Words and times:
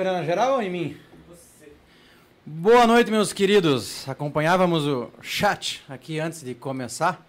câmera 0.00 0.12
na 0.12 0.24
geral 0.24 0.54
ou 0.54 0.62
em 0.62 0.70
mim? 0.70 0.96
Boa 2.46 2.86
noite, 2.86 3.10
meus 3.10 3.34
queridos. 3.34 4.08
Acompanhávamos 4.08 4.86
o 4.86 5.10
chat 5.20 5.82
aqui 5.90 6.18
antes 6.18 6.42
de 6.42 6.54
começar. 6.54 7.26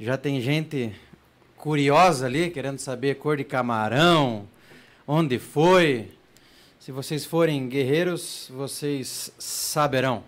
Já 0.00 0.16
tem 0.16 0.40
gente 0.40 0.96
curiosa 1.58 2.24
ali, 2.24 2.48
querendo 2.48 2.78
saber 2.78 3.16
cor 3.16 3.36
de 3.36 3.44
camarão, 3.44 4.48
onde 5.06 5.38
foi. 5.38 6.10
Se 6.80 6.90
vocês 6.90 7.26
forem 7.26 7.68
guerreiros, 7.68 8.50
vocês 8.54 9.30
saberão. 9.38 10.24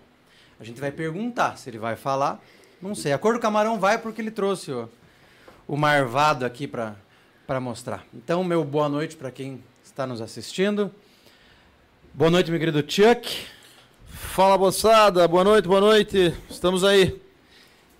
A 0.59 0.63
gente 0.63 0.79
vai 0.79 0.91
perguntar 0.91 1.57
se 1.57 1.67
ele 1.67 1.79
vai 1.79 1.95
falar. 1.95 2.39
Não 2.79 2.93
sei. 2.93 3.11
A 3.11 3.17
cor 3.17 3.33
do 3.33 3.39
camarão 3.39 3.79
vai 3.79 3.97
porque 3.97 4.21
ele 4.21 4.29
trouxe 4.29 4.71
o, 4.71 4.87
o 5.67 5.75
marvado 5.75 6.45
aqui 6.45 6.67
para 6.67 7.59
mostrar. 7.59 8.05
Então, 8.13 8.43
meu 8.43 8.63
boa 8.63 8.87
noite 8.87 9.15
para 9.15 9.31
quem 9.31 9.63
está 9.83 10.05
nos 10.05 10.21
assistindo. 10.21 10.93
Boa 12.13 12.29
noite, 12.29 12.51
meu 12.51 12.59
querido 12.59 12.83
Chuck. 12.85 13.45
Fala 14.05 14.57
moçada, 14.57 15.25
boa 15.29 15.45
noite, 15.45 15.65
boa 15.65 15.79
noite. 15.79 16.33
Estamos 16.49 16.83
aí. 16.83 17.17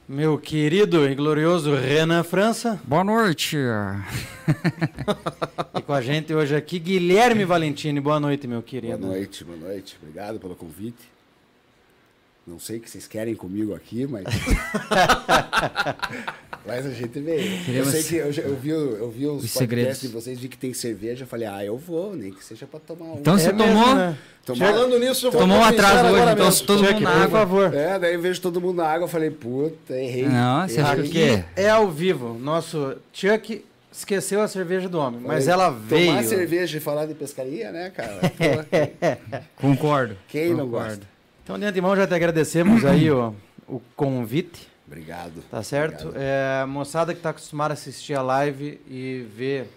Meu 0.05 0.37
querido 0.37 1.09
e 1.09 1.15
glorioso 1.15 1.73
Renan 1.73 2.21
França. 2.21 2.77
Boa 2.83 3.05
noite. 3.05 3.55
e 5.73 5.81
com 5.81 5.93
a 5.93 6.01
gente 6.01 6.33
hoje 6.33 6.53
aqui, 6.53 6.77
Guilherme 6.77 7.45
Valentini. 7.45 8.01
Boa 8.01 8.19
noite, 8.19 8.47
meu 8.47 8.61
querido. 8.61 8.97
Boa 8.97 9.13
noite, 9.13 9.45
boa 9.45 9.57
noite. 9.57 9.97
Obrigado 10.01 10.41
pelo 10.41 10.57
convite. 10.57 11.09
Não 12.45 12.57
sei 12.57 12.77
o 12.77 12.81
que 12.81 12.89
vocês 12.89 13.05
querem 13.05 13.35
comigo 13.35 13.75
aqui, 13.75 14.07
mas. 14.07 14.23
mas 16.65 16.87
a 16.87 16.89
gente 16.89 17.19
veio. 17.19 17.63
Queremos... 17.63 17.93
Eu 17.93 18.01
sei 18.01 18.03
que 18.03 18.15
eu, 18.15 18.45
eu, 18.45 18.55
vi, 18.55 18.69
eu 18.69 19.11
vi 19.11 19.27
os, 19.27 19.43
os 19.43 19.53
podcasts 19.53 20.01
de 20.01 20.07
vocês, 20.07 20.39
vi 20.39 20.47
que 20.47 20.57
tem 20.57 20.73
cerveja. 20.73 21.23
Eu 21.23 21.27
falei, 21.27 21.47
ah, 21.47 21.63
eu 21.63 21.77
vou, 21.77 22.15
nem 22.15 22.31
que 22.31 22.43
seja 22.43 22.65
para 22.65 22.79
tomar 22.79 23.13
um. 23.13 23.19
Então 23.19 23.37
você 23.37 23.49
é 23.49 23.53
tomou. 23.53 23.67
Mesmo, 23.67 23.95
né? 23.95 24.17
Tomar... 24.43 24.65
Falando 24.65 24.99
nisso, 24.99 25.27
eu 25.27 25.31
vou 25.31 25.41
Tomou 25.41 25.59
um 25.59 25.63
atraso 25.63 26.13
hoje, 26.13 26.31
então 26.31 26.45
mesmo. 26.45 26.65
todo 26.65 26.83
mundo 26.83 27.01
na 27.01 27.11
água. 27.11 27.25
Por 27.25 27.31
favor. 27.31 27.73
É, 27.75 27.99
daí 27.99 28.13
eu 28.15 28.21
vejo 28.21 28.41
todo 28.41 28.59
mundo 28.59 28.77
na 28.77 28.87
água. 28.87 29.05
Eu 29.05 29.09
falei, 29.09 29.29
puta, 29.29 29.93
errei. 29.93 30.27
Não, 30.27 30.67
você 30.67 30.81
acha 30.81 31.03
que 31.03 31.43
é 31.55 31.69
ao 31.69 31.91
vivo. 31.91 32.33
Nosso 32.39 32.95
Chuck 33.13 33.63
esqueceu 33.91 34.41
a 34.41 34.47
cerveja 34.47 34.89
do 34.89 34.97
homem, 34.97 35.21
mas 35.23 35.47
ela 35.47 35.69
veio. 35.69 36.07
Tomar 36.07 36.23
cerveja 36.23 36.77
e 36.77 36.81
falar 36.81 37.05
de 37.05 37.13
pescaria, 37.13 37.71
né, 37.71 37.91
cara? 37.91 38.19
Concordo. 39.57 40.17
Quem 40.27 40.55
Concordo. 40.55 40.63
não 40.63 40.69
gosta? 40.69 41.10
Então, 41.51 41.59
de 41.59 41.65
antemão, 41.65 41.93
já 41.97 42.07
te 42.07 42.13
agradecemos 42.13 42.85
aí 42.85 43.11
o, 43.11 43.35
o 43.67 43.81
convite. 43.93 44.69
Obrigado. 44.87 45.43
Tá 45.51 45.61
certo? 45.61 46.07
Obrigado. 46.07 46.23
É, 46.23 46.65
moçada 46.65 47.11
que 47.11 47.19
está 47.19 47.31
acostumada 47.31 47.73
a 47.73 47.75
assistir 47.75 48.13
a 48.13 48.21
live 48.21 48.79
e 48.89 49.27
ver 49.35 49.67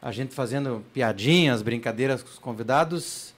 a 0.00 0.10
gente 0.10 0.34
fazendo 0.34 0.82
piadinhas, 0.94 1.60
brincadeiras 1.60 2.22
com 2.22 2.30
os 2.30 2.38
convidados, 2.38 3.34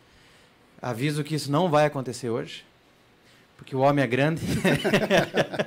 aviso 0.80 1.24
que 1.24 1.34
isso 1.34 1.50
não 1.50 1.68
vai 1.68 1.86
acontecer 1.86 2.30
hoje. 2.30 2.64
Porque 3.56 3.74
o 3.74 3.80
homem 3.80 4.04
é 4.04 4.06
grande. 4.06 4.42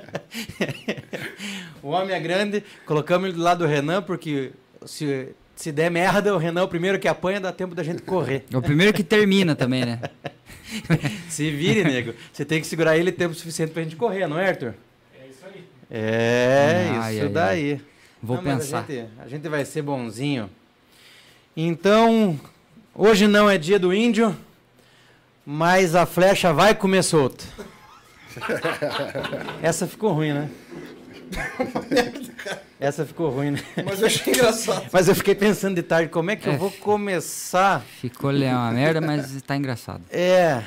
o 1.84 1.88
homem 1.88 2.14
é 2.14 2.20
grande. 2.20 2.64
Colocamos 2.86 3.28
ele 3.28 3.36
do 3.36 3.42
lado 3.42 3.58
do 3.58 3.66
Renan, 3.66 4.00
porque 4.00 4.52
se, 4.86 5.34
se 5.60 5.70
der 5.70 5.90
merda, 5.90 6.34
o 6.34 6.38
Renan 6.38 6.62
é 6.62 6.64
o 6.64 6.68
primeiro 6.68 6.98
que 6.98 7.06
apanha, 7.06 7.38
dá 7.38 7.52
tempo 7.52 7.74
da 7.74 7.82
gente 7.82 8.00
correr. 8.00 8.46
É 8.50 8.56
o 8.56 8.62
primeiro 8.62 8.94
que 8.94 9.04
termina 9.04 9.54
também, 9.54 9.84
né? 9.84 10.00
Se 11.28 11.50
vire, 11.50 11.84
nego. 11.84 12.14
Você 12.32 12.46
tem 12.46 12.62
que 12.62 12.66
segurar 12.66 12.96
ele 12.96 13.12
tempo 13.12 13.34
suficiente 13.34 13.70
pra 13.70 13.82
gente 13.82 13.94
correr, 13.94 14.26
não 14.26 14.38
é, 14.38 14.48
Arthur? 14.48 14.72
É 15.14 15.26
isso 15.28 15.44
aí. 15.44 15.64
É, 15.90 16.90
ai, 16.98 17.14
isso 17.14 17.24
ai, 17.24 17.28
daí. 17.28 17.72
Ai. 17.72 17.80
Vou 18.22 18.38
não, 18.38 18.44
pensar. 18.44 18.86
A 18.88 18.90
gente, 18.90 19.08
a 19.18 19.28
gente 19.28 19.48
vai 19.50 19.62
ser 19.66 19.82
bonzinho. 19.82 20.48
Então, 21.54 22.40
hoje 22.94 23.26
não 23.26 23.50
é 23.50 23.58
dia 23.58 23.78
do 23.78 23.92
índio, 23.92 24.34
mas 25.44 25.94
a 25.94 26.06
flecha 26.06 26.54
vai 26.54 26.74
comer 26.74 27.02
solta. 27.02 27.44
Essa 29.60 29.86
ficou 29.86 30.14
ruim, 30.14 30.32
né? 30.32 30.48
Essa 32.80 33.04
ficou 33.04 33.30
ruim, 33.30 33.52
né? 33.52 33.62
Mas 33.84 34.00
eu 34.00 34.06
achei 34.06 34.32
engraçado. 34.32 34.86
Mas 34.90 35.08
eu 35.08 35.14
fiquei 35.14 35.34
pensando 35.34 35.74
de 35.74 35.82
tarde, 35.82 36.08
como 36.08 36.30
é 36.30 36.36
que 36.36 36.48
é, 36.48 36.54
eu 36.54 36.58
vou 36.58 36.70
começar? 36.70 37.82
Ficou 38.00 38.30
uma 38.30 38.72
merda, 38.72 39.00
mas 39.00 39.32
está 39.32 39.56
engraçado. 39.56 40.02
É, 40.10 40.62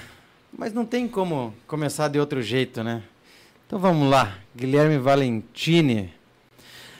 mas 0.55 0.73
não 0.73 0.85
tem 0.85 1.07
como 1.07 1.53
começar 1.67 2.07
de 2.07 2.19
outro 2.19 2.41
jeito, 2.41 2.83
né? 2.83 3.01
Então 3.65 3.79
vamos 3.79 4.09
lá, 4.09 4.37
Guilherme 4.55 4.97
Valentini. 4.99 6.13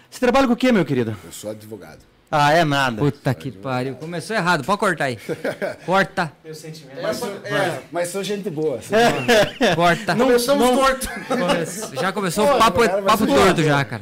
Você 0.09 0.19
trabalha 0.19 0.47
com 0.47 0.53
o 0.53 0.57
quê, 0.57 0.71
meu 0.71 0.85
querido? 0.85 1.15
Eu 1.23 1.31
sou 1.31 1.51
advogado. 1.51 2.12
Ah, 2.35 2.51
é 2.51 2.65
nada. 2.65 2.97
Puta 2.97 3.31
que 3.35 3.51
pariu. 3.51 3.93
Começou 3.93 4.35
errado. 4.35 4.63
Pode 4.63 4.79
cortar 4.79 5.05
aí. 5.05 5.19
Corta. 5.85 6.31
Meu 6.43 6.55
sentimento. 6.55 6.99
Mas, 6.99 7.21
é, 7.21 7.79
mas 7.91 8.09
sou 8.09 8.23
gente 8.23 8.49
boa. 8.49 8.79
É. 8.91 9.75
Corta. 9.75 10.15
Não, 10.15 10.25
Começamos 10.25 10.67
não, 10.67 10.75
torto. 10.75 11.07
Come, 11.27 12.01
já 12.01 12.11
começou 12.11 12.45
o 12.45 12.57
papo, 12.57 12.79
cara, 12.79 13.03
papo 13.03 13.27
torto 13.27 13.61
já, 13.61 13.85
cara. 13.85 14.01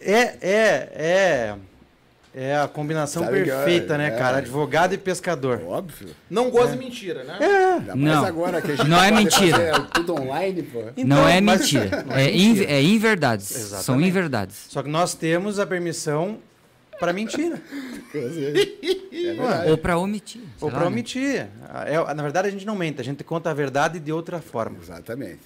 É, 0.00 0.20
é, 0.40 0.90
é. 0.92 1.54
É 2.34 2.56
a 2.56 2.66
combinação 2.68 3.24
Sabe 3.24 3.44
perfeita, 3.44 3.94
é, 3.94 3.98
né, 3.98 4.06
é, 4.08 4.10
cara? 4.10 4.38
Advogado 4.38 4.92
e 4.92 4.98
pescador. 4.98 5.62
Óbvio. 5.64 6.08
Não 6.28 6.50
gosta 6.50 6.72
de 6.72 6.78
mentira, 6.78 7.22
né? 7.22 7.38
É. 7.40 7.94
Não. 7.94 8.24
agora 8.24 8.60
que 8.60 8.72
a 8.72 8.76
gente 8.76 8.88
não 8.88 9.02
é 9.02 9.10
mentira. 9.12 9.80
tudo 9.94 10.14
online, 10.14 10.62
pô. 10.64 10.82
Então, 10.96 11.06
não 11.16 11.28
é 11.28 11.40
mentira. 11.40 12.04
é, 12.10 12.30
in, 12.30 12.64
é 12.64 12.82
inverdades. 12.82 13.50
Exatamente. 13.52 13.84
São 13.84 14.00
inverdades. 14.00 14.66
Só 14.68 14.82
que 14.82 14.88
nós 14.88 15.14
temos 15.14 15.60
a 15.60 15.66
permissão 15.66 16.38
para 16.98 17.12
mentira. 17.12 17.60
é 18.14 19.70
Ou 19.70 19.78
para 19.78 19.98
omitir. 19.98 20.42
Ou 20.60 20.70
para 20.70 20.80
né? 20.80 20.86
omitir. 20.86 21.46
É, 21.86 22.14
na 22.14 22.22
verdade, 22.22 22.48
a 22.48 22.50
gente 22.50 22.66
não 22.66 22.74
mente, 22.74 23.00
a 23.00 23.04
gente 23.04 23.22
conta 23.24 23.50
a 23.50 23.54
verdade 23.54 23.98
de 23.98 24.12
outra 24.12 24.40
forma. 24.40 24.78
Exatamente. 24.80 25.42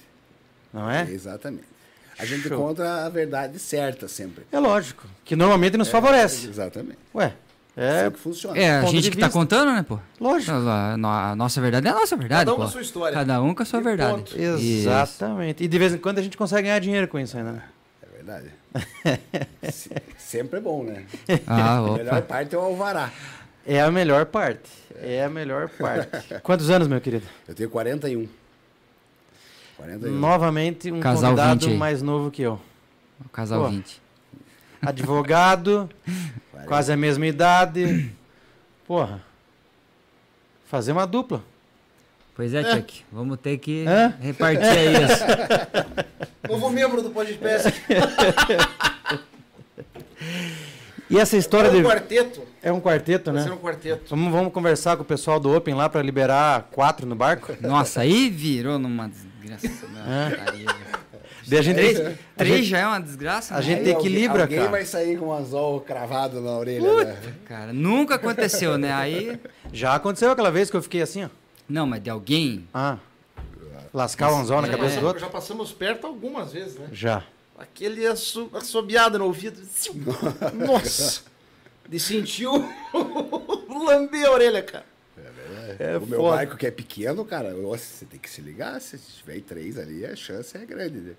Não 0.73 0.89
é? 0.89 1.09
Exatamente. 1.09 1.73
A 2.17 2.25
gente 2.25 2.47
Show. 2.47 2.57
conta 2.57 3.05
a 3.05 3.09
verdade 3.09 3.57
certa 3.59 4.07
sempre. 4.07 4.45
É 4.51 4.59
lógico. 4.59 5.07
Que 5.25 5.35
normalmente 5.35 5.77
nos 5.77 5.87
é, 5.87 5.91
favorece. 5.91 6.47
Exatamente. 6.47 6.99
Ué. 7.13 7.33
É, 7.75 8.01
assim 8.01 8.11
que 8.11 8.19
funciona. 8.19 8.57
É, 8.57 8.77
a 8.77 8.85
gente 8.85 9.09
que 9.09 9.17
está 9.17 9.29
contando, 9.29 9.73
né, 9.73 9.83
pô? 9.83 9.99
Lógico. 10.19 10.51
A, 10.51 11.31
a, 11.31 11.35
nossa 11.35 11.59
verdade 11.59 11.87
é 11.87 11.89
a 11.89 11.95
nossa 11.95 12.15
verdade, 12.15 12.45
Cada 12.45 12.51
um 12.51 12.55
pô. 12.55 12.61
com 12.61 12.67
a 12.67 12.71
sua 12.71 12.81
história. 12.81 13.17
Cada 13.17 13.41
um 13.41 13.55
com 13.55 13.63
a 13.63 13.65
sua 13.65 13.79
e 13.79 13.83
verdade. 13.83 14.15
Ponto. 14.15 14.39
Exatamente. 14.39 15.57
Isso. 15.57 15.63
E 15.63 15.67
de 15.67 15.79
vez 15.79 15.93
em 15.93 15.97
quando 15.97 16.19
a 16.19 16.21
gente 16.21 16.37
consegue 16.37 16.67
ganhar 16.67 16.79
dinheiro 16.79 17.07
com 17.07 17.19
isso 17.19 17.35
ainda, 17.35 17.51
né? 17.53 17.63
É 18.03 18.15
verdade. 18.15 18.51
Sempre 20.33 20.57
é 20.57 20.61
bom, 20.61 20.83
né? 20.83 21.05
Ah, 21.45 21.77
a 21.77 21.91
melhor 21.91 22.21
parte 22.23 22.55
é 22.55 22.57
o 22.57 22.61
alvará. 22.61 23.11
É 23.67 23.79
a 23.79 23.91
melhor 23.91 24.25
parte. 24.25 24.67
É 24.99 25.23
a 25.23 25.29
melhor 25.29 25.69
parte. 25.69 26.09
Quantos 26.41 26.71
anos, 26.71 26.87
meu 26.87 26.99
querido? 26.99 27.27
Eu 27.47 27.53
tenho 27.53 27.69
41. 27.69 28.27
41. 29.77 30.11
Novamente 30.11 30.91
um 30.91 30.99
Casal 30.99 31.35
convidado 31.35 31.69
mais 31.75 32.01
novo 32.01 32.31
que 32.31 32.41
eu. 32.41 32.59
O 33.23 33.29
casal 33.29 33.65
Pô, 33.65 33.69
20. 33.69 34.01
Advogado, 34.81 35.87
quase 36.65 36.91
a 36.91 36.97
mesma 36.97 37.27
idade. 37.27 38.11
Porra. 38.87 39.21
Fazer 40.65 40.93
uma 40.93 41.05
dupla. 41.05 41.43
Pois 42.35 42.55
é, 42.55 42.61
é. 42.61 42.75
Chuck. 42.75 43.05
Vamos 43.11 43.39
ter 43.39 43.59
que 43.59 43.85
é? 43.87 44.11
repartir 44.19 44.65
aí 44.65 44.93
isso. 45.03 46.49
Novo 46.49 46.71
membro 46.71 47.03
do 47.03 47.11
podcast. 47.11 47.71
E 51.09 51.19
essa 51.19 51.37
história 51.37 51.67
é 51.67 51.71
um 51.71 51.75
de... 51.75 51.83
quarteto. 51.83 52.41
É 52.61 52.71
um 52.71 52.81
quarteto, 52.81 53.31
né? 53.31 53.45
É 53.47 53.51
um 53.51 53.57
quarteto. 53.57 54.03
Vamos, 54.09 54.31
vamos 54.31 54.53
conversar 54.53 54.95
com 54.95 55.03
o 55.03 55.05
pessoal 55.05 55.39
do 55.39 55.55
Open 55.55 55.75
lá 55.75 55.89
para 55.89 56.01
liberar 56.01 56.69
quatro 56.71 57.05
no 57.05 57.15
barco? 57.15 57.53
Nossa, 57.61 58.01
aí 58.01 58.29
virou 58.29 58.79
numa 58.79 59.09
desgraça. 59.09 59.85
É. 60.07 60.53
Daí 61.45 61.59
a 61.59 61.61
gente, 61.61 61.75
três, 61.75 61.99
a 61.99 62.13
três 62.37 62.55
gente, 62.57 62.69
já 62.69 62.79
é 62.79 62.87
uma 62.87 63.01
desgraça. 63.01 63.53
A 63.53 63.57
né? 63.57 63.63
gente 63.63 63.89
equilibra, 63.89 64.43
alguém, 64.43 64.57
cara. 64.57 64.69
Alguém 64.69 64.71
vai 64.71 64.85
sair 64.85 65.17
com 65.17 65.27
um 65.27 65.33
anzol 65.33 65.81
cravado 65.81 66.39
na 66.39 66.51
orelha. 66.51 67.03
Né? 67.03 67.17
Cara, 67.45 67.73
nunca 67.73 68.15
aconteceu, 68.15 68.77
né? 68.77 68.93
Aí... 68.93 69.39
Já 69.71 69.95
aconteceu 69.95 70.31
aquela 70.31 70.51
vez 70.51 70.69
que 70.69 70.77
eu 70.77 70.81
fiquei 70.81 71.01
assim, 71.01 71.25
ó. 71.25 71.29
Não, 71.67 71.85
mas 71.85 72.01
de 72.01 72.09
alguém... 72.09 72.67
Ah. 72.73 72.97
Lascar 73.93 74.31
o 74.31 74.35
anzol 74.37 74.61
na 74.61 74.69
cabeça 74.69 74.99
do 74.99 75.05
outro? 75.05 75.21
Já 75.21 75.29
passamos 75.29 75.71
perto 75.71 76.07
algumas 76.07 76.53
vezes, 76.53 76.75
né? 76.75 76.87
Já. 76.91 77.23
Aquele 77.63 78.05
asso, 78.05 78.49
assobiado 78.53 79.17
no 79.17 79.25
ouvido. 79.25 79.61
Nossa! 80.53 81.23
De 81.87 81.99
sentiu 81.99 82.51
lamber 83.69 84.25
a 84.25 84.31
orelha, 84.31 84.63
cara. 84.63 84.85
É, 85.79 85.93
é 85.93 85.97
o 85.97 86.01
foda. 86.01 86.11
meu 86.11 86.23
barco 86.23 86.57
que 86.57 86.67
é 86.67 86.71
pequeno, 86.71 87.25
cara, 87.25 87.53
você 87.53 88.05
tem 88.05 88.19
que 88.19 88.29
se 88.29 88.41
ligar. 88.41 88.79
Se 88.79 88.97
tiver 88.97 89.41
três 89.41 89.77
ali, 89.77 90.05
a 90.05 90.15
chance 90.15 90.55
é 90.57 90.65
grande. 90.65 90.99
Né? 90.99 91.13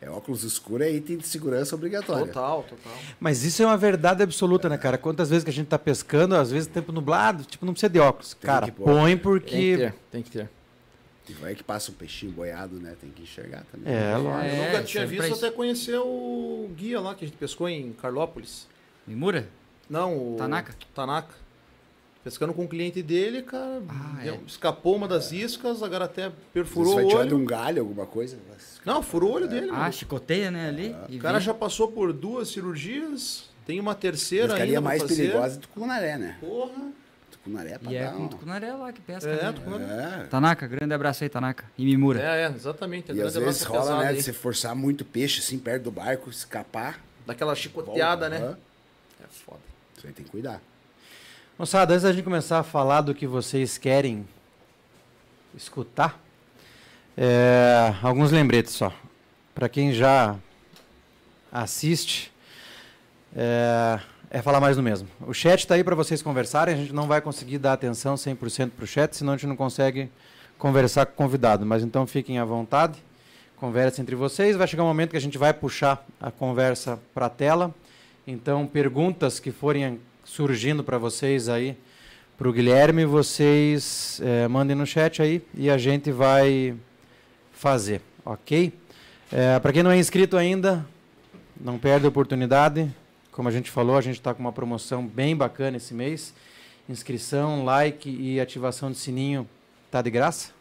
É 0.00 0.10
óculos 0.10 0.44
escuros 0.44 0.86
é 0.86 0.90
item 0.90 1.16
de 1.16 1.26
segurança 1.26 1.74
obrigatório. 1.74 2.26
Total, 2.26 2.62
total. 2.62 2.92
Mas 3.18 3.44
isso 3.44 3.62
é 3.62 3.66
uma 3.66 3.76
verdade 3.76 4.22
absoluta, 4.22 4.68
né, 4.68 4.76
cara? 4.76 4.98
Quantas 4.98 5.30
vezes 5.30 5.42
que 5.44 5.50
a 5.50 5.52
gente 5.52 5.68
tá 5.68 5.78
pescando, 5.78 6.36
às 6.36 6.50
vezes 6.50 6.68
tempo 6.68 6.92
nublado, 6.92 7.44
tipo, 7.44 7.64
não 7.64 7.72
precisa 7.72 7.90
de 7.90 7.98
óculos. 7.98 8.34
Tem 8.34 8.46
cara, 8.46 8.70
põe 8.70 9.16
porque. 9.16 9.50
Tem 9.50 9.60
que 9.60 9.76
ter. 9.76 9.94
Tem 10.10 10.22
que 10.22 10.30
ter. 10.30 10.50
E 11.28 11.32
vai 11.32 11.54
que 11.54 11.64
passa 11.64 11.90
um 11.90 11.94
peixinho 11.94 12.32
boiado, 12.32 12.76
né? 12.76 12.94
Tem 13.00 13.10
que 13.10 13.22
enxergar 13.22 13.64
também. 13.72 13.92
É, 13.92 14.16
lógico. 14.16 14.44
É, 14.44 14.60
eu 14.60 14.64
nunca 14.66 14.82
tinha 14.84 15.06
visto 15.06 15.34
até 15.34 15.50
conhecer 15.50 15.98
o 15.98 16.70
guia 16.76 17.00
lá 17.00 17.14
que 17.14 17.24
a 17.24 17.28
gente 17.28 17.36
pescou 17.36 17.68
em 17.68 17.92
Carlópolis. 17.92 18.66
Mimura? 19.06 19.48
Não, 19.90 20.34
o. 20.34 20.36
Tanaka? 20.36 20.74
Tanaka. 20.94 21.34
Pescando 22.24 22.52
com 22.52 22.64
o 22.64 22.68
cliente 22.68 23.02
dele, 23.04 23.42
cara, 23.42 23.80
Ah, 23.88 24.20
deu- 24.22 24.34
é. 24.34 24.38
escapou 24.48 24.96
uma 24.96 25.06
das 25.06 25.30
iscas, 25.30 25.80
agora 25.80 26.06
até 26.06 26.32
perfurou 26.52 26.90
Você 26.94 26.96
vai 26.96 27.04
o 27.04 27.08
tirando 27.08 27.32
olho. 27.34 27.38
um 27.38 27.44
galho, 27.44 27.82
alguma 27.82 28.04
coisa. 28.04 28.36
Não, 28.84 29.00
furou 29.00 29.30
o 29.30 29.34
olho 29.34 29.48
dele. 29.48 29.68
Ah, 29.70 29.74
mano. 29.74 29.92
chicoteia, 29.92 30.50
né, 30.50 30.68
ali. 30.68 30.94
e 31.08 31.18
O 31.18 31.20
cara 31.20 31.38
vem. 31.38 31.46
já 31.46 31.54
passou 31.54 31.86
por 31.92 32.12
duas 32.12 32.48
cirurgias, 32.48 33.48
tem 33.64 33.78
uma 33.78 33.94
terceira 33.94 34.48
Pescaria 34.48 34.64
ainda 34.78 34.80
mais 34.80 35.02
fazer. 35.02 35.14
perigosa 35.28 35.56
é 35.56 35.60
Tucunaré, 35.60 36.18
né? 36.18 36.36
Porra. 36.40 36.90
Tucunaré 37.46 37.70
é 37.70 37.78
pra 37.78 37.92
E 37.92 37.96
é 37.96 38.06
com 38.08 38.22
um... 38.24 38.28
Tucunaré 38.28 38.72
lá 38.72 38.92
que 38.92 39.00
pesca. 39.00 39.30
É, 39.30 39.44
né? 39.44 39.52
Tucunaré. 39.52 39.84
É. 39.84 40.26
Tanaka, 40.26 40.66
grande 40.66 40.92
abraço 40.92 41.22
aí, 41.22 41.30
Tanaka. 41.30 41.64
E 41.78 41.84
Mimura. 41.84 42.20
É, 42.20 42.42
é, 42.42 42.46
exatamente. 42.46 43.04
E 43.12 43.14
grande 43.14 43.28
às 43.28 43.36
abraço 43.36 43.58
vezes 43.58 43.62
rola, 43.62 44.02
né, 44.02 44.08
aí. 44.08 44.16
de 44.16 44.22
você 44.22 44.32
forçar 44.32 44.74
muito 44.74 45.04
peixe 45.04 45.38
assim 45.40 45.58
perto 45.58 45.84
do 45.84 45.90
barco, 45.92 46.28
escapar. 46.28 47.00
Daquela 47.24 47.54
chicoteada, 47.54 48.28
volta. 48.28 48.38
né? 48.38 48.46
Aham. 48.46 48.58
É 49.22 49.26
foda. 49.44 49.60
Isso 49.96 50.06
aí 50.06 50.12
tem 50.12 50.24
que 50.24 50.30
cuidar. 50.30 50.60
Moçada, 51.58 51.94
antes 51.94 52.02
da 52.02 52.12
gente 52.12 52.24
começar 52.24 52.58
a 52.58 52.62
falar 52.64 53.00
do 53.00 53.14
que 53.14 53.26
vocês 53.26 53.78
querem 53.78 54.26
escutar, 55.56 56.20
é, 57.16 57.94
alguns 58.02 58.30
lembretes 58.32 58.74
só. 58.74 58.92
Para 59.54 59.68
quem 59.68 59.92
já 59.92 60.36
assiste, 61.50 62.30
é, 63.34 63.98
é 64.36 64.42
falar 64.42 64.60
mais 64.60 64.76
do 64.76 64.82
mesmo. 64.82 65.08
O 65.26 65.32
chat 65.32 65.60
está 65.60 65.76
aí 65.76 65.82
para 65.82 65.94
vocês 65.94 66.20
conversarem, 66.20 66.74
a 66.74 66.76
gente 66.76 66.92
não 66.92 67.06
vai 67.06 67.22
conseguir 67.22 67.56
dar 67.56 67.72
atenção 67.72 68.16
100% 68.16 68.72
para 68.76 68.84
o 68.84 68.86
chat, 68.86 69.16
senão 69.16 69.32
a 69.32 69.36
gente 69.38 69.46
não 69.46 69.56
consegue 69.56 70.10
conversar 70.58 71.06
com 71.06 71.12
o 71.12 71.16
convidado. 71.16 71.64
Mas 71.64 71.82
então 71.82 72.06
fiquem 72.06 72.38
à 72.38 72.44
vontade, 72.44 73.02
conversem 73.56 74.02
entre 74.02 74.14
vocês. 74.14 74.54
Vai 74.54 74.66
chegar 74.66 74.82
um 74.82 74.88
momento 74.88 75.12
que 75.12 75.16
a 75.16 75.20
gente 75.20 75.38
vai 75.38 75.54
puxar 75.54 76.06
a 76.20 76.30
conversa 76.30 77.00
para 77.14 77.24
a 77.24 77.30
tela. 77.30 77.74
Então, 78.26 78.66
perguntas 78.66 79.40
que 79.40 79.50
forem 79.50 79.98
surgindo 80.22 80.84
para 80.84 80.98
vocês 80.98 81.48
aí, 81.48 81.74
para 82.36 82.46
o 82.46 82.52
Guilherme, 82.52 83.06
vocês 83.06 84.20
eh, 84.22 84.46
mandem 84.48 84.76
no 84.76 84.84
chat 84.84 85.22
aí 85.22 85.40
e 85.54 85.70
a 85.70 85.78
gente 85.78 86.12
vai 86.12 86.76
fazer, 87.54 88.02
ok? 88.22 88.70
para 89.62 89.72
quem 89.72 89.82
não 89.82 89.90
é 89.90 89.98
inscrito 89.98 90.36
ainda, 90.36 90.86
não 91.58 91.78
perde 91.78 92.04
a 92.04 92.08
oportunidade. 92.08 92.88
Como 93.36 93.50
a 93.50 93.52
gente 93.52 93.70
falou, 93.70 93.98
a 93.98 94.00
gente 94.00 94.14
está 94.14 94.32
com 94.32 94.40
uma 94.40 94.50
promoção 94.50 95.06
bem 95.06 95.36
bacana 95.36 95.76
esse 95.76 95.92
mês. 95.92 96.32
Inscrição, 96.88 97.66
like 97.66 98.08
e 98.08 98.40
ativação 98.40 98.90
de 98.90 98.96
sininho 98.96 99.46
tá 99.90 100.00
de 100.00 100.08
graça, 100.08 100.52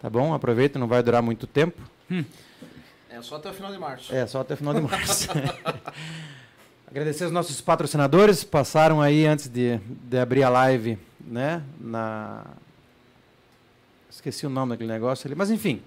tá 0.00 0.10
bom? 0.10 0.34
Aproveita, 0.34 0.76
não 0.76 0.88
vai 0.88 1.04
durar 1.04 1.22
muito 1.22 1.46
tempo. 1.46 1.80
É 3.08 3.22
só 3.22 3.36
até 3.36 3.50
o 3.50 3.54
final 3.54 3.70
de 3.70 3.78
março. 3.78 4.12
É, 4.12 4.26
só 4.26 4.40
até 4.40 4.54
o 4.54 4.56
final 4.56 4.74
de 4.74 4.80
março. 4.80 5.28
Agradecer 6.90 7.26
os 7.26 7.30
nossos 7.30 7.60
patrocinadores, 7.60 8.42
passaram 8.42 9.00
aí 9.00 9.24
antes 9.24 9.46
de, 9.46 9.78
de 9.78 10.18
abrir 10.18 10.42
a 10.42 10.48
live, 10.48 10.98
né? 11.20 11.62
Na. 11.78 12.44
Esqueci 14.10 14.44
o 14.44 14.50
nome 14.50 14.70
daquele 14.70 14.92
negócio 14.92 15.28
ali, 15.28 15.36
mas 15.36 15.48
enfim, 15.48 15.80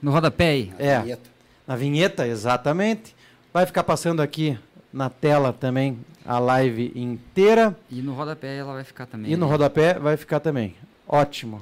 No 0.00 0.10
rodapé 0.10 0.48
aí. 0.48 0.72
É. 0.78 1.00
vinheta. 1.00 1.30
na 1.66 1.76
vinheta, 1.76 2.26
exatamente. 2.26 3.14
Vai 3.52 3.66
ficar 3.66 3.84
passando 3.84 4.22
aqui 4.22 4.58
na 4.92 5.08
tela 5.08 5.52
também 5.52 5.98
a 6.24 6.38
live 6.38 6.92
inteira. 6.94 7.76
E 7.90 8.02
no 8.02 8.12
rodapé 8.14 8.56
ela 8.56 8.74
vai 8.74 8.84
ficar 8.84 9.06
também. 9.06 9.32
E 9.32 9.36
no 9.36 9.46
ali. 9.46 9.52
rodapé 9.52 9.98
vai 9.98 10.16
ficar 10.16 10.40
também. 10.40 10.76
Ótimo. 11.06 11.58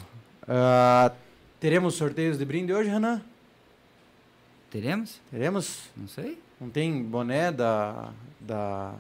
Ah, 0.46 1.12
teremos 1.58 1.94
sorteios 1.94 2.38
de 2.38 2.44
brinde 2.44 2.72
hoje, 2.72 2.90
Renan? 2.90 3.22
Teremos? 4.70 5.20
Teremos? 5.30 5.88
Não 5.96 6.08
sei. 6.08 6.38
Não 6.60 6.68
tem 6.68 7.02
boné 7.02 7.50
da. 7.50 8.10
da... 8.38 8.94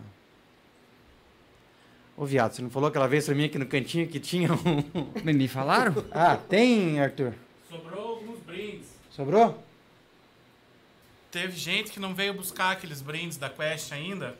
Ô, 2.16 2.24
viado, 2.24 2.52
você 2.52 2.62
não 2.62 2.70
falou 2.70 2.88
aquela 2.88 3.06
vez 3.06 3.26
pra 3.26 3.34
mim 3.34 3.44
aqui 3.44 3.58
no 3.58 3.66
cantinho 3.66 4.08
que 4.08 4.18
tinha 4.18 4.52
um. 4.52 5.22
Me, 5.24 5.32
me 5.32 5.48
falaram? 5.48 6.04
ah, 6.10 6.36
tem, 6.36 7.00
Arthur? 7.00 7.34
Sobrou 7.68 8.16
alguns 8.16 8.38
brindes. 8.40 8.88
Sobrou? 9.10 9.62
Teve 11.30 11.56
gente 11.56 11.92
que 11.92 12.00
não 12.00 12.14
veio 12.14 12.34
buscar 12.34 12.72
aqueles 12.72 13.00
brindes 13.00 13.36
da 13.36 13.48
Quest 13.48 13.92
ainda. 13.92 14.36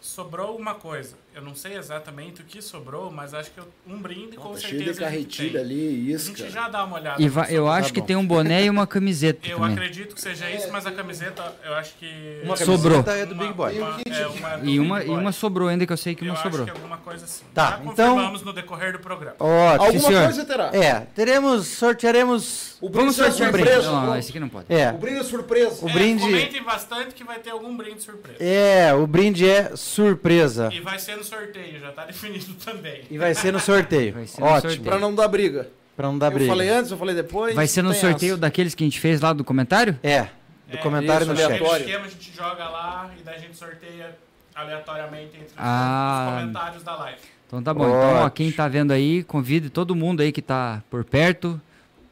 Sobrou 0.00 0.56
uma 0.56 0.74
coisa. 0.74 1.16
Eu 1.34 1.40
não 1.40 1.54
sei 1.54 1.76
exatamente 1.78 2.42
o 2.42 2.44
que 2.44 2.60
sobrou, 2.60 3.10
mas 3.10 3.32
acho 3.32 3.50
que 3.52 3.58
eu- 3.58 3.66
um 3.86 3.96
brinde 3.98 4.36
com 4.36 4.50
Tá 4.50 4.58
certeza. 4.58 4.68
cheio 4.68 4.78
de 4.82 4.90
a 4.90 4.92
gente 4.92 4.98
carretilha 5.00 5.52
tem. 5.52 5.60
ali, 5.60 6.14
A 6.14 6.18
gente 6.18 6.50
já 6.50 6.68
dá 6.68 6.84
uma 6.84 6.96
olhada. 6.96 7.22
E 7.22 7.26
va- 7.28 7.46
eu 7.50 7.68
acho 7.68 7.88
Tá 7.88 7.94
que 7.94 8.00
bom. 8.00 8.06
tem 8.06 8.16
um 8.16 8.26
boné 8.26 8.64
e 8.64 8.70
uma 8.70 8.86
camiseta 8.86 9.48
Eu 9.48 9.56
também. 9.58 9.72
acredito 9.72 10.14
que 10.14 10.20
seja 10.20 10.50
isso, 10.50 10.68
mas 10.70 10.86
a 10.86 10.92
camiseta 10.92 11.54
eu 11.64 11.72
acho 11.74 11.94
que. 11.98 12.40
Uma 12.44 12.54
Sobrou. 12.56 13.02
camiseta 13.02 13.12
é 13.22 13.24
do 13.26 13.32
Uma- 13.34 13.42
Big 13.44 13.54
Boy. 13.54 13.78
uma- 13.78 13.88
é, 13.88 14.26
uma 14.26 14.56
do 14.58 14.68
E 14.68 14.78
uma, 14.78 14.98
Big 14.98 15.06
e 15.06 15.10
Boy. 15.10 15.20
uma 15.22 15.32
sobrou 15.32 15.68
ainda, 15.68 15.86
que 15.86 15.92
eu 15.92 15.96
sei 15.96 16.14
que 16.14 16.22
eu 16.22 16.26
não 16.28 16.34
acho 16.34 16.42
sobrou. 16.42 16.64
que 16.66 16.70
é 16.70 16.74
alguma 16.74 16.98
coisa 16.98 17.24
assim. 17.24 17.44
Tá, 17.54 17.70
Já 17.70 17.76
então- 17.78 18.10
confirmamos 18.14 18.42
no 18.42 18.52
decorrer 18.52 18.92
do 18.92 18.98
programa. 18.98 19.36
Ótimo. 19.38 19.84
Alguma 19.86 20.00
senhor. 20.08 20.24
coisa 20.24 20.44
terá. 20.44 20.70
É, 20.74 21.00
teremos, 21.14 21.66
sortearemos. 21.66 22.76
O 22.82 22.90
Vamos 22.90 23.16
brinde 23.16 23.20
é 23.28 23.30
sortear 23.32 23.48
um 23.48 23.52
surpresa. 23.56 23.90
Não, 23.92 24.16
esse 24.18 24.30
aqui 24.30 24.40
não 24.40 24.48
pode. 24.48 24.66
É, 24.68 24.90
O 24.90 24.98
brinde 24.98 25.18
é 25.20 25.22
surpresa. 25.24 25.84
o 25.84 25.88
É, 25.88 25.92
brinde. 25.92 26.22
Comentem 26.24 26.62
bastante 26.62 27.14
que 27.14 27.22
vai 27.24 27.38
ter 27.38 27.50
algum 27.50 27.76
brinde 27.76 28.02
surpresa. 28.02 28.42
É, 28.42 28.92
o 28.92 29.06
brinde 29.06 29.48
é 29.48 29.74
surpresa. 29.76 30.68
E 30.72 30.80
vai 30.80 30.98
ser 30.98 31.21
no 31.22 31.28
sorteio, 31.28 31.80
já 31.80 31.92
tá 31.92 32.04
definido 32.06 32.52
também. 32.64 33.02
E 33.10 33.16
vai 33.18 33.34
ser 33.34 33.52
no 33.52 33.60
sorteio. 33.60 34.12
Vai 34.14 34.26
ser 34.26 34.40
no 34.40 34.46
Ótimo. 34.46 34.60
sorteio. 34.62 34.82
Pra 34.82 34.98
não 34.98 35.14
dar 35.14 35.28
briga. 35.28 35.68
Pra 35.96 36.08
não 36.08 36.18
dar 36.18 36.26
eu 36.26 36.32
briga. 36.32 36.50
falei 36.50 36.68
antes, 36.68 36.90
eu 36.90 36.96
falei 36.98 37.14
depois. 37.14 37.54
Vai 37.54 37.66
ser 37.66 37.82
no 37.82 37.92
sorteio 37.94 38.32
essa. 38.32 38.40
daqueles 38.40 38.74
que 38.74 38.82
a 38.82 38.86
gente 38.86 38.98
fez 39.00 39.20
lá 39.20 39.32
do 39.32 39.44
comentário? 39.44 39.98
É, 40.02 40.22
do 40.68 40.76
É, 40.76 40.76
comentário 40.78 41.22
isso, 41.24 41.32
no 41.32 41.36
chat. 41.38 41.46
aleatório. 41.46 41.84
Esquema 41.86 42.06
a 42.06 42.08
gente 42.08 42.32
joga 42.36 42.68
lá 42.68 43.10
e 43.18 43.22
daí 43.22 43.34
a 43.36 43.38
gente 43.38 43.56
sorteia 43.56 44.16
aleatoriamente 44.54 45.34
entre 45.36 45.46
os- 45.48 45.52
Ah. 45.56 46.26
os 46.36 46.40
comentários 46.40 46.82
da 46.82 46.96
live. 46.96 47.18
Então 47.46 47.62
tá 47.62 47.74
bom. 47.74 47.84
Então, 47.86 47.94
ó, 48.00 48.14
Ótimo. 48.20 48.30
quem 48.30 48.50
tá 48.52 48.66
vendo 48.68 48.92
aí, 48.92 49.22
convide 49.24 49.68
todo 49.68 49.94
mundo 49.94 50.20
aí 50.22 50.32
que 50.32 50.40
tá 50.42 50.82
por 50.90 51.04
perto. 51.04 51.60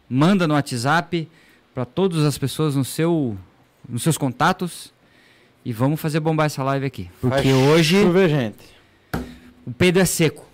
Manda 0.09 0.47
no 0.47 0.55
WhatsApp 0.55 1.27
para 1.75 1.85
todas 1.87 2.25
as 2.25 2.37
pessoas 2.37 2.77
no 2.77 2.85
seu, 2.85 3.37
nos 3.89 4.03
seus 4.03 4.19
contatos. 4.19 4.93
E 5.65 5.73
vamos 5.73 6.01
fazer 6.01 6.21
bombar 6.21 6.47
essa 6.47 6.63
live 6.63 6.87
aqui. 6.87 7.11
Porque 7.21 7.51
Faz 7.51 7.55
hoje 7.69 8.03
chover, 8.03 8.29
gente. 8.31 8.57
O 9.71 9.73
peido 9.73 10.01
é 10.01 10.05
seco. 10.05 10.45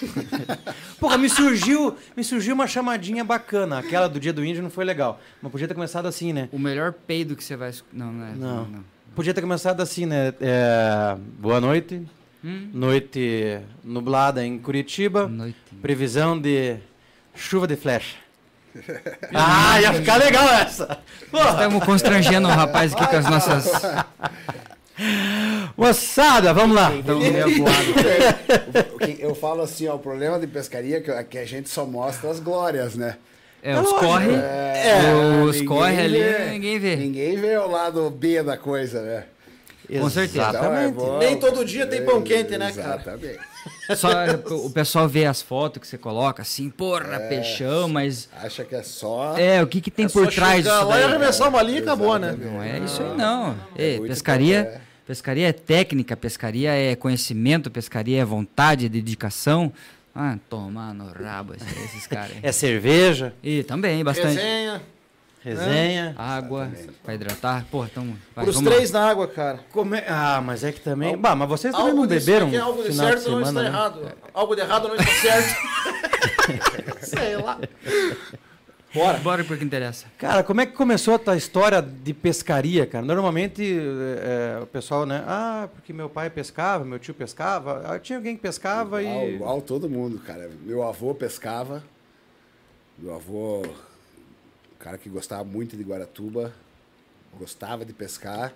Porra, 1.00 1.18
me 1.18 1.28
surgiu, 1.28 1.96
me 2.16 2.22
surgiu 2.22 2.54
uma 2.54 2.68
chamadinha 2.68 3.24
bacana. 3.24 3.80
Aquela 3.80 4.08
do 4.08 4.20
dia 4.20 4.32
do 4.32 4.44
índio 4.44 4.62
não 4.62 4.70
foi 4.70 4.84
legal. 4.84 5.20
Mas 5.42 5.50
podia 5.50 5.66
ter 5.66 5.74
começado 5.74 6.06
assim, 6.06 6.32
né? 6.32 6.48
O 6.52 6.58
melhor 6.58 6.92
peido 6.92 7.34
que 7.34 7.42
você 7.42 7.56
vai. 7.56 7.72
Não, 7.92 8.12
não 8.12 8.26
é. 8.26 8.32
Não. 8.32 8.64
não. 8.66 8.84
Podia 9.12 9.34
ter 9.34 9.40
começado 9.40 9.80
assim, 9.80 10.06
né? 10.06 10.32
É, 10.40 11.16
boa 11.40 11.60
noite. 11.60 12.00
Hum? 12.44 12.70
Noite 12.72 13.58
nublada 13.82 14.44
em 14.44 14.56
Curitiba. 14.56 15.26
Noite. 15.26 15.58
Previsão 15.82 16.40
de 16.40 16.76
chuva 17.34 17.66
de 17.66 17.74
flecha. 17.74 18.16
ah, 19.34 19.80
ia 19.80 19.92
ficar 19.94 20.16
legal 20.16 20.48
essa. 20.48 20.98
Porra. 21.28 21.50
Estamos 21.50 21.84
constrangendo 21.84 22.46
o 22.46 22.52
rapaz 22.52 22.92
aqui 22.92 23.04
com 23.04 23.16
as 23.16 23.28
nossas. 23.28 23.72
Moçada, 25.76 26.52
vamos 26.52 26.76
lá. 26.76 26.94
Estamos 26.94 27.28
meio 27.28 27.58
voados. 27.58 27.94
O 28.94 28.98
que- 28.98 29.16
Eu 29.20 29.34
falo 29.34 29.62
assim, 29.62 29.86
ó, 29.88 29.94
o 29.96 29.98
problema 29.98 30.38
de 30.38 30.46
pescaria 30.46 30.98
é 30.98 31.24
que- 31.24 31.38
é 31.38 31.42
a 31.42 31.44
gente 31.46 31.68
só 31.68 31.84
mostra 31.84 32.30
as 32.30 32.38
glórias, 32.40 32.94
né? 32.94 33.16
É, 33.62 33.78
os 33.80 33.92
corre. 33.92 34.30
É, 34.34 35.42
os 35.44 35.62
corre 35.62 36.00
ali, 36.00 36.50
ninguém 36.50 36.78
vê. 36.78 36.96
Ninguém 36.96 37.36
vê 37.36 37.56
o 37.56 37.66
lado 37.70 38.10
B 38.10 38.42
da 38.42 38.56
coisa, 38.58 39.00
né? 39.02 39.24
Com 40.00 40.10
certeza. 40.10 40.48
Então 40.48 40.74
é 40.74 40.86
Exatamente. 40.86 40.94
bom. 40.94 41.18
Nem 41.18 41.38
todo 41.38 41.64
dia 41.64 41.86
tem 41.86 42.04
pão 42.04 42.22
quente, 42.22 42.56
né, 42.56 42.72
cara? 42.72 42.94
Exatamente. 42.94 43.38
Só 43.96 44.08
o 44.66 44.70
pessoal 44.70 45.08
vê 45.08 45.26
as 45.26 45.42
fotos 45.42 45.80
que 45.80 45.86
você 45.86 45.98
coloca 45.98 46.42
assim, 46.42 46.70
porra, 46.70 47.20
peixão, 47.20 47.88
mas. 47.88 48.28
Acha 48.42 48.64
que 48.64 48.74
é 48.74 48.82
só. 48.82 49.36
É, 49.36 49.62
o 49.62 49.66
que, 49.66 49.80
que 49.80 49.90
tem 49.90 50.06
É 50.06 50.08
por 50.08 50.32
trás 50.32 50.64
disso 50.64 50.84
lá 50.84 51.00
e 51.00 51.04
arremessar 51.04 51.48
uma 51.48 51.62
linha 51.62 51.78
e 51.78 51.82
acabou, 51.82 52.18
né? 52.18 52.36
Não 52.38 52.62
é 52.62 52.78
isso 52.78 53.02
aí, 53.02 53.16
não. 53.16 53.56
Ei, 53.76 53.98
muito 53.98 54.10
pescaria, 54.10 54.58
é. 54.60 54.80
pescaria 55.06 55.48
é 55.48 55.52
técnica, 55.52 56.16
pescaria 56.16 56.70
é 56.72 56.96
conhecimento, 56.96 57.70
pescaria 57.70 58.22
é 58.22 58.24
vontade, 58.24 58.88
dedicação. 58.88 59.72
Ah, 60.14 60.38
tomar 60.48 60.94
no 60.94 61.06
rabo 61.10 61.54
esses, 61.54 61.84
esses 61.86 62.06
caras. 62.06 62.30
aí. 62.30 62.40
É 62.42 62.52
cerveja, 62.52 63.34
E 63.42 63.64
também, 63.64 64.04
bastante. 64.04 64.36
Resenha. 64.36 64.80
Resenha. 65.44 66.14
Água 66.18 66.70
pra 67.04 67.14
hidratar. 67.14 67.64
Porra, 67.70 67.88
então. 67.92 68.16
Vai, 68.34 68.44
Pros 68.44 68.56
vamos 68.56 68.70
lá. 68.70 68.74
três 68.76 68.90
na 68.90 69.08
água, 69.08 69.28
cara. 69.28 69.60
Come- 69.70 70.02
Ah, 70.08 70.40
mas 70.44 70.64
é 70.64 70.72
que 70.72 70.80
também. 70.80 71.16
Bah, 71.16 71.36
mas 71.36 71.48
vocês 71.48 71.72
também 71.72 71.90
Algo 71.90 72.00
não 72.02 72.08
beberam 72.08 72.48
que 72.50 72.56
é 72.56 72.60
algo 72.60 72.82
de 72.82 72.88
final 72.90 73.06
certo 73.06 73.18
de 73.18 73.24
semana, 73.24 73.40
não 73.42 73.48
está 73.50 73.62
né? 73.62 73.68
errado. 73.68 74.12
Algo 74.32 74.54
de 74.56 74.60
errado 74.62 74.88
não 74.88 74.94
está 74.96 75.12
certo. 75.12 75.54
Sei 77.06 77.36
lá. 77.36 77.58
Bora. 78.94 79.18
Bora 79.18 79.42
porque 79.44 79.64
interessa. 79.64 80.06
Cara, 80.16 80.44
como 80.44 80.60
é 80.60 80.66
que 80.66 80.72
começou 80.72 81.14
a 81.14 81.18
tua 81.18 81.36
história 81.36 81.82
de 81.82 82.14
pescaria, 82.14 82.86
cara? 82.86 83.04
Normalmente 83.04 83.76
é, 84.20 84.60
o 84.62 84.66
pessoal, 84.66 85.04
né? 85.04 85.24
Ah, 85.26 85.68
porque 85.74 85.92
meu 85.92 86.08
pai 86.08 86.30
pescava, 86.30 86.84
meu 86.84 86.98
tio 87.00 87.12
pescava. 87.12 87.82
Ah, 87.86 87.98
tinha 87.98 88.18
alguém 88.18 88.36
que 88.36 88.42
pescava 88.42 89.02
Igual, 89.02 89.24
e. 89.28 89.34
igual 89.34 89.60
todo 89.62 89.90
mundo, 89.90 90.20
cara. 90.20 90.48
Meu 90.64 90.82
avô 90.84 91.12
pescava. 91.12 91.82
Meu 92.96 93.14
avô, 93.16 93.62
cara 94.84 94.98
que 94.98 95.08
gostava 95.08 95.42
muito 95.42 95.78
de 95.78 95.82
Guaratuba, 95.82 96.52
gostava 97.38 97.86
de 97.86 97.94
pescar. 97.94 98.52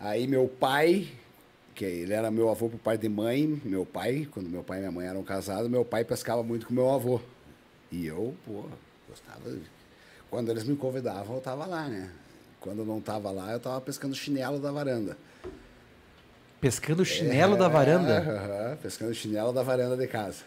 Aí 0.00 0.26
meu 0.26 0.48
pai 0.48 1.06
que 1.74 1.84
ele 1.84 2.14
era 2.14 2.30
meu 2.30 2.48
avô 2.48 2.70
por 2.70 2.78
pai 2.78 2.96
de 2.96 3.08
mãe, 3.08 3.60
meu 3.62 3.84
pai, 3.84 4.26
quando 4.30 4.48
meu 4.48 4.62
pai 4.62 4.78
e 4.78 4.80
minha 4.80 4.92
mãe 4.92 5.06
eram 5.06 5.22
casados, 5.22 5.68
meu 5.68 5.84
pai 5.84 6.02
pescava 6.02 6.42
muito 6.42 6.66
com 6.66 6.72
meu 6.72 6.88
avô. 6.88 7.20
E 7.92 8.06
eu, 8.06 8.34
pô, 8.46 8.64
gostava. 9.08 9.40
Quando 10.30 10.50
eles 10.50 10.64
me 10.64 10.76
convidavam, 10.76 11.36
eu 11.36 11.42
tava 11.42 11.66
lá, 11.66 11.88
né? 11.88 12.10
Quando 12.60 12.78
eu 12.78 12.86
não 12.86 13.00
tava 13.00 13.30
lá, 13.30 13.52
eu 13.52 13.60
tava 13.60 13.80
pescando 13.82 14.14
chinelo 14.14 14.58
da 14.58 14.72
varanda. 14.72 15.18
Pescando 16.60 17.04
chinelo 17.04 17.56
da 17.56 17.68
varanda. 17.68 18.12
É, 18.12 18.18
aham, 18.18 18.76
pescando 18.76 19.12
chinelo 19.12 19.52
da 19.52 19.62
varanda 19.62 19.96
de 19.96 20.06
casa. 20.06 20.44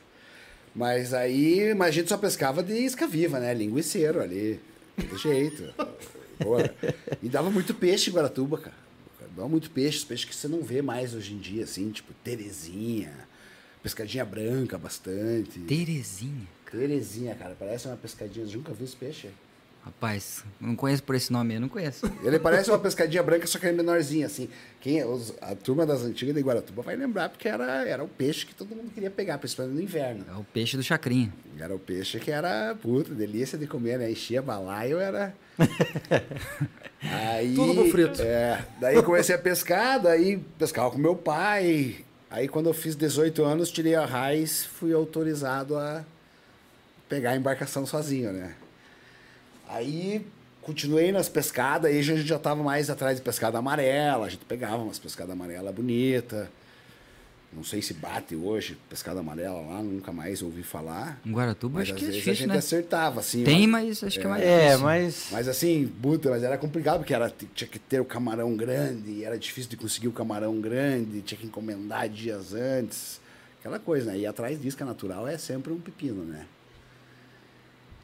Mas 0.73 1.13
aí, 1.13 1.75
mas 1.75 1.89
a 1.89 1.91
gente 1.91 2.09
só 2.09 2.17
pescava 2.17 2.63
de 2.63 2.73
isca 2.73 3.05
viva, 3.05 3.39
né? 3.39 3.53
Linguiceiro 3.53 4.21
ali, 4.21 4.59
de 4.97 5.17
jeito. 5.17 5.73
E 7.21 7.29
dava 7.29 7.49
muito 7.49 7.73
peixe 7.73 8.09
em 8.09 8.13
Guaratuba, 8.13 8.57
cara. 8.57 8.75
Dava 9.35 9.47
muito 9.47 9.69
peixe, 9.69 10.05
peixes 10.05 10.25
que 10.25 10.35
você 10.35 10.47
não 10.47 10.63
vê 10.63 10.81
mais 10.81 11.13
hoje 11.13 11.33
em 11.33 11.37
dia, 11.37 11.63
assim, 11.63 11.91
tipo 11.91 12.11
Terezinha, 12.23 13.13
pescadinha 13.83 14.25
branca 14.25 14.77
bastante. 14.77 15.59
Terezinha. 15.59 16.47
Terezinha, 16.71 17.35
cara, 17.35 17.55
parece 17.57 17.87
uma 17.87 17.95
pescadinha. 17.95 18.45
Você 18.45 18.57
nunca 18.57 18.73
viu 18.73 18.85
esse 18.85 18.95
peixe? 18.95 19.29
Rapaz, 19.87 20.43
não 20.59 20.75
conheço 20.75 21.01
por 21.01 21.15
esse 21.15 21.31
nome, 21.31 21.55
eu 21.55 21.61
não 21.61 21.69
conheço. 21.69 22.11
Ele 22.21 22.37
parece 22.37 22.69
uma 22.69 22.77
pescadinha 22.77 23.23
branca, 23.23 23.47
só 23.47 23.57
que 23.57 23.67
é 23.67 23.71
menorzinha, 23.71 24.25
assim. 24.25 24.49
Quem, 24.81 25.01
os- 25.05 25.33
a 25.41 25.55
turma 25.55 25.85
das 25.85 26.01
antigas 26.03 26.35
de 26.35 26.41
Guaratuba 26.41 26.81
vai 26.81 26.95
lembrar, 26.97 27.29
porque 27.29 27.47
era, 27.47 27.87
era 27.87 28.03
o 28.03 28.07
peixe 28.07 28.45
que 28.45 28.53
todo 28.53 28.75
mundo 28.75 28.91
queria 28.93 29.09
pegar, 29.09 29.37
principalmente 29.37 29.75
no 29.75 29.81
inverno. 29.81 30.25
É 30.29 30.37
o 30.37 30.43
peixe 30.43 30.75
do 30.75 30.83
chacrinha. 30.83 31.33
Era 31.57 31.73
o 31.73 31.79
peixe 31.79 32.19
que 32.19 32.29
era, 32.29 32.75
puta, 32.81 33.13
delícia 33.15 33.57
de 33.57 33.65
comer, 33.65 33.97
né? 33.97 34.11
Enchia 34.11 34.41
balaio, 34.41 34.99
era... 34.99 35.33
aí, 37.01 37.55
Tudo 37.55 37.73
pro 37.75 37.89
frito. 37.91 38.21
É, 38.21 38.65
daí 38.81 39.01
comecei 39.01 39.35
a 39.35 39.39
pescar, 39.39 40.01
daí 40.01 40.37
pescava 40.59 40.91
com 40.91 40.97
meu 40.97 41.15
pai. 41.15 42.03
Aí 42.29 42.47
quando 42.49 42.67
eu 42.67 42.73
fiz 42.73 42.93
18 42.93 43.41
anos, 43.43 43.71
tirei 43.71 43.95
a 43.95 44.05
raiz, 44.05 44.65
fui 44.65 44.91
autorizado 44.93 45.77
a 45.77 46.03
pegar 47.07 47.31
a 47.31 47.35
embarcação 47.37 47.85
sozinho, 47.85 48.33
né? 48.33 48.53
Aí 49.67 50.25
continuei 50.61 51.11
nas 51.11 51.29
pescadas, 51.29 51.89
aí 51.91 51.99
a 51.99 52.03
gente 52.03 52.23
já 52.23 52.37
tava 52.39 52.61
mais 52.63 52.89
atrás 52.89 53.17
de 53.17 53.23
pescada 53.23 53.57
amarela, 53.57 54.25
a 54.25 54.29
gente 54.29 54.43
pegava 54.45 54.77
umas 54.77 54.99
pescadas 54.99 55.31
amarela 55.33 55.71
bonita. 55.71 56.49
Não 57.53 57.63
sei 57.63 57.81
se 57.81 57.93
bate 57.93 58.35
hoje, 58.35 58.77
pescada 58.89 59.21
amarela 59.21 59.61
lá, 59.61 59.81
nunca 59.81 60.11
mais 60.11 60.41
ouvi 60.41 60.63
falar. 60.63 61.17
Em 61.25 61.31
Guaratuba, 61.31 61.79
Mas 61.79 61.83
acho 61.89 61.93
que 61.97 62.03
é 62.03 62.07
vezes 62.07 62.15
a 62.15 62.19
difícil, 62.19 62.45
gente 62.45 62.47
né? 62.53 62.57
acertava, 62.59 63.19
assim. 63.21 63.43
Tem, 63.45 63.65
mas- 63.65 63.87
mas 63.87 64.03
acho 64.03 64.19
que 64.19 64.25
é 64.25 64.29
mais 64.29 64.43
É, 64.43 64.65
difícil. 64.65 64.79
mas. 64.83 65.27
mas 65.31 65.47
assim, 65.47 65.87
puta, 66.01 66.29
mas 66.29 66.43
era 66.43 66.57
complicado, 66.57 66.97
porque 66.99 67.13
era, 67.13 67.33
tinha 67.55 67.67
que 67.67 67.79
ter 67.79 68.01
o 68.01 68.05
camarão 68.05 68.53
grande, 68.57 69.23
era 69.23 69.39
difícil 69.39 69.69
de 69.69 69.77
conseguir 69.77 70.09
o 70.09 70.11
camarão 70.11 70.59
grande, 70.59 71.21
tinha 71.21 71.39
que 71.39 71.47
encomendar 71.47 72.09
dias 72.09 72.53
antes, 72.53 73.21
aquela 73.61 73.79
coisa, 73.79 74.11
né? 74.11 74.19
E 74.19 74.25
atrás 74.27 74.61
disso, 74.61 74.75
que 74.75 74.83
é 74.83 74.85
natural, 74.85 75.25
é 75.25 75.37
sempre 75.37 75.71
um 75.71 75.79
pepino, 75.79 76.25
né? 76.25 76.45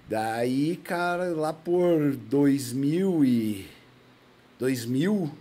Daí, 0.08 0.78
cara, 0.78 1.30
lá 1.30 1.54
por 1.54 2.16
2000 2.16 3.26
e... 3.26 3.68
2000, 4.60 5.32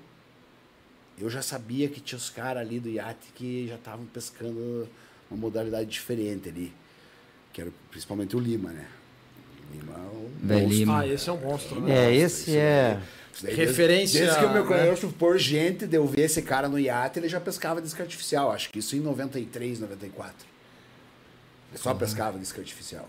eu 1.18 1.30
já 1.30 1.42
sabia 1.42 1.88
que 1.88 2.00
tinha 2.00 2.16
os 2.16 2.30
caras 2.30 2.62
ali 2.62 2.80
do 2.80 2.88
iate 2.88 3.32
que 3.34 3.68
já 3.68 3.76
estavam 3.76 4.04
pescando 4.06 4.88
uma 5.30 5.38
modalidade 5.38 5.88
diferente 5.88 6.48
ali, 6.48 6.72
que 7.52 7.60
era 7.60 7.70
principalmente 7.90 8.34
o 8.34 8.40
Lima, 8.40 8.70
né? 8.70 8.86
O 9.70 9.74
Lima 9.74 9.94
é 9.94 10.56
um. 10.56 10.68
Lima. 10.68 11.00
Ah, 11.00 11.06
esse 11.06 11.28
é 11.28 11.32
um 11.32 11.40
monstro, 11.40 11.80
né? 11.80 12.06
É, 12.06 12.14
esse 12.14 12.56
é. 12.56 13.00
Isso 13.32 13.44
daí, 13.44 13.54
Referência, 13.54 14.20
Desde, 14.20 14.20
desde 14.20 14.38
que 14.38 14.44
eu 14.44 14.48
me 14.50 14.60
né? 14.60 14.66
conheço 14.66 15.08
por 15.10 15.38
gente, 15.38 15.86
de 15.86 15.96
eu 15.96 16.06
ver 16.06 16.22
esse 16.22 16.42
cara 16.42 16.68
no 16.68 16.78
iate, 16.78 17.18
ele 17.18 17.28
já 17.28 17.40
pescava 17.40 17.80
disco 17.80 18.02
artificial. 18.02 18.50
Acho 18.50 18.70
que 18.70 18.80
isso 18.80 18.94
em 18.96 19.00
93, 19.00 19.80
94. 19.80 20.34
Ele 21.70 21.78
só 21.78 21.94
pescava 21.94 22.38
disco 22.38 22.58
artificial. 22.60 23.08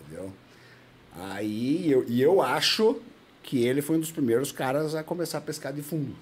Entendeu? 0.00 0.32
Aí, 1.14 1.90
eu, 1.90 2.04
e 2.08 2.20
eu 2.20 2.42
acho 2.42 3.00
que 3.42 3.64
ele 3.64 3.80
foi 3.80 3.96
um 3.96 4.00
dos 4.00 4.10
primeiros 4.10 4.50
caras 4.50 4.94
a 4.94 5.02
começar 5.02 5.38
a 5.38 5.40
pescar 5.40 5.72
de 5.72 5.82
fundo. 5.82 6.14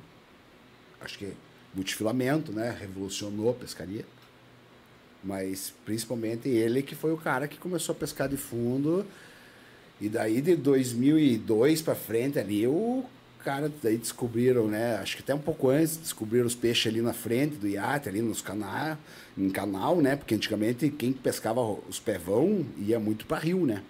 Acho 1.01 1.19
que 1.19 1.33
multifilamento, 1.75 2.53
né? 2.53 2.77
Revolucionou 2.79 3.51
a 3.51 3.55
pescaria. 3.55 4.05
Mas 5.25 5.73
principalmente 5.85 6.49
ele 6.49 6.83
que 6.83 6.95
foi 6.95 7.13
o 7.13 7.17
cara 7.17 7.49
que 7.49 7.57
começou 7.59 7.95
a 7.95 7.97
pescar 7.97 8.29
de 8.29 8.37
fundo. 8.37 9.07
E 10.01 10.09
daí 10.09 10.41
de 10.41 10.57
2002 10.57 11.81
para 11.81 11.95
frente 11.95 12.39
ali, 12.39 12.67
o 12.67 13.05
cara 13.45 13.73
daí 13.83 13.97
descobriram, 13.97 14.67
né? 14.67 14.97
Acho 14.97 15.17
que 15.17 15.23
até 15.23 15.35
um 15.35 15.39
pouco 15.39 15.71
antes 15.71 15.97
descobriram 15.97 16.47
os 16.47 16.55
peixes 16.57 16.93
ali 16.93 17.01
na 17.01 17.13
frente 17.13 17.57
do 17.57 17.69
iate, 17.69 18.09
ali 18.09 18.21
nos 18.21 18.43
canais, 18.43 18.99
em 19.39 19.49
canal, 19.49 20.01
né? 20.01 20.17
Porque 20.17 20.35
antigamente 20.35 20.91
quem 20.91 21.13
pescava 21.13 21.61
os 21.61 22.01
pevão 22.01 22.67
ia 22.77 22.99
muito 22.99 23.27
para 23.27 23.39
rio, 23.39 23.65
né? 23.65 23.83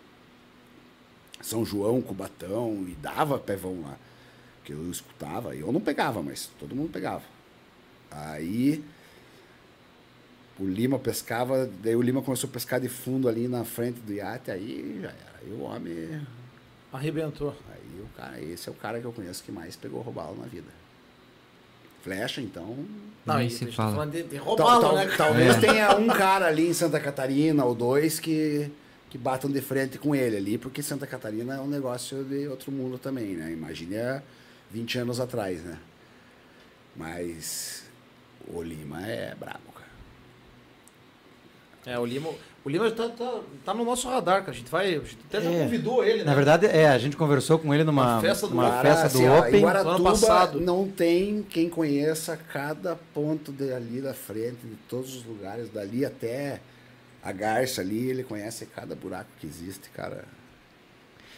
São 1.42 1.64
João, 1.64 2.00
Cubatão, 2.00 2.84
e 2.88 2.94
dava 2.94 3.38
pevão 3.38 3.82
lá. 3.82 3.96
Que 4.64 4.72
eu 4.72 4.90
escutava, 4.90 5.54
eu 5.56 5.70
não 5.72 5.80
pegava, 5.80 6.22
mas 6.22 6.48
todo 6.58 6.74
mundo 6.74 6.90
pegava. 6.92 7.22
Aí 8.10 8.82
o 10.58 10.64
Lima 10.66 10.98
pescava, 10.98 11.68
daí 11.82 11.96
o 11.96 12.02
Lima 12.02 12.22
começou 12.22 12.48
a 12.48 12.52
pescar 12.52 12.80
de 12.80 12.88
fundo 12.88 13.28
ali 13.28 13.48
na 13.48 13.64
frente 13.64 13.98
do 14.00 14.12
iate, 14.12 14.50
aí 14.50 14.98
já 15.02 15.08
era. 15.08 15.32
Aí 15.42 15.50
o 15.52 15.62
homem. 15.62 16.20
Arrebentou. 16.92 17.56
Aí 17.72 18.00
o 18.00 18.06
cara, 18.16 18.40
esse 18.40 18.68
é 18.68 18.72
o 18.72 18.74
cara 18.74 19.00
que 19.00 19.04
eu 19.06 19.12
conheço 19.12 19.42
que 19.42 19.50
mais 19.50 19.74
pegou 19.74 20.00
robalo 20.02 20.36
na 20.38 20.46
vida. 20.46 20.68
Flecha, 22.02 22.40
então. 22.40 22.84
Não, 23.24 23.40
e 23.40 23.48
se 23.48 23.64
a 23.64 23.66
gente 23.66 23.76
fala. 23.76 23.90
tá 23.90 23.94
falando 23.96 24.12
de, 24.12 24.22
de 24.24 24.36
Tal- 24.36 24.44
roubá-lo, 24.44 24.80
tal- 24.82 24.94
né? 24.96 25.14
Talvez 25.16 25.56
tenha 25.58 25.96
um 25.96 26.08
cara 26.08 26.46
ali 26.46 26.68
em 26.68 26.72
Santa 26.72 27.00
Catarina 27.00 27.64
ou 27.64 27.74
dois 27.74 28.18
que, 28.20 28.68
que 29.12 29.18
batam 29.18 29.50
de 29.50 29.60
frente 29.60 29.98
com 29.98 30.14
ele 30.14 30.38
ali, 30.38 30.56
porque 30.56 30.82
Santa 30.82 31.06
Catarina 31.06 31.56
é 31.56 31.60
um 31.60 31.66
negócio 31.66 32.24
de 32.24 32.48
outro 32.48 32.72
mundo 32.72 32.96
também, 32.96 33.34
né? 33.36 33.52
Imagine 33.52 33.98
há 33.98 34.22
20 34.70 35.00
anos 35.00 35.20
atrás, 35.20 35.60
né? 35.62 35.76
Mas 36.96 37.84
o 38.48 38.62
Lima 38.62 39.06
é 39.06 39.34
brabo, 39.34 39.70
cara. 39.74 39.90
É, 41.84 41.98
o 41.98 42.06
Lima, 42.06 42.30
o 42.64 42.70
Lima 42.70 42.90
tá, 42.90 43.06
tá, 43.10 43.40
tá 43.66 43.74
no 43.74 43.84
nosso 43.84 44.08
radar, 44.08 44.40
cara. 44.40 44.52
A 44.52 44.54
gente 44.54 44.70
vai. 44.70 44.94
A 44.94 45.00
gente 45.00 45.18
até 45.28 45.42
já 45.42 45.50
É. 45.50 45.58
convidou 45.64 46.02
ele, 46.02 46.18
né? 46.20 46.24
Na 46.24 46.34
verdade, 46.34 46.64
é, 46.66 46.88
a 46.88 46.96
gente 46.96 47.14
conversou 47.14 47.58
com 47.58 47.74
ele 47.74 47.84
numa 47.84 48.14
Uma 48.14 48.20
festa 48.22 48.46
do- 48.46 48.56
Cara, 48.56 48.80
festa 48.82 49.08
do 49.10 49.16
assim, 49.18 49.28
ó, 49.28 49.40
Open. 49.40 49.64
Ano 49.64 50.04
passado. 50.04 50.58
não 50.58 50.88
tem 50.88 51.42
quem 51.42 51.68
conheça 51.68 52.34
cada 52.50 52.96
ponto 53.12 53.52
de 53.52 53.72
ali 53.74 54.00
da 54.00 54.14
frente, 54.14 54.64
de 54.64 54.76
todos 54.88 55.14
os 55.16 55.22
lugares, 55.26 55.68
dali 55.70 56.02
até 56.02 56.60
a 57.22 57.32
Garça 57.32 57.80
ali, 57.80 58.08
ele 58.10 58.22
conhece 58.24 58.66
cada 58.66 58.94
buraco 58.94 59.30
que 59.38 59.46
existe, 59.46 59.88
cara. 59.90 60.24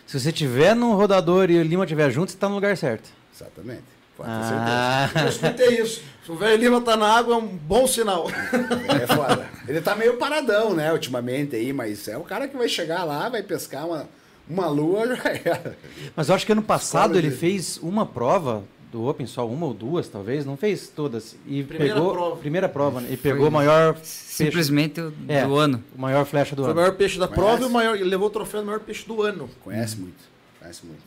Se 0.07 0.19
você 0.21 0.31
tiver 0.33 0.75
num 0.75 0.95
rodador 0.95 1.50
e 1.50 1.59
o 1.59 1.62
Lima 1.62 1.85
estiver 1.85 2.11
junto, 2.11 2.31
você 2.33 2.38
tá 2.38 2.49
no 2.49 2.55
lugar 2.57 2.76
certo. 2.76 3.09
Exatamente. 3.35 3.83
Pode 4.17 4.31
ter 4.31 4.43
certeza. 4.45 4.64
Ah, 4.69 5.11
Eu 5.23 5.29
escutei 5.29 5.81
isso. 5.83 6.03
Se 6.25 6.31
o 6.31 6.37
velho 6.37 6.61
Lima 6.62 6.81
tá 6.81 6.97
na 6.97 7.09
água, 7.17 7.35
é 7.35 7.38
um 7.38 7.47
bom 7.49 7.87
sinal. 7.87 8.26
É 8.31 9.07
foda. 9.12 9.49
Ele 9.67 9.81
tá 9.81 9.97
meio 9.97 10.17
paradão, 10.19 10.73
né, 10.75 10.93
ultimamente 10.93 11.57
aí, 11.57 11.73
mas 11.73 12.07
é 12.07 12.17
o 12.17 12.23
cara 12.23 12.47
que 12.47 12.57
vai 12.57 12.69
chegar 12.69 13.03
lá, 13.05 13.29
vai 13.29 13.43
pescar 13.43 13.87
uma, 13.87 14.09
uma 14.49 14.69
lua, 14.69 15.17
já 15.17 15.23
era. 15.45 15.76
mas 16.14 16.29
eu 16.29 16.35
acho 16.35 16.47
que 16.47 16.53
ano 16.53 16.62
passado 16.62 17.12
Escola 17.17 17.19
ele 17.19 17.31
de- 17.31 17.37
fez 17.37 17.79
uma 17.79 18.07
prova 18.07 18.62
do 18.95 19.09
Open, 19.09 19.27
só 19.27 19.45
uma 19.49 19.67
ou 19.67 19.75
duas, 19.75 20.09
talvez, 20.09 20.47
não 20.47 20.57
fez 20.57 20.87
todas. 20.89 21.35
E 21.49 21.65
Primeira 21.65 21.95
pegou 21.97 22.13
prova. 22.13 22.37
primeira 22.37 22.69
prova, 22.69 23.01
né? 23.01 23.09
E 23.11 23.17
Foi 23.17 23.33
pegou 23.33 23.49
o 23.49 23.51
maior 23.51 23.95
peixe, 23.95 24.07
Simplesmente 24.07 25.01
o 25.01 25.13
É. 25.27 25.45
do 25.45 25.57
ano. 25.57 25.83
o 25.97 26.01
maior 26.01 26.25
flecha 26.25 26.55
do 26.55 26.63
Foi 26.63 26.69
o 26.71 26.73
ano. 26.73 26.81
maior 26.81 26.95
peixe 26.97 27.19
da 27.19 27.27
Conhece? 27.27 27.41
prova 27.45 27.63
e 27.63 27.67
o 27.67 27.71
maior, 27.71 27.97
ele 27.97 28.05
levou 28.05 28.29
o 28.29 28.31
troféu 28.31 28.61
do 28.61 28.67
maior 28.67 28.79
peixe 28.79 29.05
do 29.05 29.21
ano. 29.21 29.51
Conhece 29.65 29.97
muito, 29.99 30.23
conhece 30.61 30.87
muito. 30.87 31.03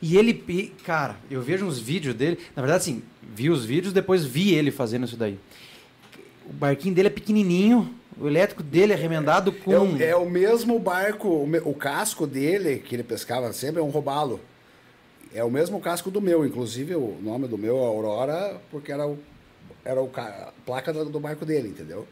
E 0.00 0.16
ele, 0.16 0.32
cara, 0.84 1.16
eu 1.28 1.42
vejo 1.42 1.66
uns 1.66 1.78
vídeos 1.78 2.14
dele. 2.14 2.38
Na 2.54 2.62
verdade, 2.62 2.82
assim, 2.82 3.02
vi 3.34 3.50
os 3.50 3.64
vídeos, 3.64 3.92
depois 3.92 4.24
vi 4.24 4.54
ele 4.54 4.70
fazendo 4.70 5.04
isso 5.04 5.16
daí. 5.16 5.36
O 6.48 6.52
barquinho 6.52 6.94
dele 6.94 7.08
é 7.08 7.10
pequenininho, 7.10 7.92
o 8.16 8.28
elétrico 8.28 8.62
dele 8.62 8.92
é 8.92 8.96
remendado 8.96 9.50
com. 9.52 9.72
É, 9.72 9.78
o, 9.80 10.02
é 10.02 10.16
o 10.16 10.28
mesmo 10.30 10.78
barco, 10.78 11.26
o, 11.28 11.70
o 11.70 11.74
casco 11.74 12.26
dele, 12.28 12.78
que 12.78 12.94
ele 12.94 13.02
pescava 13.02 13.52
sempre, 13.52 13.80
é 13.80 13.84
um 13.84 13.90
robalo. 13.90 14.40
É 15.34 15.42
o 15.42 15.50
mesmo 15.50 15.80
casco 15.80 16.10
do 16.10 16.20
meu, 16.20 16.44
inclusive 16.44 16.94
o 16.94 17.18
nome 17.22 17.48
do 17.48 17.56
meu 17.56 17.76
é 17.78 17.86
Aurora, 17.86 18.60
porque 18.70 18.92
era, 18.92 19.06
o, 19.06 19.18
era 19.84 20.00
o, 20.02 20.10
a 20.14 20.52
placa 20.66 20.92
do, 20.92 21.06
do 21.06 21.18
barco 21.20 21.44
dele, 21.46 21.68
entendeu? 21.68 22.06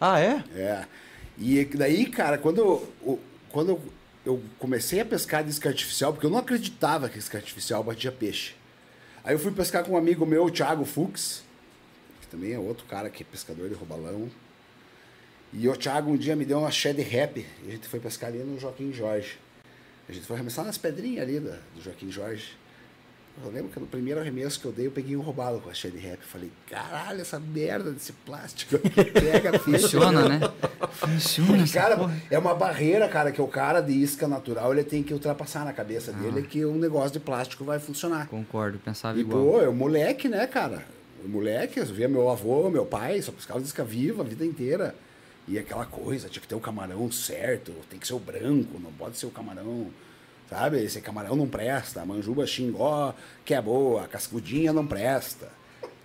Ah, 0.00 0.20
é? 0.20 0.42
É. 0.54 0.84
E 1.38 1.64
daí, 1.66 2.06
cara, 2.06 2.36
quando, 2.38 2.58
eu- 3.04 3.20
quando 3.50 3.68
eu, 3.70 3.82
eu 4.24 4.42
comecei 4.58 5.00
a 5.00 5.04
pescar 5.04 5.44
de 5.44 5.50
isca 5.50 5.68
artificial, 5.68 6.12
porque 6.12 6.26
eu 6.26 6.30
não 6.30 6.38
acreditava 6.38 7.08
que 7.08 7.18
isca 7.18 7.38
artificial 7.38 7.82
batia 7.84 8.10
peixe. 8.10 8.54
Aí 9.22 9.34
eu 9.34 9.38
fui 9.38 9.52
pescar 9.52 9.84
com 9.84 9.92
um 9.92 9.96
amigo 9.96 10.24
meu, 10.26 10.44
o 10.44 10.50
Thiago 10.50 10.84
Fux, 10.84 11.42
que 12.20 12.26
também 12.28 12.52
é 12.52 12.58
outro 12.58 12.86
cara 12.86 13.08
que 13.10 13.22
é 13.22 13.26
pescador 13.30 13.68
de 13.68 13.74
robalão. 13.74 14.28
E 15.52 15.68
o 15.68 15.76
Thiago 15.76 16.10
um 16.10 16.16
dia 16.16 16.34
me 16.34 16.44
deu 16.44 16.58
uma 16.58 16.70
shed 16.70 17.00
rap, 17.02 17.38
e 17.64 17.68
a 17.68 17.70
gente 17.72 17.86
foi 17.88 18.00
pescar 18.00 18.30
ali 18.30 18.38
no 18.38 18.58
Joaquim 18.58 18.92
Jorge. 18.92 19.38
A 20.08 20.12
gente 20.12 20.24
foi 20.26 20.36
arremessar 20.36 20.64
nas 20.64 20.78
pedrinhas 20.78 21.22
ali 21.22 21.40
da- 21.40 21.56
do 21.74 21.82
Joaquim 21.82 22.10
Jorge. 22.10 22.52
Eu 23.44 23.50
lembro 23.50 23.68
que 23.70 23.78
no 23.78 23.86
primeiro 23.86 24.18
arremesso 24.18 24.58
que 24.58 24.64
eu 24.64 24.72
dei, 24.72 24.86
eu 24.86 24.90
peguei 24.90 25.14
um 25.14 25.20
roubado 25.20 25.58
com 25.60 25.68
a 25.68 25.74
cheia 25.74 25.92
de 25.92 25.98
rap. 25.98 26.20
Falei, 26.20 26.50
caralho, 26.70 27.20
essa 27.20 27.38
merda 27.38 27.90
desse 27.90 28.12
plástico 28.12 28.76
aqui 28.76 29.04
pega. 29.04 29.58
Funciona, 29.60 30.26
né? 30.26 30.40
Funciona 30.92 31.68
Cara, 31.68 31.96
porra. 31.98 32.16
é 32.30 32.38
uma 32.38 32.54
barreira, 32.54 33.06
cara, 33.08 33.30
que 33.30 33.42
o 33.42 33.46
cara 33.46 33.82
de 33.82 33.92
isca 33.92 34.26
natural 34.26 34.72
ele 34.72 34.84
tem 34.84 35.02
que 35.02 35.12
ultrapassar 35.12 35.66
na 35.66 35.72
cabeça 35.74 36.12
Ah. 36.16 36.18
dele 36.22 36.46
que 36.46 36.64
um 36.64 36.76
negócio 36.78 37.10
de 37.12 37.20
plástico 37.20 37.62
vai 37.62 37.78
funcionar. 37.78 38.26
Concordo, 38.28 38.78
pensava 38.78 39.18
E, 39.18 39.20
igual. 39.20 39.44
pô, 39.44 39.60
eu 39.60 39.74
moleque, 39.74 40.30
né, 40.30 40.46
cara? 40.46 40.82
Moleque, 41.22 41.78
eu 41.80 41.84
via 41.86 42.08
meu 42.08 42.30
avô, 42.30 42.70
meu 42.70 42.86
pai, 42.86 43.20
só 43.20 43.32
pescava 43.32 43.60
de 43.60 43.66
isca 43.66 43.84
viva 43.84 44.22
a 44.22 44.24
vida 44.24 44.46
inteira. 44.46 44.94
E 45.48 45.58
aquela 45.58 45.86
coisa, 45.86 46.28
tinha 46.28 46.40
que 46.40 46.48
ter 46.48 46.54
o 46.54 46.60
camarão 46.60 47.10
certo, 47.10 47.72
tem 47.88 47.98
que 47.98 48.06
ser 48.06 48.14
o 48.14 48.18
branco, 48.18 48.80
não 48.80 48.92
pode 48.92 49.16
ser 49.16 49.26
o 49.26 49.30
camarão, 49.30 49.90
sabe? 50.50 50.82
Esse 50.82 51.00
camarão 51.00 51.36
não 51.36 51.48
presta, 51.48 52.04
manjuba 52.04 52.46
xingó, 52.46 53.14
que 53.44 53.54
é 53.54 53.62
boa, 53.62 54.08
cascudinha 54.08 54.72
não 54.72 54.86
presta. 54.86 55.48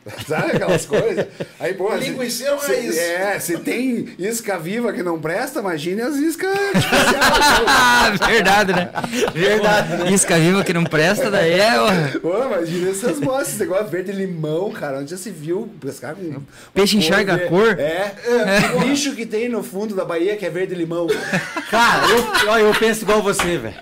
Sabe 0.28 0.54
aquelas 0.54 0.86
coisas? 0.86 1.28
Aí, 1.60 1.76
pô, 1.76 1.92
se- 1.92 2.10
Linguiceiro 2.10 2.60
se- 2.60 2.68
raiz. 2.74 2.98
É, 2.98 3.40
se 3.40 3.58
tem 3.60 4.10
isca 4.18 4.58
viva 4.58 4.92
que 4.92 5.04
não 5.04 5.20
presta, 5.20 5.60
imagine 5.60 6.02
as 6.02 6.16
iscas 6.16 6.50
artificiais. 6.74 7.66
Ah, 7.68 8.12
verdade, 8.28 8.74
né? 8.74 8.90
Verdade. 9.34 10.14
Isca 10.14 10.38
viva 10.40 10.64
que 10.64 10.74
não 10.74 10.84
presta, 10.84 11.30
daí 11.30 11.60
é. 11.60 11.80
ó, 11.80 12.20
Pô, 12.20 12.44
imagina 12.46 12.90
essas 12.90 13.20
mostras, 13.20 13.50
esse 13.50 13.60
negócio 13.60 13.88
verde 13.88 14.12
limão, 14.12 14.72
cara. 14.72 15.00
Onde 15.00 15.12
já 15.12 15.18
se 15.18 15.30
viu 15.30 15.70
pescar 15.80 16.16
com. 16.16 16.42
Peixe 16.74 16.98
enxerga 16.98 17.36
a 17.36 17.40
cor. 17.48 17.80
É, 17.80 18.14
é. 18.26 18.62
Que 18.80 18.86
bicho 18.86 19.14
que 19.16 19.26
tem 19.26 19.50
no 19.50 19.62
fundo 19.62 19.94
da 19.96 20.04
Bahia 20.04 20.36
que 20.36 20.46
é 20.46 20.50
verde 20.50 20.74
limão. 20.74 21.06
Cara, 21.70 22.04
eu, 22.48 22.58
eu 22.68 22.74
penso 22.74 23.04
igual 23.04 23.22
você, 23.22 23.58
velho. 23.58 23.76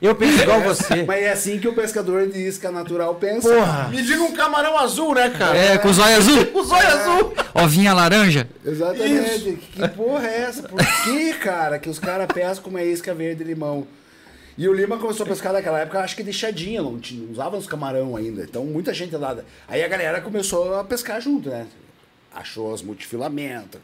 Eu 0.00 0.14
penso 0.14 0.42
igual 0.42 0.60
você. 0.60 1.04
Mas 1.04 1.22
é 1.22 1.32
assim 1.32 1.58
que 1.58 1.66
o 1.68 1.74
pescador 1.74 2.26
de 2.28 2.38
isca 2.38 2.70
natural 2.70 3.14
pensa. 3.14 3.48
Porra. 3.48 3.88
Me 3.88 4.02
diga 4.02 4.22
um 4.22 4.32
camarão 4.32 4.78
azul, 4.78 5.14
né, 5.14 5.30
cara? 5.30 5.56
É, 5.56 5.78
com 5.78 5.88
o 5.88 5.92
zóio 5.92 6.16
azul. 6.16 6.46
O 6.54 6.64
zóio 6.64 6.88
azul. 6.88 7.34
Ovinha 7.54 7.92
laranja. 7.92 8.48
Exatamente. 8.64 9.58
Que 9.72 9.88
porra 9.88 10.26
é 10.26 10.42
essa? 10.42 10.62
Por 10.62 10.78
que, 11.04 11.34
cara, 11.34 11.78
que 11.78 11.88
os 11.88 11.98
caras 11.98 12.26
pescam 12.26 12.64
com 12.64 12.70
uma 12.70 12.82
isca 12.82 13.14
verde 13.14 13.44
limão? 13.44 13.86
E 14.58 14.66
o 14.68 14.72
Lima 14.72 14.96
começou 14.96 15.26
a 15.26 15.28
pescar 15.28 15.52
naquela 15.52 15.80
época, 15.80 16.00
acho 16.00 16.16
que 16.16 16.22
deixadinha, 16.22 16.80
não, 16.80 16.98
tinha, 16.98 17.22
não 17.22 17.30
usava 17.30 17.58
os 17.58 17.66
camarão 17.66 18.16
ainda. 18.16 18.42
Então 18.42 18.64
muita 18.64 18.94
gente 18.94 19.14
lá. 19.14 19.36
Aí 19.68 19.84
a 19.84 19.88
galera 19.88 20.20
começou 20.22 20.78
a 20.78 20.84
pescar 20.84 21.20
junto, 21.20 21.50
né? 21.50 21.66
Achou 22.34 22.72
as 22.72 22.80
multifilamentos, 22.80 23.80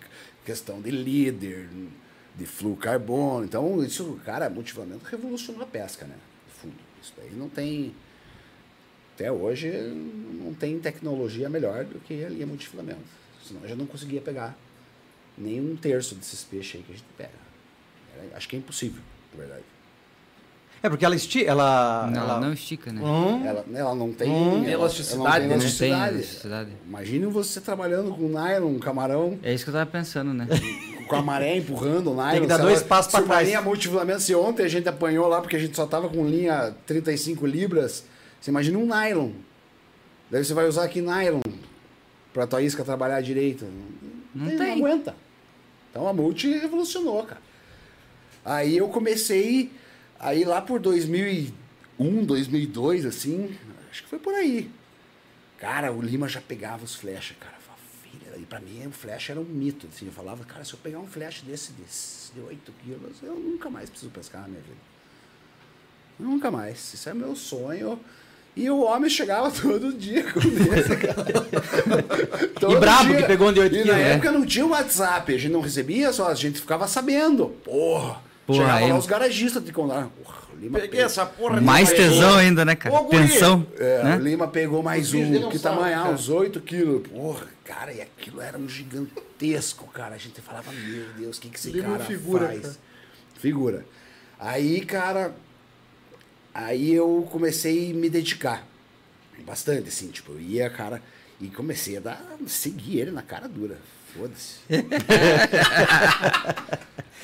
questão 0.46 0.80
de 0.80 0.90
líder, 0.90 1.68
de 2.36 2.46
fluocarbono. 2.46 3.44
Então, 3.44 3.82
isso, 3.84 4.18
cara, 4.24 4.48
multifilamento 4.48 5.04
revolucionou 5.04 5.62
a 5.62 5.66
pesca, 5.66 6.04
né? 6.06 6.14
No 6.46 6.52
fundo. 6.54 6.74
Isso 7.02 7.12
daí 7.16 7.30
não 7.32 7.48
tem. 7.48 7.94
Até 9.14 9.30
hoje 9.30 9.68
não 10.42 10.54
tem 10.54 10.78
tecnologia 10.78 11.48
melhor 11.48 11.84
do 11.84 11.98
que 12.00 12.24
a 12.24 12.28
linha 12.28 12.46
multifilamento. 12.46 13.00
Senão 13.46 13.60
eu 13.62 13.68
já 13.68 13.76
não 13.76 13.86
conseguia 13.86 14.20
pegar 14.20 14.56
nem 15.36 15.60
um 15.60 15.76
terço 15.76 16.14
desses 16.14 16.42
peixes 16.44 16.76
aí 16.76 16.82
que 16.82 16.92
a 16.92 16.96
gente 16.96 17.06
pega. 17.16 17.30
Era- 18.16 18.36
acho 18.36 18.48
que 18.48 18.56
é 18.56 18.58
impossível, 18.58 19.02
na 19.32 19.38
verdade. 19.40 19.64
É 20.82 20.88
porque 20.88 21.04
ela 21.04 21.14
estica. 21.14 21.48
Ela. 21.48 22.10
Não, 22.10 22.22
ela... 22.22 22.40
não 22.40 22.52
estica, 22.52 22.90
né? 22.92 23.00
Hum, 23.02 23.44
Ela, 23.46 23.64
ela 23.72 23.94
não 23.94 24.12
tem 24.12 24.28
Hum. 24.30 24.64
ela- 24.64 24.70
Elasticidade, 24.72 25.24
ela 25.26 25.38
né? 25.38 25.40
Não 25.42 25.48
tem 25.48 25.60
elasticidade. 25.60 26.14
elasticidade. 26.14 26.70
Imagine 26.88 27.26
você 27.26 27.60
trabalhando 27.60 28.12
com 28.14 28.28
nylon, 28.28 28.78
camarão, 28.78 29.38
É 29.42 29.52
isso 29.54 29.62
que 29.64 29.70
eu 29.70 29.74
tava 29.74 29.88
pensando, 29.90 30.32
né? 30.34 30.48
com 31.08 31.16
a 31.16 31.22
maré 31.22 31.56
empurrando 31.56 32.10
o 32.10 32.14
nylon. 32.14 32.30
Tem 32.32 32.40
que 32.42 32.46
dar 32.46 32.58
dois 32.58 32.82
passos 32.82 33.12
uma 33.14 33.22
trás. 33.24 33.46
linha 33.46 33.60
multifilamento, 33.60 34.20
se 34.20 34.34
ontem 34.34 34.64
a 34.64 34.68
gente 34.68 34.88
apanhou 34.88 35.26
lá 35.28 35.40
porque 35.40 35.56
a 35.56 35.58
gente 35.58 35.76
só 35.76 35.86
tava 35.86 36.08
com 36.08 36.26
linha 36.26 36.74
35 36.86 37.46
libras, 37.46 38.04
você 38.40 38.50
imagina 38.50 38.78
um 38.78 38.86
nylon. 38.86 39.30
Daí 40.30 40.44
você 40.44 40.54
vai 40.54 40.66
usar 40.66 40.84
aqui 40.84 41.00
nylon 41.00 41.40
pra 42.32 42.46
tua 42.46 42.62
isca 42.62 42.82
trabalhar 42.84 43.20
direito. 43.20 43.66
Não 44.34 44.46
Não 44.46 44.56
tem. 44.58 44.72
aguenta. 44.72 45.14
Então 45.90 46.08
a 46.08 46.12
multi 46.12 46.50
revolucionou, 46.58 47.22
cara. 47.24 47.40
Aí 48.44 48.76
eu 48.76 48.88
comecei, 48.88 49.70
aí 50.18 50.44
lá 50.44 50.60
por 50.62 50.80
2001, 50.80 52.24
2002, 52.24 53.04
assim, 53.06 53.54
acho 53.90 54.02
que 54.02 54.08
foi 54.08 54.18
por 54.18 54.34
aí. 54.34 54.70
Cara, 55.58 55.92
o 55.92 56.00
Lima 56.02 56.28
já 56.28 56.40
pegava 56.40 56.82
os 56.84 56.94
flash, 56.96 57.34
cara. 57.38 57.51
E 58.52 58.54
pra 58.54 58.60
mim 58.60 58.86
o 58.86 58.90
flash 58.90 59.30
era 59.30 59.40
um 59.40 59.44
mito. 59.44 59.86
Assim, 59.94 60.06
eu 60.06 60.12
falava, 60.12 60.44
cara, 60.44 60.62
se 60.64 60.74
eu 60.74 60.78
pegar 60.82 60.98
um 60.98 61.06
flash 61.06 61.40
desse, 61.42 61.72
desse 61.72 62.32
de 62.34 62.40
8 62.40 62.72
quilos, 62.84 63.16
eu 63.22 63.34
nunca 63.34 63.70
mais 63.70 63.88
preciso 63.88 64.10
pescar 64.10 64.42
na 64.42 64.48
minha 64.48 64.60
vida. 64.60 64.76
Nunca 66.20 66.50
mais. 66.50 66.92
Isso 66.92 67.08
é 67.08 67.14
meu 67.14 67.34
sonho. 67.34 67.98
E 68.54 68.68
o 68.68 68.82
homem 68.82 69.08
chegava 69.08 69.50
todo 69.58 69.94
dia 69.94 70.22
com 70.30 70.38
esse, 70.40 70.96
cara. 70.96 71.24
Todo 72.60 72.78
brabo 72.78 73.16
que 73.16 73.22
pegou 73.24 73.48
um 73.48 73.52
de 73.52 73.60
oito 73.60 73.74
E 73.74 73.78
quilos, 73.82 73.96
na 73.96 74.02
né? 74.02 74.12
época 74.12 74.30
não 74.30 74.44
tinha 74.44 74.66
WhatsApp, 74.66 75.34
a 75.34 75.38
gente 75.38 75.50
não 75.50 75.60
recebia 75.62 76.12
só, 76.12 76.28
a 76.28 76.34
gente 76.34 76.60
ficava 76.60 76.86
sabendo. 76.86 77.46
Porra. 77.64 78.20
Porra, 78.46 78.58
Chegava 78.58 78.78
aí- 78.84 78.90
lá 78.92 78.98
os 78.98 79.06
garagistas 79.06 79.64
de 79.64 79.72
contar. 79.72 80.08
Porra, 80.22 80.36
Lima 80.62 80.78
Peguei 80.78 80.90
pegou- 80.90 81.06
essa 81.06 81.26
porra. 81.26 81.60
Mais 81.60 81.88
de- 81.88 81.96
tesão 81.96 82.34
ainda, 82.36 82.64
né, 82.64 82.74
cara? 82.76 82.94
Ô. 82.94 83.04
Tensão. 83.06 83.66
É, 83.78 84.02
né? 84.04 84.16
o 84.16 84.20
Lima 84.20 84.46
pegou 84.48 84.82
mais 84.82 85.12
um. 85.12 85.48
Que 85.50 85.58
tamanho? 85.58 85.98
Ah, 85.98 86.02
cara. 86.04 86.14
uns 86.14 86.28
8 86.28 86.60
quilos. 86.60 87.06
Porra, 87.08 87.46
cara, 87.64 87.92
e 87.92 88.00
aquilo 88.00 88.40
era 88.40 88.56
um 88.56 88.68
gigantesco, 88.68 89.86
cara. 89.88 90.14
A 90.14 90.18
gente 90.18 90.40
falava, 90.40 90.70
meu 90.72 91.04
Deus, 91.18 91.38
o 91.38 91.40
que, 91.40 91.48
que 91.50 91.58
esse 91.58 91.70
Lima 91.70 91.92
cara 91.98 92.04
figura, 92.04 92.46
faz? 92.46 92.60
cara. 92.60 92.74
Figura. 93.40 93.84
Aí, 94.38 94.80
cara, 94.84 95.34
aí 96.54 96.92
eu 96.94 97.26
comecei 97.30 97.90
a 97.90 97.94
me 97.94 98.08
dedicar. 98.08 98.66
Bastante, 99.44 99.88
assim, 99.88 100.08
tipo, 100.08 100.32
eu 100.32 100.40
ia, 100.40 100.70
cara, 100.70 101.02
e 101.40 101.48
comecei 101.48 101.96
a 101.96 102.00
dar, 102.00 102.24
seguir 102.46 103.00
ele 103.00 103.10
na 103.10 103.22
cara 103.22 103.48
dura. 103.48 103.76
Foda-se. 104.16 104.56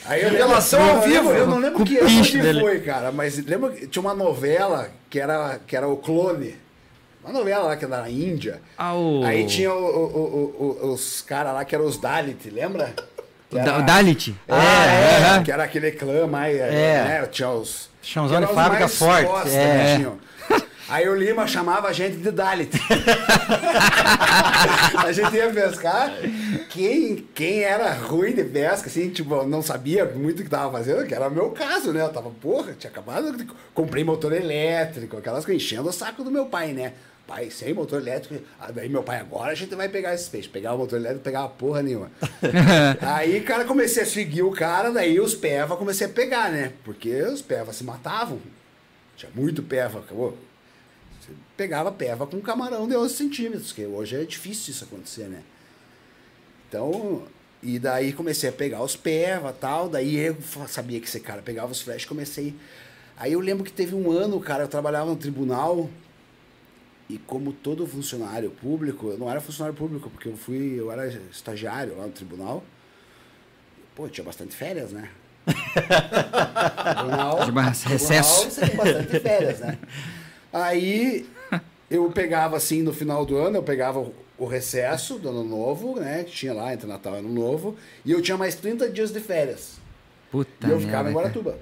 Aí 0.06 0.22
eu 0.22 0.30
lembro- 0.30 0.54
ao 0.54 1.00
vivo. 1.02 1.06
lembro- 1.30 1.34
Eu 1.36 1.46
não 1.46 1.58
lembro 1.58 1.84
que 1.84 1.98
ano 1.98 2.22
que 2.24 2.38
dele. 2.38 2.60
foi, 2.60 2.80
cara, 2.80 3.12
mas 3.12 3.38
lembra 3.44 3.70
que 3.72 3.86
tinha 3.86 4.00
uma 4.00 4.14
novela 4.14 4.88
que 5.10 5.18
era, 5.20 5.58
que 5.66 5.76
era 5.76 5.86
o 5.86 5.96
Clone. 5.98 6.56
Uma 7.22 7.32
novela 7.32 7.64
lá 7.64 7.76
que 7.76 7.84
era 7.84 8.00
na 8.00 8.08
Índia. 8.08 8.60
Ah, 8.76 8.94
o- 8.94 9.22
Aí 9.24 9.44
tinha 9.46 9.70
o- 9.72 9.76
o- 9.76 10.56
o- 10.58 10.86
o- 10.86 10.92
os 10.94 11.20
caras 11.20 11.52
lá 11.52 11.64
que 11.64 11.74
eram 11.74 11.84
os 11.84 11.98
Dalit, 11.98 12.48
lembra? 12.48 12.94
Que 13.50 13.56
O 13.56 13.58
era- 13.58 13.80
Dalit. 13.80 14.34
É, 14.48 14.54
é, 14.54 15.16
aham. 15.26 15.42
que 15.42 15.52
era 15.52 15.64
aquele 15.64 15.90
clã 15.92 16.26
mais. 16.26 16.56
É. 16.58 16.70
Né? 17.04 17.26
Tinha 17.26 17.50
os. 17.50 17.90
Chãozão 18.00 18.40
de 18.40 18.46
fábrica 18.46 18.88
forte, 18.88 19.50
é. 19.50 19.96
tinham. 19.96 20.18
Aí 20.88 21.06
o 21.06 21.14
Lima 21.14 21.46
chamava 21.46 21.88
a 21.88 21.92
gente 21.92 22.16
de 22.16 22.30
Dalit. 22.30 22.70
a 24.96 25.12
gente 25.12 25.36
ia 25.36 25.50
pescar. 25.50 26.10
Quem, 26.70 27.28
quem 27.34 27.60
era 27.60 27.92
ruim 27.92 28.32
de 28.32 28.42
pesca, 28.44 28.88
assim, 28.88 29.10
tipo, 29.10 29.44
não 29.44 29.60
sabia 29.60 30.06
muito 30.06 30.40
o 30.40 30.44
que 30.44 30.48
tava 30.48 30.72
fazendo, 30.72 31.06
que 31.06 31.14
era 31.14 31.28
o 31.28 31.30
meu 31.30 31.50
caso, 31.50 31.92
né? 31.92 32.00
Eu 32.00 32.08
tava, 32.08 32.30
porra, 32.30 32.72
tinha 32.72 32.90
acabado 32.90 33.36
de. 33.36 33.46
Comprei 33.74 34.02
motor 34.02 34.32
elétrico, 34.32 35.18
aquelas 35.18 35.44
coisas, 35.44 35.62
enchendo 35.62 35.90
o 35.90 35.92
saco 35.92 36.24
do 36.24 36.30
meu 36.30 36.46
pai, 36.46 36.72
né? 36.72 36.94
Pai, 37.26 37.50
sem 37.50 37.74
motor 37.74 38.00
elétrico. 38.00 38.42
Ah, 38.58 38.70
daí 38.72 38.88
meu 38.88 39.02
pai, 39.02 39.20
agora 39.20 39.52
a 39.52 39.54
gente 39.54 39.74
vai 39.74 39.90
pegar 39.90 40.14
esses 40.14 40.30
peixes. 40.30 40.50
Pegar 40.50 40.72
o 40.72 40.78
motor 40.78 40.98
elétrico, 40.98 41.22
pegar 41.22 41.46
porra 41.48 41.82
nenhuma. 41.82 42.10
aí, 43.02 43.42
cara, 43.42 43.66
comecei 43.66 44.04
a 44.04 44.06
seguir 44.06 44.42
o 44.42 44.50
cara, 44.50 44.90
daí 44.90 45.20
os 45.20 45.34
peva 45.34 45.76
comecei 45.76 46.06
a 46.06 46.10
pegar, 46.10 46.50
né? 46.50 46.72
Porque 46.82 47.14
os 47.24 47.42
peva 47.42 47.74
se 47.74 47.84
matavam. 47.84 48.40
Tinha 49.14 49.30
muito 49.34 49.62
peva, 49.62 49.98
acabou. 49.98 50.47
Você 51.28 51.34
pegava 51.56 51.92
peva 51.92 52.26
com 52.26 52.40
camarão 52.40 52.88
de 52.88 52.96
11 52.96 53.14
centímetros, 53.14 53.72
que 53.72 53.84
hoje 53.84 54.16
é 54.16 54.24
difícil 54.24 54.72
isso 54.72 54.84
acontecer, 54.84 55.28
né? 55.28 55.42
Então, 56.68 57.24
e 57.62 57.78
daí 57.78 58.12
comecei 58.12 58.48
a 58.48 58.52
pegar 58.52 58.82
os 58.82 58.96
peva 58.96 59.52
tal, 59.52 59.88
daí 59.88 60.16
eu 60.16 60.36
sabia 60.66 61.00
que 61.00 61.06
esse 61.06 61.20
cara 61.20 61.42
pegava 61.42 61.72
os 61.72 61.80
flash, 61.80 62.04
comecei. 62.04 62.54
Aí 63.16 63.32
eu 63.32 63.40
lembro 63.40 63.64
que 63.64 63.72
teve 63.72 63.94
um 63.94 64.10
ano, 64.10 64.38
cara, 64.40 64.64
eu 64.64 64.68
trabalhava 64.68 65.10
no 65.10 65.16
tribunal 65.16 65.90
e 67.08 67.18
como 67.18 67.52
todo 67.52 67.86
funcionário 67.86 68.50
público, 68.50 69.08
eu 69.08 69.18
não 69.18 69.30
era 69.30 69.40
funcionário 69.40 69.76
público, 69.76 70.08
porque 70.10 70.28
eu 70.28 70.36
fui, 70.36 70.78
eu 70.78 70.92
era 70.92 71.08
estagiário 71.08 71.96
lá 71.96 72.06
no 72.06 72.12
tribunal. 72.12 72.62
Pô, 73.96 74.08
tinha 74.08 74.24
bastante 74.24 74.54
férias, 74.54 74.92
né? 74.92 75.10
tribunal, 76.96 77.38
recesso. 77.86 78.48
tribunal, 78.48 78.50
você 78.50 78.60
tem 78.60 78.76
bastante 78.76 79.20
férias, 79.20 79.60
né? 79.60 79.78
Aí 80.52 81.26
eu 81.90 82.10
pegava 82.10 82.56
assim 82.56 82.82
no 82.82 82.92
final 82.92 83.24
do 83.24 83.36
ano, 83.36 83.56
eu 83.56 83.62
pegava 83.62 84.10
o, 84.38 84.46
recesso 84.46 85.18
do 85.18 85.28
ano 85.28 85.44
novo, 85.44 85.98
né? 85.98 86.24
Que 86.24 86.30
tinha 86.30 86.52
lá 86.52 86.72
entre 86.72 86.86
Natal 86.86 87.14
e 87.14 87.18
Ano 87.18 87.28
Novo, 87.28 87.76
e 88.04 88.12
eu 88.12 88.22
tinha 88.22 88.36
mais 88.36 88.54
30 88.54 88.88
dias 88.90 89.10
de 89.10 89.20
férias. 89.20 89.78
Puta 90.30 90.66
e 90.66 90.70
eu 90.70 90.80
ficava 90.80 91.10
em 91.10 91.14
merda, 91.14 91.30
cara. 91.30 91.32
Guaratuba. 91.32 91.58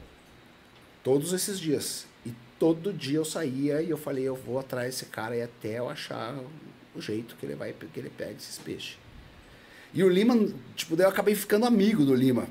Todos 1.03 1.33
esses 1.33 1.59
dias. 1.59 2.07
E 2.25 2.33
todo 2.59 2.92
dia 2.92 3.18
eu 3.18 3.25
saía 3.25 3.81
e 3.81 3.90
eu 3.90 3.96
falei, 3.96 4.25
eu 4.25 4.35
vou 4.35 4.59
atrás 4.59 4.94
desse 4.94 5.07
cara 5.07 5.37
e 5.37 5.42
até 5.42 5.79
eu 5.79 5.88
achar 5.88 6.35
o 6.94 7.01
jeito 7.01 7.37
que 7.37 7.46
ele 7.46 7.55
vai, 7.55 7.72
que 7.72 8.01
ele 8.01 8.11
pega 8.11 8.33
esses 8.33 8.59
peixes. 8.59 8.99
E 9.94 10.03
o 10.03 10.09
Lima, 10.09 10.37
tipo, 10.75 10.96
daí 10.96 11.07
eu 11.07 11.11
acabei 11.11 11.35
ficando 11.35 11.64
amigo 11.64 12.05
do 12.05 12.14
Lima. 12.14 12.49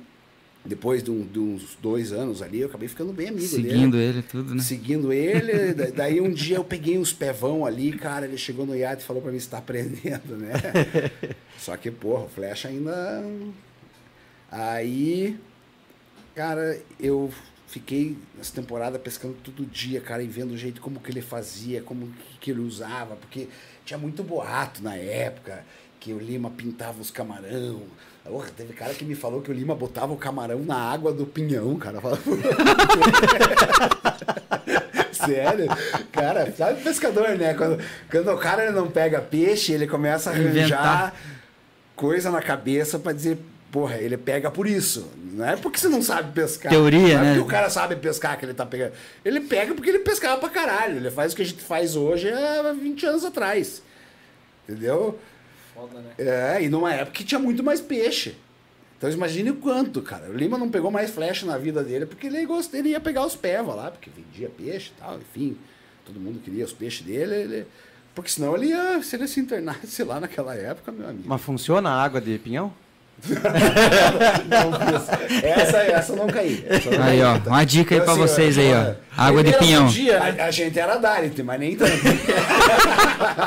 Depois 0.66 1.04
de, 1.04 1.12
um- 1.12 1.26
de 1.26 1.38
uns 1.40 1.78
dois 1.82 2.12
anos 2.12 2.42
ali, 2.42 2.62
eu 2.62 2.68
acabei 2.68 2.88
ficando 2.88 3.14
bem 3.14 3.30
amigo 3.30 3.48
dele. 3.48 3.70
Seguindo 3.70 3.98
ele 3.98 4.22
tudo, 4.24 4.56
né? 4.56 4.62
Seguindo 4.64 5.14
ele, 5.14 5.74
da- 5.76 5.90
daí 5.92 6.20
um 6.20 6.32
dia 6.32 6.58
eu 6.58 6.64
peguei 6.64 6.98
uns 6.98 7.14
pevão 7.14 7.66
ali, 7.66 7.92
cara, 7.94 8.26
ele 8.26 8.38
chegou 8.38 8.66
no 8.66 8.76
iate 8.76 9.04
e 9.04 9.06
falou 9.06 9.22
pra 9.22 9.32
mim, 9.32 9.40
você 9.40 9.50
tá 9.50 9.60
aprendendo, 9.60 10.36
né? 10.38 10.54
Só 11.60 11.78
que, 11.78 11.92
porra, 11.92 12.26
o 12.26 12.30
Flecha 12.30 12.68
ainda... 12.68 13.24
Aí, 14.52 15.38
cara, 16.36 16.80
eu 17.00 17.32
fiquei 17.68 18.18
nessa 18.38 18.54
temporada 18.54 18.98
pescando 18.98 19.36
todo 19.44 19.66
dia, 19.66 20.00
cara, 20.00 20.24
e 20.24 20.28
vendo 20.28 20.52
o 20.54 20.58
jeito 20.58 20.82
como 20.82 21.00
que 21.00 21.12
ele 21.12 21.22
fazia, 21.22 21.82
como 21.82 22.08
que, 22.08 22.38
que 22.40 22.52
ele 22.52 22.62
usava, 22.62 23.16
porque 23.16 23.48
tinha 23.84 23.98
muito 23.98 24.24
boato 24.24 24.82
na 24.82 24.96
época, 24.96 25.64
que 26.00 26.14
o 26.14 26.20
Lima 26.20 26.50
pintava 26.50 27.02
os 27.02 27.12
camarão. 27.12 27.82
Porra, 28.26 28.50
teve 28.58 28.74
cara 28.74 28.94
que 28.94 29.06
me 29.06 29.14
falou 29.14 29.42
que 29.42 29.52
o 29.52 29.54
Lima 29.54 29.76
botava 29.76 30.12
o 30.12 30.18
camarão 30.18 30.60
na 30.60 30.76
água 30.76 31.14
do 31.14 31.26
pinhão, 31.26 31.78
cara. 31.78 32.00
Sério? 35.14 35.68
Cara, 36.12 36.52
sabe 36.52 36.82
pescador, 36.82 37.30
né? 37.38 37.54
Quando, 37.54 37.82
quando 38.10 38.32
o 38.32 38.38
cara 38.38 38.72
não 38.72 38.90
pega 38.90 39.22
peixe, 39.22 39.72
ele 39.72 39.88
começa 39.88 40.32
a 40.32 40.34
arranjar 40.34 41.14
coisa 41.96 42.32
na 42.32 42.42
cabeça 42.42 42.98
pra 43.00 43.14
dizer, 43.14 43.38
porra, 43.72 43.98
ele 43.98 44.18
pega 44.18 44.50
por 44.50 44.68
isso. 44.68 45.08
Não 45.32 45.48
é 45.48 45.56
porque 45.56 45.78
você 45.78 45.88
não 45.88 46.02
sabe 46.02 46.34
pescar. 46.34 46.72
Teoria, 46.72 47.20
não 47.20 47.24
é 47.24 47.28
né? 47.28 47.34
porque 47.36 47.42
o 47.42 47.46
cara 47.46 47.70
sabe 47.70 47.96
pescar 47.96 48.38
que 48.40 48.46
ele 48.46 48.56
tá 48.56 48.66
pegando. 48.66 48.94
Ele 49.24 49.42
pega 49.42 49.74
porque 49.76 49.90
ele 49.92 50.00
pescava 50.00 50.40
pra 50.40 50.50
caralho. 50.50 50.98
Ele 50.98 51.12
faz 51.12 51.32
o 51.34 51.36
que 51.36 51.44
a 51.44 51.46
gente 51.46 51.62
faz 51.62 51.96
hoje 51.96 52.30
há 52.32 52.74
20 52.74 53.06
anos 53.06 53.24
atrás. 53.24 53.84
Entendeu? 54.68 55.20
Foda, 55.76 56.00
né? 56.00 56.14
É, 56.18 56.64
e 56.64 56.70
numa 56.70 56.94
época 56.94 57.12
que 57.12 57.24
tinha 57.24 57.38
muito 57.38 57.62
mais 57.62 57.82
peixe. 57.82 58.36
Então 58.98 59.10
imagine 59.12 59.52
o 59.52 59.56
quanto, 59.56 60.02
cara. 60.02 60.30
O 60.30 60.34
Lima 60.34 60.58
não 60.58 60.70
pegou 60.70 60.90
mais 60.90 61.12
flecha 61.12 61.46
na 61.46 61.58
vida 61.58 61.84
dele 61.84 62.06
porque 62.06 62.28
ele, 62.28 62.46
gost... 62.46 62.74
ele 62.74 62.90
ia 62.90 63.00
pegar 63.00 63.26
os 63.26 63.36
peva 63.36 63.74
lá, 63.76 63.92
porque 63.92 64.10
vendia 64.10 64.50
peixe 64.50 64.92
e 64.96 65.00
tal, 65.00 65.18
enfim. 65.18 65.58
Todo 66.06 66.20
mundo 66.20 66.40
queria 66.40 66.64
os 66.64 66.74
peixes 66.74 67.06
dele. 67.06 67.36
Ele... 67.36 67.68
Porque 68.16 68.30
senão 68.30 68.56
ele 68.56 68.68
ia, 68.68 69.04
se 69.04 69.16
ele 69.18 69.28
se 69.28 69.42
internasse 69.42 70.02
lá 70.06 70.20
naquela 70.20 70.56
época, 70.56 70.92
meu 70.92 71.10
amigo. 71.10 71.28
Mas 71.28 71.42
funciona 71.42 71.90
a 71.90 72.02
água 72.02 72.22
de 72.22 72.40
pinhão? 72.40 72.74
Essa, 75.44 76.16
não 76.16 76.28
caí. 76.28 76.64
Essa 76.68 76.90
Aí, 77.04 77.22
ó, 77.22 77.38
uma 77.48 77.64
dica 77.66 77.96
aí 77.96 78.02
pra 78.02 78.12
Assim, 78.14 78.22
vocês 78.22 78.58
aí, 78.58 78.74
ó. 78.74 78.94
Água 79.18 79.44
de 79.44 79.54
pinhão. 79.54 79.88
dia, 79.88 80.20
né? 80.20 80.42
A, 80.42 80.46
a 80.46 80.52
gente 80.52 80.78
era 80.80 80.98
Darit, 80.98 81.42
mas 81.44 81.60
nem 81.60 81.76
tanto. 81.76 81.92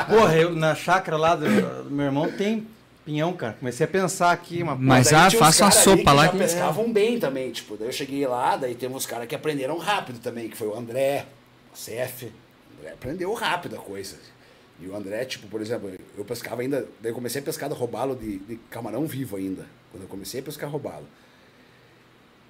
Porra, 0.09 0.35
eu 0.35 0.55
na 0.55 0.75
chácara 0.75 1.17
lá 1.17 1.35
do, 1.35 1.45
do 1.83 1.91
meu 1.91 2.05
irmão 2.05 2.31
tem 2.31 2.65
pinhão, 3.05 3.33
cara. 3.33 3.53
Comecei 3.59 3.85
a 3.85 3.87
pensar 3.89 4.31
aqui, 4.31 4.61
uma 4.61 4.75
Mas 4.75 5.11
ah, 5.13 5.29
faça 5.31 5.63
uma 5.65 5.71
sopa 5.71 6.11
lá 6.11 6.25
já 6.25 6.31
que- 6.31 6.37
pescavam 6.37 6.91
bem 6.91 7.19
também, 7.19 7.51
tipo, 7.51 7.75
daí 7.77 7.87
eu 7.87 7.91
cheguei 7.93 8.25
lá, 8.27 8.55
daí 8.55 8.75
tem 8.75 8.89
uns 8.89 9.05
caras 9.05 9.27
que 9.27 9.35
aprenderam 9.35 9.77
rápido 9.77 10.19
também, 10.19 10.47
que 10.49 10.57
foi 10.57 10.67
o 10.67 10.77
André, 10.77 11.25
o 11.73 11.75
CF, 11.75 12.25
o 12.25 12.79
André 12.81 12.93
aprendeu 12.93 13.33
rápido 13.33 13.75
a 13.75 13.79
coisa. 13.79 14.15
E 14.81 14.87
o 14.87 14.95
André, 14.95 15.25
tipo, 15.25 15.47
por 15.47 15.61
exemplo, 15.61 15.91
eu 16.17 16.23
pescava 16.23 16.61
ainda, 16.61 16.87
daí 17.01 17.11
eu 17.11 17.15
comecei 17.15 17.41
a 17.41 17.43
pescar 17.43 17.71
robalo 17.71 18.15
de, 18.15 18.39
de 18.39 18.55
camarão 18.69 19.05
vivo 19.05 19.35
ainda, 19.35 19.65
quando 19.91 20.03
eu 20.03 20.09
comecei 20.09 20.39
a 20.39 20.43
pescar 20.43 20.69
robalo. 20.69 21.05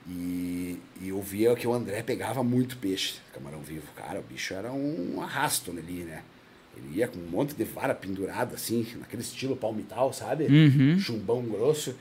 E, 0.08 0.80
e 1.02 1.10
eu 1.10 1.22
via 1.22 1.56
que 1.56 1.68
o 1.68 1.74
André 1.74 2.02
pegava 2.02 2.44
muito 2.44 2.78
peixe, 2.78 3.16
camarão 3.34 3.62
vivo. 3.62 3.88
Cara, 3.96 4.20
o 4.20 4.24
bicho 4.24 4.54
era 4.54 4.72
um 4.72 5.22
arrasto 5.22 5.72
ali, 5.72 6.04
né? 6.04 6.24
Ele 6.78 6.98
ia 6.98 7.08
com 7.08 7.20
um 7.20 7.28
monte 7.28 7.54
de 7.54 7.64
vara 7.64 7.94
pendurada, 7.94 8.56
assim, 8.56 8.88
naquele 9.00 9.22
estilo 9.22 9.56
palmital, 9.56 10.14
sabe? 10.14 10.46
Uhum. 10.46 10.98
Chumbão 11.00 11.44
grosso. 11.44 11.96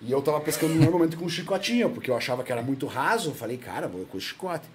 E 0.00 0.10
eu 0.10 0.20
tava 0.22 0.40
pescando 0.40 0.74
normalmente 0.74 1.16
com 1.16 1.28
chicotinho, 1.28 1.90
porque 1.90 2.10
eu 2.10 2.16
achava 2.16 2.42
que 2.42 2.52
era 2.52 2.62
muito 2.62 2.86
raso. 2.86 3.30
Eu 3.30 3.34
falei, 3.34 3.56
cara, 3.56 3.86
vou 3.86 4.04
com 4.06 4.18
chicote. 4.18 4.66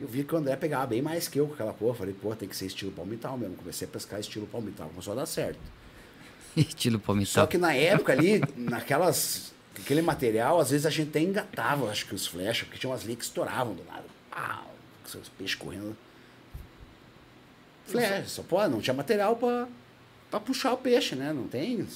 Eu 0.00 0.08
vi 0.08 0.24
que 0.24 0.34
o 0.34 0.38
André 0.38 0.56
pegava 0.56 0.86
bem 0.86 1.02
mais 1.02 1.28
que 1.28 1.38
eu 1.38 1.46
com 1.46 1.54
aquela 1.54 1.74
porra. 1.74 1.94
Falei, 1.94 2.14
pô, 2.14 2.34
tem 2.34 2.48
que 2.48 2.56
ser 2.56 2.66
estilo 2.66 2.90
palmital 2.90 3.36
mesmo. 3.36 3.56
Comecei 3.56 3.86
a 3.86 3.90
pescar 3.90 4.18
estilo 4.18 4.46
palmital, 4.46 4.88
começou 4.88 5.12
a 5.12 5.16
dar 5.16 5.26
certo. 5.26 5.58
Estilo 6.56 6.98
Só 6.98 7.04
palmital. 7.06 7.46
que 7.48 7.58
na 7.58 7.74
época 7.74 8.12
ali, 8.12 8.40
naquelas. 8.56 9.52
Aquele 9.78 10.02
material, 10.02 10.58
às 10.58 10.70
vezes 10.70 10.84
a 10.84 10.90
gente 10.90 11.08
até 11.10 11.20
engatava, 11.20 11.88
acho 11.90 12.04
que 12.06 12.14
os 12.14 12.26
flechas, 12.26 12.64
porque 12.64 12.78
tinha 12.78 12.90
umas 12.90 13.02
linhas 13.02 13.18
que 13.18 13.24
estouravam 13.24 13.72
do 13.72 13.86
lado. 13.86 14.04
Pau! 14.30 14.74
Com 15.02 15.08
seus 15.08 15.28
peixes 15.28 15.54
correndo. 15.54 15.96
Flecha, 17.86 18.24
só 18.26 18.42
pode, 18.42 18.72
não 18.72 18.80
tinha 18.80 18.92
material 18.92 19.36
pra, 19.36 19.68
pra 20.30 20.40
puxar 20.40 20.72
o 20.72 20.76
peixe, 20.76 21.14
né? 21.14 21.32
Não 21.32 21.46
tem. 21.46 21.86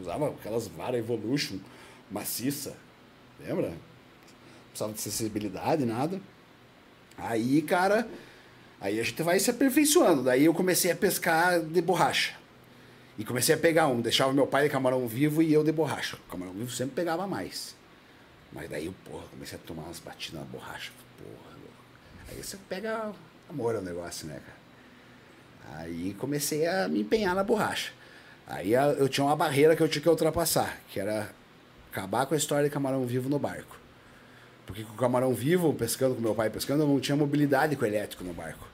Usava 0.00 0.28
aquelas 0.28 0.66
varas 0.68 0.98
Evolution 0.98 1.58
maciça. 2.10 2.76
Lembra? 3.40 3.68
Não 3.68 3.76
precisava 4.70 4.92
de 4.92 5.00
sensibilidade, 5.00 5.84
nada. 5.84 6.20
Aí, 7.18 7.62
cara, 7.62 8.06
aí 8.80 9.00
a 9.00 9.02
gente 9.02 9.22
vai 9.22 9.38
se 9.38 9.50
aperfeiçoando. 9.50 10.24
Daí 10.24 10.44
eu 10.44 10.54
comecei 10.54 10.90
a 10.90 10.96
pescar 10.96 11.60
de 11.60 11.80
borracha. 11.80 12.34
E 13.18 13.24
comecei 13.24 13.54
a 13.54 13.58
pegar 13.58 13.86
um, 13.88 14.00
deixava 14.00 14.32
meu 14.32 14.46
pai 14.46 14.64
de 14.64 14.70
camarão 14.70 15.06
vivo 15.08 15.42
e 15.42 15.52
eu 15.52 15.64
de 15.64 15.72
borracha. 15.72 16.16
O 16.16 16.30
camarão 16.30 16.52
vivo 16.52 16.70
sempre 16.70 16.94
pegava 16.94 17.26
mais. 17.26 17.74
Mas 18.52 18.68
daí 18.68 18.92
porra, 19.04 19.24
comecei 19.30 19.58
a 19.58 19.60
tomar 19.66 19.84
umas 19.84 19.98
batidas 19.98 20.40
na 20.40 20.46
borracha. 20.46 20.92
Porra. 21.16 21.56
Aí 22.28 22.42
você 22.42 22.58
pega 22.68 23.12
amor 23.48 23.76
ao 23.76 23.82
negócio, 23.82 24.26
né, 24.26 24.40
cara? 24.44 25.78
Aí 25.78 26.14
comecei 26.18 26.66
a 26.66 26.88
me 26.88 27.00
empenhar 27.00 27.34
na 27.34 27.42
borracha. 27.42 27.92
Aí 28.46 28.72
eu 28.72 29.08
tinha 29.08 29.24
uma 29.24 29.34
barreira 29.34 29.74
que 29.74 29.82
eu 29.82 29.88
tinha 29.88 30.02
que 30.02 30.08
ultrapassar, 30.08 30.78
que 30.88 31.00
era 31.00 31.30
acabar 31.90 32.26
com 32.26 32.34
a 32.34 32.36
história 32.36 32.64
de 32.64 32.70
camarão 32.72 33.04
vivo 33.04 33.28
no 33.28 33.38
barco. 33.38 33.76
Porque 34.66 34.82
com 34.82 34.92
o 34.92 34.96
camarão 34.96 35.32
vivo, 35.32 35.72
pescando 35.72 36.16
com 36.16 36.20
meu 36.20 36.34
pai 36.34 36.50
pescando, 36.50 36.82
eu 36.82 36.88
não 36.88 36.98
tinha 37.00 37.16
mobilidade 37.16 37.76
com 37.76 37.84
o 37.84 37.88
elétrico 37.88 38.24
no 38.24 38.32
barco. 38.32 38.66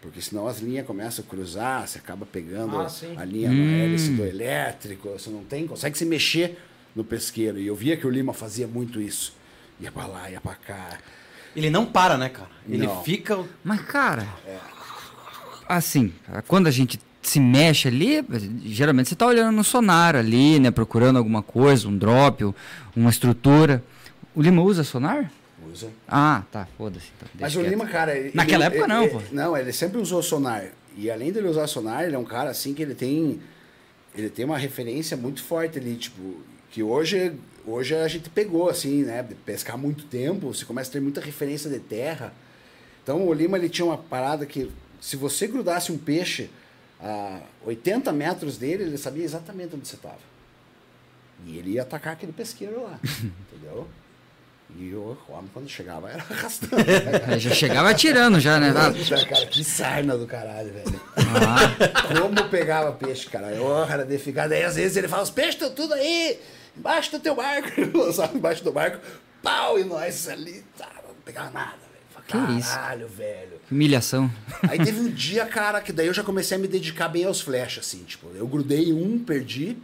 Porque 0.00 0.22
senão 0.22 0.46
as 0.46 0.60
linhas 0.60 0.86
começam 0.86 1.22
a 1.22 1.28
cruzar, 1.28 1.86
você 1.86 1.98
acaba 1.98 2.24
pegando 2.24 2.78
Ah, 2.80 2.88
a 3.18 3.24
linha 3.24 3.50
na 3.50 3.84
hélice 3.84 4.10
do 4.12 4.24
elétrico, 4.24 5.10
você 5.10 5.28
não 5.28 5.44
tem, 5.44 5.66
consegue 5.66 5.98
se 5.98 6.06
mexer 6.06 6.58
no 6.96 7.04
pesqueiro. 7.04 7.58
E 7.58 7.66
eu 7.66 7.76
via 7.76 7.96
que 7.98 8.06
o 8.06 8.10
Lima 8.10 8.32
fazia 8.32 8.66
muito 8.66 9.00
isso. 9.00 9.34
Ia 9.78 9.92
pra 9.92 10.06
lá, 10.06 10.30
ia 10.30 10.40
pra 10.40 10.54
cá. 10.54 10.98
Ele 11.54 11.68
não 11.68 11.84
para, 11.84 12.16
né, 12.16 12.30
cara? 12.30 12.48
Ele 12.66 12.86
Não. 12.86 13.02
fica. 13.02 13.38
Mas, 13.62 13.82
cara, 13.82 14.26
assim, 15.68 16.12
quando 16.46 16.66
a 16.66 16.70
gente 16.70 16.98
se 17.22 17.38
mexe 17.38 17.88
ali, 17.88 18.24
geralmente 18.64 19.08
você 19.10 19.14
tá 19.14 19.26
olhando 19.26 19.54
no 19.54 19.62
sonar 19.64 20.16
ali, 20.16 20.58
né? 20.58 20.70
Procurando 20.70 21.16
alguma 21.18 21.42
coisa, 21.42 21.88
um 21.88 21.96
drop, 21.96 22.54
uma 22.96 23.10
estrutura. 23.10 23.82
O 24.34 24.42
Lima 24.42 24.62
usa 24.62 24.84
sonar? 24.84 25.30
Usa. 25.72 25.90
Ah, 26.08 26.42
tá, 26.50 26.66
foda-se. 26.78 27.08
então, 27.16 27.28
Mas 27.38 27.54
o 27.54 27.60
quieto. 27.60 27.70
Lima, 27.70 27.86
cara. 27.86 28.16
ele- 28.16 28.30
Naquela 28.34 28.66
ele- 28.66 28.76
época 28.76 28.88
não, 28.88 29.02
ele- 29.02 29.10
pô. 29.12 29.20
Não, 29.32 29.56
ele 29.56 29.72
sempre 29.72 29.98
usou 29.98 30.22
sonar. 30.22 30.64
E 30.96 31.10
além 31.10 31.30
dele 31.32 31.48
usar 31.48 31.66
sonar, 31.66 32.04
ele 32.04 32.14
é 32.14 32.18
um 32.18 32.24
cara 32.24 32.50
assim 32.50 32.72
que 32.74 32.82
ele 32.82 32.94
tem. 32.94 33.40
Ele 34.14 34.28
tem 34.30 34.44
uma 34.44 34.58
referência 34.58 35.16
muito 35.16 35.42
forte 35.42 35.78
ali, 35.78 35.94
tipo, 35.96 36.40
que 36.70 36.82
hoje, 36.82 37.32
hoje 37.66 37.94
a 37.94 38.08
gente 38.08 38.28
pegou, 38.30 38.68
assim, 38.68 39.02
né? 39.04 39.22
De 39.22 39.34
pescar 39.34 39.74
há 39.74 39.78
muito 39.78 40.04
tempo, 40.06 40.52
você 40.52 40.64
começa 40.64 40.90
a 40.90 40.92
ter 40.94 41.00
muita 41.00 41.20
referência 41.20 41.68
de 41.70 41.78
terra. 41.78 42.32
Então 43.02 43.26
o 43.26 43.32
Lima 43.32 43.56
ele 43.58 43.68
tinha 43.68 43.84
uma 43.84 43.98
parada 43.98 44.44
que 44.46 44.70
se 45.00 45.16
você 45.16 45.46
grudasse 45.46 45.92
um 45.92 45.98
peixe 45.98 46.50
a 47.00 47.40
80 47.64 48.12
metros 48.12 48.56
dele, 48.58 48.84
ele 48.84 48.98
sabia 48.98 49.24
exatamente 49.24 49.74
onde 49.76 49.86
você 49.86 49.96
estava. 49.96 50.18
E 51.46 51.56
ele 51.56 51.72
ia 51.72 51.82
atacar 51.82 52.14
aquele 52.14 52.32
pesqueiro 52.32 52.82
lá, 52.82 52.98
entendeu? 53.52 53.86
E 54.78 54.94
o 54.94 55.16
homem, 55.28 55.50
quando 55.52 55.68
chegava, 55.68 56.10
era 56.10 56.22
arrastando. 56.30 56.76
É, 57.30 57.38
já 57.38 57.50
chegava 57.54 57.90
atirando 57.90 58.40
já, 58.40 58.58
né? 58.58 58.72
Cara, 59.28 59.46
que 59.46 59.62
sarna 59.62 60.16
do 60.16 60.26
caralho, 60.26 60.72
velho. 60.72 61.00
ah, 61.16 62.18
Como 62.20 62.48
pegava 62.48 62.92
peixe, 62.92 63.26
cara. 63.28 63.48
Oh, 63.60 63.84
era 63.90 64.04
de 64.04 64.16
ficar. 64.18 64.48
Daí 64.48 64.62
às 64.64 64.76
vezes 64.76 64.96
ele 64.96 65.08
fala: 65.08 65.22
os 65.22 65.30
peixes 65.30 65.54
estão 65.54 65.70
tudo 65.70 65.92
aí, 65.94 66.38
embaixo 66.76 67.10
do 67.12 67.20
teu 67.20 67.34
barco. 67.34 67.68
Lançava 67.96 68.36
embaixo 68.36 68.64
do 68.64 68.72
barco, 68.72 68.98
pau, 69.42 69.78
e 69.78 69.84
nós 69.84 70.28
ali, 70.28 70.64
tá, 70.78 70.88
não 71.06 71.14
pegava 71.24 71.50
nada, 71.50 71.72
velho. 71.72 72.24
Que 72.26 72.32
Falei, 72.38 72.58
isso? 72.58 72.70
Caralho, 72.74 73.08
velho. 73.08 73.60
humilhação. 73.70 74.30
Aí 74.68 74.78
teve 74.78 75.00
um 75.00 75.10
dia, 75.10 75.44
cara, 75.46 75.80
que 75.80 75.92
daí 75.92 76.06
eu 76.06 76.14
já 76.14 76.22
comecei 76.22 76.56
a 76.56 76.60
me 76.60 76.68
dedicar 76.68 77.08
bem 77.08 77.24
aos 77.24 77.40
flechas, 77.40 77.84
assim, 77.86 78.04
tipo, 78.04 78.28
eu 78.34 78.46
grudei 78.46 78.92
um, 78.92 79.18
perdi. 79.18 79.76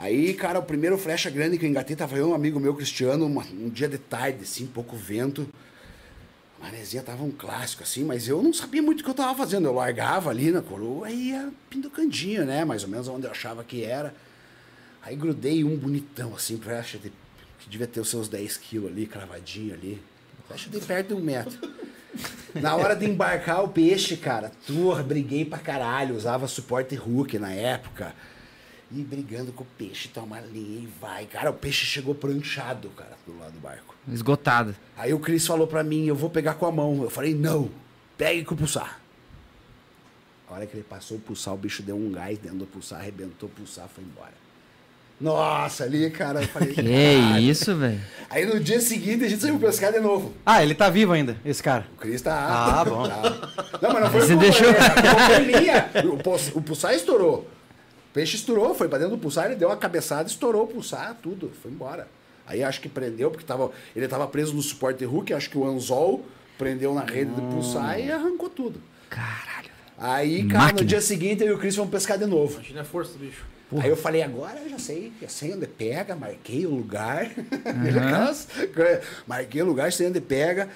Aí, 0.00 0.32
cara, 0.32 0.58
o 0.58 0.62
primeiro 0.62 0.96
flecha 0.96 1.28
grande 1.28 1.58
que 1.58 1.66
eu 1.66 1.68
engatei, 1.68 1.94
tava 1.94 2.16
eu 2.16 2.30
um 2.30 2.34
amigo 2.34 2.58
meu, 2.58 2.74
Cristiano, 2.74 3.26
uma- 3.26 3.44
um 3.52 3.68
dia 3.68 3.86
de 3.86 3.98
tarde, 3.98 4.38
assim, 4.44 4.66
pouco 4.66 4.96
vento. 4.96 5.46
A 6.58 6.64
maresia 6.64 7.02
tava 7.02 7.22
um 7.22 7.30
clássico, 7.30 7.82
assim, 7.82 8.02
mas 8.02 8.26
eu 8.26 8.42
não 8.42 8.50
sabia 8.54 8.80
muito 8.80 9.02
o 9.02 9.04
que 9.04 9.10
eu 9.10 9.14
tava 9.14 9.36
fazendo. 9.36 9.66
Eu 9.66 9.74
largava 9.74 10.30
ali 10.30 10.50
na 10.50 10.62
coroa 10.62 11.10
e 11.10 11.28
ia 11.32 11.50
pinducandinho, 11.68 12.46
né? 12.46 12.64
Mais 12.64 12.82
ou 12.82 12.88
menos 12.88 13.08
onde 13.08 13.26
eu 13.26 13.30
achava 13.30 13.62
que 13.62 13.84
era. 13.84 14.14
Aí 15.02 15.14
grudei 15.14 15.64
um 15.64 15.76
bonitão, 15.76 16.34
assim, 16.34 16.56
flecha 16.58 16.96
de, 16.96 17.12
que 17.58 17.68
devia 17.68 17.86
ter 17.86 18.00
os 18.00 18.08
seus 18.08 18.26
10 18.26 18.56
quilos 18.56 18.90
ali, 18.90 19.06
cravadinho 19.06 19.74
ali. 19.74 20.00
Flecha 20.48 20.70
de 20.70 20.80
perto 20.80 21.08
de 21.08 21.14
um 21.14 21.20
metro. 21.22 21.58
Na 22.54 22.74
hora 22.74 22.96
de 22.96 23.04
embarcar 23.04 23.62
o 23.62 23.68
peixe, 23.68 24.16
cara, 24.16 24.50
turra, 24.66 25.02
briguei 25.02 25.44
pra 25.44 25.58
caralho, 25.58 26.16
usava 26.16 26.48
suporte 26.48 26.96
hook 26.98 27.38
na 27.38 27.52
época. 27.52 28.14
E 28.92 29.02
brigando 29.04 29.52
com 29.52 29.62
o 29.62 29.66
peixe, 29.78 30.08
toma 30.08 30.40
linha 30.40 30.80
e 30.80 30.88
vai. 31.00 31.24
Cara, 31.26 31.50
o 31.50 31.54
peixe 31.54 31.86
chegou 31.86 32.12
pranchado, 32.14 32.88
cara, 32.90 33.16
do 33.26 33.38
lado 33.38 33.52
do 33.52 33.60
barco. 33.60 33.94
Esgotado. 34.10 34.74
Aí 34.96 35.14
o 35.14 35.20
Cris 35.20 35.46
falou 35.46 35.66
pra 35.68 35.84
mim, 35.84 36.06
eu 36.06 36.16
vou 36.16 36.28
pegar 36.28 36.54
com 36.54 36.66
a 36.66 36.72
mão. 36.72 37.00
Eu 37.04 37.10
falei, 37.10 37.32
não, 37.34 37.70
pegue 38.18 38.44
com 38.44 38.54
o 38.54 38.58
pulsar. 38.58 38.98
A 40.48 40.54
hora 40.54 40.66
que 40.66 40.74
ele 40.76 40.82
passou 40.82 41.18
o 41.18 41.20
pulsar, 41.20 41.54
o 41.54 41.56
bicho 41.56 41.82
deu 41.84 41.94
um 41.96 42.10
gás 42.10 42.36
dentro 42.38 42.58
do 42.58 42.66
pulsar, 42.66 42.98
arrebentou 42.98 43.48
o 43.48 43.52
pulsar, 43.52 43.88
foi 43.94 44.02
embora. 44.02 44.32
Nossa, 45.20 45.84
ali, 45.84 46.10
cara, 46.10 46.40
eu 46.42 46.48
falei, 46.48 46.72
Que 46.74 46.82
"Caralho." 46.82 47.38
isso, 47.44 47.76
velho. 47.76 48.00
Aí 48.28 48.44
no 48.46 48.58
dia 48.58 48.80
seguinte 48.80 49.22
a 49.24 49.28
gente 49.28 49.40
saiu 49.40 49.58
pescar 49.60 49.92
de 49.92 50.00
novo. 50.00 50.32
Ah, 50.44 50.62
ele 50.64 50.74
tá 50.74 50.90
vivo 50.90 51.12
ainda, 51.12 51.36
esse 51.44 51.62
cara. 51.62 51.86
O 51.94 51.96
Cris 51.96 52.20
tá. 52.22 52.34
Ah, 52.80 52.84
bom. 52.84 53.06
tá. 53.06 53.22
Não, 53.80 53.92
mas 53.92 54.02
não 54.02 54.10
foi 54.10 54.20
Você 54.22 54.32
culpa 54.34 54.42
deixou- 54.42 54.72
dele, 54.72 54.84
a 54.84 54.90
culpa 54.90 55.26
foi 55.26 55.40
minha. 55.44 55.90
O, 56.54 56.58
o 56.58 56.62
pulsar 56.62 56.94
estourou. 56.94 57.48
O 58.10 58.12
peixe 58.12 58.36
estourou, 58.36 58.74
foi 58.74 58.88
pra 58.88 58.98
dentro 58.98 59.16
do 59.16 59.20
pulsar, 59.20 59.46
ele 59.46 59.54
deu 59.54 59.68
uma 59.68 59.76
cabeçada, 59.76 60.28
estourou 60.28 60.64
o 60.64 60.66
pulsar, 60.66 61.16
tudo, 61.22 61.52
foi 61.62 61.70
embora. 61.70 62.08
Aí 62.44 62.64
acho 62.64 62.80
que 62.80 62.88
prendeu, 62.88 63.30
porque 63.30 63.46
tava, 63.46 63.70
ele 63.94 64.08
tava 64.08 64.26
preso 64.26 64.52
no 64.52 64.60
suporte 64.60 65.04
hook, 65.04 65.32
acho 65.32 65.48
que 65.48 65.56
o 65.56 65.64
anzol 65.64 66.24
prendeu 66.58 66.92
na 66.92 67.04
rede 67.04 67.30
do 67.30 67.42
pulsar 67.42 68.00
e 68.00 68.10
arrancou 68.10 68.50
tudo. 68.50 68.82
Caralho. 69.08 69.70
Aí, 69.96 70.44
cara, 70.48 70.64
Máquina. 70.64 70.80
no 70.80 70.86
dia 70.86 71.00
seguinte 71.00 71.44
eu 71.44 71.50
e 71.50 71.52
o 71.52 71.58
Cris 71.58 71.76
fomos 71.76 71.92
pescar 71.92 72.18
de 72.18 72.26
novo. 72.26 72.54
Imagina 72.54 72.80
a 72.80 72.84
força 72.84 73.12
do 73.12 73.18
bicho. 73.20 73.44
Aí 73.78 73.88
eu 73.88 73.96
falei, 73.96 74.22
agora 74.22 74.58
eu 74.58 74.68
já 74.68 74.78
sei, 74.78 75.12
já 75.22 75.28
sei 75.28 75.54
onde 75.54 75.68
pega, 75.68 76.16
marquei 76.16 76.66
o 76.66 76.70
lugar. 76.70 77.30
Coisas, 78.74 79.04
marquei 79.28 79.62
o 79.62 79.66
lugar, 79.66 79.92
sei 79.92 80.08
onde 80.08 80.20
pega. 80.20 80.68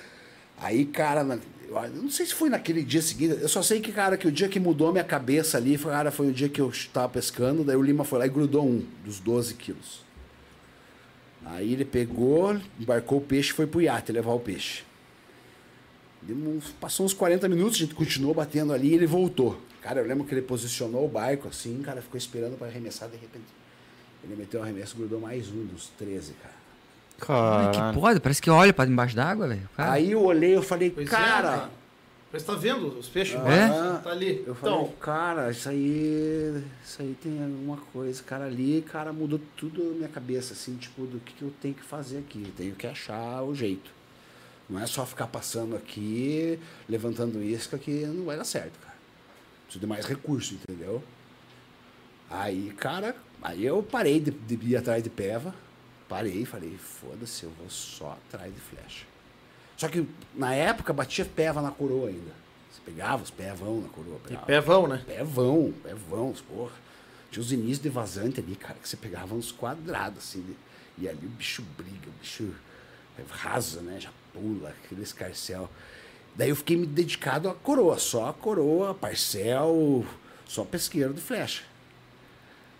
Aí, 0.56 0.84
cara, 0.84 1.24
eu 1.68 2.02
não 2.02 2.10
sei 2.10 2.26
se 2.26 2.34
foi 2.34 2.48
naquele 2.48 2.82
dia 2.82 3.02
seguinte, 3.02 3.38
eu 3.40 3.48
só 3.48 3.62
sei 3.62 3.80
que, 3.80 3.92
cara, 3.92 4.16
que 4.16 4.26
o 4.26 4.32
dia 4.32 4.48
que 4.48 4.60
mudou 4.60 4.92
minha 4.92 5.04
cabeça 5.04 5.56
ali, 5.56 5.76
cara, 5.78 6.10
foi 6.10 6.28
o 6.28 6.32
dia 6.32 6.48
que 6.48 6.60
eu 6.60 6.68
estava 6.70 7.08
pescando, 7.08 7.64
daí 7.64 7.76
o 7.76 7.82
Lima 7.82 8.04
foi 8.04 8.18
lá 8.18 8.26
e 8.26 8.28
grudou 8.28 8.66
um 8.66 8.84
dos 9.04 9.20
12 9.20 9.54
quilos. 9.54 10.04
Aí 11.44 11.72
ele 11.72 11.84
pegou, 11.84 12.58
embarcou 12.80 13.18
o 13.18 13.20
peixe 13.20 13.50
e 13.50 13.52
foi 13.52 13.66
pro 13.66 13.82
iate 13.82 14.10
levar 14.12 14.32
o 14.32 14.40
peixe. 14.40 14.82
Passou 16.80 17.04
uns 17.04 17.12
40 17.12 17.48
minutos, 17.48 17.76
a 17.76 17.78
gente 17.80 17.94
continuou 17.94 18.32
batendo 18.32 18.72
ali 18.72 18.88
e 18.88 18.94
ele 18.94 19.06
voltou. 19.06 19.60
Cara, 19.82 20.00
eu 20.00 20.06
lembro 20.06 20.24
que 20.24 20.32
ele 20.32 20.40
posicionou 20.40 21.04
o 21.04 21.08
barco 21.08 21.48
assim, 21.48 21.82
cara, 21.82 22.00
ficou 22.00 22.16
esperando 22.16 22.56
para 22.56 22.68
arremessar 22.68 23.10
de 23.10 23.16
repente. 23.16 23.44
Ele 24.22 24.34
meteu 24.34 24.60
o 24.60 24.62
arremesso, 24.62 24.96
grudou 24.96 25.20
mais 25.20 25.48
um 25.50 25.66
dos 25.66 25.88
13, 25.98 26.32
cara. 26.42 26.53
Como 27.26 27.68
é 27.68 27.70
que 27.70 27.98
pode? 27.98 28.20
Parece 28.20 28.42
que 28.42 28.50
olha 28.50 28.72
pra 28.72 28.84
debaixo 28.84 29.14
d'água, 29.16 29.48
velho. 29.48 29.68
Cara, 29.76 29.92
Aí 29.92 30.12
eu 30.12 30.22
olhei, 30.22 30.54
eu 30.56 30.62
falei, 30.62 30.90
Pois 30.90 31.06
é, 31.06 31.10
cara. 31.10 31.70
Você 32.32 32.44
tá 32.46 32.54
vendo 32.54 32.98
os 32.98 33.08
peixes? 33.08 33.36
É? 33.36 33.68
Tá 34.02 34.10
ali. 34.10 34.42
Eu 34.44 34.56
falei, 34.56 34.74
Então, 34.74 34.92
cara, 35.00 35.50
isso 35.52 35.68
aí. 35.68 36.64
Isso 36.84 37.00
aí 37.00 37.16
tem 37.22 37.40
alguma 37.40 37.76
coisa. 37.92 38.20
Cara, 38.24 38.46
ali, 38.46 38.82
cara, 38.82 39.12
mudou 39.12 39.40
tudo 39.56 39.84
na 39.84 39.90
minha 39.98 40.08
cabeça, 40.08 40.52
assim, 40.52 40.74
tipo, 40.76 41.06
do 41.06 41.20
que, 41.20 41.32
que 41.32 41.42
eu 41.42 41.52
tenho 41.62 41.74
que 41.74 41.84
fazer 41.84 42.18
aqui. 42.18 42.42
Eu 42.44 42.52
tenho 42.56 42.74
que 42.74 42.88
achar 42.88 43.40
o 43.42 43.54
jeito. 43.54 43.88
Não 44.68 44.80
é 44.80 44.86
só 44.86 45.06
ficar 45.06 45.28
passando 45.28 45.76
aqui, 45.76 46.58
levantando 46.88 47.40
isca, 47.42 47.78
que 47.78 48.04
não 48.06 48.24
vai 48.24 48.36
dar 48.36 48.44
certo, 48.44 48.80
cara. 48.80 48.94
Preciso 49.66 49.80
de 49.80 49.86
mais 49.86 50.04
recurso, 50.04 50.54
entendeu? 50.54 51.04
Aí, 52.28 52.72
cara, 52.76 53.14
aí 53.40 53.64
eu 53.64 53.80
parei 53.82 54.18
de, 54.18 54.30
de 54.32 54.66
ir 54.66 54.76
atrás 54.76 55.02
de 55.02 55.10
peva. 55.10 55.54
Parei 56.08 56.42
e 56.42 56.46
falei, 56.46 56.76
foda-se, 56.78 57.44
eu 57.44 57.50
vou 57.58 57.68
só 57.70 58.12
atrás 58.28 58.52
de 58.54 58.60
flecha. 58.60 59.04
Só 59.76 59.88
que 59.88 60.06
na 60.34 60.54
época 60.54 60.92
batia 60.92 61.24
peva 61.24 61.60
na 61.62 61.70
coroa 61.70 62.08
ainda. 62.08 62.32
Você 62.70 62.80
pegava 62.84 63.22
os 63.22 63.30
pevão 63.30 63.80
na 63.80 63.88
coroa. 63.88 64.18
e 64.24 64.28
Pegava. 64.28 64.46
pevão, 64.46 64.86
né? 64.86 65.02
Pevão, 65.06 65.72
pevão, 65.82 66.34
porra. 66.48 66.72
Tinha 67.30 67.42
os 67.42 67.50
inícios 67.52 67.80
de 67.80 67.88
vazante 67.88 68.38
ali, 68.40 68.54
cara, 68.54 68.74
que 68.80 68.88
você 68.88 68.96
pegava 68.96 69.34
uns 69.34 69.50
quadrados, 69.50 70.18
assim. 70.18 70.42
de- 70.42 70.56
e 70.96 71.08
ali 71.08 71.26
o 71.26 71.30
bicho 71.30 71.62
briga, 71.76 72.08
o 72.08 72.12
bicho 72.20 72.54
rasa, 73.30 73.80
né? 73.80 73.98
Já 73.98 74.10
pula, 74.32 74.68
aquele 74.70 75.02
escarcel. 75.02 75.68
Daí 76.36 76.50
eu 76.50 76.56
fiquei 76.56 76.76
me 76.76 76.86
dedicado 76.86 77.48
à 77.48 77.54
coroa, 77.54 77.98
só 77.98 78.28
a 78.28 78.32
coroa, 78.32 78.94
parcel, 78.94 80.04
só 80.46 80.64
pesqueiro 80.64 81.12
de 81.14 81.20
flecha. 81.20 81.62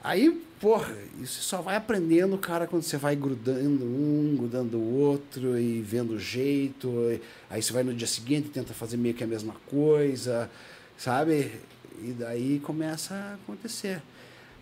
Aí, 0.05 0.39
porra, 0.61 0.95
isso 1.19 1.43
só 1.43 1.63
vai 1.63 1.77
aprendendo, 1.77 2.37
cara, 2.37 2.67
quando 2.67 2.83
você 2.83 2.99
vai 2.99 3.17
grudando 3.17 3.87
um, 3.87 4.37
grudando 4.37 4.77
o 4.77 5.01
outro 5.01 5.59
e 5.59 5.81
vendo 5.81 6.13
o 6.13 6.21
jeito. 6.21 7.19
Aí 7.49 7.63
você 7.63 7.73
vai 7.73 7.83
no 7.83 7.95
dia 7.95 8.07
seguinte 8.07 8.49
e 8.49 8.51
tenta 8.51 8.75
fazer 8.75 8.99
meio 8.99 9.15
que 9.15 9.25
a 9.25 9.27
mesma 9.27 9.55
coisa, 9.67 10.51
sabe? 10.99 11.53
E 12.03 12.13
daí 12.13 12.61
começa 12.61 13.15
a 13.15 13.35
acontecer. 13.35 14.03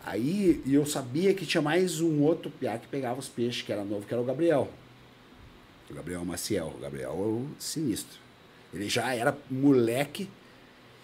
Aí 0.05 0.63
eu 0.65 0.87
sabia 0.87 1.35
que 1.35 1.45
tinha 1.45 1.61
mais 1.61 2.01
um 2.01 2.21
outro 2.23 2.49
piá 2.49 2.79
que 2.79 2.87
pegava 2.87 3.19
os 3.19 3.29
peixes, 3.29 3.63
que 3.63 3.73
era 3.73 3.83
novo, 3.83 4.07
que 4.07 4.15
era 4.15 4.23
o 4.23 4.25
Gabriel. 4.25 4.71
O 5.91 5.95
Gabriel 5.95 6.25
Maciel. 6.25 6.73
O 6.77 6.81
Gabriel 6.81 7.11
é 7.11 7.15
o 7.15 7.47
sinistro. 7.59 8.17
Ele 8.73 8.89
já 8.89 9.13
era 9.13 9.37
moleque 9.51 10.29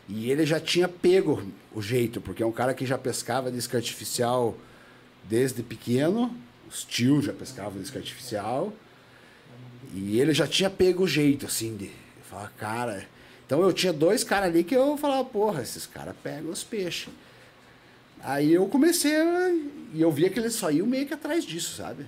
e 0.08 0.30
ele 0.30 0.46
já 0.46 0.58
tinha 0.58 0.88
pego 0.88 1.42
o 1.74 1.82
jeito, 1.82 2.20
porque 2.20 2.42
é 2.42 2.46
um 2.46 2.52
cara 2.52 2.72
que 2.72 2.86
já 2.86 2.96
pescava 2.96 3.50
de 3.52 3.76
artificial 3.76 4.56
desde 5.24 5.62
pequeno. 5.62 6.34
Os 6.68 6.82
tios 6.82 7.26
já 7.26 7.32
pescavam 7.32 7.80
de 7.80 7.96
artificial. 7.96 8.72
E 9.92 10.18
ele 10.18 10.32
já 10.32 10.46
tinha 10.46 10.70
pego 10.70 11.04
o 11.04 11.08
jeito, 11.08 11.46
assim, 11.46 11.76
de 11.76 11.90
falar, 12.22 12.50
cara. 12.56 13.06
Então 13.46 13.60
eu 13.62 13.72
tinha 13.72 13.92
dois 13.92 14.24
caras 14.24 14.48
ali 14.48 14.64
que 14.64 14.74
eu 14.74 14.96
falava, 14.96 15.24
porra, 15.24 15.62
esses 15.62 15.86
caras 15.86 16.14
pegam 16.22 16.50
os 16.50 16.64
peixes. 16.64 17.12
Aí 18.20 18.52
eu 18.52 18.66
comecei 18.66 19.12
E 19.94 20.00
eu 20.00 20.10
via 20.10 20.28
que 20.28 20.38
eles 20.38 20.54
só 20.54 20.70
iam 20.70 20.86
meio 20.86 21.06
que 21.06 21.14
atrás 21.14 21.44
disso, 21.44 21.76
sabe? 21.76 22.06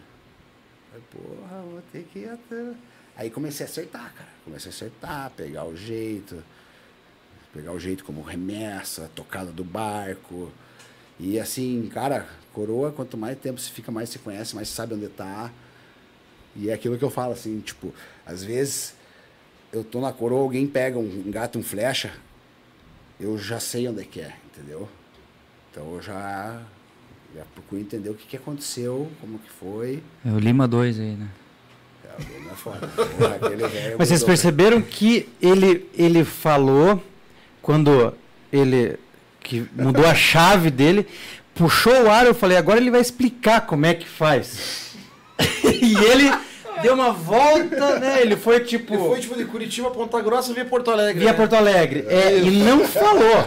Falei, 0.91 1.05
porra, 1.11 1.63
vou 1.63 1.83
ter 1.93 2.05
que 2.13 2.21
ir 2.21 2.31
até. 2.31 2.73
Aí 3.17 3.31
comecei 3.31 3.65
a 3.65 3.69
acertar, 3.69 4.13
cara. 4.15 4.29
Comecei 4.45 4.71
a 4.71 4.75
acertar, 4.75 5.31
pegar 5.37 5.65
o 5.65 5.77
jeito. 5.77 6.43
Pegar 7.53 7.73
o 7.73 7.81
jeito 7.81 8.05
como 8.05 8.23
remessa, 8.23 9.11
tocada 9.15 9.51
do 9.51 9.65
barco. 9.65 10.51
E 11.19 11.39
assim, 11.39 11.89
cara, 11.93 12.27
coroa, 12.53 12.93
quanto 12.93 13.17
mais 13.17 13.39
tempo 13.39 13.61
você 13.61 13.71
fica, 13.71 13.91
mais 13.91 14.09
você 14.09 14.19
conhece, 14.19 14.55
mais 14.55 14.69
sabe 14.69 14.95
onde 14.95 15.09
tá. 15.09 15.51
E 16.55 16.71
é 16.71 16.73
aquilo 16.73 16.97
que 16.99 17.05
eu 17.05 17.11
falo, 17.11 17.33
assim, 17.33 17.61
tipo, 17.61 17.95
às 18.25 18.43
vezes 18.43 18.95
eu 19.73 19.85
tô 19.85 20.01
na 20.01 20.13
coroa, 20.13 20.43
alguém 20.43 20.67
pega 20.67 20.99
um, 20.99 21.23
engata 21.27 21.59
um 21.59 21.63
flecha, 21.63 22.13
eu 23.19 23.39
já 23.39 23.61
sei 23.61 23.87
onde 23.89 24.01
é 24.01 24.05
que 24.05 24.21
é, 24.21 24.35
entendeu? 24.47 24.89
Então 25.71 25.95
eu 25.95 26.03
já, 26.03 26.63
já 27.35 27.45
procuro 27.55 27.81
entender 27.81 28.11
o 28.11 28.15
que, 28.15 28.27
que 28.27 28.37
aconteceu, 28.37 29.11
como 29.21 29.39
que 29.39 29.51
foi. 29.51 30.03
É 30.25 30.31
o 30.31 30.39
Lima 30.39 30.67
2 30.67 30.99
aí, 30.99 31.17
né? 31.17 31.29
É, 32.05 32.21
o 32.21 32.25
Bruno 32.25 32.51
é 32.51 32.55
foda. 32.55 32.91
Mas 33.99 34.09
vocês 34.09 34.21
mudou, 34.21 34.27
perceberam 34.27 34.83
que 34.83 35.29
ele, 35.41 35.89
ele 35.95 36.25
falou 36.25 37.03
quando 37.62 38.14
ele 38.53 38.99
que 39.40 39.66
mudou 39.75 40.07
a 40.07 40.14
chave 40.14 40.70
dele, 40.70 41.07
puxou 41.55 42.05
o 42.05 42.11
ar, 42.11 42.27
eu 42.27 42.35
falei, 42.35 42.57
agora 42.57 42.79
ele 42.79 42.90
vai 42.90 43.01
explicar 43.01 43.62
como 43.62 43.87
é 43.87 43.94
que 43.94 44.09
faz. 44.09 44.94
e 45.64 45.96
ele 45.96 46.31
deu 46.83 46.95
uma 46.95 47.12
volta, 47.12 47.99
né? 47.99 48.21
Ele 48.21 48.37
foi 48.37 48.61
tipo 48.61 48.95
Ele 48.95 49.05
foi 49.09 49.21
tipo 49.21 49.37
de 49.37 49.45
Curitiba, 49.45 49.90
Ponta 49.90 50.21
Grossa, 50.21 50.53
via 50.53 50.64
Porto 50.64 50.90
Alegre. 50.90 51.21
via 51.21 51.31
né? 51.33 51.37
Porto 51.37 51.55
Alegre. 51.55 52.05
É, 52.09 52.38
e 52.38 52.51
não 52.62 52.81
falou. 52.87 53.47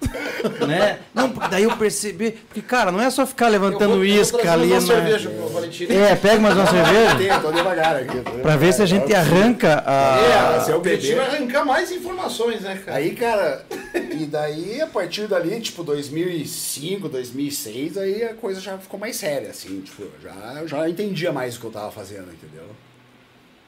né? 0.66 0.98
Não, 1.14 1.30
porque 1.30 1.48
daí 1.48 1.62
eu 1.64 1.76
percebi, 1.76 2.32
porque 2.32 2.62
cara, 2.62 2.90
não 2.90 3.00
é 3.00 3.10
só 3.10 3.26
ficar 3.26 3.48
levantando 3.48 3.94
vou- 3.96 4.04
isca 4.04 4.52
ali, 4.52 4.68
uma 4.72 4.80
né? 4.80 4.86
cerveja 4.86 5.30
pro 5.30 5.48
Valentim. 5.48 5.86
É, 5.90 6.14
pega 6.16 6.40
mais 6.40 6.56
uma 6.56 6.66
cerveja 6.66 7.14
Tem, 7.18 7.40
tô 7.40 7.52
devagar 7.52 7.96
aqui. 7.96 8.18
tô 8.20 8.30
pra 8.38 8.56
ver 8.56 8.72
se 8.72 8.82
a 8.82 8.86
gente 8.86 9.06
devagar. 9.06 9.26
arranca 9.26 9.82
a 9.86 10.56
É, 10.56 10.60
se 10.60 10.70
é 10.72 10.74
o 10.76 10.80
bebê. 10.80 11.12
é 11.12 11.18
arrancar 11.20 11.64
mais 11.64 11.90
informações, 11.92 12.62
né, 12.62 12.80
cara? 12.84 12.96
Aí, 12.98 13.10
cara, 13.14 13.64
e 13.94 14.26
daí, 14.26 14.80
a 14.80 14.86
partir 14.86 15.26
dali, 15.26 15.60
tipo, 15.60 15.82
2005, 15.82 17.08
2006, 17.08 17.96
aí 17.96 18.22
a 18.24 18.34
coisa 18.34 18.60
já 18.60 18.78
ficou 18.78 18.98
mais 18.98 19.16
séria, 19.16 19.50
assim, 19.50 19.80
tipo, 19.80 20.02
eu 20.02 20.12
já, 20.22 20.66
já 20.66 20.88
entendia 20.88 21.32
mais 21.32 21.56
o 21.56 21.60
que 21.60 21.66
eu 21.66 21.70
tava 21.70 21.90
fazendo, 21.90 22.32
entendeu? 22.32 22.68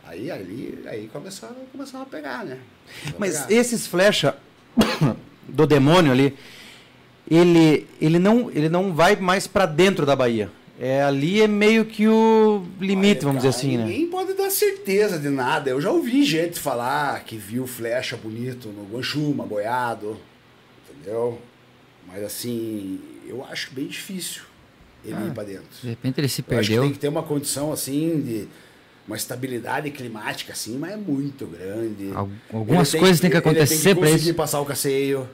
Aí, 0.04 0.30
ali, 0.30 0.78
aí 0.87 1.08
começaram, 1.12 1.56
começaram 1.70 2.04
a 2.04 2.06
pegar, 2.06 2.44
né? 2.44 2.58
Começaram 3.12 3.18
Mas 3.18 3.46
pegar. 3.46 3.61
esses 3.61 3.87
flecha 3.87 4.37
do 5.48 5.66
demônio 5.66 6.12
ali, 6.12 6.37
ele, 7.30 7.88
ele, 8.00 8.18
não, 8.18 8.50
ele 8.50 8.68
não 8.68 8.92
vai 8.92 9.16
mais 9.16 9.46
pra 9.46 9.66
dentro 9.66 10.04
da 10.04 10.14
Bahia. 10.14 10.50
É, 10.85 11.01
ali 11.01 11.40
é 11.40 11.47
meio 11.47 11.85
que 11.85 12.09
o 12.09 12.64
limite, 12.81 13.25
Olha, 13.25 13.33
vamos 13.35 13.42
cara, 13.42 13.51
dizer 13.53 13.66
assim, 13.68 13.77
né? 13.79 13.85
Ninguém 13.85 14.07
pode 14.09 14.35
dar 14.35 14.51
certeza 14.51 15.16
de 15.16 15.29
nada. 15.29 15.71
Eu 15.71 15.81
já 15.81 15.92
ouvi 15.92 16.25
gente 16.25 16.59
falar 16.59 17.23
que 17.23 17.37
viu 17.37 17.68
flecha 17.68 18.16
bonito 18.16 18.68
no 18.68 18.83
Guanchuma, 18.92 19.47
boiado, 19.47 20.18
entendeu? 20.90 21.40
Mas 22.09 22.25
assim, 22.25 22.99
eu 23.29 23.45
acho 23.45 23.71
bem 23.73 23.87
difícil 23.87 24.42
ele 25.05 25.29
ir 25.29 25.31
pra 25.33 25.45
dentro. 25.45 25.68
De 25.81 25.88
repente 25.90 26.18
ele 26.21 26.29
se 26.29 26.45
Eu 26.49 26.59
acho 26.59 26.62
que 26.62 26.75
perdeu. 26.75 26.83
tem 26.83 26.92
que 26.92 26.99
ter 26.99 27.09
uma 27.09 27.23
condição 27.23 27.71
assim 27.73 28.21
de 28.21 28.49
uma 29.07 29.16
estabilidade 29.16 29.88
climática 29.92 30.53
assim, 30.53 30.77
mas 30.77 30.92
é 30.92 30.97
muito 30.97 31.47
grande. 31.47 32.11
Al- 32.12 32.29
algumas 32.53 32.92
Ele 32.92 33.01
coisas 33.03 33.21
têm 33.21 33.31
que 33.31 33.37
acontecer 33.37 33.95
pra 33.95 34.09
conseguir 34.09 34.31
isso. 34.31 34.35
passar 34.35 34.61
o 34.61 34.64
casseio. 34.64 35.29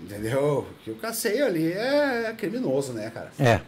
Entendeu? 0.00 0.66
Porque 0.76 0.90
o 0.90 0.94
passeio 0.94 1.44
ali 1.46 1.70
é 1.70 2.34
criminoso, 2.36 2.94
né, 2.94 3.10
cara? 3.10 3.30
É. 3.38 3.60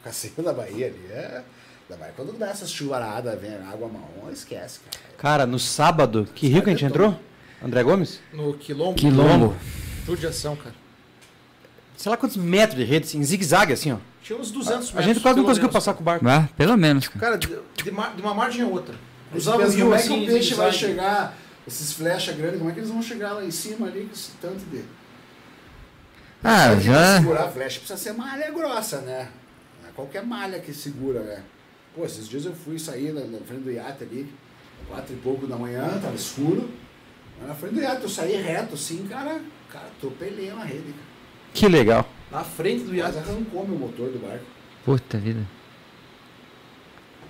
O 0.00 0.04
passeio 0.04 0.34
da 0.42 0.52
Bahia 0.52 0.86
ali 0.86 1.06
é. 1.10 1.42
Da 1.88 1.96
Bahia. 1.96 2.12
Quando 2.16 2.32
dá 2.38 2.48
essas 2.48 2.70
chuvaradas, 2.70 3.38
vem 3.40 3.54
água 3.54 3.88
marrom, 3.88 4.30
esquece, 4.32 4.80
cara. 4.80 5.04
Cara, 5.18 5.46
no 5.46 5.58
sábado, 5.58 6.28
que 6.34 6.48
rio 6.48 6.62
que 6.62 6.70
a 6.70 6.72
gente 6.72 6.84
entrou? 6.84 7.18
André 7.62 7.82
Gomes? 7.82 8.20
No 8.32 8.54
quilombo. 8.54 8.94
Quilombo. 8.94 9.56
Judiação, 10.06 10.56
cara. 10.56 10.74
Sei 11.96 12.08
lá 12.08 12.16
quantos 12.16 12.38
metros 12.38 12.78
de 12.78 12.84
rede, 12.84 13.06
assim, 13.06 13.18
em 13.18 13.24
zigue-zague, 13.24 13.74
assim, 13.74 13.92
ó. 13.92 13.98
Tinha 14.22 14.38
uns 14.38 14.50
200 14.50 14.86
metros. 14.92 14.96
A 14.96 15.02
gente 15.02 15.20
quase 15.20 15.36
não 15.36 15.44
conseguiu 15.44 15.68
menos. 15.68 15.74
passar 15.74 15.92
com 15.94 16.00
o 16.00 16.04
barco. 16.04 16.26
Ah, 16.26 16.48
pelo 16.56 16.76
menos, 16.76 17.08
cara. 17.08 17.20
Cara, 17.20 17.36
de, 17.38 17.58
de 17.84 17.90
mar- 17.90 18.14
de 18.16 18.22
uma 18.22 18.32
margem 18.32 18.62
a 18.62 18.66
outra. 18.66 18.94
Usava 19.34 19.66
rio 19.66 19.82
como 19.84 19.94
é 19.94 19.98
que 19.98 20.04
assim, 20.04 20.24
o 20.24 20.26
peixe 20.26 20.54
vai 20.54 20.72
chegar, 20.72 21.36
esses 21.66 21.92
flechas 21.92 22.34
grandes, 22.36 22.58
como 22.58 22.70
é 22.70 22.72
que 22.72 22.80
eles 22.80 22.90
vão 22.90 23.02
chegar 23.02 23.34
lá 23.34 23.44
em 23.44 23.50
cima 23.50 23.86
ali 23.86 24.06
com 24.06 24.12
esse 24.14 24.30
tanto 24.40 24.64
de. 24.70 24.82
Ah, 26.42 26.74
já. 26.76 27.18
segurar 27.18 27.44
a 27.44 27.48
flecha 27.48 27.78
precisa 27.80 27.98
ser 27.98 28.12
malha 28.14 28.50
grossa, 28.50 29.02
né? 29.02 29.28
É 29.90 29.92
qualquer 29.94 30.24
malha 30.24 30.60
que 30.60 30.72
segura, 30.72 31.20
né? 31.20 31.42
Pô, 31.94 32.04
esses 32.04 32.28
dias 32.28 32.44
eu 32.44 32.54
fui 32.54 32.78
sair 32.78 33.12
na, 33.12 33.22
na 33.22 33.38
frente 33.40 33.62
do 33.62 33.72
iate 33.72 34.04
ali, 34.04 34.32
quatro 34.88 35.12
e 35.12 35.16
pouco 35.16 35.46
da 35.46 35.56
manhã, 35.56 35.98
tava 36.00 36.14
escuro. 36.14 36.70
Mas 37.38 37.48
Na 37.48 37.54
frente 37.54 37.74
do 37.74 37.80
iate 37.80 38.02
eu 38.02 38.08
saí 38.08 38.36
reto 38.36 38.74
assim, 38.74 39.06
cara, 39.08 39.40
cara, 39.68 39.86
atropelei 39.86 40.52
uma 40.52 40.64
rede, 40.64 40.92
cara. 40.92 41.10
Que 41.52 41.66
legal. 41.68 42.08
Na 42.30 42.44
frente 42.44 42.84
do 42.84 42.94
iate. 42.94 43.18
arrancou 43.18 43.66
meu 43.66 43.76
motor 43.76 44.10
do 44.10 44.18
barco. 44.20 44.44
Puta 44.84 45.18
vida. 45.18 45.44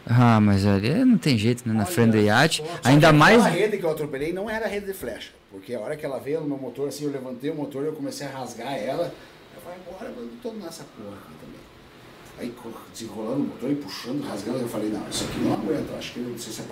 Ah, 0.06 0.40
mas 0.40 0.66
ali 0.66 1.04
não 1.04 1.16
tem 1.16 1.38
jeito, 1.38 1.66
né? 1.66 1.72
Na 1.72 1.84
Olha 1.84 1.92
frente 1.92 2.10
do 2.12 2.18
iate. 2.18 2.62
Ainda 2.84 3.12
mais. 3.12 3.40
Aquela 3.40 3.56
rede 3.56 3.78
que 3.78 3.84
eu 3.84 3.90
atropelei 3.90 4.32
não 4.32 4.50
era 4.50 4.66
rede 4.66 4.86
de 4.86 4.92
flecha. 4.92 5.32
Porque 5.50 5.74
a 5.74 5.80
hora 5.80 5.96
que 5.96 6.04
ela 6.04 6.18
veio 6.18 6.40
no 6.40 6.48
meu 6.48 6.58
motor, 6.58 6.88
assim, 6.88 7.04
eu 7.04 7.10
levantei 7.10 7.50
o 7.50 7.54
motor 7.54 7.84
e 7.84 7.86
eu 7.86 7.92
comecei 7.92 8.26
a 8.26 8.30
rasgar 8.30 8.74
ela. 8.74 9.12
Eu 9.54 9.60
falei, 9.62 9.78
agora 9.86 10.10
eu 10.10 10.30
tô 10.42 10.52
nessa 10.52 10.84
porra. 10.96 11.16
Aí 12.40 12.54
desenrolando 12.90 13.34
o 13.36 13.46
motor 13.48 13.70
e 13.70 13.74
puxando, 13.74 14.26
rasgando, 14.26 14.60
eu 14.60 14.68
falei, 14.68 14.88
não, 14.88 15.02
isso 15.10 15.24
aqui 15.24 15.40
não 15.40 15.52
aguenta. 15.52 15.94
Acho 15.98 16.12
que 16.14 16.20
não 16.20 16.38
sei 16.38 16.52
se 16.54 16.62
é 16.62 16.64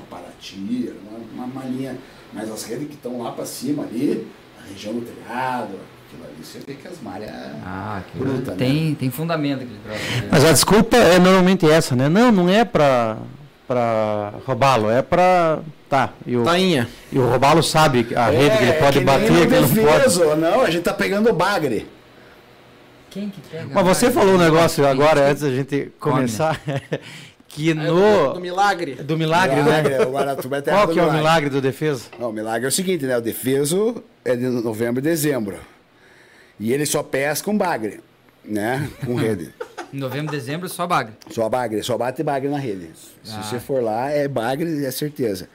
era 0.88 0.96
uma, 1.10 1.44
uma 1.44 1.46
malinha. 1.46 1.98
Mas 2.32 2.50
as 2.50 2.64
redes 2.64 2.88
que 2.88 2.94
estão 2.94 3.20
lá 3.22 3.32
pra 3.32 3.44
cima 3.44 3.82
ali, 3.82 4.26
a 4.58 4.66
região 4.66 4.94
do 4.94 5.02
telhado, 5.02 5.74
aquilo 6.06 6.24
ali, 6.24 6.42
você 6.42 6.60
vê 6.66 6.72
que 6.72 6.88
as 6.88 6.98
malhas. 7.02 7.30
Ah, 7.62 8.00
que 8.10 8.18
Bruta, 8.18 8.52
né? 8.52 8.56
tem, 8.56 8.94
tem 8.94 9.10
fundamento 9.10 9.62
aquele 9.62 9.78
troço. 9.84 10.22
né? 10.22 10.28
Mas 10.32 10.44
a 10.46 10.52
desculpa 10.52 10.96
é 10.96 11.18
normalmente 11.18 11.70
essa, 11.70 11.94
né? 11.94 12.08
Não, 12.08 12.32
não 12.32 12.48
é 12.48 12.64
pra, 12.64 13.18
pra 13.66 14.32
roubá-lo, 14.46 14.90
é 14.90 15.02
pra. 15.02 15.58
Tá. 15.86 16.10
E 16.26 16.34
o, 16.36 16.44
Tainha. 16.44 16.88
e 17.12 17.18
o 17.18 17.26
roubá-lo 17.28 17.62
sabe 17.62 18.06
a 18.14 18.26
rede 18.30 18.56
que 18.58 18.62
ele 18.64 18.72
pode 18.74 18.98
É, 18.98 19.00
que 19.00 19.06
bater, 19.06 19.26
que 19.26 19.54
ele 19.54 19.60
não 19.60 19.68
pode. 19.68 20.40
Não, 20.40 20.60
a 20.62 20.70
gente 20.70 20.82
tá 20.82 20.94
pegando 20.94 21.28
o 21.30 21.32
bagre. 21.34 21.86
Quem 23.10 23.30
que 23.30 23.40
pega? 23.40 23.68
Mas 23.72 23.84
você 23.86 24.10
falou 24.10 24.34
um 24.34 24.38
negócio 24.38 24.86
agora, 24.86 25.30
antes 25.30 25.42
da 25.42 25.50
gente 25.50 25.90
começar, 25.98 26.60
que 27.48 27.70
É, 27.70 27.74
do, 27.74 27.80
no. 27.94 28.32
do 28.34 28.40
milagre. 28.40 28.94
Do 28.96 29.16
milagre, 29.16 29.62
né? 29.62 30.04
O 30.06 30.10
Guaratuba 30.12 30.58
é 30.58 30.60
terra 30.60 30.76
Qual 30.78 30.88
que 30.88 31.00
é 31.00 31.02
o 31.04 31.12
milagre 31.12 31.48
do 31.50 31.60
defesa? 31.60 32.04
Não, 32.18 32.30
o 32.30 32.32
milagre 32.32 32.66
é 32.66 32.68
o 32.68 32.72
seguinte, 32.72 33.04
né? 33.06 33.16
O 33.16 33.20
defeso 33.20 34.02
é 34.24 34.36
de 34.36 34.46
novembro 34.46 35.00
e 35.00 35.02
dezembro. 35.02 35.58
E 36.60 36.72
ele 36.72 36.84
só 36.86 37.02
pesca 37.02 37.50
um 37.50 37.56
bagre, 37.56 38.00
né? 38.44 38.88
Com 39.04 39.14
rede. 39.16 39.54
novembro, 39.92 40.30
dezembro, 40.32 40.68
só 40.68 40.86
bagre. 40.86 41.14
Só 41.30 41.48
bagre, 41.48 41.82
só 41.82 41.96
bate 41.96 42.22
bagre 42.22 42.48
na 42.48 42.58
rede. 42.58 42.90
Se 43.22 43.34
Ah. 43.36 43.42
você 43.42 43.58
for 43.58 43.82
lá, 43.82 44.10
é 44.10 44.28
bagre, 44.28 44.84
é 44.84 44.90
certeza. 44.90 45.48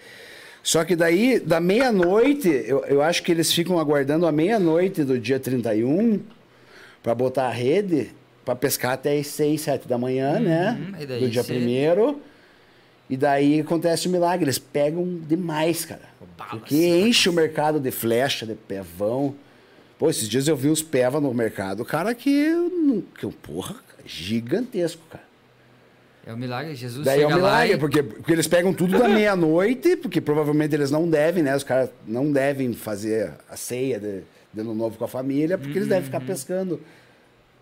Só 0.63 0.84
que 0.86 0.96
daí, 0.96 1.39
da 1.42 1.60
meia-noite, 1.60 2.48
eu, 2.66 2.86
eu 2.86 3.02
acho 3.02 3.22
que 3.22 3.32
eles 3.34 3.52
ficam 3.54 3.78
aguardando 3.78 4.26
a 4.26 4.32
meia-noite 4.32 5.04
do 5.04 5.20
dia 5.20 5.38
31 5.38 6.22
para 7.04 7.13
botar 7.13 7.48
a 7.48 7.52
rede 7.52 8.12
para 8.46 8.56
pescar 8.56 8.94
até 8.94 9.18
as 9.18 9.28
6, 9.28 9.62
7 9.62 9.88
da 9.88 9.98
manhã, 9.98 10.39
né? 10.39 10.78
Uhum, 10.80 11.06
daí 11.08 11.20
Do 11.22 11.30
dia 11.30 11.44
cê- 11.44 11.54
primeiro. 11.54 12.22
E 13.10 13.16
daí 13.18 13.60
acontece 13.62 14.08
o 14.08 14.12
milagre, 14.12 14.46
eles 14.46 14.58
pegam 14.58 15.06
demais, 15.28 15.86
cara. 15.86 16.10
Porque 16.50 16.76
enche 16.76 17.30
o 17.30 17.34
mercado 17.34 17.80
de 17.80 17.92
flecha, 17.92 18.46
de 18.46 18.56
pevão. 18.56 19.36
Pô, 20.00 20.10
esses 20.10 20.28
dias 20.28 20.48
eu 20.48 20.56
vi 20.56 20.70
uns 20.70 20.82
peva 20.82 21.22
no 21.22 21.34
mercado, 21.34 21.86
cara, 21.86 22.13
que, 22.16 22.52
que 23.18 23.26
eu, 23.26 23.32
porra, 23.32 23.76
gigantesco, 24.06 25.02
cara. 25.10 25.24
É 26.26 26.34
o 26.34 26.38
milagre. 26.38 26.74
Jesus 26.74 27.06
Daí 27.06 27.20
é 27.20 27.22
chega 27.24 27.34
um 27.34 27.38
milagre, 27.38 27.74
e... 27.74 27.78
porque, 27.78 28.02
porque 28.02 28.32
eles 28.32 28.48
pegam 28.48 28.74
tudo 28.74 28.98
da 28.98 29.08
meia-noite, 29.10 29.98
porque 29.98 30.22
provavelmente 30.22 30.74
eles 30.74 30.89
não 30.89 31.08
devem, 31.10 31.44
né? 31.44 31.56
Os 31.56 31.63
caras 31.63 31.89
não 32.08 32.32
devem 32.32 32.74
fazer 32.74 33.32
a 33.50 33.58
ceia 33.58 34.00
de, 34.00 34.22
de 34.54 34.62
ano 34.62 34.74
novo 34.76 34.98
com 34.98 35.06
a 35.06 35.08
família, 35.08 35.58
porque 35.58 35.78
eles 35.78 35.88
devem 35.88 36.04
ficar 36.04 36.22
Uhum. 36.22 36.28
pescando. 36.28 36.82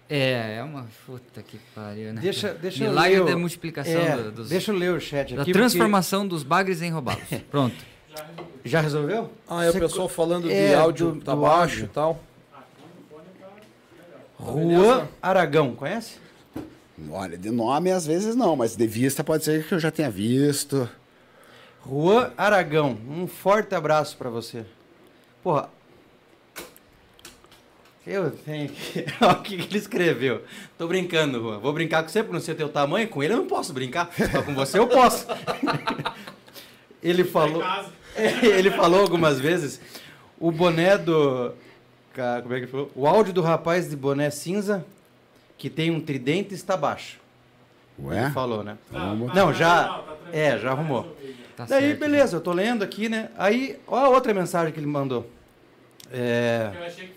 É, 0.09 0.57
é 0.57 0.63
uma 0.63 0.87
puta 1.05 1.41
que 1.41 1.57
pariu, 1.73 2.11
né? 2.13 2.19
Deixa, 2.21 2.53
deixa 2.53 2.83
Milagre 2.83 3.13
eu 3.17 3.23
ler. 3.23 3.31
da 3.31 3.37
o- 3.37 3.39
multiplicação 3.39 4.01
é, 4.01 4.17
do- 4.17 4.31
dos... 4.33 4.49
Deixa 4.49 4.71
eu 4.71 4.75
ler 4.75 4.91
o 4.91 4.99
chat 4.99 5.33
Da 5.33 5.43
aqui. 5.43 5.53
transformação 5.53 6.27
dos 6.27 6.43
bagres 6.43 6.81
em 6.81 6.89
roubados. 6.91 7.23
Pronto. 7.49 7.75
porque- 8.35 8.69
Já 8.69 8.81
resolveu? 8.81 9.31
Ah, 9.47 9.63
é 9.63 9.69
o 9.69 9.73
pessoal 9.73 10.09
falando 10.09 10.47
de 10.49 10.53
É, 10.53 10.75
áudio 10.75 11.13
do- 11.13 11.21
tá 11.21 11.33
do 11.33 11.41
baixo 11.41 11.61
áudio. 11.61 11.85
e 11.85 11.87
tal. 11.87 12.19
Juan 14.39 15.07
Aragão, 15.21 15.75
conhece? 15.75 16.17
Olha, 17.09 17.37
de 17.37 17.49
nome 17.49 17.91
às 17.91 18.05
vezes 18.05 18.35
não, 18.35 18.55
mas 18.55 18.75
de 18.75 18.87
vista 18.87 19.23
pode 19.23 19.43
ser 19.43 19.65
que 19.67 19.73
eu 19.73 19.79
já 19.79 19.91
tenha 19.91 20.09
visto. 20.09 20.89
Juan 21.87 22.31
Aragão, 22.37 22.97
um 23.09 23.27
forte 23.27 23.73
abraço 23.75 24.17
pra 24.17 24.29
você. 24.29 24.65
Porra. 25.43 25.69
Eu 28.05 28.31
tenho 28.31 28.69
que. 28.69 29.05
Olha 29.21 29.31
o 29.37 29.41
que 29.41 29.55
ele 29.55 29.77
escreveu. 29.77 30.43
Tô 30.77 30.87
brincando, 30.87 31.39
Juan. 31.39 31.59
Vou 31.59 31.71
brincar 31.71 32.01
com 32.01 32.09
você 32.09 32.23
por 32.23 32.33
não 32.33 32.39
ser 32.39 32.55
teu 32.55 32.67
tamanho. 32.67 33.07
Com 33.07 33.21
ele 33.21 33.33
eu 33.33 33.37
não 33.37 33.47
posso 33.47 33.73
brincar. 33.73 34.09
Mas 34.17 34.45
com 34.45 34.55
você 34.55 34.79
eu 34.79 34.87
posso. 34.87 35.27
ele 37.01 37.23
falou. 37.23 37.63
ele 38.41 38.71
falou 38.71 39.01
algumas 39.01 39.39
vezes. 39.39 39.79
O 40.39 40.51
boné 40.51 40.97
do. 40.97 41.53
Como 42.13 42.53
é 42.53 42.57
que 42.57 42.63
ele 42.63 42.67
falou? 42.67 42.91
O 42.95 43.07
áudio 43.07 43.33
do 43.33 43.41
rapaz 43.41 43.89
de 43.89 43.95
boné 43.95 44.29
cinza 44.31 44.83
que 45.57 45.69
tem 45.69 45.91
um 45.91 46.01
tridente 46.01 46.55
está 46.55 46.75
baixo. 46.75 47.19
Ué? 48.03 48.23
Ele 48.23 48.31
falou, 48.31 48.63
né? 48.63 48.77
Vamos. 48.89 49.33
Não, 49.33 49.53
já. 49.53 50.03
É, 50.33 50.57
já 50.57 50.71
arrumou. 50.71 51.15
Tá 51.55 51.65
Daí, 51.65 51.89
certo. 51.89 51.99
beleza, 51.99 52.37
eu 52.37 52.41
tô 52.41 52.51
lendo 52.51 52.83
aqui, 52.83 53.07
né? 53.07 53.29
Aí, 53.37 53.77
ó 53.85 53.97
a 53.97 54.09
outra 54.09 54.33
mensagem 54.33 54.73
que 54.73 54.79
ele 54.79 54.87
mandou. 54.87 55.29
É. 56.11 56.71
Eu 56.73 56.83
achei 56.83 57.07
que, 57.07 57.13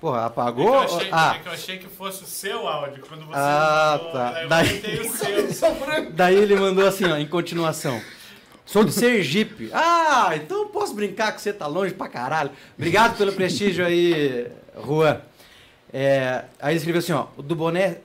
Porra, 0.00 0.18
é 0.18 0.20
que 0.20 0.26
apagou? 0.26 0.74
eu 0.74 0.80
achei, 0.80 1.08
ah, 1.10 1.34
é 1.36 1.38
que 1.42 1.48
eu 1.48 1.52
achei 1.52 1.78
que 1.78 1.86
fosse 1.88 2.22
o 2.22 2.26
seu 2.26 2.68
áudio. 2.68 3.04
Quando 3.08 3.26
você 3.26 3.32
Ah, 3.34 3.94
mandou, 3.98 4.12
tá. 4.12 4.30
Daí 4.30 4.42
eu 4.44 4.48
Daí- 4.48 5.52
seu. 5.52 6.10
daí 6.12 6.34
ele 6.36 6.54
mandou 6.56 6.86
assim, 6.86 7.04
ó, 7.04 7.16
em 7.16 7.26
continuação. 7.26 8.00
Sou 8.64 8.84
de 8.84 8.92
Sergipe. 8.92 9.70
Ah, 9.72 10.30
então 10.34 10.58
eu 10.58 10.66
posso 10.66 10.94
brincar 10.94 11.32
que 11.32 11.40
você 11.40 11.52
tá 11.52 11.66
longe 11.66 11.94
pra 11.94 12.06
caralho. 12.08 12.50
Obrigado 12.76 13.16
pelo 13.16 13.32
prestígio 13.32 13.84
aí, 13.84 14.46
Juan. 14.86 15.20
É, 15.92 16.44
aí 16.60 16.72
ele 16.72 16.76
escreveu 16.78 16.98
assim, 17.00 17.12
ó, 17.12 17.26
o 17.36 17.42
do 17.42 17.56
boné 17.56 17.96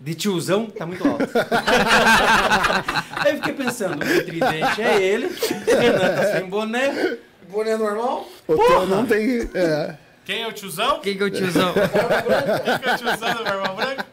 de 0.00 0.14
tiozão 0.14 0.66
tá 0.66 0.86
muito 0.86 1.06
alto. 1.06 1.24
aí 3.16 3.32
eu 3.32 3.36
fiquei 3.36 3.52
pensando, 3.52 3.94
o 3.96 4.24
tridente 4.24 4.80
é 4.80 5.02
ele, 5.02 5.26
o 5.26 5.30
Renan 5.80 6.14
tá 6.16 6.32
sem 6.32 6.46
boné. 6.48 7.18
Boné 7.48 7.76
normal? 7.76 8.26
O 8.48 8.86
não 8.86 9.04
tem. 9.04 9.50
É. 9.54 9.96
Quem 10.24 10.42
é 10.42 10.46
o 10.46 10.52
tiozão? 10.52 11.00
Quem 11.00 11.16
que 11.16 11.22
é 11.22 11.26
o 11.26 11.30
tiozão? 11.30 11.72
Quem 11.74 12.78
que 12.78 12.88
é 12.88 12.94
o 12.94 12.96
tiozão 12.96 13.34
do 13.34 13.44
Barba 13.44 13.74
Branca? 13.74 14.06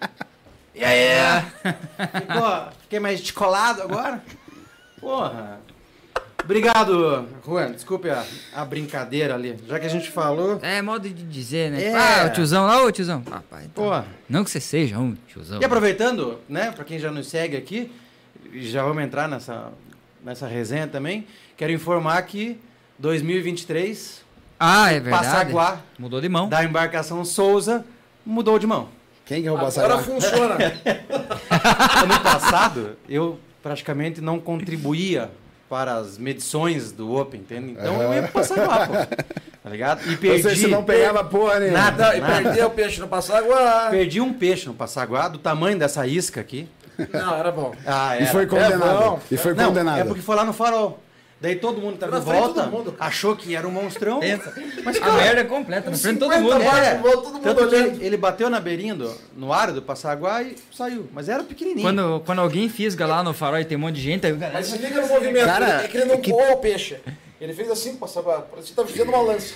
E 0.73 0.83
aí? 0.83 1.43
Ficou, 2.21 2.67
fiquei 2.81 2.99
mais 2.99 3.19
descolado 3.19 3.81
agora? 3.81 4.23
Porra. 4.99 5.59
Obrigado, 6.43 7.27
Juan. 7.45 7.73
Desculpe 7.73 8.09
a, 8.09 8.25
a 8.53 8.65
brincadeira 8.65 9.35
ali. 9.35 9.59
Já 9.67 9.79
que 9.79 9.85
a 9.85 9.89
gente 9.89 10.09
falou. 10.09 10.59
É 10.63 10.81
modo 10.81 11.07
de 11.07 11.23
dizer, 11.23 11.69
né? 11.69 11.83
É. 11.83 11.95
Ah, 11.95 12.25
o 12.25 12.33
tiozão 12.33 12.65
lá, 12.65 12.83
ô 12.83 12.91
tiozão. 12.91 13.23
Ah, 13.29 13.41
pai, 13.47 13.65
então. 13.65 13.83
Porra. 13.83 14.07
Não 14.27 14.43
que 14.43 14.49
você 14.49 14.59
seja 14.59 14.97
um 14.97 15.15
tiozão. 15.27 15.61
E 15.61 15.65
aproveitando, 15.65 16.39
né, 16.49 16.71
pra 16.71 16.83
quem 16.83 16.97
já 16.97 17.11
nos 17.11 17.27
segue 17.27 17.55
aqui, 17.55 17.91
e 18.51 18.67
já 18.67 18.83
vamos 18.83 19.03
entrar 19.03 19.27
nessa, 19.27 19.71
nessa 20.23 20.47
resenha 20.47 20.87
também, 20.87 21.27
quero 21.55 21.71
informar 21.71 22.19
que 22.23 22.59
2023, 22.97 24.23
Ah, 24.59 24.91
é 24.91 24.99
verdade. 24.99 25.25
Passaguá, 25.25 25.77
Mudou 25.97 26.19
de 26.19 26.27
mão. 26.29 26.49
da 26.49 26.63
embarcação 26.63 27.23
Souza, 27.23 27.85
mudou 28.25 28.59
de 28.59 28.67
mão. 28.67 28.89
Quem 29.25 29.41
que 29.41 29.47
eu 29.47 29.57
vou 29.57 29.67
Agora 29.67 29.95
passar? 29.97 30.03
funciona. 30.03 30.55
Ano 32.03 32.19
passado, 32.21 32.97
eu 33.07 33.39
praticamente 33.61 34.21
não 34.21 34.39
contribuía 34.39 35.29
para 35.69 35.95
as 35.95 36.17
medições 36.17 36.91
do 36.91 37.15
Open, 37.15 37.41
entende? 37.41 37.71
Então 37.73 38.01
eu 38.01 38.13
ia 38.13 38.23
pro 38.23 38.31
Passaguá, 38.33 38.87
pô. 38.87 38.93
Tá 39.61 39.69
ligado? 39.69 40.09
E 40.09 40.15
perdi, 40.15 40.41
Você 40.41 40.67
não 40.67 40.83
pegava 40.85 41.21
porra 41.23 41.59
nenhuma. 41.59 41.77
Nada. 41.77 42.15
E 42.17 42.21
perdeu 42.21 42.67
o 42.67 42.69
peixe 42.71 42.99
no 43.01 43.07
Passaguá. 43.09 43.89
perdi 43.91 44.21
um 44.21 44.33
peixe 44.33 44.65
no 44.67 44.73
Passaguá 44.73 45.27
do 45.27 45.37
tamanho 45.37 45.77
dessa 45.77 46.07
isca 46.07 46.39
aqui. 46.39 46.67
Não, 47.13 47.35
era 47.35 47.51
bom. 47.51 47.73
Ah, 47.85 48.17
E 48.17 48.25
foi 48.27 48.43
era. 48.43 48.49
condenado. 48.49 48.99
bom. 48.99 49.19
e 49.29 49.37
foi 49.37 49.53
Não, 49.53 49.65
condenado. 49.67 49.99
é 49.99 50.03
porque 50.05 50.21
foi 50.21 50.35
lá 50.37 50.45
no 50.45 50.53
farol. 50.53 51.03
Daí 51.41 51.55
todo 51.55 51.79
mundo 51.79 51.97
tava 51.97 52.13
Na 52.13 52.19
volta, 52.19 52.63
mundo, 52.65 52.91
cara. 52.91 53.09
achou 53.09 53.33
que 53.33 53.55
era 53.55 53.65
um 53.65 53.71
monstrão. 53.71 54.19
Pensa. 54.19 54.53
Mas, 54.83 54.97
A 54.97 54.99
cara, 54.99 55.13
merda 55.13 55.39
é 55.41 55.43
completa, 55.45 55.89
na 55.89 55.97
frente 55.97 56.19
todo 56.19 56.33
50 56.33 56.53
mundo. 56.59 56.61
É, 56.77 56.95
volta 56.97 57.17
todo 57.21 57.33
mundo 57.35 57.43
tanto 57.43 57.57
que 57.69 57.75
olhando. 57.75 58.01
ele, 58.03 58.17
bateu 58.17 58.49
na 58.49 58.59
beirinha, 58.59 58.93
do, 58.93 59.15
no 59.37 59.53
ar 59.53 59.71
do 59.71 59.81
Passaguá 59.81 60.43
e 60.43 60.55
saiu. 60.75 61.07
Mas 61.13 61.29
era 61.29 61.41
pequenininho. 61.41 61.81
Quando, 61.87 62.21
quando 62.25 62.39
alguém 62.39 62.67
fisga 62.67 63.05
lá 63.07 63.23
no 63.23 63.33
farol 63.33 63.57
e 63.59 63.63
tem 63.63 63.77
um 63.77 63.81
monte 63.81 63.95
de 63.95 64.01
gente, 64.01 64.25
aí 64.25 64.33
o 64.33 64.35
galera... 64.35 64.59
Mas 64.59 64.67
se 64.67 64.77
liga 64.79 65.01
no 65.01 65.07
movimento, 65.07 65.45
Cara, 65.45 65.83
é 65.83 65.87
que 65.87 65.97
ele 65.97 66.05
não 66.07 66.17
que- 66.19 66.33
o 66.33 66.57
peixe. 66.57 66.97
Ele 67.39 67.53
fez 67.53 67.71
assim, 67.71 67.95
passava, 67.95 68.41
parecia 68.41 68.71
que 68.71 68.75
tava 68.75 68.87
fazendo 68.89 69.07
uma 69.07 69.21
lança. 69.21 69.53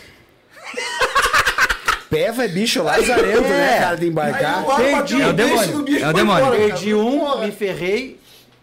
Peva 2.10 2.46
é 2.46 2.48
bicho 2.48 2.84
lazarento, 2.84 3.42
né, 3.42 3.76
É. 3.76 3.80
cara, 3.80 3.96
de 3.98 4.04
Aí 4.04 4.10
embarcar. 4.10 4.64
o 4.66 4.72
ar 4.72 4.78
perdi. 4.78 5.22
É 5.22 5.28
o 5.28 5.34
demônio. 5.34 6.00
É 6.00 6.08
o 6.10 6.14
demônio. 6.14 6.46
embora, 6.46 6.58
cara. 6.58 6.58
Perdi 6.70 6.94
um, 6.94 7.40
me 7.40 7.52
ferrei, 7.52 8.20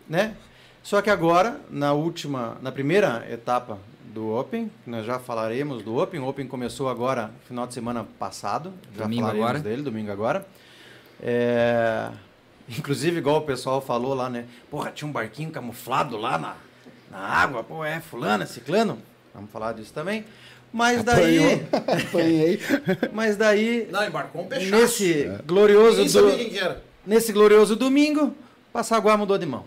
né? 0.09 0.33
Só 0.83 1.03
que 1.03 1.11
agora, 1.11 1.61
na 1.71 1.93
última, 1.93 2.57
na 2.63 2.73
primeira 2.73 3.27
etapa 3.31 3.79
do 4.05 4.35
Open, 4.35 4.71
que 4.83 4.91
nós 4.91 5.05
já 5.07 5.19
falaremos 5.19 5.83
do 5.83 5.97
Open. 5.99 6.21
O 6.21 6.27
Open 6.29 6.47
começou 6.47 6.89
agora, 6.89 7.31
final 7.47 7.67
de 7.67 7.75
semana 7.75 8.07
passado. 8.19 8.73
Já 8.97 9.05
Domingo 9.05 9.23
falaremos 9.23 9.49
agora. 9.49 9.59
dele, 9.63 9.83
domingo 9.83 10.11
agora. 10.11 10.47
É, 11.23 12.09
Inclusive, 12.69 13.19
igual 13.19 13.39
o 13.39 13.43
pessoal 13.43 13.81
falou 13.81 14.15
lá, 14.15 14.31
né? 14.31 14.45
Porra, 14.71 14.93
tinha 14.93 15.09
um 15.09 15.13
barquinho 15.13 15.51
camuflado 15.51 16.17
lá 16.17 16.39
na, 16.39 16.55
na 17.11 17.19
água. 17.19 17.65
Pô, 17.65 17.85
é 17.85 18.01
fulano, 18.01 18.45
é 18.45 18.47
ciclano. 18.47 18.99
Vamos 19.35 19.51
falar 19.51 19.73
disso 19.73 19.93
também. 19.93 20.25
Mas 20.73 21.03
daí, 21.03 21.67
Apanhei. 22.09 22.61
mas 23.13 23.37
daí, 23.37 23.89
Não, 23.91 24.07
embarcou 24.07 24.43
um 24.43 24.47
peixe. 24.47 24.71
nesse 24.71 25.29
glorioso 25.45 26.05
do, 26.05 26.37
que 26.37 26.59
era. 26.59 26.81
Nesse 27.05 27.33
glorioso 27.33 27.75
domingo, 27.75 28.33
Passaguá 28.73 29.17
mudou 29.17 29.37
de 29.37 29.47
mão. 29.47 29.65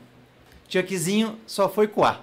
Tchuckzinho 0.68 1.38
só 1.46 1.70
foi 1.70 1.88
coar. 1.88 2.22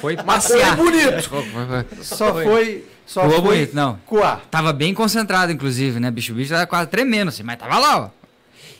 Foi 0.00 0.16
passear. 0.16 0.76
foi 0.76 0.84
bonito. 0.90 2.04
Só 2.04 2.32
foi. 2.32 2.86
Só 3.06 3.28
foi 3.28 3.40
bonito, 3.40 3.74
não. 3.74 3.96
coar. 4.06 4.42
Tava 4.50 4.72
bem 4.72 4.94
concentrado, 4.94 5.50
inclusive, 5.50 5.98
né? 5.98 6.10
Bicho, 6.10 6.34
bicho 6.34 6.50
tava 6.50 6.66
quase 6.66 6.88
tremendo, 6.88 7.28
assim, 7.28 7.42
mas 7.42 7.58
tava 7.58 7.78
lá, 7.78 7.98
ó. 8.04 8.10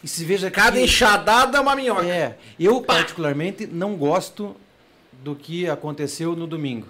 E 0.03 0.07
se 0.07 0.24
veja 0.24 0.51
Cada 0.51 0.76
que. 0.76 0.84
enxadada 0.84 1.59
é 1.59 1.61
uma 1.61 1.74
minhoca. 1.74 2.07
É, 2.07 2.36
eu 2.59 2.80
particularmente 2.82 3.66
não 3.66 3.96
gosto 3.96 4.55
do 5.24 5.34
que 5.34 5.68
aconteceu 5.68 6.36
no 6.36 6.46
domingo, 6.46 6.86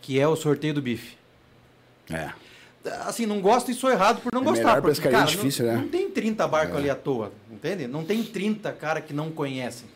que 0.00 0.18
é 0.18 0.26
o 0.26 0.36
sorteio 0.36 0.74
do 0.74 0.80
bife. 0.80 1.16
É. 2.10 2.30
Assim, 3.06 3.26
não 3.26 3.40
gosto 3.40 3.70
e 3.70 3.74
sou 3.74 3.90
errado 3.90 4.20
por 4.20 4.32
não 4.32 4.42
É 4.42 4.44
gostar. 4.44 4.82
Porque, 4.82 5.08
cara, 5.08 5.24
difícil, 5.24 5.66
não, 5.66 5.72
né? 5.74 5.80
não 5.80 5.88
tem 5.88 6.10
30 6.10 6.46
barcos 6.46 6.76
ali 6.76 6.90
à 6.90 6.94
toa, 6.94 7.32
entende? 7.50 7.86
Não 7.86 8.04
tem 8.04 8.22
30 8.22 8.72
cara 8.72 9.00
que 9.00 9.12
não 9.12 9.30
conhecem. 9.30 9.86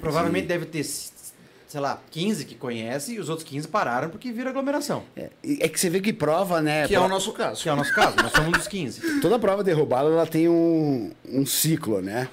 Provavelmente 0.00 0.46
deve 0.46 0.66
ter, 0.66 0.84
sei 0.84 1.80
lá, 1.80 2.00
15 2.10 2.44
que 2.44 2.54
conhecem 2.54 3.16
e 3.16 3.18
os 3.20 3.28
outros 3.28 3.48
15 3.48 3.68
pararam 3.68 4.10
porque 4.10 4.30
vira 4.32 4.50
aglomeração. 4.50 5.04
É, 5.16 5.30
é 5.60 5.68
que 5.68 5.78
você 5.78 5.88
vê 5.88 6.00
que 6.00 6.12
prova, 6.12 6.60
né? 6.60 6.86
Que 6.86 6.94
é 6.94 7.00
o 7.00 7.08
nosso 7.08 7.32
caso. 7.32 7.62
Que 7.62 7.68
é 7.68 7.72
o 7.72 7.76
nosso 7.76 7.94
caso, 7.94 8.16
nós 8.16 8.32
somos 8.32 8.48
um 8.48 8.52
dos 8.52 8.68
15. 8.68 9.20
Toda 9.20 9.38
prova 9.38 9.62
de 9.64 9.72
roubada 9.72 10.08
ela 10.08 10.26
tem 10.26 10.48
um, 10.48 11.12
um 11.28 11.46
ciclo, 11.46 12.00
né? 12.00 12.28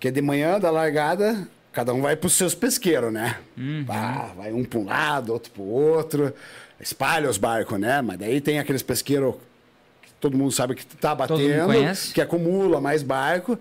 Que 0.00 0.08
é 0.08 0.10
de 0.10 0.22
manhã, 0.22 0.58
da 0.60 0.70
largada, 0.70 1.46
cada 1.72 1.92
um 1.92 2.00
vai 2.00 2.16
pros 2.16 2.32
seus 2.34 2.54
pesqueiros, 2.54 3.12
né? 3.12 3.38
Ah, 3.88 4.30
vai 4.36 4.52
um 4.52 4.64
para 4.64 4.78
um 4.78 4.84
lado, 4.84 5.32
outro 5.32 5.50
pro 5.52 5.62
outro, 5.62 6.32
espalha 6.80 7.28
os 7.28 7.36
barcos, 7.38 7.78
né? 7.78 8.00
Mas 8.00 8.18
daí 8.18 8.40
tem 8.40 8.58
aqueles 8.58 8.82
pesqueiros 8.82 9.34
que 10.02 10.12
todo 10.20 10.36
mundo 10.36 10.52
sabe 10.52 10.74
que 10.74 10.86
tá 10.86 11.14
batendo, 11.14 11.66
conhece. 11.66 12.12
que 12.14 12.20
acumula 12.20 12.80
mais 12.80 13.02
barco. 13.02 13.58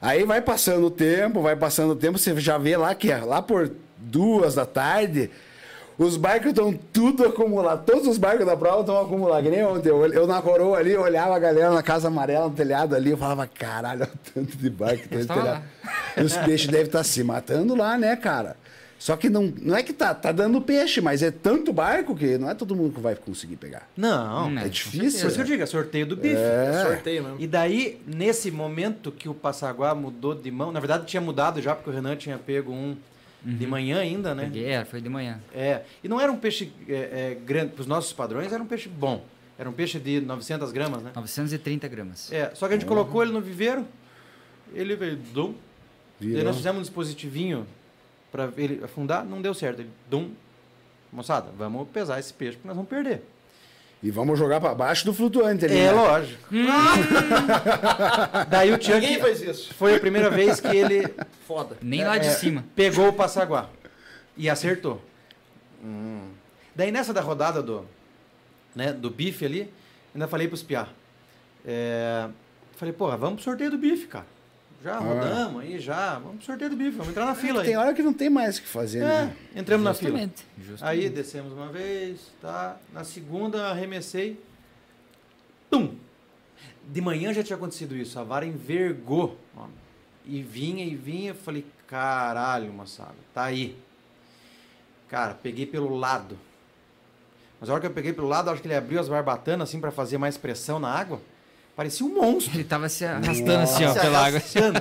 Aí 0.00 0.24
vai 0.24 0.40
passando 0.40 0.86
o 0.86 0.90
tempo, 0.90 1.42
vai 1.42 1.56
passando 1.56 1.90
o 1.92 1.96
tempo, 1.96 2.18
você 2.18 2.38
já 2.40 2.56
vê 2.56 2.76
lá 2.76 2.94
que 2.94 3.10
é 3.10 3.18
lá 3.18 3.42
por 3.42 3.70
duas 3.96 4.54
da 4.54 4.64
tarde, 4.64 5.30
os 5.98 6.16
barcos 6.16 6.50
estão 6.50 6.72
tudo 6.72 7.26
acumulados. 7.26 7.84
Todos 7.84 8.06
os 8.06 8.16
barcos 8.16 8.46
da 8.46 8.56
prova 8.56 8.82
estão 8.82 9.00
acumulados. 9.00 9.42
Que 9.42 9.50
nem 9.50 9.64
ontem. 9.64 9.88
Eu, 9.88 10.06
eu 10.06 10.26
na 10.28 10.40
coroa 10.40 10.78
ali, 10.78 10.96
olhava 10.96 11.34
a 11.34 11.38
galera 11.40 11.70
na 11.70 11.82
casa 11.82 12.06
amarela, 12.06 12.48
no 12.48 12.54
telhado 12.54 12.94
ali, 12.94 13.10
eu 13.10 13.16
falava, 13.16 13.48
caralho, 13.48 14.02
olha 14.02 14.10
o 14.14 14.32
tanto 14.32 14.56
de 14.56 14.70
barco 14.70 15.08
que 15.08 15.16
no 15.16 15.26
tava 15.26 15.40
telhado. 15.40 15.62
E 16.16 16.22
os 16.22 16.36
peixes 16.36 16.68
devem 16.68 16.86
estar 16.86 17.02
se 17.02 17.24
matando 17.24 17.74
lá, 17.74 17.98
né, 17.98 18.14
cara? 18.14 18.56
Só 18.98 19.16
que 19.16 19.30
não, 19.30 19.52
não 19.62 19.76
é 19.76 19.82
que 19.82 19.92
tá, 19.92 20.12
tá 20.12 20.32
dando 20.32 20.60
peixe, 20.60 21.00
mas 21.00 21.22
é 21.22 21.30
tanto 21.30 21.72
barco 21.72 22.16
que 22.16 22.36
não 22.36 22.50
é 22.50 22.54
todo 22.54 22.74
mundo 22.74 22.94
que 22.94 23.00
vai 23.00 23.14
conseguir 23.14 23.56
pegar. 23.56 23.88
Não, 23.96 24.48
Hum, 24.48 24.58
É 24.58 24.62
com 24.64 24.68
difícil. 24.70 25.20
por 25.20 25.26
isso 25.28 25.34
que 25.36 25.40
eu 25.40 25.44
digo, 25.44 25.62
é 25.62 25.66
sorteio 25.66 26.04
do 26.06 26.16
bife. 26.16 26.34
É. 26.34 26.82
Sorteio 26.84 27.22
mesmo. 27.22 27.36
E 27.38 27.46
daí, 27.46 28.00
nesse 28.06 28.50
momento 28.50 29.12
que 29.12 29.28
o 29.28 29.34
Passaguá 29.34 29.94
mudou 29.94 30.34
de 30.34 30.50
mão, 30.50 30.72
na 30.72 30.80
verdade 30.80 31.06
tinha 31.06 31.20
mudado 31.20 31.62
já, 31.62 31.74
porque 31.76 31.90
o 31.90 31.92
Renan 31.92 32.16
tinha 32.16 32.36
pego 32.38 32.72
um 32.72 32.96
de 33.40 33.66
manhã 33.68 34.00
ainda, 34.00 34.34
né? 34.34 34.44
Peguei, 34.44 34.66
é, 34.66 34.84
foi 34.84 35.00
de 35.00 35.08
manhã. 35.08 35.38
É, 35.54 35.82
e 36.02 36.08
não 36.08 36.20
era 36.20 36.30
um 36.30 36.36
peixe 36.36 36.72
é, 36.88 36.92
é, 36.92 37.38
grande, 37.46 37.72
para 37.72 37.82
os 37.82 37.86
nossos 37.86 38.12
padrões, 38.12 38.52
era 38.52 38.60
um 38.60 38.66
peixe 38.66 38.88
bom. 38.88 39.24
Era 39.56 39.70
um 39.70 39.72
peixe 39.72 39.98
de 40.00 40.20
900 40.20 40.72
gramas, 40.72 41.02
né? 41.04 41.12
930 41.14 41.86
gramas. 41.86 42.32
É, 42.32 42.50
só 42.54 42.66
que 42.66 42.74
a 42.74 42.76
gente 42.76 42.86
colocou 42.86 43.22
ele 43.22 43.30
no 43.30 43.40
viveiro, 43.40 43.86
ele 44.74 44.96
veio, 44.96 45.16
dum. 45.16 45.54
Nós 46.20 46.56
fizemos 46.56 46.80
um 46.80 46.82
dispositivinho 46.82 47.64
para 48.32 48.48
ele 48.56 48.82
afundar, 48.84 49.24
não 49.24 49.40
deu 49.42 49.54
certo. 49.54 49.80
Ele, 49.80 49.90
dum. 50.10 50.30
Moçada, 51.12 51.48
vamos 51.56 51.88
pesar 51.88 52.18
esse 52.20 52.32
peixe, 52.34 52.56
porque 52.56 52.68
nós 52.68 52.76
vamos 52.76 52.90
perder. 52.90 53.22
E 54.02 54.10
vamos 54.10 54.38
jogar 54.38 54.60
pra 54.60 54.74
baixo 54.74 55.04
do 55.04 55.12
flutuante 55.14 55.64
ali. 55.64 55.76
É, 55.76 55.86
né? 55.86 55.92
lógico. 55.92 56.38
Daí 58.48 58.70
o 58.72 58.76
Ninguém 58.78 59.14
Chuck 59.14 59.20
faz 59.20 59.42
isso. 59.42 59.74
foi 59.74 59.96
a 59.96 60.00
primeira 60.00 60.30
vez 60.30 60.60
que 60.60 60.68
ele 60.68 61.12
Foda. 61.46 61.76
Nem 61.82 62.04
lá 62.04 62.18
de 62.18 62.26
É, 62.28 62.30
cima. 62.30 62.64
Pegou 62.76 63.08
o 63.08 63.12
Passaguá. 63.12 63.68
E 64.36 64.48
acertou. 64.48 65.02
Hum. 65.82 66.28
Daí 66.76 66.92
nessa 66.92 67.12
da 67.12 67.20
rodada 67.20 67.60
do, 67.62 67.84
né, 68.74 68.92
do 68.92 69.10
bife 69.10 69.44
ali, 69.44 69.72
ainda 70.14 70.28
falei 70.28 70.46
pros 70.46 70.62
piá. 70.62 70.86
É, 71.66 72.28
falei, 72.76 72.92
porra, 72.94 73.16
vamos 73.16 73.36
pro 73.36 73.44
sorteio 73.44 73.70
do 73.70 73.78
bife, 73.78 74.06
cara. 74.06 74.26
Já 74.82 74.98
rodamos 74.98 75.62
aí, 75.62 75.78
já. 75.80 76.18
Vamos 76.18 76.36
pro 76.36 76.46
sorteio 76.46 76.70
do 76.70 76.76
bife, 76.76 76.90
vamos 76.92 77.08
entrar 77.08 77.24
na 77.26 77.34
fila 77.34 77.62
aí. 77.62 77.66
Tem 77.66 77.76
hora 77.76 77.92
que 77.92 78.02
não 78.02 78.12
tem 78.12 78.30
mais 78.30 78.58
o 78.58 78.62
que 78.62 78.68
fazer, 78.68 78.98
É, 79.00 79.02
né? 79.24 79.36
entramos 79.56 79.84
na 79.84 79.92
fila. 79.92 80.10
Justamente. 80.12 80.44
Justamente. 80.60 80.84
Aí 81.04 81.08
descemos 81.10 81.52
uma 81.52 81.68
vez, 81.68 82.20
tá? 82.40 82.76
Na 82.92 83.02
segunda 83.02 83.68
arremessei. 83.70 84.40
Tum! 85.70 85.94
De 86.86 87.00
manhã 87.00 87.32
já 87.34 87.42
tinha 87.42 87.56
acontecido 87.56 87.96
isso. 87.96 88.18
A 88.18 88.24
vara 88.24 88.46
envergou. 88.46 89.36
ó. 89.56 89.66
E 90.24 90.42
vinha 90.42 90.84
e 90.84 90.94
vinha. 90.94 91.34
Falei, 91.34 91.66
caralho, 91.86 92.72
moçada, 92.72 93.14
tá 93.34 93.44
aí. 93.44 93.76
Cara, 95.08 95.34
peguei 95.34 95.66
pelo 95.66 95.96
lado. 95.96 96.38
Mas 97.60 97.68
a 97.68 97.72
hora 97.72 97.80
que 97.80 97.86
eu 97.88 97.90
peguei 97.92 98.12
pelo 98.12 98.28
lado, 98.28 98.48
acho 98.50 98.62
que 98.62 98.68
ele 98.68 98.74
abriu 98.76 99.00
as 99.00 99.08
barbatanas 99.08 99.68
assim 99.68 99.80
pra 99.80 99.90
fazer 99.90 100.18
mais 100.18 100.36
pressão 100.36 100.78
na 100.78 100.88
água. 100.88 101.20
Parecia 101.78 102.04
um 102.04 102.08
monstro. 102.12 102.56
Ele 102.56 102.64
tava 102.64 102.88
se 102.88 103.04
arrastando 103.04 103.62
assim, 103.62 103.84
ó, 103.84 103.94
pela 103.94 104.18
água. 104.18 104.40
arrastando. 104.40 104.80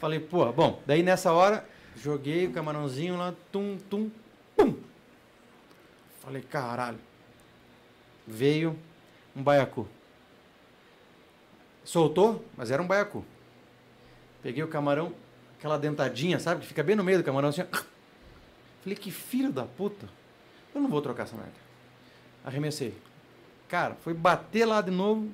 Falei, 0.00 0.20
porra, 0.20 0.52
bom, 0.52 0.80
daí 0.86 1.02
nessa 1.02 1.32
hora, 1.32 1.68
joguei 1.96 2.46
o 2.46 2.52
camarãozinho 2.52 3.16
lá, 3.16 3.34
tum, 3.50 3.76
tum, 3.90 4.08
pum. 4.56 4.76
Falei, 6.20 6.40
caralho. 6.40 7.00
Veio 8.24 8.78
um 9.34 9.42
baiacu. 9.42 9.88
Soltou, 11.82 12.44
mas 12.56 12.70
era 12.70 12.80
um 12.80 12.86
baiacu. 12.86 13.24
Peguei 14.44 14.62
o 14.62 14.68
camarão, 14.68 15.12
aquela 15.58 15.76
dentadinha, 15.76 16.38
sabe? 16.38 16.60
Que 16.60 16.68
fica 16.68 16.84
bem 16.84 16.94
no 16.94 17.02
meio 17.02 17.18
do 17.18 17.24
camarão 17.24 17.48
assim. 17.48 17.62
ó. 17.62 17.82
Falei, 18.84 18.96
que 18.96 19.10
filho 19.10 19.50
da 19.52 19.64
puta. 19.64 20.08
Eu 20.72 20.80
não 20.80 20.88
vou 20.88 21.02
trocar 21.02 21.24
essa 21.24 21.34
merda. 21.34 21.50
Arremessei. 22.44 22.94
Cara, 23.68 23.96
foi 24.04 24.14
bater 24.14 24.64
lá 24.66 24.80
de 24.80 24.92
novo, 24.92 25.28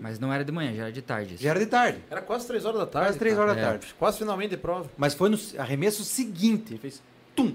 Mas 0.00 0.18
não 0.18 0.32
era 0.32 0.44
de 0.44 0.52
manhã, 0.52 0.72
já 0.74 0.82
era 0.84 0.92
de 0.92 1.02
tarde. 1.02 1.34
isso. 1.34 1.42
já 1.42 1.50
era 1.50 1.58
de 1.60 1.66
tarde. 1.66 1.98
Era 2.10 2.20
quase 2.20 2.46
3 2.46 2.64
horas 2.64 2.78
da 2.80 2.86
tarde. 2.86 3.06
Quase 3.08 3.18
três 3.18 3.38
horas 3.38 3.54
da 3.54 3.60
É. 3.60 3.64
tarde. 3.64 3.94
Quase 3.98 4.18
finalmente 4.18 4.50
de 4.50 4.56
prova. 4.56 4.88
Mas 4.96 5.14
foi 5.14 5.28
no 5.28 5.38
arremesso 5.58 6.02
seguinte. 6.04 6.76
Fez 6.78 7.02
tum. 7.34 7.54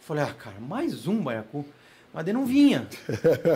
Falei, 0.00 0.24
ah, 0.24 0.34
cara, 0.34 0.56
mais 0.60 1.06
um 1.06 1.22
baiacu. 1.22 1.64
Mas 2.12 2.24
daí 2.24 2.34
não 2.34 2.44
vinha. 2.46 2.88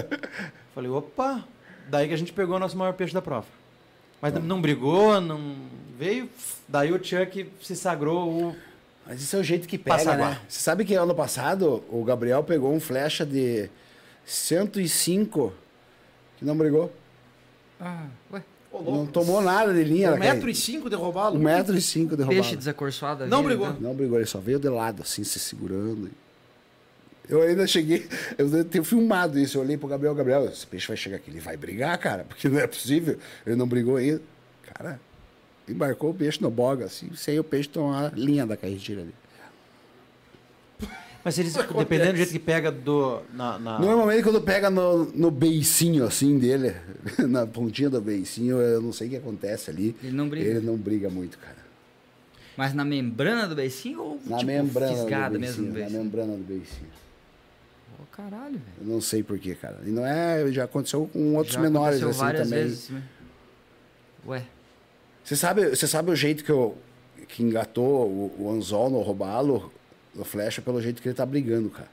Falei, 0.75 0.91
opa. 0.91 1.45
Daí 1.89 2.09
que 2.09 2.15
a 2.15 2.17
gente 2.17 2.33
pegou 2.33 2.57
o 2.57 2.59
nosso 2.59 2.77
maior 2.77 2.93
peixe 2.95 3.13
da 3.13 3.21
prova. 3.23 3.47
Mas 4.23 4.33
não 4.43 4.61
brigou, 4.61 5.21
não 5.21 5.57
veio. 5.99 6.29
Daí 6.69 6.93
o 6.93 7.05
Chuck 7.05 7.51
se 7.61 7.77
sagrou 7.77 8.29
o. 8.31 8.57
Mas 9.07 9.21
isso 9.21 9.37
é 9.37 9.39
o 9.41 9.43
jeito 9.43 9.69
que 9.69 9.77
pega, 9.77 9.97
Passaguá. 9.99 10.31
né? 10.31 10.41
Você 10.49 10.61
sabe 10.61 10.85
que 10.85 10.95
ano 10.95 11.15
passado 11.15 11.85
o 11.91 12.03
Gabriel 12.05 12.43
pegou 12.43 12.73
um 12.73 12.81
flecha 12.81 13.27
de 13.27 13.69
105 14.25 15.53
que 16.39 16.45
não 16.45 16.57
brigou. 16.57 16.91
Ah, 17.85 18.07
ué. 18.33 18.43
Ô, 18.73 18.83
Não 18.83 19.07
tomou 19.07 19.43
nada 19.43 19.73
de 19.73 19.85
linha. 19.85 20.15
Um 20.15 20.19
metro 20.19 20.49
e 20.49 20.55
cinco 20.55 20.89
de 20.89 20.97
roubado. 20.97 21.37
Um 21.37 21.41
metro 21.41 21.77
e 21.77 21.81
cinco 21.83 22.17
de 22.17 22.25
Peixe 22.25 22.57
desacorçoado. 22.57 23.27
Não 23.27 23.43
brigou. 23.45 23.69
então. 23.69 23.81
Não 23.81 23.95
brigou, 23.95 24.19
ele 24.19 24.27
só 24.27 24.41
veio 24.41 24.59
de 24.59 24.69
lado, 24.69 25.03
assim, 25.03 25.23
se 25.23 25.39
segurando. 25.39 26.11
Eu 27.29 27.43
ainda 27.43 27.67
cheguei, 27.67 28.09
eu 28.37 28.65
tenho 28.65 28.85
filmado 28.85 29.39
isso, 29.39 29.57
eu 29.59 29.63
olhei 29.63 29.77
pro 29.79 29.89
Gabriel, 29.89 30.15
Gabriel, 30.15 30.45
esse 30.47 30.67
peixe 30.67 30.89
vai 30.89 30.97
chegar 30.97 31.17
aqui, 31.17 31.31
ele 31.31 31.41
vai 31.41 31.57
brigar, 31.57 31.97
cara, 31.99 32.25
porque 32.29 32.49
não 32.49 32.59
é 32.59 32.67
possível, 32.67 33.19
ele 33.47 33.57
não 33.57 33.67
brigou 33.67 33.97
ainda. 33.97 34.21
Cara, 34.75 35.01
embarcou 35.69 36.11
o 36.11 36.15
peixe 36.15 36.43
no 36.43 36.51
boga, 36.51 36.87
assim, 36.87 37.11
sem 37.15 37.39
o 37.39 37.45
peixe 37.45 37.69
tomar 37.69 38.07
a 38.07 38.17
linha 38.17 38.47
da 38.47 38.57
carretilha 38.57 39.03
ali. 39.03 39.15
Mas 41.25 41.37
disse 41.37 41.59
que 41.67 41.73
dependendo 41.75 42.13
do 42.13 42.17
jeito 42.19 42.33
que 42.33 42.39
pega 42.39 42.71
do. 42.71 43.23
Na, 43.33 43.59
na- 43.59 43.79
Normalmente 43.79 44.23
quando 44.23 44.41
pega 44.43 44.69
no, 44.69 45.07
no 45.07 45.31
beicinho 45.31 46.05
assim 46.05 46.39
dele, 46.39 46.75
na 47.29 47.47
pontinha 47.47 47.89
do 47.89 48.01
beicinho, 48.01 48.59
eu 48.61 48.83
não 48.83 48.93
sei 48.93 49.07
o 49.07 49.11
que 49.11 49.17
acontece 49.17 49.71
ali. 49.71 49.97
Ele 50.03 50.13
não 50.13 50.29
briga. 50.29 50.47
Ele 50.51 50.61
não 50.61 50.77
briga 50.77 51.09
muito, 51.09 51.39
cara. 51.39 51.57
Mas 52.57 52.75
na 52.75 52.85
membrana 52.85 53.49
do 53.49 53.55
beicinho 53.55 54.01
ou 54.03 54.21
Na 54.27 54.37
tipo, 54.39 54.47
membrana 54.53 54.95
fisgada 54.95 55.35
do 55.35 55.41
mesmo 55.41 55.63
beicinho. 55.65 55.73
Na 55.73 55.81
beicinho? 55.81 56.03
membrana 56.05 56.33
do 56.37 56.45
beicinho. 56.45 56.91
Ô, 57.99 58.03
caralho, 58.15 58.53
velho. 58.53 58.63
Eu 58.83 58.87
não 58.87 59.01
sei 59.01 59.23
porquê, 59.23 59.55
cara. 59.55 59.79
E 59.87 59.91
não 59.91 60.07
é. 60.07 60.47
Já 60.53 60.65
aconteceu 60.65 61.09
com 61.13 61.35
outros 61.37 61.55
Já 61.55 61.61
menores 61.63 62.03
aconteceu 62.03 62.11
assim 62.11 62.19
várias 62.21 62.49
também. 62.49 62.65
vezes. 62.65 62.91
né? 62.91 63.03
Ué, 64.27 64.43
Você 65.25 65.37
sabe, 65.37 65.71
você 65.71 65.87
sabe 65.87 66.11
o 66.11 66.17
jeito 66.17 66.45
que 66.45 66.53
eu 66.53 66.77
que 67.29 67.43
engatou 67.43 68.07
o, 68.07 68.35
o 68.39 68.51
anzol 68.53 68.91
no 68.91 69.01
robalo, 69.01 69.73
no 70.15 70.25
flecha, 70.25 70.63
pelo 70.63 70.81
jeito 70.81 71.01
que 71.03 71.09
ele 71.09 71.15
tá 71.15 71.27
brigando, 71.27 71.71
cara. 71.71 71.89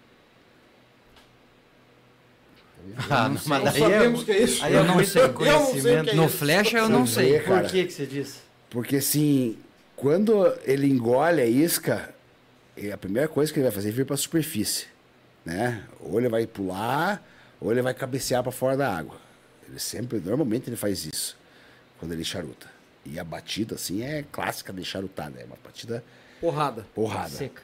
Ah, 3.09 3.29
não 3.29 3.35
mas 3.45 3.47
Não 3.47 3.63
daí 3.63 3.75
é- 3.83 3.89
sabemos 3.97 4.21
o 4.21 4.25
que 4.25 4.31
é 4.31 4.41
isso. 4.43 4.63
Aí 4.65 4.73
Eu 4.73 4.83
não 4.83 5.03
sei. 5.05 5.21
Eu 5.21 5.27
não 5.27 5.31
sei 5.31 5.31
o 5.31 5.33
conhecimento. 5.33 6.03
que 6.05 6.09
é 6.09 6.13
no 6.15 6.25
isso. 6.25 6.37
flecha 6.37 6.77
eu 6.77 6.85
Você 6.85 6.91
não 6.91 7.07
sei. 7.07 7.39
cara. 7.39 7.61
Por 7.61 7.71
que, 7.71 7.85
que 7.85 7.93
você 7.93 8.05
disse? 8.07 8.39
Porque 8.69 8.95
assim, 8.97 9.57
quando 9.95 10.51
ele 10.63 10.87
engole 10.87 11.41
a 11.41 11.45
isca, 11.45 12.13
a 12.91 12.97
primeira 12.97 13.27
coisa 13.27 13.51
que 13.53 13.59
ele 13.59 13.65
vai 13.67 13.71
fazer 13.71 13.89
é 13.89 13.91
vir 13.91 14.05
para 14.05 14.15
a 14.15 14.17
superfície, 14.17 14.87
né? 15.45 15.83
Ou 15.99 16.19
ele 16.19 16.27
vai 16.29 16.47
pular, 16.47 17.23
ou 17.59 17.71
ele 17.71 17.81
vai 17.83 17.93
cabecear 17.93 18.41
para 18.41 18.51
fora 18.51 18.75
da 18.75 18.91
água. 18.95 19.17
Ele 19.69 19.77
sempre, 19.79 20.19
normalmente 20.19 20.67
ele 20.67 20.75
faz 20.75 21.05
isso 21.05 21.37
quando 21.99 22.13
ele 22.13 22.23
charuta. 22.23 22.67
E 23.05 23.19
a 23.19 23.23
batida 23.23 23.75
assim 23.75 24.01
é 24.03 24.23
clássica 24.31 24.73
de 24.73 24.83
charutada, 24.83 25.39
é 25.39 25.45
uma 25.45 25.57
batida 25.63 26.03
Porrada. 26.39 26.85
porrada. 26.95 27.29
Seca. 27.29 27.61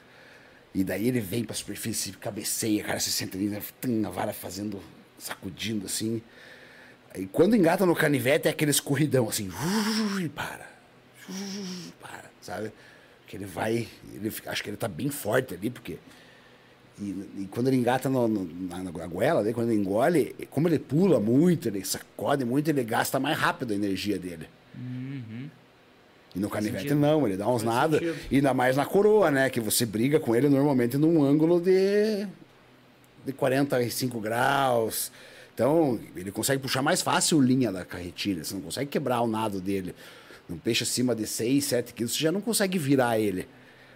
E 0.78 0.84
daí 0.84 1.08
ele 1.08 1.20
vem 1.20 1.44
pra 1.44 1.56
superfície, 1.56 2.12
cabeceia, 2.12 2.84
cara, 2.84 3.00
você 3.00 3.10
senta 3.10 3.36
ali, 3.36 3.48
né, 3.48 3.60
a 4.06 4.10
vara 4.12 4.32
fazendo, 4.32 4.80
sacudindo 5.18 5.88
assim. 5.88 6.22
Aí 7.16 7.26
quando 7.26 7.56
engata 7.56 7.84
no 7.84 7.96
canivete 7.96 8.48
é 8.48 8.52
aquele 8.52 8.70
escorridão 8.70 9.28
assim, 9.28 9.50
e 10.24 10.30
para, 10.30 10.70
para, 12.00 12.26
sabe? 12.40 12.72
Que 13.26 13.38
ele 13.38 13.46
vai, 13.46 13.88
ele, 14.14 14.32
acho 14.46 14.64
que 14.64 14.70
ele 14.70 14.78
tá 14.78 14.88
bem 14.88 15.10
forte 15.10 15.56
ali, 15.56 15.72
porque. 15.72 15.98
E, 17.00 17.10
e 17.40 17.48
quando 17.50 17.70
ele 17.70 17.78
engata 17.78 18.08
no, 18.08 18.28
no- 18.28 18.46
na, 18.46 18.84
na 18.84 19.08
goela, 19.08 19.44
daí, 19.44 19.56
quando 19.56 19.72
ele 19.72 19.80
engole, 19.82 20.36
como 20.52 20.68
ele 20.68 20.78
pula 20.78 21.20
muito, 21.20 21.68
ele 21.70 21.84
sacode 21.84 22.46
muito, 22.46 22.70
ele 22.70 22.84
gasta 22.84 23.20
mais 23.20 23.36
rápido 23.36 23.72
a 23.72 23.76
energia 23.76 24.20
dele. 24.20 24.48
E 26.38 26.40
no 26.40 26.52
canivete 26.52 26.94
não, 26.94 27.26
ele 27.26 27.36
dá 27.36 27.48
uns 27.50 27.64
Faz 27.64 27.76
nada. 27.76 27.98
sentido. 27.98 28.16
Ainda 28.32 28.54
mais 28.54 28.78
na 28.78 28.86
coroa, 28.86 29.32
né? 29.32 29.50
Que 29.50 29.60
você 29.60 29.88
briga 29.88 30.20
com 30.20 30.36
ele 30.36 30.48
normalmente 30.48 30.96
num 30.96 31.24
ângulo 31.24 31.60
de, 31.60 32.28
de 33.26 33.34
45 33.34 34.20
graus. 34.22 35.12
Então, 35.56 36.00
ele 36.16 36.32
consegue 36.32 36.62
puxar 36.62 36.84
mais 36.84 37.02
fácil 37.02 37.42
linha 37.42 37.72
da 37.72 37.84
carretilha. 37.84 38.44
Você 38.44 38.54
não 38.54 38.62
consegue 38.62 38.88
quebrar 38.88 39.22
o 39.22 39.28
nado 39.28 39.60
dele. 39.60 39.96
Um 40.48 40.60
peixe 40.60 40.84
acima 40.84 41.16
de 41.16 41.26
6, 41.26 41.66
7 41.66 41.94
quilos, 41.96 42.14
você 42.14 42.20
já 42.20 42.32
não 42.32 42.40
consegue 42.40 42.78
virar 42.78 43.18
ele. 43.20 43.48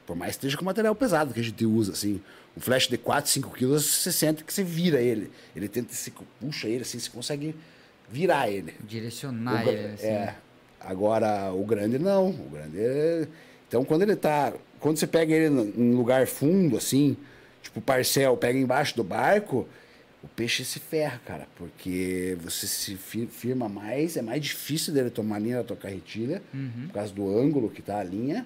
Por 0.08 0.16
mais 0.16 0.32
que 0.32 0.38
esteja 0.38 0.58
com 0.58 0.66
material 0.66 0.96
pesado 0.96 1.36
que 1.36 1.40
a 1.40 1.44
gente 1.44 1.64
usa, 1.64 1.92
assim. 1.92 2.20
Um 2.58 2.60
flash 2.60 2.88
de 2.88 2.98
4, 2.98 3.30
5 3.30 3.52
quilos, 3.52 3.86
você 3.86 4.12
sente 4.12 4.44
que 4.44 4.52
você 4.52 4.64
vira 4.64 5.00
ele. 5.00 5.32
Ele 5.56 5.68
tenta, 5.70 5.94
se 5.94 6.12
puxa 6.40 6.68
ele, 6.68 6.82
assim, 6.82 6.98
você 6.98 7.10
consegue 7.12 7.56
virar 8.10 8.50
ele. 8.50 8.74
Direcionar 8.84 9.64
O 9.64 9.70
ele, 9.70 9.94
assim. 9.94 10.08
É. 10.08 10.36
Agora, 10.84 11.52
o 11.54 11.64
grande 11.66 11.98
não. 12.00 12.30
O 12.30 12.50
grande 12.52 12.78
é... 12.80 13.28
Então, 13.68 13.86
quando 13.86 14.02
ele 14.04 14.16
tá... 14.16 14.54
Quando 14.80 14.98
você 14.98 15.08
pega 15.08 15.34
ele 15.34 15.74
em 15.78 15.94
lugar 15.94 16.26
fundo, 16.28 16.76
assim, 16.76 17.16
tipo 17.62 17.80
parcel, 17.80 18.36
pega 18.36 18.58
embaixo 18.58 18.96
do 18.96 19.04
barco, 19.04 19.68
o 20.24 20.28
peixe 20.28 20.66
se 20.66 20.80
ferra, 20.80 21.22
cara. 21.26 21.48
Porque 21.56 22.36
você 22.42 22.66
se 22.68 22.96
fi- 22.96 23.28
firma 23.28 23.70
mais, 23.70 24.18
é 24.18 24.22
mais 24.22 24.42
difícil 24.44 24.94
dele 24.94 25.10
tomar 25.12 25.36
a 25.36 25.40
linha 25.40 25.58
da 25.58 25.64
tua 25.64 25.78
carretilha, 25.78 26.42
por 26.88 26.94
causa 26.94 27.14
do 27.14 27.30
ângulo 27.40 27.70
que 27.70 27.82
tá 27.82 28.00
a 28.00 28.04
linha. 28.04 28.46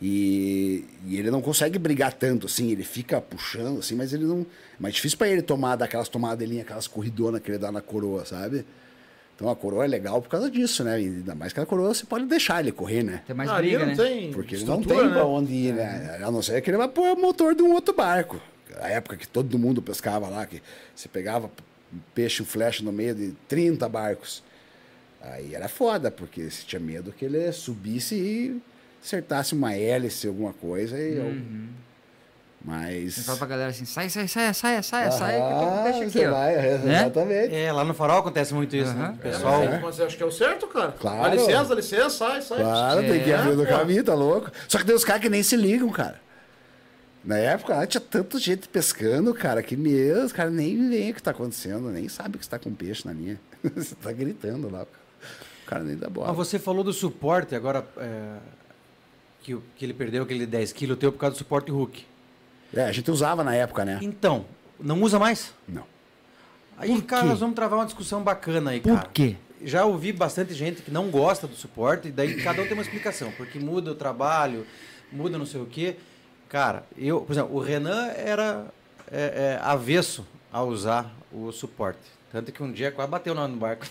E, 0.00 0.84
e 1.06 1.18
ele 1.18 1.28
não 1.28 1.42
consegue 1.42 1.76
brigar 1.76 2.12
tanto, 2.12 2.46
assim, 2.46 2.70
ele 2.70 2.84
fica 2.84 3.20
puxando, 3.20 3.80
assim, 3.80 3.96
mas 3.96 4.12
ele 4.12 4.24
não. 4.24 4.42
É 4.42 4.44
mais 4.78 4.94
difícil 4.94 5.18
pra 5.18 5.28
ele 5.28 5.42
tomar 5.42 5.74
daquelas 5.74 6.08
tomadas 6.08 6.38
de 6.38 6.46
linha, 6.46 6.62
aquelas 6.62 6.86
corridonas 6.86 7.42
que 7.42 7.50
ele 7.50 7.58
dá 7.58 7.72
na 7.72 7.80
coroa, 7.80 8.24
sabe? 8.24 8.64
Então 9.38 9.48
a 9.48 9.54
coroa 9.54 9.84
é 9.84 9.86
legal 9.86 10.20
por 10.20 10.28
causa 10.28 10.50
disso, 10.50 10.82
né? 10.82 11.00
E 11.00 11.04
ainda 11.04 11.32
mais 11.32 11.52
que 11.52 11.60
a 11.60 11.64
coroa 11.64 11.94
você 11.94 12.04
pode 12.04 12.26
deixar 12.26 12.58
ele 12.58 12.72
correr, 12.72 13.04
né? 13.04 13.22
Tem 13.24 13.36
mais 13.36 13.48
Ah, 13.48 13.58
briga, 13.58 13.78
não 13.78 13.86
né? 13.86 13.94
tem 13.94 14.32
Porque 14.32 14.56
ele 14.56 14.64
não 14.64 14.82
tem 14.82 14.96
pra 14.98 15.08
né? 15.10 15.22
onde 15.22 15.52
ir, 15.52 15.74
né? 15.74 16.18
A 16.24 16.28
não 16.28 16.42
ser 16.42 16.60
que 16.60 16.68
ele 16.68 16.76
vai 16.76 16.88
pôr 16.88 17.16
o 17.16 17.20
motor 17.20 17.54
de 17.54 17.62
um 17.62 17.72
outro 17.72 17.94
barco. 17.94 18.40
A 18.80 18.88
época 18.88 19.16
que 19.16 19.28
todo 19.28 19.56
mundo 19.56 19.80
pescava 19.80 20.26
lá, 20.28 20.44
que 20.44 20.60
você 20.92 21.08
pegava 21.08 21.48
um 21.94 21.98
peixe, 22.16 22.42
um 22.42 22.46
flecha 22.46 22.82
no 22.82 22.90
meio 22.90 23.14
de 23.14 23.30
30 23.46 23.88
barcos. 23.88 24.42
Aí 25.22 25.54
era 25.54 25.68
foda, 25.68 26.10
porque 26.10 26.50
você 26.50 26.64
tinha 26.66 26.80
medo 26.80 27.12
que 27.12 27.24
ele 27.24 27.52
subisse 27.52 28.16
e 28.16 28.60
acertasse 29.00 29.54
uma 29.54 29.72
hélice, 29.72 30.26
alguma 30.26 30.52
coisa. 30.52 30.98
E 30.98 31.16
eu... 31.16 31.36
Mas. 32.64 33.14
Você 33.14 33.22
fala 33.22 33.38
pra 33.38 33.46
galera 33.46 33.70
assim, 33.70 33.84
sai, 33.84 34.08
sai, 34.10 34.26
sai, 34.26 34.52
sai, 34.52 34.82
sai, 34.82 35.12
sai, 35.12 35.32
que 35.36 35.42
Ah, 35.42 35.84
aqui, 35.88 36.10
você 36.10 36.26
ó. 36.26 36.30
vai, 36.32 36.54
é, 36.54 36.78
Né? 36.78 37.00
exatamente. 37.00 37.54
É, 37.54 37.72
lá 37.72 37.84
no 37.84 37.94
farol 37.94 38.18
acontece 38.18 38.52
muito 38.52 38.74
isso, 38.76 38.92
né? 38.94 39.14
O 39.16 39.22
pessoal. 39.22 39.62
É, 39.62 39.78
mas 39.78 39.98
eu 39.98 40.06
acho 40.06 40.16
que 40.16 40.22
é 40.22 40.26
o 40.26 40.30
certo, 40.32 40.66
cara. 40.66 40.92
Claro. 40.92 41.22
Dá 41.22 41.28
licença, 41.28 41.64
dá 41.66 41.74
licença, 41.76 42.10
sai, 42.10 42.42
sai. 42.42 42.58
Claro, 42.58 43.00
tem 43.02 43.22
que 43.22 43.30
É, 43.30 43.36
abrir 43.36 43.54
no 43.56 43.64
caminho, 43.66 44.02
tá 44.02 44.14
louco? 44.14 44.50
Só 44.66 44.78
que 44.78 44.84
tem 44.84 44.94
os 44.94 45.04
caras 45.04 45.22
que 45.22 45.28
nem 45.28 45.42
se 45.42 45.56
ligam, 45.56 45.88
cara. 45.90 46.20
Na 47.24 47.36
época, 47.36 47.74
lá 47.74 47.86
tinha 47.86 48.00
tanta 48.00 48.38
gente 48.38 48.68
pescando, 48.68 49.32
cara, 49.34 49.62
que 49.62 49.76
mesmo, 49.76 50.24
os 50.24 50.32
caras 50.32 50.52
nem 50.52 50.88
veem 50.88 51.10
o 51.10 51.14
que 51.14 51.22
tá 51.22 51.30
acontecendo, 51.30 51.90
nem 51.90 52.08
sabe 52.08 52.38
que 52.38 52.44
você 52.44 52.50
tá 52.50 52.58
com 52.58 52.72
peixe 52.74 53.06
na 53.06 53.12
linha. 53.12 53.38
você 53.76 53.94
tá 53.94 54.10
gritando 54.12 54.70
lá. 54.70 54.82
O 54.82 55.66
cara 55.66 55.84
nem 55.84 55.96
dá 55.96 56.08
bola. 56.08 56.28
Mas 56.28 56.36
você 56.36 56.58
falou 56.58 56.82
do 56.82 56.92
suporte 56.92 57.54
agora, 57.54 57.84
é, 57.98 58.36
que, 59.42 59.56
que 59.76 59.84
ele 59.84 59.92
perdeu 59.94 60.22
aquele 60.22 60.46
10 60.46 60.72
kg 60.72 60.96
teu 60.96 61.12
por 61.12 61.18
causa 61.18 61.34
do 61.34 61.38
suporte 61.38 61.70
hook. 61.70 62.04
É, 62.74 62.84
a 62.84 62.92
gente 62.92 63.10
usava 63.10 63.42
na 63.42 63.54
época, 63.54 63.84
né? 63.84 63.98
Então, 64.02 64.44
não 64.78 65.02
usa 65.02 65.18
mais? 65.18 65.52
Não. 65.66 65.84
Aí, 66.76 66.90
Por 66.90 67.02
cara, 67.02 67.22
quê? 67.22 67.28
nós 67.28 67.40
vamos 67.40 67.54
travar 67.56 67.78
uma 67.78 67.86
discussão 67.86 68.22
bacana 68.22 68.70
aí, 68.70 68.80
Por 68.80 68.94
cara. 68.96 69.08
quê? 69.12 69.36
Já 69.64 69.84
ouvi 69.84 70.12
bastante 70.12 70.54
gente 70.54 70.82
que 70.82 70.90
não 70.90 71.10
gosta 71.10 71.46
do 71.46 71.56
suporte, 71.56 72.08
e 72.08 72.10
daí 72.12 72.40
cada 72.42 72.62
um 72.62 72.64
tem 72.64 72.74
uma 72.74 72.82
explicação, 72.82 73.32
porque 73.36 73.58
muda 73.58 73.90
o 73.90 73.94
trabalho, 73.94 74.64
muda 75.10 75.36
não 75.36 75.46
sei 75.46 75.60
o 75.60 75.66
quê. 75.66 75.96
Cara, 76.48 76.84
eu, 76.96 77.20
por 77.22 77.32
exemplo, 77.32 77.56
o 77.56 77.60
Renan 77.60 78.06
era 78.08 78.66
é, 79.10 79.58
é, 79.58 79.60
avesso 79.62 80.24
a 80.52 80.62
usar 80.62 81.12
o 81.32 81.50
suporte. 81.50 81.98
Tanto 82.30 82.52
que 82.52 82.62
um 82.62 82.70
dia 82.70 82.90
quase 82.92 83.10
bateu 83.10 83.32
lá 83.34 83.48
no 83.48 83.56
barco. 83.56 83.86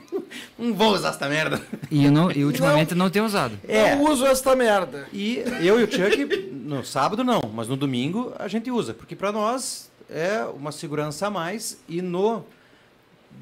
não 0.58 0.74
vou 0.74 0.92
usar 0.92 1.10
essa 1.10 1.28
merda. 1.28 1.60
E, 1.90 2.04
eu 2.04 2.12
não, 2.12 2.30
e 2.30 2.44
ultimamente 2.44 2.94
não 2.94 3.08
tenho 3.08 3.24
usado. 3.24 3.58
É. 3.66 3.94
Eu 3.94 4.02
uso 4.10 4.26
esta 4.26 4.54
merda. 4.54 5.06
E 5.12 5.42
eu 5.62 5.80
e 5.80 5.84
o 5.84 5.90
Chuck, 5.90 6.50
no 6.52 6.84
sábado 6.84 7.24
não, 7.24 7.40
mas 7.54 7.66
no 7.66 7.76
domingo 7.76 8.32
a 8.38 8.46
gente 8.46 8.70
usa, 8.70 8.92
porque 8.92 9.16
para 9.16 9.32
nós 9.32 9.90
é 10.10 10.42
uma 10.54 10.70
segurança 10.70 11.26
a 11.28 11.30
mais 11.30 11.78
e 11.88 12.02
no 12.02 12.44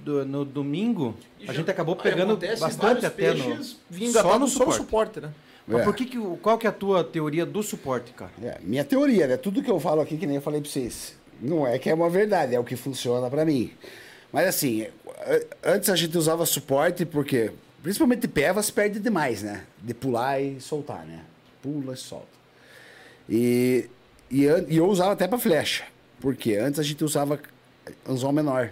do- 0.04 0.24
no 0.24 0.44
domingo 0.44 1.16
a 1.48 1.52
gente 1.52 1.70
acabou 1.70 1.96
pegando 1.96 2.36
bastante 2.58 3.04
até 3.06 3.34
no 3.34 3.58
vingatados 3.90 4.12
só 4.12 4.22
só 4.22 4.34
no 4.34 4.38
no 4.40 4.48
suporte. 4.48 4.76
suporte, 4.76 5.20
né? 5.20 5.30
Mas 5.66 5.80
É. 5.80 5.84
por 5.84 5.94
que 5.96 6.04
que 6.04 6.18
qual 6.40 6.56
que 6.58 6.66
é 6.66 6.70
a 6.70 6.72
tua 6.72 7.02
teoria 7.02 7.44
do 7.44 7.60
suporte, 7.62 8.12
cara? 8.12 8.30
É, 8.40 8.58
minha 8.62 8.84
teoria, 8.84 9.26
né? 9.26 9.36
Tudo 9.36 9.60
que 9.62 9.70
eu 9.70 9.80
falo 9.80 10.00
aqui, 10.00 10.16
que 10.16 10.26
nem 10.26 10.36
eu 10.36 10.42
falei 10.42 10.60
pra 10.60 10.70
vocês, 10.70 11.16
não 11.40 11.66
é 11.66 11.76
que 11.80 11.90
é 11.90 11.94
uma 11.94 12.08
verdade, 12.08 12.54
é 12.54 12.60
o 12.60 12.64
que 12.64 12.76
funciona 12.76 13.28
pra 13.28 13.44
mim. 13.44 13.72
Mas 14.32 14.48
assim, 14.48 14.86
antes 15.62 15.88
a 15.88 15.96
gente 15.96 16.16
usava 16.16 16.44
suporte 16.46 17.04
porque, 17.04 17.52
principalmente 17.82 18.28
pé, 18.28 18.52
você 18.52 18.72
perde 18.72 19.00
demais, 19.00 19.42
né? 19.42 19.64
De 19.82 19.94
pular 19.94 20.40
e 20.40 20.60
soltar, 20.60 21.04
né? 21.06 21.20
Pula 21.62 21.94
e 21.94 21.96
solta. 21.96 22.26
E, 23.28 23.88
e, 24.30 24.44
e 24.68 24.76
eu 24.76 24.86
usava 24.86 25.12
até 25.12 25.26
pra 25.26 25.38
flecha, 25.38 25.84
porque 26.20 26.54
antes 26.54 26.78
a 26.78 26.82
gente 26.82 27.02
usava 27.04 27.40
anzol 28.08 28.32
menor. 28.32 28.70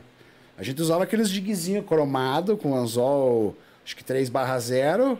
A 0.57 0.63
gente 0.63 0.81
usava 0.81 1.05
aqueles 1.05 1.29
jiguezinhos 1.29 1.85
cromado 1.87 2.57
com 2.57 2.77
anzol, 2.77 3.57
acho 3.85 3.97
que 3.97 4.05
3 4.05 4.29
barra 4.29 4.59
0, 4.59 5.19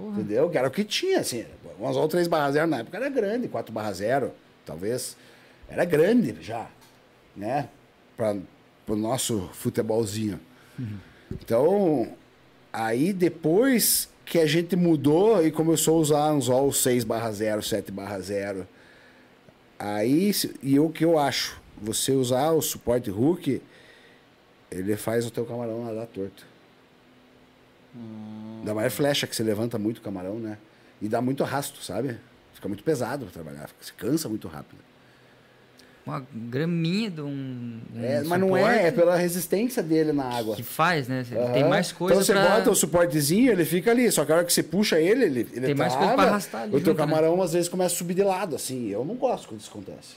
Entendeu? 0.00 0.48
Que 0.48 0.56
era 0.56 0.68
o 0.68 0.70
que 0.70 0.84
tinha, 0.84 1.20
assim. 1.20 1.44
O 1.78 1.86
anzol 1.86 2.06
3 2.06 2.28
barra 2.28 2.52
0 2.52 2.66
na 2.68 2.78
época 2.78 2.96
era 2.96 3.08
grande, 3.08 3.48
4 3.48 3.72
barra 3.72 3.92
0, 3.92 4.32
talvez. 4.64 5.16
Era 5.68 5.84
grande 5.84 6.36
já, 6.40 6.68
né? 7.36 7.68
Para 8.16 8.36
o 8.94 8.98
nosso 8.98 9.48
futebolzinho. 9.52 10.40
Então, 11.30 12.16
aí 12.72 13.12
depois 13.12 14.08
que 14.24 14.38
a 14.38 14.46
gente 14.46 14.76
mudou 14.76 15.44
e 15.44 15.50
começou 15.50 15.96
a 15.96 16.00
usar 16.00 16.28
anzol 16.28 16.72
6 16.72 17.04
barra 17.04 17.32
0, 17.32 17.62
7 17.62 17.90
barra 17.90 18.20
0, 18.20 18.66
aí, 19.78 20.32
e 20.62 20.78
o 20.78 20.90
que 20.90 21.04
eu 21.04 21.18
acho, 21.18 21.60
você 21.80 22.12
usar 22.12 22.50
o 22.52 22.60
suporte 22.60 23.10
hook, 23.10 23.62
ele 24.70 24.96
faz 24.96 25.26
o 25.26 25.30
teu 25.30 25.46
camarão 25.46 25.84
nadar 25.84 26.06
torto. 26.06 26.46
Ainda 28.58 28.74
mais 28.74 28.92
flecha, 28.92 29.26
que 29.26 29.34
você 29.34 29.42
levanta 29.42 29.78
muito 29.78 29.98
o 29.98 30.02
camarão, 30.02 30.38
né? 30.38 30.58
E 31.00 31.08
dá 31.08 31.22
muito 31.22 31.42
arrasto, 31.42 31.82
sabe? 31.82 32.18
Fica 32.52 32.68
muito 32.68 32.84
pesado 32.84 33.24
pra 33.24 33.32
trabalhar, 33.32 33.70
se 33.80 33.92
cansa 33.92 34.28
muito 34.28 34.46
rápido. 34.46 34.87
Uma 36.08 36.26
graminha 36.32 37.10
de 37.10 37.20
um. 37.20 37.26
um 37.94 38.02
É, 38.02 38.22
mas 38.24 38.40
não 38.40 38.56
é, 38.56 38.86
é 38.86 38.90
pela 38.90 39.14
resistência 39.14 39.82
dele 39.82 40.10
na 40.10 40.24
água. 40.24 40.56
Que 40.56 40.62
faz, 40.62 41.06
né? 41.06 41.22
Ele 41.30 41.52
Tem 41.52 41.68
mais 41.68 41.92
coisa 41.92 42.14
Então 42.14 42.24
você 42.24 42.32
pra... 42.32 42.56
bota 42.56 42.70
o 42.70 42.74
suportezinho, 42.74 43.52
ele 43.52 43.62
fica 43.66 43.90
ali. 43.90 44.10
Só 44.10 44.24
que 44.24 44.32
a 44.32 44.36
hora 44.36 44.44
que 44.46 44.50
você 44.50 44.62
puxa 44.62 44.98
ele, 44.98 45.26
ele, 45.26 45.40
ele 45.52 45.66
Tem 45.66 45.74
mais 45.74 45.92
trava, 45.92 46.06
coisa 46.06 46.22
pra 46.22 46.30
arrastar 46.30 46.62
ali 46.62 46.74
O 46.74 46.80
teu 46.80 46.94
né? 46.94 46.98
camarão 46.98 47.42
às 47.42 47.52
vezes 47.52 47.68
começa 47.68 47.94
a 47.94 47.98
subir 47.98 48.14
de 48.14 48.22
lado, 48.22 48.56
assim. 48.56 48.88
Eu 48.88 49.04
não 49.04 49.16
gosto 49.16 49.48
quando 49.48 49.60
isso 49.60 49.70
acontece. 49.70 50.16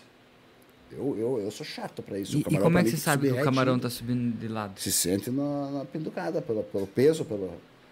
Eu, 0.93 1.17
eu, 1.19 1.41
eu 1.43 1.51
sou 1.51 1.65
chato 1.65 2.01
pra 2.01 2.17
isso. 2.17 2.37
E, 2.37 2.39
e 2.39 2.57
como 2.57 2.77
é 2.77 2.83
que 2.83 2.91
você 2.91 2.97
sabe 2.97 3.27
que 3.27 3.41
o 3.41 3.43
camarão 3.43 3.77
tá 3.77 3.89
subindo 3.89 4.37
de 4.39 4.47
lado? 4.47 4.79
Se 4.79 4.93
sente 4.93 5.29
na, 5.29 5.71
na 5.71 5.85
penducada, 5.85 6.41
pelo, 6.41 6.63
pelo 6.63 6.87
peso, 6.87 7.25
pelo, 7.25 7.51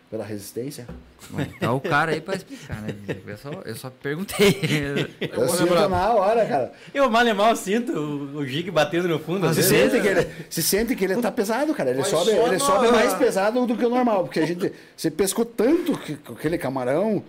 pela 0.09 0.23
resistência. 0.25 0.87
Bom, 1.29 1.37
tá 1.59 1.71
o 1.73 1.79
cara 1.79 2.11
aí 2.13 2.21
pra 2.21 2.35
explicar, 2.35 2.81
né? 2.81 2.95
Eu 3.27 3.37
só, 3.37 3.51
eu 3.63 3.75
só 3.75 3.89
perguntei. 3.91 4.59
Eu, 5.21 5.49
sinto 5.49 5.73
na 5.89 6.13
hora, 6.13 6.45
cara. 6.45 6.73
Eu 6.93 7.09
mal 7.09 7.27
e 7.27 7.33
mal 7.33 7.55
sinto 7.55 7.91
o, 7.91 8.37
o 8.37 8.45
Gig 8.47 8.71
batendo 8.71 9.07
no 9.07 9.19
fundo. 9.19 9.45
às 9.45 9.55
Se 9.55 9.61
vezes. 9.61 9.91
sente, 9.91 10.01
que 10.01 10.07
ele, 10.07 10.27
se 10.49 10.63
sente 10.63 10.95
que 10.95 11.03
ele 11.03 11.17
tá 11.21 11.31
pesado, 11.31 11.73
cara. 11.75 11.91
Ele 11.91 11.99
Mas 11.99 12.07
sobe, 12.07 12.31
ele 12.31 12.57
sobe 12.59 12.87
mais 12.91 13.13
pesado 13.13 13.65
do 13.67 13.77
que 13.77 13.85
o 13.85 13.89
normal, 13.89 14.23
porque 14.23 14.39
a 14.39 14.45
gente 14.47 14.71
você 14.97 15.11
pescou 15.11 15.45
tanto 15.45 15.97
que- 15.99 16.15
com 16.15 16.33
aquele 16.33 16.57
camarão. 16.57 17.23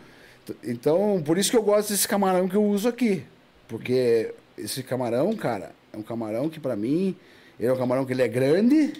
Então, 0.64 1.22
por 1.24 1.36
isso 1.38 1.50
que 1.50 1.56
eu 1.56 1.62
gosto 1.62 1.90
desse 1.90 2.08
camarão 2.08 2.48
que 2.48 2.56
eu 2.56 2.64
uso 2.64 2.88
aqui. 2.88 3.22
Porque 3.68 4.32
esse 4.56 4.82
camarão, 4.82 5.34
cara, 5.36 5.72
é 5.92 5.96
um 5.96 6.02
camarão 6.02 6.48
que 6.48 6.58
pra 6.58 6.74
mim, 6.74 7.14
ele 7.58 7.68
é 7.68 7.72
um 7.72 7.76
camarão 7.76 8.04
que 8.06 8.12
ele 8.12 8.22
é 8.22 8.28
grande 8.28 8.94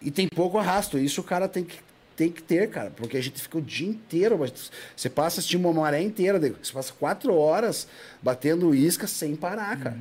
e 0.00 0.10
tem 0.10 0.28
pouco 0.28 0.56
arrasto. 0.58 0.98
Isso 0.98 1.20
o 1.20 1.24
cara 1.24 1.48
tem 1.48 1.64
que 1.64 1.78
tem 2.18 2.32
que 2.32 2.42
ter, 2.42 2.68
cara, 2.68 2.90
porque 2.96 3.16
a 3.16 3.22
gente 3.22 3.40
fica 3.40 3.56
o 3.58 3.62
dia 3.62 3.88
inteiro, 3.88 4.36
você 4.96 5.08
passa 5.08 5.38
assistindo 5.38 5.64
uma 5.68 5.72
maré 5.82 6.02
inteira, 6.02 6.40
você 6.60 6.72
passa 6.72 6.92
quatro 6.98 7.32
horas 7.32 7.86
batendo 8.20 8.74
isca 8.74 9.06
sem 9.06 9.36
parar, 9.36 9.78
cara. 9.78 9.96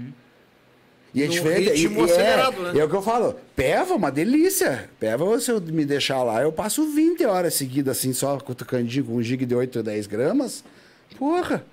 E 1.14 1.22
é 1.22 1.26
Num 1.28 1.32
diferente. 1.32 1.70
e- 1.70 1.74
ritmo 1.76 2.02
e 2.02 2.04
acelerado, 2.12 2.68
é, 2.70 2.74
né? 2.74 2.80
é 2.80 2.84
o 2.84 2.90
que 2.90 2.96
eu 2.96 3.02
falo. 3.04 3.36
Peva, 3.56 3.94
uma 3.94 4.12
delícia. 4.12 4.90
Peva, 5.00 5.40
se 5.40 5.52
eu 5.52 5.62
me 5.62 5.86
deixar 5.86 6.24
lá, 6.24 6.42
eu 6.42 6.52
passo 6.52 6.92
20 6.92 7.24
horas 7.24 7.54
seguidas, 7.54 7.98
assim, 8.00 8.12
só 8.14 8.38
cutucandinho 8.40 9.06
com 9.06 9.14
um 9.16 9.22
gig 9.22 9.46
de 9.46 9.54
8 9.56 9.78
ou 9.78 9.84
10 9.84 10.08
gramas. 10.08 10.64
Porra, 11.18 11.64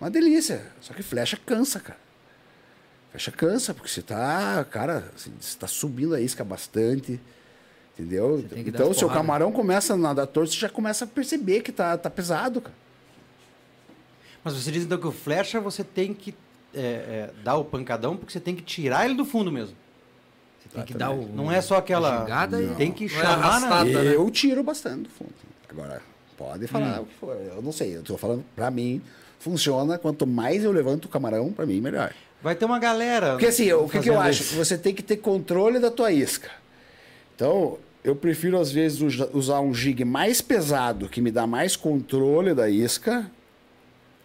uma 0.00 0.10
delícia. 0.10 0.62
Só 0.80 0.94
que 0.94 1.02
flecha 1.02 1.38
cansa, 1.44 1.78
cara. 1.78 1.98
Flecha 3.10 3.30
cansa, 3.30 3.74
porque 3.74 3.88
você 3.90 4.02
tá, 4.02 4.64
cara, 4.70 5.04
assim, 5.14 5.30
você 5.40 5.58
tá 5.58 5.66
subindo 5.66 6.14
a 6.14 6.20
isca 6.20 6.42
bastante. 6.42 7.20
Entendeu? 8.00 8.44
Então, 8.56 8.94
se 8.94 9.04
o 9.04 9.08
camarão 9.10 9.52
começa 9.52 9.94
a 9.94 9.96
nadar 9.96 10.26
torto, 10.26 10.52
você 10.52 10.58
já 10.58 10.68
começa 10.68 11.04
a 11.04 11.08
perceber 11.08 11.60
que 11.62 11.70
tá, 11.72 11.96
tá 11.98 12.08
pesado, 12.10 12.60
cara. 12.60 12.74
Mas 14.42 14.54
você 14.54 14.70
diz 14.72 14.84
então 14.84 14.98
que 14.98 15.06
o 15.06 15.12
flecha 15.12 15.60
você 15.60 15.84
tem 15.84 16.14
que 16.14 16.34
é, 16.74 16.80
é, 16.80 17.30
dar 17.44 17.56
o 17.56 17.64
pancadão 17.64 18.16
porque 18.16 18.32
você 18.32 18.40
tem 18.40 18.54
que 18.54 18.62
tirar 18.62 19.04
ele 19.04 19.14
do 19.14 19.24
fundo 19.24 19.52
mesmo. 19.52 19.76
Você 20.62 20.68
tem 20.76 20.84
que 20.84 20.94
dar 20.94 21.10
o. 21.10 21.28
Não 21.28 21.50
é 21.52 21.60
só 21.60 21.76
aquela. 21.76 22.20
Gigada 22.20 22.62
e- 22.62 22.74
Tem 22.74 22.90
que 22.92 23.04
é 23.04 23.08
chamar 23.08 23.60
na. 23.60 23.84
né? 23.84 24.14
Eu 24.14 24.30
tiro 24.30 24.62
bastante 24.62 25.02
do 25.02 25.08
fundo. 25.10 25.32
Agora, 25.68 26.00
pode 26.38 26.66
falar 26.66 27.00
Hum. 27.00 27.02
o 27.02 27.06
que 27.06 27.14
for. 27.14 27.36
Eu 27.36 27.60
não 27.62 27.72
sei, 27.72 27.96
eu 27.96 28.02
tô 28.02 28.16
falando, 28.16 28.44
pra 28.56 28.70
mim, 28.70 29.02
funciona. 29.38 29.98
Quanto 29.98 30.26
mais 30.26 30.64
eu 30.64 30.72
levanto 30.72 31.04
o 31.04 31.08
camarão, 31.08 31.52
pra 31.52 31.66
mim, 31.66 31.80
melhor. 31.80 32.14
Vai 32.42 32.54
ter 32.54 32.64
uma 32.64 32.78
galera. 32.78 33.32
Porque 33.32 33.46
assim, 33.46 33.70
o 33.72 33.86
que, 33.88 33.98
que 34.00 34.08
eu 34.08 34.14
fazendo 34.14 34.20
acho? 34.30 34.42
isso. 34.42 34.54
Você 34.56 34.78
tem 34.78 34.94
que 34.94 35.02
ter 35.02 35.18
controle 35.18 35.78
da 35.78 35.90
tua 35.90 36.10
isca. 36.12 36.50
Então, 37.34 37.78
eu 38.02 38.14
prefiro 38.16 38.58
às 38.58 38.70
vezes 38.72 39.00
usa- 39.00 39.30
usar 39.32 39.60
um 39.60 39.72
jig 39.74 40.04
mais 40.04 40.40
pesado, 40.40 41.08
que 41.08 41.20
me 41.20 41.30
dá 41.30 41.46
mais 41.46 41.76
controle 41.76 42.54
da 42.54 42.68
isca, 42.68 43.30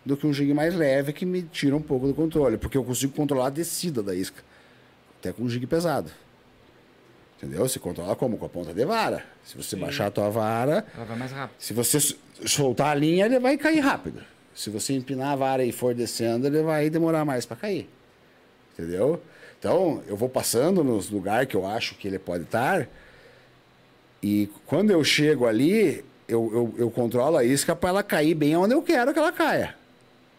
do 0.05 0.15
que 0.15 0.25
um 0.27 0.31
jig 0.33 0.53
mais 0.53 0.73
leve, 0.75 1.11
que 1.13 1.25
me 1.25 1.41
tira 1.43 1.75
um 1.75 1.81
pouco 1.81 2.07
do 2.07 2.13
controle. 2.13 2.57
Porque 2.57 2.77
eu 2.77 2.83
consigo 2.83 3.13
controlar 3.13 3.47
a 3.47 3.49
descida 3.49 4.01
da 4.03 4.13
isca. 4.15 4.43
Até 5.19 5.33
com 5.33 5.43
um 5.43 5.49
jig 5.49 5.65
pesado. 5.65 6.11
Entendeu? 7.37 7.67
Você 7.67 7.79
controla 7.79 8.15
como? 8.15 8.37
Com 8.37 8.45
a 8.45 8.49
ponta 8.49 8.73
de 8.73 8.85
vara. 8.85 9.23
Se 9.43 9.57
você 9.57 9.75
baixar 9.75 10.07
a 10.07 10.11
tua 10.11 10.29
vara, 10.29 10.85
Ela 10.95 11.05
vai 11.05 11.17
mais 11.17 11.31
rápido. 11.31 11.55
se 11.59 11.73
você 11.73 11.99
soltar 12.45 12.87
a 12.91 12.95
linha, 12.95 13.25
ele 13.25 13.39
vai 13.39 13.57
cair 13.57 13.79
rápido. 13.79 14.21
Se 14.53 14.69
você 14.69 14.93
empinar 14.93 15.33
a 15.33 15.35
vara 15.35 15.65
e 15.65 15.71
for 15.71 15.93
descendo, 15.93 16.47
ele 16.47 16.61
vai 16.63 16.89
demorar 16.89 17.25
mais 17.25 17.45
para 17.45 17.57
cair. 17.57 17.89
Entendeu? 18.73 19.21
Então, 19.59 20.01
eu 20.07 20.15
vou 20.15 20.29
passando 20.29 20.83
nos 20.83 21.09
lugares 21.09 21.47
que 21.49 21.55
eu 21.55 21.65
acho 21.67 21.95
que 21.95 22.07
ele 22.07 22.19
pode 22.19 22.43
estar. 22.43 22.87
E 24.27 24.49
quando 24.65 24.89
eu 24.89 25.03
chego 25.03 25.45
ali, 25.45 26.03
eu, 26.27 26.49
eu, 26.51 26.75
eu 26.79 26.89
controlo 26.89 27.37
a 27.37 27.43
isca 27.43 27.75
para 27.75 27.89
ela 27.89 28.01
cair 28.01 28.33
bem 28.33 28.55
onde 28.57 28.73
eu 28.73 28.81
quero 28.81 29.13
que 29.13 29.19
ela 29.19 29.31
caia. 29.31 29.75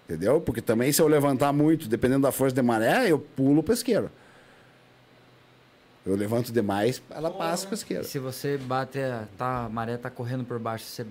Entendeu? 0.09 0.41
Porque 0.41 0.61
também 0.61 0.91
se 0.91 1.01
eu 1.01 1.07
levantar 1.07 1.53
muito, 1.53 1.87
dependendo 1.89 2.23
da 2.23 2.33
força 2.33 2.53
de 2.53 2.63
maré, 2.63 3.09
eu 3.09 3.17
pulo 3.21 3.61
o 3.61 3.63
pesqueiro. 3.63 4.11
Eu 6.05 6.17
levanto 6.17 6.53
demais, 6.53 7.01
ela 7.11 7.31
passa 7.31 7.65
o 7.65 7.69
E 7.69 7.71
pesqueiro. 7.71 8.03
se 8.05 8.19
você 8.19 8.57
bate, 8.59 8.99
a- 8.99 9.25
tá, 9.39 9.67
a 9.67 9.69
maré 9.69 9.97
tá 9.97 10.11
correndo 10.11 10.45
por 10.45 10.59
baixo, 10.59 10.85
você, 10.85 11.07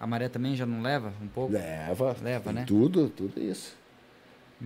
a 0.00 0.06
maré 0.06 0.30
também 0.30 0.56
já 0.56 0.64
não 0.64 0.80
leva 0.80 1.12
um 1.22 1.28
pouco? 1.28 1.52
Leva. 1.52 2.16
Leva, 2.22 2.52
né? 2.52 2.64
Tudo, 2.66 3.10
tudo 3.10 3.38
isso. 3.38 3.74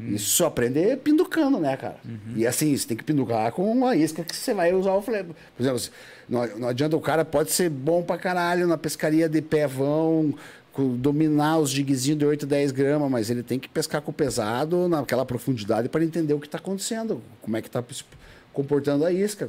Isso 0.09 0.27
só 0.37 0.47
aprender 0.47 0.99
pinducando, 0.99 1.59
né, 1.59 1.77
cara? 1.77 1.97
E 2.35 2.47
assim, 2.47 2.77
você 2.77 2.87
tem 2.87 2.97
que 2.97 3.05
pinducar 3.05 3.51
com 3.53 3.71
uma 3.71 3.97
isca 3.97 4.23
que 4.23 4.37
você 4.37 4.53
vai 4.53 4.75
usar 4.75 4.93
o 4.93 5.01
flare. 5.03 5.25
Por 5.57 5.63
exemplo, 5.63 5.81
não, 6.29 6.47
não 6.59 6.69
adianta 6.69 6.97
o 6.97 7.01
cara 7.01 7.25
pode 7.25 7.51
ser 7.51 7.71
bom 7.71 8.03
pra 8.03 8.19
caralho 8.19 8.67
na 8.67 8.77
pescaria 8.77 9.29
de 9.29 9.41
pé-vão, 9.41 10.35
com- 10.73 10.97
dominar 10.97 11.59
os 11.59 11.71
jiguezinhos 11.71 12.19
de 12.19 12.27
8, 12.27 12.45
10 12.47 12.73
gramas, 12.73 13.11
mas 13.11 13.31
ele 13.31 13.43
tem 13.43 13.59
que 13.59 13.69
pescar 13.69 14.03
com 14.03 14.11
o 14.11 14.15
pesado 14.15 14.89
naquela 14.89 15.25
profundidade 15.25 15.89
para 15.89 16.05
entender 16.05 16.35
o 16.35 16.41
que 16.41 16.47
está 16.47 16.59
acontecendo, 16.59 17.23
como 17.41 17.57
é 17.57 17.63
que 17.63 17.69
está 17.69 17.83
se 17.91 18.05
comportando 18.53 19.05
a 19.05 19.11
isca. 19.13 19.49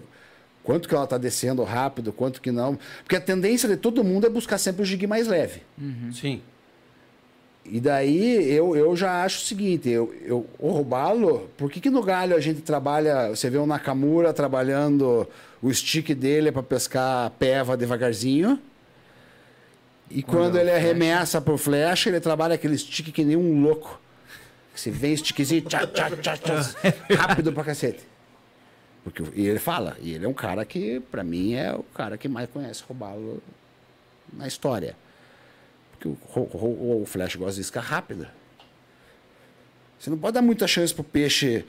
Quanto 0.64 0.88
que 0.90 0.94
ela 0.94 1.06
está 1.06 1.18
descendo 1.18 1.64
rápido, 1.64 2.12
quanto 2.12 2.42
que 2.42 2.52
não. 2.52 2.78
Porque 3.04 3.16
a 3.16 3.22
tendência 3.22 3.70
de 3.70 3.78
todo 3.78 4.04
mundo 4.04 4.28
é 4.28 4.30
buscar 4.30 4.58
sempre 4.58 4.82
o 4.82 4.86
jig 4.86 5.08
mais 5.08 5.26
leve. 5.28 5.62
Sim. 6.12 6.42
E 7.70 7.80
daí 7.80 8.50
eu, 8.50 8.76
eu 8.76 8.96
já 8.96 9.24
acho 9.24 9.40
o 9.40 9.46
seguinte, 9.46 9.90
eu, 9.90 10.14
eu, 10.24 10.46
o 10.58 10.72
robalo, 10.72 11.50
por 11.58 11.70
que, 11.70 11.82
que 11.82 11.90
no 11.90 12.02
galho 12.02 12.36
a 12.36 12.40
gente 12.40 12.62
trabalha, 12.62 13.30
você 13.30 13.50
vê 13.50 13.58
o 13.58 13.66
Nakamura 13.66 14.32
trabalhando 14.34 15.28
o 15.62 15.74
stick 15.74 16.16
dele 16.16 16.52
para 16.52 16.64
pescar 16.64 17.30
peva 17.32 17.76
devagarzinho, 17.76 18.60
e 20.10 20.24
quando, 20.24 20.58
ele 20.58 20.72
arremessa 20.72 21.42
pro 21.42 21.58
flecha, 21.58 22.10
ele 22.10 22.20
trabalha 22.20 22.56
aquele 22.56 22.78
stick 22.78 23.12
que 23.12 23.26
nem 23.26 23.36
um 23.36 23.62
louco. 23.62 24.00
Você 24.74 24.90
vê 24.90 25.12
o 25.12 25.18
stickzinho, 25.18 25.64
tchá, 25.64 25.86
tchá, 25.86 26.10
tchá, 26.12 26.38
tchá, 26.38 26.62
rápido 27.18 27.52
pra 27.52 27.64
cacete. 27.64 28.04
Porque, 29.04 29.24
e 29.36 29.48
ele 29.48 29.60
fala, 29.60 29.98
e 30.02 30.14
ele 30.14 30.26
é 30.26 30.28
um 30.28 30.34
cara 30.34 30.64
que, 30.64 31.00
pra 31.00 31.24
mim, 31.24 31.56
é 31.56 31.74
o 31.74 31.84
cara 31.84 32.18
que 32.18 32.28
mais 32.28 32.50
conhece 32.50 32.84
robalo 32.88 33.42
na 34.32 34.48
história. 34.48 34.96
Porque 36.00 36.08
o, 36.10 36.44
ro- 36.44 37.02
o 37.02 37.06
flash 37.06 37.36
gosta 37.36 37.56
de 37.56 37.62
isca 37.62 37.80
rápida. 37.80 38.32
Você 40.00 40.10
não 40.10 40.18
pode 40.18 40.34
dar 40.36 40.42
muita 40.42 40.68
chance 40.68 40.94
pro 40.94 41.04
peixe 41.04 41.66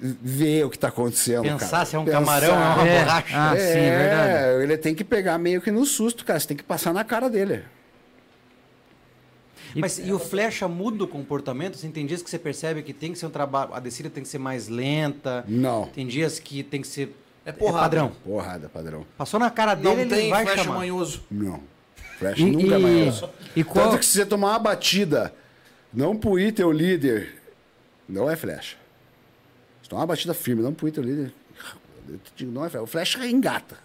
ver 0.00 0.64
o 0.64 0.70
que 0.70 0.76
está 0.76 0.88
acontecendo. 0.88 1.42
Pensar 1.42 1.68
cara. 1.70 1.84
se 1.84 1.96
é 1.96 1.98
um 1.98 2.04
Pensar. 2.04 2.18
camarão, 2.18 2.54
é 2.54 2.56
uma 2.74 2.88
É. 2.88 3.04
borracha. 3.04 3.36
Ah, 3.36 3.56
sim, 3.56 3.62
é 3.62 3.98
verdade. 3.98 4.62
Ele 4.64 4.76
tem 4.78 4.94
que 4.94 5.04
pegar 5.04 5.38
meio 5.38 5.60
que 5.60 5.70
no 5.70 5.84
susto, 5.84 6.24
cara. 6.24 6.38
Você 6.40 6.48
tem 6.48 6.56
que 6.56 6.62
passar 6.64 6.92
na 6.92 7.04
cara 7.04 7.28
dele. 7.30 7.64
Mas 9.76 9.98
e 9.98 10.12
o 10.12 10.18
flecha 10.18 10.66
muda 10.66 11.04
o 11.04 11.08
comportamento? 11.08 11.74
Assim, 11.74 11.90
tem 11.90 12.06
dias 12.06 12.22
que 12.22 12.30
você 12.30 12.38
percebe 12.38 12.82
que 12.82 12.92
tem 12.92 13.12
que 13.12 13.18
ser 13.18 13.26
um 13.26 13.30
trabalho, 13.30 13.74
a 13.74 13.80
descida 13.80 14.08
tem 14.08 14.22
que 14.22 14.28
ser 14.28 14.38
mais 14.38 14.66
lenta. 14.66 15.44
Não. 15.46 15.86
Tem 15.86 16.06
dias 16.06 16.38
que 16.38 16.62
tem 16.62 16.80
que 16.80 16.88
ser 16.88 17.14
É 17.44 17.52
porrada. 17.52 17.82
padrão. 17.82 18.12
Porrada, 18.24 18.68
padrão. 18.68 19.06
Passou 19.16 19.38
na 19.38 19.50
cara 19.50 19.74
dele, 19.74 19.88
Não 19.94 20.00
ele 20.00 20.10
tem 20.14 20.30
vai 20.30 20.44
flecha 20.46 20.64
chamar. 20.64 20.78
manhoso. 20.78 21.22
Não. 21.30 21.60
Flash 22.18 22.38
E, 22.38 22.44
nunca 22.50 22.74
é 22.74 22.78
e, 22.78 22.82
mais. 22.82 23.22
e 23.56 23.64
qual, 23.64 23.86
Tanto 23.90 23.98
que 24.00 24.04
se 24.06 24.12
você 24.12 24.26
tomar 24.26 24.50
uma 24.50 24.58
batida, 24.58 25.32
não 25.92 26.16
puir 26.16 26.52
teu 26.52 26.70
líder, 26.72 27.34
não 28.08 28.28
é 28.30 28.34
flecha. 28.36 28.76
Se 29.82 29.88
tomar 29.88 30.02
uma 30.02 30.08
batida 30.08 30.34
firme, 30.34 30.62
não 30.62 30.74
puir 30.74 30.92
teu 30.92 31.02
líder, 31.02 31.32
eu 32.08 32.18
te 32.18 32.32
digo, 32.36 32.52
não 32.52 32.64
é 32.64 32.68
flecha. 32.68 32.82
O 32.82 32.86
flecha 32.86 33.26
engata. 33.26 33.76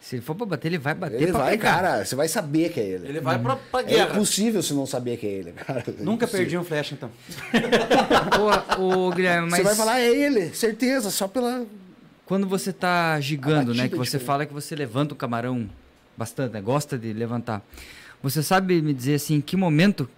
se 0.00 0.16
ele 0.16 0.22
for 0.22 0.34
pra 0.34 0.44
bater, 0.46 0.68
ele 0.68 0.78
vai 0.78 0.94
bater 0.94 1.22
Ele 1.22 1.30
pra 1.32 1.40
vai, 1.44 1.50
pegar. 1.52 1.70
cara, 1.74 2.04
você 2.04 2.14
vai 2.16 2.26
saber 2.28 2.70
que 2.70 2.80
é 2.80 2.84
ele. 2.84 3.08
Ele 3.08 3.20
vai 3.20 3.38
pra, 3.38 3.56
pra 3.56 3.80
É 3.80 3.84
guerra. 3.84 4.10
impossível 4.16 4.62
você 4.62 4.74
não 4.74 4.84
saber 4.86 5.16
que 5.16 5.26
é 5.26 5.30
ele, 5.30 5.52
cara. 5.52 5.84
Nunca 6.00 6.24
É 6.26 6.28
perdi 6.28 6.58
um 6.58 6.64
flecha, 6.64 6.94
então. 6.94 7.10
Ô, 8.78 8.82
ô, 9.06 9.10
Guilherme, 9.12 9.48
mas 9.50 9.58
Você 9.60 9.64
vai 9.64 9.74
falar, 9.74 10.00
é 10.00 10.08
ele, 10.12 10.54
certeza, 10.54 11.10
só 11.10 11.28
pela. 11.28 11.64
quando 12.26 12.46
você 12.46 12.72
tá 12.72 13.18
gigando, 13.20 13.72
né? 13.74 13.88
Que 13.88 13.94
é 13.94 13.98
você 13.98 14.18
fala 14.18 14.44
que 14.44 14.52
você 14.52 14.74
levanta 14.74 15.14
o 15.14 15.16
camarão 15.16 15.68
bastante, 16.16 16.52
né? 16.52 16.60
Gosta 16.60 16.98
de 16.98 17.12
levantar. 17.12 17.62
Você 18.22 18.42
sabe 18.42 18.80
me 18.80 18.94
dizer 18.94 19.14
assim, 19.16 19.36
em 19.36 19.40
que 19.40 19.56
momento 19.56 20.08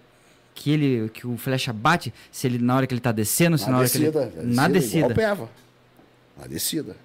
que 0.55 0.71
ele, 0.71 1.09
que 1.09 1.27
o 1.27 1.37
flecha 1.37 1.71
bate? 1.73 2.13
Se 2.31 2.47
ele 2.47 2.57
na 2.59 2.75
hora 2.75 2.87
que 2.87 2.93
ele 2.93 3.01
tá 3.01 3.11
descendo, 3.11 3.57
se 3.57 3.65
na, 3.65 3.71
Na 3.71 3.77
hora 3.79 3.85
descida. 3.87 4.11
que 4.31 4.37
ele 4.39 4.47
na 4.47 4.63
Igual 4.65 4.69
descida. 4.69 5.13
peva. 5.13 5.49
Na 6.39 6.47
descida. 6.47 6.95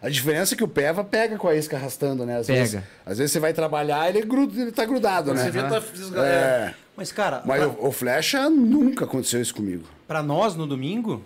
A 0.00 0.08
diferença 0.08 0.54
é 0.54 0.56
que 0.56 0.62
o 0.64 0.68
peva 0.68 1.02
pega 1.02 1.36
com 1.36 1.48
a 1.48 1.54
isca 1.54 1.76
arrastando, 1.76 2.24
né? 2.26 2.38
Às 2.38 2.46
Pega. 2.46 2.60
Vezes, 2.60 2.80
às 3.04 3.18
vezes 3.18 3.32
você 3.32 3.40
vai 3.40 3.52
trabalhar, 3.52 4.08
ele, 4.08 4.22
gruda, 4.22 4.60
ele 4.62 4.70
tá 4.70 4.84
grudado, 4.84 5.30
Quando 5.30 5.38
né? 5.38 5.44
você 5.44 5.50
vê, 5.50 5.62
tá 5.62 5.80
fisgando. 5.80 6.22
É. 6.22 6.74
Mas, 6.96 7.10
cara, 7.12 7.42
Mas 7.44 7.60
pra, 7.60 7.68
o, 7.68 7.88
o 7.88 7.92
flecha 7.92 8.48
nunca 8.48 9.04
aconteceu 9.04 9.40
isso 9.40 9.54
comigo. 9.54 9.84
pra 10.06 10.22
nós 10.22 10.54
no 10.54 10.66
domingo, 10.66 11.24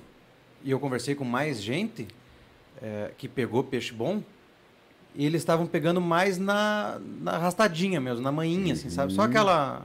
e 0.64 0.70
eu 0.70 0.78
conversei 0.80 1.14
com 1.14 1.24
mais 1.24 1.60
gente 1.60 2.06
é, 2.80 3.10
que 3.18 3.28
pegou 3.28 3.62
peixe 3.64 3.92
bom, 3.92 4.22
e 5.14 5.26
eles 5.26 5.40
estavam 5.40 5.66
pegando 5.66 6.00
mais 6.00 6.38
na, 6.38 7.00
na 7.20 7.32
arrastadinha 7.32 8.00
mesmo, 8.00 8.22
na 8.22 8.32
manhinha, 8.32 8.74
assim, 8.74 8.90
sabe? 8.90 9.12
Só 9.12 9.22
aquela. 9.22 9.82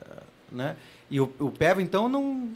é, 0.00 0.16
Né? 0.52 0.76
E 1.10 1.20
o, 1.20 1.32
o 1.38 1.50
Peva, 1.50 1.82
então, 1.82 2.08
não. 2.08 2.50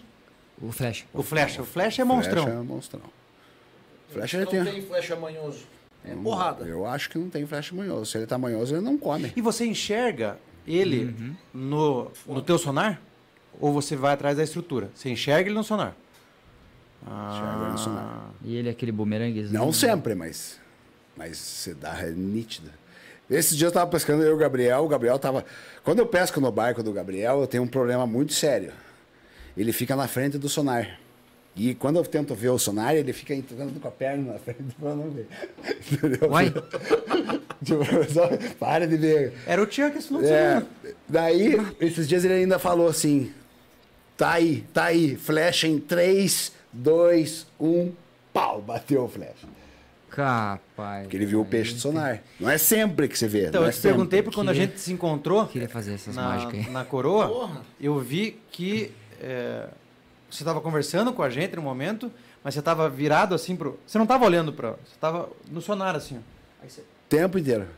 O 0.60 0.72
flash. 0.72 1.04
O 1.12 1.22
Flecha. 1.22 1.62
O 1.62 1.64
Flecha 1.64 2.02
é 2.02 2.04
monstrão. 2.04 2.42
Flecha 2.44 2.58
é 2.58 2.62
monstrão. 2.62 3.02
Flecha 4.08 4.38
Não 4.38 4.52
ele 4.52 4.70
tem 4.70 4.82
flecha 4.82 5.16
manhoso. 5.16 5.66
É 6.04 6.14
porrada. 6.14 6.64
Eu 6.64 6.86
acho 6.86 7.10
que 7.10 7.18
não 7.18 7.28
tem 7.28 7.46
flecha 7.46 7.74
manhoso. 7.74 8.06
Se 8.06 8.18
ele 8.18 8.26
tá 8.26 8.38
manhoso, 8.38 8.74
ele 8.74 8.80
não 8.82 8.96
come. 8.96 9.32
E 9.36 9.40
você 9.40 9.66
enxerga 9.66 10.38
ele 10.66 11.36
no, 11.52 12.10
no 12.26 12.40
teu 12.40 12.58
sonar? 12.58 13.00
Ou 13.60 13.72
você 13.72 13.96
vai 13.96 14.14
atrás 14.14 14.36
da 14.36 14.42
estrutura? 14.42 14.90
Você 14.94 15.10
enxerga 15.10 15.48
ele 15.48 15.56
no 15.56 15.64
sonar? 15.64 15.94
Enxerga 17.02 17.62
ele 17.62 17.72
no 17.72 17.78
sonar. 17.78 18.30
E 18.44 18.56
ele 18.56 18.68
é 18.68 18.72
aquele 18.72 18.92
bumeranguezinho. 18.92 19.58
Não 19.58 19.72
sempre, 19.72 20.14
mas. 20.14 20.58
Mas 21.18 21.36
você 21.36 21.74
dá, 21.74 21.98
é 22.00 22.10
nítida. 22.10 22.70
Esse 23.28 23.56
dia 23.56 23.66
eu 23.66 23.72
tava 23.72 23.90
pescando 23.90 24.22
eu 24.22 24.30
e 24.30 24.32
o 24.32 24.36
Gabriel. 24.38 24.84
O 24.84 24.88
Gabriel 24.88 25.18
tava. 25.18 25.44
Quando 25.82 25.98
eu 25.98 26.06
pesco 26.06 26.40
no 26.40 26.52
barco 26.52 26.80
do 26.82 26.92
Gabriel, 26.92 27.40
eu 27.40 27.46
tenho 27.46 27.64
um 27.64 27.66
problema 27.66 28.06
muito 28.06 28.32
sério. 28.32 28.72
Ele 29.56 29.72
fica 29.72 29.96
na 29.96 30.06
frente 30.06 30.38
do 30.38 30.48
sonar. 30.48 30.98
E 31.56 31.74
quando 31.74 31.96
eu 31.96 32.04
tento 32.04 32.36
ver 32.36 32.50
o 32.50 32.58
sonar, 32.58 32.94
ele 32.94 33.12
fica 33.12 33.34
entrando 33.34 33.80
com 33.80 33.88
a 33.88 33.90
perna 33.90 34.34
na 34.34 34.38
frente 34.38 34.62
pra 34.78 34.94
não 34.94 35.10
ver. 35.10 35.26
Entendeu? 35.92 36.30
Uai. 36.30 36.54
Tipo, 37.64 37.82
só 38.12 38.28
para 38.60 38.86
de 38.86 38.96
ver. 38.96 39.32
Era 39.44 39.60
o 39.60 39.64
Chuck 39.64 39.98
esse 39.98 40.06
final 40.06 40.22
de 40.22 40.28
É, 40.28 40.62
daí, 41.08 41.56
esses 41.80 42.08
dias 42.08 42.24
ele 42.24 42.34
ainda 42.34 42.56
falou 42.56 42.86
assim: 42.86 43.32
tá 44.16 44.34
aí, 44.34 44.64
tá 44.72 44.84
aí, 44.84 45.16
flecha 45.16 45.66
em 45.66 45.80
3, 45.80 46.52
2, 46.72 47.48
1, 47.58 47.92
pau, 48.32 48.62
bateu 48.62 49.02
o 49.02 49.08
flecha. 49.08 49.57
Capaz. 50.18 51.02
Porque 51.02 51.16
ele 51.16 51.26
viu 51.26 51.40
o 51.40 51.44
peixe 51.44 51.74
do 51.74 51.78
sonar. 51.80 52.20
Não 52.40 52.50
é 52.50 52.58
sempre 52.58 53.06
que 53.06 53.16
você 53.16 53.28
vê. 53.28 53.46
Então, 53.46 53.60
não 53.60 53.68
eu 53.68 53.70
é 53.70 53.72
te 53.72 53.80
perguntei 53.80 54.20
porque 54.20 54.34
quando 54.34 54.48
a 54.48 54.54
gente 54.54 54.80
se 54.80 54.92
encontrou 54.92 55.46
Queria 55.46 55.68
fazer 55.68 55.94
essas 55.94 56.16
na, 56.16 56.22
mágicas 56.22 56.54
aí. 56.66 56.70
na 56.72 56.84
coroa, 56.84 57.28
Porra. 57.28 57.62
eu 57.80 57.96
vi 58.00 58.36
que 58.50 58.92
é, 59.20 59.68
você 60.28 60.42
estava 60.42 60.60
conversando 60.60 61.12
com 61.12 61.22
a 61.22 61.30
gente 61.30 61.54
no 61.54 61.62
momento, 61.62 62.10
mas 62.42 62.54
você 62.54 62.58
estava 62.58 62.90
virado 62.90 63.32
assim 63.32 63.54
pro. 63.54 63.78
Você 63.86 63.96
não 63.96 64.04
estava 64.06 64.24
olhando 64.24 64.52
para. 64.52 64.70
Você 64.72 64.94
estava 64.94 65.28
no 65.48 65.60
sonar 65.60 65.94
assim. 65.94 66.18
você- 66.66 66.82
Tempo 67.08 67.38
inteiro. 67.38 67.68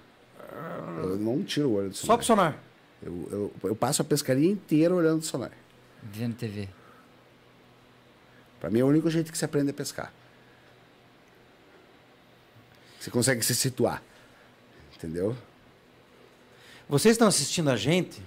Eu 1.03 1.17
não 1.19 1.43
tiro 1.45 1.69
o 1.69 1.75
olho 1.75 1.91
do 1.91 1.95
só 1.95 2.07
sonar. 2.07 2.17
pro 2.17 2.27
sonar. 2.27 2.57
Eu, 3.03 3.29
eu, 3.63 3.69
eu 3.71 3.77
passo 3.77 4.01
a 4.01 4.05
pescaria 4.05 4.51
inteira 4.51 4.95
olhando 4.95 5.21
o 5.21 5.25
sonar. 5.25 5.53
Vendo 6.03 6.35
TV. 6.37 6.69
Pra 8.59 8.71
mim 8.71 8.81
é 8.81 8.83
o 8.85 8.87
único 8.87 9.11
jeito 9.11 9.31
que 9.31 9.37
você 9.37 9.45
aprende 9.45 9.71
a 9.71 9.75
pescar. 9.75 10.11
Você 13.01 13.11
consegue 13.11 13.43
se 13.45 13.55
situar. 13.55 14.03
Entendeu? 14.97 15.35
Vocês 16.89 17.13
estão 17.15 17.27
assistindo 17.29 17.71
a 17.71 17.77
gente? 17.77 18.21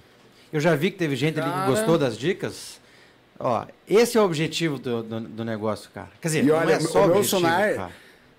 Eu 0.52 0.60
já 0.60 0.74
vi 0.74 0.90
que 0.90 0.98
teve 0.98 1.14
gente 1.16 1.38
ali 1.38 1.48
que 1.48 1.54
Cara. 1.56 1.70
gostou 1.70 1.96
das 1.96 2.18
dicas. 2.18 2.80
Ó, 3.38 3.66
esse 3.88 4.18
é 4.18 4.20
o 4.20 4.24
objetivo 4.24 4.78
do, 4.78 5.02
do, 5.02 5.20
do 5.20 5.44
negócio, 5.44 5.90
cara. 5.92 6.10
Quer 6.20 6.28
dizer, 6.28 6.44
E 6.44 6.46
não 6.48 6.56
olha, 6.56 6.74
é 6.74 6.80
só 6.80 7.04
o 7.04 7.06
meu 7.06 7.16
objetivo, 7.18 7.28
sonar- 7.40 7.74
cara. 7.74 7.92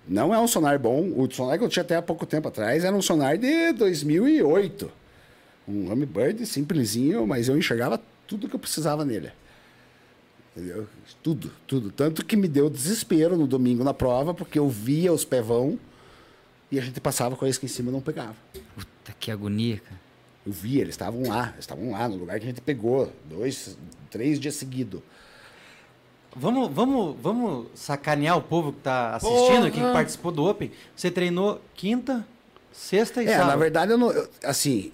Não 0.08 0.32
é 0.34 0.38
um 0.38 0.46
sonar 0.46 0.78
bom. 0.78 1.10
O 1.16 1.28
sonar 1.32 1.58
que 1.58 1.64
eu 1.64 1.68
tinha 1.68 1.82
até 1.82 1.96
há 1.96 2.02
pouco 2.02 2.24
tempo 2.26 2.48
atrás 2.48 2.84
era 2.84 2.94
um 2.94 3.02
sonar 3.02 3.36
de 3.38 3.72
2008. 3.72 4.90
Um 5.66 5.90
Hummingbird 5.90 6.46
simplesinho, 6.46 7.26
mas 7.26 7.48
eu 7.48 7.58
enxergava 7.58 8.00
tudo 8.26 8.48
que 8.48 8.54
eu 8.54 8.60
precisava 8.60 9.04
nele. 9.04 9.32
Entendeu? 10.56 10.86
Tudo, 11.22 11.50
tudo. 11.66 11.90
Tanto 11.90 12.24
que 12.24 12.36
me 12.36 12.46
deu 12.46 12.70
desespero 12.70 13.36
no 13.36 13.46
domingo 13.46 13.82
na 13.82 13.92
prova, 13.92 14.32
porque 14.32 14.58
eu 14.58 14.68
via 14.68 15.12
os 15.12 15.24
pevão 15.24 15.78
e 16.70 16.78
a 16.78 16.82
gente 16.82 17.00
passava 17.00 17.36
com 17.36 17.44
a 17.44 17.48
isca 17.48 17.64
em 17.64 17.68
cima 17.68 17.90
e 17.90 17.92
não 17.92 18.00
pegava. 18.00 18.34
Puta, 18.74 19.14
que 19.18 19.30
agonia, 19.30 19.78
cara. 19.78 20.00
Eu 20.46 20.52
via, 20.52 20.80
eles 20.82 20.94
estavam 20.94 21.22
lá, 21.28 21.48
eles 21.50 21.60
estavam 21.60 21.90
lá, 21.90 22.08
no 22.08 22.16
lugar 22.16 22.38
que 22.38 22.44
a 22.44 22.48
gente 22.48 22.60
pegou, 22.60 23.12
dois, 23.28 23.76
três 24.10 24.38
dias 24.38 24.54
seguidos. 24.54 25.00
Vamos, 26.38 26.70
vamos, 26.72 27.16
vamos 27.20 27.66
sacanear 27.74 28.36
o 28.36 28.42
povo 28.42 28.70
que 28.72 28.78
está 28.78 29.16
assistindo, 29.16 29.38
Porra! 29.56 29.68
aqui, 29.68 29.80
que 29.80 29.92
participou 29.92 30.30
do 30.30 30.44
Open. 30.44 30.70
Você 30.94 31.10
treinou 31.10 31.60
quinta, 31.74 32.24
sexta 32.72 33.22
e 33.22 33.26
É, 33.26 33.32
sábado. 33.32 33.48
na 33.48 33.56
verdade, 33.56 33.92
eu 33.92 33.98
não, 33.98 34.12
eu- 34.12 34.28
assim, 34.44 34.92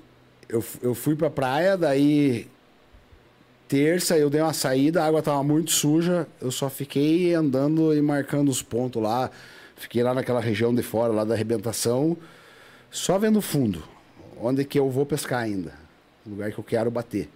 eu, 0.48 0.64
eu 0.80 0.94
fui 0.94 1.16
pra 1.16 1.28
praia, 1.28 1.76
daí 1.76 2.46
terça 3.68 4.16
eu 4.16 4.30
dei 4.30 4.40
uma 4.40 4.52
saída, 4.52 5.02
a 5.02 5.06
água 5.06 5.20
tava 5.22 5.42
muito 5.42 5.70
suja, 5.72 6.26
eu 6.40 6.50
só 6.50 6.70
fiquei 6.70 7.34
andando 7.34 7.92
e 7.94 8.00
marcando 8.00 8.48
os 8.48 8.62
pontos 8.62 9.02
lá. 9.02 9.30
Fiquei 9.82 10.00
lá 10.00 10.14
naquela 10.14 10.40
região 10.40 10.72
de 10.72 10.80
fora, 10.80 11.12
lá 11.12 11.24
da 11.24 11.34
arrebentação, 11.34 12.16
só 12.88 13.18
vendo 13.18 13.42
fundo, 13.42 13.82
onde 14.40 14.64
que 14.64 14.78
eu 14.78 14.88
vou 14.88 15.04
pescar 15.04 15.40
ainda, 15.40 15.72
lugar 16.24 16.52
que 16.52 16.58
eu 16.58 16.62
quero 16.62 16.88
bater. 16.88 17.28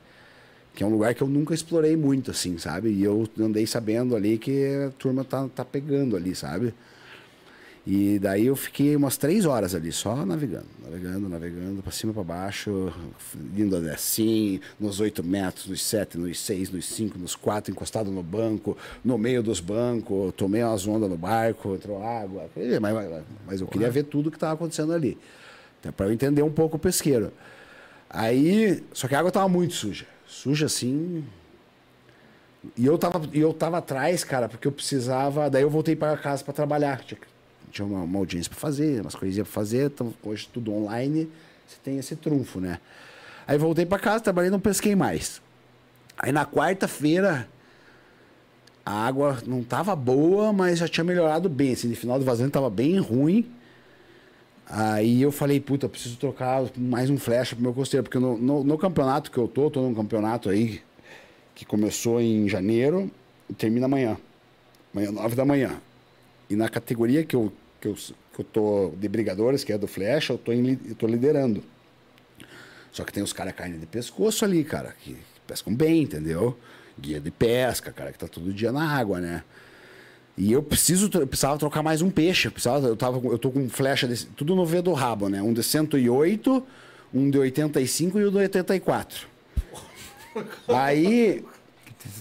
Que 0.72 0.84
é 0.84 0.86
um 0.86 0.90
lugar 0.90 1.12
que 1.12 1.22
eu 1.22 1.26
nunca 1.26 1.53
explorei 1.53 1.97
muito, 1.97 2.30
assim, 2.30 2.57
sabe? 2.57 2.90
E 2.90 3.03
eu 3.03 3.28
andei 3.40 3.66
sabendo 3.66 4.14
ali 4.14 4.38
que 4.38 4.64
a 4.86 4.90
turma 4.90 5.24
tá, 5.24 5.49
tá 5.49 5.64
pegando 5.64 6.14
ali, 6.14 6.36
sabe? 6.36 6.72
E 7.89 8.18
daí 8.18 8.47
eu 8.47 8.57
fiquei 8.57 8.97
umas 8.97 9.16
três 9.16 9.45
horas 9.47 9.72
ali, 9.72 9.93
só 9.93 10.26
navegando, 10.26 10.66
navegando, 10.82 11.28
navegando, 11.28 11.82
pra 11.84 11.93
cima, 11.93 12.12
pra 12.12 12.24
baixo, 12.24 12.93
indo 13.57 13.76
assim, 13.91 14.59
nos 14.80 14.99
oito 14.99 15.22
metros, 15.22 15.66
nos 15.68 15.84
sete, 15.84 16.18
nos 16.18 16.37
seis, 16.41 16.68
nos 16.68 16.84
cinco, 16.84 17.16
nos 17.16 17.37
quatro, 17.37 17.70
encostado 17.70 18.11
no 18.11 18.24
banco, 18.24 18.76
no 19.05 19.16
meio 19.16 19.41
dos 19.41 19.61
bancos, 19.61 20.32
tomei 20.37 20.64
umas 20.64 20.84
ondas 20.84 21.09
no 21.09 21.16
barco, 21.16 21.74
entrou 21.76 22.05
água, 22.05 22.51
mas, 22.80 22.95
mas- 23.47 23.61
eu 23.61 23.68
queria 23.68 23.89
ver 23.89 24.03
tudo 24.03 24.32
que 24.32 24.37
estava 24.37 24.55
acontecendo 24.55 24.93
ali, 24.93 25.16
até 25.78 25.93
para 25.93 26.07
eu 26.07 26.12
entender 26.12 26.43
um 26.43 26.51
pouco 26.51 26.76
o 26.76 26.80
pesqueiro. 26.80 27.32
Aí, 28.11 28.82
só 28.93 29.07
que 29.07 29.14
a 29.14 29.18
água 29.20 29.28
estava 29.28 29.49
muito 29.49 29.74
suja, 29.74 30.07
suja 30.26 30.66
assim, 30.66 31.24
e 32.76 32.84
eu 32.84 32.99
tava, 32.99 33.22
eu 33.32 33.55
tava 33.55 33.78
atrás, 33.78 34.24
cara, 34.24 34.49
porque 34.49 34.66
eu 34.66 34.72
precisava. 34.72 35.49
Daí 35.49 35.62
eu 35.62 35.70
voltei 35.70 35.95
para 35.95 36.16
casa 36.16 36.43
para 36.43 36.53
trabalhar. 36.53 36.99
Tinha, 37.05 37.20
tinha 37.77 37.87
uma, 37.87 38.03
uma 38.03 38.18
audiência 38.18 38.51
para 38.51 38.59
fazer, 38.59 39.01
umas 39.03 39.14
coisinhas 39.14 39.47
para 39.47 39.55
fazer. 39.55 39.87
Então, 39.87 40.12
hoje 40.22 40.49
tudo 40.53 40.72
online, 40.72 41.29
você 41.66 41.77
tem 41.83 41.99
esse 41.99 42.16
trunfo, 42.16 42.61
né? 42.61 42.81
Aí 43.47 43.59
voltei 43.59 43.87
para 43.87 43.99
casa, 43.99 44.24
trabalhei, 44.24 44.51
não 44.51 44.59
pesquei 44.59 44.97
mais. 44.97 45.41
Aí 46.18 46.33
na 46.33 46.47
quarta-feira, 46.47 47.49
a 48.85 49.07
água 49.07 49.39
não 49.47 49.62
tava 49.62 49.95
boa, 49.95 50.53
mas 50.53 50.79
já 50.79 50.89
tinha 50.89 51.05
melhorado 51.05 51.49
bem. 51.49 51.72
Assim, 51.72 51.89
no 51.89 51.97
final 51.97 52.18
do 52.18 52.24
vazamento 52.24 52.55
tava 52.55 52.70
bem 52.70 52.99
ruim. 52.99 53.51
Aí 54.68 55.22
eu 55.22 55.31
falei, 55.31 55.61
puta, 55.61 55.89
preciso 55.89 56.16
trocar 56.16 56.64
mais 56.77 57.09
um 57.09 57.16
flecha 57.16 57.55
pro 57.55 57.62
meu 57.62 57.72
costeiro, 57.72 58.03
porque 58.03 58.18
no, 58.18 58.37
no, 58.37 58.64
no 58.64 58.79
campeonato 58.79 59.31
que 59.31 59.39
eu 59.39 59.47
tô, 59.47 59.70
tô 59.70 59.81
num 59.81 59.95
campeonato 59.95 60.49
aí 60.49 60.81
que 61.55 61.64
começou 61.64 62.20
em 62.20 62.49
janeiro 62.49 63.09
e 63.49 63.55
termina 63.55 63.87
amanhã. 63.87 64.16
Amanhã, 64.93 65.12
nove 65.12 65.37
da 65.37 65.45
manhã. 65.45 65.81
E 66.51 66.57
na 66.57 66.68
categoria 66.68 67.24
que 67.24 67.37
eu, 67.37 67.53
que 67.87 67.89
eu, 67.89 67.95
que 68.34 68.41
eu 68.41 68.45
tô 68.45 68.93
de 68.97 69.09
brigadores, 69.09 69.62
que 69.62 69.72
é 69.72 69.78
do 69.78 69.87
flecha, 69.87 70.32
eu 70.32 70.39
tô, 70.39 70.53
em, 70.53 70.78
eu 70.89 70.95
tô 70.95 71.07
liderando. 71.07 71.62
Só 72.91 73.05
que 73.05 73.12
tem 73.12 73.22
os 73.22 73.32
caras 73.32 73.55
carne 73.55 73.78
de 73.78 73.87
pescoço 73.87 74.45
ali, 74.45 74.64
cara, 74.64 74.95
que, 75.01 75.14
que 75.14 75.41
pescam 75.47 75.74
bem, 75.74 76.03
entendeu? 76.03 76.59
Guia 76.99 77.20
de 77.20 77.30
pesca, 77.30 77.93
cara, 77.93 78.11
que 78.11 78.18
tá 78.18 78.26
todo 78.26 78.53
dia 78.53 78.72
na 78.72 78.89
água, 78.89 79.20
né? 79.20 79.45
E 80.37 80.53
eu 80.53 80.62
preciso, 80.62 81.11
eu 81.14 81.26
precisava 81.26 81.59
trocar 81.59 81.82
mais 81.82 82.03
um 82.03 82.11
peixe. 82.11 82.49
Eu, 82.49 82.53
precisava, 82.53 82.87
eu, 82.87 82.97
tava, 82.97 83.18
eu 83.26 83.39
tô 83.39 83.51
com 83.51 83.68
flecha, 83.68 84.09
tudo 84.37 84.55
no 84.55 84.66
V 84.66 84.82
do 84.82 84.93
rabo, 84.93 85.28
né? 85.28 85.41
Um 85.41 85.53
de 85.53 85.62
108, 85.62 86.66
um 87.14 87.30
de 87.30 87.39
85 87.39 88.18
e 88.18 88.24
o 88.24 88.30
de 88.30 88.39
84. 88.39 89.26
Aí, 90.68 91.45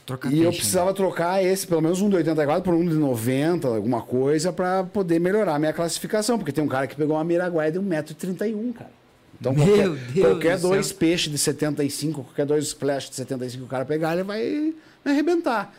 E 0.07 0.11
eu 0.11 0.19
peixe, 0.19 0.43
né? 0.43 0.51
precisava 0.51 0.93
trocar 0.93 1.43
esse, 1.43 1.65
pelo 1.65 1.81
menos 1.81 2.01
um 2.01 2.09
de 2.09 2.15
84 2.15 2.63
por 2.63 2.73
um 2.73 2.87
de 2.87 2.95
90, 2.95 3.67
alguma 3.67 4.01
coisa, 4.01 4.53
pra 4.53 4.83
poder 4.83 5.19
melhorar 5.19 5.55
a 5.55 5.59
minha 5.59 5.73
classificação. 5.73 6.37
Porque 6.37 6.51
tem 6.51 6.63
um 6.63 6.67
cara 6.67 6.87
que 6.87 6.95
pegou 6.95 7.15
uma 7.15 7.23
miraguaia 7.23 7.71
de 7.71 7.79
1,31m, 7.79 8.73
cara. 8.73 8.91
Então, 9.39 9.53
Meu 9.53 9.65
qualquer, 9.65 9.89
Deus 10.13 10.27
qualquer 10.27 10.55
do 10.55 10.61
céu. 10.61 10.69
dois 10.69 10.91
peixes 10.91 11.31
de 11.31 11.37
75, 11.37 12.23
qualquer 12.23 12.45
dois 12.45 12.71
flash 12.71 13.09
de 13.09 13.15
75 13.15 13.61
que 13.63 13.67
o 13.67 13.69
cara 13.69 13.83
pegar, 13.85 14.13
ele 14.13 14.23
vai 14.23 14.41
me 14.43 15.11
arrebentar. 15.11 15.73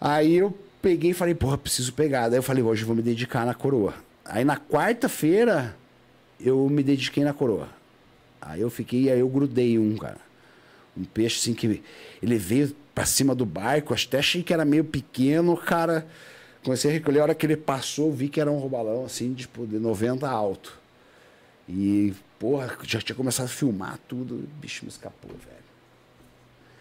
Aí 0.00 0.36
eu 0.36 0.56
peguei 0.82 1.10
e 1.10 1.14
falei, 1.14 1.34
porra, 1.34 1.56
preciso 1.58 1.92
pegar. 1.92 2.28
Daí 2.28 2.38
eu 2.38 2.42
falei, 2.42 2.62
hoje 2.62 2.82
eu 2.82 2.86
vou 2.86 2.94
me 2.96 3.02
dedicar 3.02 3.46
na 3.46 3.54
coroa. 3.54 3.94
Aí 4.24 4.44
na 4.44 4.56
quarta-feira, 4.56 5.74
eu 6.38 6.68
me 6.68 6.82
dediquei 6.82 7.24
na 7.24 7.32
coroa. 7.32 7.68
Aí 8.40 8.60
eu 8.60 8.70
fiquei, 8.70 9.10
aí 9.10 9.20
eu 9.20 9.28
grudei 9.28 9.78
um, 9.78 9.96
cara. 9.96 10.18
Um 10.96 11.04
peixe 11.04 11.38
assim 11.40 11.54
que 11.54 11.82
ele 12.22 12.36
veio 12.36 12.74
pra 12.98 13.06
cima 13.06 13.32
do 13.32 13.46
barco, 13.46 13.94
até 13.94 14.18
achei 14.18 14.42
que 14.42 14.52
era 14.52 14.64
meio 14.64 14.82
pequeno, 14.82 15.56
cara. 15.56 16.04
Comecei 16.64 16.90
a 16.90 16.94
recolher, 16.94 17.20
a 17.20 17.22
hora 17.22 17.34
que 17.34 17.46
ele 17.46 17.56
passou, 17.56 18.12
vi 18.12 18.28
que 18.28 18.40
era 18.40 18.50
um 18.50 18.58
robalão, 18.58 19.04
assim, 19.04 19.32
tipo, 19.34 19.64
de 19.64 19.78
90 19.78 20.28
alto. 20.28 20.76
E, 21.68 22.12
porra, 22.40 22.76
já 22.82 23.00
tinha 23.00 23.14
começado 23.14 23.46
a 23.46 23.48
filmar 23.48 24.00
tudo, 24.08 24.34
o 24.34 24.48
bicho 24.60 24.84
me 24.84 24.88
escapou, 24.88 25.30
velho. 25.30 25.56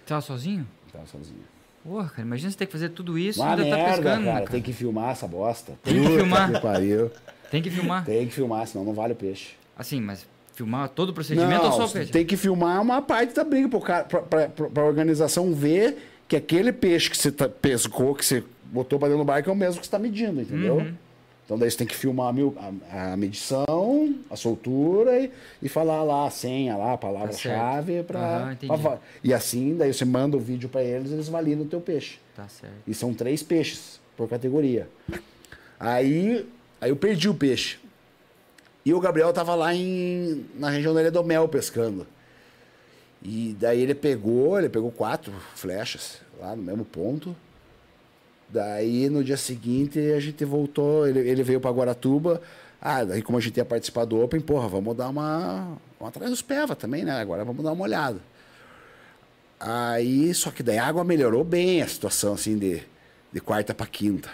Tava 0.08 0.22
sozinho? 0.22 0.68
Tava 0.92 1.06
sozinho. 1.06 1.44
Porra, 1.84 2.10
cara, 2.10 2.24
imagina 2.24 2.50
você 2.50 2.58
ter 2.58 2.66
que 2.66 2.72
fazer 2.72 2.90
tudo 2.90 3.16
isso 3.16 3.40
Uma 3.40 3.50
e 3.50 3.52
ainda 3.52 3.64
merda, 3.66 3.78
tá 3.78 3.86
pescando. 3.92 4.26
cara. 4.26 4.38
cara. 4.40 4.50
Tem 4.50 4.62
que 4.64 4.74
filmar 4.74 5.12
essa 5.12 5.28
bosta. 5.28 5.74
Tem 5.84 6.02
que 6.02 6.08
filmar. 6.18 6.52
Que 6.52 6.60
pariu. 6.60 7.12
Tem 7.52 7.62
que 7.62 7.70
filmar. 7.70 8.04
Tem 8.06 8.26
que 8.28 8.34
filmar, 8.34 8.66
senão 8.66 8.84
não 8.84 8.94
vale 8.96 9.14
o 9.14 9.16
peixe. 9.16 9.52
Assim, 9.78 10.02
mas 10.02 10.26
filmar 10.58 10.90
todo 10.90 11.10
o 11.10 11.14
procedimento 11.14 11.66
ou 11.66 11.72
só 11.72 11.86
o 11.86 11.90
peixe? 11.92 12.12
tem 12.12 12.26
que 12.26 12.36
filmar 12.36 12.82
uma 12.82 13.00
parte 13.02 13.34
da 13.36 13.44
briga 13.44 13.70
pra- 13.70 14.50
pra 14.50 14.84
organização 14.84 15.54
ver 15.54 15.98
que 16.28 16.36
aquele 16.36 16.74
peixe 16.74 17.10
que 17.12 17.18
você 17.18 17.32
tá- 17.32 17.48
pescou, 17.48 18.16
que 18.16 18.26
você 18.26 18.44
botou 18.66 18.98
pra 18.98 19.08
dentro 19.08 19.24
do 19.24 19.26
barco 19.28 19.50
é 19.50 19.54
o 19.54 19.56
mesmo 19.56 19.80
que 19.80 19.86
você 19.86 19.92
tá 19.92 20.00
medindo, 20.00 20.42
entendeu? 20.42 20.78
Uhum. 20.78 20.94
Então 21.46 21.58
daí 21.58 21.70
você 21.72 21.78
tem 21.78 21.88
que 21.88 21.96
filmar 21.96 22.34
a, 22.36 22.98
a- 22.98 23.14
a 23.14 23.18
medição, 23.18 24.14
a 24.30 24.36
soltura 24.36 25.18
e, 25.20 25.32
e 25.62 25.70
falar 25.70 26.04
lá 26.04 26.26
a 26.28 26.30
senha, 26.30 26.76
lá, 26.76 26.94
a 26.94 26.98
palavra-chave 26.98 28.00
Tá 28.00 28.04
pra, 28.04 28.76
va- 28.76 29.00
E 29.24 29.34
assim, 29.34 29.76
daí 29.78 29.94
você 29.94 30.04
manda 30.04 30.36
o 30.36 30.40
vídeo 30.42 30.68
pra 30.68 30.84
eles, 30.84 31.12
eles 31.12 31.30
validam 31.30 31.64
o 31.66 31.68
teu 31.68 31.80
peixe. 31.80 32.18
Tá 32.36 32.48
certo. 32.50 32.74
E 32.86 32.94
são 32.94 33.14
três 33.14 33.42
peixes 33.44 33.98
por 34.18 34.28
categoria. 34.28 34.90
Aí, 35.80 36.46
aí 36.82 36.90
eu 36.90 36.96
perdi 36.96 37.30
o 37.30 37.34
peixe. 37.34 37.78
E 38.88 38.94
o 38.94 39.02
Gabriel 39.02 39.34
tava 39.34 39.54
lá 39.54 39.76
em, 39.76 40.46
na 40.56 40.70
região 40.70 40.94
da 40.94 41.02
Ilha 41.02 41.12
do 41.12 41.22
Mel 41.22 41.46
pescando. 41.50 42.08
E 43.22 43.54
daí 43.60 43.82
ele 43.82 43.94
pegou, 43.94 44.58
ele 44.58 44.70
pegou 44.70 44.90
quatro 44.90 45.34
flechas 45.56 46.22
lá 46.40 46.56
no 46.56 46.64
mesmo 46.64 46.86
ponto. 46.86 47.36
Daí 48.48 49.10
no 49.10 49.26
dia 49.26 49.36
seguinte 49.36 50.00
a 50.00 50.22
gente 50.22 50.46
voltou, 50.46 51.06
ele, 51.06 51.20
ele 51.20 51.44
veio 51.44 51.60
para 51.60 51.70
Guaratuba. 51.70 52.42
Ah, 52.82 53.04
daí 53.04 53.22
como 53.22 53.38
a 53.38 53.42
gente 53.42 53.58
ia 53.58 53.66
participar 53.66 54.06
do 54.06 54.22
Open, 54.22 54.40
porra, 54.40 54.70
vamos 54.70 54.96
dar 54.96 55.10
uma. 55.10 55.78
Vamos 56.00 56.16
atrás 56.16 56.32
dos 56.32 56.42
Peva 56.42 56.74
também, 56.74 57.04
né? 57.04 57.20
Agora 57.20 57.44
vamos 57.44 57.66
dar 57.66 57.74
uma 57.74 57.84
olhada. 57.84 58.22
Aí, 59.60 60.34
só 60.34 60.50
que 60.50 60.64
daí 60.64 60.78
a 60.78 60.88
água 60.88 61.04
melhorou 61.04 61.44
bem 61.44 61.82
a 61.82 61.88
situação, 61.90 62.36
assim, 62.36 62.58
de, 62.58 62.82
de 63.34 63.42
quarta 63.42 63.74
para 63.74 63.86
quinta. 63.86 64.30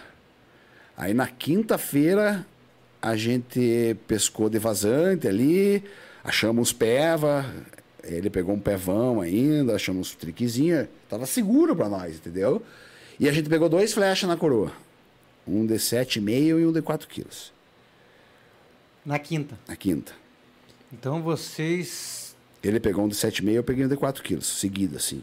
Aí 0.95 1.11
na 1.11 1.25
quinta-feira 1.25 2.45
a 3.03 3.17
gente 3.17 3.97
pescou 4.07 4.49
de 4.49 4.57
vazante 4.57 5.27
ali, 5.27 5.83
achamos 6.23 6.71
peva, 6.71 7.45
ele 8.01 8.29
pegou 8.29 8.55
um 8.55 8.59
pevão 8.59 9.19
ainda, 9.19 9.75
achamos 9.75 10.07
uns 10.11 10.15
triquezinhos, 10.15 10.87
tava 11.09 11.25
seguro 11.25 11.75
para 11.75 11.89
nós, 11.89 12.15
entendeu? 12.15 12.63
E 13.19 13.27
a 13.27 13.33
gente 13.33 13.49
pegou 13.49 13.67
dois 13.67 13.91
flechas 13.93 14.29
na 14.29 14.37
coroa, 14.37 14.71
um 15.45 15.65
de 15.65 15.73
7,5 15.73 16.61
e 16.61 16.65
um 16.65 16.71
de 16.71 16.81
4 16.81 17.05
quilos, 17.09 17.51
Na 19.05 19.19
quinta. 19.19 19.59
na 19.67 19.75
quinta. 19.75 20.13
Então 20.91 21.21
vocês. 21.21 22.33
Ele 22.63 22.79
pegou 22.79 23.03
um 23.03 23.09
de 23.09 23.15
7,5 23.15 23.51
eu 23.51 23.63
peguei 23.65 23.83
um 23.85 23.89
de 23.89 23.97
4 23.97 24.23
quilos, 24.23 24.47
seguido 24.47 24.95
assim. 24.95 25.21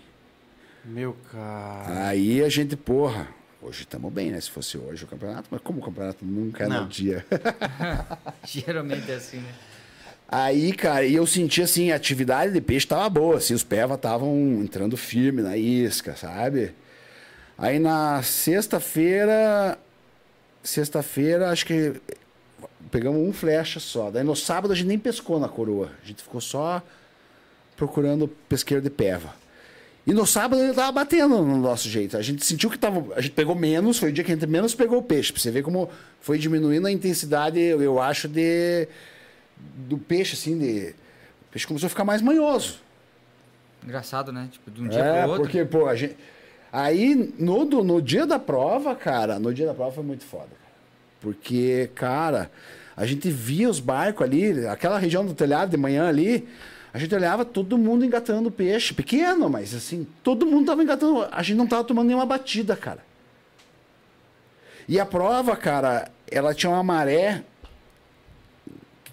Meu 0.84 1.16
cara. 1.32 2.08
Aí 2.08 2.42
a 2.44 2.48
gente, 2.50 2.76
porra, 2.76 3.28
hoje 3.62 3.82
estamos 3.82 4.12
bem, 4.12 4.30
né? 4.30 4.40
Se 4.40 4.50
fosse 4.50 4.78
hoje 4.78 5.04
o 5.04 5.06
campeonato, 5.06 5.48
mas 5.50 5.60
como 5.60 5.80
o 5.80 5.84
campeonato 5.84 6.24
nunca 6.24 6.64
é 6.64 6.68
Não. 6.68 6.82
no 6.82 6.88
dia. 6.88 7.24
Geralmente 8.44 9.10
é 9.10 9.14
assim, 9.14 9.38
né? 9.38 9.54
Aí, 10.28 10.72
cara, 10.72 11.04
e 11.04 11.14
eu 11.14 11.26
senti 11.26 11.60
assim, 11.60 11.90
a 11.90 11.96
atividade 11.96 12.52
de 12.52 12.60
peixe 12.60 12.86
tava 12.86 13.08
boa, 13.10 13.38
assim, 13.38 13.52
os 13.52 13.64
peva 13.64 13.94
estavam 13.94 14.32
entrando 14.62 14.96
firme 14.96 15.42
na 15.42 15.56
isca, 15.56 16.14
sabe? 16.14 16.72
Aí 17.58 17.80
na 17.80 18.22
sexta-feira, 18.22 19.76
sexta-feira, 20.62 21.50
acho 21.50 21.66
que 21.66 22.00
pegamos 22.92 23.20
um 23.20 23.32
flecha 23.32 23.80
só. 23.80 24.10
Daí 24.10 24.22
no 24.22 24.36
sábado 24.36 24.72
a 24.72 24.76
gente 24.76 24.86
nem 24.86 24.98
pescou 24.98 25.40
na 25.40 25.48
coroa, 25.48 25.90
a 26.02 26.06
gente 26.06 26.22
ficou 26.22 26.40
só 26.40 26.80
procurando 27.76 28.28
pesqueiro 28.48 28.82
de 28.82 28.90
peva. 28.90 29.34
E 30.10 30.14
no 30.14 30.26
sábado 30.26 30.60
ele 30.60 30.74
tava 30.74 30.90
batendo 30.90 31.38
no 31.44 31.56
nosso 31.56 31.88
jeito. 31.88 32.16
A 32.16 32.22
gente 32.22 32.44
sentiu 32.44 32.68
que 32.68 32.76
tava. 32.76 33.14
A 33.14 33.20
gente 33.20 33.32
pegou 33.32 33.54
menos, 33.54 33.96
foi 33.96 34.10
o 34.10 34.12
dia 34.12 34.24
que 34.24 34.32
a 34.32 34.34
gente 34.34 34.46
menos 34.46 34.74
pegou 34.74 34.98
o 34.98 35.02
peixe. 35.02 35.32
Pra 35.32 35.40
você 35.40 35.52
ver 35.52 35.62
como 35.62 35.88
foi 36.20 36.36
diminuindo 36.36 36.86
a 36.88 36.90
intensidade, 36.90 37.60
eu 37.60 37.80
eu 37.80 38.00
acho, 38.00 38.26
de 38.26 38.88
do 39.86 39.96
peixe, 39.98 40.34
assim, 40.34 40.58
de. 40.58 40.94
O 41.48 41.52
peixe 41.52 41.66
começou 41.66 41.86
a 41.86 41.90
ficar 41.90 42.04
mais 42.04 42.20
manhoso. 42.20 42.80
Engraçado, 43.84 44.32
né? 44.32 44.48
Tipo, 44.50 44.70
de 44.70 44.82
um 44.82 44.88
dia 44.88 44.98
É, 45.00 45.20
pro 45.22 45.30
outro. 45.30 45.44
porque, 45.44 45.64
pô, 45.64 45.86
a 45.86 45.94
gente. 45.94 46.16
Aí, 46.72 47.32
no, 47.38 47.64
no 47.64 48.02
dia 48.02 48.26
da 48.26 48.38
prova, 48.38 48.94
cara, 48.96 49.38
no 49.38 49.54
dia 49.54 49.66
da 49.66 49.74
prova 49.74 49.92
foi 49.92 50.04
muito 50.04 50.24
foda. 50.24 50.50
Porque, 51.20 51.88
cara, 51.94 52.50
a 52.96 53.06
gente 53.06 53.30
via 53.30 53.68
os 53.68 53.78
barcos 53.80 54.24
ali, 54.26 54.66
aquela 54.66 54.98
região 54.98 55.24
do 55.24 55.34
telhado 55.34 55.70
de 55.70 55.76
manhã 55.76 56.08
ali, 56.08 56.48
a 56.92 56.98
gente 56.98 57.14
olhava 57.14 57.44
todo 57.44 57.78
mundo 57.78 58.04
engatando 58.04 58.50
peixe. 58.50 58.92
Pequeno, 58.92 59.48
mas 59.48 59.74
assim, 59.74 60.06
todo 60.22 60.44
mundo 60.44 60.66
tava 60.66 60.82
engatando. 60.82 61.26
A 61.30 61.42
gente 61.42 61.56
não 61.56 61.66
tava 61.66 61.84
tomando 61.84 62.06
nenhuma 62.08 62.26
batida, 62.26 62.76
cara. 62.76 63.04
E 64.88 64.98
a 64.98 65.06
prova, 65.06 65.56
cara, 65.56 66.10
ela 66.30 66.52
tinha 66.52 66.70
uma 66.70 66.82
maré 66.82 67.44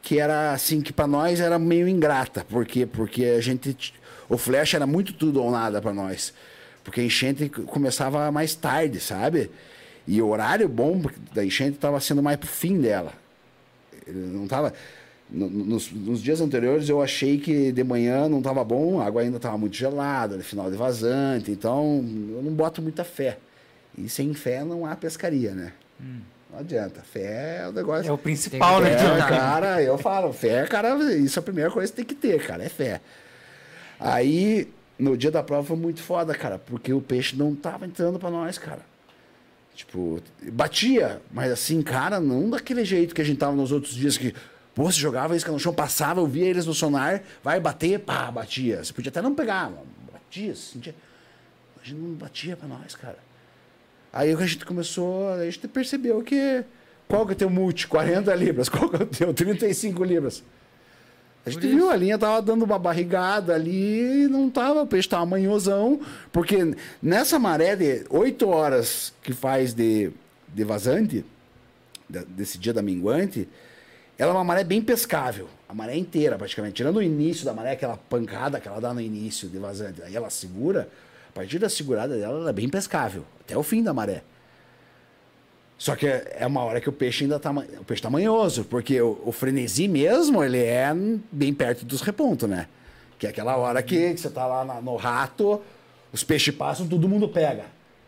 que 0.02 0.20
era 0.20 0.54
assim, 0.54 0.82
que 0.82 0.92
pra 0.92 1.06
nós 1.06 1.40
era 1.40 1.60
meio 1.60 1.88
ingrata. 1.88 2.46
Por 2.50 2.66
quê? 2.66 2.86
Porque 2.86 3.26
a 3.26 3.42
gente. 3.42 3.94
O 4.28 4.38
flash 4.38 4.74
era 4.74 4.88
muito 4.88 5.14
tudo 5.14 5.44
ou 5.44 5.52
nada 5.52 5.82
pra 5.82 5.94
nós. 5.94 6.34
Porque 6.84 7.02
a 7.02 7.04
enchente 7.04 7.50
começava 7.50 8.32
mais 8.32 8.56
tarde, 8.56 9.00
sabe? 9.00 9.52
E 10.08 10.22
o 10.22 10.30
horário 10.30 10.68
bom 10.68 11.02
da 11.34 11.46
enchente 11.46 11.78
tava 11.78 12.00
sendo 12.00 12.24
mais 12.24 12.38
pro 12.38 12.48
fim 12.48 12.80
dela. 12.80 13.14
Ele 14.08 14.18
não 14.18 14.48
tava. 14.48 14.74
No- 15.30 15.50
Nos, 15.50 15.92
nos 15.92 16.22
dias 16.22 16.40
anteriores 16.42 16.88
eu 16.90 17.02
achei 17.02 17.38
que 17.38 17.72
de 17.72 17.84
manhã 17.84 18.28
não 18.30 18.42
tava 18.42 18.64
bom, 18.64 19.00
a 19.02 19.06
água 19.06 19.22
ainda 19.22 19.40
tava 19.40 19.58
muito 19.58 19.76
gelada, 19.76 20.38
no 20.38 20.44
final 20.44 20.70
de 20.72 20.78
vazante, 20.78 21.52
então 21.52 21.98
eu 22.30 22.42
não 22.44 22.52
boto 22.54 22.82
muita 22.82 23.04
fé. 23.04 23.38
E 23.98 24.08
sem 24.08 24.34
fé 24.34 24.64
não 24.64 24.86
há 24.86 24.96
pescaria, 24.96 25.52
né? 25.54 25.74
Não 26.52 26.60
adianta. 26.60 27.02
Fé 27.02 27.62
é 27.64 27.68
o 27.68 27.72
negócio. 27.72 28.08
É 28.10 28.12
o 28.14 28.18
principal, 28.18 28.80
né? 28.80 28.94
É, 28.94 29.18
cara, 29.28 29.82
eu 29.82 29.98
falo, 29.98 30.32
fé, 30.32 30.66
cara, 30.68 30.96
isso 31.16 31.38
é 31.38 31.42
a 31.42 31.44
primeira 31.44 31.70
coisa 31.72 31.92
que 31.92 31.96
tem 31.98 32.06
que 32.06 32.16
ter, 32.16 32.46
cara, 32.46 32.64
é 32.64 32.70
fé. 32.70 33.02
Aí, 34.00 34.70
no 34.98 35.18
dia 35.18 35.32
da 35.32 35.42
prova 35.44 35.64
foi 35.68 35.76
muito 35.78 36.02
foda, 36.02 36.34
cara, 36.36 36.60
porque 36.60 36.94
o 36.94 37.02
peixe 37.02 37.36
não 37.36 37.56
tava 37.56 37.86
entrando 37.86 38.20
pra 38.20 38.30
nós, 38.30 38.58
cara. 38.58 38.82
Tipo, 39.76 40.20
batia, 40.52 41.22
mas 41.32 41.52
assim, 41.52 41.82
cara, 41.82 42.20
não 42.20 42.50
daquele 42.50 42.84
jeito 42.84 43.14
que 43.14 43.22
a 43.22 43.26
gente 43.26 43.38
tava 43.38 43.56
nos 43.56 43.72
outros 43.72 43.94
dias 43.94 44.18
que, 44.18 44.34
pô, 44.78 44.92
você 44.92 45.00
jogava 45.00 45.36
isca 45.36 45.52
no 45.52 45.60
chão, 45.60 45.74
passava, 45.74 46.20
eu 46.20 46.28
via 46.28 46.46
eles 46.46 46.68
no 46.68 46.74
sonar, 46.74 47.24
vai 47.44 47.60
bater, 47.60 48.00
pá, 48.00 48.30
batia. 48.30 48.84
Você 48.84 48.94
podia 48.94 49.10
até 49.10 49.24
não 49.24 49.34
pegar, 49.34 49.72
mas 49.72 50.14
batia, 50.14 50.56
sentia. 50.56 50.94
A 51.82 51.84
gente 51.84 51.98
não 51.98 52.14
batia 52.14 52.56
pra 52.56 52.68
nós, 52.68 52.94
cara. 52.94 53.18
Aí 54.14 54.32
a 54.32 54.46
gente 54.46 54.64
começou, 54.64 55.30
a 55.30 55.44
gente 55.46 55.68
percebeu 55.68 56.22
que. 56.22 56.64
Qual 57.08 57.26
que 57.26 57.32
é 57.32 57.34
o 57.34 57.38
teu 57.38 57.50
multi? 57.50 57.88
40 57.88 58.36
libras. 58.36 58.70
Qual 58.70 58.88
que 58.88 58.98
é 58.98 59.04
o 59.04 59.08
teu? 59.08 59.34
35 59.34 60.04
libras. 60.04 60.44
A 61.44 61.50
gente 61.50 61.66
viu 61.66 61.86
isso. 61.86 61.90
a 61.90 61.96
linha 61.96 62.18
tava 62.20 62.40
dando 62.40 62.64
uma 62.64 62.78
barrigada 62.78 63.56
ali 63.56 64.26
e 64.26 64.28
não 64.28 64.48
tava, 64.48 64.84
o 64.84 64.88
peixe 64.88 65.10
tava 65.10 65.26
manhosão, 65.26 66.02
porque 66.32 66.76
nessa 67.02 67.40
maré 67.40 67.76
de 67.76 68.06
8 68.12 68.48
horas 68.48 69.12
que 69.24 69.34
faz 69.34 69.74
de, 69.74 70.12
de 70.54 70.64
vazante, 70.64 71.26
desse 72.08 72.60
dia 72.60 72.74
da 72.74 72.82
minguante, 72.84 73.48
ela 74.18 74.32
é 74.32 74.34
uma 74.34 74.44
maré 74.44 74.64
bem 74.64 74.82
pescável. 74.82 75.48
A 75.70 75.74
maré 75.74 75.96
inteira, 75.98 76.38
praticamente. 76.38 76.76
Tirando 76.76 76.98
o 76.98 77.04
início 77.04 77.46
da 77.46 77.54
maré, 77.54 77.72
aquela 77.72 77.98
pancada 77.98 78.60
que 78.60 78.68
ela 78.68 78.80
dá 78.80 78.94
no 78.94 79.02
início 79.02 79.48
de 79.50 79.58
vazante. 79.58 80.02
Aí 80.02 80.16
ela 80.16 80.30
segura, 80.30 80.88
a 81.30 81.34
partir 81.34 81.60
da 81.60 81.70
segurada 81.70 82.18
dela, 82.18 82.40
ela 82.40 82.50
é 82.50 82.54
bem 82.54 82.70
pescável. 82.70 83.24
Até 83.42 83.58
o 83.58 83.64
fim 83.64 83.84
da 83.84 83.94
maré. 83.94 84.24
Só 85.78 85.96
que 85.96 86.08
é 86.08 86.46
uma 86.48 86.64
hora 86.64 86.82
que 86.82 86.90
o 86.90 86.92
peixe 86.92 87.24
ainda 87.26 87.40
tá, 87.40 87.52
o 87.52 87.84
peixe 87.86 88.02
tá 88.02 88.10
manhoso, 88.10 88.64
porque 88.66 89.00
o, 89.00 89.22
o 89.26 89.32
frenesi 89.32 89.88
mesmo, 89.88 90.44
ele 90.44 90.58
é 90.64 90.92
bem 91.32 91.54
perto 91.54 91.86
dos 91.86 92.02
repontos, 92.02 92.50
né? 92.50 92.68
Que 93.20 93.28
é 93.28 93.30
aquela 93.30 93.56
hora 93.58 93.84
que, 93.84 94.14
que 94.16 94.20
você 94.20 94.30
tá 94.30 94.48
lá 94.48 94.66
na- 94.66 94.82
no 94.82 94.96
rato, 94.96 95.62
os 96.12 96.24
peixes 96.24 96.56
passam, 96.56 96.88
todo 96.88 97.08
mundo 97.08 97.30
pega. 97.30 97.66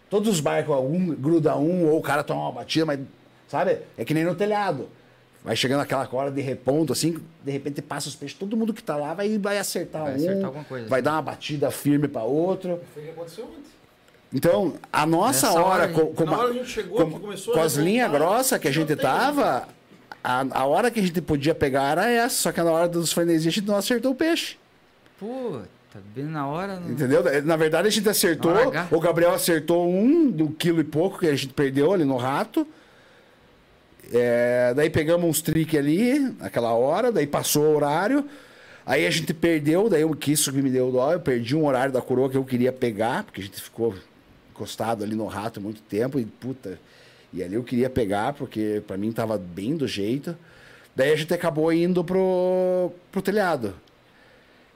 Todos 0.09 0.29
os 0.29 0.39
barcos, 0.39 0.75
um 0.79 1.13
gruda 1.13 1.55
um, 1.57 1.85
ou 1.89 1.99
o 1.99 2.01
cara 2.01 2.23
toma 2.23 2.41
uma 2.41 2.51
batida, 2.53 2.85
mas, 2.87 2.99
sabe? 3.47 3.77
É 3.95 4.03
que 4.03 4.15
nem 4.15 4.23
no 4.23 4.33
telhado. 4.33 4.89
Vai 5.43 5.55
chegando 5.55 5.79
aquela 5.81 6.07
hora 6.11 6.29
de 6.31 6.41
reponto, 6.41 6.91
assim, 6.91 7.17
de 7.43 7.51
repente 7.51 7.81
passa 7.81 8.09
os 8.09 8.15
peixes, 8.15 8.37
todo 8.37 8.57
mundo 8.57 8.73
que 8.73 8.83
tá 8.83 8.97
lá 8.97 9.13
vai, 9.13 9.37
vai 9.37 9.57
acertar 9.57 10.03
Vai 10.03 10.11
um, 10.13 10.15
acertar 10.15 10.45
alguma 10.45 10.63
coisa, 10.65 10.87
vai 10.89 10.99
assim. 10.99 11.05
dar 11.05 11.11
uma 11.13 11.21
batida 11.21 11.71
firme 11.71 12.07
para 12.09 12.23
outro. 12.23 12.79
Foi 12.93 13.03
o 13.03 13.05
que 13.05 13.11
aconteceu 13.11 13.45
ontem. 13.45 13.63
Então, 14.33 14.75
a 14.91 15.05
nossa 15.05 15.47
Nessa 15.47 15.59
hora, 15.61 15.83
hora, 15.83 15.87
com, 15.93 16.13
com, 16.13 16.25
na 16.25 16.35
a- 16.35 16.39
hora 16.39 16.51
que 16.51 16.59
a 16.59 16.61
gente 16.63 16.71
chegou, 16.71 16.97
com- 17.09 17.19
começou 17.19 17.53
com 17.53 17.59
a 17.61 17.63
as 17.63 17.73
linhas 17.75 18.11
grossas 18.11 18.59
que 18.59 18.67
a 18.67 18.71
gente 18.71 18.95
tava, 18.95 19.67
a, 20.23 20.45
a 20.51 20.65
hora 20.65 20.91
que 20.91 20.99
a 20.99 21.03
gente 21.03 21.21
podia 21.21 21.55
pegar 21.55 21.91
era 21.93 22.09
essa, 22.09 22.35
só 22.35 22.51
que 22.51 22.61
na 22.61 22.71
hora 22.71 22.87
dos 22.89 23.11
frenesis 23.13 23.47
a 23.47 23.49
gente 23.49 23.65
não 23.67 23.75
acertou 23.77 24.11
o 24.11 24.15
peixe. 24.15 24.57
Pô, 25.19 25.61
tá 25.91 25.99
bem 26.13 26.25
na 26.25 26.45
hora. 26.47 26.79
Não... 26.79 26.91
Entendeu? 26.91 27.23
Na 27.43 27.55
verdade, 27.55 27.87
a 27.87 27.91
gente 27.91 28.07
acertou, 28.07 28.51
o 28.91 28.99
Gabriel 28.99 29.33
acertou 29.33 29.89
um 29.89 30.29
do 30.29 30.49
quilo 30.49 30.81
e 30.81 30.83
pouco 30.83 31.17
que 31.17 31.27
a 31.27 31.35
gente 31.35 31.53
perdeu 31.53 31.91
ali 31.93 32.03
no 32.05 32.17
rato. 32.17 32.67
É, 34.11 34.73
daí 34.75 34.89
pegamos 34.89 35.29
uns 35.29 35.41
trick 35.41 35.77
ali, 35.77 36.19
naquela 36.39 36.73
hora, 36.73 37.11
daí 37.11 37.27
passou 37.27 37.63
o 37.63 37.75
horário. 37.75 38.27
Aí 38.85 39.05
a 39.05 39.09
gente 39.09 39.33
perdeu, 39.33 39.87
daí 39.87 40.01
eu, 40.01 40.15
que 40.15 40.31
isso 40.31 40.51
que 40.51 40.61
me 40.61 40.69
deu 40.71 40.91
dó, 40.91 41.13
eu 41.13 41.19
perdi 41.19 41.55
um 41.55 41.65
horário 41.65 41.93
da 41.93 42.01
coroa 42.01 42.29
que 42.29 42.37
eu 42.37 42.43
queria 42.43 42.71
pegar, 42.71 43.23
porque 43.23 43.41
a 43.41 43.43
gente 43.43 43.61
ficou 43.61 43.93
encostado 44.51 45.03
ali 45.03 45.15
no 45.15 45.27
rato 45.27 45.61
muito 45.61 45.81
tempo 45.83 46.19
e 46.19 46.25
puta. 46.25 46.79
E 47.31 47.43
ali 47.43 47.53
eu 47.53 47.63
queria 47.63 47.89
pegar, 47.89 48.33
porque 48.33 48.81
pra 48.87 48.97
mim 48.97 49.11
tava 49.11 49.37
bem 49.37 49.77
do 49.77 49.87
jeito. 49.87 50.35
Daí 50.95 51.13
a 51.13 51.15
gente 51.15 51.31
acabou 51.33 51.71
indo 51.71 52.03
pro, 52.03 52.91
pro 53.11 53.21
telhado. 53.21 53.75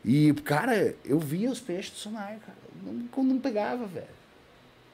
E, 0.05 0.33
cara, 0.45 0.93
eu 1.03 1.17
via 1.17 1.49
os 1.49 1.59
peixes 1.59 1.91
do 1.91 1.97
sonar, 1.97 2.37
cara. 2.45 2.57
Não, 2.85 3.23
não 3.23 3.39
pegava, 3.39 3.87
velho. 3.87 4.05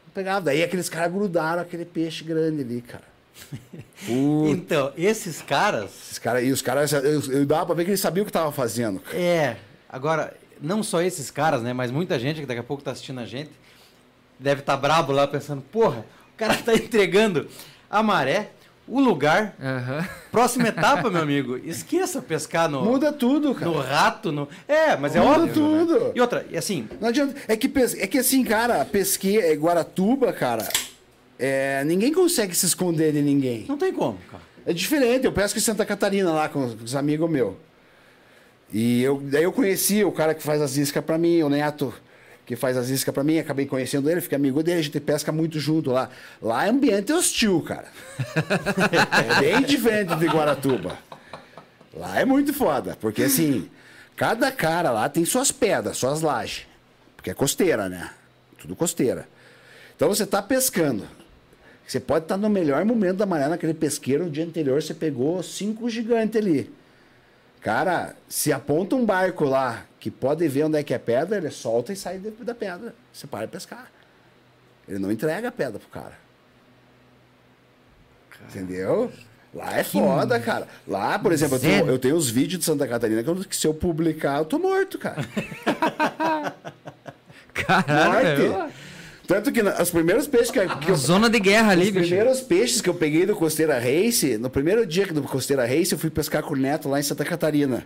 Não 0.05 0.13
pegava. 0.13 0.45
Daí 0.45 0.63
aqueles 0.63 0.87
caras 0.87 1.11
grudaram 1.11 1.61
aquele 1.61 1.83
peixe 1.83 2.23
grande 2.23 2.61
ali, 2.61 2.81
cara. 2.81 3.08
Puta, 4.05 4.49
Então, 4.51 4.91
esses 4.97 5.41
caras. 5.41 5.91
esses 6.05 6.19
cara, 6.19 6.41
e 6.41 6.51
os 6.51 6.61
caras, 6.61 6.91
eu, 6.93 7.21
eu 7.31 7.45
dava 7.45 7.67
pra 7.67 7.75
ver 7.75 7.83
que 7.85 7.91
eles 7.91 7.99
sabiam 7.99 8.23
o 8.23 8.25
que 8.25 8.31
tava 8.31 8.51
fazendo. 8.51 8.99
cara. 8.99 9.17
É. 9.17 9.57
Agora, 9.87 10.33
não 10.61 10.83
só 10.83 11.01
esses 11.01 11.31
caras, 11.31 11.61
né? 11.61 11.73
Mas 11.73 11.91
muita 11.91 12.19
gente 12.19 12.39
que 12.39 12.45
daqui 12.45 12.59
a 12.59 12.63
pouco 12.63 12.83
tá 12.83 12.91
assistindo 12.91 13.19
a 13.19 13.25
gente 13.25 13.51
deve 14.39 14.61
estar 14.61 14.77
brabo 14.77 15.11
lá 15.11 15.27
pensando, 15.27 15.61
porra, 15.61 15.99
o 16.33 16.37
cara 16.37 16.55
tá 16.55 16.73
entregando 16.75 17.47
a 17.89 18.01
maré, 18.03 18.51
o 18.87 18.99
lugar, 18.99 19.55
Aham. 19.61 20.07
próxima 20.31 20.67
etapa, 20.69 21.09
meu 21.09 21.21
amigo. 21.21 21.57
Esqueça 21.57 22.21
pescar 22.21 22.69
no, 22.69 22.83
Muda 22.83 23.11
tudo, 23.11 23.53
cara. 23.53 23.69
no 23.69 23.79
rato, 23.79 24.31
no. 24.31 24.47
É, 24.67 24.95
mas 24.95 25.15
é 25.15 25.19
Muda 25.19 25.41
óbvio. 25.43 25.53
tudo. 25.53 25.99
né? 26.05 26.11
E 26.15 26.21
outra, 26.21 26.45
e 26.49 26.57
assim, 26.57 26.87
Não 27.01 27.09
adianta. 27.09 27.35
É 27.47 27.55
que, 27.57 27.67
pes- 27.67 27.95
é 27.99 28.07
que 28.07 28.17
assim, 28.17 28.43
cara, 28.43 28.83
pesque, 28.85 29.37
é, 29.39 29.53
Guaratuba, 29.55 30.31
cara, 30.33 30.67
é, 31.39 31.83
ninguém 31.85 32.13
consegue 32.13 32.53
se 32.53 32.65
esconder 32.65 33.13
de 33.13 33.21
ninguém. 33.21 33.65
não 33.67 33.77
tem 33.77 33.93
como, 33.93 34.17
cara. 34.29 34.43
É 34.65 34.73
diferente, 34.73 35.25
eu 35.25 35.31
pesco 35.31 35.57
em 35.57 35.61
Santa 35.61 35.85
Catarina 35.85 36.31
lá 36.31 36.49
com 36.49 36.65
os, 36.65 36.95
amigos 36.95 37.29
meus. 37.29 37.55
E 38.71 39.01
eu, 39.01 39.19
daí 39.23 39.43
eu 39.43 39.51
conheci 39.51 40.03
o 40.03 40.11
cara 40.11 40.35
que 40.35 40.43
faz 40.43 40.61
as 40.61 40.75
iscas 40.75 41.03
pra 41.03 41.17
mim, 41.17 41.41
o 41.41 41.49
Neto, 41.49 41.93
que 42.45 42.55
faz 42.55 42.75
as 42.75 42.89
iscas 42.89 43.13
pra 43.13 43.23
mim, 43.23 43.39
acabei 43.39 43.65
conhecendo 43.65 44.09
ele, 44.09 44.19
fiquei 44.19 44.35
amigo 44.35 44.61
dele, 44.61 44.79
a 44.79 44.83
gente 44.83 44.99
pesca 44.99 45.31
muito 45.31 45.59
junto 45.59 45.91
lá. 45.91 46.09
Lá 46.41 46.65
é 46.65 46.69
ambiente 46.69 47.13
hostil, 47.13 47.61
cara. 47.61 47.87
é 48.19 49.39
bem 49.39 49.61
diferente 49.63 50.15
de 50.17 50.27
Guaratuba. 50.27 50.99
Lá 51.93 52.19
é 52.19 52.25
muito 52.25 52.53
foda, 52.53 52.97
porque 52.99 53.23
assim, 53.23 53.69
cada 54.15 54.51
cara 54.51 54.91
lá 54.91 55.07
tem 55.07 55.23
suas 55.25 55.51
pedras, 55.51 55.97
suas 55.97 56.21
lajes. 56.21 56.67
Porque 57.15 57.31
é 57.31 57.33
costeira, 57.33 57.89
né? 57.89 58.11
Tudo 58.57 58.75
costeira. 58.75 59.27
Então 59.95 60.09
você 60.09 60.25
tá 60.25 60.41
pescando. 60.41 61.07
Você 61.89 61.99
pode 61.99 62.25
estar 62.25 62.37
no 62.37 62.47
melhor 62.51 62.85
momento 62.85 63.17
da 63.17 63.25
manhã 63.25 63.49
naquele 63.49 63.73
pesqueiro, 63.73 64.25
no 64.25 64.29
dia 64.29 64.45
anterior 64.45 64.79
você 64.79 64.93
pegou 64.93 65.41
cinco 65.41 65.89
gigantes 65.89 66.39
ali. 66.39 66.71
Cara, 67.61 68.15
se 68.29 68.53
aponta 68.53 68.95
um 68.95 69.03
barco 69.03 69.43
lá 69.43 69.87
que 69.99 70.11
pode 70.11 70.47
ver 70.47 70.65
onde 70.65 70.77
é 70.77 70.83
que 70.83 70.93
é 70.93 70.99
pedra, 70.99 71.37
ele 71.37 71.49
solta 71.49 71.91
e 71.91 71.95
sai 71.95 72.19
da 72.19 72.53
pedra. 72.53 72.93
Você 73.11 73.25
para 73.25 73.47
de 73.47 73.51
pescar. 73.53 73.91
Ele 74.87 74.99
não 74.99 75.11
entrega 75.11 75.47
a 75.47 75.51
pedra 75.51 75.79
pro 75.79 75.89
cara. 75.89 76.13
Entendeu? 78.47 79.11
Lá 79.51 79.79
é 79.79 79.83
foda, 79.83 80.39
cara. 80.39 80.67
Lá, 80.87 81.17
por 81.17 81.31
exemplo, 81.31 81.55
eu 81.55 81.59
tenho, 81.59 81.87
eu 81.87 81.97
tenho 81.97 82.15
os 82.15 82.29
vídeos 82.29 82.59
de 82.59 82.65
Santa 82.65 82.87
Catarina 82.87 83.23
que, 83.23 83.29
eu- 83.31 83.35
que 83.43 83.55
se 83.55 83.65
eu 83.65 83.73
publicar, 83.73 84.37
eu 84.37 84.45
tô 84.45 84.59
morto, 84.59 84.99
cara. 84.99 85.25
Caralho. 87.53 88.51
Morte. 88.51 88.73
Tanto 89.29 89.51
que 89.51 89.61
os 89.61 89.91
primeiros 89.91 90.25
peixes 90.25 90.49
que, 90.49 90.59
que 90.77 90.89
eu, 90.89 90.95
Zona 90.95 91.29
de 91.29 91.39
guerra 91.39 91.73
ali, 91.73 91.83
os 91.83 91.89
bicho. 91.91 92.07
primeiros 92.07 92.41
peixes 92.41 92.81
que 92.81 92.89
eu 92.89 92.95
peguei 92.95 93.27
do 93.27 93.35
Costeira 93.35 93.77
Race, 93.77 94.39
no 94.39 94.49
primeiro 94.49 94.87
dia 94.87 95.05
do 95.05 95.21
Costeira 95.21 95.67
Race, 95.67 95.91
eu 95.91 95.99
fui 95.99 96.09
pescar 96.09 96.41
com 96.41 96.55
o 96.55 96.57
Neto 96.57 96.89
lá 96.89 96.99
em 96.99 97.03
Santa 97.03 97.23
Catarina. 97.23 97.85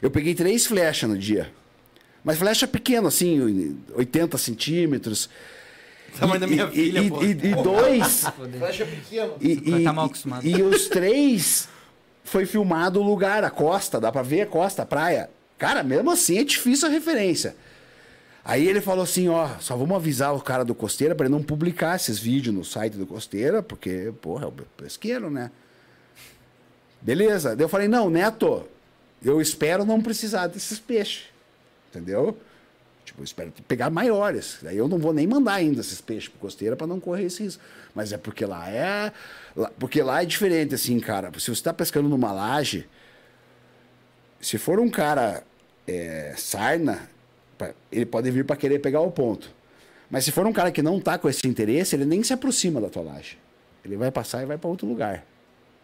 Eu 0.00 0.08
peguei 0.08 0.36
três 0.36 0.66
flechas 0.66 1.10
no 1.10 1.18
dia. 1.18 1.50
Mas 2.22 2.38
flecha 2.38 2.68
pequena, 2.68 3.08
assim, 3.08 3.76
80 3.92 4.38
centímetros. 4.38 5.28
Tamanho 6.16 6.40
da 6.40 6.46
minha 6.46 6.70
e, 6.72 6.76
filha, 6.76 7.00
e, 7.00 7.10
pô. 7.10 7.24
e, 7.24 7.30
e 7.30 7.34
dois. 7.60 8.26
Flecha 8.56 8.86
pequena. 8.86 9.32
E, 9.40 9.54
Vai 9.56 9.80
e, 9.80 9.84
tá 9.84 9.92
mal 9.92 10.06
acostumado. 10.06 10.46
e 10.46 10.62
os 10.62 10.86
três 10.86 11.68
foi 12.22 12.46
filmado 12.46 13.00
o 13.00 13.02
lugar, 13.02 13.42
a 13.42 13.50
costa, 13.50 14.00
dá 14.00 14.12
pra 14.12 14.22
ver 14.22 14.42
a 14.42 14.46
costa, 14.46 14.82
a 14.82 14.86
praia. 14.86 15.28
Cara, 15.58 15.82
mesmo 15.82 16.12
assim 16.12 16.38
é 16.38 16.44
difícil 16.44 16.86
a 16.86 16.90
referência. 16.92 17.56
Aí 18.44 18.68
ele 18.68 18.82
falou 18.82 19.04
assim, 19.04 19.28
ó, 19.28 19.48
só 19.58 19.74
vamos 19.74 19.96
avisar 19.96 20.34
o 20.34 20.40
cara 20.40 20.64
do 20.64 20.74
Costeira 20.74 21.14
pra 21.14 21.26
ele 21.26 21.34
não 21.34 21.42
publicar 21.42 21.96
esses 21.96 22.18
vídeos 22.18 22.54
no 22.54 22.62
site 22.62 22.94
do 22.98 23.06
Costeira, 23.06 23.62
porque, 23.62 24.12
porra, 24.20 24.44
é 24.44 24.48
o 24.48 24.52
pesqueiro, 24.52 25.30
né? 25.30 25.50
Beleza. 27.00 27.56
Daí 27.56 27.64
eu 27.64 27.68
falei, 27.68 27.88
não, 27.88 28.10
Neto, 28.10 28.68
eu 29.24 29.40
espero 29.40 29.86
não 29.86 30.02
precisar 30.02 30.46
desses 30.46 30.78
peixes. 30.78 31.24
Entendeu? 31.88 32.36
Tipo, 33.04 33.20
eu 33.20 33.24
espero 33.24 33.52
pegar 33.66 33.88
maiores. 33.88 34.58
Daí 34.60 34.76
eu 34.76 34.88
não 34.88 34.98
vou 34.98 35.14
nem 35.14 35.26
mandar 35.26 35.54
ainda 35.54 35.80
esses 35.80 36.00
peixes 36.02 36.28
pro 36.28 36.40
Costeira 36.40 36.76
pra 36.76 36.86
não 36.86 37.00
correr 37.00 37.24
esse 37.24 37.42
risco. 37.42 37.62
Mas 37.94 38.12
é 38.12 38.18
porque 38.18 38.44
lá 38.44 38.68
é. 38.70 39.12
porque 39.78 40.02
lá 40.02 40.22
é 40.22 40.26
diferente, 40.26 40.74
assim, 40.74 41.00
cara. 41.00 41.30
Se 41.38 41.54
você 41.54 41.62
tá 41.62 41.72
pescando 41.72 42.08
numa 42.08 42.32
laje, 42.32 42.86
se 44.40 44.58
for 44.58 44.78
um 44.80 44.90
cara 44.90 45.44
é, 45.86 46.34
sarna, 46.36 47.08
ele 47.90 48.06
pode 48.06 48.30
vir 48.30 48.44
para 48.44 48.56
querer 48.56 48.78
pegar 48.78 49.00
o 49.00 49.10
ponto. 49.10 49.50
Mas 50.10 50.24
se 50.24 50.32
for 50.32 50.46
um 50.46 50.52
cara 50.52 50.70
que 50.70 50.82
não 50.82 51.00
tá 51.00 51.18
com 51.18 51.28
esse 51.28 51.46
interesse, 51.48 51.96
ele 51.96 52.04
nem 52.04 52.22
se 52.22 52.32
aproxima 52.32 52.80
da 52.80 52.88
tua 52.88 53.02
laje. 53.02 53.38
Ele 53.84 53.96
vai 53.96 54.10
passar 54.10 54.42
e 54.42 54.46
vai 54.46 54.56
para 54.56 54.70
outro 54.70 54.86
lugar. 54.86 55.24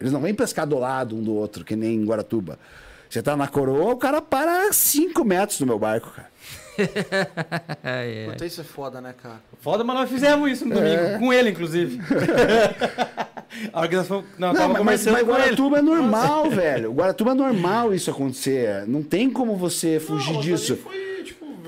Eles 0.01 0.13
não 0.13 0.21
vêm 0.21 0.35
pescar 0.35 0.67
do 0.67 0.79
lado 0.79 1.17
um 1.17 1.23
do 1.23 1.35
outro, 1.35 1.65
que 1.65 1.77
nem 1.77 1.97
em 1.97 2.05
Guaratuba. 2.05 2.59
Você 3.09 3.21
tá 3.21 3.37
na 3.37 3.49
coroa, 3.49 3.93
o 3.93 3.97
cara 3.97 4.23
para 4.23 4.69
a 4.69 4.73
5 4.73 5.25
metros 5.25 5.59
do 5.59 5.67
meu 5.67 5.79
barco, 5.79 6.11
cara. 6.11 6.31
É, 7.83 8.25
é. 8.25 8.31
Puta, 8.31 8.47
isso 8.47 8.61
é 8.61 8.65
foda, 8.65 9.01
né, 9.01 9.13
cara? 9.21 9.41
Foda, 9.61 9.83
mas 9.83 9.97
nós 9.97 10.09
fizemos 10.09 10.51
isso 10.51 10.65
no 10.65 10.75
domingo, 10.77 11.19
com 11.19 11.33
ele, 11.33 11.51
inclusive. 11.51 12.01
a 13.73 13.79
hora 13.81 13.89
que 13.89 13.97
nós 13.97 14.07
fomos. 14.07 14.25
Não, 14.39 14.49
Não, 14.49 14.55
tava 14.55 14.85
mas, 14.85 14.85
mas, 14.85 15.07
mas 15.07 15.13
com 15.13 15.19
ele. 15.19 15.43
Guaratuba 15.43 15.79
é 15.79 15.83
normal, 15.83 16.51
velho. 16.51 16.93
Guaratuba 16.93 17.33
é 17.33 17.35
normal 17.35 17.93
isso 17.93 18.11
acontecer. 18.11 18.87
Não 18.87 19.03
tem 19.03 19.29
como 19.29 19.57
você 19.57 19.99
fugir 19.99 20.35
Não, 20.35 20.41
disso. 20.41 20.77
foi, 20.77 21.10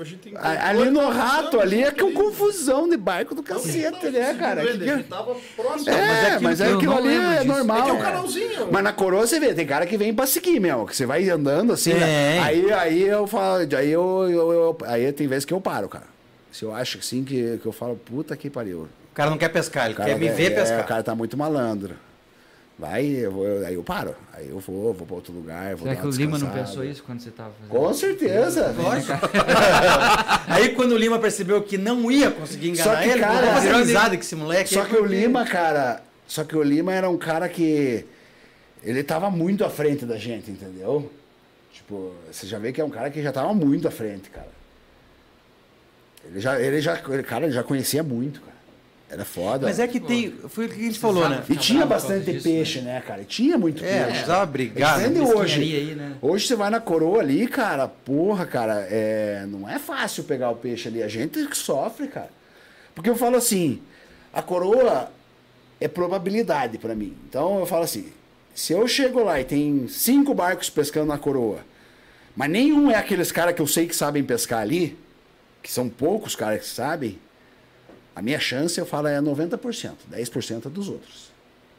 a 0.03 0.05
gente 0.05 0.19
tem 0.19 0.33
Ali 0.37 0.89
no 0.89 1.09
rato, 1.09 1.59
ali 1.59 1.83
é 1.83 1.91
que 1.91 2.01
é 2.01 2.03
um 2.05 2.09
uma 2.09 2.21
confusão 2.21 2.87
de 2.87 2.95
barco 2.97 3.33
do 3.33 3.41
cacete, 3.41 4.09
né, 4.09 4.33
cara? 4.35 4.63
Ele, 4.63 4.83
Que- 4.85 4.89
ele 4.91 5.03
tava 5.03 5.35
próximo. 5.55 5.89
É, 5.89 6.39
mas 6.39 6.61
é 6.61 6.73
aquilo 6.73 6.93
é 6.93 6.97
ali 6.97 7.15
é 7.15 7.43
normal. 7.43 7.77
É 7.77 7.81
que 7.81 7.89
é 7.89 7.93
um 7.93 7.97
é. 7.97 8.01
canalzinho. 8.01 8.67
Mas 8.71 8.83
na 8.83 8.93
coroa 8.93 9.25
você 9.25 9.39
vê, 9.39 9.53
tem 9.53 9.65
cara 9.65 9.85
que 9.85 9.97
vem 9.97 10.13
pra 10.13 10.25
seguir, 10.27 10.59
meu. 10.59 10.85
Que 10.85 10.95
você 10.95 11.05
vai 11.05 11.27
andando 11.29 11.73
assim, 11.73 11.93
né? 11.93 12.39
Aí, 12.39 12.71
aí 12.71 13.01
eu 13.03 13.25
falo, 13.25 13.59
aí 13.75 13.89
eu, 13.91 14.27
eu- 14.29 14.51
eu- 14.53 14.77
aí 14.85 15.11
tem 15.11 15.27
vezes 15.27 15.45
que 15.45 15.53
eu 15.53 15.61
paro, 15.61 15.89
cara. 15.89 16.05
Se 16.51 16.63
eu 16.63 16.73
acho 16.75 16.99
assim 16.99 17.23
que, 17.23 17.57
que 17.57 17.65
eu 17.65 17.71
falo, 17.71 17.95
puta 17.95 18.35
que 18.37 18.49
pariu. 18.49 18.87
O 19.11 19.15
cara 19.15 19.29
não 19.29 19.37
quer 19.37 19.49
pescar, 19.49 19.85
ele 19.85 19.95
quer 19.95 20.17
me 20.17 20.29
ver 20.29 20.51
é, 20.51 20.55
pescar. 20.55 20.81
O 20.81 20.87
cara 20.87 21.03
tá 21.03 21.15
muito 21.15 21.37
malandro. 21.37 21.95
Vai, 22.77 23.05
eu 23.05 23.31
vou, 23.31 23.45
eu- 23.45 23.65
aí 23.67 23.75
eu 23.75 23.83
paro. 23.83 24.15
Aí 24.33 24.49
eu 24.49 24.59
vou, 24.59 24.93
vou 24.93 25.05
pra 25.05 25.15
outro 25.15 25.31
lugar, 25.31 25.75
vou 25.75 25.83
Será 25.87 25.93
dar 25.93 26.01
que 26.01 26.07
o 26.07 26.09
Lima 26.11 26.39
não 26.39 26.49
pensou 26.49 26.83
isso 26.83 27.03
quando 27.03 27.19
você 27.21 27.29
tava 27.29 27.51
fazendo? 27.51 27.69
Com 27.69 27.93
certeza. 27.93 28.73
Aí 30.47 30.69
quando 30.69 30.93
o 30.93 30.97
Lima 30.97 31.19
percebeu 31.19 31.61
que 31.61 31.77
não 31.77 32.11
ia 32.11 32.31
conseguir 32.31 32.69
enganar 32.69 32.95
Só 32.95 33.01
que, 33.01 33.09
ele, 33.09 33.19
cara, 33.19 33.59
virou 33.59 33.77
amizade 33.77 34.17
com 34.17 34.21
esse 34.23 34.35
moleque. 34.35 34.73
Só 34.73 34.85
que 34.85 34.95
o 34.95 35.05
Lima, 35.05 35.45
cara. 35.45 36.01
Só 36.27 36.43
que 36.43 36.55
o 36.55 36.63
Lima 36.63 36.93
era 36.93 37.09
um 37.09 37.17
cara 37.17 37.47
que. 37.47 38.05
Ele 38.83 39.03
tava 39.03 39.29
muito 39.29 39.63
à 39.63 39.69
frente 39.69 40.05
da 40.05 40.17
gente, 40.17 40.51
entendeu? 40.51 41.09
Tipo, 41.71 42.11
você 42.31 42.45
já 42.47 42.59
vê 42.59 42.71
que 42.73 42.81
é 42.81 42.83
um 42.83 42.89
cara 42.89 43.09
que 43.09 43.21
já 43.21 43.31
tava 43.31 43.53
muito 43.53 43.87
à 43.87 43.91
frente, 43.91 44.29
cara. 44.29 44.49
Ele 46.25 46.39
já. 46.39 46.59
Ele 46.59 46.81
já 46.81 46.99
ele, 47.07 47.23
cara, 47.23 47.45
ele 47.45 47.53
já 47.53 47.63
conhecia 47.63 48.03
muito, 48.03 48.41
cara. 48.41 48.52
Era 49.13 49.23
foda. 49.23 49.67
Mas 49.67 49.79
é 49.79 49.87
que 49.87 49.99
tem. 49.99 50.31
Foi 50.49 50.65
o 50.65 50.69
que 50.69 50.79
a 50.79 50.83
gente 50.83 50.97
falou, 50.97 51.29
né? 51.29 51.43
E 51.47 51.55
tinha 51.55 51.85
bastante 51.85 52.31
disso, 52.31 52.43
peixe, 52.43 52.81
né, 52.81 52.99
cara? 53.05 53.21
E 53.21 53.25
tinha 53.25 53.59
muito 53.59 53.85
É, 53.85 53.87
peixe. 53.87 54.09
precisava 54.11 54.45
brigar. 54.47 54.99
Entende 54.99 55.19
né? 55.19 55.25
hoje? 55.35 55.61
Aí, 55.61 55.95
né? 55.95 56.13
Hoje 56.19 56.47
você 56.47 56.55
vai 56.55 56.71
na 56.71 56.79
coroa 56.79 57.19
ali, 57.19 57.47
cara, 57.47 57.87
porra, 57.87 58.47
cara, 58.47 58.87
é, 58.89 59.45
não 59.47 59.69
é 59.69 59.77
fácil 59.77 60.23
pegar 60.23 60.49
o 60.49 60.55
peixe 60.55 60.87
ali. 60.87 61.03
A 61.03 61.07
gente 61.07 61.45
que 61.45 61.55
sofre, 61.55 62.07
cara. 62.07 62.29
Porque 62.95 63.07
eu 63.07 63.15
falo 63.15 63.35
assim, 63.35 63.79
a 64.33 64.41
coroa 64.41 65.11
é 65.79 65.87
probabilidade 65.87 66.79
pra 66.79 66.95
mim. 66.95 67.15
Então 67.29 67.59
eu 67.59 67.67
falo 67.67 67.83
assim, 67.83 68.07
se 68.55 68.73
eu 68.73 68.87
chego 68.87 69.23
lá 69.23 69.39
e 69.39 69.43
tem 69.43 69.87
cinco 69.87 70.33
barcos 70.33 70.71
pescando 70.71 71.07
na 71.07 71.19
coroa, 71.19 71.59
mas 72.35 72.49
nenhum 72.49 72.89
é 72.89 72.95
aqueles 72.95 73.31
caras 73.31 73.53
que 73.53 73.61
eu 73.61 73.67
sei 73.67 73.85
que 73.85 73.95
sabem 73.95 74.23
pescar 74.23 74.61
ali, 74.61 74.97
que 75.61 75.71
são 75.71 75.87
poucos 75.87 76.35
caras 76.35 76.61
que 76.61 76.65
sabem, 76.67 77.19
a 78.15 78.21
minha 78.21 78.39
chance, 78.39 78.79
eu 78.79 78.85
falo, 78.85 79.07
é 79.07 79.19
90%, 79.19 79.91
10% 80.11 80.65
é 80.65 80.69
dos 80.69 80.87
outros. 80.89 81.31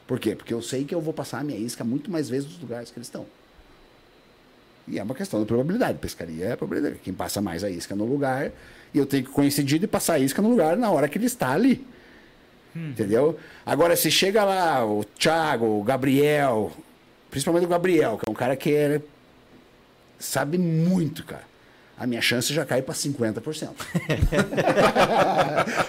Por 0.07 0.19
quê? 0.19 0.35
Porque 0.35 0.53
eu 0.53 0.61
sei 0.61 0.83
que 0.83 0.93
eu 0.93 1.01
vou 1.01 1.13
passar 1.13 1.39
a 1.39 1.43
minha 1.43 1.57
isca 1.57 1.83
muito 1.83 2.11
mais 2.11 2.29
vezes 2.29 2.49
nos 2.49 2.59
lugares 2.59 2.91
que 2.91 2.97
eles 2.97 3.07
estão. 3.07 3.25
E 4.87 4.99
é 4.99 5.03
uma 5.03 5.15
questão 5.15 5.39
de 5.39 5.45
probabilidade. 5.47 5.97
Pescaria 5.97 6.45
é 6.45 6.55
probabilidade. 6.55 6.99
Quem 7.03 7.13
passa 7.13 7.41
mais 7.41 7.63
a 7.63 7.69
isca 7.69 7.95
no 7.95 8.05
lugar, 8.05 8.51
e 8.93 8.97
eu 8.97 9.05
tenho 9.05 9.23
que 9.23 9.31
coincidir 9.31 9.79
de 9.79 9.87
passar 9.87 10.13
a 10.15 10.19
isca 10.19 10.41
no 10.41 10.49
lugar 10.49 10.77
na 10.77 10.91
hora 10.91 11.07
que 11.09 11.17
ele 11.17 11.25
está 11.25 11.51
ali. 11.51 11.85
Entendeu? 12.75 13.39
Agora, 13.65 13.95
se 13.95 14.11
chega 14.11 14.43
lá 14.43 14.85
o 14.85 15.03
Thiago, 15.03 15.65
o 15.79 15.83
Gabriel, 15.83 16.71
principalmente 17.31 17.65
o 17.65 17.69
Gabriel, 17.69 18.17
que 18.17 18.29
é 18.29 18.31
um 18.31 18.35
cara 18.35 18.55
que 18.55 18.73
é- 18.75 19.01
sabe 20.19 20.57
muito, 20.57 21.23
cara. 21.23 21.43
A 21.97 22.05
minha 22.05 22.21
chance 22.21 22.53
já 22.53 22.65
cai 22.65 22.81
para 22.81 22.93
50%. 22.93 23.69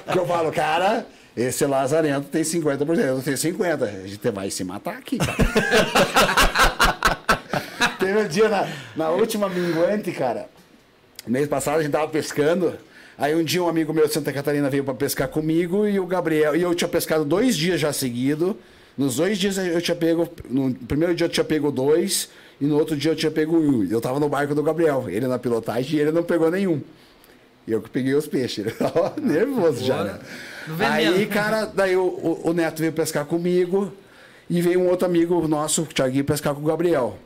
Porque 0.04 0.18
eu 0.18 0.26
falo, 0.26 0.52
cara, 0.52 1.04
esse 1.36 1.66
Lazarento 1.66 2.28
tem 2.28 2.42
50%, 2.42 2.98
eu 2.98 3.20
tenho 3.20 3.36
50%. 3.36 3.82
A 3.82 4.06
gente 4.06 4.30
vai 4.30 4.50
se 4.50 4.62
matar 4.64 4.98
aqui. 4.98 5.18
Teve 7.98 8.18
um 8.20 8.28
dia 8.28 8.48
na, 8.48 8.68
na 8.94 9.10
última 9.10 9.48
minguante, 9.48 10.12
cara. 10.12 10.48
Mês 11.26 11.48
passado 11.48 11.80
a 11.80 11.82
gente 11.82 11.90
tava 11.92 12.06
pescando. 12.08 12.74
Aí 13.18 13.34
um 13.34 13.42
dia 13.42 13.62
um 13.62 13.68
amigo 13.68 13.92
meu 13.92 14.06
de 14.06 14.12
Santa 14.12 14.32
Catarina 14.32 14.70
veio 14.70 14.84
para 14.84 14.94
pescar 14.94 15.26
comigo 15.28 15.86
e 15.88 15.98
o 15.98 16.06
Gabriel. 16.06 16.54
E 16.54 16.62
eu 16.62 16.74
tinha 16.74 16.88
pescado 16.88 17.24
dois 17.24 17.56
dias 17.56 17.80
já 17.80 17.92
seguido. 17.92 18.56
Nos 18.96 19.16
dois 19.16 19.36
dias 19.36 19.58
eu 19.58 19.80
tinha 19.80 19.96
pego. 19.96 20.28
No 20.48 20.72
primeiro 20.74 21.14
dia 21.14 21.26
eu 21.26 21.30
tinha 21.30 21.44
pego 21.44 21.72
dois. 21.72 22.28
E 22.60 22.64
no 22.66 22.76
outro 22.78 22.96
dia 22.96 23.10
eu 23.12 23.16
tinha 23.16 23.30
pego 23.30 23.56
um. 23.56 23.84
Eu 23.84 24.00
tava 24.00 24.18
no 24.18 24.28
barco 24.28 24.54
do 24.54 24.62
Gabriel. 24.62 25.04
Ele 25.08 25.26
na 25.26 25.38
pilotagem 25.38 25.98
e 25.98 26.00
ele 26.02 26.12
não 26.12 26.22
pegou 26.22 26.50
nenhum. 26.50 26.80
E 27.66 27.72
eu 27.72 27.82
que 27.82 27.90
peguei 27.90 28.14
os 28.14 28.26
peixes. 28.26 28.58
Ele 28.66 28.70
tava 28.76 29.14
nervoso 29.20 29.84
já, 29.84 30.02
né? 30.04 30.18
Aí, 30.90 31.26
cara, 31.26 31.66
daí 31.66 31.96
o, 31.96 32.02
o- 32.04 32.40
o 32.50 32.52
Neto 32.52 32.78
veio 32.80 32.92
pescar 32.92 33.24
comigo. 33.26 33.92
E 34.48 34.60
veio 34.62 34.80
um 34.80 34.88
outro 34.88 35.06
amigo 35.06 35.46
nosso, 35.48 35.82
o 35.82 35.86
Thiaguinho, 35.86 36.24
pescar 36.24 36.54
com 36.54 36.60
o 36.60 36.64
Gabriel. 36.64 37.18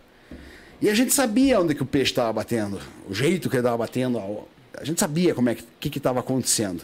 E 0.80 0.88
a 0.88 0.94
gente 0.94 1.12
sabia 1.12 1.60
onde 1.60 1.74
que 1.74 1.82
o 1.82 1.86
peixe 1.86 2.12
estava 2.12 2.32
batendo, 2.32 2.80
o 3.06 3.12
jeito 3.14 3.50
que 3.50 3.56
ele 3.56 3.60
estava 3.60 3.76
batendo, 3.76 4.18
a- 4.18 4.82
gente 4.84 4.98
sabia 4.98 5.34
como 5.34 5.50
é 5.50 5.56
que 5.78 5.90
que 5.90 5.98
estava 5.98 6.20
acontecendo. 6.20 6.82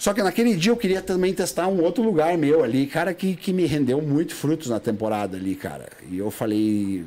Só 0.00 0.14
que 0.14 0.22
naquele 0.22 0.56
dia 0.56 0.72
eu 0.72 0.78
queria 0.78 1.02
também 1.02 1.34
testar 1.34 1.68
um 1.68 1.82
outro 1.82 2.02
lugar 2.02 2.38
meu 2.38 2.64
ali, 2.64 2.86
cara, 2.86 3.12
que, 3.12 3.36
que 3.36 3.52
me 3.52 3.66
rendeu 3.66 4.00
muito 4.00 4.34
frutos 4.34 4.68
na 4.68 4.80
temporada 4.80 5.36
ali, 5.36 5.54
cara. 5.54 5.90
E 6.10 6.16
eu 6.16 6.30
falei, 6.30 7.04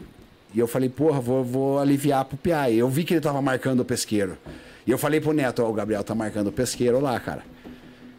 e 0.54 0.60
eu 0.60 0.68
falei, 0.68 0.90
porra, 0.90 1.20
vou, 1.20 1.44
vou 1.44 1.80
aliviar 1.80 2.24
pro 2.24 2.38
Piá. 2.38 2.70
E 2.70 2.78
eu 2.78 2.88
vi 2.88 3.04
que 3.04 3.16
ele 3.16 3.22
tava 3.22 3.42
marcando 3.42 3.80
o 3.80 3.86
pesqueiro. 3.86 4.38
E 4.86 4.92
eu 4.92 5.00
falei 5.00 5.20
pro 5.20 5.34
Neto, 5.34 5.64
ó, 5.64 5.72
o 5.72 5.74
Gabriel 5.74 6.04
tá 6.04 6.14
marcando 6.14 6.50
o 6.50 6.52
pesqueiro 6.52 7.00
lá, 7.00 7.20
cara. 7.20 7.44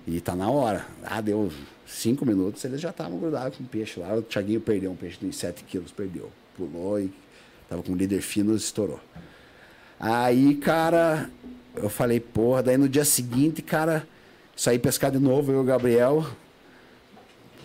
E 0.09 0.21
tá 0.21 0.35
na 0.35 0.51
hora. 0.51 0.85
Ah, 1.05 1.21
deu 1.21 1.53
cinco 1.87 2.27
minutos, 2.27 2.65
eles 2.65 2.81
já 2.81 2.91
estavam 2.91 3.17
grudados 3.17 3.57
com 3.57 3.63
o 3.63 3.69
peixe 3.69 4.01
lá. 4.01 4.13
O 4.13 4.23
Thiaguinho 4.23 4.61
perdeu 4.61 4.91
um 4.91 4.97
peixe 4.97 5.19
de 5.21 5.27
uns 5.27 5.37
7 5.37 5.63
quilos, 5.63 5.93
perdeu. 5.93 6.33
Pulou 6.57 6.99
e 6.99 7.13
tava 7.71 7.81
com 7.81 7.93
o 7.93 7.97
líder 7.97 8.23
fino, 8.23 8.57
estourou. 8.57 8.99
Aí, 10.01 10.57
cara, 10.57 11.31
eu 11.77 11.89
falei, 11.89 12.19
porra, 12.19 12.61
daí 12.61 12.77
no 12.77 12.89
dia 12.89 13.05
seguinte, 13.05 13.63
cara, 13.63 14.05
saí 14.57 14.79
pescar 14.79 15.11
de 15.11 15.19
novo, 15.19 15.53
eu 15.53 15.59
e 15.59 15.61
o 15.61 15.65
Gabriel. 15.65 16.27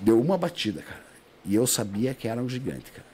Deu 0.01 0.19
uma 0.19 0.37
batida, 0.37 0.81
cara. 0.81 1.01
E 1.45 1.55
eu 1.55 1.65
sabia 1.67 2.13
que 2.13 2.27
era 2.27 2.41
um 2.41 2.49
gigante, 2.49 2.91
cara. 2.91 3.07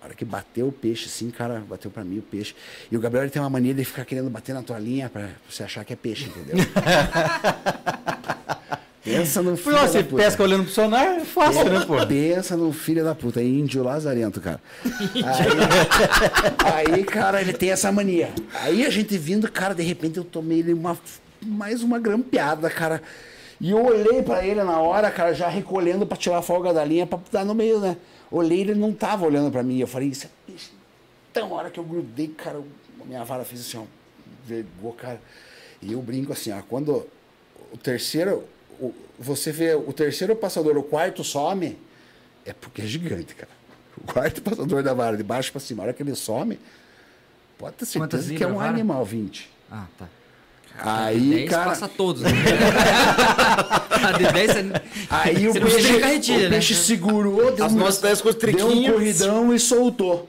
A 0.00 0.06
hora 0.06 0.14
que 0.14 0.24
bateu 0.24 0.68
o 0.68 0.72
peixe, 0.72 1.06
assim, 1.06 1.30
cara, 1.30 1.62
bateu 1.66 1.90
pra 1.90 2.04
mim 2.04 2.18
o 2.18 2.22
peixe. 2.22 2.54
E 2.90 2.96
o 2.96 3.00
Gabriel 3.00 3.30
tem 3.30 3.40
uma 3.40 3.48
mania 3.48 3.72
de 3.72 3.84
ficar 3.84 4.04
querendo 4.04 4.28
bater 4.28 4.54
na 4.54 4.62
tua 4.62 4.78
linha 4.78 5.08
pra 5.08 5.30
você 5.48 5.62
achar 5.62 5.84
que 5.84 5.92
é 5.94 5.96
peixe, 5.96 6.26
entendeu? 6.26 6.56
Pensa 9.04 9.42
no 9.42 9.54
filho 9.54 9.76
Pô, 9.76 9.86
da 9.86 10.02
puta. 10.02 10.16
pesca 10.16 10.42
olhando 10.42 10.64
pro 10.64 10.72
sonar, 10.72 11.04
é 11.04 11.20
fácil, 11.26 11.64
né, 11.66 11.84
pô? 11.86 12.06
Pensa 12.06 12.56
no 12.56 12.72
filho 12.72 13.04
da 13.04 13.14
puta, 13.14 13.42
índio 13.42 13.82
lazarento, 13.82 14.40
cara. 14.40 14.58
Aí, 16.64 16.94
aí, 16.94 17.04
cara, 17.04 17.42
ele 17.42 17.52
tem 17.52 17.70
essa 17.70 17.92
mania. 17.92 18.30
Aí 18.62 18.84
a 18.84 18.88
gente 18.88 19.16
vindo, 19.18 19.50
cara, 19.50 19.74
de 19.74 19.82
repente 19.82 20.16
eu 20.16 20.24
tomei 20.24 20.60
ele 20.60 20.72
uma, 20.72 20.98
mais 21.44 21.82
uma 21.82 21.98
grampeada, 21.98 22.68
cara. 22.70 23.02
E 23.60 23.70
eu 23.70 23.84
olhei 23.84 24.22
pra 24.22 24.44
ele 24.44 24.62
na 24.64 24.80
hora, 24.80 25.10
cara, 25.10 25.32
já 25.32 25.48
recolhendo 25.48 26.06
pra 26.06 26.16
tirar 26.16 26.38
a 26.38 26.42
folga 26.42 26.72
da 26.72 26.84
linha 26.84 27.06
pra 27.06 27.18
dar 27.30 27.44
no 27.44 27.54
meio, 27.54 27.78
né? 27.80 27.96
Olhei, 28.30 28.60
ele 28.60 28.74
não 28.74 28.92
tava 28.92 29.24
olhando 29.26 29.50
pra 29.50 29.62
mim. 29.62 29.78
Eu 29.78 29.86
falei, 29.86 30.08
isso 30.08 30.26
é. 30.26 30.52
Então, 31.30 31.52
a 31.54 31.58
hora 31.58 31.70
que 31.70 31.78
eu 31.78 31.84
grudei, 31.84 32.28
cara, 32.28 32.60
minha 33.04 33.24
vara 33.24 33.44
fez 33.44 33.60
assim, 33.60 33.78
ó, 33.78 33.82
vergou, 34.44 34.92
cara. 34.92 35.20
E 35.80 35.92
eu 35.92 36.00
brinco 36.02 36.32
assim, 36.32 36.50
ó, 36.52 36.60
quando 36.68 37.06
o 37.72 37.76
terceiro, 37.76 38.44
o- 38.80 38.92
você 39.18 39.52
vê 39.52 39.74
o 39.74 39.92
terceiro 39.92 40.34
passador, 40.34 40.76
o 40.76 40.82
quarto 40.82 41.22
some, 41.22 41.78
é 42.44 42.52
porque 42.52 42.82
é 42.82 42.86
gigante, 42.86 43.34
cara. 43.34 43.50
O 43.96 44.12
quarto 44.12 44.42
passador 44.42 44.82
da 44.82 44.92
vara, 44.92 45.16
de 45.16 45.22
baixo 45.22 45.52
pra 45.52 45.60
cima, 45.60 45.82
a 45.82 45.86
hora 45.86 45.92
que 45.92 46.02
ele 46.02 46.14
some, 46.16 46.58
pode 47.56 47.76
ter 47.76 47.86
certeza 47.86 48.34
que 48.34 48.42
é 48.42 48.46
um 48.46 48.56
vara? 48.56 48.70
animal 48.70 49.04
20. 49.04 49.48
Ah, 49.70 49.86
tá. 49.98 50.08
Aí, 50.78 51.30
10 51.30 51.50
cara, 51.50 51.64
passa 51.66 51.88
todos. 51.88 52.22
Né? 52.22 52.30
a 54.02 54.12
de 54.12 54.32
10 54.32 54.52
você... 54.52 54.72
aí 55.08 55.48
o 55.48 55.52
você 55.52 55.60
peixe, 55.60 56.00
carretilha, 56.00 56.38
o 56.38 56.42
né? 56.42 56.48
peixe 56.50 56.74
segurou, 56.74 57.52
deu, 57.52 57.64
As 57.64 57.72
um- 57.72 57.76
nossas 57.76 58.00
dez 58.00 58.20
com 58.20 58.28
os 58.28 58.34
deu 58.34 58.68
um 58.68 58.92
corridão 58.92 59.54
e 59.54 59.60
soltou. 59.60 60.28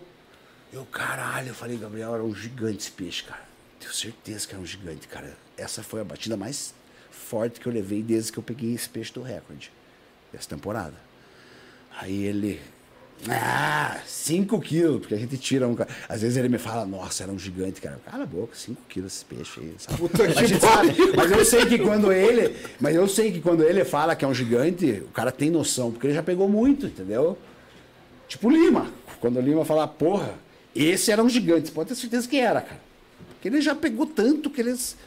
Eu, 0.72 0.86
caralho, 0.86 1.50
eu 1.50 1.56
falei, 1.56 1.78
Gabriel, 1.78 2.14
era 2.14 2.24
um 2.24 2.36
gigante 2.36 2.78
esse 2.80 2.92
peixe, 2.92 3.24
cara. 3.24 3.42
Tenho 3.80 3.94
certeza 3.94 4.48
que 4.48 4.54
era 4.54 4.62
um 4.62 4.66
gigante, 4.66 5.08
cara. 5.08 5.36
Essa 5.58 5.82
foi 5.82 6.02
a 6.02 6.04
batida 6.04 6.36
mais 6.36 6.74
forte 7.10 7.60
que 7.60 7.68
eu 7.68 7.72
levei 7.74 8.04
desde 8.04 8.32
que 8.32 8.38
eu 8.38 8.44
peguei 8.44 8.74
esse 8.74 8.88
peixe 8.90 9.12
do 9.14 9.22
recorde, 9.22 9.72
dessa 10.32 10.50
temporada. 10.50 10.96
Aí 12.00 12.24
ele. 12.24 12.62
Ah, 13.30 13.98
5 14.06 14.60
quilos, 14.60 15.00
porque 15.00 15.16
a 15.16 15.18
gente 15.18 15.38
tira 15.38 15.68
um. 15.68 15.76
Às 16.08 16.22
vezes 16.22 16.38
ele 16.38 16.50
me 16.50 16.58
fala, 16.58 16.86
nossa, 16.86 17.24
era 17.24 17.32
um 17.32 17.40
gigante, 17.40 17.82
cara. 17.82 18.00
Cala 18.10 18.24
a 18.24 18.26
boca, 18.28 18.56
5 18.56 18.82
quilos 18.88 19.14
esse 19.14 19.26
peixe 19.26 19.60
aí, 19.60 19.74
sabe? 19.78 19.98
Puta 19.98 20.28
que 20.28 20.34
gente 20.48 20.60
sabe. 20.60 20.94
Mas 21.16 21.32
eu 21.32 21.46
sei 21.46 21.66
que 21.66 21.80
quando 21.80 22.12
ele. 22.12 22.56
Mas 22.80 22.96
eu 22.96 23.08
sei 23.08 23.32
que 23.32 23.42
quando 23.42 23.64
ele 23.64 23.84
fala 23.84 24.16
que 24.16 24.24
é 24.24 24.28
um 24.28 24.34
gigante, 24.34 25.04
o 25.08 25.12
cara 25.12 25.32
tem 25.32 25.50
noção, 25.50 25.92
porque 25.92 26.08
ele 26.08 26.14
já 26.14 26.24
pegou 26.24 26.48
muito, 26.48 26.86
entendeu? 26.86 27.38
Tipo 28.28 28.48
o 28.48 28.52
Lima. 28.52 28.88
Quando 29.20 29.38
o 29.38 29.42
Lima 29.42 29.66
fala, 29.66 29.88
porra, 29.88 30.34
esse 30.76 31.12
era 31.12 31.24
um 31.24 31.30
gigante, 31.30 31.68
você 31.68 31.74
pode 31.74 31.90
ter 31.90 31.96
certeza 31.96 32.28
que 32.28 32.38
era, 32.40 32.62
cara. 32.62 32.82
Porque 33.34 33.48
ele 33.48 33.62
já 33.62 33.76
pegou 33.76 34.06
tanto 34.06 34.50
que 34.50 34.62
eles. 34.62 34.98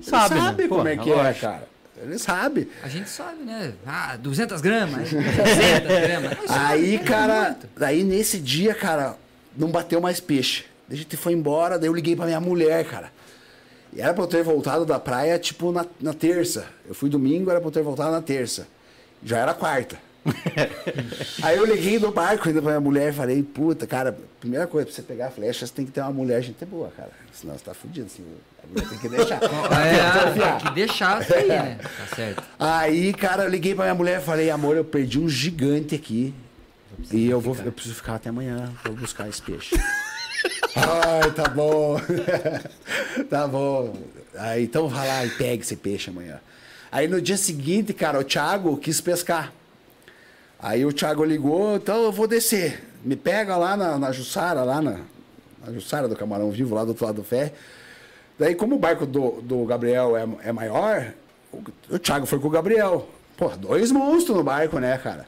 Ele 0.00 0.10
Sabe, 0.10 0.34
né? 0.36 0.40
sabe 0.40 0.68
como 0.68 0.82
Pô, 0.82 0.88
é 0.88 0.96
que 0.96 1.10
é, 1.10 1.34
cara. 1.34 1.68
Ele 2.02 2.18
sabe. 2.18 2.70
A 2.82 2.88
gente 2.88 3.08
sabe, 3.08 3.42
né? 3.44 3.72
Ah, 3.86 4.16
200 4.16 4.60
gramas, 4.60 5.08
300 5.08 5.28
gramas. 6.06 6.38
Nós 6.38 6.46
sabe, 6.48 6.60
Aí, 6.66 6.94
é 6.96 6.98
cara, 6.98 7.56
daí 7.76 8.04
nesse 8.04 8.38
dia, 8.38 8.74
cara, 8.74 9.16
não 9.56 9.68
bateu 9.70 10.00
mais 10.00 10.20
peixe. 10.20 10.64
Daí 10.88 10.98
a 10.98 11.02
gente 11.02 11.16
foi 11.16 11.32
embora, 11.32 11.78
daí 11.78 11.88
eu 11.88 11.94
liguei 11.94 12.14
pra 12.16 12.26
minha 12.26 12.40
mulher, 12.40 12.84
cara. 12.84 13.10
E 13.92 14.00
era 14.00 14.12
pra 14.14 14.22
eu 14.22 14.28
ter 14.28 14.42
voltado 14.42 14.84
da 14.84 14.98
praia, 15.00 15.38
tipo, 15.38 15.72
na, 15.72 15.84
na 16.00 16.12
terça. 16.12 16.66
Eu 16.86 16.94
fui 16.94 17.08
domingo, 17.08 17.50
era 17.50 17.58
pra 17.60 17.68
eu 17.68 17.72
ter 17.72 17.82
voltado 17.82 18.12
na 18.12 18.22
terça. 18.22 18.66
Já 19.24 19.38
era 19.38 19.54
quarta. 19.54 19.98
Aí 21.42 21.56
eu 21.56 21.64
liguei 21.64 21.98
do 21.98 22.10
barco 22.10 22.48
ainda 22.48 22.60
pra 22.60 22.70
minha 22.72 22.80
mulher 22.80 23.10
e 23.10 23.16
falei, 23.16 23.42
puta, 23.42 23.86
cara, 23.86 24.16
primeira 24.40 24.66
coisa, 24.66 24.86
pra 24.86 24.94
você 24.94 25.02
pegar 25.02 25.26
a 25.28 25.30
flecha, 25.30 25.66
você 25.66 25.72
tem 25.72 25.84
que 25.84 25.92
ter 25.92 26.00
uma 26.00 26.12
mulher 26.12 26.42
gente 26.42 26.64
boa, 26.64 26.90
cara. 26.96 27.10
Senão 27.32 27.56
você 27.56 27.64
tá 27.64 27.74
fudido, 27.74 28.06
assim, 28.06 28.24
a 28.62 28.66
mulher 28.66 28.88
tem 28.88 28.98
que 28.98 29.08
deixar. 29.08 29.40
É, 29.78 30.40
tem 30.40 30.58
que 30.58 30.74
deixar 30.74 31.22
isso 31.22 31.34
aí, 31.34 31.48
né? 31.48 31.78
Tá 31.82 32.16
certo. 32.16 32.42
Aí, 32.58 33.12
cara, 33.12 33.44
eu 33.44 33.48
liguei 33.48 33.74
pra 33.74 33.84
minha 33.84 33.94
mulher 33.94 34.20
e 34.20 34.24
falei, 34.24 34.50
amor, 34.50 34.76
eu 34.76 34.84
perdi 34.84 35.18
um 35.18 35.28
gigante 35.28 35.94
aqui. 35.94 36.34
E 37.12 37.28
eu 37.28 37.40
vou, 37.40 37.56
eu 37.64 37.70
preciso 37.70 37.94
ficar 37.94 38.16
até 38.16 38.28
amanhã, 38.28 38.72
vou 38.84 38.94
buscar 38.94 39.28
esse 39.28 39.40
peixe. 39.40 39.76
Ai, 40.74 41.30
tá 41.30 41.48
bom. 41.48 41.96
tá 43.28 43.46
bom. 43.46 43.94
Aí, 44.36 44.64
então 44.64 44.88
vai 44.88 45.06
lá 45.06 45.24
e 45.24 45.30
pega 45.30 45.62
esse 45.62 45.76
peixe 45.76 46.10
amanhã. 46.10 46.40
Aí 46.90 47.06
no 47.06 47.20
dia 47.20 47.36
seguinte, 47.36 47.92
cara, 47.92 48.18
o 48.18 48.24
Thiago 48.24 48.76
quis 48.76 49.00
pescar. 49.00 49.52
Aí 50.60 50.84
o 50.84 50.92
Thiago 50.92 51.24
ligou, 51.24 51.76
então 51.76 52.04
eu 52.04 52.12
vou 52.12 52.26
descer. 52.26 52.82
Me 53.04 53.14
pega 53.14 53.56
lá 53.56 53.76
na, 53.76 53.98
na 53.98 54.12
Jussara, 54.12 54.64
lá 54.64 54.82
na, 54.82 55.00
na 55.64 55.72
Jussara 55.72 56.08
do 56.08 56.16
Camarão 56.16 56.50
Vivo, 56.50 56.74
lá 56.74 56.84
do 56.84 56.88
outro 56.88 57.06
lado 57.06 57.16
do 57.16 57.24
ferro. 57.24 57.52
Daí, 58.38 58.54
como 58.54 58.76
o 58.76 58.78
barco 58.78 59.06
do, 59.06 59.40
do 59.40 59.64
Gabriel 59.64 60.16
é, 60.16 60.48
é 60.48 60.52
maior, 60.52 61.12
o, 61.52 61.62
o 61.90 61.98
Thiago 61.98 62.26
foi 62.26 62.38
com 62.38 62.48
o 62.48 62.50
Gabriel. 62.50 63.08
Pô, 63.36 63.48
dois 63.50 63.92
monstros 63.92 64.36
no 64.36 64.42
barco, 64.42 64.78
né, 64.78 64.98
cara? 64.98 65.26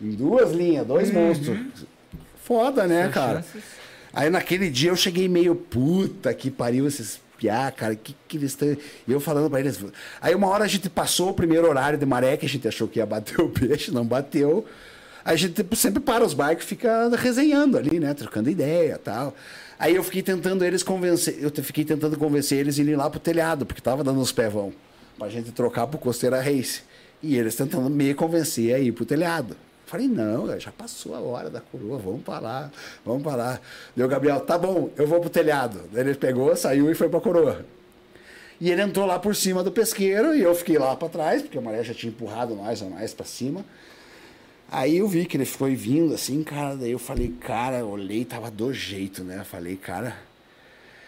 Em 0.00 0.12
duas 0.12 0.52
linhas, 0.52 0.86
dois 0.86 1.10
monstros. 1.10 1.58
Foda, 2.42 2.86
né, 2.86 3.08
cara? 3.08 3.42
chances. 3.42 3.62
Aí 4.12 4.30
naquele 4.30 4.70
dia 4.70 4.90
eu 4.90 4.96
cheguei 4.96 5.28
meio 5.28 5.54
puta 5.54 6.32
que 6.32 6.50
pariu 6.50 6.86
esses 6.86 7.20
piá, 7.38 7.70
cara, 7.70 7.94
que 7.94 8.14
que 8.26 8.36
eles 8.36 8.50
estão. 8.50 8.76
Eu 9.06 9.20
falando 9.20 9.48
pra 9.48 9.60
eles. 9.60 9.78
Aí 10.20 10.34
uma 10.34 10.48
hora 10.48 10.64
a 10.64 10.68
gente 10.68 10.90
passou 10.90 11.30
o 11.30 11.34
primeiro 11.34 11.68
horário 11.68 11.98
de 11.98 12.04
maré, 12.04 12.36
que 12.36 12.44
a 12.44 12.48
gente 12.48 12.66
achou 12.66 12.88
que 12.88 12.98
ia 12.98 13.06
bater 13.06 13.40
o 13.40 13.48
peixe, 13.48 13.90
não 13.90 14.04
bateu. 14.04 14.66
A 15.24 15.36
gente 15.36 15.54
tipo, 15.54 15.76
sempre 15.76 16.00
para 16.00 16.24
os 16.24 16.34
barcos 16.34 16.64
e 16.64 16.68
fica 16.68 17.08
resenhando 17.16 17.78
ali, 17.78 18.00
né? 18.00 18.12
Trocando 18.14 18.50
ideia 18.50 18.98
tal. 18.98 19.34
Aí 19.78 19.94
eu 19.94 20.02
fiquei 20.02 20.22
tentando 20.22 20.64
eles 20.64 20.82
convencer, 20.82 21.38
eu 21.40 21.50
fiquei 21.62 21.84
tentando 21.84 22.16
convencer 22.16 22.58
eles 22.58 22.78
a 22.78 22.82
irem 22.82 22.96
lá 22.96 23.08
pro 23.08 23.20
telhado, 23.20 23.64
porque 23.64 23.80
tava 23.80 24.02
dando 24.02 24.20
uns 24.20 24.32
pevão, 24.32 24.72
pra 25.16 25.28
gente 25.28 25.52
trocar 25.52 25.86
pro 25.86 25.98
Costeira 25.98 26.40
Race. 26.40 26.82
E 27.22 27.36
eles 27.36 27.54
tentando 27.54 27.88
me 27.90 28.14
convencer 28.14 28.74
a 28.74 28.78
ir 28.78 28.92
pro 28.92 29.04
telhado. 29.04 29.56
Falei, 29.88 30.06
não, 30.06 30.60
já 30.60 30.70
passou 30.70 31.14
a 31.14 31.18
hora 31.18 31.48
da 31.48 31.62
coroa, 31.62 31.96
vamos 31.96 32.20
pra 32.22 32.38
lá, 32.38 32.70
vamos 33.02 33.22
pra 33.22 33.34
lá. 33.34 33.58
Deu 33.96 34.04
o 34.04 34.08
Gabriel, 34.08 34.38
tá 34.40 34.58
bom, 34.58 34.90
eu 34.98 35.06
vou 35.06 35.18
pro 35.18 35.30
telhado. 35.30 35.80
Ele 35.94 36.14
pegou, 36.14 36.54
saiu 36.54 36.90
e 36.90 36.94
foi 36.94 37.08
pra 37.08 37.18
coroa. 37.22 37.64
E 38.60 38.70
ele 38.70 38.82
entrou 38.82 39.06
lá 39.06 39.18
por 39.18 39.34
cima 39.34 39.64
do 39.64 39.72
pesqueiro 39.72 40.34
e 40.34 40.42
eu 40.42 40.54
fiquei 40.54 40.76
lá 40.76 40.94
pra 40.94 41.08
trás, 41.08 41.40
porque 41.40 41.56
a 41.56 41.60
maré 41.62 41.82
já 41.82 41.94
tinha 41.94 42.10
empurrado 42.10 42.54
nós 42.54 42.82
ou 42.82 42.90
mais 42.90 43.14
pra 43.14 43.24
cima. 43.24 43.64
Aí 44.70 44.98
eu 44.98 45.08
vi 45.08 45.24
que 45.24 45.38
ele 45.38 45.46
foi 45.46 45.74
vindo 45.74 46.12
assim, 46.12 46.42
cara, 46.42 46.76
daí 46.76 46.90
eu 46.90 46.98
falei, 46.98 47.34
cara, 47.40 47.82
olhei, 47.82 48.26
tava 48.26 48.50
do 48.50 48.70
jeito, 48.74 49.24
né? 49.24 49.38
Eu 49.38 49.44
falei, 49.46 49.74
cara. 49.74 50.14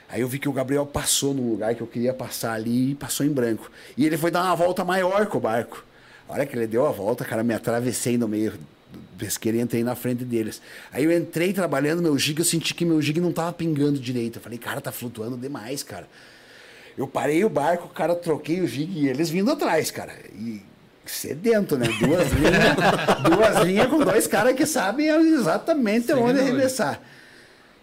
Aí 0.08 0.22
eu 0.22 0.28
vi 0.28 0.38
que 0.38 0.48
o 0.48 0.52
Gabriel 0.54 0.86
passou 0.86 1.34
no 1.34 1.50
lugar 1.50 1.74
que 1.74 1.82
eu 1.82 1.86
queria 1.86 2.14
passar 2.14 2.54
ali 2.54 2.92
e 2.92 2.94
passou 2.94 3.26
em 3.26 3.30
branco. 3.30 3.70
E 3.94 4.06
ele 4.06 4.16
foi 4.16 4.30
dar 4.30 4.42
uma 4.42 4.56
volta 4.56 4.82
maior 4.86 5.26
com 5.26 5.36
o 5.36 5.40
barco. 5.40 5.84
A 6.30 6.34
hora 6.34 6.46
que 6.46 6.54
ele 6.54 6.68
deu 6.68 6.86
a 6.86 6.92
volta, 6.92 7.24
cara, 7.24 7.42
me 7.42 7.52
atravessei 7.52 8.16
no 8.16 8.28
meio 8.28 8.52
do 8.52 9.00
pesqueiro 9.18 9.58
e 9.58 9.60
entrei 9.60 9.82
na 9.82 9.96
frente 9.96 10.24
deles. 10.24 10.62
Aí 10.92 11.02
eu 11.02 11.10
entrei 11.10 11.52
trabalhando 11.52 12.00
meu 12.00 12.16
jig, 12.16 12.38
eu 12.38 12.44
senti 12.44 12.72
que 12.72 12.84
meu 12.84 13.02
jig 13.02 13.20
não 13.20 13.32
tava 13.32 13.52
pingando 13.52 13.98
direito. 13.98 14.36
Eu 14.36 14.42
falei, 14.42 14.56
cara, 14.56 14.80
tá 14.80 14.92
flutuando 14.92 15.36
demais, 15.36 15.82
cara. 15.82 16.08
Eu 16.96 17.08
parei 17.08 17.44
o 17.44 17.48
barco, 17.48 17.88
cara, 17.88 18.14
troquei 18.14 18.60
o 18.60 18.66
jig 18.68 18.92
e 18.96 19.08
eles 19.08 19.28
vindo 19.28 19.50
atrás, 19.50 19.90
cara. 19.90 20.12
E 20.32 20.62
sedento, 21.04 21.76
né? 21.76 21.88
Duas 21.98 22.30
linhas, 22.30 23.26
duas 23.28 23.66
linhas 23.66 23.88
com 23.88 23.98
dois 23.98 24.28
caras 24.28 24.54
que 24.54 24.66
sabem 24.66 25.08
exatamente 25.08 26.12
onde 26.12 26.38
arremessar. 26.38 27.00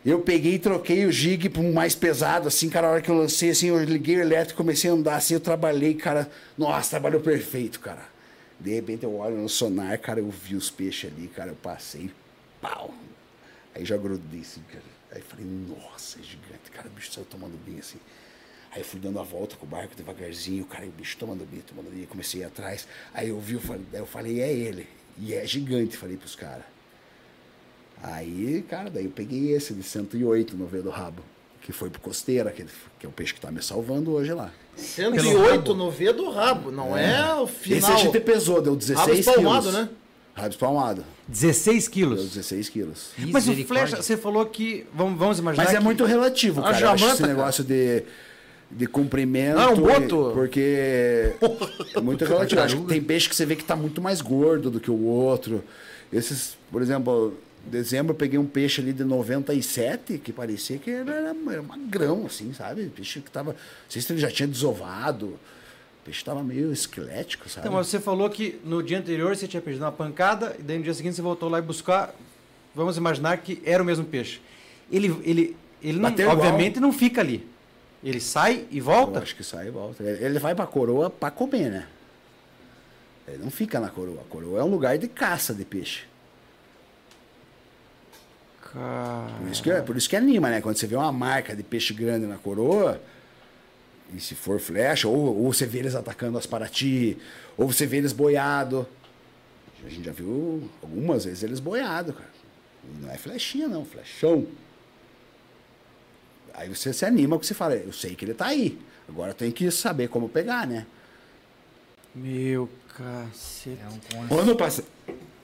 Eu 0.05 0.21
peguei 0.21 0.53
e 0.53 0.59
troquei 0.59 1.05
o 1.05 1.11
jig 1.11 1.49
para 1.49 1.61
um 1.61 1.73
mais 1.73 1.95
pesado, 1.95 2.47
assim, 2.47 2.69
cara, 2.69 2.87
a 2.87 2.91
hora 2.91 3.01
que 3.01 3.11
eu 3.11 3.15
lancei, 3.15 3.49
assim, 3.49 3.67
eu 3.67 3.83
liguei 3.83 4.15
o 4.15 4.21
elétrico, 4.21 4.55
comecei 4.55 4.89
a 4.89 4.93
andar, 4.93 5.17
assim, 5.17 5.33
eu 5.33 5.41
trabalhei, 5.41 5.95
cara, 5.95 6.29
nossa, 6.57 6.91
trabalhou 6.91 7.19
perfeito, 7.19 7.81
cara. 7.81 8.15
De 8.59 8.73
repente 8.73 9.03
eu 9.03 9.15
olho 9.15 9.37
no 9.37 9.49
sonar, 9.49 9.99
cara, 9.99 10.19
eu 10.19 10.29
vi 10.29 10.55
os 10.55 10.71
peixes 10.71 11.11
ali, 11.11 11.27
cara, 11.27 11.51
eu 11.51 11.55
passei, 11.55 12.11
pau. 12.61 12.93
Aí 13.75 13.85
já 13.85 13.95
grudei, 13.95 14.41
assim, 14.41 14.61
cara. 14.71 14.83
Aí 15.11 15.21
falei, 15.21 15.45
nossa, 15.45 16.19
é 16.19 16.23
gigante, 16.23 16.71
cara, 16.71 16.87
o 16.87 16.91
bicho 16.91 17.11
saiu 17.11 17.25
tomando 17.25 17.57
bem, 17.63 17.79
assim. 17.79 17.99
Aí 18.71 18.83
fui 18.83 18.99
dando 18.99 19.19
a 19.19 19.23
volta 19.23 19.55
com 19.55 19.65
o 19.65 19.69
barco 19.69 19.95
devagarzinho, 19.95 20.65
cara, 20.65 20.85
o 20.85 20.91
bicho 20.91 21.17
tomando 21.17 21.45
bem, 21.45 21.61
tomando 21.61 21.89
bem, 21.89 22.05
comecei 22.05 22.41
a 22.41 22.45
ir 22.45 22.47
atrás. 22.47 22.87
Aí 23.13 23.29
eu 23.29 23.39
vi, 23.39 23.53
eu 23.53 23.61
falei, 23.61 23.85
eu 23.93 24.05
falei, 24.05 24.41
é 24.41 24.51
ele. 24.51 24.87
E 25.17 25.33
é 25.33 25.45
gigante, 25.45 25.97
falei 25.97 26.17
pros 26.17 26.35
caras. 26.35 26.65
Aí, 28.01 28.63
cara, 28.69 28.89
daí 28.89 29.05
eu 29.05 29.11
peguei 29.11 29.53
esse 29.53 29.73
de 29.73 29.81
108 29.81 30.55
no 30.55 30.67
V 30.67 30.81
do 30.81 30.89
rabo, 30.89 31.23
que 31.61 31.71
foi 31.71 31.89
pro 31.89 32.01
Costeira, 32.01 32.51
que, 32.51 32.65
que 32.99 33.05
é 33.05 33.09
o 33.09 33.11
peixe 33.11 33.33
que 33.33 33.41
tá 33.41 33.51
me 33.51 33.61
salvando 33.61 34.11
hoje 34.11 34.33
lá. 34.33 34.53
108 34.77 35.73
no 35.75 35.89
V 35.91 36.13
do 36.13 36.29
rabo, 36.29 36.71
não 36.71 36.95
é, 36.97 37.33
o 37.35 37.47
final. 37.47 37.79
Esse 37.79 37.91
a 37.91 37.95
gente 37.97 38.19
pesou, 38.19 38.61
deu 38.61 38.75
16 38.75 39.07
Rabo 39.07 39.19
espalmado, 39.19 39.61
quilos. 39.69 39.73
né? 39.73 39.89
Rabo 40.35 40.49
espalmado, 40.49 41.03
16 41.27 41.87
deu 41.87 41.87
quilos. 41.87 42.23
16 42.29 42.69
quilos. 42.69 43.09
Mas 43.31 43.47
o 43.47 43.53
flecha, 43.65 43.97
você 44.01 44.15
falou 44.15 44.45
que. 44.45 44.85
Vamos, 44.93 45.17
vamos 45.17 45.39
imaginar. 45.39 45.63
Mas 45.65 45.73
é 45.73 45.77
que- 45.79 45.83
muito 45.83 46.05
relativo, 46.05 46.61
cara. 46.61 46.73
Jamanta, 46.77 47.05
esse 47.07 47.17
cara. 47.21 47.33
negócio 47.33 47.63
de, 47.63 48.03
de 48.69 48.85
comprimento. 48.87 49.59
Ah, 49.59 49.71
um 49.71 49.75
boto? 49.77 50.31
Porque 50.33 51.33
é 51.95 51.99
muito 52.01 52.23
relativo. 52.23 52.61
Acho 52.61 52.77
que 52.77 52.83
tem 52.87 53.01
peixe 53.01 53.27
que 53.27 53.35
você 53.35 53.45
vê 53.45 53.55
que 53.55 53.63
tá 53.63 53.75
muito 53.75 54.01
mais 54.01 54.21
gordo 54.21 54.69
do 54.69 54.79
que 54.79 54.91
o 54.91 55.03
outro. 55.05 55.63
Esses, 56.13 56.55
por 56.71 56.81
exemplo, 56.81 57.33
em 57.33 57.46
dezembro 57.67 58.11
eu 58.13 58.15
peguei 58.17 58.39
um 58.39 58.45
peixe 58.45 58.81
ali 58.81 58.93
de 58.93 59.03
97 59.03 60.17
que 60.17 60.31
parecia 60.33 60.77
que 60.77 60.89
era, 60.89 61.11
era 61.13 61.33
magrão, 61.63 62.25
assim, 62.25 62.53
sabe? 62.53 62.85
Peixe 62.95 63.21
que 63.21 63.29
tava. 63.31 63.51
Não 63.51 63.57
sei 63.89 64.01
se 64.01 64.11
ele 64.11 64.19
já 64.19 64.29
tinha 64.31 64.47
desovado. 64.47 65.27
O 65.27 66.05
peixe 66.05 66.23
tava 66.23 66.41
meio 66.43 66.71
esquelético, 66.71 67.49
sabe? 67.49 67.67
Então, 67.67 67.77
mas 67.77 67.87
você 67.87 67.99
falou 67.99 68.29
que 68.29 68.59
no 68.63 68.81
dia 68.81 68.97
anterior 68.99 69.35
você 69.35 69.47
tinha 69.47 69.61
perdido 69.61 69.83
uma 69.83 69.91
pancada, 69.91 70.55
e 70.57 70.63
daí 70.63 70.77
no 70.77 70.83
dia 70.83 70.93
seguinte 70.93 71.15
você 71.15 71.21
voltou 71.21 71.49
lá 71.49 71.59
e 71.59 71.61
buscar. 71.61 72.13
Vamos 72.73 72.95
imaginar 72.97 73.37
que 73.37 73.61
era 73.65 73.81
o 73.81 73.85
mesmo 73.85 74.05
peixe. 74.05 74.39
Ele, 74.91 75.07
ele, 75.23 75.57
ele 75.81 75.99
não, 75.99 76.09
obviamente 76.29 76.79
não 76.79 76.93
fica 76.93 77.21
ali. 77.21 77.45
Ele 78.03 78.21
sai 78.21 78.65
e 78.71 78.77
Eu 78.77 78.83
volta? 78.83 79.19
acho 79.19 79.35
que 79.35 79.43
sai 79.43 79.67
e 79.67 79.71
volta. 79.71 80.03
Ele 80.03 80.23
ele 80.23 80.39
vai 80.39 80.53
pra 80.55 80.65
coroa 80.67 81.09
pra 81.09 81.29
comer, 81.31 81.69
né? 81.69 81.87
Ele 83.27 83.39
não 83.43 83.51
fica 83.51 83.79
na 83.79 83.89
coroa. 83.89 84.21
A 84.21 84.31
coroa 84.31 84.59
é 84.59 84.63
um 84.63 84.69
lugar 84.69 84.97
de 84.97 85.07
caça 85.07 85.53
de 85.53 85.65
peixe. 85.65 86.03
Cara, 88.77 89.31
Por 89.39 89.47
isso, 89.51 89.63
que, 89.63 89.71
é- 89.71 89.81
por 89.81 89.97
isso 89.97 90.09
que 90.09 90.15
anima, 90.15 90.49
né? 90.49 90.61
Quando 90.61 90.77
você 90.77 90.85
vê 90.85 90.95
uma 90.95 91.11
marca 91.11 91.55
de 91.55 91.63
peixe 91.63 91.93
grande 91.93 92.25
na 92.27 92.37
coroa, 92.37 93.01
e 94.13 94.19
se 94.19 94.35
for 94.35 94.59
flecha, 94.59 95.07
ou, 95.07 95.43
ou 95.43 95.51
você 95.53 95.65
vê 95.65 95.79
eles 95.79 95.95
atacando 95.95 96.37
as 96.37 96.45
Paraty, 96.45 97.17
ou 97.57 97.67
você 97.71 97.85
vê 97.85 97.97
eles 97.97 98.13
boiado. 98.13 98.87
A 99.85 99.89
gente 99.89 100.05
já 100.05 100.11
viu 100.11 100.69
algumas 100.81 101.25
vezes 101.25 101.43
eles 101.43 101.59
boiado, 101.59 102.13
cara. 102.13 102.29
E 102.83 103.01
não 103.01 103.11
é 103.11 103.17
flechinha, 103.17 103.67
não, 103.67 103.83
flechão. 103.85 104.45
Aí 106.53 106.69
você 106.69 106.91
se 106.93 107.05
anima 107.05 107.35
porque 107.35 107.47
você 107.47 107.53
fala, 107.53 107.75
eu 107.75 107.93
sei 107.93 108.15
que 108.15 108.25
ele 108.25 108.33
tá 108.33 108.47
aí. 108.47 108.79
Agora 109.07 109.33
tem 109.33 109.51
que 109.51 109.69
saber 109.71 110.07
como 110.09 110.27
pegar, 110.29 110.65
né? 110.67 110.85
Meu 112.15 112.69
cacete. 112.95 113.77
É 113.81 114.33
um 114.35 114.39
Ano, 114.39 114.55
pass... 114.55 114.81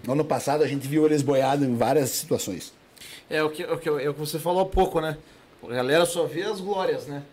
ano 0.08 0.26
passado 0.26 0.64
a 0.64 0.68
gente 0.68 0.88
viu 0.88 1.06
eles 1.06 1.22
boiados 1.22 1.68
em 1.68 1.76
várias 1.76 2.10
situações. 2.10 2.74
É 3.30 3.42
o 3.44 3.50
que, 3.50 3.64
o 3.64 3.78
que, 3.78 3.90
é 3.90 4.10
o 4.10 4.14
que 4.14 4.20
você 4.20 4.38
falou 4.40 4.62
há 4.62 4.66
pouco, 4.66 5.00
né? 5.02 5.18
A 5.64 5.74
galera 5.74 6.06
só 6.06 6.26
vê 6.26 6.44
as 6.44 6.60
glórias, 6.60 7.06
né? 7.08 7.24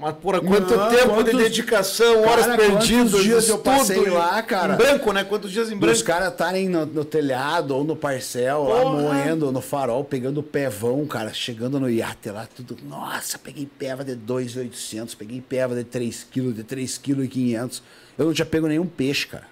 Mas 0.00 0.14
por 0.14 0.38
quanto 0.40 0.76
Não, 0.76 0.88
tempo 0.90 1.08
quantos- 1.08 1.32
de 1.32 1.38
dedicação, 1.42 2.22
horas 2.24 2.46
Cara, 2.46 2.56
perdidas, 2.56 3.10
quantos 3.10 3.24
dias 3.24 3.48
eu 3.48 3.58
passei 3.58 4.08
lá, 4.08 4.40
cara? 4.44 4.74
Em 4.74 4.76
branco, 4.76 5.12
né? 5.12 5.24
Quantos 5.24 5.50
dias 5.50 5.70
em 5.70 5.74
Os 5.74 5.80
branco? 5.80 6.04
caras 6.04 6.30
estarem 6.30 6.68
no, 6.68 6.86
no 6.86 7.04
telhado 7.04 7.74
ou 7.74 7.82
no 7.82 7.96
parcel, 7.96 8.62
lá 8.62 8.82
Porra! 8.82 8.92
moendo 9.02 9.50
no 9.50 9.60
farol, 9.60 10.04
pegando 10.04 10.40
pevão, 10.40 11.04
cara, 11.04 11.32
chegando 11.34 11.80
no 11.80 11.90
iate 11.90 12.30
lá, 12.30 12.46
tudo. 12.46 12.76
Nossa, 12.88 13.40
peguei 13.40 13.66
peva 13.66 14.04
de 14.04 14.14
2,800, 14.14 15.16
peguei 15.16 15.40
peva 15.40 15.74
de 15.74 15.82
3 15.82 16.22
kg, 16.30 16.52
de 16.52 16.62
3,5 16.62 17.28
kg. 17.28 17.80
Eu 18.16 18.26
não 18.26 18.32
tinha 18.32 18.46
pego 18.46 18.68
nenhum 18.68 18.86
peixe, 18.86 19.26
cara. 19.26 19.48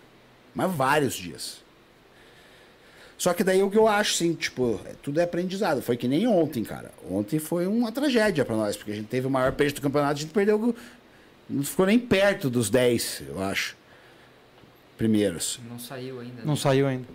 Mas 0.54 0.70
vários 0.72 1.14
dias. 1.14 1.56
Só 3.18 3.32
que 3.32 3.42
daí 3.42 3.62
o 3.62 3.70
que 3.70 3.78
eu 3.78 3.88
acho, 3.88 4.14
assim, 4.14 4.34
tipo, 4.34 4.78
é- 4.84 4.92
tudo 5.02 5.20
é 5.20 5.24
aprendizado. 5.24 5.80
Foi 5.80 5.96
que 5.96 6.06
nem 6.06 6.26
ontem, 6.26 6.62
cara. 6.62 6.92
Ontem 7.10 7.38
foi 7.38 7.66
uma 7.66 7.90
tragédia 7.90 8.44
pra 8.44 8.56
nós, 8.56 8.76
porque 8.76 8.92
a 8.92 8.94
gente 8.94 9.06
teve 9.06 9.26
o 9.26 9.30
maior 9.30 9.52
peixe 9.52 9.74
do 9.74 9.80
campeonato, 9.80 10.12
a 10.12 10.20
gente 10.22 10.32
perdeu. 10.32 10.74
Não 11.48 11.62
ficou 11.62 11.86
nem 11.86 11.98
perto 11.98 12.50
dos 12.50 12.68
10, 12.68 13.22
eu 13.28 13.42
acho. 13.42 13.76
Primeiros. 14.98 15.60
Não 15.68 15.78
saiu 15.78 16.20
ainda. 16.20 16.42
Não 16.42 16.54
né? 16.54 16.60
saiu 16.60 16.86
ainda. 16.86 17.06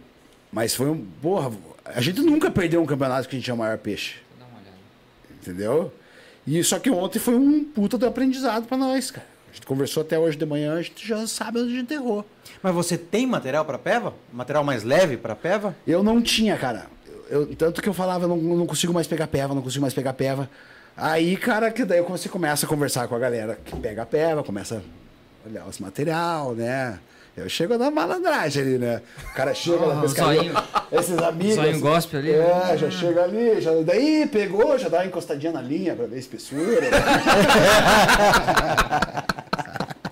Mas 0.52 0.76
foi 0.76 0.90
um. 0.90 1.06
Porra, 1.22 1.52
a 1.86 2.02
gente 2.02 2.22
nunca 2.22 2.49
perdeu 2.52 2.82
um 2.82 2.86
campeonato 2.86 3.28
que 3.28 3.36
a 3.36 3.38
gente 3.38 3.45
tinha 3.45 3.56
o 3.56 3.57
maior 3.57 3.78
peixe. 3.78 4.15
Vou 4.30 4.40
dar 4.40 4.45
uma 4.45 4.60
olhada. 4.60 4.78
Entendeu? 5.32 5.94
E 6.45 6.64
só 6.64 6.80
que 6.80 6.90
ontem 6.90 7.19
foi 7.19 7.36
um 7.36 7.64
puta 7.64 7.98
do 7.98 8.06
aprendizado 8.06 8.68
pra 8.68 8.78
nós, 8.78 9.11
cara. 9.11 9.28
A 9.52 9.53
gente 9.53 9.68
conversou 9.68 10.02
até 10.02 10.18
hoje 10.18 10.38
de 10.38 10.45
manhã, 10.45 10.76
a 10.76 10.82
gente 10.82 11.06
já 11.06 11.28
sabe 11.28 11.60
onde 11.60 11.73
a 11.73 11.80
gente 11.80 11.94
errou. 11.94 12.26
Mas 12.64 12.73
você 12.73 12.98
tem 12.98 13.28
material 13.28 13.65
para 13.65 13.78
peva? 13.78 14.14
Material 14.32 14.64
mais 14.64 14.84
leve 14.84 15.18
para 15.18 15.36
peva? 15.36 15.76
Eu 15.86 16.02
não 16.02 16.22
tinha, 16.22 16.56
cara. 16.56 16.88
Eu, 17.30 17.53
tanto 17.56 17.82
que 17.82 17.90
eu 17.90 17.94
falava, 17.94 18.23
eu 18.23 18.30
não, 18.30 18.38
não 18.38 18.65
consigo 18.65 18.94
mais 18.94 19.07
pegar 19.07 19.28
peva, 19.28 19.53
não 19.53 19.61
consigo 19.61 19.82
mais 19.82 19.94
pegar 19.94 20.14
peva. 20.14 20.49
Aí, 20.95 21.36
cara, 21.36 21.69
que 21.69 21.84
daí 21.84 22.02
você 22.02 22.30
começa 22.30 22.65
a 22.65 22.69
conversar 22.69 23.10
com 23.10 23.15
a 23.15 23.19
galera 23.19 23.60
que 23.64 23.76
pega 23.76 24.03
a 24.03 24.06
peva, 24.06 24.41
começa 24.41 24.82
a 25.45 25.49
olhar 25.49 25.68
os 25.68 25.80
material, 25.80 26.56
né? 26.56 26.98
Eu 27.35 27.47
chego 27.47 27.73
a 27.75 27.77
dar 27.77 27.89
malandragem 27.89 28.61
ali, 28.61 28.77
né? 28.77 29.01
O 29.31 29.33
cara 29.33 29.53
chega 29.53 29.85
na 29.85 29.99
Ah, 29.99 30.01
pescaria, 30.01 30.41
zoinho. 30.41 30.53
esses 30.91 31.17
amigos. 31.17 31.55
Zoinho 31.55 31.79
gospel 31.79 32.19
ali, 32.19 32.31
É, 32.33 32.77
já 32.77 32.91
chega 32.91 33.23
ali, 33.23 33.61
já, 33.61 33.71
daí 33.85 34.27
pegou, 34.27 34.77
já 34.77 34.89
dá 34.89 34.97
uma 34.97 35.05
encostadinha 35.05 35.53
na 35.53 35.61
linha 35.61 35.95
pra 35.95 36.05
ver 36.07 36.17
a 36.17 36.19
espessura. 36.19 36.87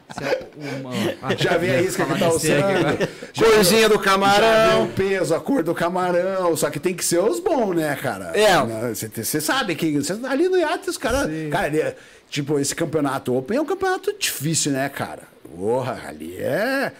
Isso 0.10 0.24
é 0.24 0.40
uma- 0.80 0.92
Ah, 1.22 1.36
Já 1.38 1.58
vê 1.58 1.72
a 1.72 1.82
isca 1.82 2.06
que 2.06 2.18
tá 2.20 2.30
usando. 2.30 3.08
Corzinha 3.38 3.90
do 3.90 4.00
camarão. 4.00 4.86
o 4.86 4.88
peso, 4.90 5.36
a 5.36 5.40
cor 5.40 5.62
do 5.62 5.76
camarão. 5.76 6.56
Só 6.56 6.70
que 6.70 6.80
tem 6.80 6.94
que 6.94 7.04
ser 7.04 7.20
os 7.20 7.40
bons, 7.40 7.76
né, 7.76 7.96
cara? 8.02 8.32
É. 8.34 8.94
Você, 8.94 9.42
sabe 9.42 9.76
que 9.76 9.92
você- 10.00 10.18
ali 10.26 10.48
no 10.50 10.58
iate 10.58 10.90
os 10.90 10.98
caras. 10.98 11.30
Cara, 11.52 11.66
ali 11.68 11.82
é- 11.82 11.96
tipo, 12.30 12.58
esse 12.60 12.74
campeonato 12.76 13.36
Open 13.36 13.58
é 13.58 13.62
um 13.62 13.66
campeonato 13.66 14.14
difícil, 14.18 14.72
né, 14.72 14.88
cara? 14.90 15.24
Porra, 15.56 16.00
ali 16.08 16.38
é. 16.38 16.92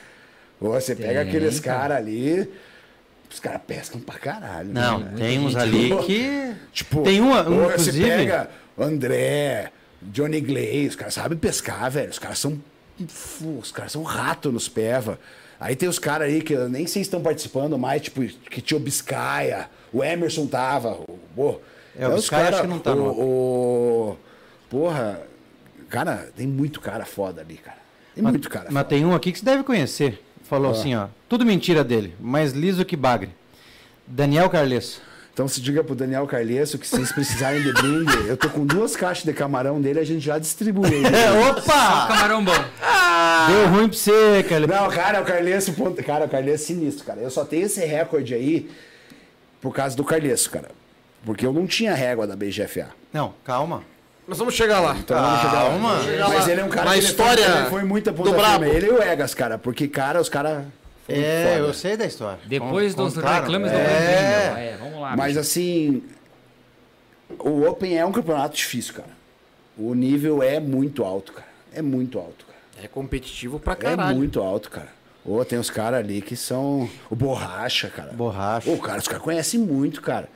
Você 0.60 0.96
pega 0.96 1.22
Tem, 1.22 1.30
aqueles 1.30 1.60
cara. 1.60 1.80
caras 1.80 1.98
ali. 1.98 2.50
Os 3.32 3.40
caras 3.40 3.62
pescam 3.66 4.00
pra 4.02 4.18
caralho. 4.18 4.70
Não, 4.74 5.00
né? 5.00 5.14
tem 5.18 5.40
uns 5.40 5.56
ali 5.56 5.96
que. 6.06 6.54
Tipo, 6.74 7.04
Tem 7.04 7.22
uma- 7.22 7.42
um, 7.48 7.58
você 7.66 7.74
inclusive- 7.90 8.06
pega 8.10 8.50
André, 8.78 9.72
Johnny 10.02 10.42
Glaze, 10.42 10.88
os 10.90 10.96
caras 10.96 11.14
sabem 11.14 11.38
pescar, 11.38 11.90
velho. 11.92 12.10
Os 12.10 12.20
caras 12.20 12.40
são. 12.40 12.60
Os 13.60 13.72
caras 13.72 13.92
são 13.94 14.04
rato 14.04 14.52
nos 14.52 14.68
peva. 14.68 15.20
Aí 15.60 15.76
tem 15.76 15.88
os 15.88 16.00
caras 16.00 16.28
aí 16.28 16.42
que 16.42 16.54
eu 16.54 16.68
nem 16.70 16.86
sei 16.88 17.02
se 17.04 17.08
estão 17.08 17.22
participando 17.22 17.78
mais, 17.78 18.02
tipo, 18.02 18.22
que 18.50 18.62
tinha 18.62 18.78
o 18.78 18.82
Biscaia, 18.82 19.70
o 19.94 20.04
Emerson 20.04 20.48
tava. 20.48 20.98
Pô, 21.36 21.60
É, 21.96 22.04
Então, 22.04 22.10
os 22.16 22.22
Biscaia 22.22 22.44
cara- 22.46 22.56
acho 22.58 22.64
que 22.64 22.70
não 22.70 22.80
tá, 22.80 22.94
o, 22.94 24.12
o- 24.12 24.18
Porra, 24.70 25.22
cara, 25.90 26.30
tem 26.36 26.48
muito 26.48 26.80
cara 26.80 27.06
foda 27.06 27.42
ali, 27.42 27.56
cara. 27.58 27.78
Tem 28.16 28.24
Mas, 28.24 28.34
muito 28.34 28.50
cara 28.50 28.66
mas 28.70 28.84
foda. 28.84 28.90
tem 28.96 29.06
um 29.06 29.14
aqui 29.14 29.32
que 29.32 29.40
você 29.40 29.46
deve 29.46 29.64
conhecer. 29.64 30.22
Falou 30.50 30.72
assim, 30.72 30.96
ó. 30.96 31.08
Tudo 31.28 31.46
mentira 31.46 31.84
dele, 31.84 32.16
mais 32.20 32.54
liso 32.54 32.84
que 32.84 32.96
bagre. 32.96 33.30
Daniel 34.08 34.50
Carles. 34.50 35.00
Então 35.32 35.48
se 35.48 35.62
diga 35.62 35.84
pro 35.84 35.96
Daniel 35.96 36.26
Carlesso 36.28 36.78
que 36.78 36.86
se 36.86 36.96
vocês 36.96 37.12
precisarem 37.14 37.62
de 37.62 37.72
brinde, 37.72 38.28
eu 38.28 38.36
tô 38.36 38.50
com 38.50 38.66
duas 38.66 38.96
caixas 38.98 39.24
de 39.24 39.32
camarão 39.32 39.80
dele, 39.80 40.00
a 40.00 40.04
gente 40.04 40.20
já 40.20 40.38
distribui. 40.38 40.88
aí. 40.88 41.06
É, 41.06 41.50
opa! 41.50 42.08
Camarão 42.08 42.44
bom. 42.44 42.52
Deu 43.48 43.68
ruim 43.70 43.88
pra 43.88 43.98
você, 43.98 44.44
cara. 44.50 44.68
Não, 44.68 44.90
cara, 44.90 45.22
o 45.22 45.26
Carlesso, 45.26 45.74
cara, 46.06 46.26
o 46.26 46.30
Carlesso 46.30 46.64
é 46.64 46.68
sinistro, 46.68 47.06
cara. 47.06 47.22
Eu 47.22 47.30
só 47.30 47.46
tenho 47.46 47.68
esse 47.68 47.86
recorde 47.86 48.34
aí 48.34 48.70
por 49.62 49.74
causa 49.74 49.96
do 49.96 50.04
Carlesso, 50.04 50.50
cara. 50.50 50.72
Porque 51.24 51.46
eu 51.46 51.54
não 51.54 51.68
tinha 51.68 51.94
régua 51.94 52.26
da 52.28 52.36
BGFA. 52.36 52.90
Não, 53.14 53.34
calma. 53.46 53.84
Nós 54.30 54.38
vamos 54.38 54.54
chegar 54.54 54.80
lá. 54.80 54.96
Então 54.96 55.20
vamos 55.22 55.40
chegar 55.42 55.64
lá. 55.64 55.70
Calma. 55.70 56.30
Mas 56.30 56.48
ele 56.48 56.62
é 56.62 56.64
um 56.64 56.70
cara 56.70 56.86
Na 56.86 56.92
que 56.94 56.98
ele 57.00 57.06
história 57.08 57.44
foi, 57.46 57.58
ele 57.62 57.70
foi 57.70 57.84
muito 57.84 58.10
a 58.10 58.14
ponta 58.14 58.30
do 58.30 58.36
brabo. 58.38 58.64
Ele 58.66 58.86
e 58.88 58.90
o 58.92 59.02
Egas, 59.02 59.34
cara. 59.34 59.58
Porque, 59.58 59.88
cara, 59.88 60.22
os 60.22 60.30
caras... 60.30 60.64
É, 61.08 61.54
foda. 61.56 61.68
eu 61.68 61.74
sei 61.74 61.98
da 61.98 62.06
história. 62.06 62.40
Depois 62.46 62.94
Con- 62.94 63.06
dos 63.06 63.16
contaram. 63.16 63.42
reclames 63.42 63.72
do 63.72 63.78
É. 63.78 63.82
Brandinho. 63.84 64.58
É, 64.60 64.78
vamos 64.80 65.02
lá. 65.02 65.16
Mas 65.18 65.28
bicho. 65.30 65.40
assim, 65.40 66.04
o 67.40 67.64
Open 67.68 67.98
é 67.98 68.06
um 68.06 68.12
campeonato 68.12 68.56
difícil, 68.56 68.94
cara. 68.94 69.10
O 69.76 69.96
nível 69.96 70.44
é 70.44 70.60
muito 70.60 71.04
alto, 71.04 71.34
cara. 71.34 71.48
É 71.74 71.82
muito 71.82 72.20
alto, 72.20 72.46
cara. 72.46 72.60
É 72.86 72.88
competitivo 72.88 73.60
pra 73.60 73.74
É 73.74 73.76
caralho. 73.76 74.16
muito 74.16 74.40
alto, 74.42 74.70
cara. 74.70 74.90
Ô, 75.26 75.44
tem 75.44 75.58
os 75.58 75.70
caras 75.72 76.00
ali 76.00 76.22
que 76.22 76.36
são. 76.36 76.88
O 77.10 77.16
Borracha, 77.16 77.90
cara. 77.90 78.12
Borracha. 78.14 78.70
Ô, 78.70 78.78
cara, 78.78 79.00
os 79.00 79.08
caras 79.08 79.24
conhecem 79.24 79.60
muito, 79.60 80.02
cara. 80.02 80.30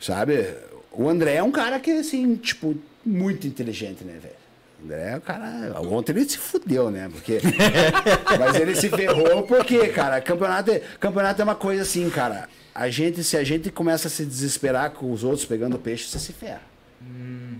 Sabe? 0.00 0.54
O 0.94 1.08
André 1.08 1.34
é 1.34 1.42
um 1.42 1.50
cara 1.50 1.80
que, 1.80 1.90
assim, 1.90 2.36
tipo, 2.36 2.76
muito 3.04 3.46
inteligente, 3.46 4.04
né, 4.04 4.18
velho? 4.22 4.34
O 4.80 4.84
André 4.84 5.10
é 5.12 5.16
um 5.16 5.20
cara. 5.20 5.80
Ontem 5.80 6.12
ele 6.12 6.28
se 6.28 6.38
fudeu, 6.38 6.90
né? 6.90 7.08
Porque. 7.10 7.40
Mas 8.38 8.56
ele 8.56 8.74
se 8.74 8.88
ferrou 8.88 9.42
porque, 9.44 9.88
cara, 9.88 10.20
campeonato 10.20 10.70
é, 10.70 10.82
campeonato 11.00 11.40
é 11.40 11.44
uma 11.44 11.54
coisa 11.54 11.82
assim, 11.82 12.08
cara. 12.10 12.48
A 12.74 12.88
gente, 12.88 13.22
se 13.22 13.36
a 13.36 13.44
gente 13.44 13.70
começa 13.70 14.08
a 14.08 14.10
se 14.10 14.24
desesperar 14.24 14.90
com 14.90 15.12
os 15.12 15.22
outros 15.24 15.44
pegando 15.44 15.78
peixe, 15.78 16.08
você 16.08 16.18
se 16.18 16.32
ferra. 16.32 16.72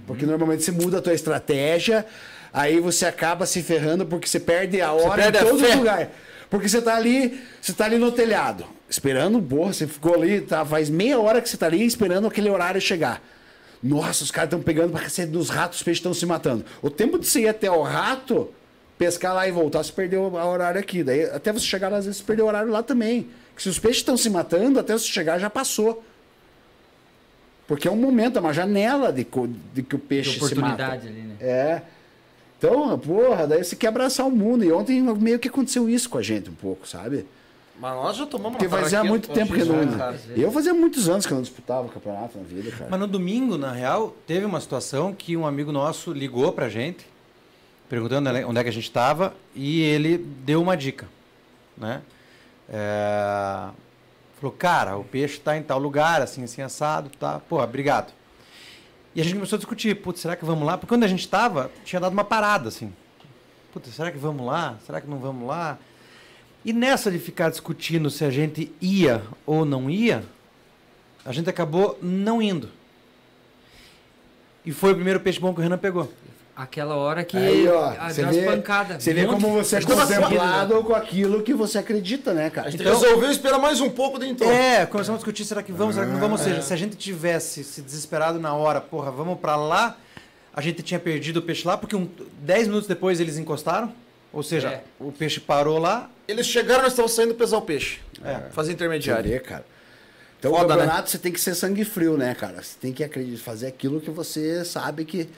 Porque 0.07 0.27
normalmente 0.27 0.63
você 0.63 0.73
muda 0.73 0.99
a 0.99 1.03
tua 1.03 1.15
estratégia, 1.15 2.05
aí 2.53 2.81
você 2.81 3.07
acaba 3.07 3.47
se 3.47 3.63
ferrando 3.63 4.05
porque 4.07 4.27
você 4.27 4.41
perde 4.41 4.81
a 4.81 4.93
hora 4.93 5.23
perde 5.23 5.39
em 5.39 5.41
todo 5.41 5.77
lugar. 5.79 6.11
Porque 6.51 6.69
você 6.69 6.83
tá 6.83 6.97
ali, 6.97 7.41
você 7.61 7.73
tá 7.73 7.87
ali 7.87 7.97
no 7.99 8.13
telhado, 8.13 8.67
esperando, 8.93 9.41
porra, 9.41 9.73
você 9.73 9.87
ficou 9.87 10.15
ali, 10.15 10.41
tá, 10.41 10.65
faz 10.65 10.91
meia 10.91 11.19
hora 11.19 11.41
que 11.41 11.49
você 11.49 11.57
tá 11.57 11.67
ali 11.67 11.85
esperando 11.85 12.27
aquele 12.27 12.51
horário 12.51 12.81
chegar. 12.81 13.23
Nossa, 13.83 14.23
os 14.23 14.31
caras 14.31 14.49
estão 14.49 14.63
pegando 14.63 14.93
pra 14.93 15.01
cacete 15.01 15.33
dos 15.33 15.49
ratos, 15.49 15.79
os 15.79 15.83
peixes 15.83 15.99
estão 15.99 16.15
se 16.15 16.25
matando. 16.25 16.65
O 16.81 16.89
tempo 16.89 17.19
de 17.19 17.27
você 17.27 17.41
ir 17.41 17.49
até 17.49 17.71
o 17.71 17.83
rato, 17.83 18.51
pescar 18.97 19.35
lá 19.35 19.49
e 19.49 19.51
voltar, 19.51 19.83
você 19.83 19.91
perdeu 19.91 20.23
o 20.23 20.35
horário 20.35 20.79
aqui. 20.79 21.03
Daí, 21.03 21.25
até 21.25 21.53
você 21.53 21.67
chegar 21.67 21.89
lá, 21.89 21.97
às 21.97 22.05
vezes 22.05 22.21
você 22.21 22.25
perdeu 22.25 22.45
o 22.45 22.49
horário 22.49 22.71
lá 22.71 22.83
também. 22.83 23.29
Porque 23.49 23.63
se 23.63 23.69
os 23.69 23.79
peixes 23.79 23.99
estão 23.99 24.17
se 24.17 24.31
matando, 24.31 24.79
até 24.79 24.93
você 24.93 25.07
chegar 25.07 25.39
já 25.39 25.51
passou. 25.51 26.05
Porque 27.67 27.89
é 27.89 27.91
um 27.91 27.97
momento, 27.97 28.37
é 28.37 28.41
uma 28.41 28.53
janela 28.53 29.13
de, 29.13 29.27
de 29.75 29.83
que 29.83 29.97
o 29.97 29.99
peixe 29.99 30.35
se 30.35 30.55
mata. 30.55 30.55
oportunidade 30.55 31.09
ali, 31.09 31.23
né? 31.23 31.37
É. 31.41 31.83
Então, 32.59 32.97
porra, 32.99 33.47
daí 33.47 33.65
você 33.65 33.75
quer 33.75 33.89
abraçar 33.89 34.27
o 34.27 34.31
mundo. 34.31 34.63
E 34.65 34.71
ontem 34.71 35.03
meio 35.03 35.39
que 35.39 35.49
aconteceu 35.49 35.89
isso 35.89 36.09
com 36.09 36.19
a 36.19 36.23
gente 36.23 36.49
um 36.49 36.55
pouco, 36.55 36.87
sabe? 36.87 37.27
Mas 37.79 37.95
nós 37.95 38.17
já 38.17 38.27
tomamos 38.27 38.59
Porque 38.59 38.73
uma 38.73 38.83
fazia 38.83 39.03
muito 39.03 39.29
tempo 39.31 39.53
que 39.55 39.65
não. 39.65 39.85
né, 39.85 39.97
cara? 39.97 40.21
Eu 40.37 40.53
fazia 40.53 40.75
muitos 40.75 41.09
anos 41.09 41.27
que 41.27 41.33
eu 41.33 41.37
não 41.37 41.43
disputava 41.43 41.87
o 41.87 41.91
campeonato 41.91 42.39
na 42.39 42.45
vida, 42.45 42.71
cara. 42.71 42.89
Mas 42.91 43.01
no 43.01 43.07
domingo, 43.07 43.57
na 43.57 43.73
real, 43.73 44.15
teve 44.27 44.45
uma 44.45 44.61
situação 44.61 45.13
que 45.13 45.37
um 45.37 45.47
amigo 45.47 45.73
nosso 45.73 46.13
ligou 46.13 46.53
pra 46.53 46.69
gente, 46.69 47.07
perguntando 47.89 48.29
onde 48.47 48.61
é 48.61 48.63
que 48.63 48.69
a 48.69 48.73
gente 48.73 48.85
estava, 48.85 49.35
e 49.55 49.83
ele 49.83 50.19
deu 50.19 50.63
uma 50.63 50.77
dica, 50.77 51.09
né? 51.77 52.03
É, 52.69 53.71
Falou, 54.43 54.57
cara, 54.59 54.97
o 54.97 55.05
peixe 55.05 55.35
está 55.35 55.57
em 55.57 55.63
tal 55.63 55.79
lugar, 55.79 56.21
assim, 56.21 56.43
assim, 56.43 56.61
assado, 56.63 57.09
tá? 57.11 57.41
Pô, 57.49 57.63
obrigado. 57.63 58.13
E 59.15 59.21
a 59.21 59.25
gente 59.25 59.35
começou 59.35 59.55
a 59.55 59.59
discutir, 59.59 59.95
putz, 59.95 60.19
será 60.19 60.35
que 60.35 60.45
vamos 60.45 60.67
lá? 60.67 60.77
Porque 60.77 60.89
quando 60.89 61.05
a 61.05 61.07
gente 61.07 61.21
estava, 61.21 61.71
tinha 61.85 62.01
dado 62.01 62.13
uma 62.13 62.25
parada, 62.25 62.67
assim. 62.67 62.93
Putz, 63.73 63.95
será 63.95 64.11
que 64.11 64.19
vamos 64.19 64.45
lá? 64.45 64.79
Será 64.85 65.01
que 65.01 65.09
não 65.09 65.19
vamos 65.19 65.47
lá? 65.47 65.79
E 66.65 66.73
nessa 66.73 67.11
de 67.11 67.19
ficar 67.19 67.51
discutindo 67.51 68.09
se 68.11 68.25
a 68.25 68.31
gente 68.31 68.73
ia 68.81 69.23
ou 69.45 69.65
não 69.65 69.91
ia, 69.91 70.23
a 71.25 71.33
gente 71.33 71.49
acabou 71.51 71.99
não 72.03 72.41
indo. 72.41 72.69
E 74.65 74.71
foi 74.73 74.93
o 74.93 74.95
primeiro 74.95 75.21
peixe 75.21 75.41
bom 75.41 75.53
que 75.53 75.61
o 75.61 75.63
Renan 75.63 75.79
pegou. 75.79 76.11
Aquela 76.55 76.95
hora 76.97 77.25
que 77.25 77.37
Aí, 77.37 77.67
ó, 77.67 77.93
você 78.09 78.25
vê, 78.27 78.43
pancadas. 78.45 79.03
você 79.03 79.15
vê 79.15 79.25
como 79.27 79.51
você 79.53 79.77
é 79.77 79.79
assim? 79.79 79.87
contemplado 79.89 80.85
com 80.85 80.95
aquilo 80.95 81.43
que 81.43 81.55
você 81.55 81.79
acredita, 81.79 82.35
né, 82.35 82.51
cara? 82.51 82.69
A 82.69 82.71
gente 82.71 82.83
Então- 82.83 82.93
resolveu 82.93 83.31
esperar 83.31 83.59
mais 83.59 83.81
um 83.81 83.89
pouco 83.89 84.19
de 84.19 84.27
então. 84.29 84.49
É, 84.51 84.85
começamos 84.87 85.17
a 85.17 85.21
discutir, 85.21 85.45
será 85.47 85.63
que 85.63 85.73
vamos, 85.73 85.95
será 85.95 86.07
que 86.07 86.13
não 86.13 86.21
vamos? 86.21 86.41
Ou 86.43 86.47
seja, 86.47 86.61
se 86.63 86.73
a 86.73 86.77
gente 86.77 86.95
tivesse 86.95 87.65
se 87.65 87.81
desesperado 87.81 88.39
na 88.39 88.53
hora, 88.55 88.81
porra, 88.83 89.11
vamos 89.11 89.41
pra 89.41 89.57
lá, 89.57 89.97
a 90.55 90.61
gente 90.61 90.83
tinha 90.83 91.01
perdido 91.01 91.39
o 91.39 91.43
peixe 91.43 91.67
lá, 91.67 91.77
porque 91.77 91.97
um, 91.97 92.07
10 92.43 92.69
minutos 92.69 92.87
depois 92.87 93.19
eles 93.19 93.39
encostaram. 93.39 93.93
Ou 94.33 94.43
seja, 94.43 94.69
É. 94.69 94.83
o 94.99 95.13
peixe 95.13 95.41
parou 95.41 95.79
lá. 95.79 96.11
Eles 96.27 96.47
chegaram, 96.47 96.83
nós 96.83 96.93
estávamos 96.93 97.13
saindo 97.13 97.35
pesar 97.35 97.59
o 97.59 97.63
peixe. 97.63 98.01
É. 98.25 98.51
Fazer 98.51 98.73
intermediário. 98.73 99.31
vê, 99.31 99.39
cara. 99.41 99.65
Então, 100.39 100.53
Foda, 100.53 100.65
o 100.65 100.69
campeonato 100.69 101.11
você 101.11 101.19
tem 101.19 101.31
que 101.33 101.41
ser 101.41 101.55
sangue 101.55 101.85
frio, 101.85 102.17
né, 102.17 102.35
cara? 102.35 102.63
Você 102.63 102.77
tem 102.81 102.93
que 102.93 103.05
acreditar, 103.05 103.43
fazer 103.45 103.67
aquilo 103.69 104.01
que 104.01 104.11
você 104.11 104.65
sabe 104.65 105.05
que. 105.05 105.29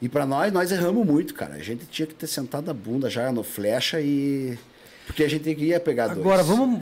E 0.00 0.08
pra 0.08 0.24
nós, 0.26 0.52
nós 0.52 0.70
erramos 0.72 1.06
muito, 1.06 1.34
cara. 1.34 1.54
A 1.54 1.58
gente 1.58 1.84
tinha 1.86 2.06
que 2.06 2.14
ter 2.14 2.26
sentado 2.26 2.70
a 2.70 2.74
bunda 2.74 3.10
já 3.10 3.30
no 3.32 3.42
flecha 3.42 4.00
e. 4.00 4.58
Porque 5.06 5.22
a 5.24 5.28
gente 5.28 5.48
ia 5.50 5.78
pegar 5.80 6.08
dois. 6.08 6.18
Agora, 6.20 6.42
vamos. 6.42 6.80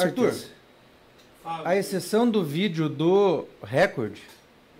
Arthur, 0.00 0.32
certeza. 0.32 0.46
a 1.64 1.76
exceção 1.76 2.28
do 2.28 2.44
vídeo 2.44 2.88
do 2.88 3.46
recorde. 3.62 4.22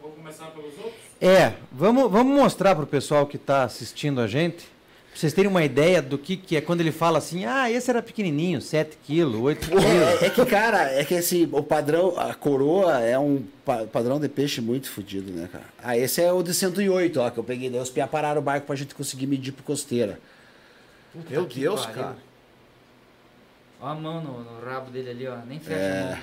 Vou 0.01 0.11
começar 0.13 0.47
pelos 0.47 0.77
outros? 0.79 0.95
É, 1.21 1.55
vamos, 1.73 2.11
vamos 2.11 2.35
mostrar 2.35 2.75
pro 2.75 2.87
pessoal 2.87 3.27
que 3.27 3.37
está 3.37 3.65
assistindo 3.65 4.21
a 4.21 4.27
gente, 4.27 4.67
pra 5.15 5.21
vocês 5.21 5.33
terem 5.33 5.49
uma 5.51 5.65
ideia 5.65 6.03
do 6.03 6.19
que, 6.19 6.37
que 6.37 6.57
é 6.57 6.61
quando 6.61 6.81
ele 6.81 6.91
fala 6.91 7.19
assim, 7.19 7.45
ah, 7.45 7.71
esse 7.71 7.89
era 7.89 8.03
pequenininho, 8.03 8.61
7 8.61 8.99
quilos, 9.05 9.41
8 9.41 9.69
quilos. 9.69 9.85
É, 9.85 10.27
é 10.27 10.31
que, 10.31 10.45
cara, 10.45 10.91
é 10.93 11.05
que 11.05 11.15
esse, 11.15 11.49
o 11.53 11.63
padrão, 11.63 12.19
a 12.19 12.35
coroa 12.35 12.99
é 13.01 13.17
um 13.19 13.45
pa- 13.65 13.85
padrão 13.85 14.19
de 14.19 14.29
peixe 14.29 14.61
muito 14.61 14.91
fodido, 14.91 15.31
né, 15.33 15.49
cara? 15.51 15.65
Ah, 15.83 15.97
esse 15.97 16.21
é 16.21 16.33
o 16.33 16.43
de 16.43 16.53
108, 16.53 17.21
ó, 17.21 17.31
que 17.31 17.39
eu 17.39 17.45
peguei. 17.45 17.71
Daí 17.71 17.81
os 17.81 17.91
pia 17.91 18.07
pararam 18.09 18.41
o 18.41 18.45
barco 18.45 18.67
pra 18.67 18.75
gente 18.75 18.95
conseguir 18.95 19.27
medir 19.29 19.53
por 19.53 19.63
costeira. 19.63 20.19
Meu 21.31 21.47
que 21.47 21.61
Deus, 21.61 21.87
pariu. 21.87 22.03
cara. 22.03 22.17
Ó 23.81 23.87
a 23.89 23.95
mão 23.95 24.21
no, 24.21 24.41
no 24.43 24.61
rabo 24.65 24.91
dele 24.91 25.11
ali, 25.11 25.29
ó. 25.29 25.37
Nem 25.47 25.61
fecha 25.61 25.79
É. 25.79 26.01
a 26.03 26.11
mão. 26.17 26.19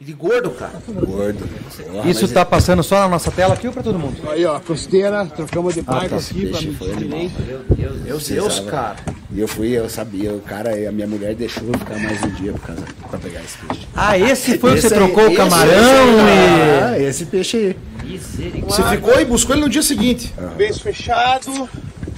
E 0.00 0.04
de 0.04 0.12
gordo, 0.12 0.50
cara. 0.50 0.74
Gordo. 0.86 1.38
Porra, 1.44 2.08
Isso 2.08 2.20
mas 2.20 2.30
está 2.30 2.44
passando 2.44 2.84
só 2.84 3.00
na 3.00 3.08
nossa 3.08 3.32
tela 3.32 3.54
aqui 3.54 3.66
ou 3.66 3.72
para 3.72 3.82
todo 3.82 3.98
mundo? 3.98 4.16
Aí, 4.30 4.44
ó, 4.44 4.60
costeira, 4.60 5.26
trocamos 5.26 5.74
de 5.74 5.82
barco 5.82 6.10
tá, 6.10 6.16
esse 6.18 6.30
aqui 6.30 6.46
pra 6.46 6.58
peixe 6.60 6.76
foi 6.78 6.92
animal. 6.92 7.18
Meu 7.20 7.58
Deus 7.76 7.92
do 7.96 8.04
Meu 8.04 8.20
céu. 8.20 8.42
Deus, 8.42 8.60
cara. 8.60 8.96
E 9.32 9.40
eu 9.40 9.48
fui, 9.48 9.70
eu 9.76 9.88
sabia, 9.88 10.32
o 10.32 10.40
cara, 10.40 10.70
a 10.88 10.92
minha 10.92 11.06
mulher 11.08 11.34
deixou 11.34 11.64
eu 11.66 11.76
ficar 11.76 11.98
mais 11.98 12.22
um 12.22 12.30
dia 12.30 12.52
por 12.52 12.60
causa, 12.60 12.82
pra 13.10 13.18
pegar 13.18 13.40
esse 13.40 13.58
peixe. 13.58 13.88
Ah, 13.96 14.16
esse 14.16 14.56
foi 14.58 14.70
o 14.70 14.72
que 14.74 14.78
Esse 14.78 14.88
você 14.88 14.94
aí- 14.94 15.00
trocou 15.00 15.24
o 15.24 15.26
esse- 15.26 15.36
camarão 15.36 15.72
esse 15.72 16.20
aí, 16.20 16.80
Ah, 16.84 16.98
esse 17.00 17.24
peixe 17.26 17.56
aí. 17.56 17.76
Misericórdia. 18.08 18.68
Você 18.68 18.82
ficou 18.96 19.20
e 19.20 19.24
buscou 19.24 19.54
ele 19.56 19.64
no 19.64 19.68
dia 19.68 19.82
seguinte. 19.82 20.32
Beijo 20.56 20.78
fechado. 20.80 21.68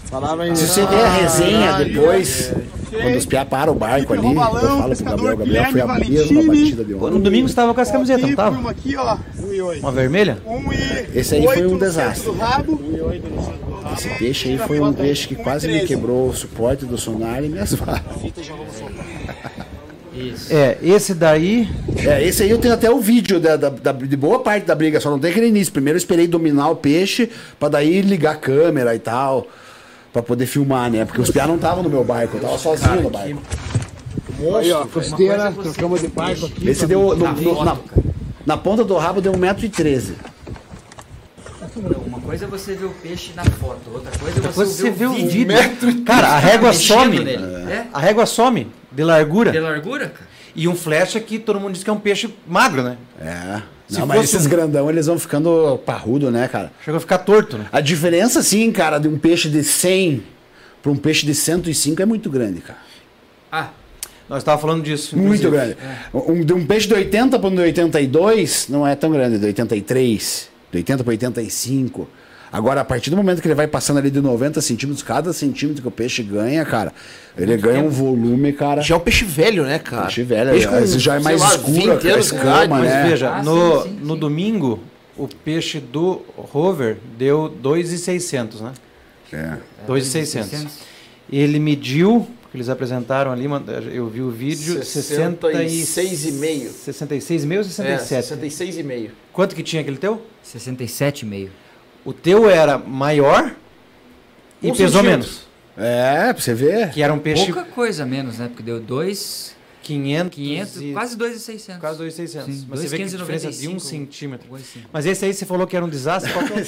Falaram 0.04 0.42
aí. 0.42 0.54
Se 0.54 0.66
você 0.68 0.84
ver 0.84 1.00
a 1.00 1.08
resenha 1.14 1.72
depois, 1.84 2.52
quando 2.90 3.16
os 3.16 3.26
piá 3.26 3.44
param 3.44 3.72
o 3.72 3.76
barco 3.76 4.12
ali, 4.12 4.26
eu 4.26 4.34
falo 4.34 4.96
pro 4.96 5.04
Gabriel, 5.04 5.36
Gabriel 5.36 5.64
foi 5.70 5.80
a 5.80 5.86
mesma 5.86 6.42
batida 6.42 6.84
de 6.84 6.92
e... 6.92 6.94
No 6.94 7.06
ontem. 7.06 7.20
domingo 7.20 7.48
você 7.48 7.52
estava 7.52 7.72
com 7.74 7.80
essa 7.80 7.92
camiseta, 7.92 8.26
não 8.26 8.34
tava? 8.34 8.58
Uma 8.58 8.70
aqui, 8.70 8.96
ó. 8.96 9.16
Um 9.38 9.52
e. 9.52 9.60
Uma 9.80 9.92
vermelha? 9.92 10.38
Um 10.46 10.72
e 10.72 11.18
Esse 11.18 11.34
aí 11.36 11.44
foi 11.44 11.66
um 11.66 11.78
desastre. 11.78 12.16
centro 12.24 12.32
Do 12.32 12.38
rabo. 12.38 12.80
Esse 13.96 14.08
peixe 14.18 14.48
aí 14.50 14.58
foi 14.58 14.80
um 14.80 14.92
peixe 14.92 15.26
que 15.28 15.34
quase 15.34 15.66
me 15.68 15.80
quebrou 15.86 16.28
o 16.28 16.34
suporte 16.34 16.84
do 16.84 16.96
sonar 16.98 17.42
e 17.44 17.48
minhas 17.48 17.72
varas. 17.74 18.02
Isso. 20.14 20.52
É, 20.52 20.76
esse 20.82 21.14
daí. 21.14 21.68
É, 22.04 22.22
esse 22.26 22.42
aí 22.42 22.50
eu 22.50 22.58
tenho 22.58 22.74
até 22.74 22.90
o 22.90 22.98
vídeo 23.00 23.38
da, 23.40 23.56
da- 23.56 23.68
da- 23.70 23.92
de 23.92 24.16
boa 24.16 24.40
parte 24.40 24.66
da 24.66 24.74
briga, 24.74 24.98
só 25.00 25.08
não 25.08 25.18
tem 25.18 25.30
aquele 25.30 25.46
início. 25.46 25.72
Primeiro 25.72 25.96
eu 25.96 26.00
esperei 26.00 26.26
dominar 26.26 26.68
o 26.70 26.76
peixe, 26.76 27.30
pra 27.58 27.68
daí 27.68 28.02
ligar 28.02 28.32
a 28.32 28.36
câmera 28.36 28.94
e 28.94 28.98
tal, 28.98 29.46
pra 30.12 30.22
poder 30.22 30.46
filmar, 30.46 30.90
né? 30.90 31.04
Porque 31.04 31.20
os 31.20 31.30
piá 31.30 31.46
não 31.46 31.56
estavam 31.56 31.82
no 31.82 31.90
meu 31.90 32.04
barco, 32.04 32.36
eu 32.36 32.40
tava 32.40 32.58
sozinho 32.58 33.02
no 33.02 33.10
barco. 33.10 33.38
Aí, 34.58 34.72
ó, 34.72 34.86
costeira, 34.86 35.48
é 35.48 35.50
trocamos 35.62 36.00
de 36.00 36.08
barco 36.08 36.46
aqui. 36.46 36.68
Esse 36.68 36.86
deu, 36.86 37.14
no- 37.14 37.26
no- 37.32 37.64
na, 37.64 37.76
na 38.46 38.56
ponta 38.56 38.82
do 38.84 38.96
rabo 38.96 39.20
deu 39.20 39.32
1,13m. 39.32 40.14
Não, 41.76 42.00
uma 42.00 42.20
coisa 42.20 42.44
é 42.44 42.48
você 42.48 42.74
ver 42.74 42.86
o 42.86 42.90
peixe 42.90 43.32
na 43.34 43.44
foto, 43.44 43.78
outra 43.92 44.10
coisa 44.18 44.38
é 44.38 44.42
você, 44.42 44.64
você 44.82 44.90
vê 44.90 45.06
o 45.06 45.12
vídeo. 45.14 45.46
vídeo. 45.46 46.04
Cara, 46.04 46.28
a 46.28 46.38
régua 46.38 46.72
some. 46.72 47.20
nele. 47.20 47.42
É? 47.70 47.86
A 47.92 47.98
régua 48.00 48.26
some 48.26 48.66
de 48.90 49.04
largura. 49.04 49.50
De 49.52 49.60
largura, 49.60 50.08
cara? 50.08 50.29
E 50.54 50.66
um 50.68 50.74
flecha 50.74 51.20
que 51.20 51.38
todo 51.38 51.60
mundo 51.60 51.72
diz 51.74 51.84
que 51.84 51.90
é 51.90 51.92
um 51.92 51.98
peixe 52.00 52.32
magro, 52.46 52.82
né? 52.82 52.96
É. 53.20 53.62
Se 53.88 53.98
Não, 53.98 54.06
mas 54.06 54.22
esses 54.24 54.46
um- 54.46 54.48
grandão, 54.48 54.88
eles 54.88 55.06
vão 55.06 55.18
ficando 55.18 55.78
parrudo, 55.84 56.30
né, 56.30 56.46
cara? 56.48 56.70
Chegou 56.84 56.98
a 56.98 57.00
ficar 57.00 57.18
torto, 57.18 57.58
né? 57.58 57.66
A 57.72 57.80
diferença, 57.80 58.38
assim, 58.40 58.70
cara, 58.70 58.98
de 58.98 59.08
um 59.08 59.18
peixe 59.18 59.48
de 59.48 59.64
100 59.64 60.22
para 60.82 60.92
um 60.92 60.96
peixe 60.96 61.26
de 61.26 61.34
105 61.34 62.00
é 62.00 62.06
muito 62.06 62.30
grande, 62.30 62.60
cara. 62.60 62.78
Ah, 63.50 63.70
Nós 64.28 64.38
estávamos 64.42 64.62
falando 64.62 64.84
disso. 64.84 65.16
Muito 65.16 65.44
inclusive. 65.44 65.50
grande. 65.50 65.76
Um, 66.14 66.44
de 66.44 66.52
um 66.52 66.64
peixe 66.64 66.86
de 66.86 66.94
80 66.94 67.36
para 67.36 67.48
um 67.48 67.54
de 67.54 67.60
82 67.62 68.68
não 68.68 68.86
é 68.86 68.94
tão 68.94 69.10
grande, 69.10 69.38
de 69.38 69.46
83, 69.46 70.48
de 70.70 70.78
80 70.78 71.02
para 71.02 71.10
85. 71.10 72.08
Agora, 72.52 72.80
a 72.80 72.84
partir 72.84 73.10
do 73.10 73.16
momento 73.16 73.40
que 73.40 73.46
ele 73.46 73.54
vai 73.54 73.68
passando 73.68 73.98
ali 73.98 74.10
de 74.10 74.20
90 74.20 74.60
centímetros, 74.60 75.02
cada 75.04 75.32
centímetro 75.32 75.80
que 75.82 75.86
o 75.88 75.90
peixe 75.90 76.20
ganha, 76.22 76.64
cara, 76.64 76.92
ele 77.38 77.56
ganha 77.56 77.82
um 77.84 77.88
volume, 77.88 78.52
cara. 78.52 78.82
Já 78.82 78.94
é 78.96 78.98
um 78.98 79.00
peixe 79.00 79.24
velho, 79.24 79.64
né, 79.64 79.78
cara? 79.78 80.02
Peixe 80.06 80.22
velho, 80.24 80.50
Peixe 80.50 80.66
às 80.66 80.92
com, 80.92 80.98
já 80.98 81.14
é 81.16 81.20
mais 81.20 81.40
lá, 81.40 81.48
escuro, 81.54 81.72
20 81.98 82.08
a 82.10 82.18
escama, 82.18 82.42
idade, 82.50 82.68
Mas 82.70 82.82
né? 82.90 83.08
veja, 83.08 83.30
Ah, 83.30 83.42
no, 83.42 83.82
sim, 83.82 83.88
sim, 83.90 83.98
no 84.02 84.14
sim. 84.14 84.20
domingo, 84.20 84.80
o 85.16 85.28
peixe 85.28 85.78
do 85.78 86.22
Rover 86.36 86.96
deu 87.16 87.48
2,600, 87.48 88.60
né? 88.62 88.72
É. 89.32 89.56
2,600. 89.86 90.66
Ele 91.32 91.60
mediu, 91.60 92.26
que 92.50 92.56
eles 92.56 92.68
apresentaram 92.68 93.30
ali, 93.30 93.44
eu 93.94 94.08
vi 94.08 94.22
o 94.22 94.30
vídeo, 94.30 94.80
66,5. 94.80 96.70
66,5 96.84 97.54
ou 97.54 97.60
É, 97.60 97.98
67? 97.98 98.34
66,5. 98.82 99.10
Quanto 99.32 99.54
que 99.54 99.62
tinha 99.62 99.82
aquele 99.82 99.98
teu? 99.98 100.20
67,5. 100.44 101.48
O 102.10 102.12
teu 102.12 102.50
era 102.50 102.76
maior 102.76 103.54
e 104.60 104.68
Um 104.68 104.74
pesou 104.74 105.00
centímetro. 105.02 105.28
menos. 105.28 105.48
É, 105.76 106.32
pra 106.32 106.42
você 106.42 106.52
ver. 106.54 106.90
Que 106.90 107.02
era 107.02 107.12
um 107.14 107.18
peixe 107.20 107.44
Pouca 107.46 107.62
coisa 107.64 108.04
menos, 108.04 108.38
né? 108.38 108.48
Porque 108.48 108.62
deu 108.64 108.80
2, 108.80 109.54
500, 109.82 110.34
500, 110.34 110.82
e- 110.82 110.92
quase 110.92 111.16
2,600. 111.16 111.80
quase 111.80 111.98
2,600. 111.98 112.52
Sim, 112.54 112.66
Mas 112.68 112.80
você 112.80 112.88
vê 112.88 112.96
que 112.96 113.02
a 113.04 113.06
diferença 113.06 113.50
de 113.52 113.68
um 113.68 113.76
2,595, 113.76 113.80
centímetro. 113.80 114.54
Assim. 114.56 114.80
Mas 114.92 115.06
esse 115.06 115.24
aí 115.24 115.32
você 115.32 115.46
falou 115.46 115.66
que 115.68 115.76
era 115.76 115.84
um 115.84 115.88
desastre. 115.88 116.32
Qual 116.32 116.44
que 116.44 116.52
é 116.52 116.58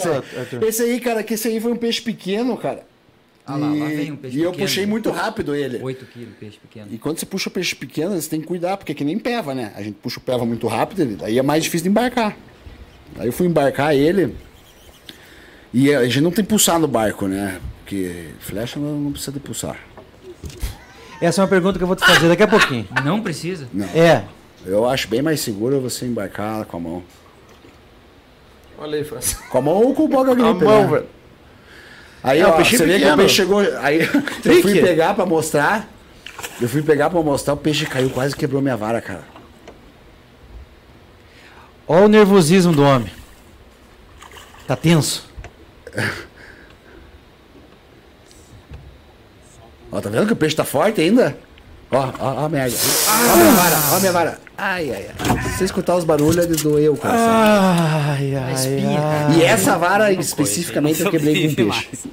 Arthur? 0.41 0.63
Esse 0.63 0.83
aí, 0.85 1.01
cara, 1.01 1.23
que 1.25 1.35
esse 1.35 1.49
aí 1.49 1.61
foi 1.61 1.73
um 1.73 1.77
peixe 1.77 2.01
pequeno, 2.01 2.57
cara. 2.57 2.87
Ah 3.45 3.57
lá, 3.57 3.67
lá 3.67 3.87
vem 3.89 4.13
um 4.13 4.17
peixe 4.17 4.39
E 4.39 4.43
eu 4.43 4.53
pequeno. 4.53 4.69
puxei 4.69 4.87
muito 4.87 5.11
rápido 5.11 5.57
ele. 5.57 5.81
8 5.83 6.07
quilos, 6.07 6.35
peixe 6.39 6.59
pequeno. 6.59 6.87
E 6.93 6.97
quando 6.99 7.19
você 7.19 7.27
puxa 7.27 7.51
peixe 7.51 7.75
pequeno, 7.75 8.15
você 8.19 8.31
tem 8.31 8.41
que 8.41 8.47
cuidar, 8.47 8.77
porque 8.77 8.93
é 8.93 8.95
que 8.95 9.03
nem 9.05 9.19
peva, 9.19 9.53
né? 9.53 9.73
A 9.75 9.83
gente 9.83 9.97
puxa 10.01 10.19
o 10.21 10.23
peva 10.23 10.47
muito 10.47 10.69
rápido, 10.69 11.03
ele- 11.03 11.19
aí 11.23 11.37
é 11.37 11.43
mais 11.43 11.65
difícil 11.65 11.83
de 11.83 11.89
embarcar. 11.91 12.37
Aí 13.19 13.27
eu 13.27 13.33
fui 13.33 13.49
embarcar 13.49 13.95
ele. 13.97 14.35
E 15.73 15.95
a 15.95 16.05
gente 16.05 16.21
não 16.21 16.31
tem 16.31 16.45
pulsar 16.45 16.79
no 16.79 16.87
barco, 16.89 17.27
né? 17.27 17.61
Porque 17.81 18.29
flecha 18.41 18.79
não, 18.79 18.93
não 18.99 19.13
precisa 19.13 19.33
de 19.33 19.41
pulsar. 19.41 19.77
Essa 21.21 21.41
é 21.41 21.43
uma 21.43 21.49
pergunta 21.49 21.79
que 21.79 21.85
eu 21.85 21.87
vou 21.89 21.97
te 21.97 22.05
fazer 22.05 22.29
daqui 22.29 22.43
a 22.43 22.49
pouquinho. 22.49 22.87
Não 23.05 23.23
precisa? 23.23 23.69
É, 23.95 24.25
Eu 24.67 24.89
acho 24.89 25.09
bem 25.09 25.23
mais 25.23 25.41
seguro 25.41 25.81
você 25.81 26.05
embarcar 26.05 26.65
com 26.67 26.77
a 26.77 26.81
mão. 26.81 27.03
Olha 28.79 28.99
aí, 28.99 29.05
França. 29.05 29.37
Com 29.49 29.59
a 29.59 29.63
mão 29.63 29.75
ou 29.75 29.95
com 29.95 30.05
o 30.05 30.09
boga 30.09 30.35
gripe, 30.35 30.49
A 30.49 30.55
mão, 30.69 30.83
né? 30.83 30.89
velho. 30.89 31.07
Aí, 32.25 32.41
É, 32.41 32.47
ó, 32.47 32.51
o 32.51 32.57
peixe 32.57 32.77
você 32.77 32.87
vê 32.87 32.99
que 32.99 33.07
o 33.09 33.17
peixe 33.17 33.35
chegou. 33.37 33.61
Aí 33.81 34.01
eu 34.45 34.63
fui 34.63 34.81
pegar 34.81 35.15
pra 35.15 35.25
mostrar. 35.25 35.89
Eu 36.61 36.69
fui 36.69 36.83
pegar 36.83 37.09
pra 37.09 37.23
mostrar, 37.23 37.55
o 37.55 37.57
peixe 37.57 37.87
caiu, 37.87 38.11
quase 38.11 38.35
quebrou 38.37 38.61
minha 38.61 38.77
vara, 38.77 39.01
cara. 39.01 39.23
Olha 41.87 42.05
o 42.05 42.09
nervosismo 42.09 42.73
do 42.73 42.83
homem. 42.83 43.11
Tá 44.67 44.75
tenso. 44.77 45.31
Ó, 49.91 50.01
tá 50.01 50.09
vendo 50.09 50.27
que 50.27 50.33
o 50.33 50.37
peixe 50.37 50.57
tá 50.57 50.65
forte 50.65 51.01
ainda? 51.01 51.37
Ó, 51.91 51.99
ó, 52.19 52.35
ó 52.43 52.45
a 52.47 52.49
merda. 52.49 52.75
Ó 52.77 53.11
a 53.33 53.37
minha 53.37 53.53
vara, 53.53 53.77
ó 53.93 53.97
a 53.97 54.01
minha 54.01 54.13
vara. 54.13 54.39
Ai, 54.57 54.91
ai, 54.91 55.07
ai. 55.19 55.43
Se 55.51 55.59
você 55.59 55.65
escutar 55.65 55.97
os 55.97 56.05
barulhos, 56.05 56.39
ele 56.43 56.57
doeu, 56.57 56.97
cara. 56.97 57.15
Ai, 57.19 58.35
ai, 58.35 58.55
espinha, 58.55 59.01
ai. 59.01 59.37
E 59.39 59.43
essa 59.43 59.77
vara 59.77 60.11
especificamente 60.13 61.03
eu 61.03 61.11
quebrei 61.11 61.35
com 61.35 61.51
sobrevive 61.51 61.89
peixe. 61.91 62.09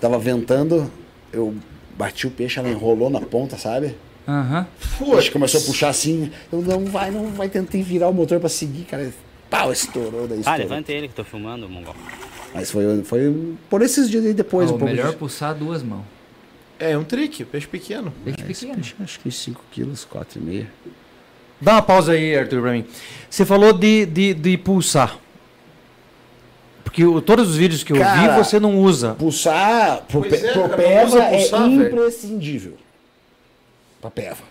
Tava 0.00 0.18
ventando, 0.18 0.90
eu 1.32 1.54
bati 1.98 2.28
o 2.28 2.30
peixe, 2.30 2.60
ela 2.60 2.68
enrolou 2.68 3.10
na 3.10 3.20
ponta, 3.20 3.58
sabe? 3.58 3.96
Aham. 4.28 4.66
O 5.00 5.10
peixe 5.12 5.30
começou 5.32 5.60
a 5.60 5.64
puxar 5.64 5.88
assim. 5.88 6.30
Eu 6.52 6.62
não 6.62 6.84
vai, 6.86 7.10
não 7.10 7.26
vai, 7.32 7.48
tentei 7.48 7.82
virar 7.82 8.08
o 8.08 8.14
motor 8.14 8.38
pra 8.38 8.48
seguir, 8.48 8.84
cara. 8.84 9.12
Pau, 9.50 9.72
estourou 9.72 10.28
daí. 10.28 10.38
Ah, 10.38 10.40
Estourou. 10.40 10.58
levanta 10.60 10.92
ele 10.92 11.08
que 11.08 11.12
eu 11.20 11.24
tô 11.24 11.28
filmando, 11.28 11.68
Mongol. 11.68 11.96
Mas 12.54 12.70
foi, 12.70 13.02
foi 13.04 13.54
por 13.68 13.82
esses 13.82 14.10
dias 14.10 14.24
aí 14.24 14.32
depois, 14.34 14.68
Ó, 14.70 14.72
um 14.72 14.76
o 14.76 14.78
pouco. 14.78 14.92
melhor 14.94 15.10
de- 15.10 15.16
pulsar 15.16 15.54
duas 15.54 15.82
mãos. 15.82 16.04
É 16.78 16.96
um 16.96 17.04
trick, 17.04 17.44
peixe 17.44 17.66
pequeno. 17.66 18.12
Peixe 18.24 18.40
Esse 18.48 18.60
pequeno. 18.66 18.74
peixe, 18.74 18.94
acho 19.00 19.20
que 19.20 19.30
5 19.30 19.62
quilos, 19.70 20.04
4,5. 20.04 20.66
Dá 21.60 21.72
uma 21.74 21.82
pausa 21.82 22.12
aí, 22.12 22.34
Arthur, 22.36 22.62
pra 22.62 22.72
mim. 22.72 22.86
Você 23.28 23.44
falou 23.44 23.72
de, 23.72 24.06
de, 24.06 24.32
de 24.34 24.56
pulsar. 24.56 25.18
Porque 26.82 27.04
o- 27.04 27.20
todos 27.20 27.50
os 27.50 27.56
vídeos 27.56 27.84
que 27.84 27.92
eu 27.92 27.98
Cara, 27.98 28.34
vi, 28.36 28.44
você 28.44 28.58
não 28.58 28.78
usa. 28.80 29.14
Pulsar 29.14 30.02
pro, 30.08 30.20
Pois 30.22 30.42
é, 30.42 30.52
pro 30.52 30.68
peva 30.70 31.18
é 31.22 31.38
pulsar, 31.38 31.68
velho. 31.68 31.86
imprescindível. 31.86 32.76
Pra 34.00 34.10
peva. 34.10 34.42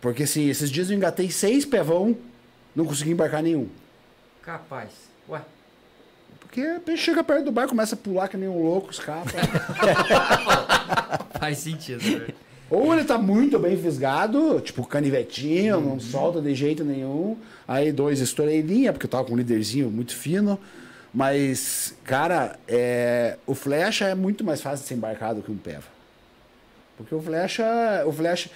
Porque 0.00 0.24
assim, 0.24 0.48
esses 0.48 0.70
dias 0.70 0.90
eu 0.90 0.96
engatei 0.96 1.30
seis 1.30 1.64
pevão, 1.64 2.16
não 2.74 2.84
consegui 2.84 3.12
embarcar 3.12 3.42
nenhum. 3.42 3.68
Capaz. 4.42 4.90
Ué. 5.28 5.40
Porque 6.56 6.70
o 6.70 6.80
peixe 6.80 7.02
chega 7.02 7.22
perto 7.22 7.44
do 7.44 7.52
bar, 7.52 7.68
começa 7.68 7.94
a 7.94 7.98
pular 7.98 8.28
que 8.28 8.36
nem 8.38 8.48
um 8.48 8.62
louco, 8.62 8.90
escapa. 8.90 9.28
Faz 11.38 11.58
sentido, 11.58 12.02
né? 12.02 12.28
Ou 12.70 12.94
ele 12.94 13.04
tá 13.04 13.18
muito 13.18 13.58
bem 13.58 13.76
fisgado, 13.76 14.58
tipo 14.62 14.86
canivetinho, 14.86 15.78
não 15.82 16.00
solta 16.00 16.40
de 16.40 16.54
jeito 16.54 16.82
nenhum. 16.82 17.36
Aí 17.68 17.92
dois 17.92 18.20
estourei 18.20 18.62
linha, 18.62 18.90
porque 18.90 19.04
eu 19.04 19.10
tava 19.10 19.26
com 19.26 19.34
um 19.34 19.36
líderzinho 19.36 19.90
muito 19.90 20.16
fino. 20.16 20.58
Mas, 21.12 21.94
cara, 22.04 22.58
é, 22.66 23.36
o 23.46 23.54
flecha 23.54 24.06
é 24.06 24.14
muito 24.14 24.42
mais 24.42 24.62
fácil 24.62 24.82
de 24.82 24.88
ser 24.88 24.94
embarcado 24.94 25.42
que 25.42 25.52
um 25.52 25.58
peva. 25.58 25.84
Porque 26.96 27.14
o 27.14 27.20
flecha, 27.20 28.02
o 28.06 28.12
flecha, 28.12 28.48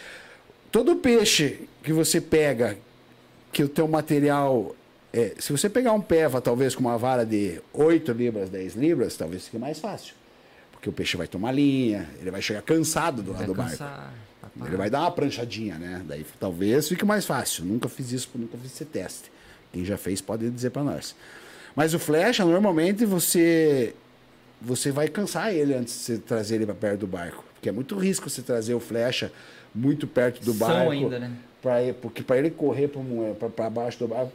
todo 0.72 0.96
peixe 0.96 1.68
que 1.82 1.92
você 1.92 2.18
pega, 2.18 2.78
que 3.52 3.62
o 3.62 3.68
teu 3.68 3.86
material, 3.86 4.74
é, 5.12 5.34
se 5.38 5.52
você 5.52 5.68
pegar 5.68 5.92
um 5.92 6.00
peva, 6.00 6.40
talvez 6.40 6.74
com 6.74 6.82
uma 6.82 6.96
vara 6.96 7.24
de 7.26 7.60
8 7.72 8.12
libras, 8.12 8.48
10 8.50 8.74
libras, 8.74 9.16
talvez 9.16 9.44
fique 9.44 9.58
mais 9.58 9.78
fácil. 9.78 10.14
Porque 10.72 10.88
o 10.88 10.92
peixe 10.92 11.16
vai 11.16 11.26
tomar 11.26 11.52
linha, 11.52 12.08
ele 12.20 12.30
vai 12.30 12.40
chegar 12.40 12.62
cansado 12.62 13.22
do 13.22 13.32
lado 13.32 13.46
do 13.46 13.54
barco. 13.54 13.84
Ele 14.64 14.76
vai 14.76 14.88
dar 14.88 15.00
uma 15.00 15.10
pranchadinha, 15.10 15.76
né? 15.76 16.02
Daí 16.06 16.24
talvez 16.38 16.88
fique 16.88 17.04
mais 17.04 17.26
fácil. 17.26 17.64
Nunca 17.64 17.88
fiz 17.88 18.12
isso, 18.12 18.30
nunca 18.34 18.56
fiz 18.56 18.72
esse 18.72 18.84
teste. 18.84 19.30
Quem 19.72 19.84
já 19.84 19.96
fez 19.96 20.20
pode 20.20 20.48
dizer 20.50 20.70
pra 20.70 20.82
nós. 20.82 21.14
Mas 21.76 21.92
o 21.94 21.98
flecha, 21.98 22.44
normalmente 22.44 23.04
você 23.04 23.94
você 24.60 24.90
vai 24.90 25.08
cansar 25.08 25.54
ele 25.54 25.74
antes 25.74 25.94
de 25.94 26.00
você 26.00 26.18
trazer 26.18 26.56
ele 26.56 26.66
para 26.66 26.74
perto 26.74 27.00
do 27.00 27.06
barco, 27.06 27.44
porque 27.54 27.68
é 27.68 27.72
muito 27.72 27.96
risco 27.96 28.28
você 28.28 28.42
trazer 28.42 28.74
o 28.74 28.80
flecha 28.80 29.32
muito 29.74 30.06
perto 30.06 30.44
do 30.44 30.52
São 30.52 30.68
barco. 30.68 30.90
ainda, 30.90 31.18
né? 31.18 31.32
Pra, 31.62 31.74
porque 32.00 32.22
para 32.22 32.38
ele 32.38 32.50
correr 32.50 32.90
para 33.54 33.68
baixo 33.68 33.98
do 33.98 34.08
barco 34.08 34.32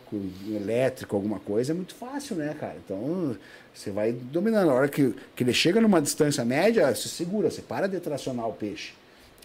elétrico, 0.47 1.15
alguma 1.15 1.39
coisa, 1.39 1.71
é 1.71 1.75
muito 1.75 1.95
fácil, 1.95 2.35
né, 2.35 2.55
cara? 2.59 2.75
Então 2.83 3.35
você 3.73 3.89
vai 3.89 4.11
dominando. 4.11 4.69
A 4.69 4.73
hora 4.73 4.87
que, 4.87 5.13
que 5.35 5.43
ele 5.43 5.53
chega 5.53 5.81
numa 5.81 6.01
distância 6.01 6.45
média, 6.45 6.93
você 6.93 7.09
segura, 7.09 7.49
você 7.49 7.63
para 7.63 7.87
de 7.87 7.99
tracionar 7.99 8.47
o 8.47 8.53
peixe. 8.53 8.93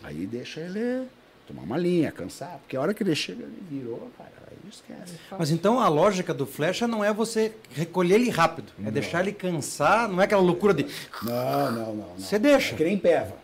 Aí 0.03 0.27
deixa 0.27 0.61
ele 0.61 1.07
tomar 1.47 1.63
uma 1.63 1.79
linha, 1.79 2.13
cansar. 2.13 2.59
Porque 2.59 2.77
a 2.77 2.81
hora 2.81 2.95
que 2.95 3.03
ele 3.03 3.15
chega, 3.15 3.43
ele 3.43 3.63
virou, 3.71 4.11
cara, 4.17 4.31
aí 4.51 4.57
esquece. 4.71 5.19
Mas 5.39 5.51
então 5.51 5.81
a 5.81 5.89
lógica 5.89 6.33
do 6.33 6.47
flecha 6.47 6.87
não 6.87 7.05
é 7.05 7.13
você 7.13 7.53
recolher 7.71 8.17
ele 8.17 8.31
rápido. 8.31 8.73
É 8.85 8.91
deixar 8.91 9.21
ele 9.21 9.33
cansar, 9.33 10.09
não 10.09 10.21
é 10.21 10.25
aquela 10.25 10.43
loucura 10.43 10.73
de. 10.75 10.87
Não, 11.23 11.73
não, 11.73 11.87
não. 11.87 11.95
não. 11.95 12.19
Você 12.19 12.39
deixa. 12.39 12.75
É 12.75 12.77
que 12.77 12.85
nem 12.85 12.99
peva. 12.99 13.35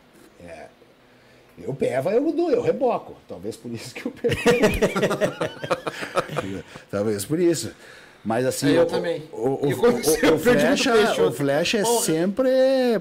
Eu 1.59 1.75
peva, 1.75 2.13
eu 2.13 2.33
dou, 2.33 2.51
eu 2.51 2.63
reboco. 2.63 3.17
Talvez 3.29 3.57
por 3.57 3.71
isso 3.73 3.95
que 3.95 4.07
eu 4.07 4.13
pego. 4.13 4.35
Talvez 6.91 7.25
por 7.25 7.39
isso. 7.39 7.71
Mas 8.25 8.45
assim. 8.45 8.75
É, 8.75 8.79
eu 8.79 8.83
o- 8.83 8.87
também. 8.87 9.23
O, 9.33 9.37
o, 9.37 9.49
o, 9.49 9.67
o- 9.67 9.69
eu 9.69 9.75
o 9.75 9.79
muito 9.79 10.39
flecha, 10.43 10.93
peixe 10.93 11.23
o 11.23 11.33
flecha 11.33 11.79
é 11.79 11.83
Porra. 11.83 12.05
sempre. 12.05 12.49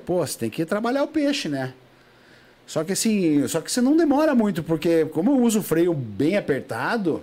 Pô, 0.06 0.26
você 0.26 0.38
tem 0.38 0.50
que 0.50 0.66
trabalhar 0.66 1.04
o 1.04 1.08
peixe, 1.08 1.50
né? 1.50 1.74
Só 2.66 2.84
que 2.84 2.94
assim, 2.94 3.48
só 3.48 3.62
que 3.62 3.72
você 3.72 3.82
não 3.82 3.96
demora 3.96 4.34
muito, 4.34 4.64
porque 4.64 5.06
como 5.06 5.32
eu 5.32 5.40
uso 5.42 5.60
o 5.60 5.64
freio 5.64 5.94
bem 5.94 6.36
apertado, 6.36 7.22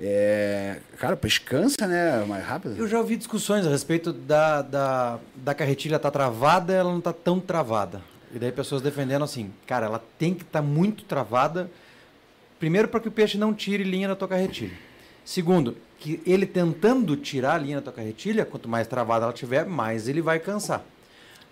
é, 0.00 0.78
cara, 0.98 1.14
o 1.14 1.16
peixe 1.16 1.40
cansa, 1.40 1.86
né? 1.86 2.24
Mais 2.26 2.44
rápido. 2.44 2.74
Eu 2.76 2.88
já 2.88 2.98
ouvi 2.98 3.16
discussões 3.16 3.66
a 3.66 3.70
respeito 3.70 4.12
da, 4.12 4.62
da, 4.62 5.18
da 5.36 5.54
carretilha 5.54 5.96
estar 5.96 6.10
travada 6.10 6.72
ela 6.72 6.90
não 6.90 6.98
está 6.98 7.12
tão 7.12 7.38
travada. 7.38 8.00
E 8.34 8.38
daí 8.38 8.52
pessoas 8.52 8.82
defendendo 8.82 9.24
assim, 9.24 9.52
cara, 9.66 9.86
ela 9.86 10.02
tem 10.18 10.34
que 10.34 10.42
estar 10.42 10.62
muito 10.62 11.04
travada. 11.04 11.70
Primeiro, 12.58 12.88
para 12.88 13.00
que 13.00 13.08
o 13.08 13.12
peixe 13.12 13.38
não 13.38 13.54
tire 13.54 13.84
linha 13.84 14.08
da 14.08 14.16
tua 14.16 14.28
carretilha. 14.28 14.76
Segundo, 15.24 15.76
que 15.98 16.20
ele 16.26 16.46
tentando 16.46 17.16
tirar 17.16 17.54
a 17.54 17.58
linha 17.58 17.76
da 17.76 17.82
tua 17.82 17.92
carretilha, 17.92 18.44
quanto 18.44 18.68
mais 18.68 18.86
travada 18.86 19.24
ela 19.24 19.32
tiver, 19.32 19.66
mais 19.66 20.08
ele 20.08 20.20
vai 20.20 20.38
cansar. 20.38 20.84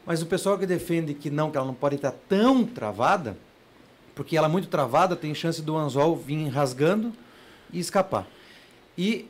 Mas 0.04 0.22
o 0.22 0.26
pessoal 0.26 0.58
que 0.58 0.66
defende 0.66 1.14
que 1.14 1.30
não, 1.30 1.50
que 1.50 1.56
ela 1.56 1.66
não 1.66 1.74
pode 1.74 1.96
estar 1.96 2.12
tão 2.28 2.64
travada, 2.64 3.36
porque 4.14 4.36
ela 4.36 4.48
muito 4.48 4.68
travada 4.68 5.16
tem 5.16 5.34
chance 5.34 5.60
do 5.60 5.76
anzol 5.76 6.16
vir 6.16 6.48
rasgando 6.48 7.12
e 7.72 7.80
escapar. 7.80 8.26
E 8.96 9.28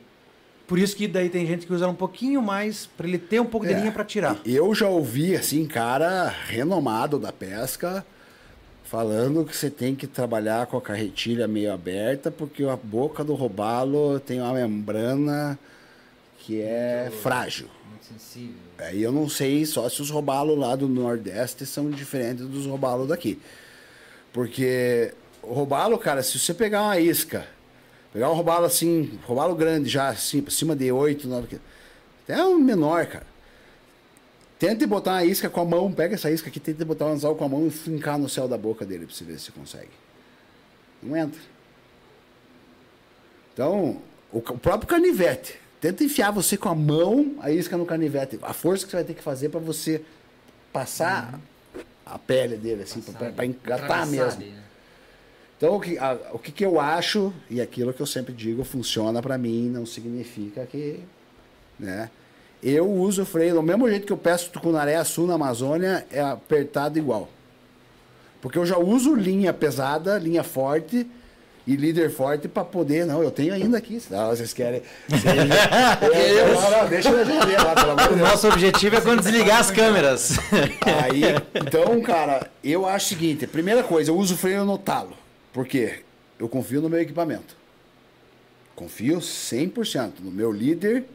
por 0.67 0.77
isso 0.77 0.95
que 0.95 1.07
daí 1.07 1.29
tem 1.29 1.45
gente 1.47 1.65
que 1.65 1.73
usa 1.73 1.87
um 1.87 1.95
pouquinho 1.95 2.41
mais 2.41 2.85
para 2.97 3.07
ele 3.07 3.17
ter 3.17 3.39
um 3.39 3.45
pouco 3.45 3.65
de 3.65 3.73
É, 3.73 3.79
linha 3.79 3.91
para 3.91 4.03
tirar. 4.03 4.39
Eu 4.45 4.75
já 4.75 4.87
ouvi, 4.87 5.35
assim, 5.35 5.65
cara 5.65 6.27
renomado 6.47 7.17
da 7.17 7.31
pesca 7.31 8.05
falando 8.83 9.43
que 9.45 9.55
você 9.55 9.69
tem 9.69 9.95
que 9.95 10.07
trabalhar 10.07 10.65
com 10.67 10.77
a 10.77 10.81
carretilha 10.81 11.47
meio 11.47 11.73
aberta, 11.73 12.31
porque 12.31 12.63
a 12.63 12.75
boca 12.75 13.23
do 13.23 13.33
robalo 13.33 14.19
tem 14.19 14.39
uma 14.39 14.53
membrana 14.53 15.59
que 16.39 16.61
é 16.61 17.11
frágil. 17.21 17.67
Muito 17.89 18.05
sensível. 18.05 18.55
Aí 18.77 19.03
eu 19.03 19.11
não 19.11 19.27
sei 19.27 19.65
só 19.65 19.89
se 19.89 20.01
os 20.01 20.09
robalos 20.09 20.57
lá 20.57 20.75
do 20.75 20.87
Nordeste 20.87 21.65
são 21.65 21.89
diferentes 21.89 22.45
dos 22.45 22.65
robalos 22.65 23.09
daqui. 23.09 23.39
Porque 24.31 25.13
o 25.41 25.53
robalo, 25.53 25.97
cara, 25.97 26.23
se 26.23 26.39
você 26.39 26.53
pegar 26.53 26.83
uma 26.83 26.99
isca, 26.99 27.45
pegar 28.17 28.31
um 28.31 28.33
robalo 28.33 28.65
assim, 28.65 29.19
robalo 29.27 29.53
grande 29.53 29.87
já, 29.87 30.09
assim, 30.09 30.43
acima 30.47 30.75
de 30.75 30.91
8, 30.91 31.27
9 31.27 31.47
quilos, 31.47 31.63
até 32.23 32.43
um 32.43 32.57
menor, 32.57 33.05
cara. 33.05 33.27
Tente 34.57 34.87
botar 34.87 35.11
uma 35.11 35.23
isca 35.23 35.47
com 35.51 35.61
a 35.61 35.65
mão, 35.65 35.91
pega 35.91 36.15
essa 36.15 36.31
isca 36.31 36.49
aqui, 36.49 36.59
tenta 36.59 36.83
botar 36.83 37.05
um 37.05 37.09
anzol 37.09 37.35
com 37.35 37.45
a 37.45 37.47
mão 37.47 37.67
e 37.67 37.69
fincar 37.69 38.17
no 38.17 38.27
céu 38.27 38.47
da 38.47 38.57
boca 38.57 38.83
dele 38.83 39.05
pra 39.05 39.13
você 39.13 39.23
ver 39.23 39.37
se 39.37 39.45
você 39.45 39.51
consegue. 39.51 39.91
Não 41.03 41.15
entra. 41.15 41.39
Então, 43.53 44.01
o, 44.33 44.39
o 44.39 44.41
próprio 44.41 44.87
canivete. 44.87 45.59
Tenta 45.79 46.03
enfiar 46.03 46.31
você 46.31 46.57
com 46.57 46.69
a 46.69 46.75
mão 46.75 47.35
a 47.39 47.51
isca 47.51 47.77
no 47.77 47.85
canivete. 47.85 48.39
A 48.41 48.51
força 48.51 48.83
que 48.83 48.89
você 48.89 48.97
vai 48.97 49.05
ter 49.05 49.13
que 49.13 49.21
fazer 49.21 49.49
para 49.49 49.59
você 49.59 50.03
passar 50.73 51.39
a 52.03 52.17
pele 52.17 52.57
dele, 52.57 52.81
assim, 52.81 52.99
para 52.99 53.45
engatar 53.45 54.07
mesmo. 54.07 54.41
ali, 54.41 54.49
né? 54.49 54.66
Então, 55.57 55.75
o 55.75 55.79
que, 55.81 55.97
a- 55.97 56.17
o 56.33 56.37
que, 56.39 56.51
que 56.51 56.63
eu 56.65 56.79
acho, 56.79 57.33
e 57.49 57.59
aquilo 57.59 57.91
que 57.93 58.01
eu 58.01 58.05
sempre 58.05 58.33
digo, 58.33 58.63
funciona 58.63 59.21
para 59.21 59.37
mim, 59.37 59.69
não 59.69 59.85
significa 59.85 60.65
que. 60.65 60.99
Né? 61.79 62.09
Eu 62.61 62.89
uso 62.89 63.23
o 63.23 63.25
freio 63.25 63.55
do 63.55 63.63
mesmo 63.63 63.87
jeito 63.89 64.05
que 64.05 64.13
eu 64.13 64.17
peço 64.17 64.49
tucunaré 64.51 65.03
sul 65.03 65.27
na 65.27 65.33
Amazônia, 65.35 66.05
é 66.11 66.21
apertado 66.21 66.97
igual. 66.97 67.29
Porque 68.41 68.57
eu 68.57 68.65
já 68.65 68.77
uso 68.77 69.15
linha 69.15 69.51
pesada, 69.51 70.17
linha 70.19 70.43
forte 70.43 71.07
e 71.65 71.75
líder 71.75 72.11
forte 72.11 72.47
para 72.47 72.63
poder. 72.63 73.05
Não, 73.05 73.21
eu 73.23 73.31
tenho 73.31 73.53
ainda 73.53 73.77
aqui. 73.79 73.99
Não, 74.11 74.29
vocês 74.29 74.53
querem. 74.53 74.81
Vocês, 75.09 76.37
eu, 76.37 76.53
não, 76.53 76.71
não, 76.83 76.87
deixa 76.87 77.09
eu 77.09 77.25
ver 77.25 77.57
lá, 77.61 77.73
pelo 77.75 77.91
amor 77.91 78.07
de 78.07 78.13
O 78.13 78.15
Deus. 78.17 78.29
nosso 78.29 78.47
objetivo 78.47 78.95
é 78.95 79.01
quando 79.01 79.21
desligar 79.21 79.59
as 79.59 79.71
câmeras. 79.71 80.37
Aí, 81.03 81.23
então, 81.55 81.99
cara, 82.01 82.47
eu 82.63 82.85
acho 82.85 83.07
o 83.07 83.09
seguinte: 83.09 83.45
primeira 83.47 83.83
coisa, 83.83 84.11
eu 84.11 84.15
uso 84.15 84.37
freio 84.37 84.63
no 84.65 84.77
talo. 84.77 85.16
Por 85.57 85.65
quê? 85.65 86.01
Eu 86.37 86.47
confio 86.47 86.83
no 86.83 86.87
meu 86.87 87.01
equipamento. 87.01 87.57
Confio 88.75 89.17
100% 89.17 90.19
no 90.19 90.29
meu 90.29 90.51
líder. 90.51 91.05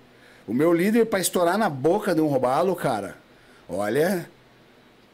O 0.48 0.52
meu 0.52 0.74
líder, 0.74 1.06
para 1.06 1.20
estourar 1.20 1.56
na 1.56 1.70
boca 1.70 2.12
de 2.12 2.20
um 2.20 2.26
robalo, 2.26 2.74
cara, 2.74 3.16
olha. 3.68 4.28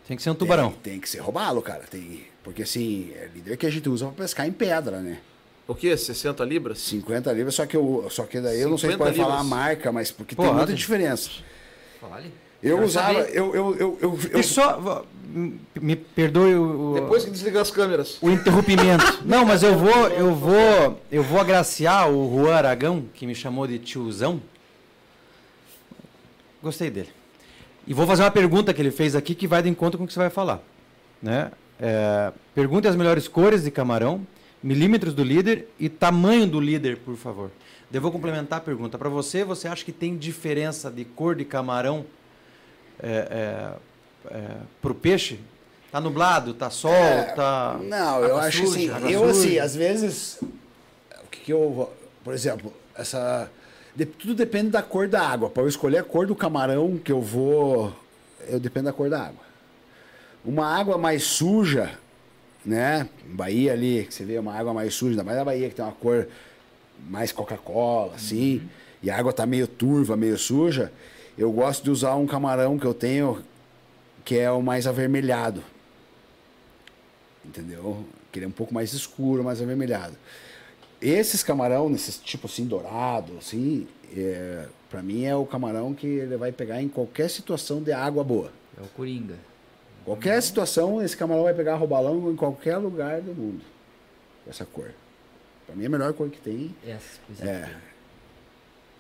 Tem 0.07 0.17
que 0.17 0.23
ser 0.23 0.31
um 0.31 0.35
tubarão. 0.35 0.71
Tem, 0.71 0.93
tem 0.93 1.01
que 1.01 1.11
ser 1.11 1.19
robalo, 1.19 1.61
cara. 1.61 1.85
Tem, 1.91 2.23
porque 2.43 2.63
assim, 2.63 3.13
é 3.17 3.29
líder 3.35 3.59
que 3.59 3.67
a 3.67 3.71
gente 3.71 3.87
usa 3.91 4.07
para 4.07 4.15
pescar 4.25 4.49
em 4.49 4.53
pedra, 4.53 5.01
né? 5.01 5.19
O 5.67 5.75
quê? 5.75 5.95
60 5.95 6.43
libras? 6.47 6.79
50 6.79 7.31
libras, 7.35 7.55
só 7.55 7.67
que 7.67 7.77
eu, 7.77 8.07
só 8.09 8.25
que 8.25 8.41
daí 8.41 8.63
eu 8.63 8.71
não 8.71 8.79
sei 8.79 8.89
se 8.89 8.95
50 8.95 9.11
pode 9.13 9.23
falar 9.23 9.41
a 9.41 9.45
marca, 9.45 9.93
mas 9.93 10.11
porque 10.11 10.35
Porra, 10.35 10.49
tem 10.49 10.57
muita 10.57 10.73
diferença. 10.73 11.29
Fale. 12.01 12.33
Eu 12.63 12.77
Quero 12.77 12.87
usava, 12.87 13.21
eu, 13.21 13.55
eu, 13.55 13.77
eu, 13.77 13.99
eu, 14.01 14.19
eu- 14.33 14.41
E 14.41 14.43
só. 14.43 15.05
Me 15.31 15.95
perdoe 15.95 16.55
o, 16.55 16.93
o- 16.93 16.95
Depois 16.95 17.25
que 17.25 17.31
desligar 17.31 17.61
as 17.61 17.71
câmeras. 17.71 18.17
o 18.23 18.31
interrompimento. 18.31 19.21
Não, 19.27 19.45
mas 19.45 19.63
eu 19.63 19.77
vou, 19.77 20.09
eu 20.09 20.35
vou, 20.35 21.01
eu 21.13 21.23
vou 21.23 21.39
agraciar 21.41 22.11
o 22.11 22.31
Juan 22.43 22.55
Aragão, 22.55 23.05
que 23.15 23.27
me 23.27 23.35
chamou 23.35 23.67
de 23.67 23.79
tiozão. 23.79 24.41
Gostei 26.63 26.91
dele. 26.91 27.11
E 27.87 27.95
vou 27.95 28.07
fazer 28.07 28.23
uma 28.23 28.31
pergunta 28.31 28.73
que 28.75 28.81
ele 28.83 28.91
fez 28.91 29.15
aqui 29.15 29.35
que 29.35 29.47
vai 29.47 29.63
de 29.63 29.69
encontro 29.69 29.99
com 29.99 30.05
o 30.05 30.07
que 30.07 30.13
você 30.13 30.19
vai 30.19 30.31
falar. 30.31 30.61
Né? 31.23 31.51
É, 31.81 32.33
pergunte 32.55 32.89
as 32.89 32.97
melhores 32.97 33.29
cores 33.29 33.65
de 33.65 33.71
camarão, 33.71 34.27
milímetros 34.63 35.15
do 35.15 35.23
líder 35.23 35.69
e 35.79 35.89
tamanho 35.89 36.47
do 36.47 36.61
líder, 36.61 36.99
por 36.99 37.17
favor. 37.17 37.51
Eu 37.93 38.01
vou 38.01 38.11
complementar 38.13 38.59
a 38.59 38.63
pergunta. 38.63 38.99
Para 38.99 39.09
você, 39.09 39.45
você 39.45 39.69
acha 39.69 39.85
que 39.85 39.93
tem 39.93 40.17
diferença 40.17 40.91
de 40.91 41.05
cor 41.05 41.35
de 41.35 41.45
camarão 41.45 42.05
é, 43.01 43.73
para 44.81 44.93
o 44.93 44.95
peixe? 44.95 45.39
Tá 45.91 46.01
nublado, 46.01 46.53
tá 46.53 46.69
sol, 46.69 46.93
É, 46.93 47.23
tá. 47.35 47.79
Não, 47.83 48.23
eu 48.23 48.37
acho 48.37 48.67
suja, 48.67 48.97
assim, 48.97 49.11
eu 49.13 49.21
suja? 49.21 49.31
assim, 49.31 49.59
às 49.59 49.75
vezes, 49.75 50.39
o 50.43 51.27
que, 51.31 51.41
que 51.41 51.53
eu, 51.53 51.91
por 52.23 52.35
exemplo, 52.35 52.73
essa, 52.95 53.51
de- 53.97 54.05
tudo 54.05 54.35
depende 54.35 54.69
da 54.71 54.83
cor 54.83 55.09
da 55.09 55.27
água. 55.27 55.49
Para 55.49 55.63
eu 55.63 55.69
escolher 55.69 55.99
a 55.99 56.03
cor 56.05 56.27
do 56.27 56.37
camarão 56.37 56.99
que 56.99 57.11
eu 57.11 57.23
vou, 57.23 57.93
eu 58.47 58.61
dependo 58.61 58.85
da 58.87 58.93
cor 58.93 59.09
da 59.09 59.21
água. 59.23 59.49
Uma 60.45 60.67
água 60.67 60.99
mais 60.99 61.23
suja, 61.25 61.93
né? 62.65 63.09
Bahia 63.25 63.73
ali, 63.73 64.05
que 64.07 64.13
você 64.15 64.25
vê 64.25 64.39
uma 64.39 64.55
água 64.55 64.75
mais 64.75 64.93
suja, 64.95 65.13
ainda 65.13 65.25
mais 65.25 65.39
na 65.39 65.45
Bahia 65.45 65.69
que 65.71 65.75
tem 65.75 65.85
uma 65.85 65.93
cor 65.93 66.29
mais 67.09 67.33
Coca-Cola, 67.33 68.15
assim, 68.15 68.61
e 69.03 69.11
a 69.11 69.17
água 69.17 69.33
tá 69.33 69.47
meio 69.47 69.67
turva, 69.67 70.17
meio 70.17 70.37
suja. 70.37 70.93
Eu 71.37 71.51
gosto 71.51 71.83
de 71.85 71.91
usar 71.91 72.15
um 72.17 72.27
camarão 72.27 72.79
que 72.79 72.85
eu 72.85 72.93
tenho 72.93 73.43
que 74.29 74.39
é 74.39 74.51
o 74.51 74.63
mais 74.63 74.87
avermelhado 74.87 75.63
entendeu? 77.49 78.05
Que 78.31 78.39
ele 78.39 78.47
é 78.47 78.49
um 78.49 78.53
pouco 78.53 78.73
mais 78.73 78.93
escuro, 78.93 79.43
mais 79.43 79.61
avermelhado. 79.61 80.17
Esses 81.01 81.43
camarão, 81.43 81.89
nesses 81.89 82.19
tipo 82.19 82.47
assim, 82.47 82.67
dourado, 82.67 83.39
assim, 83.39 83.89
é, 84.15 84.67
para 84.91 85.03
mim 85.03 85.25
é 85.25 85.35
o 85.35 85.47
camarão 85.47 85.95
que 85.95 86.07
ele 86.07 86.37
vai 86.37 86.53
pegar 86.53 86.83
em 86.83 86.89
qualquer 86.89 87.31
situação 87.31 87.83
de 87.83 87.93
água 87.93 88.23
boa. 88.23 88.53
É 88.79 88.83
o 88.83 88.89
Coringa. 88.89 89.37
Qualquer 90.05 90.41
situação, 90.43 91.03
esse 91.03 91.17
camarão 91.17 91.45
vai 91.45 91.55
pegar 91.55 91.77
robalão 91.77 92.31
em 92.31 92.37
qualquer 92.37 92.77
lugar 92.79 93.21
do 93.21 93.35
mundo. 93.35 93.63
Essa 94.49 94.65
cor. 94.65 94.91
Pra 95.67 95.77
mim 95.77 95.85
é 95.85 95.87
a 95.87 95.91
melhor 95.91 96.13
cor 96.15 96.31
que 96.31 96.41
tem. 96.41 96.75
Essa. 96.87 97.21
É. 97.47 97.77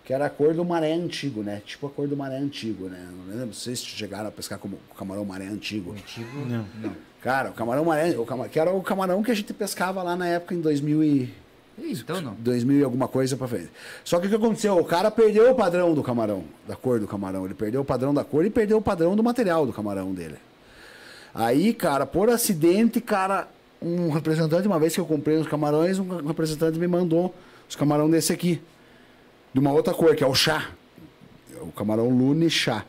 Que 0.09 0.15
era 0.15 0.25
a 0.25 0.31
cor 0.31 0.55
do 0.55 0.65
maré 0.65 0.95
antigo, 0.95 1.43
né? 1.43 1.61
Tipo 1.67 1.87
a 1.87 1.91
cor 1.91 2.09
do 2.09 2.17
maré 2.17 2.39
antigo, 2.39 2.89
né? 2.89 3.07
Não 3.29 3.37
lembro 3.37 3.55
se 3.55 3.61
vocês 3.65 3.85
chegaram 3.85 4.29
a 4.29 4.33
pescar 4.33 4.59
como 4.59 4.79
o 4.91 4.95
camarão 4.95 5.23
maré 5.23 5.45
antigo. 5.47 5.93
Antigo. 5.93 6.47
Não. 6.47 6.65
Não. 6.81 6.93
Cara, 7.23 7.51
o 7.51 7.53
camarão 7.53 7.85
maré, 7.85 8.19
o 8.19 8.25
cama- 8.25 8.49
que 8.49 8.59
era 8.59 8.73
o 8.73 8.83
camarão 8.83 9.23
que 9.23 9.31
a 9.31 9.35
gente 9.35 9.53
pescava 9.53 10.03
lá 10.03 10.17
na 10.17 10.27
época 10.27 10.55
em 10.55 10.63
2000 10.63 11.05
e 11.05 11.35
Então 11.79 12.23
não. 12.23 12.35
2000 12.39 12.79
e 12.79 12.85
alguma 12.85 13.07
coisa 13.07 13.37
pra 13.37 13.47
frente. 13.47 13.69
Só 14.03 14.19
que 14.19 14.27
o 14.29 14.31
que 14.31 14.37
aconteceu? 14.37 14.79
O 14.79 14.85
cara 14.87 15.11
perdeu 15.11 15.51
o 15.51 15.55
padrão 15.55 15.93
do 15.93 16.03
camarão, 16.03 16.43
da 16.67 16.75
cor 16.75 16.99
do 16.99 17.07
camarão. 17.07 17.45
Ele 17.45 17.53
perdeu 17.53 17.83
o 17.83 17.85
padrão 17.85 18.15
da 18.15 18.25
cor 18.25 18.47
e 18.47 18.51
perdeu 18.51 18.79
o 18.79 18.83
padrão 18.83 19.15
do 19.15 19.23
material 19.23 19.67
do 19.67 19.75
camarão 19.75 20.15
dele. 20.15 20.37
Aí, 21.35 21.75
cara, 21.75 22.07
por 22.07 22.31
acidente, 22.31 22.99
cara, 23.01 23.47
um 23.83 24.09
representante, 24.09 24.67
uma 24.67 24.79
vez 24.79 24.95
que 24.95 25.01
eu 25.01 25.05
comprei 25.07 25.37
os 25.37 25.47
camarões, 25.47 25.99
um 25.99 26.27
representante 26.27 26.79
me 26.79 26.89
mandou 26.89 27.35
os 27.69 27.77
camarão 27.77 28.09
desse 28.09 28.33
aqui. 28.33 28.59
De 29.53 29.61
uma 29.61 29.73
outra 29.73 29.95
cor, 29.95 30.15
que 30.15 30.23
é 30.23 30.27
o 30.27 30.35
chá. 30.35 30.71
O 31.61 31.73
camarão 31.73 32.09
Lune 32.09 32.51
chá. 32.51 32.85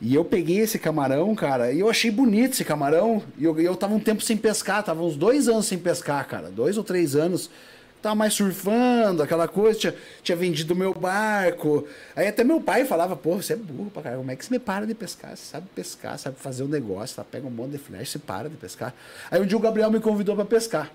E 0.00 0.14
eu 0.14 0.24
peguei 0.24 0.58
esse 0.58 0.78
camarão, 0.78 1.34
cara, 1.34 1.72
e 1.72 1.80
eu 1.80 1.88
achei 1.88 2.10
bonito 2.10 2.52
esse 2.52 2.64
camarão. 2.64 3.22
E 3.38 3.44
eu, 3.44 3.58
eu 3.58 3.74
tava 3.74 3.94
um 3.94 4.00
tempo 4.00 4.22
sem 4.22 4.36
pescar, 4.36 4.82
tava 4.82 5.02
uns 5.02 5.16
dois 5.16 5.48
anos 5.48 5.66
sem 5.66 5.78
pescar, 5.78 6.26
cara. 6.26 6.50
Dois 6.50 6.76
ou 6.76 6.84
três 6.84 7.16
anos. 7.16 7.50
Tava 8.02 8.14
mais 8.14 8.34
surfando, 8.34 9.22
aquela 9.22 9.48
coisa, 9.48 9.78
tinha, 9.78 9.94
tinha 10.22 10.36
vendido 10.36 10.76
meu 10.76 10.92
barco. 10.92 11.86
Aí 12.14 12.28
até 12.28 12.44
meu 12.44 12.60
pai 12.60 12.84
falava, 12.84 13.16
pô, 13.16 13.36
você 13.36 13.54
é 13.54 13.56
burro 13.56 13.90
pra 13.90 14.02
caralho, 14.02 14.20
como 14.20 14.30
é 14.30 14.36
que 14.36 14.44
você 14.44 14.52
me 14.52 14.58
para 14.58 14.86
de 14.86 14.94
pescar? 14.94 15.34
Você 15.34 15.44
sabe 15.46 15.66
pescar, 15.74 16.18
sabe 16.18 16.36
fazer 16.38 16.64
um 16.64 16.68
negócio, 16.68 17.16
tá? 17.16 17.24
pega 17.24 17.46
um 17.46 17.50
monte 17.50 17.70
de 17.70 17.78
flash, 17.78 18.10
você 18.10 18.18
para 18.18 18.50
de 18.50 18.56
pescar. 18.56 18.92
Aí 19.30 19.40
um 19.40 19.46
dia 19.46 19.56
o 19.56 19.60
Gabriel 19.60 19.90
me 19.90 20.00
convidou 20.00 20.36
pra 20.36 20.44
pescar. 20.44 20.90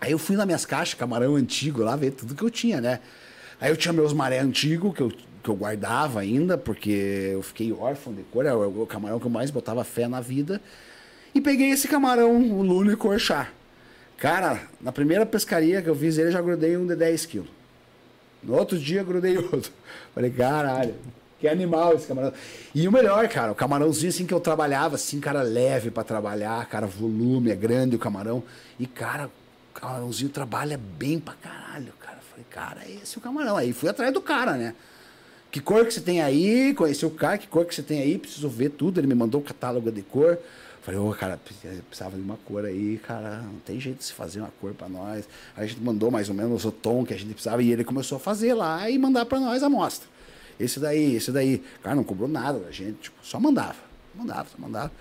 Aí 0.00 0.12
eu 0.12 0.18
fui 0.18 0.36
nas 0.36 0.46
minhas 0.46 0.64
caixas, 0.64 0.94
camarão 0.94 1.34
antigo, 1.34 1.82
lá 1.82 1.96
ver 1.96 2.12
tudo 2.12 2.36
que 2.36 2.42
eu 2.44 2.50
tinha, 2.50 2.80
né? 2.80 3.00
Aí 3.62 3.70
eu 3.70 3.76
tinha 3.76 3.92
meus 3.92 4.12
maré 4.12 4.40
antigos, 4.40 4.92
que 4.92 5.00
eu, 5.00 5.12
que 5.40 5.48
eu 5.48 5.54
guardava 5.54 6.18
ainda, 6.18 6.58
porque 6.58 7.30
eu 7.32 7.42
fiquei 7.42 7.72
órfão 7.72 8.12
de 8.12 8.24
cor, 8.24 8.44
é 8.44 8.52
o, 8.52 8.84
camarão 8.86 9.20
que 9.20 9.26
eu 9.26 9.30
mais 9.30 9.52
botava 9.52 9.84
fé 9.84 10.08
na 10.08 10.20
vida. 10.20 10.60
E 11.32 11.40
peguei 11.40 11.70
esse 11.70 11.86
camarão, 11.86 12.42
o 12.42 12.60
Lune 12.60 12.96
Corchá. 12.96 13.50
Cara, 14.18 14.62
na 14.80 14.90
primeira 14.90 15.24
pescaria 15.24 15.80
que 15.80 15.88
eu 15.88 15.94
fiz 15.94 16.18
ele, 16.18 16.30
eu 16.30 16.32
já 16.32 16.40
grudei 16.42 16.76
um 16.76 16.84
de 16.84 16.96
10 16.96 17.24
quilos. 17.26 17.48
No 18.42 18.56
outro 18.56 18.76
dia, 18.76 19.04
grudei 19.04 19.38
outro. 19.52 19.70
Falei, 20.12 20.32
caralho, 20.32 20.96
que 21.38 21.46
animal 21.46 21.94
esse 21.94 22.08
camarão. 22.08 22.32
E 22.74 22.88
o 22.88 22.90
melhor, 22.90 23.28
cara, 23.28 23.52
o 23.52 23.54
camarãozinho 23.54 24.08
assim 24.08 24.26
que 24.26 24.34
eu 24.34 24.40
trabalhava, 24.40 24.96
assim, 24.96 25.20
cara 25.20 25.42
leve 25.42 25.88
pra 25.88 26.02
trabalhar, 26.02 26.66
cara, 26.66 26.88
volume, 26.88 27.52
é 27.52 27.54
grande 27.54 27.94
o 27.94 27.98
camarão. 28.00 28.42
E, 28.76 28.88
cara, 28.88 29.30
o 29.70 29.80
camarãozinho 29.80 30.30
trabalha 30.30 30.76
bem 30.98 31.20
pra 31.20 31.34
caralho, 31.34 31.92
cara. 32.00 32.21
Falei, 32.42 32.46
cara, 32.50 32.80
esse 32.90 33.16
é 33.16 33.18
o 33.18 33.22
camarão. 33.22 33.56
Aí 33.56 33.72
fui 33.72 33.88
atrás 33.88 34.12
do 34.12 34.20
cara, 34.20 34.52
né? 34.52 34.74
Que 35.50 35.60
cor 35.60 35.84
que 35.84 35.92
você 35.92 36.00
tem 36.00 36.22
aí? 36.22 36.74
Conheci 36.74 37.04
o 37.04 37.10
cara, 37.10 37.38
que 37.38 37.46
cor 37.46 37.64
que 37.64 37.74
você 37.74 37.82
tem 37.82 38.00
aí? 38.00 38.18
Preciso 38.18 38.48
ver 38.48 38.70
tudo. 38.70 38.98
Ele 38.98 39.06
me 39.06 39.14
mandou 39.14 39.40
o 39.40 39.44
catálogo 39.44 39.90
de 39.90 40.02
cor. 40.02 40.38
Falei, 40.82 40.98
ô, 40.98 41.12
cara, 41.12 41.38
precisava 41.38 42.16
de 42.16 42.22
uma 42.22 42.36
cor 42.38 42.64
aí, 42.64 42.98
cara. 42.98 43.42
Não 43.42 43.60
tem 43.60 43.78
jeito 43.78 43.98
de 43.98 44.04
se 44.04 44.12
fazer 44.12 44.40
uma 44.40 44.52
cor 44.60 44.72
pra 44.74 44.88
nós. 44.88 45.28
Aí 45.56 45.64
a 45.64 45.66
gente 45.66 45.80
mandou 45.80 46.10
mais 46.10 46.28
ou 46.28 46.34
menos 46.34 46.64
o 46.64 46.72
tom 46.72 47.04
que 47.04 47.14
a 47.14 47.18
gente 47.18 47.32
precisava. 47.32 47.62
E 47.62 47.70
ele 47.70 47.84
começou 47.84 48.16
a 48.16 48.20
fazer 48.20 48.54
lá 48.54 48.88
e 48.88 48.98
mandar 48.98 49.26
pra 49.26 49.38
nós 49.38 49.62
a 49.62 49.66
amostra. 49.66 50.08
Esse 50.58 50.80
daí, 50.80 51.16
esse 51.16 51.30
daí. 51.30 51.62
Cara, 51.82 51.94
não 51.94 52.04
cobrou 52.04 52.28
nada 52.28 52.58
da 52.58 52.70
gente, 52.70 52.98
tipo, 52.98 53.16
só 53.22 53.38
mandava. 53.38 53.76
Mandava, 54.14 54.48
só 54.48 54.56
mandava. 54.58 54.92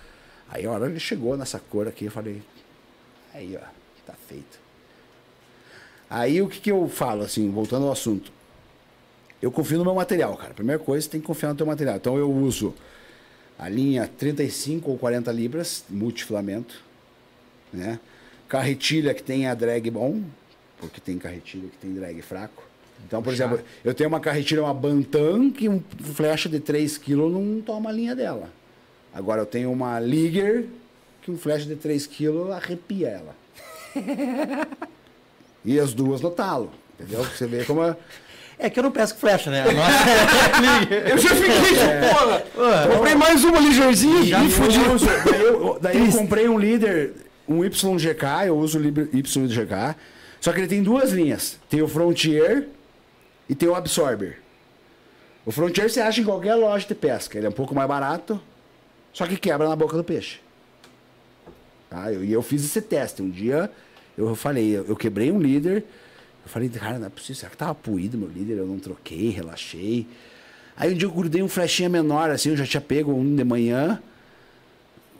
Aí 0.49 0.65
a 0.65 0.71
hora 0.71 0.85
ele 0.87 0.99
chegou 0.99 1.37
nessa 1.37 1.59
cor 1.59 1.87
aqui, 1.87 2.05
eu 2.05 2.11
falei, 2.11 2.41
Aí, 3.33 3.55
ó, 3.55 3.65
tá 4.05 4.13
feito. 4.27 4.60
Aí 6.11 6.41
o 6.41 6.49
que, 6.49 6.59
que 6.59 6.69
eu 6.69 6.89
falo, 6.89 7.23
assim, 7.23 7.49
voltando 7.49 7.85
ao 7.85 7.93
assunto. 7.93 8.33
Eu 9.41 9.49
confio 9.49 9.77
no 9.77 9.85
meu 9.85 9.95
material, 9.95 10.35
cara. 10.35 10.53
Primeira 10.53 10.77
coisa, 10.77 11.05
você 11.05 11.09
tem 11.09 11.21
que 11.21 11.25
confiar 11.25 11.51
no 11.51 11.55
teu 11.55 11.65
material. 11.65 11.95
Então 11.95 12.17
eu 12.17 12.29
uso 12.29 12.75
a 13.57 13.69
linha 13.69 14.09
35 14.17 14.91
ou 14.91 14.97
40 14.97 15.31
libras, 15.31 15.85
multifilamento, 15.89 16.83
né? 17.71 17.97
Carretilha 18.49 19.13
que 19.13 19.23
tem 19.23 19.47
a 19.47 19.53
drag 19.53 19.89
bom, 19.89 20.21
porque 20.77 20.99
tem 20.99 21.17
carretilha 21.17 21.69
que 21.69 21.77
tem 21.77 21.93
drag 21.93 22.21
fraco. 22.21 22.61
Então, 23.07 23.23
por 23.23 23.31
exemplo, 23.31 23.61
eu 23.81 23.93
tenho 23.93 24.09
uma 24.09 24.19
carretilha, 24.19 24.63
uma 24.63 24.73
Bantam, 24.73 25.49
que 25.49 25.69
um 25.69 25.81
flecha 26.13 26.49
de 26.49 26.59
3 26.59 26.97
kg 26.97 27.15
não 27.15 27.61
toma 27.61 27.89
a 27.89 27.93
linha 27.93 28.13
dela. 28.13 28.49
Agora 29.13 29.41
eu 29.41 29.45
tenho 29.45 29.71
uma 29.71 29.97
Liger, 29.97 30.65
que 31.21 31.31
um 31.31 31.37
flecha 31.37 31.65
de 31.65 31.77
3 31.77 32.05
kg 32.05 32.51
arrepia 32.51 33.07
ela. 33.07 33.35
e 35.63 35.79
as 35.79 35.93
duas 35.93 36.21
no 36.21 36.31
talo, 36.31 36.71
entendeu? 36.99 37.23
Você 37.23 37.45
vê 37.47 37.63
como... 37.65 37.83
É... 37.83 37.95
É 38.63 38.69
que 38.69 38.77
eu 38.77 38.83
não 38.83 38.91
pesco 38.91 39.17
flecha, 39.17 39.49
né? 39.49 39.63
Eu 41.09 41.17
já 41.17 41.29
fiquei 41.29 41.49
de 41.49 42.07
porra. 42.07 42.43
Comprei 42.95 43.15
mais 43.15 43.43
uma 43.43 43.59
ligeirzinha 43.59 44.23
Já 44.23 44.39
e 44.39 44.43
me 44.43 44.49
fudi. 44.51 44.77
Daí, 45.31 45.41
eu, 45.41 45.79
daí 45.81 46.05
eu 46.05 46.11
comprei 46.11 46.47
um 46.47 46.59
líder, 46.59 47.13
um 47.47 47.65
YGK, 47.65 48.45
eu 48.45 48.55
uso 48.55 48.77
o 48.77 48.83
YGK. 48.83 49.95
Só 50.39 50.51
que 50.53 50.59
ele 50.59 50.67
tem 50.67 50.83
duas 50.83 51.11
linhas. 51.11 51.57
Tem 51.71 51.81
o 51.81 51.87
Frontier 51.87 52.67
e 53.49 53.55
tem 53.55 53.67
o 53.67 53.73
Absorber. 53.73 54.37
O 55.43 55.51
Frontier 55.51 55.89
você 55.89 55.99
acha 55.99 56.21
em 56.21 56.23
qualquer 56.23 56.53
loja 56.53 56.87
de 56.87 56.93
pesca. 56.93 57.39
Ele 57.39 57.47
é 57.47 57.49
um 57.49 57.53
pouco 57.53 57.73
mais 57.73 57.87
barato, 57.87 58.39
só 59.11 59.25
que 59.25 59.37
quebra 59.37 59.67
na 59.67 59.75
boca 59.75 59.97
do 59.97 60.03
peixe. 60.03 60.39
Tá? 61.89 62.11
Eu- 62.13 62.23
E 62.23 62.31
eu, 62.31 62.43
fiz 62.43 62.63
esse 62.63 62.79
teste. 62.79 63.23
Um 63.23 63.29
dia 63.29 63.71
eu 64.29 64.35
falei, 64.35 64.77
eu, 64.77 64.85
eu 64.85 64.95
quebrei 64.95 65.31
um 65.31 65.39
líder. 65.39 65.83
Eu 66.43 66.49
falei, 66.49 66.69
cara, 66.69 66.99
não 66.99 67.07
é 67.07 67.09
possível. 67.09 67.35
Será 67.35 67.49
que 67.49 67.57
tava 67.57 67.75
puído 67.75 68.17
meu 68.17 68.29
líder? 68.29 68.57
Eu 68.57 68.65
não 68.65 68.79
troquei, 68.79 69.29
relaxei. 69.29 70.07
Aí 70.75 70.93
um 70.93 70.97
dia 70.97 71.07
eu 71.07 71.11
grudei 71.11 71.43
um 71.43 71.47
flechinha 71.47 71.89
menor, 71.89 72.29
assim, 72.31 72.49
eu 72.49 72.57
já 72.57 72.65
tinha 72.65 72.81
pego 72.81 73.13
um 73.13 73.35
de 73.35 73.43
manhã. 73.43 74.01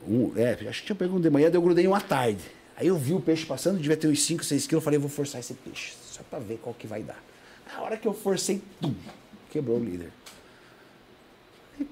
Um, 0.08 0.32
é, 0.36 0.54
acho 0.68 0.82
que 0.82 0.88
tinha 0.88 0.96
pego 0.96 1.18
um 1.18 1.22
de 1.22 1.30
manhã, 1.30 1.50
daí 1.50 1.58
eu 1.58 1.62
grudei 1.62 1.88
um 1.88 1.94
à 1.94 2.02
tarde. 2.02 2.42
Aí 2.76 2.88
eu 2.88 2.98
vi 2.98 3.14
o 3.14 3.20
peixe 3.20 3.46
passando, 3.46 3.78
devia 3.78 3.96
ter 3.96 4.08
uns 4.08 4.24
5, 4.24 4.44
6 4.44 4.66
quilos. 4.66 4.82
Eu 4.82 4.84
falei, 4.84 4.98
vou 4.98 5.10
forçar 5.10 5.40
esse 5.40 5.54
peixe, 5.54 5.94
só 6.04 6.24
pra 6.24 6.40
ver 6.40 6.58
qual 6.58 6.74
que 6.74 6.88
vai 6.88 7.04
dar. 7.04 7.22
Na 7.72 7.84
hora 7.84 7.96
que 7.96 8.08
eu 8.08 8.14
forcei, 8.14 8.62
tum, 8.82 8.96
quebrou 9.52 9.78
o 9.78 9.84
líder. 9.84 10.10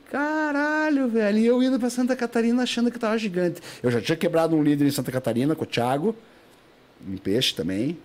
Caralho, 0.09 1.07
velho. 1.07 1.37
E 1.37 1.45
eu 1.45 1.61
indo 1.61 1.79
pra 1.79 1.89
Santa 1.89 2.15
Catarina 2.15 2.63
achando 2.63 2.91
que 2.91 2.99
tava 2.99 3.17
gigante. 3.17 3.61
Eu 3.81 3.91
já 3.91 4.01
tinha 4.01 4.15
quebrado 4.15 4.55
um 4.55 4.63
líder 4.63 4.85
em 4.85 4.91
Santa 4.91 5.11
Catarina 5.11 5.55
com 5.55 5.63
o 5.63 5.67
Thiago, 5.67 6.15
um 7.07 7.17
peixe 7.17 7.53
também. 7.53 7.97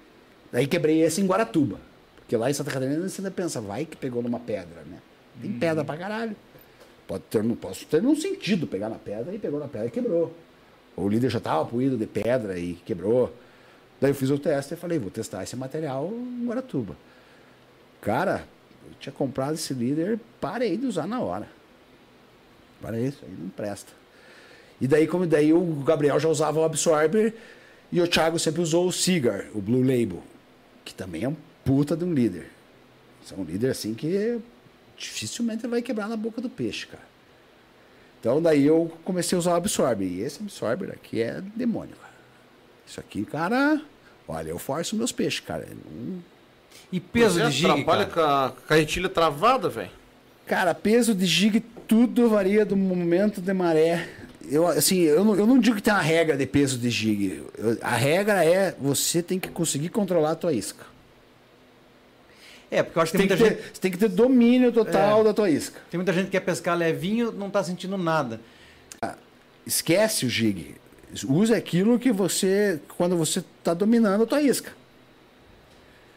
Daí 0.53 0.67
quebrei 0.67 1.03
esse 1.03 1.21
em 1.21 1.27
Guaratuba. 1.27 1.81
Porque 2.17 2.37
lá 2.37 2.51
em 2.51 2.55
Santa 2.55 2.71
Catarina 2.71 3.09
você 3.09 3.21
ainda 3.21 3.31
pensa, 3.31 3.61
vai 3.61 3.85
que 3.85 3.97
pegou 3.97 4.23
numa 4.23 4.41
pedra, 4.41 4.83
né? 4.87 4.99
Tem 5.41 5.53
pedra 5.53 5.85
pra 5.85 5.97
caralho. 5.97 6.37
Pode 7.07 7.25
ter, 7.25 7.43
não 7.43 7.55
posso 7.55 7.85
ter 7.87 8.01
nenhum 8.01 8.17
sentido 8.17 8.67
pegar 8.67 8.89
na 8.89 8.97
pedra 8.97 9.35
e 9.35 9.39
pegou 9.39 9.61
na 9.61 9.69
pedra 9.69 9.89
e 9.89 9.91
quebrou. 9.91 10.35
O 10.97 11.09
líder 11.09 11.29
já 11.29 11.39
estava 11.39 11.65
puído 11.67 11.99
de 11.99 12.07
pedra 12.07 12.59
e 12.59 12.75
quebrou. 12.75 13.35
Daí 14.01 14.11
eu 14.11 14.15
fiz 14.15 14.31
o 14.31 14.39
teste 14.39 14.75
e 14.75 14.77
falei, 14.77 14.99
vou 14.99 15.11
testar 15.11 15.43
esse 15.43 15.57
material 15.57 16.11
em 16.13 16.47
Guaratuba. 16.47 16.97
Cara, 18.01 18.47
eu 18.87 18.93
tinha 19.01 19.13
comprado 19.13 19.55
esse 19.55 19.75
líder, 19.75 20.19
parei 20.41 20.77
de 20.77 20.87
usar 20.87 21.07
na 21.07 21.21
hora. 21.21 21.49
Parei, 22.81 23.07
isso 23.07 23.21
aí 23.23 23.35
não 23.39 23.49
presta. 23.49 23.93
E 24.81 24.87
daí, 24.87 25.07
como 25.07 25.27
daí 25.27 25.53
o 25.53 25.63
Gabriel 25.85 26.19
já 26.19 26.29
usava 26.29 26.61
o 26.61 26.65
Absorber 26.65 27.35
e 27.95 28.01
o 28.03 28.09
Thiago 28.09 28.39
sempre 28.39 28.61
usou 28.61 28.87
o 28.89 28.93
Cigar, 28.93 29.45
o 29.55 29.61
Blue 29.61 29.81
Label, 29.83 30.23
que 30.85 30.93
também 30.93 31.25
é 31.25 31.29
um 31.29 31.37
puta 31.65 31.97
de 31.97 32.05
um 32.05 32.13
líder. 32.13 32.51
É 33.31 33.41
um 33.41 33.45
líder 33.45 33.71
assim 33.71 33.95
que 33.95 34.39
dificilmente 34.99 35.63
ele 35.65 35.71
vai 35.71 35.81
quebrar 35.83 36.09
na 36.09 36.17
boca 36.17 36.41
do 36.41 36.51
peixe, 36.51 36.87
cara. 36.87 37.03
Então 38.21 38.41
daí 38.43 38.65
eu 38.67 38.91
comecei 39.05 39.37
a 39.37 39.39
usar 39.39 39.53
o 39.53 39.57
Absorber. 39.57 40.07
E 40.07 40.21
esse 40.21 40.41
Absorber 40.43 40.91
aqui 40.91 41.23
é 41.23 41.41
demônio, 41.55 41.95
cara. 41.97 42.13
Isso 42.87 43.01
aqui, 43.01 43.25
cara, 43.25 43.81
olha, 44.29 44.49
eu 44.51 44.59
forço 44.59 44.97
meus 44.97 45.13
peixes, 45.13 45.41
cara. 45.41 45.67
Não- 45.71 46.23
E 46.93 47.01
peso 47.01 47.39
Você 47.39 47.47
de 47.47 47.51
gig, 47.53 47.67
trabalha 47.75 48.07
cara? 48.07 48.51
com 48.51 48.65
a 48.65 48.67
carretilha 48.69 49.09
travada, 49.09 49.69
velho. 49.69 49.91
Cara, 50.47 50.75
peso 50.75 51.15
de 51.15 51.25
jig, 51.27 51.61
tudo 51.89 52.29
varia 52.29 52.65
do 52.65 52.77
momento 52.77 53.41
de 53.41 53.53
maré. 53.55 54.09
Eu, 54.51 54.67
assim, 54.67 55.01
eu 55.01 55.25
não, 55.25 55.35
eu 55.37 55.47
não 55.47 55.59
digo 55.59 55.77
que 55.77 55.83
tem 55.83 55.93
uma 55.93 56.03
regra 56.03 56.37
de 56.37 56.47
peso 56.47 56.79
de 56.79 56.91
jig. 56.91 57.43
A 57.81 57.97
regra 57.97 58.45
é 58.45 58.75
você 58.79 59.23
tem 59.23 59.39
que 59.39 59.49
conseguir 59.49 59.89
controlar 59.89 60.33
a 60.33 60.35
tua 60.35 60.53
isca. 60.53 60.85
É, 62.71 62.83
porque 62.83 62.99
eu 62.99 63.03
acho 63.03 63.13
que 63.13 63.19
tem 63.19 63.29
tem 63.29 63.37
que, 63.37 63.43
muita 63.43 63.57
ter, 63.57 63.63
gente... 63.63 63.75
você 63.75 63.81
tem 63.81 63.91
que 63.91 63.99
ter 63.99 64.09
domínio 64.09 64.73
total 64.73 65.21
É. 65.21 65.25
da 65.25 65.33
tua 65.35 65.49
isca. 65.49 65.81
Tem 65.91 65.99
muita 65.99 66.13
gente 66.13 66.27
que 66.27 66.33
quer 66.33 66.41
pescar 66.41 66.77
levinho 66.77 67.31
não 67.31 67.49
tá 67.49 67.63
sentindo 67.63 67.97
nada. 67.97 68.41
Esquece 69.67 70.27
o 70.27 70.29
jig. 70.29 70.75
Use 71.29 71.55
aquilo 71.55 71.99
que 71.99 72.11
você. 72.13 72.81
Quando 72.97 73.17
você 73.17 73.39
está 73.39 73.73
dominando 73.73 74.25
a 74.25 74.27
tua 74.27 74.43
isca. 74.43 74.73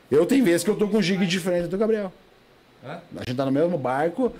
Eu 0.09 0.25
tenho 0.25 0.43
vezes 0.43 0.63
que 0.63 0.69
eu 0.69 0.75
tô 0.75 0.87
com 0.87 0.97
um 0.97 1.01
jig 1.01 1.25
diferente 1.25 1.67
do 1.67 1.77
Gabriel. 1.77 2.11
Hã? 2.83 3.01
A 3.15 3.19
gente 3.19 3.35
tá 3.35 3.45
no 3.45 3.51
mesmo 3.51 3.77
barco 3.77 4.33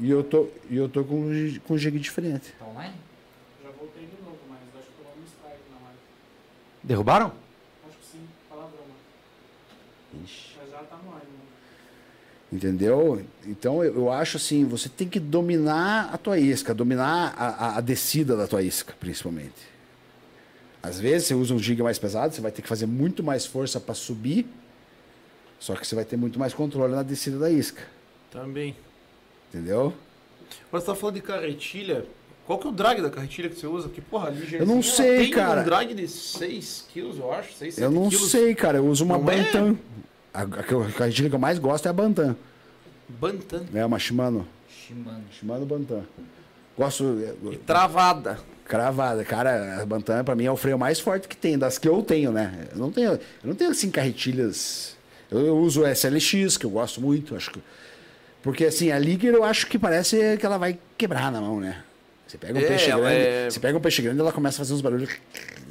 e 0.00 0.10
eu 0.10 0.24
tô, 0.24 0.48
e 0.70 0.76
eu 0.76 0.88
tô 0.88 1.04
com, 1.04 1.30
com 1.66 1.74
um 1.74 1.78
jig 1.78 1.98
diferente. 1.98 2.52
Tá 2.58 2.64
online? 2.66 2.94
Já 3.62 3.70
voltei 3.70 4.04
de 4.04 4.22
novo, 4.24 4.38
mas 4.48 4.58
acho 4.78 4.88
que 4.88 4.98
eu 5.00 5.04
vou 5.04 5.14
no 5.16 5.26
strike 5.26 5.62
na 5.70 5.76
live. 5.86 5.98
Derrubaram? 6.86 7.32
Acho 7.88 7.98
que 7.98 8.06
sim, 8.12 8.20
palavrão. 8.48 8.78
né? 10.14 10.20
Mas 10.22 10.70
já 10.70 10.78
tá 10.84 10.96
no 11.04 11.10
ar, 11.12 11.16
né? 11.20 11.26
Entendeu? 12.52 13.24
Então 13.44 13.82
eu, 13.84 13.94
eu 13.96 14.12
acho 14.12 14.36
assim, 14.36 14.64
você 14.64 14.88
tem 14.88 15.08
que 15.08 15.18
dominar 15.18 16.10
a 16.14 16.16
tua 16.16 16.38
isca, 16.38 16.72
dominar 16.72 17.34
a, 17.36 17.46
a- 17.48 17.76
a 17.78 17.80
descida 17.80 18.36
da 18.36 18.46
tua 18.46 18.62
isca, 18.62 18.94
principalmente. 19.00 19.74
Às 20.80 21.00
vezes 21.00 21.26
você 21.26 21.34
usa 21.34 21.52
um 21.54 21.58
jig 21.58 21.82
mais 21.82 21.98
pesado, 21.98 22.32
você 22.32 22.40
vai 22.40 22.52
ter 22.52 22.62
que 22.62 22.68
fazer 22.68 22.86
muito 22.86 23.20
mais 23.24 23.44
força 23.44 23.80
para 23.80 23.94
subir, 23.94 24.46
só 25.58 25.74
que 25.74 25.84
você 25.84 25.96
vai 25.96 26.04
ter 26.04 26.16
muito 26.16 26.38
mais 26.38 26.54
controle 26.54 26.94
na 26.94 27.02
descida 27.02 27.36
da 27.40 27.50
isca, 27.50 27.82
Também. 28.30 28.76
entendeu? 29.48 29.92
Agora 30.68 30.80
você 30.80 30.86
tá 30.86 30.94
falando 30.94 31.16
de 31.16 31.22
carretilha. 31.22 32.06
Qual 32.46 32.58
que 32.58 32.66
é 32.66 32.70
o 32.70 32.72
drag 32.72 33.02
da 33.02 33.10
carretilha 33.10 33.48
que 33.48 33.58
você 33.58 33.66
usa? 33.66 33.88
Que 33.88 34.00
porra, 34.00 34.30
ligeirzinha. 34.30 34.60
Eu 34.62 34.66
não 34.66 34.80
sei, 34.82 35.18
tem 35.18 35.30
cara. 35.30 35.62
um 35.62 35.64
drag 35.64 35.92
de 35.94 36.06
6 36.06 36.86
quilos, 36.92 37.18
eu 37.18 37.32
acho. 37.32 37.52
6, 37.54 37.74
7 37.74 37.84
Eu 37.84 37.90
não 37.90 38.08
quilos. 38.08 38.30
sei, 38.30 38.54
cara, 38.54 38.78
eu 38.78 38.86
uso 38.86 39.04
uma 39.04 39.18
Não 39.18 39.28
é? 39.30 39.42
Bantam. 39.42 39.78
A, 40.32 40.42
a, 40.42 40.44
a 40.44 40.92
carretilha 40.92 41.28
que 41.28 41.34
eu 41.34 41.40
mais 41.40 41.58
gosto 41.58 41.86
é 41.86 41.88
a 41.88 41.92
Bantam. 41.92 42.36
Bantam. 43.08 43.64
É 43.74 43.84
uma 43.84 43.98
Shimano. 43.98 44.46
Shimano. 44.68 45.24
Shimano 45.32 45.66
Bantam. 45.66 46.04
Gosto. 46.78 47.04
E 47.52 47.56
travada. 47.56 48.38
Cravada, 48.64 49.24
cara, 49.24 49.80
a 49.80 49.86
Bantam 49.86 50.24
pra 50.24 50.34
mim 50.34 50.44
é 50.44 50.50
o 50.50 50.56
freio 50.56 50.76
mais 50.78 50.98
forte 50.98 51.28
que 51.28 51.36
tem, 51.36 51.56
das 51.56 51.78
que 51.78 51.88
eu 51.88 52.02
tenho, 52.02 52.32
né? 52.32 52.66
Eu 52.72 52.78
não 52.78 52.90
tenho, 52.90 53.12
eu 53.12 53.20
não 53.44 53.54
tenho 53.54 53.70
assim 53.70 53.90
carretilhas. 53.90 54.96
Eu, 55.30 55.38
eu 55.46 55.56
uso 55.58 55.82
o 55.82 55.86
SLX, 55.86 56.56
que 56.56 56.66
eu 56.66 56.70
gosto 56.70 57.00
muito, 57.00 57.36
acho 57.36 57.50
que. 57.52 57.60
Porque 58.42 58.64
assim, 58.64 58.90
a 58.90 58.98
Liger 58.98 59.34
eu 59.34 59.44
acho 59.44 59.66
que 59.68 59.78
parece 59.78 60.36
que 60.36 60.44
ela 60.46 60.58
vai 60.58 60.78
quebrar 60.98 61.30
na 61.32 61.40
mão, 61.40 61.60
né? 61.60 61.82
Você 62.26 62.38
pega 62.38 62.58
um 62.58 62.62
É, 62.62 62.66
peixe 62.66 62.86
grande, 62.90 63.06
é- 63.16 63.50
você 63.50 63.60
pega 63.60 63.78
um 63.78 63.80
peixe 63.80 64.02
grande, 64.02 64.20
ela 64.20 64.32
começa 64.32 64.56
a 64.56 64.58
fazer 64.58 64.74
uns 64.74 64.80
barulhos. 64.80 65.10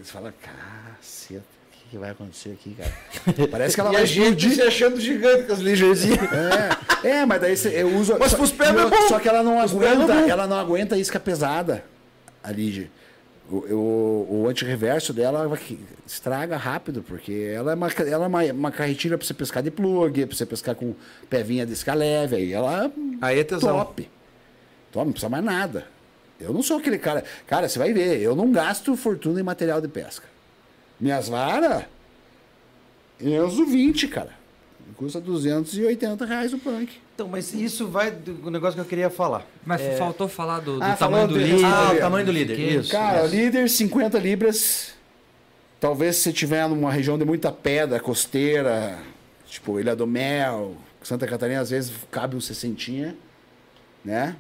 Você 0.02 0.12
fala, 0.12 0.34
caceta, 0.42 1.44
o 1.68 1.72
que, 1.78 1.90
que 1.92 1.98
vai 1.98 2.12
acontecer 2.12 2.52
aqui, 2.52 2.76
cara? 2.76 2.92
Parece 3.52 3.76
que 3.76 3.82
ela 3.82 3.90
e 3.90 3.94
vai 3.94 4.02
a 4.04 4.06
gente 4.06 4.50
se 4.52 4.62
achando 4.62 5.00
gigante 5.00 5.44
com 5.44 5.54
as 5.54 5.60
ligeirzinhas. 5.60 6.20
É, 7.04 7.08
é, 7.10 7.26
mas 7.26 7.42
daí 7.42 7.56
eu 7.78 7.90
uso. 7.98 8.16
Mas 8.18 8.32
só, 8.32 8.38
pros 8.38 8.52
pés 8.52 8.74
não, 8.74 8.88
é 8.88 8.90
bom. 8.90 9.08
Só 9.10 9.20
que 9.20 9.28
ela 9.28 9.44
não 9.44 9.58
Pros 9.68 9.74
é 9.84 9.90
aguenta, 9.92 10.14
bom. 10.14 10.30
ela 10.30 10.48
não 10.48 10.58
aguenta 10.58 10.96
a 10.96 10.98
isca 10.98 11.20
pesada, 11.20 11.84
a 12.44 12.52
Ligia. 12.52 12.90
O, 13.48 13.58
o, 13.58 14.28
o 14.44 14.48
antirreverso 14.50 15.14
dela 15.14 15.56
que- 15.58 15.78
estraga 16.08 16.58
rápido, 16.58 17.04
porque 17.04 17.52
ela 17.54 17.74
é 17.74 17.76
uma, 17.76 17.88
ela 17.92 18.26
é 18.26 18.28
uma, 18.28 18.44
uma 18.46 18.72
carretilha 18.72 19.18
pra 19.20 19.28
você 19.28 19.36
pescar 19.36 19.62
de 19.62 19.70
plug, 19.70 20.26
pra 20.26 20.36
você 20.36 20.46
pescar 20.48 20.74
com 20.74 20.96
pevinha 21.30 21.64
de 21.66 21.74
isca 21.74 21.94
leve, 21.94 22.38
aí 22.38 22.54
ela 22.54 22.92
Aí 23.22 23.40
é 23.40 23.44
tesão. 23.44 23.78
top. 23.78 24.10
Top, 24.92 25.06
não 25.06 25.12
precisa 25.12 25.30
mais 25.30 25.44
nada. 25.44 25.86
Eu 26.40 26.54
não 26.54 26.62
sou 26.62 26.78
aquele 26.78 26.98
cara. 26.98 27.24
Cara, 27.48 27.68
você 27.70 27.80
vai 27.80 27.94
ver, 27.94 28.20
eu 28.22 28.36
não 28.36 28.52
gasto 28.52 28.96
fortuna 28.96 29.40
em 29.40 29.44
material 29.44 29.80
de 29.82 29.88
pesca. 29.88 30.26
Minhas 31.00 31.28
varas, 31.30 31.84
eu 33.20 33.46
uso 33.46 33.66
20, 33.66 34.08
cara. 34.08 34.32
Custa 34.98 35.20
280 35.20 36.26
reais 36.26 36.54
o 36.54 36.58
punk. 36.60 36.90
Então, 37.16 37.28
mas 37.28 37.54
isso 37.54 37.88
vai 37.88 38.12
do 38.12 38.52
negócio 38.52 38.76
que 38.76 38.82
eu 38.82 38.86
queria 38.86 39.10
falar. 39.10 39.46
Mas 39.66 39.82
faltou 39.98 40.28
falar 40.28 40.60
do, 40.60 40.78
do 40.78 40.84
Ah, 40.84 40.96
tamanho 40.96 41.28
do 41.28 41.34
do- 41.34 41.40
líder. 41.40 41.66
Ah, 41.66 41.92
o 41.94 41.98
tamanho 41.98 42.26
do 42.26 42.32
líder. 42.32 42.60
Isso. 42.60 42.92
Cara, 42.92 43.26
isso. 43.26 43.36
líder 43.36 43.70
50 43.70 44.20
libras. 44.20 44.94
Talvez 45.80 46.18
se 46.18 46.24
você 46.24 46.34
tiver 46.34 46.68
numa 46.70 46.92
região 46.92 47.18
de 47.18 47.26
muita 47.26 47.52
pedra, 47.52 48.00
costeira, 48.00 49.00
tipo 49.48 49.80
Ilha 49.80 49.96
do 49.96 50.06
Mel, 50.06 50.76
Santa 51.04 51.26
Catarina, 51.28 51.62
às 51.62 51.70
vezes 51.72 51.92
cabe 52.12 52.36
um 52.36 52.42
60, 52.42 53.16
né? 54.04 54.36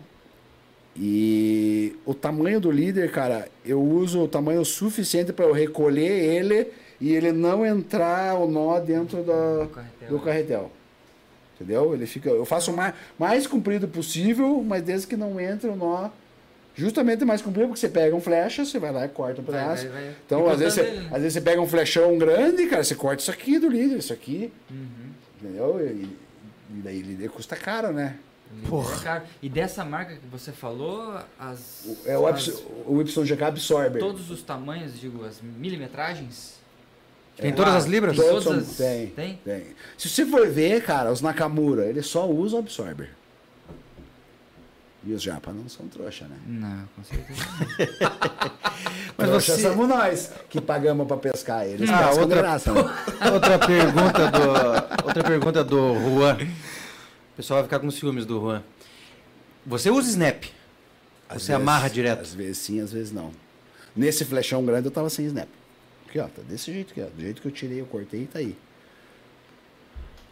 E 0.95 1.95
o 2.05 2.13
tamanho 2.13 2.59
do 2.59 2.71
líder, 2.71 3.11
cara, 3.11 3.49
eu 3.65 3.81
uso 3.81 4.21
o 4.23 4.27
tamanho 4.27 4.63
suficiente 4.63 5.33
para 5.33 5.45
eu 5.45 5.51
recolher 5.51 6.09
ele 6.23 6.67
e 7.01 7.13
ele 7.13 7.31
não 7.33 7.65
entrar 7.65 8.35
o 8.39 8.49
nó 8.49 8.79
dentro 8.79 9.21
da, 9.21 9.67
carretel. 9.73 10.09
do 10.09 10.19
carretel. 10.19 10.71
Entendeu? 11.55 11.93
Ele 11.93 12.05
fica, 12.05 12.29
eu 12.29 12.45
faço 12.45 12.71
o 12.71 12.75
mais, 12.75 12.93
mais 13.19 13.45
comprido 13.45 13.87
possível, 13.87 14.63
mas 14.65 14.83
desde 14.83 15.07
que 15.07 15.17
não 15.17 15.39
entre 15.39 15.69
o 15.69 15.75
nó 15.75 16.09
justamente 16.77 17.23
mais 17.23 17.41
comprido, 17.41 17.67
porque 17.69 17.79
você 17.79 17.87
pega 17.87 18.13
um 18.15 18.19
flecha, 18.19 18.65
você 18.65 18.77
vai 18.77 18.91
lá 18.91 19.05
e 19.05 19.09
corta 19.09 19.41
um 19.41 19.45
Vai, 19.45 19.61
pedaço. 19.61 19.83
vai, 19.89 20.01
vai. 20.03 20.15
Então, 20.25 20.45
E 20.47 20.49
às 20.51 20.59
vezes, 20.59 20.73
você, 20.75 20.81
às 21.11 21.21
vezes 21.21 21.33
você 21.33 21.41
pega 21.41 21.61
um 21.61 21.67
flechão 21.67 22.17
grande, 22.17 22.65
cara, 22.67 22.83
você 22.83 22.95
corta 22.95 23.21
isso 23.21 23.31
aqui 23.31 23.57
do 23.59 23.69
líder, 23.69 23.97
isso 23.97 24.11
aqui. 24.11 24.51
Uhum. 24.69 25.09
Entendeu? 25.41 25.79
E, 25.87 26.03
e 26.03 26.81
daí 26.83 27.01
líder 27.01 27.29
custa 27.29 27.55
caro, 27.55 27.93
né? 27.93 28.15
Porra. 28.69 28.99
Cara, 29.01 29.25
e 29.41 29.49
dessa 29.49 29.83
marca 29.83 30.15
que 30.15 30.27
você 30.31 30.51
falou, 30.51 31.19
as. 31.39 31.81
O- 31.85 31.97
É 32.05 32.17
o, 32.17 32.25
as- 32.27 32.47
o 32.85 33.01
YGK 33.01 33.43
Absorber. 33.43 33.99
todos 33.99 34.31
os 34.31 34.41
tamanhos, 34.41 34.99
digo, 34.99 35.25
as 35.25 35.41
milimetragens? 35.41 36.55
Tem 37.37 37.51
todas 37.51 37.75
as 37.75 37.85
libras? 37.85 38.15
Tem 38.17 38.27
Todos 38.29 38.43
todas 38.45 38.69
as- 38.69 38.77
tem, 38.77 39.07
tem? 39.07 39.35
tem. 39.43 39.65
Se 39.97 40.07
você 40.07 40.25
for 40.25 40.47
ver, 40.49 40.81
cara, 40.85 41.11
os 41.11 41.19
Nakamura, 41.21 41.85
eles 41.85 42.05
só 42.07 42.25
usam 42.29 42.59
Absorber. 42.59 43.09
E 45.03 45.13
os 45.13 45.21
Japa 45.21 45.51
não 45.51 45.67
são 45.69 45.87
trouxa, 45.87 46.25
né? 46.25 46.37
Não, 46.47 46.87
com 46.95 47.03
certeza. 47.03 47.43
Mas 49.17 49.27
trouxa 49.29 49.55
você- 49.55 49.61
somos 49.61 49.87
nós 49.87 50.31
que 50.49 50.59
pagamos 50.59 51.05
pra 51.07 51.17
pescar 51.17 51.67
eles. 51.67 51.89
Ah, 51.89 52.11
outra- 52.11 52.37
graça, 52.41 52.71
né? 52.73 52.81
Outra 53.33 53.59
pergunta 53.59 54.31
do. 54.31 55.05
Outra 55.05 55.23
pergunta 55.23 55.63
do 55.63 55.93
Juan. 55.95 56.37
O 57.35 57.37
pessoal 57.37 57.57
vai 57.59 57.63
ficar 57.65 57.79
com 57.79 57.91
ciúmes 57.91 58.25
do 58.25 58.39
Juan. 58.39 58.63
Você 59.65 59.89
usa 59.89 60.09
Snap? 60.09 60.45
Às 61.27 61.43
Você 61.43 61.51
amarra 61.53 61.81
vezes- 61.81 61.95
direto? 61.95 62.21
Às 62.21 62.33
vezes 62.33 62.57
sim, 62.59 62.79
às 62.79 62.93
vezes 62.93 63.11
não. 63.11 63.31
Nesse 63.95 64.23
flechão 64.23 64.63
grande 64.65 64.87
eu 64.87 64.91
tava 64.91 65.09
sem 65.09 65.25
snap. 65.25 65.47
Aqui, 66.07 66.19
ó, 66.19 66.27
tá 66.27 66.41
desse 66.47 66.71
jeito 66.71 66.91
aqui, 66.91 67.01
ó. 67.01 67.07
Do 67.07 67.21
jeito 67.21 67.41
que 67.41 67.47
eu 67.47 67.51
tirei, 67.51 67.81
eu 67.81 67.85
cortei, 67.85 68.25
tá 68.25 68.39
aí. 68.39 68.55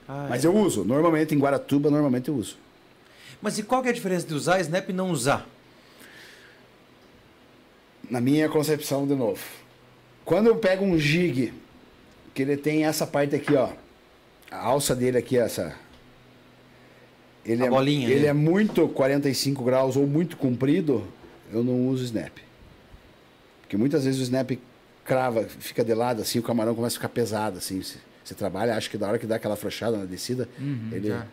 Ah, 0.07 0.27
Mas 0.29 0.45
é. 0.45 0.47
eu 0.47 0.55
uso. 0.55 0.83
Normalmente 0.85 1.33
em 1.35 1.39
Guaratuba, 1.39 1.89
normalmente 1.89 2.29
eu 2.29 2.35
uso. 2.35 2.57
Mas 3.41 3.57
e 3.57 3.63
qual 3.63 3.81
que 3.81 3.87
é 3.89 3.91
a 3.91 3.93
diferença 3.93 4.25
de 4.25 4.33
usar 4.33 4.59
Snap 4.61 4.87
e 4.89 4.93
não 4.93 5.11
usar? 5.11 5.45
Na 8.09 8.21
minha 8.21 8.47
concepção, 8.47 9.05
de 9.07 9.15
novo. 9.15 9.41
Quando 10.23 10.47
eu 10.47 10.55
pego 10.57 10.85
um 10.85 10.97
jig, 10.97 11.53
que 12.33 12.41
ele 12.41 12.55
tem 12.55 12.85
essa 12.85 13.05
parte 13.07 13.35
aqui, 13.35 13.55
ó. 13.55 13.69
A 14.51 14.59
alça 14.65 14.95
dele 14.95 15.17
aqui, 15.17 15.37
essa. 15.37 15.75
Ele 17.45 17.63
A 17.63 17.65
é, 17.65 17.69
bolinha, 17.69 18.09
Ele 18.09 18.21
né? 18.21 18.27
é 18.27 18.33
muito 18.33 18.87
45 18.87 19.63
graus 19.63 19.95
ou 19.97 20.07
muito 20.07 20.37
comprido, 20.37 21.03
eu 21.51 21.63
não 21.63 21.87
uso 21.89 22.03
snap. 22.05 22.31
Porque 23.61 23.75
muitas 23.77 24.05
vezes 24.05 24.19
o 24.19 24.23
snap 24.23 24.51
crava, 25.03 25.43
fica 25.43 25.83
de 25.83 25.93
lado, 25.93 26.21
assim, 26.21 26.39
o 26.39 26.43
camarão 26.43 26.73
começa 26.73 26.95
a 26.95 26.99
ficar 26.99 27.09
pesado, 27.09 27.57
assim. 27.57 27.81
Você, 27.81 27.97
você 28.23 28.33
trabalha, 28.33 28.75
acha 28.75 28.89
que 28.89 28.97
da 28.97 29.07
hora 29.07 29.19
que 29.19 29.25
dá 29.27 29.35
aquela 29.35 29.55
afrouxada 29.55 29.97
na 29.97 30.05
descida, 30.05 30.47
Uhum, 30.59 30.89
ele. 30.91 31.09
já. 31.09 31.25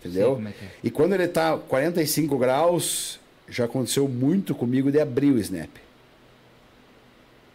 Entendeu? 0.00 0.40
É 0.46 0.48
é. 0.48 0.54
E 0.84 0.90
quando 0.90 1.12
ele 1.14 1.26
tá 1.26 1.58
45 1.58 2.38
graus, 2.38 3.18
já 3.48 3.64
aconteceu 3.64 4.06
muito 4.08 4.54
comigo 4.54 4.92
de 4.92 5.00
abrir 5.00 5.32
o 5.32 5.38
snap. 5.38 5.70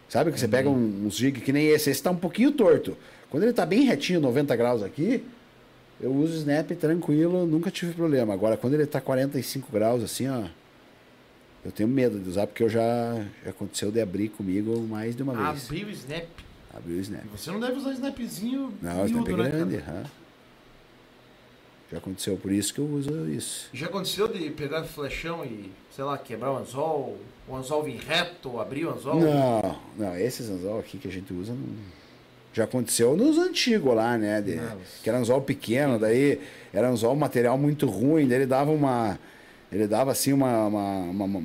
Sabe 0.10 0.32
que 0.32 0.40
você 0.40 0.48
pega 0.48 0.70
um, 0.70 1.06
uns 1.08 1.16
jig 1.16 1.40
que 1.42 1.52
nem 1.52 1.68
esse, 1.70 1.90
esse 1.90 2.04
tá 2.04 2.12
um 2.12 2.16
pouquinho 2.16 2.52
torto. 2.52 2.96
Quando 3.32 3.44
ele 3.44 3.54
tá 3.54 3.66
bem 3.66 3.84
retinho, 3.84 4.20
90 4.20 4.56
graus 4.56 4.84
aqui, 4.84 5.24
eu 6.04 6.14
uso 6.14 6.34
o 6.34 6.38
snap 6.38 6.70
tranquilo, 6.72 7.46
nunca 7.46 7.72
tive 7.72 7.94
problema. 7.94 8.34
Agora, 8.34 8.58
quando 8.58 8.74
ele 8.74 8.86
tá 8.86 9.00
45 9.00 9.72
graus 9.72 10.04
assim, 10.04 10.28
ó, 10.28 10.44
eu 11.64 11.72
tenho 11.72 11.88
medo 11.88 12.20
de 12.20 12.30
usar, 12.30 12.46
porque 12.46 12.62
eu 12.62 12.68
já, 12.68 13.26
já 13.44 13.52
aconteceu 13.52 13.90
de 13.90 14.02
abrir 14.02 14.28
comigo 14.28 14.82
mais 14.82 15.16
de 15.16 15.24
uma 15.24 15.34
vez. 15.34 15.66
Abrir 15.66 15.86
o 15.86 15.90
snap. 15.92 16.28
Abrir 16.74 16.94
o 16.96 17.00
snap. 17.00 17.24
Você 17.32 17.52
não 17.52 17.60
deve 17.60 17.78
usar 17.78 17.94
snapzinho 17.94 18.74
Não, 18.82 19.04
o 19.04 19.06
snap 19.06 19.28
é 19.28 19.32
né, 19.32 19.50
grande. 19.50 19.76
aham. 19.78 20.04
Já 21.90 22.00
aconteceu, 22.00 22.36
por 22.38 22.52
isso 22.52 22.74
que 22.74 22.80
eu 22.80 22.86
uso 22.86 23.30
isso. 23.30 23.70
Já 23.72 23.86
aconteceu 23.86 24.28
de 24.28 24.50
pegar 24.50 24.84
flechão 24.84 25.46
e, 25.46 25.72
sei 25.96 26.04
lá, 26.04 26.18
quebrar 26.18 26.52
o 26.52 26.58
anzol, 26.58 27.18
o 27.48 27.56
anzol 27.56 27.84
vir 27.84 28.00
reto, 28.00 28.60
abrir 28.60 28.86
o 28.86 28.92
anzol? 28.92 29.22
Não, 29.22 29.80
não, 29.98 30.18
esses 30.18 30.50
anzol 30.50 30.80
aqui 30.80 30.98
que 30.98 31.08
a 31.08 31.12
gente 31.12 31.32
usa 31.32 31.54
não. 31.54 32.03
Já 32.54 32.66
aconteceu 32.66 33.18
nos 33.18 33.38
antigos 33.40 33.96
lá, 33.96 34.16
né? 34.18 34.40
de- 34.42 34.56
que 35.02 35.10
era 35.10 35.18
anzol 35.18 35.42
pequeno, 35.42 35.98
daí 35.98 36.40
era 36.72 36.88
anzol 36.90 37.16
material 37.16 37.58
muito 37.58 37.88
ruim, 37.88 38.28
daí 38.28 38.38
ele 38.40 38.46
dava 38.46 38.70
uma. 38.72 39.18
Ele 39.72 39.88
dava 39.88 40.12
assim 40.12 40.32
uma, 40.34 40.68
uma, 40.68 40.98
uma, 41.00 41.26
uma- 41.26 41.44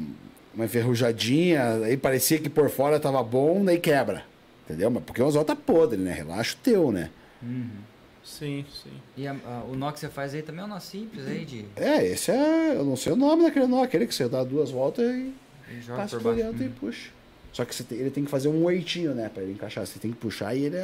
uma 0.54 0.64
enferrujadinha, 0.66 1.76
aí 1.84 1.96
parecia 1.96 2.38
que 2.38 2.50
por 2.50 2.68
fora 2.68 3.00
tava 3.00 3.22
bom, 3.22 3.64
daí 3.64 3.78
quebra. 3.78 4.22
Entendeu? 4.64 4.90
Mas 4.90 5.02
porque 5.04 5.22
o 5.22 5.26
anzol 5.26 5.44
tá 5.46 5.56
podre, 5.56 5.98
né? 5.98 6.12
Relaxa 6.12 6.54
o 6.54 6.58
teu, 6.62 6.92
né? 6.92 7.08
Sim, 8.22 8.66
sim. 8.70 8.90
E 9.16 9.26
a- 9.26 9.32
a- 9.46 9.64
o 9.66 9.74
nó 9.74 9.90
que 9.90 9.98
você 10.00 10.08
faz 10.08 10.34
aí 10.34 10.42
também 10.42 10.60
é 10.60 10.64
um 10.64 10.68
nó 10.68 10.78
simples 10.78 11.26
aí 11.26 11.44
de 11.46 11.64
É, 11.76 12.04
esse 12.04 12.30
é. 12.30 12.74
Eu 12.76 12.84
não 12.84 12.96
sei 12.96 13.12
o 13.12 13.16
nome 13.16 13.44
daquele 13.44 13.66
nó, 13.66 13.82
aquele 13.82 14.06
que 14.06 14.14
você 14.14 14.28
dá 14.28 14.44
duas 14.44 14.70
voltas 14.70 15.06
e 15.06 15.32
de 15.70 15.80
joga 15.80 16.02
passa 16.02 16.16
por 16.18 16.24
baixo. 16.24 16.42
dentro 16.42 16.64
e 16.64 16.68
puxa. 16.68 17.10
Só 17.52 17.64
que 17.64 17.74
você 17.74 17.82
tem- 17.82 17.98
ele 17.98 18.10
tem 18.10 18.24
que 18.24 18.30
fazer 18.30 18.48
um 18.48 18.64
oitinho, 18.64 19.14
né? 19.14 19.30
Pra 19.32 19.42
ele 19.42 19.52
encaixar. 19.52 19.86
Você 19.86 19.98
tem 19.98 20.10
que 20.10 20.16
puxar 20.16 20.54
e 20.54 20.64
ele 20.64 20.76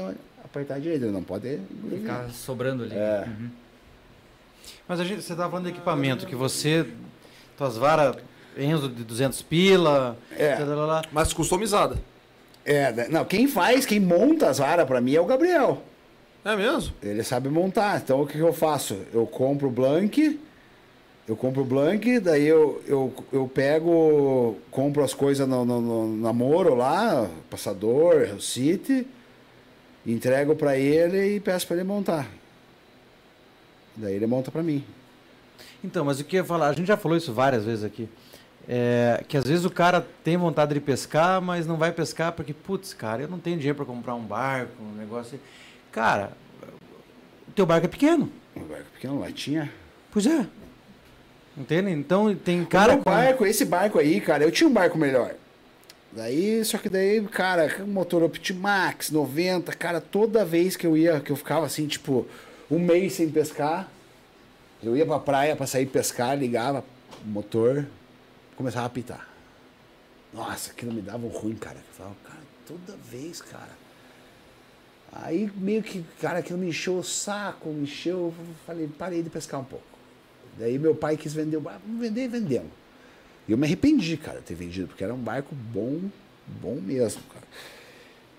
apertar 0.45 0.81
direito, 0.81 1.05
ele 1.05 1.13
não 1.13 1.23
pode. 1.23 1.47
Uhum. 1.49 1.91
Ficar 1.91 2.29
sobrando 2.31 2.85
ali. 2.85 2.95
É. 2.95 3.25
Uhum. 3.27 3.51
Mas 4.89 5.01
a 5.01 5.05
gente, 5.05 5.23
você 5.23 5.33
estava 5.33 5.51
falando 5.51 5.67
de 5.67 5.73
equipamento, 5.73 6.27
que 6.27 6.35
você. 6.37 6.87
Tuas 7.57 7.77
varas 7.77 8.17
Enzo 8.57 8.89
de 8.89 9.03
200 9.05 9.43
pila. 9.43 10.17
É. 10.37 10.57
lá, 10.59 10.75
lá, 10.75 10.87
lá. 10.87 11.03
Mas 11.13 11.33
customizada. 11.33 11.97
É, 12.65 12.93
né? 12.93 13.09
não, 13.11 13.25
quem 13.25 13.47
faz, 13.47 13.85
quem 13.85 14.01
monta 14.01 14.49
as 14.49 14.59
varas 14.59 14.87
pra 14.87 15.01
mim 15.01 15.15
é 15.15 15.21
o 15.21 15.27
Gabriel. 15.27 15.83
É 16.45 16.57
mesmo? 16.57 16.95
Ele 17.03 17.23
sabe 17.23 17.49
montar. 17.49 18.01
Então 18.03 18.23
o 18.23 18.27
que, 18.27 18.35
que 18.35 18.41
eu 18.41 18.53
faço? 18.53 18.99
Eu 19.13 19.27
compro 19.27 19.69
o 19.69 19.71
Blank, 19.71 20.41
eu 21.27 21.35
compro 21.35 21.63
o 21.63 21.65
Blank, 21.65 22.21
daí 22.21 22.47
eu, 22.47 22.83
eu, 22.87 23.15
eu 23.33 23.49
pego, 23.49 24.59
compro 24.71 25.03
as 25.03 25.15
coisas 25.15 25.49
no, 25.49 25.65
no, 25.65 25.81
no 25.81 26.17
namoro 26.17 26.75
lá, 26.75 27.29
passador, 27.49 28.23
Hell 28.23 28.41
City, 28.41 29.07
entrego 30.07 30.55
pra 30.55 30.77
ele 30.77 31.37
e 31.37 31.41
peço 31.41 31.67
pra 31.67 31.77
ele 31.77 31.85
montar. 31.85 32.29
Daí 33.97 34.15
ele 34.15 34.27
monta 34.27 34.51
pra 34.51 34.63
mim. 34.63 34.85
Então, 35.83 36.05
mas 36.05 36.21
o 36.21 36.25
que 36.25 36.37
eu 36.37 36.43
ia 36.43 36.45
falar, 36.45 36.69
a 36.69 36.73
gente 36.73 36.89
já 36.89 36.97
falou 36.97 37.17
isso 37.17 37.33
várias 37.33 37.65
vezes 37.65 37.85
aqui. 37.85 38.09
É, 38.69 39.23
que 39.29 39.37
às 39.37 39.45
vezes 39.45 39.65
o 39.65 39.71
cara 39.71 40.07
tem 40.23 40.37
vontade 40.37 40.75
de 40.75 40.81
pescar, 40.81 41.41
mas 41.41 41.67
não 41.67 41.77
vai 41.77 41.93
pescar 41.93 42.33
porque, 42.33 42.53
putz, 42.53 42.93
cara, 42.93 43.23
eu 43.23 43.29
não 43.29 43.39
tenho 43.39 43.57
dinheiro 43.57 43.77
para 43.77 43.85
comprar 43.87 44.15
um 44.15 44.25
barco, 44.25 44.83
um 44.83 44.97
negócio. 44.97 45.37
assim. 45.37 45.45
Cara, 45.93 46.33
o 47.49 47.53
teu 47.53 47.65
barco 47.65 47.87
é 47.87 47.89
pequeno. 47.89 48.31
Um 48.57 48.65
barco 48.65 48.91
pequeno, 48.93 49.21
latinha. 49.21 49.71
Pois 50.11 50.27
é. 50.27 50.47
Entende? 51.57 51.91
Então 51.91 52.35
tem 52.35 52.65
Cara, 52.65 52.95
o 52.95 53.03
barco, 53.03 53.47
esse 53.47 53.65
barco 53.65 53.99
aí, 53.99 54.21
cara, 54.21 54.43
eu 54.43 54.51
tinha 54.51 54.69
um 54.69 54.73
barco 54.73 54.99
melhor. 54.99 55.35
Daí, 56.13 56.65
só 56.65 56.79
que 56.79 56.89
daí, 56.89 57.21
cara, 57.27 57.85
motor 57.87 58.23
Optimax, 58.23 59.11
90, 59.11 59.73
cara, 59.75 60.01
toda 60.01 60.45
vez 60.45 60.77
que 60.77 60.87
eu 60.87 60.97
ia, 60.97 61.21
que 61.21 61.33
eu 61.33 61.37
ficava 61.37 61.67
assim, 61.67 61.87
tipo, 61.87 62.27
um 62.71 62.79
mês 62.79 63.15
sem 63.15 63.29
pescar, 63.29 63.89
eu 64.83 64.97
ia 64.97 65.05
pra 65.05 65.19
praia 65.19 65.57
pra 65.57 65.67
sair 65.67 65.87
pescar, 65.87 66.37
ligava 66.39 66.85
o 67.25 67.29
motor, 67.29 67.87
começava 68.57 68.85
a 68.85 68.87
apitar. 68.87 69.29
Nossa, 70.33 70.73
aquilo 70.73 70.93
me 70.93 71.01
dava 71.01 71.25
um 71.25 71.31
ruim, 71.31 71.55
cara. 71.55 71.77
Eu 71.77 71.95
falava, 71.95 72.17
cara, 72.25 72.41
toda 72.67 72.97
vez, 73.11 73.41
cara. 73.41 73.85
Aí 75.13 75.51
meio 75.57 75.83
que, 75.83 76.05
cara, 76.21 76.41
aquilo 76.41 76.59
me 76.59 76.69
encheu 76.69 76.99
o 76.99 77.05
saco, 77.05 77.69
me 77.69 77.85
encheu, 77.85 78.35
eu 78.37 78.55
falei, 78.67 78.89
parei 78.89 79.23
de 79.23 79.31
pescar 79.31 79.61
um 79.61 79.65
pouco. 79.65 79.94
Daí 80.59 80.79
meu 80.79 80.95
pai 80.95 81.17
quis 81.17 81.33
vender 81.33 81.57
o 81.57 81.61
barco, 81.61 81.81
vamos 81.87 82.01
vender, 82.01 82.29
vendemos. 82.29 82.71
E 83.49 83.53
eu 83.53 83.59
me 83.59 83.67
arrependi, 83.67 84.17
cara, 84.17 84.39
de 84.39 84.45
ter 84.45 84.55
vendido, 84.55 84.89
porque 84.89 85.05
era 85.05 85.13
um 85.13 85.19
barco 85.19 85.55
bom, 85.55 86.01
bom 86.47 86.77
mesmo, 86.77 87.23
cara. 87.33 87.45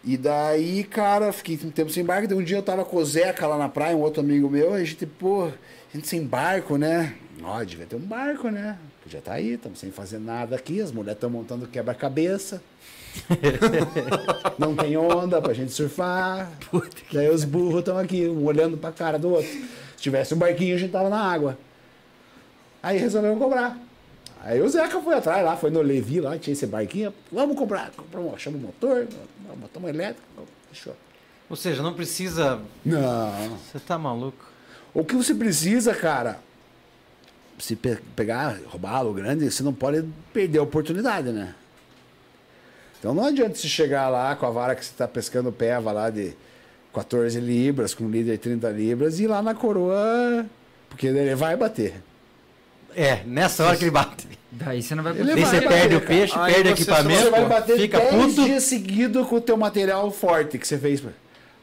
E 0.03 0.17
daí, 0.17 0.83
cara, 0.83 1.33
fiquei 1.33 1.59
um 1.63 1.71
tempo 1.71 1.91
sem 1.91 2.05
barco. 2.05 2.27
Daí 2.27 2.37
um 2.37 2.43
dia 2.43 2.57
eu 2.57 2.63
tava 2.63 2.85
com 2.85 2.97
o 2.97 3.05
Zeca 3.05 3.47
lá 3.47 3.57
na 3.57 3.67
praia, 3.67 3.95
um 3.97 4.01
outro 4.01 4.21
amigo 4.21 4.49
meu, 4.49 4.73
a 4.73 4.83
gente, 4.83 5.05
pô, 5.05 5.45
a 5.45 5.95
gente 5.95 6.07
sem 6.07 6.23
barco, 6.23 6.77
né? 6.77 7.15
Ó, 7.43 7.63
devia 7.63 7.85
ter 7.85 7.95
um 7.95 7.99
barco, 7.99 8.49
né? 8.49 8.77
Podia 9.03 9.19
estar 9.19 9.33
aí, 9.33 9.53
estamos 9.53 9.79
sem 9.79 9.91
fazer 9.91 10.19
nada 10.19 10.55
aqui, 10.55 10.79
as 10.79 10.91
mulheres 10.91 11.17
estão 11.17 11.29
montando 11.29 11.67
quebra-cabeça. 11.67 12.61
Não 14.59 14.75
tem 14.75 14.97
onda 14.97 15.41
pra 15.41 15.53
gente 15.53 15.71
surfar. 15.71 16.51
Daí 17.11 17.29
os 17.29 17.43
burros 17.43 17.79
estão 17.79 17.97
aqui, 17.97 18.27
um 18.27 18.45
olhando 18.45 18.77
pra 18.77 18.91
cara 18.91 19.17
do 19.17 19.29
outro. 19.29 19.51
Se 19.95 20.01
tivesse 20.01 20.33
um 20.33 20.37
barquinho, 20.37 20.75
a 20.75 20.79
gente 20.79 20.91
tava 20.91 21.09
na 21.09 21.19
água. 21.19 21.57
Aí 22.85 22.99
resolvemos 22.99 23.39
comprar. 23.39 23.75
Aí 24.43 24.61
o 24.61 24.69
Zeca 24.69 25.01
foi 25.01 25.15
atrás 25.15 25.43
lá, 25.43 25.57
foi 25.57 25.71
no 25.71 25.81
Levi 25.81 26.21
lá, 26.21 26.37
tinha 26.37 26.53
esse 26.53 26.67
barquinho. 26.67 27.11
Vamos 27.31 27.57
comprar. 27.57 27.89
Compramos, 27.97 28.35
achamos 28.35 28.61
o 28.61 28.65
motor, 28.67 29.07
botamos 29.57 29.89
elétrico, 29.89 30.21
fechou. 30.71 30.95
Ou 31.49 31.55
seja, 31.55 31.81
não 31.81 31.93
precisa. 31.95 32.59
Não. 32.85 33.57
Você 33.71 33.79
tá 33.79 33.97
maluco? 33.97 34.37
O 34.93 35.03
que 35.03 35.15
você 35.15 35.33
precisa, 35.33 35.95
cara, 35.95 36.37
se 37.57 37.75
pe- 37.75 37.97
pegar, 38.15 38.59
roubá-lo 38.67 39.13
grande, 39.13 39.49
você 39.49 39.63
não 39.63 39.73
pode 39.73 40.05
perder 40.31 40.59
a 40.59 40.63
oportunidade, 40.63 41.29
né? 41.31 41.55
Então 42.99 43.15
não 43.15 43.25
adianta 43.25 43.55
você 43.55 43.67
chegar 43.67 44.09
lá 44.09 44.35
com 44.35 44.45
a 44.45 44.51
vara 44.51 44.75
que 44.75 44.85
você 44.85 44.91
está 44.91 45.07
pescando 45.07 45.51
peva 45.51 45.91
lá 45.91 46.11
de 46.11 46.33
14 46.93 47.39
libras, 47.39 47.95
com 47.95 48.03
um 48.05 48.09
líder 48.11 48.33
de 48.33 48.37
30 48.37 48.69
libras, 48.69 49.19
e 49.19 49.23
ir 49.23 49.27
lá 49.27 49.41
na 49.41 49.55
coroa, 49.55 50.45
porque 50.89 51.07
ele 51.07 51.33
vai 51.35 51.55
bater. 51.57 51.95
É, 52.95 53.23
nessa 53.25 53.65
hora 53.65 53.77
que 53.77 53.83
ele 53.83 53.91
bate. 53.91 54.27
Daí 54.51 54.81
você 54.81 54.95
não 54.95 55.03
vai 55.03 55.13
Ele 55.13 55.33
Daí 55.33 55.45
você 55.45 55.55
bater, 55.59 55.67
perde 55.67 55.95
o 55.95 56.01
peixe, 56.01 56.33
Aí 56.37 56.53
perde 56.53 56.69
você 56.69 56.81
equipamento, 56.83 57.23
Você 57.23 57.29
vai 57.29 57.45
bater 57.45 57.77
fica 57.77 57.99
10 57.99 58.15
puto. 58.15 58.45
dias 58.45 58.63
seguidos 58.63 59.27
com 59.27 59.35
o 59.35 59.41
teu 59.41 59.57
material 59.57 60.09
forte 60.11 60.57
que 60.57 60.65
você 60.65 60.77
fez. 60.77 61.03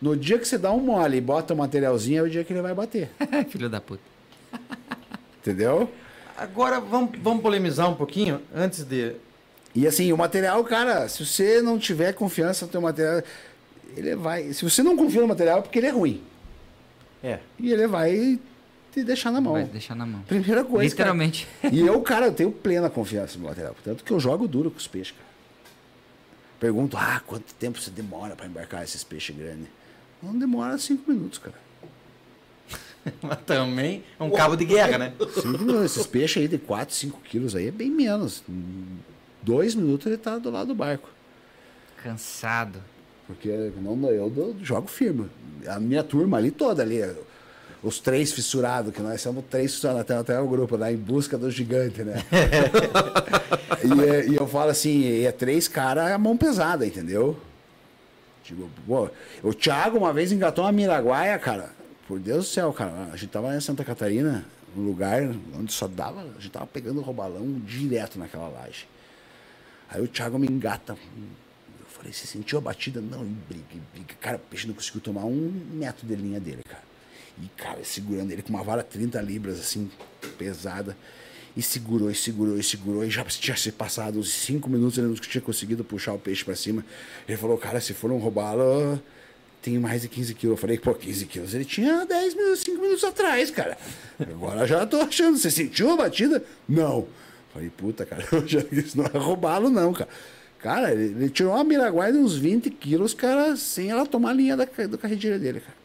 No 0.00 0.14
dia 0.14 0.38
que 0.38 0.46
você 0.46 0.58
dá 0.58 0.70
um 0.72 0.80
mole 0.80 1.16
e 1.16 1.20
bota 1.20 1.54
o 1.54 1.56
materialzinho, 1.56 2.18
é 2.18 2.22
o 2.26 2.30
dia 2.30 2.44
que 2.44 2.52
ele 2.52 2.60
vai 2.60 2.74
bater. 2.74 3.10
Filho 3.48 3.70
da 3.70 3.80
puta. 3.80 4.02
Entendeu? 5.38 5.90
Agora 6.36 6.80
vamos, 6.80 7.18
vamos 7.22 7.42
polemizar 7.42 7.88
um 7.88 7.94
pouquinho 7.94 8.42
antes 8.54 8.84
de. 8.84 9.12
E 9.74 9.86
assim, 9.86 10.12
o 10.12 10.18
material, 10.18 10.62
cara, 10.64 11.08
se 11.08 11.24
você 11.24 11.62
não 11.62 11.78
tiver 11.78 12.12
confiança 12.12 12.66
no 12.66 12.72
teu 12.72 12.80
material, 12.80 13.22
ele 13.96 14.14
vai. 14.16 14.52
Se 14.52 14.64
você 14.64 14.82
não 14.82 14.96
confia 14.96 15.22
no 15.22 15.28
material, 15.28 15.60
é 15.60 15.62
porque 15.62 15.78
ele 15.78 15.86
é 15.86 15.90
ruim. 15.90 16.22
É. 17.24 17.38
E 17.58 17.72
ele 17.72 17.86
vai 17.86 18.38
te 18.92 19.02
deixar 19.02 19.30
na 19.30 19.40
mão. 19.40 19.54
Vai 19.54 19.64
deixar 19.64 19.94
na 19.94 20.04
mão. 20.04 20.20
Primeira 20.22 20.62
coisa. 20.64 20.88
Literalmente. 20.88 21.48
Cara. 21.60 21.74
E 21.74 21.80
eu, 21.80 22.00
cara, 22.02 22.26
eu 22.26 22.32
tenho 22.32 22.52
plena 22.52 22.90
confiança 22.90 23.38
no 23.38 23.44
material. 23.44 23.74
Tanto 23.82 24.04
que 24.04 24.12
eu 24.12 24.20
jogo 24.20 24.46
duro 24.46 24.70
com 24.70 24.76
os 24.78 24.86
peixes, 24.86 25.12
cara. 25.12 25.32
Pergunto, 26.60 26.96
ah, 26.96 27.20
quanto 27.26 27.52
tempo 27.54 27.80
você 27.80 27.90
demora 27.90 28.36
pra 28.36 28.46
embarcar 28.46 28.84
esses 28.84 29.02
peixes 29.02 29.34
grandes? 29.34 29.66
Não 30.22 30.38
demora 30.38 30.78
cinco 30.78 31.10
minutos, 31.10 31.38
cara. 31.38 31.56
Mas 33.20 33.38
também 33.44 34.04
é 34.20 34.22
um 34.22 34.30
cabo 34.30 34.54
de 34.54 34.64
guerra, 34.64 34.96
né? 34.96 35.14
Cinco 35.34 35.58
minutos. 35.58 35.84
Esses 35.84 36.06
peixes 36.06 36.42
aí 36.42 36.48
de 36.48 36.58
4, 36.58 36.94
5 36.94 37.20
quilos 37.22 37.56
aí 37.56 37.66
é 37.66 37.70
bem 37.72 37.90
menos. 37.90 38.44
Em 38.48 38.86
dois 39.42 39.74
minutos 39.74 40.06
ele 40.06 40.16
tá 40.16 40.38
do 40.38 40.50
lado 40.50 40.68
do 40.68 40.74
barco. 40.74 41.08
Cansado. 42.02 42.80
Porque 43.26 43.48
não, 43.80 44.08
eu 44.08 44.56
jogo 44.62 44.86
firme. 44.86 45.28
A 45.66 45.80
minha 45.80 46.04
turma 46.04 46.36
ali 46.36 46.50
toda 46.50 46.82
ali, 46.82 47.00
os 47.82 47.98
três 47.98 48.32
fissurados, 48.32 48.94
que 48.94 49.00
nós 49.02 49.20
somos 49.20 49.44
três 49.50 49.72
fissurados, 49.74 50.02
até, 50.02 50.16
até 50.16 50.40
o 50.40 50.46
grupo 50.46 50.76
lá, 50.76 50.92
em 50.92 50.96
busca 50.96 51.36
do 51.36 51.50
gigante, 51.50 52.02
né? 52.02 52.14
e, 53.84 54.00
é- 54.10 54.26
e 54.28 54.36
eu 54.36 54.46
falo 54.46 54.70
assim, 54.70 55.00
e 55.00 55.26
é 55.26 55.32
três 55.32 55.66
caras 55.68 56.12
a 56.12 56.18
mão 56.18 56.36
pesada, 56.36 56.86
entendeu? 56.86 57.36
Tipo, 58.44 58.68
pô, 58.86 59.08
o 59.42 59.52
Thiago 59.54 59.98
uma 59.98 60.12
vez 60.12 60.32
engatou 60.32 60.64
uma 60.64 60.72
miraguaia, 60.72 61.38
cara. 61.38 61.70
Por 62.06 62.18
Deus 62.18 62.46
do 62.46 62.50
céu, 62.50 62.72
cara. 62.72 63.08
A 63.12 63.16
gente 63.16 63.30
tava 63.30 63.54
em 63.56 63.60
Santa 63.60 63.84
Catarina, 63.84 64.44
um 64.76 64.82
lugar 64.82 65.22
onde 65.58 65.72
só 65.72 65.86
dava. 65.86 66.20
A 66.22 66.40
gente 66.40 66.50
tava 66.50 66.66
pegando 66.66 67.00
robalão 67.00 67.60
direto 67.64 68.18
naquela 68.18 68.48
laje. 68.48 68.86
Aí 69.88 70.02
o 70.02 70.08
Thiago 70.08 70.38
me 70.38 70.46
engata. 70.48 70.92
Eu 70.94 71.86
falei, 71.88 72.12
você 72.12 72.26
sentiu 72.26 72.58
a 72.58 72.60
batida? 72.60 73.00
Não, 73.00 73.24
briga, 73.24 73.64
briga. 73.94 74.14
Cara, 74.20 74.36
o 74.36 74.40
peixe 74.40 74.66
não 74.66 74.74
conseguiu 74.74 75.00
tomar 75.00 75.24
um 75.24 75.52
metro 75.72 76.06
de 76.06 76.14
linha 76.16 76.40
dele, 76.40 76.62
cara. 76.68 76.82
E, 77.40 77.48
cara, 77.56 77.82
segurando 77.84 78.30
ele 78.30 78.42
com 78.42 78.50
uma 78.50 78.62
vara 78.62 78.82
30 78.82 79.20
libras, 79.20 79.58
assim, 79.58 79.90
pesada. 80.38 80.96
E 81.56 81.62
segurou, 81.62 82.10
e 82.10 82.14
segurou, 82.14 82.58
e 82.58 82.62
segurou. 82.62 83.04
E 83.04 83.10
já 83.10 83.24
tinha 83.24 83.56
se 83.56 83.70
passado 83.72 84.18
uns 84.18 84.32
5 84.32 84.68
minutos, 84.70 84.98
ele 84.98 85.08
não 85.08 85.14
tinha 85.14 85.42
conseguido 85.42 85.84
puxar 85.84 86.14
o 86.14 86.18
peixe 86.18 86.44
pra 86.44 86.56
cima. 86.56 86.84
Ele 87.28 87.36
falou, 87.36 87.58
cara, 87.58 87.80
se 87.80 87.92
for 87.92 88.10
um 88.10 88.18
roubalo, 88.18 89.00
tem 89.60 89.78
mais 89.78 90.02
de 90.02 90.08
15 90.08 90.34
quilos. 90.34 90.56
Eu 90.56 90.60
falei, 90.60 90.78
pô, 90.78 90.94
15 90.94 91.26
quilos. 91.26 91.54
Ele 91.54 91.64
tinha 91.64 92.06
10 92.06 92.34
minutos, 92.34 92.60
5 92.60 92.80
minutos 92.80 93.04
atrás, 93.04 93.50
cara. 93.50 93.76
Agora 94.18 94.66
já 94.66 94.86
tô 94.86 95.00
achando. 95.00 95.36
Você 95.36 95.50
sentiu 95.50 95.90
a 95.90 95.96
batida? 95.96 96.42
Não. 96.68 97.06
Falei, 97.52 97.70
puta, 97.70 98.06
cara, 98.06 98.26
eu 98.32 98.48
já, 98.48 98.60
isso 98.72 98.96
não 98.96 99.04
é 99.04 99.18
roubalo, 99.18 99.68
não, 99.68 99.92
cara. 99.92 100.08
Cara, 100.58 100.92
ele, 100.92 101.04
ele 101.04 101.28
tirou 101.28 101.52
uma 101.52 101.64
miraguaia 101.64 102.12
de 102.12 102.18
uns 102.18 102.36
20 102.36 102.70
quilos, 102.70 103.12
cara, 103.12 103.56
sem 103.56 103.90
ela 103.90 104.06
tomar 104.06 104.30
a 104.30 104.34
linha 104.34 104.56
da, 104.56 104.64
do 104.64 104.96
carretilha 104.96 105.38
dele, 105.38 105.60
cara. 105.60 105.76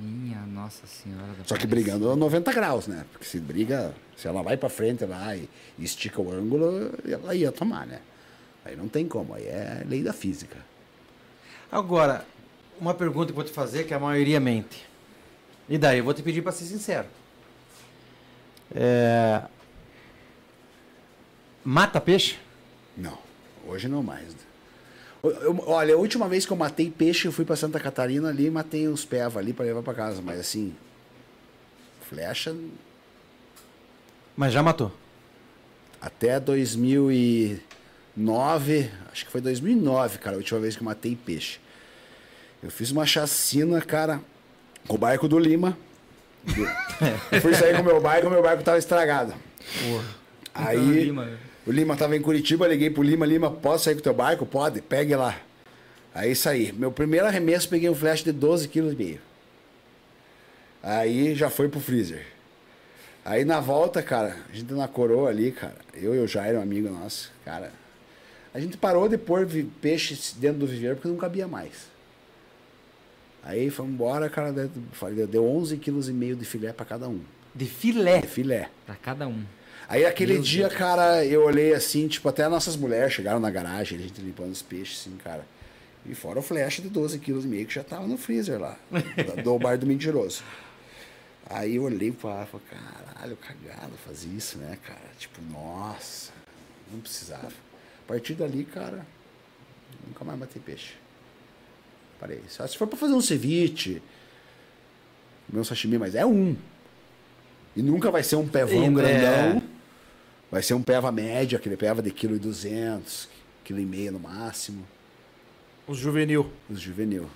Minha 0.00 0.44
nossa 0.60 0.86
senhora. 0.86 1.32
da 1.32 1.44
Só 1.44 1.56
que 1.56 1.66
brigando 1.66 2.10
a 2.10 2.16
90 2.16 2.52
graus, 2.52 2.86
né? 2.86 3.04
Porque 3.12 3.24
se 3.24 3.38
briga, 3.40 3.94
se 4.16 4.28
ela 4.28 4.42
vai 4.42 4.56
pra 4.56 4.68
frente 4.68 5.04
lá 5.04 5.34
e, 5.34 5.48
e 5.78 5.84
estica 5.84 6.20
o 6.20 6.32
ângulo, 6.32 6.92
ela 7.06 7.34
ia 7.34 7.50
tomar, 7.50 7.86
né? 7.86 8.00
Aí 8.64 8.76
não 8.76 8.88
tem 8.88 9.08
como, 9.08 9.34
aí 9.34 9.44
é 9.46 9.82
lei 9.86 10.02
da 10.02 10.12
física. 10.12 10.58
Agora, 11.72 12.26
uma 12.80 12.94
pergunta 12.94 13.26
que 13.26 13.32
eu 13.32 13.36
vou 13.36 13.44
te 13.44 13.52
fazer 13.52 13.84
que 13.84 13.94
a 13.94 13.98
maioria 13.98 14.38
mente. 14.40 14.86
E 15.68 15.78
daí, 15.78 15.98
eu 15.98 16.04
vou 16.04 16.12
te 16.12 16.22
pedir 16.22 16.42
para 16.42 16.52
ser 16.52 16.64
sincero. 16.64 17.06
É... 18.74 19.42
Mata 21.64 22.00
peixe? 22.00 22.38
Não, 22.96 23.18
hoje 23.66 23.88
não 23.88 24.02
mais. 24.02 24.28
Eu- 24.28 24.49
eu- 25.22 25.62
olha, 25.66 25.94
a 25.94 25.98
última 25.98 26.28
vez 26.28 26.46
que 26.46 26.52
eu 26.52 26.56
matei 26.56 26.90
peixe, 26.90 27.26
eu 27.26 27.32
fui 27.32 27.44
pra 27.44 27.56
Santa 27.56 27.78
Catarina 27.78 28.28
ali 28.28 28.46
e 28.46 28.50
matei 28.50 28.88
uns 28.88 29.04
peva 29.04 29.38
ali 29.40 29.52
pra 29.52 29.64
levar 29.64 29.82
pra 29.82 29.94
casa. 29.94 30.20
Mas 30.22 30.40
assim, 30.40 30.74
flecha 32.08 32.54
Mas 34.36 34.52
já 34.52 34.62
matou. 34.62 34.92
até 36.00 36.38
2009, 36.40 38.90
acho 39.12 39.26
que 39.26 39.30
foi 39.32 39.40
2009, 39.40 40.18
cara, 40.18 40.36
a 40.36 40.38
última 40.38 40.60
vez 40.60 40.74
que 40.76 40.82
eu 40.82 40.86
matei 40.86 41.16
peixe. 41.16 41.58
Eu 42.62 42.70
fiz 42.70 42.90
uma 42.90 43.06
chacina, 43.06 43.80
cara, 43.80 44.20
com 44.86 44.94
o 44.94 44.98
barco 44.98 45.26
do 45.28 45.38
Lima. 45.38 45.76
Eu 47.32 47.40
fui 47.42 47.52
sair 47.54 47.74
com 47.76 47.82
o 47.82 47.84
meu 47.84 48.00
barco, 48.00 48.26
o 48.26 48.30
meu 48.30 48.42
barco 48.42 48.62
tava 48.62 48.78
estragado. 48.78 49.34
Aí, 50.54 51.04
Lima. 51.04 51.30
O 51.70 51.72
Lima 51.72 51.96
tava 51.96 52.16
em 52.16 52.20
Curitiba, 52.22 52.66
liguei 52.68 52.90
pro 52.90 53.02
Lima, 53.02 53.24
Lima, 53.24 53.50
posso 53.50 53.84
sair 53.84 53.94
com 53.94 54.00
o 54.00 54.02
teu 54.02 54.14
barco? 54.14 54.44
Pode, 54.44 54.80
pegue 54.82 55.14
lá. 55.14 55.40
Aí 56.14 56.34
saí. 56.34 56.72
Meu 56.72 56.90
primeiro 56.90 57.26
arremesso, 57.26 57.68
peguei 57.68 57.88
um 57.88 57.94
flash 57.94 58.22
de 58.24 58.32
12 58.32 58.68
quilos 58.68 58.92
e 58.92 58.96
meio. 58.96 59.20
Aí 60.82 61.34
já 61.34 61.50
foi 61.50 61.68
pro 61.68 61.80
freezer. 61.80 62.26
Aí 63.24 63.44
na 63.44 63.60
volta, 63.60 64.02
cara, 64.02 64.36
a 64.50 64.56
gente 64.56 64.72
na 64.72 64.88
coroa 64.88 65.28
ali, 65.28 65.52
cara, 65.52 65.76
eu 65.94 66.14
e 66.14 66.18
o 66.18 66.26
Jair, 66.26 66.58
um 66.58 66.62
amigo 66.62 66.88
nosso, 66.88 67.30
cara, 67.44 67.70
a 68.52 68.58
gente 68.58 68.76
parou 68.78 69.08
de 69.08 69.18
pôr 69.18 69.46
peixe 69.80 70.18
dentro 70.36 70.60
do 70.60 70.66
viveiro 70.66 70.96
porque 70.96 71.08
não 71.08 71.16
cabia 71.16 71.46
mais. 71.46 71.90
Aí 73.42 73.70
fomos 73.70 73.92
embora, 73.92 74.28
cara, 74.28 74.52
deu- 74.52 74.70
falei, 74.92 75.26
deu 75.26 75.44
11 75.46 75.76
quilos 75.76 76.08
e 76.08 76.12
meio 76.12 76.34
de 76.34 76.44
filé 76.44 76.72
pra 76.72 76.84
cada 76.84 77.08
um. 77.08 77.20
De 77.54 77.66
filé. 77.66 78.20
De 78.22 78.26
filé. 78.26 78.68
Pra 78.86 78.96
cada 78.96 79.28
um. 79.28 79.44
Aí 79.90 80.06
aquele 80.06 80.38
dia, 80.38 80.68
cara, 80.68 81.24
eu 81.26 81.42
olhei 81.42 81.74
assim, 81.74 82.06
tipo, 82.06 82.28
até 82.28 82.44
as 82.44 82.50
nossas 82.50 82.76
mulheres 82.76 83.12
chegaram 83.12 83.40
na 83.40 83.50
garagem, 83.50 83.98
a 83.98 84.02
gente 84.02 84.20
limpando 84.20 84.52
os 84.52 84.62
peixes, 84.62 85.00
assim, 85.00 85.16
cara. 85.16 85.44
E 86.06 86.14
fora 86.14 86.38
o 86.38 86.42
flash 86.42 86.76
de 86.80 86.88
12 86.88 87.18
quilos 87.18 87.44
e 87.44 87.48
meio 87.48 87.66
que 87.66 87.74
já 87.74 87.82
tava 87.82 88.06
no 88.06 88.16
freezer 88.16 88.60
lá, 88.60 88.78
do 89.42 89.58
bar 89.58 89.76
do 89.76 89.86
mentiroso. 89.86 90.44
Aí 91.44 91.74
eu 91.74 91.82
olhei 91.82 92.12
pra 92.12 92.30
lá 92.30 92.42
e 92.44 92.46
falei, 92.46 92.66
caralho, 92.70 93.36
cagado 93.36 93.92
fazer 94.06 94.28
isso, 94.28 94.58
né, 94.58 94.78
cara? 94.86 95.00
Tipo, 95.18 95.42
nossa, 95.50 96.30
não 96.92 97.00
precisava. 97.00 97.48
A 97.48 98.06
partir 98.06 98.34
dali, 98.34 98.64
cara, 98.64 99.04
nunca 100.06 100.24
mais 100.24 100.38
matei 100.38 100.62
peixe. 100.64 100.94
Parei. 102.20 102.40
Só 102.48 102.64
se 102.64 102.78
for 102.78 102.86
pra 102.86 102.96
fazer 102.96 103.14
um 103.14 103.20
ceviche, 103.20 104.00
meu 105.52 105.64
sashimi, 105.64 105.98
mas 105.98 106.14
é 106.14 106.24
um. 106.24 106.54
E 107.74 107.82
nunca 107.82 108.08
vai 108.10 108.22
ser 108.22 108.36
um 108.36 108.46
pevão 108.46 108.84
E- 108.86 108.94
grandão. 108.94 109.62
é. 109.66 109.69
Vai 110.50 110.62
ser 110.62 110.74
um 110.74 110.82
peva 110.82 111.12
médio, 111.12 111.56
aquele 111.56 111.76
peva 111.76 112.02
de 112.02 112.10
quilo 112.10 112.34
e 112.34 112.38
duzentos, 112.38 113.28
quilo 113.64 113.78
e 113.78 113.84
meio 113.86 114.12
no 114.12 114.18
máximo. 114.20 114.84
Os 115.86 115.96
juvenil. 115.98 116.50
Os 116.68 116.80
juvenil. 116.80 117.28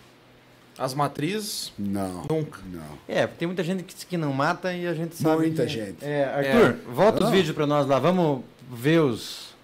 As 0.77 0.93
matrizes, 0.93 1.73
Não. 1.78 2.27
Nunca. 2.28 2.61
Não. 2.66 2.99
É, 3.07 3.27
porque 3.28 3.39
tem 3.39 3.47
muita 3.47 3.62
gente 3.62 3.85
que 3.85 3.95
que 4.07 4.16
não 4.16 4.32
mata 4.32 4.73
e 4.73 4.86
a 4.89 4.93
gente 4.95 5.15
sabe. 5.15 5.43
Muita 5.43 5.62
que- 5.65 5.69
gente. 5.73 6.05
É, 6.05 6.24
Arthur, 6.24 6.93
volta 6.93 7.23
os 7.23 7.28
Ah. 7.28 7.32
vídeos 7.32 7.55
pra 7.55 7.65
nós 7.66 7.86
lá. 7.86 7.99
Vamos 8.01 8.43
ver 8.73 9.01
os. 9.01 9.55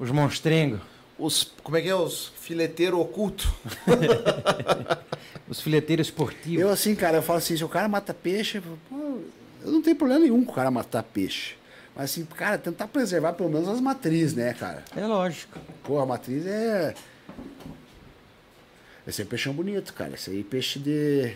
Os 0.00 0.10
monstrengos. 0.10 0.80
os. 1.16 1.52
Como 1.62 1.76
é 1.76 1.80
que 1.82 1.88
é? 1.88 1.94
Os 1.94 2.32
fileteiros 2.40 2.98
ocultos. 2.98 3.46
Os 5.48 5.60
fileteiros 5.60 6.06
esportivos. 6.08 6.58
Eu 6.60 6.70
assim, 6.70 6.94
cara, 6.94 7.18
eu 7.18 7.22
falo 7.22 7.38
assim, 7.38 7.56
se 7.56 7.62
o 7.62 7.68
cara 7.68 7.86
mata 7.86 8.14
peixe, 8.14 8.58
eu, 8.58 8.62
falo, 8.62 8.78
pô, 8.88 9.18
eu 9.62 9.70
não 9.72 9.82
tenho 9.82 9.94
problema 9.94 10.20
nenhum 10.22 10.42
com 10.44 10.50
o 10.52 10.54
cara 10.54 10.70
matar 10.70 11.02
peixe. 11.02 11.54
Mas 11.94 12.10
assim, 12.10 12.24
cara, 12.24 12.58
tentar 12.58 12.88
preservar 12.88 13.34
pelo 13.34 13.48
menos 13.48 13.68
as 13.68 13.80
matrizes, 13.80 14.34
né, 14.34 14.52
cara? 14.54 14.84
É 14.96 15.06
lógico. 15.06 15.58
Pô, 15.84 16.00
a 16.00 16.06
matriz 16.06 16.44
é. 16.46 16.94
Esse 19.06 19.22
é 19.22 19.24
peixão 19.24 19.52
bonito, 19.52 19.92
cara. 19.92 20.14
Esse 20.14 20.30
aí 20.30 20.40
é 20.40 20.42
peixe 20.44 20.78
de. 20.78 21.34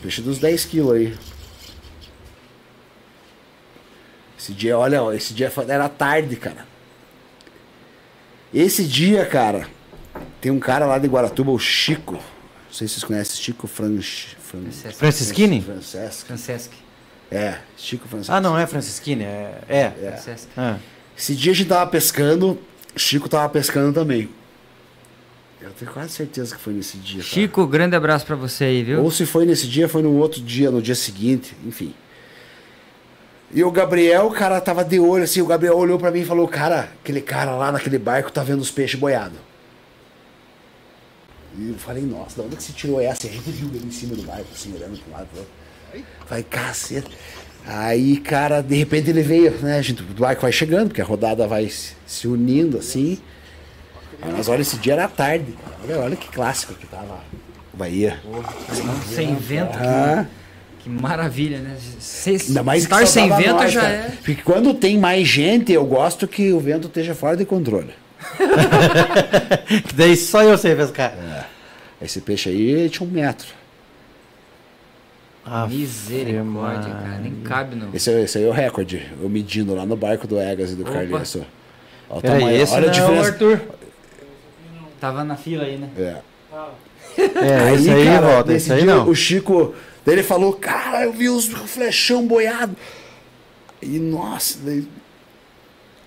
Peixe 0.00 0.22
dos 0.22 0.38
10 0.38 0.64
quilos 0.66 0.92
aí. 0.94 1.18
Esse 4.38 4.52
dia, 4.52 4.78
olha, 4.78 5.02
ó, 5.02 5.12
esse 5.12 5.32
dia 5.32 5.50
era 5.68 5.88
tarde, 5.88 6.36
cara. 6.36 6.66
Esse 8.52 8.84
dia, 8.84 9.26
cara, 9.26 9.66
tem 10.40 10.52
um 10.52 10.60
cara 10.60 10.86
lá 10.86 10.98
de 10.98 11.08
Guaratuba, 11.08 11.50
o 11.50 11.58
Chico. 11.58 12.12
Não 12.12 12.20
sei 12.70 12.86
se 12.86 12.94
vocês 12.94 13.04
conhecem 13.04 13.42
Chico 13.42 13.66
Franch, 13.66 14.36
Fran, 14.36 14.70
Franceschi. 14.92 15.34
Francesco. 16.26 16.74
É, 17.30 17.58
Chico 17.76 18.06
Francisco. 18.06 18.32
Ah, 18.32 18.40
não 18.40 18.58
é 18.58 18.66
Francisquini, 18.66 19.24
é. 19.24 19.58
É. 19.68 19.80
É. 19.80 20.36
Ah. 20.56 20.76
Esse 21.16 21.34
dia 21.34 21.52
a 21.52 21.54
gente 21.54 21.68
tava 21.68 21.88
pescando, 21.90 22.58
Chico 22.96 23.28
tava 23.28 23.48
pescando 23.48 23.92
também. 23.92 24.28
Eu 25.60 25.70
tenho 25.70 25.90
quase 25.90 26.10
certeza 26.10 26.54
que 26.54 26.60
foi 26.60 26.74
nesse 26.74 26.98
dia. 26.98 27.20
cara. 27.20 27.28
Chico, 27.28 27.66
grande 27.66 27.96
abraço 27.96 28.26
pra 28.26 28.36
você 28.36 28.64
aí, 28.64 28.82
viu? 28.82 29.02
Ou 29.02 29.10
se 29.10 29.24
foi 29.24 29.46
nesse 29.46 29.66
dia, 29.66 29.88
foi 29.88 30.02
no 30.02 30.12
outro 30.12 30.40
dia, 30.42 30.70
no 30.70 30.82
dia 30.82 30.94
seguinte, 30.94 31.56
enfim. 31.64 31.94
E 33.50 33.62
o 33.64 33.70
Gabriel, 33.70 34.26
o 34.26 34.30
cara 34.32 34.60
tava 34.60 34.84
de 34.84 34.98
olho 34.98 35.24
assim, 35.24 35.40
o 35.40 35.46
Gabriel 35.46 35.76
olhou 35.76 35.98
pra 35.98 36.10
mim 36.10 36.20
e 36.20 36.24
falou: 36.24 36.46
Cara, 36.46 36.90
aquele 37.00 37.20
cara 37.20 37.52
lá 37.52 37.72
naquele 37.72 37.98
barco 37.98 38.30
tá 38.30 38.42
vendo 38.42 38.60
os 38.60 38.70
peixes 38.70 38.98
boiados. 38.98 39.38
E 41.56 41.68
eu 41.68 41.74
falei: 41.76 42.02
Nossa, 42.02 42.34
de 42.34 42.46
onde 42.46 42.56
que 42.56 42.62
você 42.62 42.72
tirou 42.72 43.00
essa? 43.00 43.26
E 43.26 43.30
a 43.30 43.32
gente 43.32 43.50
viu 43.50 43.68
ele 43.72 43.86
em 43.86 43.90
cima 43.90 44.14
do 44.14 44.22
barco, 44.22 44.48
assim, 44.52 44.74
olhando 44.74 45.00
um 45.08 45.12
lado 45.12 45.26
pro 45.28 45.38
outro. 45.38 45.63
Falei: 46.26 46.44
Caceta. 46.44 47.10
Aí, 47.66 48.18
cara, 48.18 48.60
de 48.62 48.74
repente 48.76 49.08
ele 49.10 49.22
veio, 49.22 49.50
né? 49.62 49.78
A 49.78 49.82
gente, 49.82 50.02
o 50.02 50.06
barco 50.06 50.42
vai 50.42 50.52
chegando, 50.52 50.88
porque 50.88 51.00
a 51.00 51.04
rodada 51.04 51.46
vai 51.46 51.70
se 52.06 52.28
unindo 52.28 52.78
assim. 52.78 53.18
Mas 54.36 54.48
olha, 54.48 54.62
esse 54.62 54.76
dia 54.76 54.94
era 54.94 55.08
tarde. 55.08 55.54
Olha, 55.82 55.98
olha 56.00 56.16
que 56.16 56.28
clássico 56.28 56.74
que 56.74 56.86
tava 56.86 57.20
o 57.72 57.76
Bahia. 57.76 58.18
Sem 59.14 59.34
vento, 59.34 59.78
Ah. 59.78 60.26
que 60.78 60.88
maravilha, 60.90 61.58
né? 61.58 61.76
Se, 61.98 62.30
Ainda 62.48 62.62
mais 62.62 62.86
que 62.86 62.92
estar 62.92 63.06
sem 63.06 63.28
vento 63.34 63.54
nós, 63.54 63.72
já 63.72 63.80
cara. 63.80 63.92
é. 63.94 64.08
Porque 64.22 64.42
quando 64.42 64.74
tem 64.74 64.98
mais 64.98 65.26
gente, 65.26 65.72
eu 65.72 65.84
gosto 65.86 66.28
que 66.28 66.52
o 66.52 66.60
vento 66.60 66.86
esteja 66.88 67.14
fora 67.14 67.36
de 67.36 67.44
controle. 67.46 67.94
Que 69.88 69.94
daí 69.96 70.16
só 70.16 70.42
eu 70.42 70.56
sei 70.58 70.74
pescar. 70.74 71.14
Esse 72.00 72.20
peixe 72.20 72.48
aí 72.50 72.88
tinha 72.90 73.06
um 73.08 73.10
metro. 73.10 73.48
Ah, 75.46 75.66
Misericórdia, 75.66 76.42
Maria. 76.44 76.94
cara. 76.94 77.18
Nem 77.18 77.34
cabe 77.42 77.76
no. 77.76 77.94
Esse, 77.94 78.10
é- 78.10 78.22
esse 78.22 78.38
aí 78.38 78.44
é 78.44 78.48
o 78.48 78.52
recorde. 78.52 79.06
Eu 79.20 79.28
medindo 79.28 79.74
lá 79.74 79.84
no 79.84 79.94
barco 79.96 80.26
do 80.26 80.40
Egas 80.40 80.70
e 80.72 80.74
do 80.74 80.82
Opa. 80.82 80.92
Carlinhos. 80.92 81.36
Olha 81.36 81.46
o 82.08 82.20
Peraí, 82.22 82.38
tamanho, 82.40 82.62
esse 82.62 82.72
olha 82.74 82.82
a 82.82 82.86
não 82.86 82.86
é 82.86 82.90
o 82.90 83.00
diferença. 83.00 83.28
Arthur. 83.30 83.60
Tava 85.00 85.24
na 85.24 85.36
fila 85.36 85.64
aí, 85.64 85.76
né? 85.76 85.90
É. 85.98 86.16
É, 87.16 87.74
esse 87.74 87.90
aí, 87.90 88.04
cara, 88.06 88.26
volta, 88.26 88.52
esse 88.54 88.72
aí 88.72 88.82
dia, 88.82 88.94
não. 88.94 89.08
O 89.08 89.14
Chico, 89.14 89.74
daí 90.04 90.14
ele 90.16 90.22
falou, 90.22 90.52
cara, 90.54 91.04
eu 91.04 91.12
vi 91.12 91.28
os 91.28 91.46
flechão 91.46 92.26
boiado. 92.26 92.74
E 93.82 93.98
nossa, 93.98 94.58
daí 94.64 94.88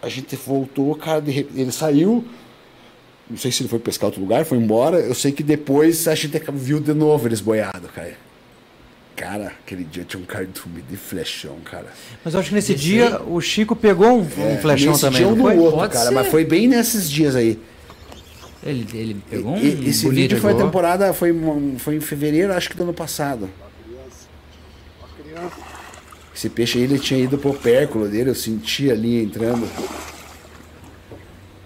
a 0.01 0.09
gente 0.09 0.35
voltou, 0.35 0.93
cara, 0.95 1.21
de 1.21 1.31
repente, 1.31 1.61
ele 1.61 1.71
saiu. 1.71 2.25
Não 3.29 3.37
sei 3.37 3.51
se 3.51 3.61
ele 3.61 3.69
foi 3.69 3.79
pescar 3.79 4.07
outro 4.07 4.21
lugar, 4.21 4.45
foi 4.45 4.57
embora. 4.57 4.99
Eu 4.99 5.13
sei 5.13 5.31
que 5.31 5.43
depois 5.43 6.07
a 6.07 6.15
gente 6.15 6.41
viu 6.53 6.79
de 6.79 6.93
novo 6.93 7.27
eles 7.27 7.39
boiados, 7.41 7.91
cara. 7.91 8.15
Cara, 9.17 9.47
aquele 9.65 9.83
dia 9.83 10.03
tinha 10.05 10.21
um 10.21 10.25
cardume 10.25 10.81
de 10.87 10.95
flechão, 10.95 11.57
cara. 11.65 11.87
Mas 12.23 12.33
eu 12.35 12.39
acho 12.39 12.49
que 12.49 12.55
nesse 12.55 12.75
dia 12.75 13.19
o 13.23 13.41
Chico 13.41 13.75
pegou 13.75 14.19
um, 14.19 14.21
um 14.21 14.57
flechão 14.61 14.91
Nesse 14.91 15.01
também. 15.01 15.17
dia 15.17 15.27
ou 15.27 15.35
no 15.35 15.41
foi? 15.43 15.57
outro, 15.57 15.77
Pode 15.79 15.93
cara, 15.93 16.09
ser. 16.09 16.13
mas 16.13 16.27
foi 16.27 16.45
bem 16.45 16.67
nesses 16.67 17.09
dias 17.09 17.35
aí. 17.35 17.59
Ele, 18.63 18.87
ele 18.93 19.21
pegou 19.27 19.53
um. 19.55 19.57
E- 19.57 19.89
esse 19.89 20.03
bonito, 20.05 20.21
vídeo 20.21 20.39
foi 20.39 20.51
a 20.51 20.53
pegou. 20.53 20.67
temporada, 20.69 21.13
foi, 21.13 21.33
foi 21.79 21.95
em 21.95 21.99
fevereiro, 21.99 22.53
acho 22.53 22.69
que 22.69 22.77
do 22.77 22.83
ano 22.83 22.93
passado. 22.93 23.49
Esse 26.35 26.49
peixe 26.49 26.77
aí, 26.77 26.83
ele 26.83 26.99
tinha 26.99 27.19
ido 27.19 27.39
pro 27.39 27.53
pérculo 27.55 28.07
dele, 28.07 28.29
eu 28.29 28.35
senti 28.35 28.91
ali 28.91 29.23
entrando. 29.23 29.67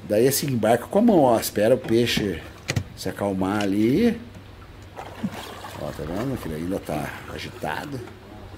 Daí 0.07 0.26
assim, 0.28 0.48
embarca 0.48 0.86
com 0.88 0.99
a 0.99 1.02
mão, 1.02 1.19
ó, 1.19 1.38
espera 1.38 1.76
o 1.76 1.78
peixe 1.78 2.40
se 2.95 3.10
acalmar 3.10 3.61
ali. 3.64 4.18
Ó, 5.82 5.86
tá 5.86 6.03
vendo? 6.03 6.38
Que 6.41 6.48
ele 6.48 6.56
ainda 6.56 6.80
tá 6.80 7.10
agitado. 7.34 7.99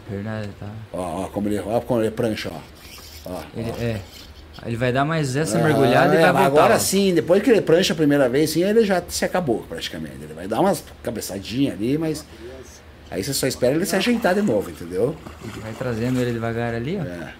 Verdade, 0.10 0.50
tá. 0.60 0.68
Ó, 0.92 1.24
ó, 1.24 1.28
como 1.28 1.48
ele, 1.48 1.60
ó, 1.60 1.80
como 1.80 2.02
ele 2.02 2.12
prancha, 2.12 2.52
ó. 2.52 3.32
ó 3.32 3.42
Ele, 3.56 3.72
ó. 3.72 3.82
é. 3.82 4.02
Ele 4.66 4.78
vai 4.78 4.92
dar 4.92 5.04
mais 5.04 5.36
essa 5.36 5.58
mergulhada 5.58 6.14
Ah, 6.14 6.16
e 6.16 6.20
vai 6.20 6.30
é, 6.30 6.32
voltar. 6.32 6.46
Agora 6.46 6.80
sim, 6.80 7.14
depois 7.14 7.42
que 7.42 7.50
ele 7.50 7.62
prancha 7.62 7.94
a 7.94 7.96
primeira 7.96 8.30
vez, 8.30 8.52
sim, 8.52 8.64
ele 8.64 8.86
já 8.86 9.02
se 9.08 9.26
acabou 9.26 9.66
praticamente. 9.68 10.16
Ele 10.22 10.34
vai 10.34 10.48
dar 10.48 10.60
umas 10.60 10.84
cabeçadinhas 11.02 11.74
ali, 11.74 11.98
mas. 11.98 12.26
Aí 13.10 13.24
você 13.24 13.34
só 13.34 13.48
espera 13.48 13.76
ele 13.76 13.86
se 13.86 13.96
ajeitar 13.96 14.34
de 14.34 14.42
novo, 14.42 14.70
entendeu? 14.70 15.16
Vai 15.62 15.74
trazendo 15.74 16.20
ele 16.20 16.32
devagar 16.32 16.74
ali, 16.74 16.98
ó. 16.98 17.04
É. 17.04 17.34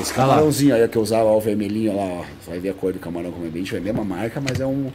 Esse 0.00 0.12
camarãozinho 0.12 0.74
aí 0.74 0.86
que 0.88 0.96
eu 0.96 1.02
usava, 1.02 1.24
ó, 1.24 1.36
o 1.36 1.40
vermelhinho 1.40 1.94
lá, 1.96 2.02
ó. 2.02 2.24
Você 2.40 2.50
vai 2.50 2.58
ver 2.58 2.70
a 2.70 2.74
cor 2.74 2.92
do 2.92 2.98
camarão 2.98 3.30
como 3.30 3.46
é 3.46 3.50
bem, 3.50 3.64
é 3.70 3.76
a 3.76 3.80
mesma 3.80 4.04
marca, 4.04 4.40
mas 4.40 4.60
é 4.60 4.66
um. 4.66 4.90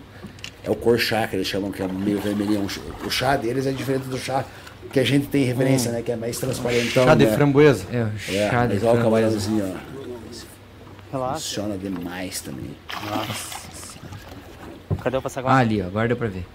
É 0.63 0.69
o 0.69 0.75
cor 0.75 0.97
chá 0.99 1.27
que 1.27 1.35
eles 1.35 1.47
chamam, 1.47 1.71
que 1.71 1.81
é 1.81 1.87
meio 1.87 2.19
vermelhinho. 2.19 2.67
Ch- 2.69 2.79
O 3.05 3.09
chá 3.09 3.35
deles 3.37 3.65
é 3.65 3.71
diferente 3.71 4.07
do 4.07 4.17
chá 4.17 4.43
que 4.91 4.99
a 4.99 5.03
gente 5.03 5.27
tem 5.27 5.43
referência, 5.43 5.91
né? 5.91 6.01
Que 6.01 6.11
é 6.11 6.15
mais 6.15 6.37
transparentão. 6.39 7.05
Chá 7.05 7.15
de 7.15 7.25
né? 7.25 7.33
framboesa. 7.35 7.85
É, 7.91 8.03
o 8.03 8.07
É, 8.35 8.49
chá 8.49 8.65
de 8.65 8.73
mas 8.75 8.83
olha 8.83 8.99
o 8.99 9.03
camarãozinho, 9.03 9.73
ó. 9.75 9.97
Relaxa. 11.11 11.33
Funciona 11.35 11.77
demais 11.77 12.41
também. 12.41 12.71
Cadê 15.01 15.17
o 15.17 15.21
passaguá? 15.21 15.51
Ah, 15.53 15.57
ali, 15.57 15.81
ó. 15.81 15.85
Agora 15.85 16.07
deu 16.07 16.17
pra 16.17 16.27
ver. 16.27 16.45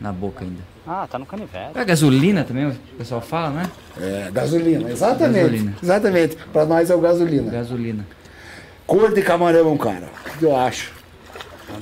Na 0.00 0.12
boca 0.12 0.44
ainda. 0.44 0.62
Ah, 0.86 1.06
tá 1.10 1.18
no 1.18 1.26
canivete. 1.26 1.70
É 1.78 1.84
gasolina 1.84 2.42
também, 2.42 2.66
o 2.68 2.74
pessoal 2.96 3.20
fala, 3.20 3.50
né? 3.50 3.70
É, 4.00 4.30
gasolina, 4.32 4.90
exatamente. 4.90 5.42
Gasolina. 5.42 5.74
Exatamente. 5.82 6.36
Pra 6.52 6.64
nós 6.64 6.90
é 6.90 6.94
o 6.94 7.00
gasolina. 7.00 7.50
Gasolina. 7.50 8.06
Cor 8.86 9.12
de 9.14 9.22
camarão, 9.22 9.76
cara. 9.76 10.08
O 10.34 10.38
que 10.38 10.44
eu 10.44 10.56
acho? 10.56 10.92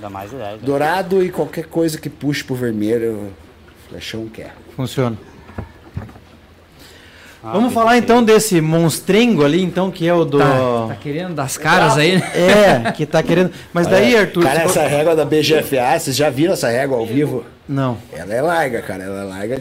Dá 0.01 0.11
mais 0.11 0.33
ideia. 0.33 0.53
né? 0.53 0.59
Dourado 0.63 1.23
e 1.23 1.31
qualquer 1.31 1.67
coisa 1.67 1.99
que 1.99 2.09
puxe 2.09 2.45
pro 2.45 2.55
vermelho, 2.55 3.13
o 3.15 3.89
flechão 3.89 4.27
quer. 4.29 4.55
Funciona. 4.77 5.17
Vamos 7.43 7.73
falar 7.73 7.97
então 7.97 8.23
desse 8.23 8.61
monstrengo 8.61 9.45
ali, 9.45 9.63
então, 9.63 9.91
que 9.91 10.07
é 10.07 10.13
o 10.13 10.25
do. 10.25 10.39
Tá, 10.39 10.87
tá 10.89 10.97
querendo 11.01 11.35
das 11.35 11.57
caras 11.57 11.97
aí, 11.97 12.17
né? 12.19 12.31
É, 12.35 12.91
que 12.93 13.07
tá 13.07 13.23
querendo. 13.23 13.53
Mas 13.73 13.87
daí, 13.87 14.17
Arthur. 14.17 14.43
Cara, 14.43 14.63
essa 14.63 14.83
régua 14.83 15.15
da 15.15 15.25
BGFA, 15.25 15.99
vocês 15.99 16.17
já 16.17 16.29
viram 16.31 16.53
essa 16.55 16.69
régua 16.69 16.99
ao 16.99 17.07
vivo? 17.07 17.45
Não. 17.69 17.97
Ela 18.13 18.35
é 18.35 18.43
larga, 18.43 18.83
cara. 18.83 19.05
Ela 19.05 19.21
é 19.21 19.25
larga. 19.25 19.57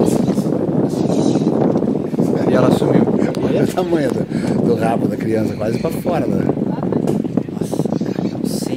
E 2.49 2.53
ela 2.53 2.71
sumiu. 2.71 3.03
Olha 3.43 3.63
o 3.63 3.67
tamanho 3.67 4.09
do, 4.11 4.61
do 4.65 4.75
rabo 4.75 5.07
da 5.07 5.15
criança, 5.15 5.53
quase 5.55 5.77
pra 5.79 5.91
fora. 5.91 6.25
Né? 6.25 6.45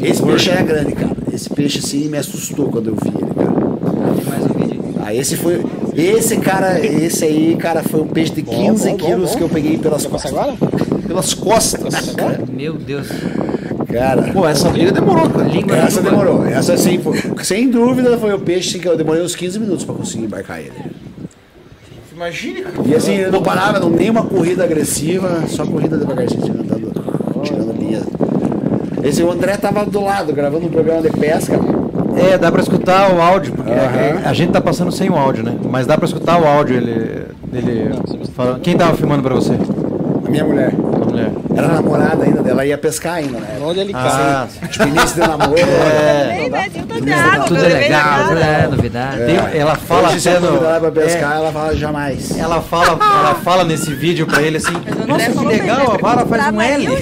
Esse 0.02 0.22
peixe 0.22 0.50
era 0.50 0.62
grande, 0.62 0.92
cara. 0.92 1.16
Esse 1.32 1.50
peixe, 1.50 1.78
assim, 1.78 2.08
me 2.08 2.18
assustou 2.18 2.68
quando 2.68 2.88
eu 2.88 2.96
vi 2.96 3.08
ele, 3.08 3.34
cara. 3.34 4.14
Tem 4.14 4.24
mais 4.24 4.44
um 4.44 4.54
vídeo. 4.54 4.94
Ah, 5.02 5.14
esse 5.14 5.36
foi. 5.36 5.64
Esse 5.96 6.36
cara, 6.36 6.84
esse 6.84 7.24
aí, 7.24 7.56
cara, 7.56 7.82
foi 7.82 8.00
um 8.00 8.06
peixe 8.06 8.32
de 8.32 8.42
15 8.42 8.94
quilos 8.94 9.34
que 9.34 9.42
eu 9.42 9.48
peguei 9.48 9.78
pelas 9.78 10.06
costas. 10.06 10.32
Pelas 11.06 11.34
costas. 11.34 12.14
Meu 12.52 12.74
Deus. 12.74 13.08
Cara. 13.92 14.22
Pô, 14.32 14.46
essa 14.46 14.68
briga 14.68 14.92
demorou, 14.92 15.28
cara. 15.28 15.48
Língua 15.48 15.76
Essa 15.76 16.00
língua. 16.00 16.10
demorou. 16.10 16.46
Essa 16.46 16.76
sim, 16.76 16.98
foi, 17.00 17.18
sem 17.42 17.68
dúvida 17.68 18.16
foi 18.18 18.32
o 18.32 18.38
peixe 18.38 18.78
que 18.78 18.86
eu 18.86 18.96
demorei 18.96 19.22
uns 19.22 19.34
15 19.34 19.58
minutos 19.58 19.84
pra 19.84 19.94
conseguir 19.94 20.24
embarcar 20.24 20.60
ele. 20.60 20.72
Imagine, 22.14 22.62
cara. 22.62 22.74
E 22.86 22.94
assim, 22.94 23.14
ele 23.14 23.30
não 23.30 23.42
parava, 23.42 23.80
não, 23.80 23.90
nem 23.90 24.10
uma 24.10 24.22
corrida 24.24 24.62
agressiva, 24.62 25.44
só 25.48 25.66
corrida 25.66 25.96
devagarzinho, 25.96 26.42
assim, 26.42 26.50
andando, 26.52 26.92
tirando 27.42 27.72
linha. 27.76 28.02
Esse 29.02 29.22
o 29.22 29.30
André 29.30 29.56
tava 29.56 29.84
do 29.84 30.00
lado, 30.02 30.32
gravando 30.32 30.66
um 30.66 30.70
programa 30.70 31.00
de 31.02 31.10
pesca. 31.10 31.58
É, 32.16 32.36
dá 32.36 32.50
pra 32.52 32.60
escutar 32.60 33.12
o 33.14 33.20
áudio, 33.20 33.52
porque 33.52 33.70
Aham. 33.72 34.20
a 34.24 34.32
gente 34.34 34.52
tá 34.52 34.60
passando 34.60 34.90
sem 34.92 35.08
o 35.08 35.16
áudio, 35.16 35.42
né? 35.44 35.56
Mas 35.70 35.86
dá 35.86 35.96
pra 35.96 36.06
escutar 36.06 36.40
o 36.40 36.46
áudio, 36.46 36.76
ele. 36.76 37.26
ele 37.52 37.90
falando. 38.34 38.60
Quem 38.60 38.76
tava 38.76 38.94
filmando 38.96 39.22
pra 39.22 39.34
você? 39.34 39.54
A 40.26 40.30
minha 40.30 40.44
mulher. 40.44 40.72
A 40.74 41.04
mulher. 41.04 41.30
Era 41.56 41.68
namorada 41.68 42.24
ainda 42.24 42.42
dela, 42.42 42.64
ia 42.66 42.76
pescar 42.76 43.14
ainda, 43.14 43.38
né? 43.38 43.58
Onde 43.62 43.80
ele 43.80 43.92
Ah, 43.94 44.46
Tipo, 44.70 44.86
início 44.88 45.14
de 45.22 45.28
namoro. 45.28 45.54
Bem, 45.54 46.50
né? 46.50 46.70
Água, 47.32 47.46
Tudo 47.46 47.64
é 47.64 47.68
legal, 47.68 48.28
tudo 48.28 48.38
é 48.38 48.68
novidade. 48.68 49.16
tem- 49.24 49.60
ela 49.60 49.74
fala 49.76 50.08
Hoje, 50.08 50.20
se 50.20 50.28
até 50.28 50.40
no, 50.40 50.58
pra 50.58 50.90
pescar, 50.90 51.32
é, 51.32 51.36
ela 51.36 51.50
fala 51.52 51.74
jamais. 51.76 52.38
ela 52.38 52.60
fala, 52.60 52.86
ela 53.00 53.34
fala 53.36 53.64
nesse 53.64 53.92
vídeo 53.94 54.26
pra 54.26 54.42
ele 54.42 54.58
assim. 54.58 54.74
Nossa, 55.08 55.30
que 55.30 55.44
legal, 55.46 55.78
né? 55.78 55.84
a 55.94 56.02
vara 56.02 56.26
faz 56.26 56.42
Pra 56.42 56.52
um 56.52 56.60
L. 56.60 56.88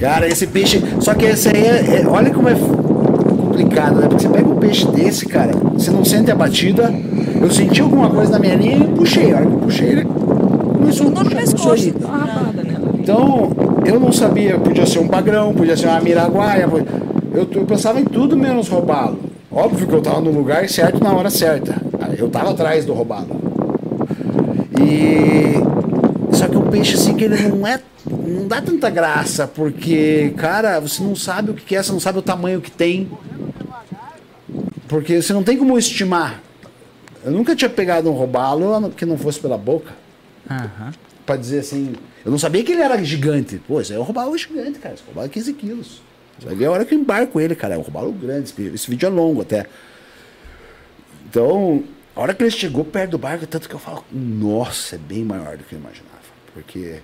Cara, 0.00 0.26
esse 0.26 0.46
peixe. 0.46 0.82
Só 1.00 1.14
que 1.14 1.26
esse 1.26 1.48
aí 1.48 1.62
é, 1.62 2.00
é- 2.02 2.06
Olha 2.06 2.30
como 2.30 2.48
é 2.48 2.54
complicado, 2.54 3.96
né? 3.96 4.08
Porque 4.08 4.22
você 4.22 4.28
pega 4.28 4.48
um 4.48 4.56
peixe 4.56 4.86
desse, 4.90 5.26
cara, 5.26 5.52
você 5.74 5.90
não 5.90 6.04
sente 6.04 6.30
a 6.30 6.34
batida. 6.34 6.92
Eu 7.40 7.50
senti 7.50 7.80
alguma 7.82 8.08
coisa 8.08 8.32
na 8.32 8.38
minha 8.38 8.54
linha 8.56 8.78
e 8.78 8.88
puxei. 8.88 9.32
A 9.32 9.36
hora 9.36 9.46
que 9.46 9.52
eu 9.52 9.58
puxei, 9.58 9.88
ele 9.90 10.04
começou 10.04 11.08
a 11.08 11.10
puxar, 11.10 11.24
começou 11.30 11.72
a 11.72 11.76
ir. 11.76 11.92
pescoço. 11.92 11.94
Então, 12.98 13.50
eu 13.84 14.00
não 14.00 14.12
sabia, 14.12 14.58
podia 14.58 14.86
ser 14.86 14.98
um 15.00 15.06
bagrão, 15.06 15.52
podia 15.54 15.76
ser 15.76 15.86
uma 15.86 16.00
miraguaia. 16.00 16.68
Eu, 17.32 17.46
eu 17.52 17.64
pensava 17.64 18.00
em 18.00 18.04
tudo 18.04 18.36
menos 18.36 18.68
roubá-lo. 18.68 19.18
Óbvio 19.52 19.86
que 19.86 19.94
eu 19.94 20.00
tava 20.00 20.20
no 20.20 20.30
lugar 20.30 20.68
certo 20.68 21.02
na 21.02 21.12
hora 21.12 21.28
certa. 21.30 21.74
Eu 22.16 22.28
tava 22.28 22.50
atrás 22.50 22.84
do 22.84 22.92
roubalo. 22.92 23.28
E. 24.80 25.60
Só 26.32 26.46
que 26.46 26.56
o 26.56 26.62
peixe, 26.62 26.94
assim, 26.94 27.14
que 27.14 27.24
ele 27.24 27.48
não 27.48 27.66
é. 27.66 27.78
Não 28.30 28.46
dá 28.46 28.62
tanta 28.62 28.88
graça, 28.88 29.48
porque, 29.48 30.32
cara, 30.36 30.78
você 30.78 31.02
não 31.02 31.16
sabe 31.16 31.50
o 31.50 31.54
que 31.54 31.74
é, 31.74 31.82
você 31.82 31.90
não 31.90 31.98
sabe 31.98 32.20
o 32.20 32.22
tamanho 32.22 32.60
que 32.60 32.70
tem. 32.70 33.10
Porque 34.86 35.20
você 35.20 35.32
não 35.32 35.42
tem 35.42 35.56
como 35.56 35.76
estimar. 35.76 36.40
Eu 37.24 37.32
nunca 37.32 37.56
tinha 37.56 37.68
pegado 37.68 38.08
um 38.08 38.14
robalo 38.14 38.90
que 38.90 39.04
não 39.04 39.18
fosse 39.18 39.40
pela 39.40 39.58
boca. 39.58 39.92
Aham. 40.48 40.92
Pra 41.26 41.36
dizer 41.36 41.58
assim. 41.58 41.94
Eu 42.24 42.30
não 42.30 42.38
sabia 42.38 42.62
que 42.62 42.70
ele 42.72 42.82
era 42.82 43.02
gigante. 43.02 43.60
Pô, 43.66 43.80
isso 43.80 43.92
aí 43.92 43.98
é 43.98 44.00
um 44.00 44.04
robalo 44.04 44.36
gigante, 44.38 44.78
cara. 44.78 44.94
Esse 44.94 45.02
robalo 45.06 45.26
é 45.26 45.30
15 45.30 45.52
quilos. 45.54 46.02
Você 46.38 46.46
vai 46.46 46.54
ver 46.54 46.66
a 46.66 46.70
hora 46.70 46.84
que 46.84 46.94
eu 46.94 46.98
embarco 46.98 47.40
ele, 47.40 47.54
cara. 47.56 47.74
É 47.74 47.78
um 47.78 47.82
robalo 47.82 48.12
grande. 48.12 48.54
Esse 48.72 48.88
vídeo 48.88 49.06
é 49.06 49.10
longo 49.10 49.42
até. 49.42 49.66
Então, 51.28 51.82
a 52.14 52.20
hora 52.20 52.34
que 52.34 52.42
ele 52.42 52.50
chegou 52.50 52.84
perto 52.84 53.12
do 53.12 53.18
barco, 53.18 53.46
tanto 53.46 53.68
que 53.68 53.74
eu 53.74 53.78
falo, 53.78 54.04
nossa, 54.12 54.96
é 54.96 54.98
bem 54.98 55.24
maior 55.24 55.56
do 55.56 55.64
que 55.64 55.74
eu 55.74 55.78
imaginava. 55.78 56.10
Porque 56.54 57.00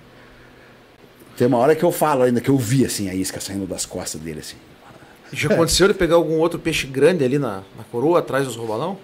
tem 1.37 1.47
uma 1.47 1.57
hora 1.59 1.75
que 1.75 1.83
eu 1.83 1.91
falo 1.91 2.23
ainda 2.23 2.41
que 2.41 2.49
eu 2.49 2.57
vi 2.57 2.83
assim 2.83 3.09
a 3.09 3.13
isca 3.13 3.39
saindo 3.39 3.67
das 3.67 3.85
costas 3.85 4.19
dele 4.19 4.39
assim. 4.39 4.57
Já 5.31 5.49
aconteceu 5.53 5.87
de 5.87 5.93
pegar 5.93 6.15
algum 6.15 6.39
outro 6.39 6.57
peixe 6.57 6.87
grande 6.87 7.23
ali 7.23 7.37
na, 7.37 7.57
na 7.77 7.83
coroa, 7.91 8.19
atrás 8.19 8.45
dos 8.45 8.55
robalão? 8.55 8.97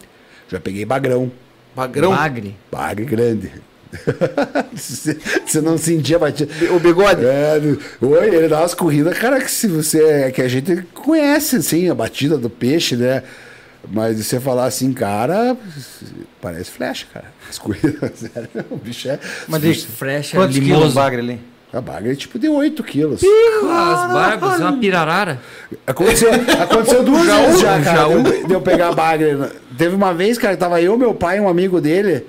Já 0.47 0.59
peguei 0.59 0.85
bagrão. 0.85 1.31
Bagrão? 1.75 2.11
Bagre. 2.11 2.55
Bagre 2.71 3.05
grande. 3.05 3.51
Você 4.73 5.61
não 5.61 5.77
sentia 5.77 6.17
batida. 6.17 6.51
O 6.73 6.79
bigode? 6.79 7.23
É, 7.23 7.59
oi, 8.01 8.35
ele 8.35 8.47
dá 8.47 8.61
umas 8.61 8.73
corridas, 8.73 9.17
cara, 9.17 9.39
que 9.39 9.51
se 9.51 9.67
você. 9.67 10.31
que 10.31 10.41
a 10.41 10.47
gente 10.47 10.81
conhece, 10.93 11.57
assim, 11.57 11.89
a 11.89 11.93
batida 11.93 12.37
do 12.37 12.49
peixe, 12.49 12.95
né? 12.95 13.21
Mas 13.91 14.17
você 14.17 14.39
falar 14.39 14.65
assim, 14.65 14.93
cara, 14.93 15.55
parece 16.41 16.71
flecha, 16.71 17.05
cara. 17.13 17.31
As 17.47 17.59
corridas, 17.59 18.11
sério, 18.15 18.49
o 18.71 18.77
bicho 18.77 19.09
é. 19.09 19.19
Mas 19.47 19.61
de 19.61 19.75
Frecha, 19.85 20.37
quantos 20.37 20.55
quilos 20.55 20.69
limoso. 20.69 20.91
o 20.91 20.95
bagre 20.95 21.21
ali? 21.21 21.52
A 21.73 21.81
baga 21.81 22.11
é 22.11 22.15
tipo 22.15 22.37
de 22.37 22.47
8 22.47 22.83
quilos. 22.83 23.21
As 23.23 24.13
barbas, 24.13 24.59
uma 24.59 24.77
pirarara. 24.77 25.39
Aconteceu, 25.87 26.29
aconteceu 26.61 27.01
duas 27.03 27.25
vezes 27.25 27.61
já, 27.61 27.81
cara, 27.81 27.97
Jaú. 27.97 28.21
de 28.21 28.29
eu- 28.29 28.47
de 28.47 28.53
eu 28.53 28.61
pegar 28.61 28.89
a 28.89 28.93
bagre. 28.93 29.35
Teve 29.75 29.95
uma 29.95 30.13
vez, 30.13 30.37
cara, 30.37 30.53
que 30.53 30.59
tava 30.59 30.79
eu, 30.81 30.95
meu 30.97 31.15
pai 31.15 31.37
e 31.37 31.41
um 31.41 31.49
amigo 31.49 31.81
dele. 31.81 32.27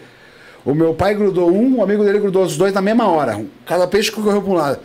O 0.65 0.75
meu 0.75 0.95
pai 0.95 1.15
grudou 1.15 1.53
um, 1.55 1.77
o 1.77 1.83
amigo 1.83 2.03
dele 2.03 2.19
grudou 2.21 2.43
os 2.43 2.57
dois 2.57 2.73
na 2.73 2.81
mesma 2.81 3.07
hora. 3.07 3.39
Cada 3.67 3.87
peixe 3.87 4.11
correu 4.11 4.41
pra 4.41 4.51
um 4.51 4.55
lado. 4.57 4.79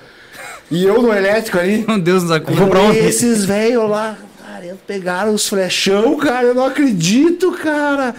E 0.69 0.83
eu 0.83 1.01
no 1.01 1.13
elétrico 1.13 1.57
ali. 1.57 1.83
Meu 1.87 1.97
Deus 1.97 2.23
nos 2.23 2.31
acuda. 2.33 2.93
Esses 2.93 3.45
velhos 3.45 3.89
lá, 3.89 4.17
cara, 4.45 4.77
pegaram 4.85 5.33
os 5.33 5.47
flechão, 5.47 6.17
cara, 6.17 6.47
eu 6.47 6.53
não 6.53 6.65
acredito, 6.65 7.53
cara. 7.53 8.13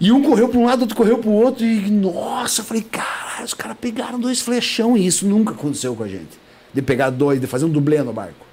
E 0.00 0.12
um 0.12 0.22
correu 0.22 0.48
para 0.48 0.58
um 0.58 0.64
lado, 0.64 0.82
outro 0.82 0.96
correu 0.96 1.18
para 1.18 1.28
o 1.28 1.32
outro, 1.32 1.64
e 1.64 1.90
nossa, 1.90 2.60
eu 2.60 2.64
falei, 2.64 2.82
caralho, 2.82 3.44
os 3.44 3.54
caras 3.54 3.76
pegaram 3.80 4.18
dois 4.18 4.40
flechão, 4.40 4.96
e 4.96 5.06
isso 5.06 5.26
nunca 5.26 5.52
aconteceu 5.52 5.94
com 5.94 6.04
a 6.04 6.08
gente. 6.08 6.38
De 6.72 6.80
pegar 6.82 7.10
dois, 7.10 7.40
de 7.40 7.46
fazer 7.46 7.64
um 7.64 7.70
dublê 7.70 8.02
no 8.02 8.12
barco. 8.12 8.46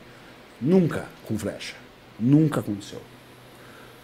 Nunca 0.60 1.06
com 1.28 1.38
flecha. 1.38 1.76
Nunca 2.20 2.62
aconteceu. 2.62 3.02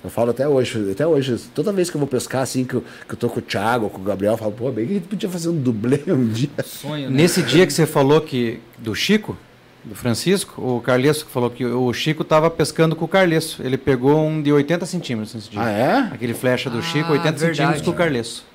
Eu 0.03 0.09
falo 0.09 0.31
até 0.31 0.47
hoje, 0.47 0.91
até 0.91 1.05
hoje, 1.05 1.37
toda 1.53 1.71
vez 1.71 1.89
que 1.89 1.95
eu 1.95 1.99
vou 1.99 2.07
pescar, 2.07 2.41
assim, 2.41 2.65
que 2.65 2.73
eu, 2.73 2.83
que 3.07 3.13
eu 3.13 3.17
tô 3.17 3.29
com 3.29 3.39
o 3.39 3.41
Thiago, 3.41 3.89
com 3.89 4.01
o 4.01 4.03
Gabriel, 4.03 4.33
eu 4.33 4.37
falo, 4.37 4.51
pô, 4.51 4.71
bem 4.71 4.85
que 4.85 4.91
a 4.91 4.95
gente 4.95 5.07
podia 5.07 5.29
fazer 5.29 5.49
um 5.49 5.59
dublê 5.59 6.01
um 6.07 6.27
dia. 6.27 6.49
Sonho, 6.65 7.09
né? 7.09 7.17
Nesse 7.17 7.43
dia 7.43 7.67
que 7.67 7.73
você 7.73 7.85
falou 7.85 8.19
que 8.19 8.59
do 8.79 8.95
Chico, 8.95 9.37
do 9.83 9.95
Francisco, 9.95 10.61
o 10.61 10.79
Carleço 10.81 11.25
que 11.25 11.31
falou 11.31 11.49
que 11.49 11.65
o 11.65 11.91
Chico 11.93 12.21
estava 12.21 12.49
pescando 12.51 12.95
com 12.95 13.05
o 13.05 13.07
Carleço. 13.07 13.61
Ele 13.63 13.77
pegou 13.77 14.19
um 14.25 14.41
de 14.41 14.51
80 14.53 14.85
centímetros 14.85 15.33
nesse 15.33 15.49
dia. 15.49 15.61
Ah, 15.61 15.69
é? 15.71 15.97
Aquele 16.13 16.33
flecha 16.33 16.69
do 16.69 16.77
Ah, 16.79 16.81
Chico, 16.83 17.11
80 17.11 17.31
verdade. 17.31 17.55
centímetros 17.57 17.81
com 17.85 17.91
o 17.91 17.93
Carleço. 17.95 18.45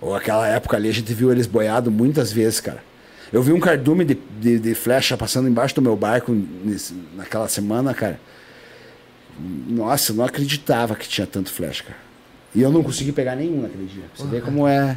Ou 0.00 0.14
aquela 0.14 0.46
época 0.46 0.76
ali, 0.76 0.88
a 0.88 0.92
gente 0.92 1.12
viu 1.12 1.30
eles 1.32 1.46
boiados 1.46 1.92
muitas 1.92 2.32
vezes, 2.32 2.60
cara. 2.60 2.82
Eu 3.32 3.42
vi 3.42 3.52
um 3.52 3.60
cardume 3.60 4.04
de, 4.04 4.16
de, 4.40 4.58
de 4.58 4.74
flecha 4.74 5.16
passando 5.16 5.48
embaixo 5.48 5.74
do 5.74 5.82
meu 5.82 5.94
barco 5.96 6.32
nesse- 6.64 6.94
naquela 7.14 7.48
semana, 7.48 7.92
cara. 7.92 8.18
Nossa, 9.38 10.12
eu 10.12 10.16
não 10.16 10.24
acreditava 10.24 10.94
que 10.96 11.06
tinha 11.08 11.26
tanto 11.26 11.52
flecha, 11.52 11.84
cara. 11.84 11.98
E 12.54 12.62
eu 12.62 12.70
não 12.70 12.82
consegui 12.82 13.12
pegar 13.12 13.36
nenhum 13.36 13.60
naquele 13.62 13.84
dia. 13.86 14.04
Você 14.16 14.26
vê 14.26 14.40
como 14.40 14.66
é. 14.66 14.96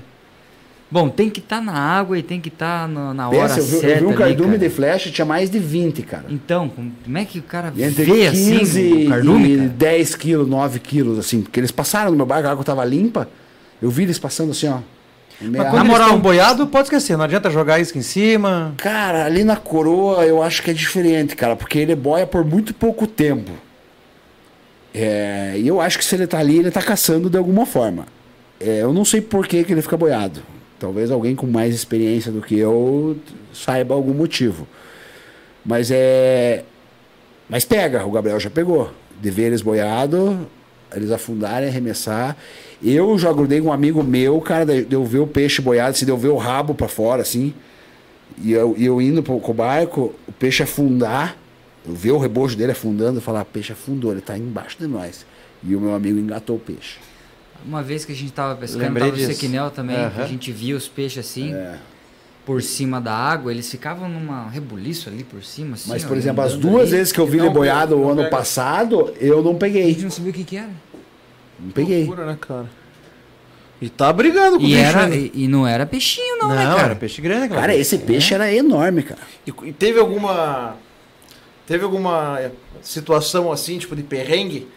Bom, 0.91 1.07
tem 1.07 1.29
que 1.29 1.39
estar 1.39 1.61
na 1.61 1.71
água 1.71 2.19
e 2.19 2.21
tem 2.21 2.41
que 2.41 2.49
estar 2.49 2.85
na, 2.85 3.13
na 3.13 3.29
hora 3.29 3.47
Pensa, 3.47 3.59
eu 3.61 3.65
vi, 3.65 3.75
eu 3.75 3.79
certa 3.79 3.99
vi 3.99 4.05
um 4.05 4.09
ali, 4.09 4.17
cardume 4.17 4.57
cara. 4.57 4.57
de 4.57 4.69
flecha, 4.69 5.09
tinha 5.09 5.23
mais 5.23 5.49
de 5.49 5.57
20, 5.57 6.01
cara. 6.01 6.25
Então, 6.29 6.67
como 6.67 7.17
é 7.17 7.23
que 7.23 7.39
o 7.39 7.43
cara 7.43 7.71
entre 7.77 8.03
vê 8.03 8.29
15 8.29 8.61
assim 8.61 9.05
o 9.05 9.09
cardume, 9.09 9.53
e 9.53 9.57
cara? 9.57 9.69
10 9.69 10.15
quilos, 10.15 10.49
9 10.49 10.79
quilos, 10.79 11.17
assim. 11.17 11.41
Porque 11.41 11.61
eles 11.61 11.71
passaram 11.71 12.11
no 12.11 12.17
meu 12.17 12.25
barco, 12.25 12.45
a 12.49 12.51
água 12.51 12.63
tava 12.65 12.83
limpa. 12.83 13.29
Eu 13.81 13.89
vi 13.89 14.03
eles 14.03 14.19
passando 14.19 14.51
assim, 14.51 14.67
ó. 14.67 14.79
quando 15.39 15.85
eles 15.85 15.99
estão 16.01 16.19
boiados, 16.19 16.69
pode 16.69 16.87
esquecer. 16.87 17.15
Não 17.15 17.23
adianta 17.23 17.49
jogar 17.49 17.79
isca 17.79 17.97
em 17.97 18.03
cima. 18.03 18.73
Cara, 18.75 19.23
ali 19.23 19.45
na 19.45 19.55
coroa 19.55 20.25
eu 20.25 20.43
acho 20.43 20.61
que 20.61 20.71
é 20.71 20.73
diferente, 20.73 21.37
cara, 21.37 21.55
porque 21.55 21.79
ele 21.79 21.95
boia 21.95 22.27
por 22.27 22.43
muito 22.43 22.73
pouco 22.73 23.07
tempo. 23.07 23.51
É, 24.93 25.53
e 25.55 25.65
eu 25.65 25.79
acho 25.79 25.97
que 25.97 26.03
se 26.03 26.15
ele 26.15 26.27
tá 26.27 26.37
ali, 26.37 26.59
ele 26.59 26.69
tá 26.69 26.81
caçando 26.81 27.29
de 27.29 27.37
alguma 27.37 27.65
forma. 27.65 28.05
É, 28.59 28.81
eu 28.81 28.91
não 28.91 29.05
sei 29.05 29.21
por 29.21 29.47
que, 29.47 29.63
que 29.63 29.71
ele 29.71 29.81
fica 29.81 29.95
boiado. 29.95 30.43
Talvez 30.81 31.11
alguém 31.11 31.35
com 31.35 31.45
mais 31.45 31.75
experiência 31.75 32.31
do 32.31 32.41
que 32.41 32.57
eu 32.57 33.15
saiba 33.53 33.93
algum 33.93 34.15
motivo. 34.15 34.67
Mas 35.63 35.91
é. 35.91 36.63
Mas 37.47 37.63
pega, 37.63 38.03
o 38.03 38.09
Gabriel 38.09 38.39
já 38.39 38.49
pegou. 38.49 38.89
De 39.21 39.29
ver 39.29 39.43
eles 40.91 41.11
afundarem, 41.11 41.69
arremessar. 41.69 42.35
Eu 42.83 43.15
já 43.19 43.31
grudei 43.31 43.61
com 43.61 43.67
um 43.67 43.71
amigo 43.71 44.01
meu, 44.01 44.41
cara, 44.41 44.65
de 44.65 44.83
de 44.83 44.95
eu 44.95 45.05
ver 45.05 45.19
o 45.19 45.27
peixe 45.27 45.61
boiado, 45.61 45.95
se 45.95 46.03
de 46.03 46.09
eu 46.09 46.17
ver 46.17 46.29
o 46.29 46.37
rabo 46.37 46.73
pra 46.73 46.87
fora, 46.87 47.21
assim. 47.21 47.53
E 48.43 48.51
eu, 48.51 48.75
eu 48.75 48.99
indo 48.99 49.21
pro, 49.21 49.39
com 49.39 49.51
o 49.51 49.53
barco, 49.53 50.15
o 50.27 50.31
peixe 50.31 50.63
afundar, 50.63 51.37
eu 51.87 51.93
ver 51.93 52.09
o 52.09 52.17
rebojo 52.17 52.57
dele 52.57 52.71
afundando, 52.71 53.21
falar, 53.21 53.45
peixe 53.45 53.71
afundou, 53.71 54.11
ele 54.11 54.21
tá 54.21 54.35
embaixo 54.35 54.77
de 54.79 54.87
nós. 54.87 55.27
E 55.63 55.75
o 55.75 55.79
meu 55.79 55.93
amigo 55.93 56.17
engatou 56.17 56.55
o 56.55 56.59
peixe. 56.59 56.97
Uma 57.65 57.83
vez 57.83 58.03
que 58.05 58.11
a 58.11 58.15
gente 58.15 58.31
tava 58.31 58.55
pescando, 58.55 58.83
Lembrei 58.83 59.09
tava 59.11 59.21
no. 59.21 59.27
Sequinel 59.27 59.69
também, 59.71 60.09
que 60.09 60.21
a 60.21 60.25
gente 60.25 60.51
via 60.51 60.75
os 60.75 60.87
peixes 60.87 61.19
assim, 61.25 61.53
É. 61.53 61.75
por 62.45 62.61
cima 62.61 62.99
da 62.99 63.13
água, 63.13 63.51
eles 63.51 63.69
ficavam 63.69 64.09
numa 64.09 64.49
rebuliço 64.49 65.09
ali 65.09 65.23
por 65.23 65.43
cima, 65.43 65.75
assim. 65.75 65.89
Mas, 65.89 66.03
ó, 66.03 66.07
por 66.07 66.17
exemplo, 66.17 66.43
as 66.43 66.55
duas 66.55 66.83
ali. 66.83 66.91
vezes 66.97 67.13
que 67.13 67.19
eu 67.19 67.27
vi 67.27 67.37
ele 67.37 67.49
boiado 67.49 67.95
o 67.97 68.09
ano 68.09 68.23
pega. 68.23 68.29
passado, 68.35 69.13
eu 69.19 69.43
não 69.43 69.51
A 69.51 69.55
peguei. 69.55 69.87
gente 69.89 70.03
não 70.03 70.09
sabia 70.11 70.31
o 70.31 70.33
que 70.33 70.43
que 70.43 70.57
era. 70.57 70.69
Não 71.59 71.69
peguei. 71.71 72.05
Loucura, 72.05 72.25
né, 72.25 72.37
cara? 72.41 72.65
E 73.79 73.89
tá 73.89 74.11
brigando 74.13 74.57
com 74.57 74.63
o 74.63 74.67
E, 74.67 74.71
bicho 74.75 74.79
era, 74.79 75.03
ainda. 75.05 75.15
e, 75.15 75.31
e 75.33 75.47
não 75.47 75.65
era 75.67 75.85
peixinho 75.87 76.37
não, 76.37 76.49
Não, 76.49 76.55
né, 76.55 76.65
cara? 76.65 76.81
era 76.83 76.95
peixe 76.95 77.19
grande. 77.21 77.49
Cara, 77.49 77.65
coisa. 77.67 77.79
esse 77.81 77.97
peixe 77.99 78.33
era 78.33 78.51
enorme, 78.53 79.01
cara. 79.03 79.21
E, 79.45 79.51
e 79.69 79.73
teve 79.73 79.99
alguma. 79.99 80.75
Teve 81.65 81.83
alguma 81.83 82.39
é, 82.39 82.51
situação 82.81 83.51
assim, 83.51 83.77
tipo 83.79 83.95
de 83.95 84.03
perrengue? 84.03 84.67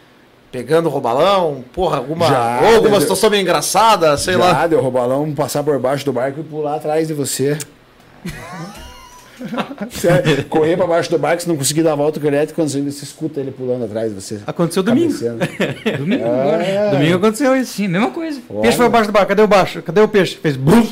Pegando 0.51 0.87
o 0.87 0.89
robalão? 0.89 1.63
Porra, 1.73 1.97
alguma. 1.97 2.27
Já, 2.27 2.59
ou 2.61 2.67
alguma 2.75 2.89
deve- 2.91 3.01
situação 3.01 3.29
meio 3.29 3.41
engraçada, 3.41 4.15
sei 4.17 4.35
Já 4.35 4.39
lá. 4.39 4.67
deu 4.67 4.79
o 4.79 4.81
robalão 4.81 5.33
passar 5.33 5.63
por 5.63 5.77
baixo 5.79 6.05
do 6.05 6.13
barco 6.13 6.39
e 6.39 6.43
pular 6.43 6.75
atrás 6.75 7.07
de 7.07 7.13
você. 7.13 7.57
Você 9.91 10.43
correr 10.49 10.77
pra 10.77 10.87
baixo 10.87 11.09
do 11.11 11.19
barco, 11.19 11.41
você 11.43 11.49
não 11.49 11.57
conseguir 11.57 11.83
dar 11.83 11.91
a 11.91 11.95
volta 11.95 12.19
com 12.21 12.25
o 12.25 12.29
elétrico, 12.29 12.55
quando 12.55 12.69
você, 12.69 12.81
você 12.81 13.03
escuta 13.03 13.39
ele 13.41 13.51
pulando 13.51 13.83
atrás 13.83 14.09
de 14.13 14.19
você. 14.21 14.39
Aconteceu 14.47 14.81
domingo. 14.81 15.13
Domingo 15.97 16.23
agora. 16.23 16.63
É. 16.63 16.91
Domingo 16.91 17.17
aconteceu 17.17 17.53
isso. 17.55 17.73
Sim, 17.73 17.89
mesma 17.89 18.11
coisa. 18.11 18.39
O 18.47 18.61
peixe 18.61 18.77
foi 18.77 18.85
abaixo 18.85 19.07
do 19.07 19.11
barco. 19.11 19.27
Cadê 19.27 19.41
o 19.41 19.47
baixo? 19.47 19.81
Cadê 19.81 19.99
o 20.01 20.07
peixe? 20.07 20.37
Fez 20.37 20.55
brum. 20.55 20.87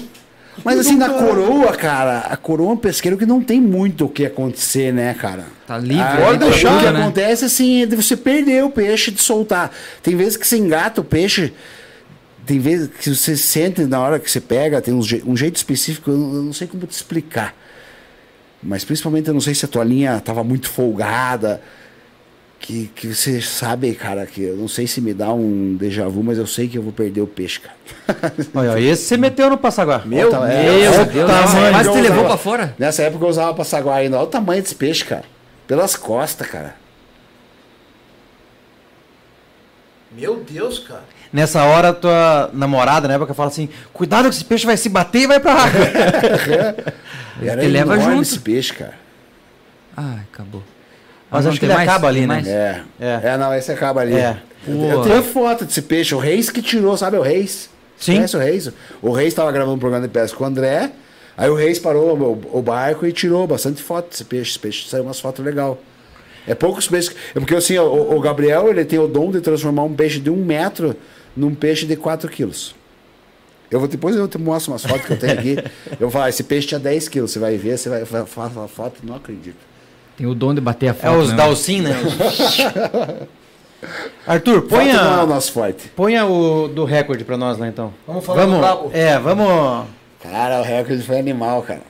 Mas 0.63 0.79
assim, 0.79 0.95
na 0.97 1.09
coroa, 1.09 1.71
cara, 1.75 2.19
a 2.29 2.37
coroa 2.37 2.71
é 2.71 2.73
um 2.73 2.77
pesqueiro 2.77 3.17
que 3.17 3.25
não 3.25 3.41
tem 3.41 3.59
muito 3.61 4.05
o 4.05 4.09
que 4.09 4.25
acontecer, 4.25 4.93
né, 4.93 5.13
cara? 5.13 5.45
Tá 5.65 5.77
livre. 5.77 6.01
Ah, 6.01 6.17
pode 6.19 6.37
pra 6.39 6.47
deixar. 6.49 6.75
O 6.75 6.79
que 6.79 6.91
né? 6.91 7.01
acontece 7.01 7.45
assim 7.45 7.83
é 7.83 7.85
de 7.85 7.95
você 7.95 8.15
perder 8.15 8.63
o 8.63 8.69
peixe 8.69 9.11
de 9.11 9.21
soltar. 9.21 9.71
Tem 10.01 10.15
vezes 10.15 10.37
que 10.37 10.45
você 10.47 10.57
engata 10.57 11.01
o 11.01 11.03
peixe. 11.03 11.53
Tem 12.45 12.59
vezes 12.59 12.89
que 12.89 13.09
você 13.15 13.35
sente 13.37 13.83
na 13.85 13.99
hora 14.01 14.19
que 14.19 14.29
você 14.29 14.41
pega, 14.41 14.81
tem 14.81 14.93
um, 14.93 15.01
je- 15.01 15.23
um 15.25 15.35
jeito 15.35 15.55
específico, 15.55 16.11
eu 16.11 16.17
não, 16.17 16.33
eu 16.35 16.43
não 16.43 16.53
sei 16.53 16.67
como 16.67 16.85
te 16.85 16.91
explicar. 16.91 17.55
Mas 18.61 18.83
principalmente 18.83 19.27
eu 19.29 19.33
não 19.33 19.41
sei 19.41 19.55
se 19.55 19.65
a 19.65 19.67
tua 19.67 19.83
linha 19.83 20.19
tava 20.19 20.43
muito 20.43 20.69
folgada. 20.69 21.61
Que, 22.63 22.87
que 22.95 23.13
você 23.13 23.41
sabe, 23.41 23.93
cara, 23.93 24.25
que 24.25 24.41
eu 24.41 24.55
não 24.55 24.69
sei 24.69 24.87
se 24.87 25.01
me 25.01 25.13
dá 25.13 25.33
um 25.33 25.75
déjà 25.75 26.07
vu, 26.07 26.23
mas 26.23 26.37
eu 26.37 26.47
sei 26.47 26.65
que 26.65 26.77
eu 26.77 26.81
vou 26.81 26.93
perder 26.93 27.19
o 27.19 27.27
peixe, 27.27 27.59
cara. 27.59 27.75
Olha, 28.55 28.79
esse 28.79 29.03
você 29.03 29.17
meteu 29.17 29.49
no 29.49 29.57
Passaguá. 29.57 30.01
Meu 30.05 30.31
Deus, 30.31 30.43
é, 30.45 30.63
Meu 30.63 31.05
Deus, 31.05 31.29
tamanho. 31.29 31.73
quase 31.73 31.91
te 31.91 31.99
levou 31.99 32.23
pra 32.23 32.37
fora. 32.37 32.73
Nessa 32.79 33.03
época 33.03 33.25
eu 33.25 33.29
usava 33.29 33.53
passaguá 33.53 33.95
ainda. 33.95 34.15
Olha 34.15 34.23
o 34.23 34.29
tamanho 34.29 34.61
desse 34.61 34.75
peixe, 34.75 35.03
cara. 35.03 35.25
Pelas 35.67 35.97
costas, 35.97 36.47
cara. 36.47 36.75
Meu 40.17 40.37
Deus, 40.49 40.79
cara. 40.79 41.03
Nessa 41.33 41.65
hora, 41.65 41.91
tua 41.91 42.49
namorada, 42.53 43.09
na 43.09 43.15
época, 43.15 43.33
fala 43.33 43.49
assim: 43.49 43.67
cuidado 43.91 44.29
que 44.29 44.35
esse 44.35 44.45
peixe 44.45 44.65
vai 44.65 44.77
se 44.77 44.87
bater 44.87 45.23
e 45.23 45.27
vai 45.27 45.41
pra 45.41 45.53
água. 45.53 45.85
Te 47.59 47.67
leva 47.67 47.99
junto. 47.99 48.21
esse 48.21 48.39
peixe, 48.39 48.71
cara. 48.71 48.93
Ai, 49.97 50.21
acabou. 50.31 50.63
Mas 51.33 51.47
acho 51.47 51.59
que 51.59 51.65
ele 51.65 51.73
mais? 51.73 51.89
acaba 51.89 52.07
ali, 52.07 52.27
né? 52.27 52.43
É. 52.45 52.81
É. 52.99 53.21
é. 53.29 53.37
não, 53.37 53.53
esse 53.53 53.71
acaba 53.71 54.01
ali. 54.01 54.15
É. 54.15 54.37
Eu, 54.67 55.01
tenho 55.01 55.23
foto 55.23 55.65
desse 55.65 55.81
peixe. 55.81 56.13
O 56.13 56.19
Reis 56.19 56.49
que 56.49 56.61
tirou, 56.61 56.95
sabe 56.95 57.17
o 57.17 57.21
Reis? 57.21 57.69
Sim. 57.97 58.15
Conhece 58.15 58.37
o 58.37 58.39
Reis? 58.39 58.71
O 59.01 59.11
Reis 59.11 59.33
tava 59.33 59.51
gravando 59.51 59.75
um 59.75 59.79
programa 59.79 60.07
de 60.07 60.13
pesca 60.13 60.37
com 60.37 60.43
o 60.43 60.47
André. 60.47 60.91
Aí 61.35 61.49
o 61.49 61.55
Reis 61.55 61.79
parou 61.79 62.15
o, 62.15 62.59
o 62.59 62.61
barco 62.61 63.05
e 63.05 63.11
tirou 63.11 63.47
bastante 63.47 63.81
foto 63.81 64.11
desse 64.11 64.23
peixe. 64.23 64.51
Esse 64.51 64.59
peixe 64.59 64.87
saiu 64.87 65.03
umas 65.03 65.19
fotos 65.19 65.43
legais. 65.43 65.75
É 66.47 66.53
poucos 66.53 66.87
peixes. 66.87 67.15
É 67.33 67.39
porque 67.39 67.55
assim, 67.55 67.77
o, 67.77 68.15
o 68.15 68.19
Gabriel 68.19 68.69
ele 68.69 68.85
tem 68.85 68.99
o 68.99 69.07
dom 69.07 69.31
de 69.31 69.41
transformar 69.41 69.83
um 69.83 69.93
peixe 69.93 70.19
de 70.19 70.29
um 70.29 70.37
metro 70.37 70.95
num 71.35 71.55
peixe 71.55 71.85
de 71.85 71.95
4 71.95 72.29
quilos. 72.29 72.75
Eu 73.71 73.79
vou 73.79 73.87
depois 73.87 74.15
eu 74.15 74.27
te 74.27 74.37
mostro 74.37 74.71
umas 74.71 74.85
fotos 74.85 75.05
que 75.05 75.13
eu 75.13 75.19
tenho 75.19 75.33
aqui. 75.33 75.57
Eu 75.99 76.01
vou 76.01 76.11
falar, 76.11 76.29
esse 76.29 76.43
peixe 76.43 76.67
tinha 76.67 76.79
10 76.79 77.07
quilos, 77.07 77.31
você 77.31 77.39
vai 77.39 77.57
ver, 77.57 77.75
você 77.75 77.89
vai 77.89 78.25
falar 78.25 78.65
a 78.65 78.67
foto, 78.67 78.99
não 79.03 79.15
acredito. 79.15 79.72
Tem 80.17 80.27
o 80.27 80.35
dom 80.35 80.53
de 80.53 80.61
bater 80.61 80.87
a 80.87 80.91
É 80.91 80.93
foto. 80.93 81.17
os 81.19 81.29
né? 81.31 81.35
Dalcin, 81.37 81.81
né? 81.81 81.91
Arthur, 84.25 84.61
Foto 84.61 84.71
não 84.75 84.79
é 84.79 84.83
o 84.83 84.87
ponha, 84.93 85.25
nosso 85.25 85.51
forte. 85.51 85.89
ponha 85.89 86.25
o 86.25 86.67
do 86.69 86.85
recorde 86.85 87.23
pra 87.25 87.35
nós 87.37 87.57
lá 87.57 87.67
então. 87.67 87.93
Vamos 88.07 88.23
falar 88.25 88.45
do 88.45 88.51
Vamos, 88.51 88.59
brabo. 88.61 88.91
é, 88.93 89.19
vamos. 89.19 89.87
Cara, 90.21 90.61
o 90.61 90.63
recorde 90.63 91.03
foi 91.03 91.19
animal, 91.19 91.61
cara. 91.63 91.81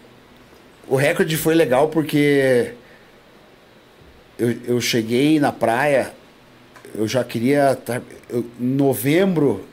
O 0.88 0.96
recorde 0.96 1.38
foi 1.38 1.54
legal 1.54 1.90
porque 1.90 2.74
eu, 4.40 4.56
eu 4.66 4.82
cheguei 4.82 5.40
na 5.40 5.52
praia, 5.52 6.12
eu 6.96 7.08
já 7.08 7.24
queria. 7.24 7.76
tá- 7.76 8.02
eu- 8.30 8.44
em 8.60 8.66
novembro 8.66 9.64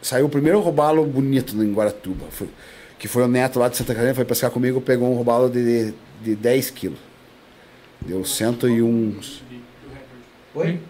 saiu 0.00 0.26
o 0.26 0.30
primeiro 0.30 0.60
robalo 0.60 1.04
bonito 1.04 1.60
em 1.60 1.72
Guaratuba. 1.72 2.26
Foi, 2.30 2.48
que 2.98 3.08
foi 3.08 3.24
o 3.24 3.28
neto 3.28 3.58
lá 3.58 3.68
de 3.68 3.76
Santa 3.76 3.92
Catarina, 3.92 4.14
foi 4.14 4.24
pescar 4.24 4.50
comigo, 4.52 4.80
pegou 4.80 5.10
um 5.12 5.16
robalo 5.16 5.50
de, 5.50 5.92
de 6.22 6.36
10 6.36 6.70
quilos. 6.70 6.98
Deu 8.02 8.24
101. 8.24 9.14
Oi? 10.54 10.80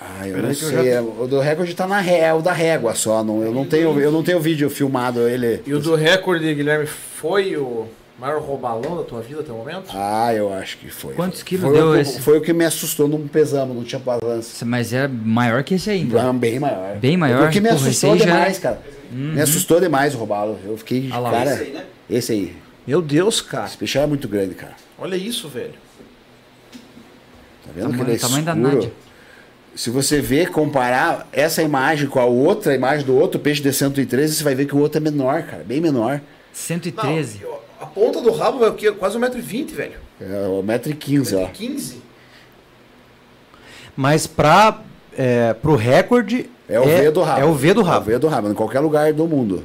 Ah, 0.00 0.26
eu 0.26 0.34
Peraí 0.34 0.48
não 0.48 0.54
que 0.54 0.62
eu 0.64 0.68
sei. 0.68 0.76
já- 0.84 0.84
é, 0.84 1.00
O 1.00 1.26
do 1.28 1.38
recorde 1.40 1.74
tá 1.74 1.86
na 1.86 2.00
ré, 2.00 2.20
é 2.20 2.34
o 2.34 2.42
da 2.42 2.52
régua 2.52 2.94
só. 2.94 3.22
Não, 3.22 3.42
eu, 3.42 3.52
não 3.52 3.64
tenho, 3.64 3.98
eu 4.00 4.10
não 4.10 4.22
tenho 4.22 4.40
vídeo 4.40 4.68
filmado 4.68 5.20
ele. 5.28 5.62
E 5.66 5.72
o 5.72 5.78
do 5.80 5.94
recorde, 5.94 6.52
Guilherme, 6.54 6.86
foi 6.86 7.56
o 7.56 7.86
maior 8.18 8.40
roubalão 8.42 8.96
da 8.96 9.04
tua 9.04 9.20
vida 9.20 9.40
até 9.40 9.52
o 9.52 9.56
momento? 9.56 9.90
Ah, 9.94 10.34
eu 10.34 10.52
acho 10.52 10.76
que 10.78 10.88
foi. 10.90 11.14
Quantos 11.14 11.40
Foi- 11.40 11.48
quilos 11.48 11.64
foi 11.66 11.74
deu 11.76 11.90
o, 11.90 11.94
que- 11.94 12.00
esse? 12.00 12.20
Foi 12.20 12.38
o 12.38 12.40
que 12.40 12.52
me 12.52 12.64
assustou, 12.64 13.06
não 13.08 13.26
pesamos, 13.28 13.76
não 13.76 13.84
tinha 13.84 14.00
balança. 14.00 14.64
Mas 14.64 14.92
é 14.92 15.06
maior 15.06 15.62
que 15.62 15.74
esse 15.74 15.88
aí, 15.88 16.02
então. 16.02 16.30
Ah, 16.30 16.32
Bem 16.32 16.58
maior. 16.58 16.96
Bem 16.98 17.16
maior? 17.16 17.38
Foi 17.38 17.46
o 17.48 17.50
que 17.50 17.60
me 17.60 17.68
Porra, 17.68 17.80
assustou 17.86 18.12
aí 18.12 18.18
já- 18.18 18.24
demais, 18.24 18.58
cara. 18.58 18.82
Me 19.10 19.40
assustou 19.40 19.80
demais 19.80 20.14
o 20.14 20.18
robalo. 20.18 20.58
Eu 20.64 20.76
fiquei, 20.76 21.08
Ah 21.12 21.18
lá, 21.20 21.30
cara. 21.30 21.54
esse 21.54 21.70
né? 21.70 21.84
Esse 22.10 22.32
aí. 22.32 22.56
Meu 22.84 23.00
Deus, 23.00 23.40
cara. 23.40 23.66
Esse 23.66 23.76
peixe 23.76 23.98
era 23.98 24.06
muito 24.08 24.26
grande, 24.26 24.54
cara. 24.56 24.72
Olha 25.02 25.16
isso, 25.16 25.48
velho. 25.48 25.74
Tá 27.66 27.72
vendo 27.74 27.86
que 27.90 27.98
Tamanho- 27.98 28.02
ele 28.04 28.12
é 28.16 28.18
tamanho 28.20 28.44
da 28.44 28.52
escuro? 28.52 28.74
Nádia. 28.76 28.92
Se 29.74 29.90
você 29.90 30.20
ver, 30.20 30.50
comparar 30.50 31.26
essa 31.32 31.60
imagem 31.60 32.06
com 32.08 32.20
a 32.20 32.24
outra 32.24 32.72
imagem 32.72 33.04
do 33.04 33.16
outro 33.16 33.40
peixe 33.40 33.60
de 33.60 33.72
113, 33.72 34.36
você 34.36 34.44
vai 34.44 34.54
ver 34.54 34.66
que 34.66 34.76
o 34.76 34.78
outro 34.78 34.98
é 34.98 35.00
menor, 35.00 35.42
cara. 35.42 35.64
Bem 35.64 35.80
menor. 35.80 36.20
113. 36.52 37.40
Não, 37.42 37.58
a 37.80 37.86
ponta 37.86 38.20
do 38.20 38.30
rabo 38.30 38.60
vai 38.60 38.68
o 38.68 38.74
quê? 38.74 38.92
Quase 38.92 39.18
1,20m, 39.18 39.72
velho. 39.72 39.98
É 40.20 40.46
o 40.46 40.62
1,15m, 40.62 41.34
ó. 41.36 41.48
1,15m. 41.48 41.96
Mas 43.96 44.28
pra, 44.28 44.82
é, 45.18 45.52
pro 45.52 45.74
recorde. 45.74 46.48
É 46.68 46.78
o 46.78 46.84
V 46.84 47.10
do 47.10 47.22
rabo. 47.22 47.40
É 47.40 47.44
o 47.44 47.54
V 47.54 47.74
do 47.74 47.80
É 47.80 47.82
o 47.82 47.86
rabo. 47.86 48.06
V 48.06 48.18
do 48.20 48.28
rabo. 48.28 48.50
Em 48.50 48.54
qualquer 48.54 48.78
lugar 48.78 49.12
do 49.12 49.26
mundo. 49.26 49.64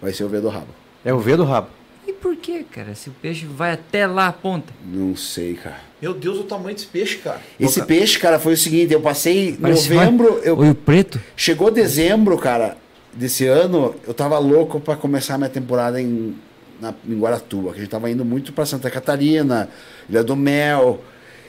Vai 0.00 0.12
ser 0.12 0.22
o 0.22 0.28
V 0.28 0.40
do 0.40 0.48
rabo. 0.48 0.68
É 1.04 1.12
o 1.12 1.18
V 1.18 1.36
do 1.36 1.42
rabo. 1.44 1.68
E 2.06 2.12
por 2.12 2.36
que, 2.36 2.62
cara? 2.64 2.94
Se 2.94 3.08
o 3.08 3.12
peixe 3.12 3.46
vai 3.46 3.72
até 3.72 4.06
lá 4.06 4.28
a 4.28 4.32
ponta. 4.32 4.72
Não 4.84 5.16
sei, 5.16 5.54
cara. 5.54 5.80
Meu 6.00 6.14
Deus, 6.14 6.38
o 6.38 6.44
tamanho 6.44 6.74
desse 6.74 6.86
peixe, 6.86 7.16
cara. 7.18 7.40
Esse 7.58 7.80
Pô, 7.80 7.86
peixe, 7.86 8.18
cara, 8.18 8.38
foi 8.38 8.52
o 8.52 8.56
seguinte, 8.56 8.92
eu 8.92 9.00
passei 9.00 9.56
Parece 9.60 9.92
novembro, 9.92 10.40
eu 10.44 10.56
Olho 10.58 10.74
preto? 10.74 11.20
chegou 11.36 11.70
dezembro, 11.70 12.38
cara, 12.38 12.76
desse 13.12 13.46
ano, 13.46 13.94
eu 14.06 14.14
tava 14.14 14.38
louco 14.38 14.78
pra 14.78 14.94
começar 14.94 15.36
minha 15.38 15.50
temporada 15.50 16.00
em 16.00 16.36
na, 16.80 16.94
em 17.08 17.18
Guaratuba, 17.18 17.70
que 17.72 17.78
a 17.78 17.80
gente 17.80 17.90
tava 17.90 18.10
indo 18.10 18.24
muito 18.24 18.52
pra 18.52 18.66
Santa 18.66 18.90
Catarina, 18.90 19.68
Ilha 20.08 20.22
do 20.22 20.36
Mel, 20.36 21.00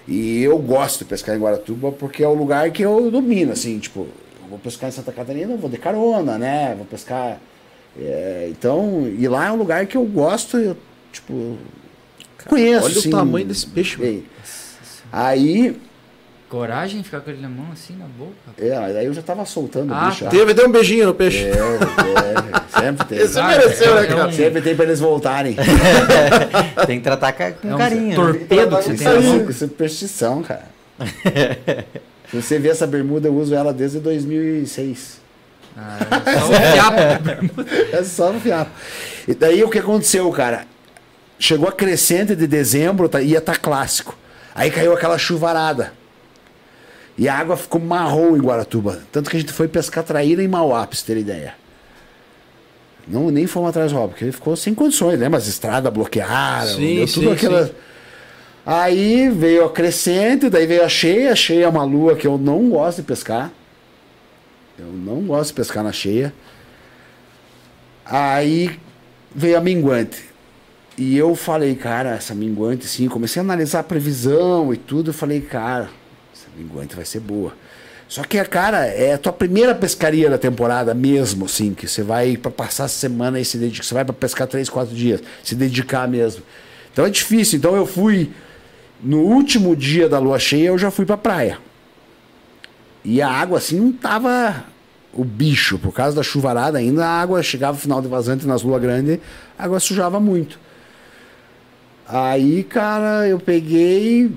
e 0.08 0.42
eu 0.42 0.58
gosto 0.58 1.00
de 1.00 1.06
pescar 1.06 1.36
em 1.36 1.40
Guaratuba 1.40 1.92
porque 1.92 2.24
é 2.24 2.28
o 2.28 2.34
lugar 2.34 2.72
que 2.72 2.82
eu 2.84 3.12
domino, 3.12 3.52
assim, 3.52 3.78
tipo, 3.80 4.08
eu 4.42 4.50
vou 4.50 4.60
pescar 4.60 4.90
em 4.90 4.94
Santa 4.94 5.12
Catarina, 5.12 5.52
eu 5.52 5.58
vou 5.58 5.70
de 5.70 5.78
carona, 5.78 6.38
né, 6.38 6.74
vou 6.78 6.86
pescar, 6.86 7.40
é, 8.00 8.48
então, 8.50 9.08
e 9.18 9.28
lá 9.28 9.48
é 9.48 9.52
um 9.52 9.56
lugar 9.58 9.86
que 9.86 9.98
eu 9.98 10.04
gosto, 10.06 10.58
eu, 10.58 10.78
tipo, 11.12 11.58
conheço, 12.48 12.86
olha 12.86 12.96
o 12.96 13.00
assim, 13.00 13.10
tamanho 13.10 13.46
desse 13.46 13.66
peixe, 13.68 13.98
bem. 13.98 14.24
Aí, 15.12 15.76
Coragem 16.50 17.00
de 17.00 17.04
ficar 17.04 17.20
com 17.20 17.30
ele 17.30 17.42
na 17.42 17.50
mão 17.50 17.66
assim, 17.74 17.94
na 17.98 18.06
boca? 18.06 18.32
é, 18.58 18.74
aí 19.00 19.06
eu 19.06 19.14
já 19.14 19.22
tava 19.22 19.44
soltando 19.44 19.94
Ah, 19.94 20.06
o 20.06 20.10
bicho. 20.10 20.24
já. 20.24 20.30
Teve, 20.30 20.54
deu 20.54 20.66
um 20.70 20.72
beijinho 20.72 21.08
no 21.08 21.14
peixe. 21.14 21.44
É, 21.44 21.50
é, 21.50 22.82
sempre 22.82 23.06
tem. 23.06 23.18
Esse 23.18 23.42
mereceu, 23.42 23.96
né, 23.96 24.04
é 24.04 24.08
cara? 24.08 24.28
um- 24.28 24.32
Sempre 24.32 24.62
tem 24.62 24.74
pra 24.74 24.86
eles 24.86 25.00
voltarem. 25.02 25.58
Tem 26.88 27.00
que 27.00 27.04
tratar 27.04 27.34
com 27.34 27.44
É 27.44 27.76
um 27.76 27.78
carinho. 27.78 28.08
né? 28.10 28.16
torpedo 28.16 28.78
que 28.78 28.84
você 28.84 28.94
Isso 28.94 29.04
tem 29.04 29.14
na 29.14 29.20
mão. 29.22 29.34
aí, 29.34 29.42
isso 29.50 29.50
é 29.50 29.68
superstição, 29.68 30.42
cara. 30.44 30.66
Se 32.32 32.42
você 32.42 32.60
vê 32.60 32.70
essa 32.70 32.88
bermuda, 32.88 33.28
eu 33.28 33.34
uso 33.36 33.54
ela 33.54 33.74
desde 33.74 34.00
2006. 34.00 35.20
Ah, 35.78 36.00
é 36.26 36.40
só 36.40 36.50
o 36.50 36.54
fiapo. 36.72 37.96
É 37.96 38.04
só 38.04 38.34
no 38.34 38.40
fiapo. 38.40 38.72
E 39.28 39.34
daí 39.36 39.64
o 39.64 39.70
que 39.70 39.78
aconteceu, 39.78 40.30
cara? 40.32 40.66
Chegou 41.38 41.70
a 41.70 41.72
crescente 41.72 42.36
de 42.36 42.48
dezembro, 42.48 43.08
tá, 43.08 43.22
ia 43.22 43.38
estar 43.38 43.60
clássico. 43.60 44.18
Aí 44.56 44.72
caiu 44.72 44.92
aquela 44.94 45.18
chuvarada. 45.20 45.94
E 47.16 47.30
a 47.30 47.36
água 47.38 47.56
ficou 47.56 47.80
marrom 47.80 48.36
em 48.36 48.40
Guaratuba. 48.42 49.02
Tanto 49.12 49.30
que 49.30 49.38
a 49.38 49.40
gente 49.40 49.54
foi 49.54 49.68
pescar 49.68 50.04
traíra 50.04 50.42
em 50.42 50.48
Mauá, 50.48 50.86
pra 50.88 50.98
você 50.98 51.06
ter 51.06 51.18
ideia. 51.20 51.54
Não, 53.08 53.30
nem 53.32 53.48
fomos 53.48 53.70
atrás 53.70 53.92
do 53.92 53.98
Rob, 53.98 54.10
porque 54.10 54.26
ele 54.26 54.32
ficou 54.32 54.56
sem 54.56 54.74
condições, 54.74 55.18
lembra? 55.20 55.38
As 55.38 55.48
estradas 55.48 55.94
bloquearam, 55.94 56.76
Sim, 56.76 56.96
deu 56.98 57.06
tudo 57.08 57.28
sim, 57.28 57.32
aquela. 57.32 57.68
sim. 57.68 57.72
Aí 58.66 59.30
veio 59.30 59.64
a 59.66 59.70
crescente, 59.72 60.50
daí 60.50 60.66
veio 60.68 60.84
a 60.84 60.90
cheia. 60.90 61.32
A 61.32 61.36
cheia 61.36 61.66
é 61.66 61.68
uma 61.70 61.84
lua 61.84 62.16
que 62.16 62.28
eu 62.28 62.38
não 62.38 62.70
gosto 62.70 62.98
de 62.98 63.04
pescar. 63.04 63.52
Eu 64.78 64.88
não 64.88 65.22
gosto 65.22 65.50
de 65.50 65.56
pescar 65.56 65.84
na 65.84 65.92
cheia. 65.92 66.34
Aí 68.06 68.80
veio 69.34 69.58
a 69.58 69.62
minguante. 69.62 70.24
E 70.98 71.16
eu 71.18 71.36
falei, 71.36 71.76
cara, 71.76 72.12
essa 72.12 72.34
minguante, 72.34 72.86
assim, 72.86 73.08
comecei 73.08 73.40
a 73.40 73.44
analisar 73.44 73.80
a 73.80 73.84
previsão 73.84 74.74
e 74.74 74.78
tudo. 74.78 75.10
Eu 75.12 75.14
falei, 75.14 75.42
cara, 75.42 75.90
essa 76.34 76.48
minguante 76.58 76.96
vai 76.96 77.06
ser 77.06 77.20
boa. 77.20 77.54
Só 78.08 78.24
que, 78.24 78.42
cara, 78.46 78.86
é 78.86 79.14
a 79.14 79.18
tua 79.18 79.34
primeira 79.34 79.76
pescaria 79.76 80.30
da 80.30 80.38
temporada 80.38 80.94
mesmo, 80.94 81.46
assim, 81.46 81.74
que 81.74 81.88
você 81.88 82.02
vai 82.02 82.38
para 82.38 82.50
passar 82.50 82.86
a 82.86 82.88
semana 82.88 83.40
e 83.40 83.46
se 83.46 83.58
dedicar. 83.58 83.84
Você 83.84 83.94
vai 83.94 84.06
para 84.06 84.14
pescar 84.14 84.48
três, 84.48 84.70
quatro 84.70 84.96
dias, 84.96 85.22
se 85.44 85.56
dedicar 85.56 86.08
mesmo. 86.08 86.42
Então 86.94 87.06
é 87.06 87.10
difícil. 87.10 87.58
Então 87.58 87.76
eu 87.76 87.86
fui. 87.86 88.32
No 89.04 89.20
último 89.20 89.76
dia 89.76 90.10
da 90.10 90.18
lua 90.18 90.40
cheia, 90.40 90.70
eu 90.70 90.78
já 90.78 90.90
fui 90.90 91.06
pra 91.06 91.18
praia. 91.18 91.60
E 93.04 93.22
a 93.22 93.30
água, 93.30 93.58
assim, 93.58 93.80
não 93.80 93.92
tava 93.92 94.66
o 95.14 95.24
bicho. 95.24 95.80
Por 95.80 95.94
causa 95.94 96.16
da 96.16 96.24
chuvarada 96.24 96.78
ainda, 96.78 97.06
a 97.06 97.22
água 97.22 97.42
chegava 97.42 97.74
no 97.74 97.82
final 97.82 98.02
de 98.02 98.08
vazante 98.08 98.46
nas 98.46 98.62
luas 98.62 98.82
grandes, 98.82 99.20
a 99.58 99.66
água 99.66 99.80
sujava 99.80 100.20
muito. 100.20 100.60
Aí, 102.08 102.64
cara, 102.64 103.28
eu 103.28 103.40
peguei, 103.40 104.32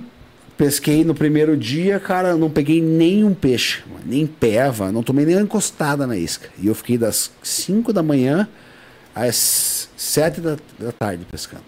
pesquei 0.56 1.04
no 1.04 1.14
primeiro 1.14 1.56
dia, 1.56 2.00
cara, 2.00 2.36
não 2.36 2.50
peguei 2.50 2.82
nenhum 2.82 3.32
peixe, 3.32 3.84
nem 4.04 4.26
peva, 4.26 4.90
não 4.90 5.02
tomei 5.02 5.24
nem 5.24 5.36
uma 5.36 5.42
encostada 5.42 6.06
na 6.06 6.16
isca. 6.16 6.48
E 6.58 6.66
eu 6.66 6.74
fiquei 6.74 6.98
das 6.98 7.30
5 7.42 7.92
da 7.92 8.02
manhã 8.02 8.48
às 9.14 9.88
7 9.96 10.40
da, 10.40 10.56
da 10.78 10.90
tarde 10.90 11.24
pescando. 11.30 11.62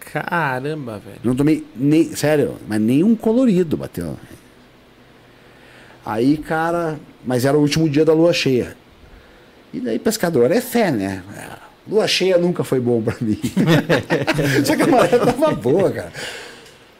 Caramba, 0.00 0.98
velho. 0.98 1.20
Não 1.24 1.34
tomei 1.34 1.66
nem. 1.74 2.14
Sério, 2.14 2.56
mas 2.68 2.80
nenhum 2.80 3.16
colorido 3.16 3.76
bateu. 3.76 4.16
Aí, 6.04 6.36
cara. 6.36 6.98
Mas 7.24 7.44
era 7.44 7.56
o 7.56 7.60
último 7.60 7.88
dia 7.88 8.04
da 8.04 8.12
lua 8.12 8.32
cheia. 8.32 8.76
E 9.72 9.80
daí, 9.80 9.98
pescador 9.98 10.50
é 10.52 10.60
fé, 10.60 10.90
né? 10.90 11.22
Lua 11.88 12.06
cheia 12.06 12.38
nunca 12.38 12.62
foi 12.62 12.80
bom 12.80 13.02
pra 13.02 13.16
mim. 13.20 13.40
Só 14.64 14.76
que 14.76 14.82
a 14.82 14.86
maré 14.86 15.18
tava 15.18 15.52
boa, 15.52 15.90
cara. 15.90 16.12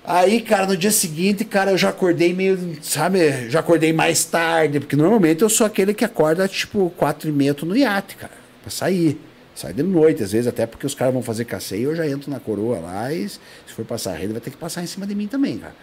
Aí, 0.06 0.42
cara, 0.42 0.66
no 0.66 0.76
dia 0.76 0.90
seguinte, 0.90 1.44
cara, 1.44 1.70
eu 1.70 1.78
já 1.78 1.88
acordei 1.88 2.34
meio, 2.34 2.76
sabe, 2.82 3.48
já 3.48 3.60
acordei 3.60 3.90
mais 3.90 4.22
tarde, 4.24 4.78
porque 4.78 4.96
normalmente 4.96 5.40
eu 5.40 5.48
sou 5.48 5.66
aquele 5.66 5.94
que 5.94 6.04
acorda, 6.04 6.46
tipo, 6.46 6.92
quatro 6.94 7.26
e 7.26 7.32
meia 7.32 7.56
no 7.62 7.74
iate, 7.74 8.16
cara, 8.16 8.32
pra 8.60 8.70
sair. 8.70 9.18
Sai 9.54 9.72
de 9.72 9.82
noite, 9.82 10.22
às 10.22 10.32
vezes, 10.32 10.46
até 10.46 10.66
porque 10.66 10.84
os 10.84 10.94
caras 10.94 11.14
vão 11.14 11.22
fazer 11.22 11.46
casseio, 11.46 11.90
eu 11.90 11.96
já 11.96 12.06
entro 12.06 12.30
na 12.30 12.38
coroa 12.38 12.80
lá 12.80 13.10
e 13.14 13.26
se 13.28 13.38
for 13.68 13.84
passar 13.84 14.10
a 14.10 14.14
rede, 14.16 14.32
vai 14.32 14.42
ter 14.42 14.50
que 14.50 14.56
passar 14.56 14.82
em 14.82 14.86
cima 14.86 15.06
de 15.06 15.14
mim 15.14 15.26
também, 15.26 15.56
cara. 15.56 15.74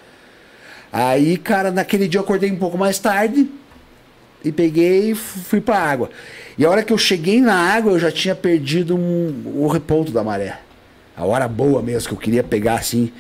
Aí, 0.92 1.38
cara, 1.38 1.72
naquele 1.72 2.08
dia 2.08 2.20
eu 2.20 2.24
acordei 2.24 2.52
um 2.52 2.58
pouco 2.58 2.78
mais 2.78 3.00
tarde 3.00 3.48
e 4.44 4.52
peguei 4.52 5.12
e 5.12 5.16
fui 5.16 5.62
pra 5.62 5.78
água. 5.78 6.10
E 6.58 6.66
a 6.66 6.70
hora 6.70 6.84
que 6.84 6.92
eu 6.92 6.98
cheguei 6.98 7.40
na 7.40 7.56
água, 7.56 7.94
eu 7.94 8.00
já 8.00 8.12
tinha 8.12 8.36
perdido 8.36 8.96
um, 8.96 9.54
o 9.56 9.68
reponto 9.68 10.12
da 10.12 10.24
maré. 10.24 10.60
A 11.16 11.26
hora 11.26 11.48
boa 11.48 11.82
mesmo, 11.82 12.10
que 12.10 12.16
eu 12.16 12.20
queria 12.20 12.44
pegar 12.44 12.76
assim. 12.76 13.12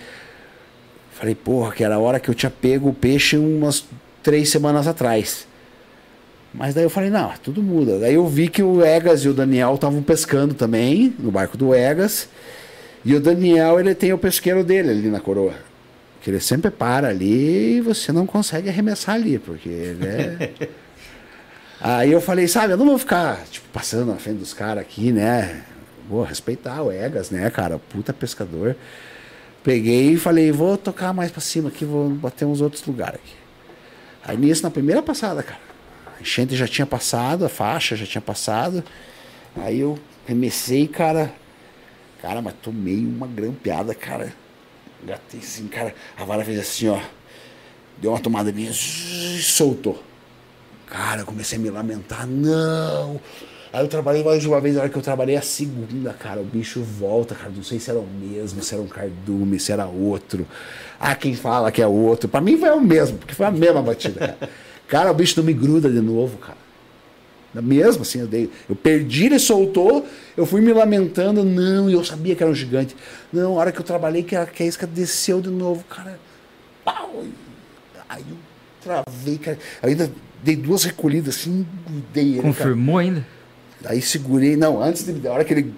Falei, 1.11 1.35
porra, 1.35 1.71
que 1.71 1.83
era 1.83 1.95
a 1.95 1.99
hora 1.99 2.19
que 2.19 2.29
eu 2.29 2.35
tinha 2.35 2.49
pego 2.49 2.89
o 2.89 2.93
peixe 2.93 3.37
umas 3.37 3.85
três 4.23 4.49
semanas 4.49 4.87
atrás. 4.87 5.47
Mas 6.53 6.73
daí 6.73 6.83
eu 6.83 6.89
falei, 6.89 7.09
não, 7.09 7.31
tudo 7.41 7.61
muda. 7.61 7.99
Daí 7.99 8.15
eu 8.15 8.27
vi 8.27 8.49
que 8.49 8.61
o 8.61 8.83
Egas 8.83 9.21
e 9.21 9.29
o 9.29 9.33
Daniel 9.33 9.75
estavam 9.75 10.01
pescando 10.01 10.53
também, 10.53 11.13
no 11.17 11.31
barco 11.31 11.55
do 11.55 11.73
Egas. 11.73 12.27
E 13.05 13.15
o 13.15 13.21
Daniel, 13.21 13.79
ele 13.79 13.95
tem 13.95 14.11
o 14.11 14.17
pesqueiro 14.17 14.63
dele 14.63 14.89
ali 14.89 15.09
na 15.09 15.19
coroa. 15.19 15.70
Que 16.21 16.29
ele 16.29 16.39
sempre 16.39 16.69
para 16.69 17.07
ali 17.07 17.77
e 17.77 17.81
você 17.81 18.11
não 18.11 18.25
consegue 18.27 18.69
arremessar 18.69 19.15
ali, 19.15 19.39
porque 19.39 19.69
ele 19.69 20.05
é. 20.05 20.69
Aí 21.83 22.11
eu 22.11 22.21
falei, 22.21 22.47
sabe, 22.47 22.73
eu 22.73 22.77
não 22.77 22.85
vou 22.85 22.97
ficar, 22.99 23.43
tipo, 23.45 23.67
passando 23.73 24.11
na 24.11 24.17
frente 24.17 24.37
dos 24.37 24.53
caras 24.53 24.83
aqui, 24.83 25.11
né? 25.11 25.63
Vou 26.07 26.23
respeitar 26.23 26.83
o 26.83 26.91
Egas, 26.91 27.31
né, 27.31 27.49
cara? 27.49 27.79
Puta 27.79 28.13
pescador. 28.13 28.75
Peguei 29.63 30.11
e 30.11 30.17
falei, 30.17 30.51
vou 30.51 30.77
tocar 30.77 31.11
mais 31.11 31.31
pra 31.31 31.41
cima 31.41 31.69
aqui, 31.69 31.83
vou 31.83 32.09
bater 32.09 32.45
uns 32.45 32.61
outros 32.61 32.85
lugares 32.85 33.15
aqui. 33.15 33.33
Aí 34.23 34.37
nisso, 34.37 34.61
na 34.61 34.69
primeira 34.69 35.01
passada, 35.01 35.41
cara, 35.41 35.59
a 36.17 36.21
enchente 36.21 36.55
já 36.55 36.67
tinha 36.67 36.85
passado, 36.85 37.45
a 37.45 37.49
faixa 37.49 37.95
já 37.95 38.05
tinha 38.05 38.21
passado. 38.21 38.83
Aí 39.55 39.79
eu 39.79 39.97
remessei, 40.27 40.87
cara. 40.87 41.33
Cara, 42.21 42.41
mas 42.41 42.53
tomei 42.61 42.99
uma 43.03 43.25
grampeada, 43.25 43.95
cara. 43.95 44.33
Gatei 45.05 45.39
assim, 45.39 45.67
cara. 45.67 45.93
A 46.17 46.23
vara 46.23 46.43
fez 46.43 46.59
assim, 46.59 46.89
ó. 46.89 46.99
Deu 47.97 48.11
uma 48.11 48.19
tomada 48.19 48.51
minha, 48.51 48.71
soltou. 48.73 50.01
Cara, 50.87 51.21
eu 51.21 51.25
comecei 51.25 51.57
a 51.57 51.61
me 51.61 51.69
lamentar. 51.69 52.27
Não! 52.27 53.19
Aí 53.73 53.81
eu 53.81 53.87
trabalhei 53.87 54.21
mais 54.21 54.41
de 54.41 54.47
uma 54.47 54.59
vez, 54.59 54.75
na 54.75 54.81
hora 54.81 54.89
que 54.89 54.97
eu 54.97 55.01
trabalhei 55.01 55.37
a 55.37 55.41
segunda, 55.41 56.11
cara, 56.11 56.41
o 56.41 56.43
bicho 56.43 56.81
volta, 56.83 57.33
cara. 57.33 57.51
Não 57.55 57.63
sei 57.63 57.79
se 57.79 57.89
era 57.89 57.99
o 57.99 58.05
mesmo, 58.05 58.61
se 58.61 58.73
era 58.73 58.83
um 58.83 58.87
cardume, 58.87 59.59
se 59.59 59.71
era 59.71 59.85
outro. 59.85 60.45
Ah, 60.99 61.15
quem 61.15 61.33
fala 61.35 61.71
que 61.71 61.81
é 61.81 61.87
outro. 61.87 62.27
Pra 62.27 62.41
mim 62.41 62.57
foi 62.57 62.69
o 62.71 62.81
mesmo, 62.81 63.17
porque 63.17 63.33
foi 63.33 63.45
a 63.45 63.51
mesma 63.51 63.81
batida, 63.81 64.19
cara. 64.19 64.49
Cara, 64.87 65.11
o 65.11 65.13
bicho 65.13 65.35
não 65.37 65.45
me 65.45 65.53
gruda 65.53 65.89
de 65.89 66.01
novo, 66.01 66.37
cara. 66.37 66.57
Mesmo 67.53 68.03
assim, 68.03 68.19
eu 68.19 68.27
dei. 68.27 68.49
Eu 68.69 68.75
perdi, 68.75 69.25
ele 69.25 69.39
soltou, 69.39 70.05
eu 70.37 70.45
fui 70.45 70.61
me 70.61 70.71
lamentando. 70.71 71.43
Não, 71.43 71.89
eu 71.89 72.03
sabia 72.03 72.35
que 72.35 72.43
era 72.43 72.51
um 72.51 72.55
gigante. 72.55 72.95
Não, 73.33 73.53
a 73.53 73.59
hora 73.59 73.71
que 73.71 73.79
eu 73.79 73.83
trabalhei, 73.83 74.23
que 74.23 74.35
a, 74.35 74.45
que 74.45 74.63
a 74.63 74.65
isca 74.65 74.87
desceu 74.87 75.41
de 75.41 75.49
novo, 75.49 75.83
cara. 75.89 76.17
Pau! 76.85 77.23
Aí 78.07 78.23
eu 78.29 78.37
travei, 78.81 79.37
cara. 79.37 79.57
Eu 79.83 79.89
ainda 79.89 80.11
dei 80.43 80.55
duas 80.55 80.83
recolhidas 80.83 81.35
assim, 81.35 81.65
grudei 81.85 82.23
ele. 82.23 82.35
cara. 82.37 82.47
Confirmou 82.53 82.97
ainda? 82.97 83.25
Aí 83.85 84.01
segurei, 84.01 84.55
não, 84.55 84.81
antes 84.81 85.03
de, 85.03 85.11
da 85.13 85.31
hora 85.31 85.43
que 85.43 85.53
ele 85.53 85.73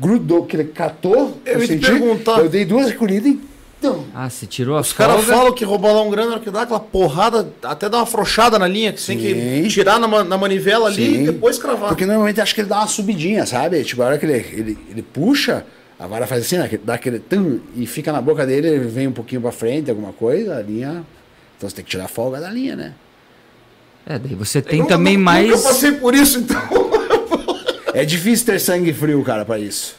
grudou, 0.00 0.44
que 0.44 0.56
ele 0.56 0.64
catou, 0.64 1.40
Eu 1.44 1.60
te 1.60 1.66
senti, 1.68 1.86
perguntar. 1.86 2.38
eu 2.40 2.48
dei 2.48 2.64
duas 2.64 2.88
recolhidas 2.90 3.32
e. 3.32 3.40
Tum. 3.84 4.02
Ah, 4.14 4.30
você 4.30 4.46
tirou 4.46 4.78
a 4.78 4.80
Os 4.80 4.94
caras 4.94 5.24
falam 5.26 5.52
que 5.52 5.62
roubar 5.62 5.92
lá 5.92 6.00
um 6.00 6.10
grana, 6.10 6.28
na 6.28 6.34
hora 6.36 6.42
que 6.42 6.50
dá 6.50 6.62
aquela 6.62 6.80
porrada, 6.80 7.52
até 7.62 7.86
dá 7.86 7.98
uma 7.98 8.04
afrouxada 8.04 8.58
na 8.58 8.66
linha, 8.66 8.94
que 8.94 9.00
você 9.00 9.14
tem 9.14 9.62
que 9.62 9.68
tirar 9.68 9.98
na, 9.98 10.24
na 10.24 10.38
manivela 10.38 10.86
ali 10.86 11.04
Sim. 11.04 11.22
e 11.22 11.26
depois 11.26 11.58
cravar. 11.58 11.90
Porque 11.90 12.06
normalmente 12.06 12.40
acho 12.40 12.54
que 12.54 12.62
ele 12.62 12.68
dá 12.68 12.78
uma 12.78 12.86
subidinha, 12.86 13.44
sabe? 13.44 13.84
Tipo, 13.84 14.02
a 14.02 14.06
hora 14.06 14.18
que 14.18 14.24
ele, 14.24 14.32
ele, 14.52 14.78
ele 14.88 15.02
puxa, 15.02 15.66
a 15.98 16.06
vara 16.06 16.26
faz 16.26 16.46
assim, 16.46 16.56
né? 16.56 16.70
Dá 16.82 16.94
aquele 16.94 17.18
tum, 17.18 17.60
e 17.76 17.86
fica 17.86 18.10
na 18.10 18.22
boca 18.22 18.46
dele, 18.46 18.68
ele 18.68 18.86
vem 18.86 19.06
um 19.06 19.12
pouquinho 19.12 19.42
pra 19.42 19.52
frente, 19.52 19.90
alguma 19.90 20.14
coisa, 20.14 20.56
a 20.56 20.62
linha. 20.62 21.04
Então 21.58 21.68
você 21.68 21.76
tem 21.76 21.84
que 21.84 21.90
tirar 21.90 22.06
a 22.06 22.08
folga 22.08 22.40
da 22.40 22.48
linha, 22.48 22.74
né? 22.74 22.94
É, 24.06 24.18
daí 24.18 24.34
você 24.34 24.62
tem 24.62 24.80
Eu 24.80 24.86
também 24.86 25.18
mais. 25.18 25.48
Nunca 25.50 25.62
passei 25.62 25.92
por 25.92 26.14
isso, 26.14 26.38
então. 26.38 26.58
É 27.92 28.04
difícil 28.04 28.46
ter 28.46 28.58
sangue 28.58 28.92
frio, 28.92 29.22
cara, 29.22 29.44
pra 29.44 29.58
isso. 29.58 29.94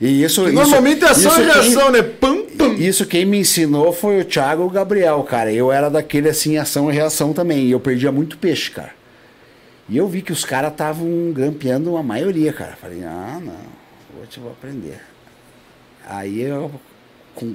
E 0.00 0.22
isso. 0.22 0.42
isso 0.44 0.52
Normalmente 0.52 1.04
é 1.04 1.08
ação 1.08 1.30
isso 1.32 1.40
e 1.40 1.44
reação, 1.44 1.90
né? 1.92 2.02
Pam, 2.02 2.42
pam. 2.58 2.74
Isso 2.74 3.06
quem 3.06 3.24
me 3.24 3.38
ensinou 3.38 3.92
foi 3.92 4.20
o 4.20 4.24
Thiago 4.24 4.68
Gabriel, 4.68 5.22
cara. 5.22 5.52
Eu 5.52 5.70
era 5.72 5.88
daquele 5.88 6.28
assim, 6.28 6.56
ação 6.58 6.90
e 6.90 6.94
reação 6.94 7.32
também. 7.32 7.66
E 7.66 7.70
eu 7.70 7.80
perdia 7.80 8.10
muito 8.12 8.36
peixe, 8.38 8.70
cara. 8.70 8.92
E 9.88 9.96
eu 9.96 10.08
vi 10.08 10.22
que 10.22 10.32
os 10.32 10.44
caras 10.44 10.72
estavam 10.72 11.30
grampeando 11.32 11.96
a 11.96 12.02
maioria, 12.02 12.52
cara. 12.52 12.76
Falei, 12.80 13.04
ah, 13.04 13.38
não, 13.42 13.52
vou 14.16 14.26
te 14.26 14.40
vou 14.40 14.50
aprender. 14.50 14.98
Aí 16.08 16.40
eu 16.42 16.70
com- 17.34 17.54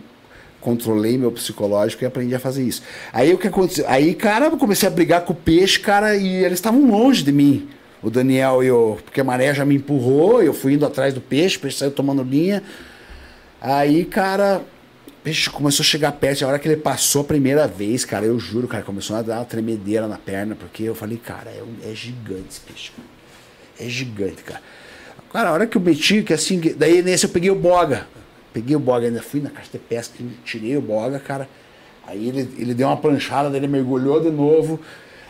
controlei 0.61 1.17
meu 1.17 1.31
psicológico 1.31 2.03
e 2.03 2.05
aprendi 2.07 2.35
a 2.35 2.39
fazer 2.39 2.63
isso. 2.63 2.83
Aí 3.11 3.33
o 3.33 3.37
que 3.37 3.47
aconteceu? 3.47 3.85
Aí, 3.87 4.13
cara, 4.13 4.45
eu 4.45 4.57
comecei 4.57 4.87
a 4.87 4.91
brigar 4.91 5.21
com 5.21 5.33
o 5.33 5.35
peixe, 5.35 5.79
cara, 5.79 6.15
e 6.15 6.43
eles 6.43 6.59
estavam 6.59 6.85
longe 6.89 7.23
de 7.23 7.31
mim. 7.31 7.67
O 8.01 8.09
Daniel 8.09 8.63
e 8.63 8.71
o. 8.71 8.97
Porque 9.03 9.19
a 9.21 9.23
maré 9.23 9.53
já 9.53 9.65
me 9.65 9.75
empurrou, 9.75 10.41
eu 10.41 10.53
fui 10.53 10.73
indo 10.73 10.85
atrás 10.85 11.13
do 11.13 11.21
peixe, 11.21 11.57
o 11.57 11.59
peixe 11.59 11.77
saiu 11.77 11.91
tomando 11.91 12.23
linha. 12.23 12.63
Aí, 13.61 14.05
cara, 14.05 14.61
o 15.07 15.11
peixe 15.23 15.49
começou 15.49 15.83
a 15.83 15.85
chegar 15.85 16.11
perto. 16.13 16.43
A 16.45 16.47
hora 16.47 16.59
que 16.59 16.67
ele 16.67 16.77
passou 16.77 17.21
a 17.21 17.25
primeira 17.25 17.67
vez, 17.67 18.05
cara, 18.05 18.25
eu 18.25 18.39
juro, 18.39 18.67
cara, 18.67 18.83
começou 18.83 19.15
a 19.17 19.21
dar 19.21 19.39
uma 19.39 19.45
tremedeira 19.45 20.07
na 20.07 20.17
perna, 20.17 20.55
porque 20.55 20.83
eu 20.83 20.95
falei, 20.95 21.17
cara, 21.17 21.49
é, 21.51 21.61
um- 21.61 21.91
é 21.91 21.93
gigante 21.93 22.45
esse 22.49 22.59
peixe, 22.61 22.91
cara. 22.95 23.07
É 23.79 23.89
gigante, 23.89 24.43
cara. 24.43 24.61
Cara, 25.33 25.49
a 25.49 25.53
hora 25.53 25.67
que 25.67 25.77
eu 25.77 25.81
meti, 25.81 26.23
que 26.23 26.33
assim, 26.33 26.59
daí 26.77 27.01
nesse 27.01 27.25
eu 27.25 27.29
peguei 27.29 27.51
o 27.51 27.55
boga. 27.55 28.07
Peguei 28.53 28.75
o 28.75 28.79
boga, 28.79 29.05
ainda 29.07 29.21
fui 29.21 29.41
na 29.41 29.49
caixa 29.49 29.69
de 29.71 29.77
pesca, 29.77 30.15
tirei 30.43 30.75
o 30.75 30.81
boga, 30.81 31.19
cara. 31.19 31.47
Aí 32.07 32.27
ele, 32.29 32.49
ele 32.57 32.73
deu 32.73 32.87
uma 32.87 32.97
planchada, 32.97 33.55
ele 33.55 33.67
mergulhou 33.67 34.19
de 34.21 34.31
novo. 34.31 34.79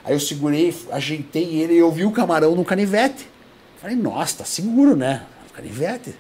Aí 0.03 0.13
eu 0.13 0.19
segurei, 0.19 0.73
ajeitei 0.91 1.61
ele 1.61 1.73
e 1.73 1.77
eu 1.77 1.91
vi 1.91 2.05
o 2.05 2.11
camarão 2.11 2.55
no 2.55 2.63
canivete. 2.65 3.27
Falei, 3.81 3.95
nossa, 3.95 4.39
tá 4.39 4.45
seguro, 4.45 4.95
né? 4.95 5.23
Canivete. 5.55 6.13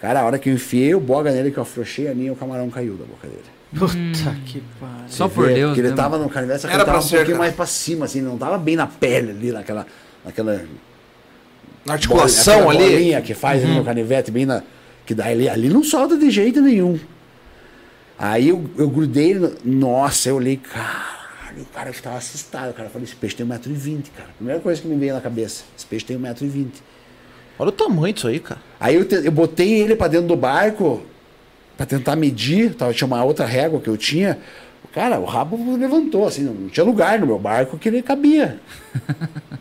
Cara, 0.00 0.20
a 0.20 0.24
hora 0.24 0.38
que 0.38 0.48
eu 0.50 0.54
enfiei 0.54 0.94
o 0.94 1.00
boga 1.00 1.30
nele, 1.32 1.50
que 1.50 1.58
eu 1.58 1.62
afrouxei 1.62 2.08
a 2.08 2.12
linha, 2.12 2.32
o 2.32 2.36
camarão 2.36 2.68
caiu 2.70 2.94
da 2.94 3.04
boca 3.04 3.26
dele. 3.26 3.42
Puta 3.78 4.36
que 4.46 4.62
pariu. 4.80 5.08
Só 5.08 5.28
por 5.28 5.46
Deus, 5.48 5.70
Porque 5.70 5.80
ele 5.80 5.90
né, 5.90 5.96
tava 5.96 6.10
mano? 6.10 6.24
no 6.24 6.30
canivete, 6.30 6.60
só 6.62 6.68
que 6.68 6.74
Era 6.74 6.82
ele 6.82 6.86
tava 6.86 6.98
um 6.98 7.02
ser, 7.02 7.16
pouquinho 7.16 7.36
cara. 7.36 7.46
mais 7.46 7.54
pra 7.56 7.66
cima, 7.66 8.04
assim, 8.04 8.20
não 8.20 8.38
tava 8.38 8.58
bem 8.58 8.76
na 8.76 8.86
pele 8.86 9.30
ali, 9.30 9.52
naquela. 9.52 9.86
naquela 10.24 10.62
Na 11.84 11.94
articulação 11.94 12.68
aquela 12.70 12.84
ali. 12.84 12.90
bolinha 12.92 13.22
que 13.22 13.34
faz 13.34 13.64
ali 13.64 13.74
no 13.74 13.84
canivete, 13.84 14.30
bem 14.30 14.46
na. 14.46 14.62
Que 15.04 15.14
dá 15.14 15.26
ali, 15.26 15.48
ali 15.48 15.68
não 15.68 15.82
solta 15.82 16.16
de 16.16 16.30
jeito 16.30 16.60
nenhum. 16.60 16.98
Aí 18.18 18.48
eu, 18.48 18.64
eu 18.78 18.88
grudei, 18.88 19.34
nossa, 19.64 20.28
eu 20.30 20.36
olhei, 20.36 20.60
caralho, 21.56 21.62
o 21.62 21.74
cara 21.74 21.90
estava 21.90 22.16
assustado. 22.16 22.70
O 22.70 22.74
cara 22.74 22.88
falou, 22.88 23.04
esse 23.04 23.16
peixe 23.16 23.36
tem 23.36 23.46
1,20m, 23.46 24.04
cara. 24.16 24.28
Primeira 24.36 24.60
coisa 24.60 24.80
que 24.80 24.88
me 24.88 24.96
veio 24.96 25.14
na 25.14 25.20
cabeça, 25.20 25.64
esse 25.76 25.86
peixe 25.86 26.04
tem 26.04 26.18
1,20m. 26.18 26.68
Olha 27.58 27.68
o 27.68 27.72
tamanho 27.72 28.12
disso 28.12 28.28
aí, 28.28 28.38
cara. 28.38 28.60
Aí 28.78 28.94
eu, 28.96 29.04
te- 29.06 29.24
eu 29.24 29.32
botei 29.32 29.80
ele 29.80 29.96
pra 29.96 30.08
dentro 30.08 30.26
do 30.28 30.36
barco 30.36 31.02
pra 31.76 31.86
tentar 31.86 32.14
medir, 32.16 32.74
tava, 32.74 32.92
tinha 32.92 33.06
uma 33.06 33.22
outra 33.24 33.46
régua 33.46 33.80
que 33.80 33.88
eu 33.88 33.96
tinha. 33.96 34.38
Cara, 34.92 35.18
o 35.18 35.24
rabo 35.24 35.76
levantou, 35.76 36.26
assim, 36.26 36.42
não 36.42 36.68
tinha 36.68 36.84
lugar 36.84 37.18
no 37.18 37.26
meu 37.26 37.38
barco 37.38 37.76
que 37.78 37.88
ele 37.88 38.02
cabia. 38.02 38.58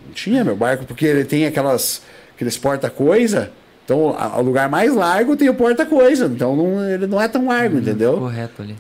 Não 0.06 0.14
tinha 0.14 0.46
meu 0.46 0.56
barco, 0.56 0.86
porque 0.86 1.06
ele 1.06 1.26
tem 1.26 1.46
aquelas, 1.46 2.02
aqueles 2.34 2.58
porta-coisa. 2.58 3.52
Então, 3.84 4.16
o 4.38 4.42
lugar 4.42 4.70
mais 4.70 4.96
largo 4.96 5.36
tem 5.36 5.50
o 5.50 5.54
porta-coisa. 5.54 6.28
Então, 6.28 6.56
não- 6.56 6.90
ele 6.90 7.06
não 7.06 7.22
é 7.22 7.28
tão 7.28 7.48
largo, 7.48 7.78
entendeu? 7.80 8.18
Correto 8.18 8.62
ali. 8.62 8.76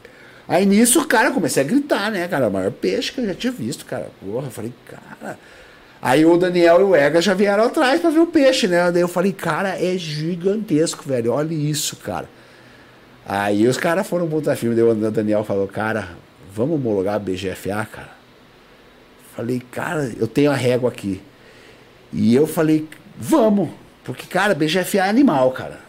Aí 0.47 0.65
nisso, 0.65 1.03
cara, 1.07 1.31
comecei 1.31 1.63
a 1.63 1.65
gritar, 1.65 2.11
né, 2.11 2.27
cara? 2.27 2.47
O 2.47 2.51
maior 2.51 2.71
peixe 2.71 3.11
que 3.11 3.19
eu 3.19 3.25
já 3.25 3.33
tinha 3.33 3.51
visto, 3.51 3.85
cara. 3.85 4.11
Porra, 4.23 4.47
eu 4.47 4.51
falei, 4.51 4.73
cara. 4.85 5.39
Aí 6.01 6.23
o 6.23 6.37
Daniel 6.37 6.81
e 6.81 6.83
o 6.83 6.95
Ega 6.95 7.19
já 7.19 7.33
vieram 7.33 7.63
atrás 7.63 7.99
pra 7.99 8.11
ver 8.11 8.19
o 8.19 8.27
peixe, 8.27 8.67
né? 8.67 8.91
Daí 8.91 9.01
eu 9.01 9.07
falei, 9.07 9.33
cara, 9.33 9.69
é 9.83 9.97
gigantesco, 9.97 11.03
velho. 11.07 11.31
Olha 11.31 11.53
isso, 11.53 11.95
cara. 11.95 12.29
Aí 13.25 13.67
os 13.67 13.75
caras 13.75 14.07
foram 14.07 14.27
pro 14.27 14.55
filme, 14.55 14.75
daí 14.75 14.85
o 14.85 14.93
Daniel 15.11 15.43
falou, 15.43 15.67
cara, 15.67 16.09
vamos 16.53 16.75
homologar 16.75 17.15
a 17.15 17.19
BGFA, 17.19 17.87
cara? 17.91 18.15
Falei, 19.35 19.59
cara, 19.71 20.11
eu 20.17 20.27
tenho 20.27 20.51
a 20.51 20.55
régua 20.55 20.89
aqui. 20.89 21.21
E 22.13 22.35
eu 22.35 22.45
falei, 22.45 22.87
vamos. 23.17 23.69
Porque, 24.03 24.27
cara, 24.27 24.53
BGFA 24.53 24.99
é 24.99 25.09
animal, 25.09 25.51
cara. 25.51 25.79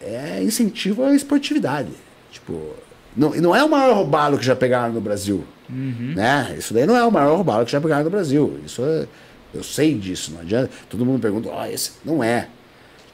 É 0.00 0.42
incentivo 0.42 1.04
à 1.04 1.14
esportividade. 1.14 1.90
Tipo, 2.32 2.74
não, 3.16 3.30
não 3.30 3.56
é 3.56 3.64
o 3.64 3.68
maior 3.68 3.94
roubalo 3.94 4.38
que 4.38 4.44
já 4.44 4.54
pegaram 4.54 4.92
no 4.92 5.00
Brasil. 5.00 5.44
Né? 6.14 6.54
Isso 6.58 6.74
daí 6.74 6.86
não 6.86 6.96
é 6.96 7.04
o 7.04 7.10
maior 7.10 7.36
roubalo 7.36 7.64
que 7.64 7.72
já 7.72 7.80
pegaram 7.80 8.04
no 8.04 8.10
Brasil. 8.10 8.60
Isso 8.64 8.82
é, 8.84 9.06
eu 9.54 9.64
sei 9.64 9.94
disso, 9.94 10.32
não 10.32 10.40
adianta. 10.40 10.70
Todo 10.88 11.04
mundo 11.04 11.20
pergunta, 11.20 11.48
ó, 11.48 11.66
esse 11.66 11.92
não 12.04 12.22
é. 12.22 12.48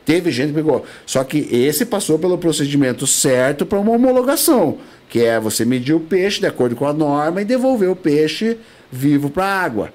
Teve 0.04 0.30
gente 0.32 0.48
que 0.48 0.54
pegou. 0.54 0.84
Só 1.06 1.22
que 1.22 1.38
esse 1.38 1.86
passou 1.86 2.18
pelo 2.18 2.36
procedimento 2.36 3.06
certo 3.06 3.64
para 3.64 3.78
uma 3.78 3.92
homologação, 3.92 4.78
que 5.08 5.22
é 5.22 5.38
você 5.38 5.64
medir 5.64 5.94
o 5.94 6.00
peixe 6.00 6.40
de 6.40 6.46
acordo 6.46 6.74
com 6.74 6.86
a 6.86 6.92
norma 6.92 7.40
e 7.40 7.44
devolver 7.44 7.88
o 7.88 7.96
peixe 7.96 8.58
vivo 8.90 9.30
para 9.30 9.44
a 9.44 9.62
água. 9.62 9.92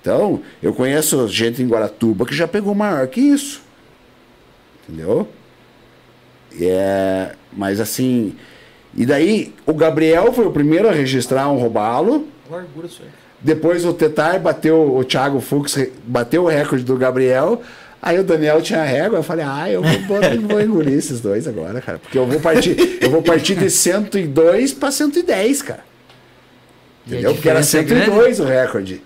Então, 0.00 0.42
eu 0.62 0.72
conheço 0.72 1.26
gente 1.28 1.62
em 1.62 1.66
Guaratuba 1.66 2.26
que 2.26 2.34
já 2.34 2.46
pegou 2.46 2.74
maior 2.74 3.06
que 3.08 3.20
isso. 3.20 3.62
Entendeu? 4.86 5.28
É, 6.60 7.34
mas 7.52 7.80
assim. 7.80 8.36
E 8.96 9.04
daí, 9.04 9.52
o 9.66 9.74
Gabriel 9.74 10.32
foi 10.32 10.46
o 10.46 10.50
primeiro 10.50 10.88
a 10.88 10.92
registrar 10.92 11.48
um 11.48 11.58
robalo. 11.58 12.26
Largura 12.50 12.88
aí. 12.88 13.08
Depois 13.40 13.84
o 13.84 13.92
Tetar 13.92 14.40
bateu, 14.40 14.96
o 14.96 15.04
Thiago 15.04 15.40
Fux 15.40 15.78
bateu 16.04 16.44
o 16.44 16.48
recorde 16.48 16.84
do 16.84 16.96
Gabriel. 16.96 17.60
Aí 18.00 18.18
o 18.18 18.24
Daniel 18.24 18.62
tinha 18.62 18.80
a 18.80 18.84
régua, 18.84 19.18
eu 19.18 19.22
falei, 19.22 19.44
ah, 19.46 19.70
eu 19.70 19.82
vou, 19.82 20.20
vou, 20.48 20.60
engolir 20.60 20.94
esses 20.94 21.20
dois 21.20 21.46
agora, 21.46 21.80
cara. 21.80 21.98
Porque 21.98 22.16
eu 22.16 22.26
vou 22.26 22.40
partir, 22.40 22.98
eu 23.00 23.10
vou 23.10 23.22
partir 23.22 23.54
de 23.54 23.68
102 23.70 24.72
para 24.72 24.90
110, 24.90 25.62
cara. 25.62 25.84
Entendeu? 27.06 27.34
Porque 27.34 27.48
era 27.48 27.60
diferença 27.60 27.94
é 27.94 28.06
102 28.06 28.40
o 28.40 28.44
recorde. 28.44 29.02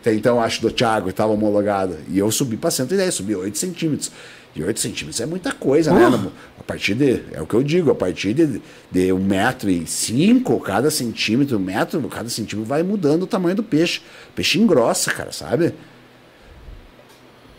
Até 0.00 0.14
então, 0.14 0.40
acho, 0.40 0.62
do 0.62 0.70
Thiago, 0.70 1.10
estava 1.10 1.32
homologado. 1.32 1.96
E 2.08 2.18
eu 2.18 2.30
subi 2.30 2.56
para 2.56 2.70
110, 2.70 3.14
subi 3.14 3.34
8 3.34 3.58
centímetros. 3.58 4.10
E 4.54 4.64
8 4.64 4.80
centímetros 4.80 5.20
é 5.20 5.26
muita 5.26 5.52
coisa, 5.52 5.92
né? 5.92 6.08
No- 6.08 6.32
A 6.58 6.62
partir 6.64 6.94
de, 6.94 7.22
é 7.32 7.40
o 7.40 7.46
que 7.46 7.54
eu 7.54 7.62
digo, 7.62 7.90
a 7.90 7.94
partir 7.94 8.34
de, 8.34 8.60
de 8.90 9.08
1,5m 9.12 10.60
cada 10.60 10.90
centímetro, 10.90 11.56
um 11.56 11.60
metro, 11.60 12.00
cada 12.08 12.28
centímetro 12.28 12.68
vai 12.68 12.82
mudando 12.82 13.22
o 13.22 13.26
tamanho 13.26 13.54
do 13.56 13.62
peixe. 13.62 14.00
O 14.30 14.32
peixe 14.34 14.58
engrossa, 14.58 15.12
cara, 15.12 15.30
sabe? 15.32 15.72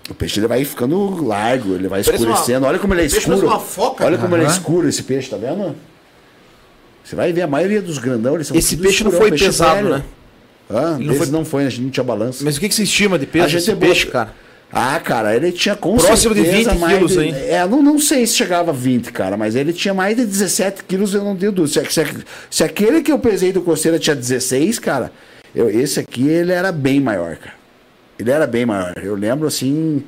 O 0.10 0.14
peixe 0.14 0.40
ele 0.40 0.48
vai 0.48 0.64
ficando 0.66 1.24
largo, 1.26 1.76
ele 1.76 1.88
vai 1.88 2.04
Parece 2.04 2.24
uma- 2.24 2.34
escurecendo. 2.34 2.66
Olha 2.66 2.80
como 2.80 2.94
ele 2.94 3.04
é 3.04 3.06
o 3.08 3.10
peixe 3.10 3.30
escuro. 3.30 3.48
uma 3.48 3.60
foca. 3.60 4.06
Olha 4.06 4.18
como 4.18 4.36
ele 4.36 4.44
é 4.44 4.48
escuro 4.48 4.88
esse 4.90 5.04
peixe, 5.04 5.30
tá 5.30 5.38
vendo? 5.38 5.76
Você 7.04 7.16
vai 7.16 7.32
ver, 7.32 7.42
a 7.44 7.48
maioria 7.48 7.82
dos 7.82 7.98
grandão, 7.98 8.36
eles 8.36 8.48
são 8.48 8.58
Esse 8.58 8.76
peixe 8.78 9.04
não 9.04 9.12
escurão, 9.12 9.20
foi 9.22 9.30
peixe 9.30 9.46
pesado, 9.46 9.76
velho. 9.76 9.90
né? 9.98 10.04
Ele 10.70 11.06
não 11.06 11.14
Esse 11.14 11.18
foi- 11.24 11.28
não 11.32 11.46
foi, 11.46 11.66
a 11.66 11.70
gente 11.70 11.82
não 11.84 11.90
tinha 11.90 12.04
balança. 12.04 12.44
Mas 12.44 12.58
o 12.58 12.60
que, 12.60 12.70
que 12.70 12.76
você 12.76 12.84
estima 12.84 13.18
de 13.20 13.26
peso 13.26 13.46
A 13.46 13.48
gente 13.48 13.60
desse 13.60 13.72
bota- 13.74 13.86
peixe, 13.86 14.08
cara? 14.08 14.34
Ah, 14.72 15.00
cara, 15.00 15.36
ele 15.36 15.52
tinha 15.52 15.76
com 15.76 15.98
Próximo 15.98 16.34
de 16.34 16.44
certeza 16.44 16.72
20 16.72 16.80
mais 16.80 16.98
quilos, 16.98 17.12
de- 17.14 17.20
hein? 17.20 17.34
É, 17.36 17.68
não, 17.68 17.82
não 17.84 18.00
sei 18.00 18.26
se 18.26 18.36
chegava 18.36 18.72
a 18.72 18.74
20, 18.74 19.12
cara, 19.12 19.36
mas 19.36 19.56
ele 19.56 19.74
tinha 19.74 19.94
mais 19.94 20.16
de 20.16 20.26
17 20.26 20.84
quilos, 20.86 21.14
eu 21.14 21.24
não 21.24 21.36
tenho 21.36 21.52
dúvida. 21.52 21.84
Se, 21.90 21.92
se, 21.92 22.06
se 22.50 22.64
aquele 22.64 23.02
que 23.02 23.12
eu 23.12 23.20
pesei 23.20 23.52
do 23.52 23.62
Costeira 23.62 24.00
tinha 24.00 24.16
16, 24.16 24.80
cara, 24.80 25.12
eu, 25.54 25.70
esse 25.70 26.00
aqui 26.00 26.28
ele 26.28 26.54
era 26.54 26.72
bem 26.72 27.02
maior, 27.02 27.36
cara. 27.36 27.56
Ele 28.18 28.32
era 28.32 28.48
bem 28.48 28.66
maior. 28.66 28.94
Eu 29.04 29.16
lembro 29.16 29.48
assim. 29.48 30.04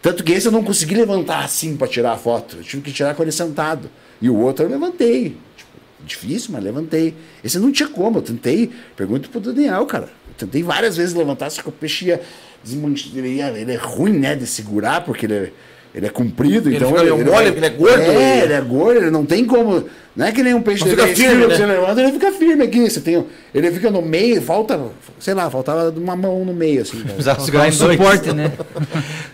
Tanto 0.00 0.24
que 0.24 0.32
esse 0.32 0.46
eu 0.46 0.52
não 0.52 0.64
consegui 0.64 0.94
levantar 0.96 1.44
assim 1.44 1.76
pra 1.76 1.86
tirar 1.86 2.12
a 2.12 2.16
foto. 2.16 2.56
Eu 2.56 2.62
tive 2.64 2.82
que 2.82 2.90
tirar 2.92 3.14
com 3.14 3.22
ele 3.22 3.30
sentado. 3.30 3.88
E 4.20 4.28
o 4.28 4.36
outro 4.36 4.64
eu 4.64 4.70
levantei. 4.70 5.36
Tipo, 5.56 5.70
difícil, 6.04 6.50
mas 6.52 6.64
levantei. 6.64 7.14
Esse 7.44 7.58
não 7.58 7.70
tinha 7.70 7.88
como. 7.88 8.18
Eu 8.18 8.22
tentei. 8.22 8.70
Pergunta 8.96 9.28
pro 9.28 9.38
Daniel, 9.40 9.84
cara. 9.86 10.06
Eu 10.28 10.34
tentei 10.38 10.62
várias 10.62 10.96
vezes 10.96 11.14
levantar, 11.14 11.50
só 11.50 11.62
que 11.62 11.68
o 11.68 11.72
peixe 11.72 12.06
ia. 12.06 12.20
Desmanch- 12.62 13.12
Ele, 13.14 13.40
ele 13.40 13.72
é 13.72 13.76
ruim, 13.76 14.18
né, 14.18 14.34
de 14.34 14.46
segurar, 14.46 15.04
porque 15.04 15.26
ele 15.26 15.34
é, 15.34 15.50
ele 15.94 16.06
é 16.06 16.10
comprido. 16.10 16.68
Ele 16.68 16.76
então 16.76 16.88
fica 16.88 17.02
meio 17.02 17.18
mole, 17.18 17.46
porque 17.52 17.58
ele 17.58 17.66
é 17.66 17.70
gordo, 17.70 18.00
É, 18.02 18.42
ele 18.44 18.52
é 18.52 18.60
gordo, 18.60 19.00
ele 19.00 19.10
não 19.10 19.24
tem 19.26 19.44
como. 19.44 19.84
Não 20.14 20.26
é 20.26 20.32
que 20.32 20.42
nem 20.42 20.52
um 20.52 20.60
peixe 20.60 20.84
fica 20.84 21.06
10 21.06 21.18
firme, 21.18 21.46
né? 21.46 21.54
Você 21.56 21.64
levanta, 21.64 22.02
ele 22.02 22.12
fica 22.12 22.32
firme 22.32 22.64
aqui. 22.64 22.90
Você 22.90 23.00
tem, 23.00 23.26
ele 23.54 23.70
fica 23.72 23.90
no 23.90 24.02
meio, 24.02 24.42
falta, 24.42 24.78
sei 25.18 25.32
lá, 25.32 25.48
faltava 25.50 25.88
uma 25.90 26.14
mão 26.14 26.44
no 26.44 26.52
meio, 26.52 26.82
assim. 26.82 27.00
Precisava 27.00 27.40
segurar 27.40 27.64
um 27.64 27.68
em 27.68 27.72
suporte, 27.72 28.32
né? 28.32 28.52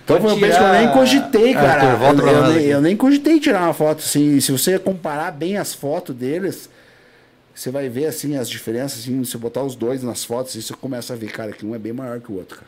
Então 0.05 0.21
foi 0.23 0.33
um 0.33 0.41
peixe 0.41 0.57
que 0.57 0.65
eu 0.65 0.73
nem 0.73 0.89
cogitei, 0.93 1.53
cara. 1.53 1.83
Arthur, 1.83 1.99
volta 1.99 2.23
eu, 2.23 2.29
eu 2.29 2.55
nem, 2.55 2.65
eu 2.67 2.81
nem 2.81 2.97
cogitei 2.97 3.39
tirar 3.41 3.63
uma 3.65 3.75
foto. 3.75 3.99
Assim, 3.99 4.41
se 4.41 4.51
você 4.53 4.79
comparar 4.79 5.33
bem 5.33 5.59
as 5.59 5.75
fotos 5.75 6.15
deles, 6.17 6.71
você 7.55 7.71
vai 7.71 7.89
ver 7.91 8.07
assim 8.07 8.37
as 8.37 8.49
diferenças. 8.49 9.01
Assim, 9.01 9.23
se 9.25 9.37
botar 9.37 9.63
os 9.65 9.75
dois 9.77 10.03
nas 10.03 10.25
fotos, 10.25 10.55
você 10.55 10.73
começa 10.75 11.13
a 11.13 11.17
ver, 11.17 11.31
cara, 11.31 11.53
que 11.53 11.67
um 11.67 11.75
é 11.75 11.79
bem 11.79 11.93
maior 11.93 12.21
que 12.21 12.31
o 12.33 12.37
outro, 12.37 12.57
cara. 12.57 12.67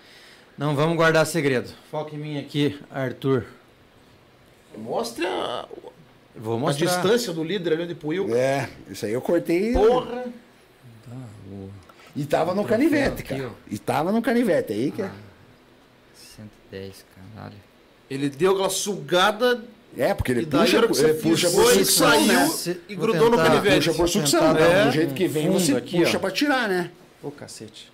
Não 0.60 0.76
vamos 0.76 0.94
guardar 0.94 1.24
segredo. 1.26 1.70
Foca 1.90 2.14
em 2.14 2.18
mim 2.18 2.38
aqui, 2.38 2.78
Arthur. 2.90 3.46
Mostra 4.76 5.26
a, 5.26 5.66
Vou 6.36 6.56
a 6.56 6.58
mostrar. 6.58 6.86
distância 6.86 7.32
do 7.32 7.42
líder 7.42 7.72
ali 7.72 7.86
de 7.86 7.94
Puil. 7.94 8.36
É, 8.36 8.68
isso 8.90 9.06
aí 9.06 9.12
eu 9.14 9.22
cortei. 9.22 9.72
Porra! 9.72 10.26
E 12.14 12.26
tava 12.26 12.54
no 12.54 12.62
canivete, 12.66 13.22
aqui, 13.22 13.38
cara. 13.38 13.50
E 13.70 13.78
tava 13.78 14.12
no 14.12 14.20
canivete 14.20 14.74
aí 14.74 14.90
que. 14.90 15.02
110, 16.14 17.06
caralho. 17.34 17.54
Ele 18.10 18.28
deu 18.28 18.52
aquela 18.52 18.68
sugada 18.68 19.64
É, 19.96 20.12
porque 20.12 20.30
ele 20.32 20.42
e 20.42 20.44
daí 20.44 20.60
puxa, 20.66 20.76
a 20.76 20.78
hora 20.80 20.88
que 20.88 20.94
você 20.94 21.04
ele 21.10 21.14
puxa 21.22 21.50
por 21.50 21.72
ele 21.72 21.84
sucção, 21.86 22.08
saiu 22.10 22.26
né? 22.26 22.46
Se- 22.48 22.80
e 22.86 22.94
vou 22.96 23.06
grudou 23.06 23.30
no 23.30 23.36
tentar- 23.38 23.48
canivete. 23.48 23.86
Puxa 23.86 23.94
por 23.96 24.08
sucção, 24.10 24.40
Tentar 24.40 24.68
né? 24.68 24.80
É. 24.82 24.84
Do 24.84 24.90
jeito 24.92 25.14
que 25.14 25.26
vem, 25.26 25.46
fundo 25.46 25.58
você 25.58 25.74
aqui, 25.76 25.98
puxa 26.00 26.16
ó. 26.18 26.20
pra 26.20 26.30
tirar, 26.30 26.68
né? 26.68 26.90
Ô, 27.22 27.30
cacete. 27.30 27.90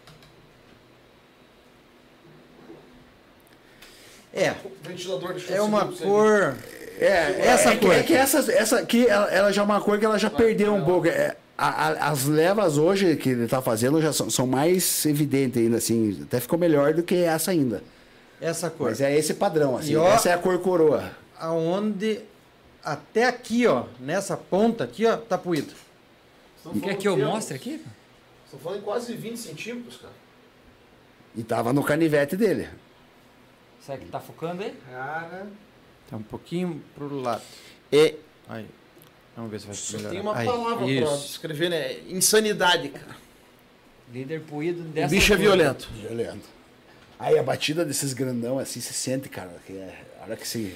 É, 4.37 4.55
Ventilador 4.83 5.35
de 5.35 5.53
é 5.53 5.63
uma 5.63 5.87
cor... 5.87 6.55
É, 6.99 7.47
Essa 7.47 7.71
é, 7.71 7.77
que- 7.77 7.87
cor 7.87 7.95
é 7.95 8.03
que 8.03 8.15
aqui. 8.15 8.15
essa, 8.15 8.53
essa 8.53 8.79
aqui, 8.79 9.07
ela, 9.07 9.27
ela 9.31 9.53
já 9.53 9.61
é 9.63 9.65
uma 9.65 9.81
cor 9.81 9.99
que 9.99 10.05
ela 10.05 10.19
já 10.19 10.31
perdeu 10.31 10.75
um 10.75 10.83
pouco. 10.85 11.07
É, 11.09 11.37
a- 11.59 11.89
a- 11.89 12.09
as 12.11 12.25
levas 12.25 12.79
hoje 12.79 13.17
que 13.17 13.31
ele 13.31 13.47
tá 13.47 13.61
fazendo 13.61 14.01
já 14.01 14.13
são, 14.13 14.31
são 14.31 14.47
mais 14.47 15.05
evidentes 15.05 15.61
ainda, 15.63 15.77
assim. 15.79 16.23
Até 16.23 16.41
ficou 16.41 16.59
melhor 16.59 16.95
do 16.95 17.03
que 17.03 17.15
essa 17.17 17.51
ainda. 17.51 17.83
Essa 18.41 18.71
cor. 18.71 18.89
Mas 18.91 19.01
é 19.03 19.15
esse 19.17 19.35
padrão, 19.35 19.77
assim. 19.77 19.93
E 19.93 19.97
ó- 19.97 20.09
essa 20.09 20.29
é 20.31 20.33
a 20.33 20.39
cor 20.39 20.59
coroa. 20.61 21.11
Aonde... 21.39 22.21
Até 22.85 23.25
aqui, 23.25 23.67
ó. 23.67 23.85
Nessa 24.01 24.37
ponta 24.37 24.85
aqui, 24.85 25.05
ó. 25.07 25.17
Tá 25.17 25.37
puído. 25.37 25.75
Quer 26.83 26.97
que 26.97 27.09
eu 27.09 27.17
mostre 27.17 27.57
aqui? 27.57 27.83
Estão 28.45 28.59
falando 28.61 28.79
em 28.79 28.83
quase 28.83 29.13
20 29.15 29.37
centímetros, 29.37 29.97
cara. 29.97 30.13
E 31.35 31.43
tava 31.43 31.73
no 31.73 31.83
canivete 31.83 32.37
dele. 32.37 32.69
Será 33.87 33.99
que 33.99 34.07
tá 34.07 34.19
focando 34.19 34.65
aí? 34.65 34.75
Cara. 34.91 35.47
Tá 36.11 36.17
um 36.17 36.23
pouquinho 36.23 36.83
pro 36.95 37.21
lado. 37.21 37.43
É, 37.93 38.17
Aí. 38.49 38.67
Vamos 39.37 39.51
ver 39.51 39.61
se 39.61 39.67
vai 39.67 39.77
só 39.77 39.97
melhorar. 39.97 40.13
tem 40.13 40.21
uma 40.21 40.37
Aí, 40.37 40.47
palavra 40.47 40.77
pra 40.79 40.87
Isso. 40.87 41.27
descrever, 41.29 41.69
né? 41.69 41.93
Insanidade, 42.09 42.89
cara. 42.89 43.17
Líder 44.13 44.41
puído 44.43 44.81
O 44.81 44.85
dessa 44.85 45.15
bicho 45.15 45.33
é 45.33 45.37
violento. 45.37 45.89
Violento. 45.93 46.49
Aí 47.19 47.39
a 47.39 47.43
batida 47.43 47.85
desses 47.85 48.13
grandão, 48.13 48.59
assim, 48.59 48.81
se 48.81 48.93
sente, 48.93 49.29
cara. 49.29 49.55
Que 49.67 49.75
é, 49.75 50.05
a 50.21 50.23
hora 50.25 50.37
que 50.37 50.47
se. 50.49 50.75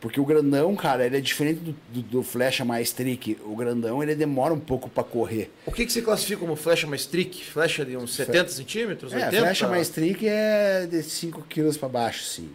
Porque 0.00 0.20
o 0.20 0.24
grandão, 0.24 0.76
cara, 0.76 1.04
ele 1.04 1.16
é 1.16 1.20
diferente 1.20 1.58
do, 1.60 1.74
do, 1.92 2.02
do 2.02 2.22
flecha 2.22 2.64
mais 2.64 2.92
trick. 2.92 3.36
O 3.44 3.56
grandão, 3.56 4.00
ele 4.00 4.14
demora 4.14 4.54
um 4.54 4.60
pouco 4.60 4.88
pra 4.88 5.02
correr. 5.02 5.50
O 5.66 5.72
que, 5.72 5.84
que 5.84 5.92
você 5.92 6.00
classifica 6.00 6.38
como 6.38 6.54
flecha 6.54 6.86
mais 6.86 7.04
trick? 7.04 7.44
Flecha 7.44 7.84
de 7.84 7.96
uns 7.96 8.14
70 8.14 8.48
centímetros? 8.48 9.12
É, 9.12 9.26
80? 9.26 9.42
flecha 9.42 9.68
mais 9.68 9.88
trick 9.88 10.28
é 10.28 10.86
de 10.86 11.02
5 11.02 11.42
quilos 11.48 11.76
pra 11.76 11.88
baixo, 11.88 12.22
sim. 12.24 12.50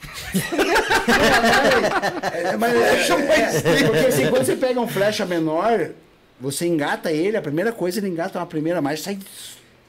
é, 2.32 2.56
mas 2.56 2.72
flecha 2.72 3.18
mais 3.18 3.62
trick. 3.62 3.84
Porque 3.84 4.06
assim, 4.06 4.30
quando 4.30 4.44
você 4.44 4.56
pega 4.56 4.80
um 4.80 4.86
flecha 4.86 5.26
menor, 5.26 5.90
você 6.40 6.64
engata 6.64 7.10
ele, 7.10 7.36
a 7.36 7.42
primeira 7.42 7.72
coisa 7.72 7.98
ele 7.98 8.08
engata 8.08 8.38
uma 8.38 8.46
primeira 8.46 8.80
marcha, 8.80 9.02
sai 9.02 9.18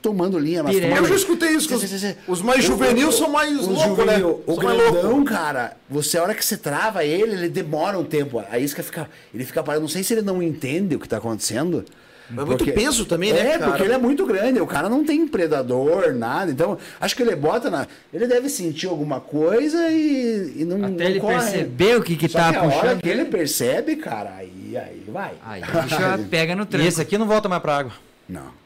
tomando 0.02 0.38
linha. 0.40 0.64
mas. 0.64 0.76
Eu 0.76 1.06
já 1.06 1.16
escutei 1.16 1.50
isso. 1.52 1.70
Sim, 1.80 1.88
sim, 1.88 1.98
sim. 1.98 2.16
os, 2.28 2.42
mais 2.42 2.64
juvenis 2.64 3.16
são 3.16 3.30
mais 3.30 3.58
O 3.60 3.72
loucos, 3.72 4.06
né? 4.06 4.14
juvenil, 4.20 4.44
O 4.48 4.56
São 4.56 4.64
grandão, 4.64 5.24
cara, 5.24 5.78
você, 5.90 6.18
a 6.18 6.24
hora 6.24 6.34
que 6.36 6.44
você 6.44 6.58
trava 6.58 7.04
ele, 7.06 7.34
ele 7.34 7.50
demora 7.50 7.98
um 7.98 8.04
tempo. 8.04 8.44
A 8.52 8.58
isca 8.60 8.82
fica. 8.84 9.10
Ele 9.34 9.46
fica 9.46 9.62
parado. 9.64 9.82
Não 9.82 9.90
sei 9.90 10.04
se 10.04 10.14
ele 10.14 10.22
não 10.22 10.42
entende 10.42 10.96
o 10.96 11.00
que 11.00 11.08
tá 11.08 11.18
acontecendo. 11.18 11.86
É 12.34 12.46
muito 12.46 12.64
peso 12.72 13.04
também, 13.06 13.34
né, 13.34 13.42
É, 13.42 13.58
cara? 13.58 13.66
porque 13.72 13.84
ele 13.84 13.92
é 13.94 13.98
muito 13.98 14.26
grande. 14.26 14.62
O 14.62 14.66
cara 14.66 14.88
não 14.88 15.04
tem 15.04 15.28
predador, 15.28 16.14
nada. 16.14 16.50
Então, 16.50 16.78
acho 17.02 17.14
que 17.14 17.22
ele 17.24 17.36
bota 17.36 17.70
na. 17.70 17.86
Ele 18.14 18.26
deve 18.26 18.48
sentir 18.48 18.88
alguma 18.88 19.20
coisa 19.20 19.90
e, 19.90 20.54
e 20.60 20.64
não. 20.64 20.78
Até 20.78 20.88
não 21.04 21.10
ele 21.12 21.20
corre. 21.20 21.36
perceber 21.36 21.98
o 21.98 22.02
que 22.02 22.16
que 22.16 22.30
Só 22.30 22.38
tá 22.40 22.52
que 22.52 22.58
a 22.58 22.62
hora 22.64 22.72
puxando. 22.72 23.02
que 23.02 23.10
ele 23.10 23.26
percebe, 23.26 23.98
cara, 23.98 24.34
aí, 24.38 24.78
aí 24.78 25.04
vai. 25.10 25.32
Aí 25.46 25.62
o 25.62 25.82
bicho 25.84 25.90
já 26.00 26.18
pega 26.18 26.56
no 26.56 26.64
E 26.64 26.66
tranco. 26.68 26.88
esse 26.88 27.02
aqui 27.02 27.18
não 27.18 27.28
volta 27.28 27.50
mais 27.50 27.62
pra 27.62 27.78
água. 27.80 27.92
Não. 28.30 28.61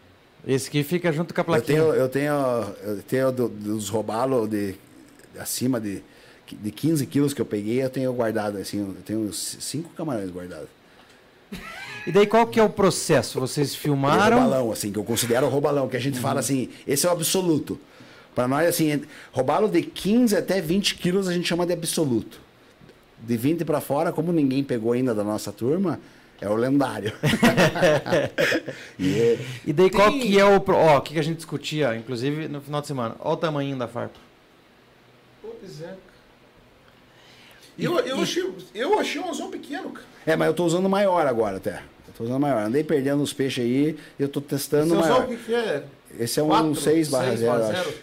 Esse 0.48 0.70
aqui 0.70 0.84
fica 0.84 1.12
junto 1.12 1.34
com 1.34 1.42
a 1.42 1.44
Eu 1.44 1.46
plaquinha. 1.46 1.82
tenho, 1.82 1.94
eu 1.94 2.10
tenho, 2.10 2.34
eu 2.84 3.04
tenho 3.08 3.32
do- 3.32 3.50
dos 3.50 3.90
robalos 3.90 4.48
de 4.50 4.76
acima 5.40 5.80
de, 5.80 6.04
de 6.52 6.72
15 6.72 7.06
quilos 7.08 7.34
que 7.34 7.42
eu 7.42 7.46
peguei, 7.46 7.84
eu 7.84 7.90
tenho 7.90 8.14
guardado, 8.14 8.58
assim, 8.58 8.80
eu 8.80 8.96
tenho 9.04 9.34
cinco 9.34 9.90
camarões 9.96 10.30
guardados. 10.30 10.70
E 12.06 12.12
daí 12.12 12.28
qual 12.28 12.46
que 12.46 12.60
é 12.60 12.64
o 12.64 12.70
processo? 12.70 13.40
Vocês 13.40 13.74
filmaram? 13.76 14.38
robalão, 14.40 14.72
assim, 14.72 14.92
que 14.92 15.00
eu 15.00 15.04
considero 15.04 15.48
robalão, 15.50 15.88
que 15.90 15.98
a 15.98 16.00
gente 16.00 16.20
fala 16.20 16.40
assim, 16.40 16.70
esse 16.86 17.06
é 17.06 17.10
o 17.10 17.12
absoluto. 17.12 17.80
Para 18.36 18.48
nós, 18.48 18.68
assim, 18.68 19.02
robalo 19.32 19.68
de 19.68 19.82
15 19.82 20.36
até 20.38 20.62
20 20.62 20.96
quilos 20.96 21.28
a 21.28 21.34
gente 21.34 21.48
chama 21.48 21.66
de 21.66 21.74
absoluto. 21.74 22.40
De 23.20 23.36
20 23.38 23.66
para 23.66 23.82
fora, 23.82 24.12
como 24.12 24.32
ninguém 24.32 24.64
pegou 24.64 24.92
ainda 24.92 25.16
da 25.16 25.24
nossa 25.24 25.52
turma, 25.52 26.00
é 26.41 26.49
o 26.49 26.56
lendário. 26.56 27.12
e 28.99 29.38
E 29.66 29.74
daí 29.74 29.90
qual 29.90 30.10
Tem- 30.12 30.20
que 30.22 30.40
é 30.40 30.45
o... 30.45 30.64
Ó, 30.68 30.98
o 30.98 31.02
que 31.02 31.14
que 31.14 31.20
a 31.20 31.24
gente 31.24 31.38
discutia, 31.38 31.95
inclusive, 31.95 32.48
no 32.48 32.62
final 32.62 32.82
de 32.82 32.88
semana. 32.88 33.16
Ó 33.20 33.34
o 33.34 33.38
tamanho 33.38 33.76
da 33.78 33.88
farpa. 33.88 34.20
Pois 35.41 35.82
é. 35.82 35.94
E 37.78 37.84
eu, 37.86 37.99
eu, 37.99 38.22
achei, 38.22 38.53
eu 38.74 38.99
achei 38.99 39.20
um 39.22 39.30
anzol 39.30 39.49
pequeno, 39.49 39.90
cara. 39.90 40.06
É, 40.26 40.36
mas 40.36 40.48
eu 40.48 40.53
tô 40.53 40.66
usando 40.66 40.88
maior 40.88 41.28
agora 41.28 41.57
até. 41.57 41.82
Eu 42.07 42.14
tô 42.18 42.24
usando 42.24 42.40
maior. 42.40 42.62
Andei 42.64 42.84
perdendo 42.84 43.22
os 43.22 43.34
peixes 43.34 43.64
aí 43.64 43.98
e 44.18 44.24
eu 44.24 44.30
tô 44.30 44.40
testando 44.40 44.94
Esse 44.98 45.10
maior. 45.10 45.26
o 45.26 45.28
que, 45.28 45.36
que 45.38 45.53
é? 45.53 45.84
Esse 46.18 46.40
é 46.40 46.44
um 46.44 46.48
Quatro? 46.48 46.76
6 46.76 47.10
barra 47.10 47.26
Seis 47.28 47.40
0, 47.41 47.52
eu 47.53 47.60
barra 47.60 47.72
acho. 47.74 47.84
zero? 47.90 47.98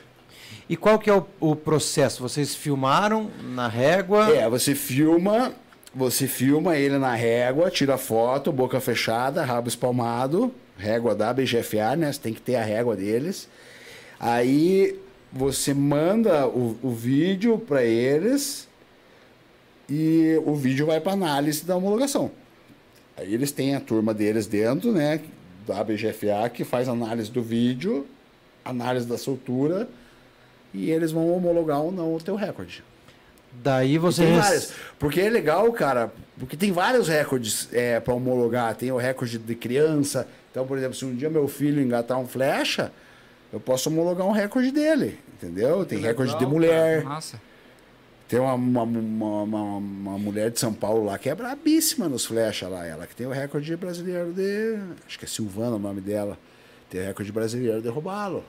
E 0.69 0.77
qual 0.77 0.99
que 0.99 1.09
é 1.09 1.15
o, 1.15 1.27
o 1.41 1.57
processo? 1.57 2.23
Vocês 2.23 2.55
filmaram 2.55 3.31
na 3.43 3.67
régua? 3.69 4.29
É, 4.35 4.49
você 4.49 4.75
filma, 4.75 5.53
você 5.95 6.27
filma 6.27 6.77
ele 6.77 6.99
na 6.99 7.15
régua, 7.15 7.71
tira 7.71 7.99
foto, 7.99 8.51
boca 8.51 8.81
fechada, 8.81 9.45
rabo 9.45 9.69
espalmado, 9.69 10.53
régua 10.77 11.15
da 11.15 11.33
BGFA, 11.33 11.97
né? 11.97 12.11
Você 12.11 12.21
tem 12.21 12.33
que 12.33 12.41
ter 12.41 12.57
a 12.57 12.65
régua 12.65 12.97
deles. 12.97 13.49
Aí 14.19 14.99
você 15.31 15.75
manda 15.75 16.47
o, 16.47 16.79
o 16.83 16.91
vídeo 16.91 17.59
para 17.59 17.83
eles 17.85 18.69
e 19.89 20.41
o 20.47 20.55
vídeo 20.55 20.87
vai 20.87 21.01
para 21.01 21.13
análise 21.13 21.65
da 21.65 21.77
homologação. 21.77 22.31
Aí 23.17 23.35
eles 23.35 23.53
têm 23.53 23.75
a 23.75 23.81
turma 23.81 24.15
deles 24.15 24.47
dentro, 24.47 24.93
né? 24.93 25.21
Da 25.67 25.85
BGFA, 25.85 26.49
que 26.53 26.65
faz 26.65 26.89
análise 26.89 27.31
do 27.31 27.43
vídeo, 27.43 28.07
análise 28.65 29.07
da 29.07 29.19
soltura, 29.19 29.89
e 30.73 30.91
eles 30.91 31.13
vão 31.13 31.31
homologar 31.31 31.81
ou 31.81 31.93
não 31.93 32.15
o 32.15 32.21
teu 32.21 32.35
recorde. 32.35 32.83
Daí 33.53 33.95
E 33.95 33.99
vocês... 33.99 34.29
Tem 34.29 34.39
várias. 34.39 34.73
Porque 34.99 35.21
é 35.21 35.29
legal, 35.29 35.71
cara, 35.73 36.13
porque 36.39 36.57
tem 36.57 36.73
vários 36.73 37.09
recordes 37.09 37.69
é, 37.73 37.99
para 38.01 38.15
homologar. 38.15 38.75
Tem 38.75 38.91
o 38.93 38.97
recorde 38.97 39.39
de 39.39 39.55
criança. 39.55 40.27
Então, 40.51 40.67
por 40.67 40.77
exemplo, 40.79 40.95
se 40.95 41.05
um 41.05 41.15
dia 41.15 41.29
meu 41.31 41.47
filho 41.49 41.81
engatar 41.83 42.19
um 42.19 42.27
flecha, 42.27 42.93
eu 43.53 43.61
posso 43.61 43.89
homologar 43.91 44.27
um 44.27 44.33
recorde 44.33 44.71
dele. 44.71 45.19
Entendeu? 45.35 45.85
Tem 45.85 45.99
recorde 45.99 46.37
de 46.39 46.47
mulher. 46.47 47.03
Nossa. 47.05 47.41
Tem 48.29 48.41
uma, 48.41 48.55
uma, 48.55 48.83
uma, 48.85 49.43
uma- 49.43 49.77
uma 49.77 50.19
mulher 50.19 50.51
de 50.51 50.59
São 50.59 50.73
Paulo 50.73 51.05
lá 51.05 51.19
que 51.19 51.29
é 51.29 51.35
brabíssima 51.35 52.09
nos 52.09 52.25
flechas 52.25 52.71
lá. 52.71 52.87
Ela 52.87 53.07
que 53.07 53.15
tem 53.15 53.27
o 53.27 53.31
recorde 53.31 53.77
brasileiro 53.77 54.33
de. 54.33 54.79
Acho 55.07 55.19
que 55.19 55.25
é 55.25 55.29
Silvana 55.29 55.77
o 55.77 55.79
nome 55.79 56.01
dela. 56.01 56.39
Tem 56.89 57.01
o 57.01 57.05
recorde 57.05 57.31
brasileiro 57.31 57.83
de 57.83 57.89
roubá-lo. 57.89 58.43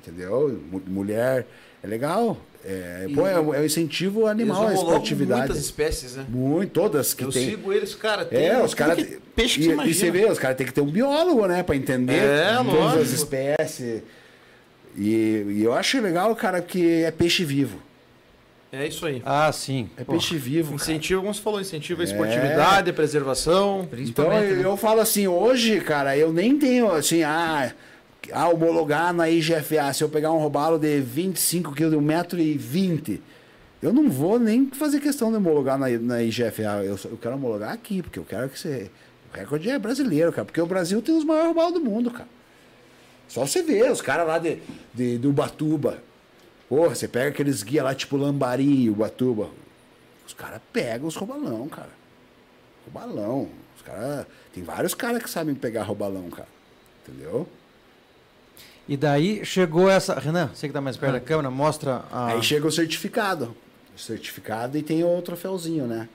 Entendeu? 0.00 0.60
Mu- 0.70 0.82
Mulher. 0.86 1.46
É 1.84 1.86
legal. 1.86 2.36
É, 2.64 3.06
pô, 3.14 3.26
é, 3.26 3.38
um- 3.38 3.52
é 3.54 3.60
um 3.60 3.64
incentivo 3.64 4.26
animal 4.26 4.62
Eles 4.64 4.78
homologam 4.78 4.94
esportividade. 5.02 5.40
muitas 5.42 5.58
espécies, 5.58 6.16
né? 6.16 6.24
Muito, 6.30 6.70
todas 6.72 7.12
que 7.12 7.22
Eu 7.24 7.30
tem. 7.30 7.50
sigo 7.50 7.70
eles, 7.70 7.94
cara. 7.94 8.24
Tem 8.24 8.46
É, 8.48 8.62
os 8.62 8.72
caras. 8.72 8.96
que- 8.96 9.18
Peixe 9.36 9.56
que 9.56 9.60
e, 9.60 9.64
você 9.64 9.70
e 9.70 9.74
imagina. 9.74 9.94
você 9.94 10.10
vê, 10.10 10.24
os 10.30 10.38
caras 10.38 10.56
têm 10.56 10.66
que 10.66 10.72
ter 10.72 10.80
um 10.80 10.86
biólogo, 10.90 11.46
né? 11.46 11.62
Pra 11.62 11.76
entender 11.76 12.14
É, 12.14 12.54
todas 12.56 12.72
lógico. 12.72 13.02
as 13.02 13.10
espécies. 13.10 14.02
E, 14.96 15.44
e 15.58 15.62
eu 15.62 15.74
acho 15.74 16.00
legal, 16.00 16.34
cara, 16.34 16.62
que 16.62 17.02
é 17.02 17.10
peixe 17.10 17.44
vivo. 17.44 17.82
É 18.72 18.86
isso 18.88 19.04
aí. 19.06 19.22
Ah, 19.26 19.52
sim. 19.52 19.90
É 19.96 20.02
Pô, 20.04 20.12
peixe 20.12 20.36
vivo. 20.36 20.70
cara. 20.70 20.82
Incentivo, 20.82 21.20
como 21.20 21.34
você 21.34 21.40
falou, 21.42 21.60
incentivo 21.60 22.00
a 22.00 22.04
esportividade, 22.04 22.90
a 22.90 22.92
preservação. 22.94 23.80
Então 23.80 23.86
Principalmente. 23.88 24.50
eu, 24.50 24.56
né? 24.56 24.64
eu 24.64 24.76
falo 24.76 25.00
assim, 25.00 25.28
hoje, 25.28 25.80
cara, 25.80 26.16
eu 26.16 26.32
nem 26.32 26.58
tenho 26.58 26.90
assim, 26.90 27.22
ah, 27.22 27.72
ah, 28.32 28.48
homologar 28.48 29.12
na 29.12 29.28
IGFA, 29.28 29.92
se 29.92 30.02
eu 30.02 30.08
pegar 30.08 30.32
um 30.32 30.38
robalo 30.38 30.78
de 30.78 31.00
25 31.00 31.72
kg, 31.72 31.90
de 31.90 31.96
1,20m, 31.96 33.20
eu 33.82 33.92
não 33.92 34.08
vou 34.08 34.38
nem 34.38 34.70
fazer 34.70 35.00
questão 35.00 35.30
de 35.30 35.36
homologar 35.36 35.78
na, 35.78 35.88
na 35.90 36.22
IGFA. 36.22 36.82
Eu, 36.84 36.98
eu 37.04 37.18
quero 37.18 37.34
homologar 37.34 37.72
aqui, 37.72 38.02
porque 38.02 38.18
eu 38.18 38.24
quero 38.24 38.48
que 38.48 38.58
você. 38.58 38.90
O 39.32 39.36
recorde 39.36 39.68
é 39.68 39.78
brasileiro, 39.78 40.32
cara, 40.32 40.44
porque 40.44 40.60
o 40.60 40.66
Brasil 40.66 41.02
tem 41.02 41.16
os 41.16 41.24
maiores 41.24 41.48
robalos 41.48 41.74
do 41.74 41.80
mundo, 41.80 42.10
cara. 42.10 42.28
Só 43.28 43.46
você 43.46 43.62
ver, 43.62 43.90
os 43.90 44.00
caras 44.00 44.26
lá 44.26 44.38
de, 44.38 44.58
de, 44.92 45.18
do 45.18 45.30
Ubatuba. 45.30 46.02
Porra, 46.68 46.94
você 46.94 47.08
pega 47.08 47.30
aqueles 47.30 47.62
guias 47.62 47.84
lá, 47.84 47.94
tipo 47.94 48.16
Lambari, 48.16 48.88
Ubatuba. 48.88 49.50
Os 50.26 50.32
caras 50.32 50.60
pegam 50.72 51.06
os 51.06 51.16
robalão, 51.16 51.68
cara. 51.68 51.90
Robalão. 52.86 53.48
Os 53.76 53.82
cara, 53.82 54.26
tem 54.52 54.62
vários 54.62 54.94
caras 54.94 55.22
que 55.22 55.28
sabem 55.28 55.54
pegar 55.54 55.82
robalão, 55.82 56.30
cara. 56.30 56.48
Entendeu? 57.06 57.46
E 58.88 58.96
daí 58.96 59.44
chegou 59.44 59.88
essa. 59.90 60.18
Renan, 60.18 60.50
você 60.54 60.66
que 60.68 60.72
tá 60.74 60.80
mais 60.80 60.96
perto 60.96 61.12
da 61.14 61.20
câmera, 61.20 61.50
mostra 61.50 62.02
a. 62.12 62.32
Aí 62.34 62.42
chega 62.42 62.66
o 62.66 62.72
certificado. 62.72 63.56
O 63.96 63.98
certificado 63.98 64.76
e 64.76 64.82
tem 64.82 65.02
o 65.04 65.22
troféuzinho, 65.22 65.86
né? 65.86 66.08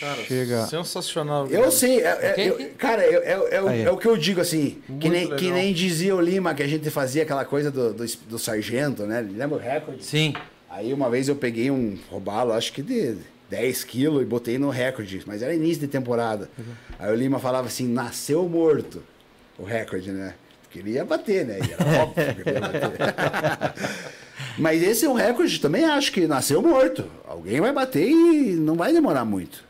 Cara, 0.00 0.22
Chega. 0.22 0.66
sensacional. 0.66 1.48
Eu 1.48 1.72
sei, 1.72 2.00
é, 2.02 2.34
é- 2.36 2.48
eu- 2.48 2.70
cara, 2.78 3.04
eu- 3.04 3.20
é, 3.22 3.56
é 3.56 3.62
o- 3.62 3.68
é 3.68 3.96
que 4.00 4.06
eu 4.06 4.16
digo 4.16 4.40
assim, 4.40 4.80
que 5.00 5.08
nem, 5.08 5.28
que 5.34 5.50
nem 5.50 5.72
dizia 5.74 6.14
o 6.14 6.20
Lima, 6.20 6.54
que 6.54 6.62
a 6.62 6.68
gente 6.68 6.88
fazia 6.88 7.24
aquela 7.24 7.44
coisa 7.44 7.68
do, 7.68 7.92
do, 7.92 8.04
do 8.28 8.38
sargento, 8.38 9.02
né? 9.02 9.20
Lembra 9.20 9.56
o 9.58 9.60
recorde? 9.60 10.04
Sim. 10.04 10.34
Aí 10.70 10.92
uma 10.92 11.10
vez 11.10 11.28
eu 11.28 11.34
peguei 11.34 11.68
um 11.68 11.98
robalo, 12.10 12.52
acho 12.52 12.72
que 12.72 12.80
de 12.80 13.16
10 13.50 13.82
quilos, 13.82 14.22
e 14.22 14.24
botei 14.24 14.56
no 14.56 14.70
recorde, 14.70 15.20
mas 15.26 15.42
era 15.42 15.52
início 15.52 15.80
de 15.80 15.88
temporada. 15.88 16.48
Aí 16.96 17.10
o 17.10 17.16
Lima 17.16 17.40
falava 17.40 17.66
assim, 17.66 17.88
nasceu 17.88 18.48
morto, 18.48 19.02
o 19.58 19.64
recorde, 19.64 20.10
né? 20.10 20.34
Porque 20.62 20.78
ele 20.78 20.92
ia 20.92 21.04
bater, 21.04 21.46
né? 21.46 21.58
E 21.58 21.72
era 21.72 22.02
óbvio 22.02 22.34
que 22.34 22.48
ele 22.48 22.52
ia 22.52 22.60
bater. 22.60 23.74
mas 24.58 24.82
esse 24.82 25.04
é 25.04 25.08
um 25.08 25.14
recorde, 25.14 25.60
também 25.60 25.84
acho 25.84 26.12
que 26.12 26.26
nasceu 26.26 26.62
morto. 26.62 27.06
Alguém 27.26 27.60
vai 27.60 27.72
bater 27.72 28.08
e 28.08 28.54
não 28.54 28.74
vai 28.74 28.92
demorar 28.92 29.24
muito. 29.24 29.64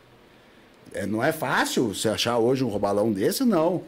É, 0.93 1.05
não 1.05 1.23
é 1.23 1.31
fácil 1.31 1.93
você 1.93 2.09
achar 2.09 2.37
hoje 2.37 2.63
um 2.63 2.67
robalão 2.67 3.11
desse, 3.11 3.43
não. 3.43 3.83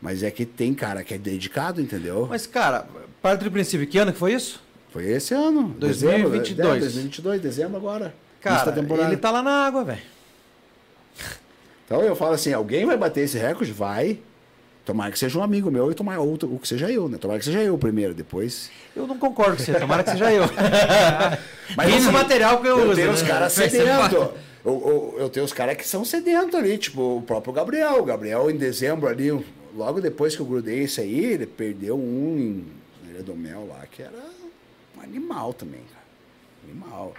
Mas 0.00 0.22
é 0.22 0.30
que 0.30 0.46
tem 0.46 0.72
cara 0.72 1.04
que 1.04 1.12
é 1.12 1.18
dedicado, 1.18 1.80
entendeu? 1.80 2.26
Mas, 2.28 2.46
cara, 2.46 2.86
parte 3.20 3.44
do 3.44 3.50
princípio, 3.50 3.86
que 3.86 3.98
ano 3.98 4.12
que 4.12 4.18
foi 4.18 4.32
isso? 4.32 4.62
Foi 4.90 5.04
esse 5.04 5.34
ano. 5.34 5.74
2022. 5.78 6.56
Dezembro, 6.56 6.76
é, 6.76 6.80
2022, 6.80 7.40
dezembro 7.40 7.76
agora. 7.76 8.14
Cara, 8.40 8.74
ele 9.06 9.16
tá 9.18 9.30
lá 9.30 9.42
na 9.42 9.66
água, 9.66 9.84
velho. 9.84 10.00
Então 11.84 12.00
eu 12.02 12.16
falo 12.16 12.32
assim, 12.32 12.52
alguém 12.52 12.86
vai 12.86 12.96
bater 12.96 13.22
esse 13.22 13.36
recorde? 13.36 13.72
Vai. 13.72 14.20
Tomara 14.84 15.12
que 15.12 15.18
seja 15.18 15.38
um 15.38 15.42
amigo 15.42 15.70
meu 15.70 15.90
e 15.90 15.94
tomara 15.94 16.20
outro, 16.20 16.52
o 16.52 16.58
que 16.58 16.66
seja 16.66 16.90
eu, 16.90 17.08
né? 17.08 17.18
Tomara 17.18 17.38
que 17.38 17.44
seja 17.44 17.62
eu 17.62 17.76
primeiro, 17.78 18.14
depois. 18.14 18.70
Eu 18.96 19.06
não 19.06 19.18
concordo 19.18 19.56
com 19.56 19.62
você, 19.62 19.78
tomara 19.78 20.02
que 20.02 20.10
seja 20.10 20.32
eu. 20.32 20.44
Mas 21.76 21.88
Esse 21.88 21.98
assim, 21.98 22.10
material 22.12 22.60
que 22.60 22.66
eu, 22.66 22.78
Eu 22.78 22.86
uso. 22.86 22.94
tenho 22.96 23.10
os 23.12 23.22
né? 23.22 23.28
caras 23.28 23.56
Vai 23.56 23.68
ser 23.68 23.78
sedentos. 23.78 24.12
Eu, 24.12 24.34
eu, 24.64 25.14
eu 25.18 25.28
tenho 25.28 25.44
os 25.46 25.52
caras 25.52 25.76
que 25.76 25.86
são 25.86 26.04
sedentos 26.04 26.54
ali, 26.54 26.76
tipo 26.78 27.18
o 27.18 27.22
próprio 27.22 27.52
Gabriel. 27.52 28.00
O 28.00 28.04
Gabriel, 28.04 28.50
em 28.50 28.56
dezembro 28.56 29.06
ali, 29.08 29.30
logo 29.76 30.00
depois 30.00 30.34
que 30.34 30.42
eu 30.42 30.46
grudei 30.46 30.80
esse 30.84 31.00
aí, 31.00 31.24
ele 31.24 31.46
perdeu 31.46 31.96
um 31.96 32.36
em 32.38 32.66
Ilha 33.10 33.22
do 33.22 33.34
Mel 33.34 33.66
lá, 33.68 33.86
que 33.90 34.02
era 34.02 34.12
um 34.96 35.00
animal 35.02 35.52
também, 35.54 35.80
cara. 35.80 36.04
Animal. 36.68 37.14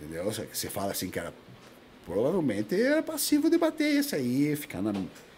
Entendeu? 0.00 0.30
Você 0.30 0.68
fala 0.68 0.92
assim 0.92 1.08
que 1.08 1.18
era. 1.18 1.32
Provavelmente 2.04 2.80
era 2.80 3.02
passivo 3.02 3.48
de 3.50 3.58
bater 3.58 3.96
esse 3.96 4.14
aí, 4.14 4.54
ficar 4.54 4.82
na. 4.82 4.92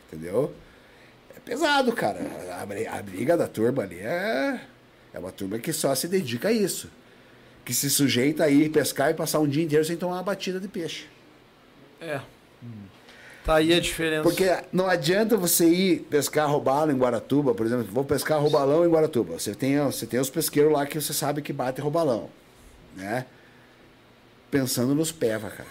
Entendeu? 0.07 0.53
Pesado, 1.49 1.93
cara. 1.93 2.21
A, 2.61 2.67
bri- 2.67 2.87
a 2.87 3.03
briga 3.03 3.37
da 3.37 3.49
turma 3.49 3.83
ali 3.83 3.99
é. 3.99 4.61
É 5.15 5.19
uma 5.19 5.33
turma 5.33 5.59
que 5.59 5.73
só 5.73 5.95
se 5.95 6.07
dedica 6.07 6.49
a 6.49 6.53
isso. 6.53 6.91
Que 7.65 7.73
se 7.73 7.89
sujeita 7.89 8.45
a 8.45 8.51
ir 8.51 8.69
pescar 8.71 9.11
e 9.11 9.15
passar 9.15 9.39
um 9.41 9.49
dia 9.49 9.65
inteiro 9.65 9.85
sem 9.85 9.97
tomar 9.97 10.17
uma 10.17 10.23
batida 10.23 10.61
de 10.61 10.69
peixe. 10.69 11.07
É. 12.01 12.21
Tá 13.45 13.55
aí 13.57 13.73
a 13.73 13.81
diferença. 13.81 14.23
Porque 14.23 14.45
não 14.71 14.87
adianta 14.89 15.37
você 15.39 15.67
ir 15.67 16.01
pescar 16.11 16.51
robalo 16.51 16.93
em 16.93 16.99
Guaratuba, 16.99 17.55
por 17.55 17.65
exemplo, 17.65 17.87
vou 17.91 18.05
pescar 18.05 18.39
robalão 18.41 18.85
em 18.85 18.91
Guaratuba. 18.91 19.39
Você 19.39 19.55
tem, 19.55 19.79
você 19.81 20.07
tem 20.07 20.21
os 20.21 20.29
pesqueiros 20.29 20.71
lá 20.71 20.85
que 20.85 21.01
você 21.01 21.15
sabe 21.15 21.41
que 21.41 21.53
bate 21.53 21.81
robalão, 21.81 22.29
né? 22.95 23.25
Pensando 24.51 24.95
nos 24.95 25.11
peva, 25.11 25.49
cara. 25.49 25.69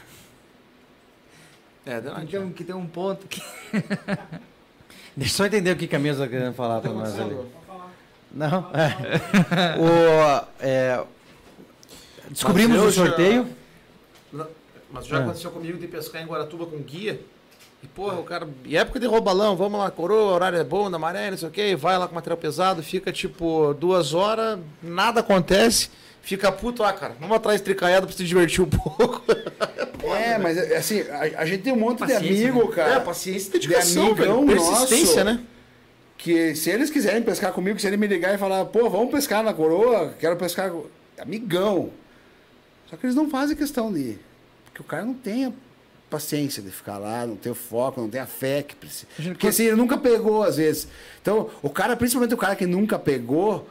É, 1.85 2.01
não 2.01 2.15
adianta. 2.15 2.23
Então, 2.37 2.51
que 2.51 2.63
tem 2.63 2.75
um 2.75 2.87
ponto 2.87 3.27
que. 3.27 3.41
Deixa 5.18 5.34
eu 5.34 5.38
só 5.38 5.45
entender 5.48 5.72
o 5.72 5.76
que 5.76 5.88
que 5.88 5.95
a 5.95 5.99
mesa 5.99 6.23
tá 6.26 6.30
querendo 6.30 6.53
falar 6.53 6.80
pra 6.80 6.91
nós 6.91 7.19
ali. 7.19 7.35
Não? 8.31 8.69
É. 8.73 9.76
O, 9.80 10.48
é, 10.60 11.03
descobrimos 12.30 12.80
o 12.81 12.91
sorteio. 12.91 13.48
já- 14.34 14.48
Mas 14.91 15.06
já 15.07 15.18
É. 15.18 15.22
aconteceu 15.23 15.52
comigo 15.52 15.77
de 15.77 15.88
pescar 15.88 16.22
em 16.22 16.26
Guaratuba 16.27 16.65
com 16.68 16.77
guia. 16.77 17.19
E, 17.84 17.88
porra, 17.88 18.19
o 18.19 18.23
cara. 18.23 18.48
E 18.64 18.77
época 18.77 18.99
de 18.99 19.06
roubalão, 19.07 19.56
vamos 19.56 19.80
lá, 19.80 19.89
coroa, 19.91 20.34
horário 20.34 20.57
é 20.60 20.64
bom, 20.64 20.89
da 20.89 20.98
maré, 20.99 21.30
não 21.31 21.38
sei 21.38 21.48
o 21.48 21.52
quê. 21.52 21.76
Vai 21.76 21.98
lá 21.98 22.07
com 22.07 22.15
material 22.15 22.38
pesado, 22.38 22.81
fica 22.84 23.11
tipo 23.11 23.73
duas 23.73 24.14
horas, 24.14 24.60
nada 24.81 25.19
acontece. 25.22 25.89
Fica 26.27 26.51
puto, 26.51 26.83
ah, 26.83 26.91
cara, 26.91 27.15
vamos 27.21 27.37
atrás 27.37 27.61
de 27.61 27.63
tricaiado 27.63 28.05
pra 28.05 28.13
se 28.13 28.25
divertir 28.25 28.61
um 28.61 28.67
pouco. 28.67 29.23
É, 30.13 30.37
mas 30.37 30.57
assim, 30.73 30.99
a, 31.03 31.41
a 31.41 31.45
gente 31.45 31.63
tem 31.63 31.71
um 31.71 31.77
monte 31.79 31.99
Paciência, 31.99 32.27
de 32.27 32.43
amigo, 32.49 32.67
né? 32.67 32.75
cara. 32.75 32.93
é, 32.95 32.99
paciência 32.99 33.47
e 33.47 33.51
dedicação, 33.53 34.13
de 34.13 34.23
amigão 34.23 34.45
velho. 34.45 34.59
Persistência, 34.59 35.23
nosso, 35.23 35.37
né? 35.37 35.45
Que 36.17 36.53
se 36.53 36.69
eles 36.69 36.89
quiserem 36.89 37.23
pescar 37.23 37.53
comigo, 37.53 37.79
se 37.79 37.87
ele 37.87 37.95
me 37.95 38.07
ligar 38.07 38.35
e 38.35 38.37
falar, 38.37 38.65
pô, 38.65 38.89
vamos 38.89 39.09
pescar 39.09 39.41
na 39.41 39.53
coroa, 39.53 40.13
quero 40.19 40.35
pescar. 40.35 40.69
com-" 40.69 40.87
Amigão. 41.17 41.91
Só 42.89 42.97
que 42.97 43.05
eles 43.05 43.15
não 43.15 43.29
fazem 43.29 43.55
questão 43.55 43.93
de 43.93 43.99
ir. 43.99 44.19
Porque 44.65 44.81
o 44.81 44.83
cara 44.85 45.05
não 45.05 45.13
tem 45.13 45.45
a 45.45 45.53
paciência 46.09 46.61
de 46.61 46.71
ficar 46.71 46.97
lá, 46.97 47.25
não 47.25 47.37
tem 47.37 47.53
o 47.53 47.55
foco, 47.55 48.01
não 48.01 48.09
tem 48.09 48.19
a 48.19 48.27
fé 48.27 48.63
que 48.63 48.75
precisa. 48.75 49.07
Porque 49.15 49.47
assim, 49.47 49.63
ele 49.63 49.77
nunca 49.77 49.97
pegou, 49.97 50.43
às 50.43 50.57
vezes. 50.57 50.89
Então, 51.21 51.49
o 51.61 51.69
cara, 51.69 51.95
principalmente 51.95 52.33
o 52.33 52.37
cara 52.37 52.53
que 52.53 52.65
nunca 52.65 52.99
pegou, 52.99 53.65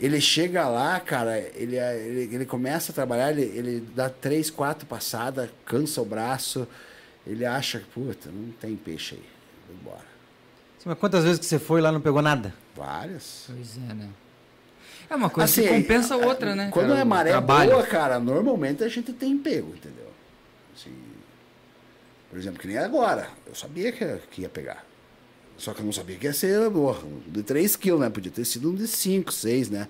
ele 0.00 0.20
chega 0.20 0.68
lá, 0.68 0.98
cara, 1.00 1.38
ele, 1.38 1.76
ele, 1.76 2.34
ele 2.34 2.46
começa 2.46 2.92
a 2.92 2.94
trabalhar, 2.94 3.30
ele, 3.30 3.42
ele 3.42 3.80
dá 3.94 4.08
três, 4.08 4.50
quatro 4.50 4.86
passadas, 4.86 5.50
cansa 5.64 6.00
o 6.00 6.04
braço, 6.04 6.66
ele 7.26 7.44
acha, 7.44 7.82
puta, 7.94 8.30
não 8.30 8.52
tem 8.52 8.76
peixe 8.76 9.14
aí. 9.16 9.24
Vou 9.66 9.76
embora. 9.80 10.06
Sim, 10.78 10.88
mas 10.88 10.98
quantas 10.98 11.24
vezes 11.24 11.38
que 11.38 11.46
você 11.46 11.58
foi 11.58 11.80
lá 11.80 11.88
e 11.90 11.92
não 11.92 12.00
pegou 12.00 12.22
nada? 12.22 12.54
Várias. 12.74 13.44
Pois 13.46 13.76
é, 13.76 13.94
né? 13.94 14.08
É 15.08 15.14
uma 15.14 15.30
coisa 15.30 15.50
Assim, 15.50 15.62
que 15.62 15.68
compensa 15.68 16.14
a 16.14 16.18
outra, 16.18 16.54
né? 16.54 16.68
Quando 16.72 16.88
cara? 16.88 17.00
é 17.00 17.04
maré 17.04 17.30
trabalho. 17.30 17.70
boa, 17.72 17.86
cara, 17.86 18.18
normalmente 18.18 18.84
a 18.84 18.88
gente 18.88 19.12
tem 19.12 19.36
pego, 19.38 19.74
entendeu? 19.74 20.10
Assim, 20.74 20.92
por 22.30 22.38
exemplo, 22.38 22.60
que 22.60 22.68
nem 22.68 22.78
agora. 22.78 23.28
Eu 23.46 23.54
sabia 23.54 23.92
que, 23.92 24.04
que 24.30 24.42
ia 24.42 24.48
pegar. 24.48 24.84
Só 25.58 25.72
que 25.72 25.80
eu 25.80 25.84
não 25.86 25.92
sabia 25.92 26.16
que 26.16 26.26
ia 26.26 26.32
ser 26.32 26.70
porra, 26.70 26.98
um 27.04 27.20
de 27.30 27.42
3 27.42 27.76
quilos, 27.76 28.00
né? 28.00 28.10
Podia 28.10 28.30
ter 28.30 28.44
sido 28.44 28.70
um 28.70 28.74
de 28.74 28.86
5, 28.86 29.32
6, 29.32 29.70
né? 29.70 29.88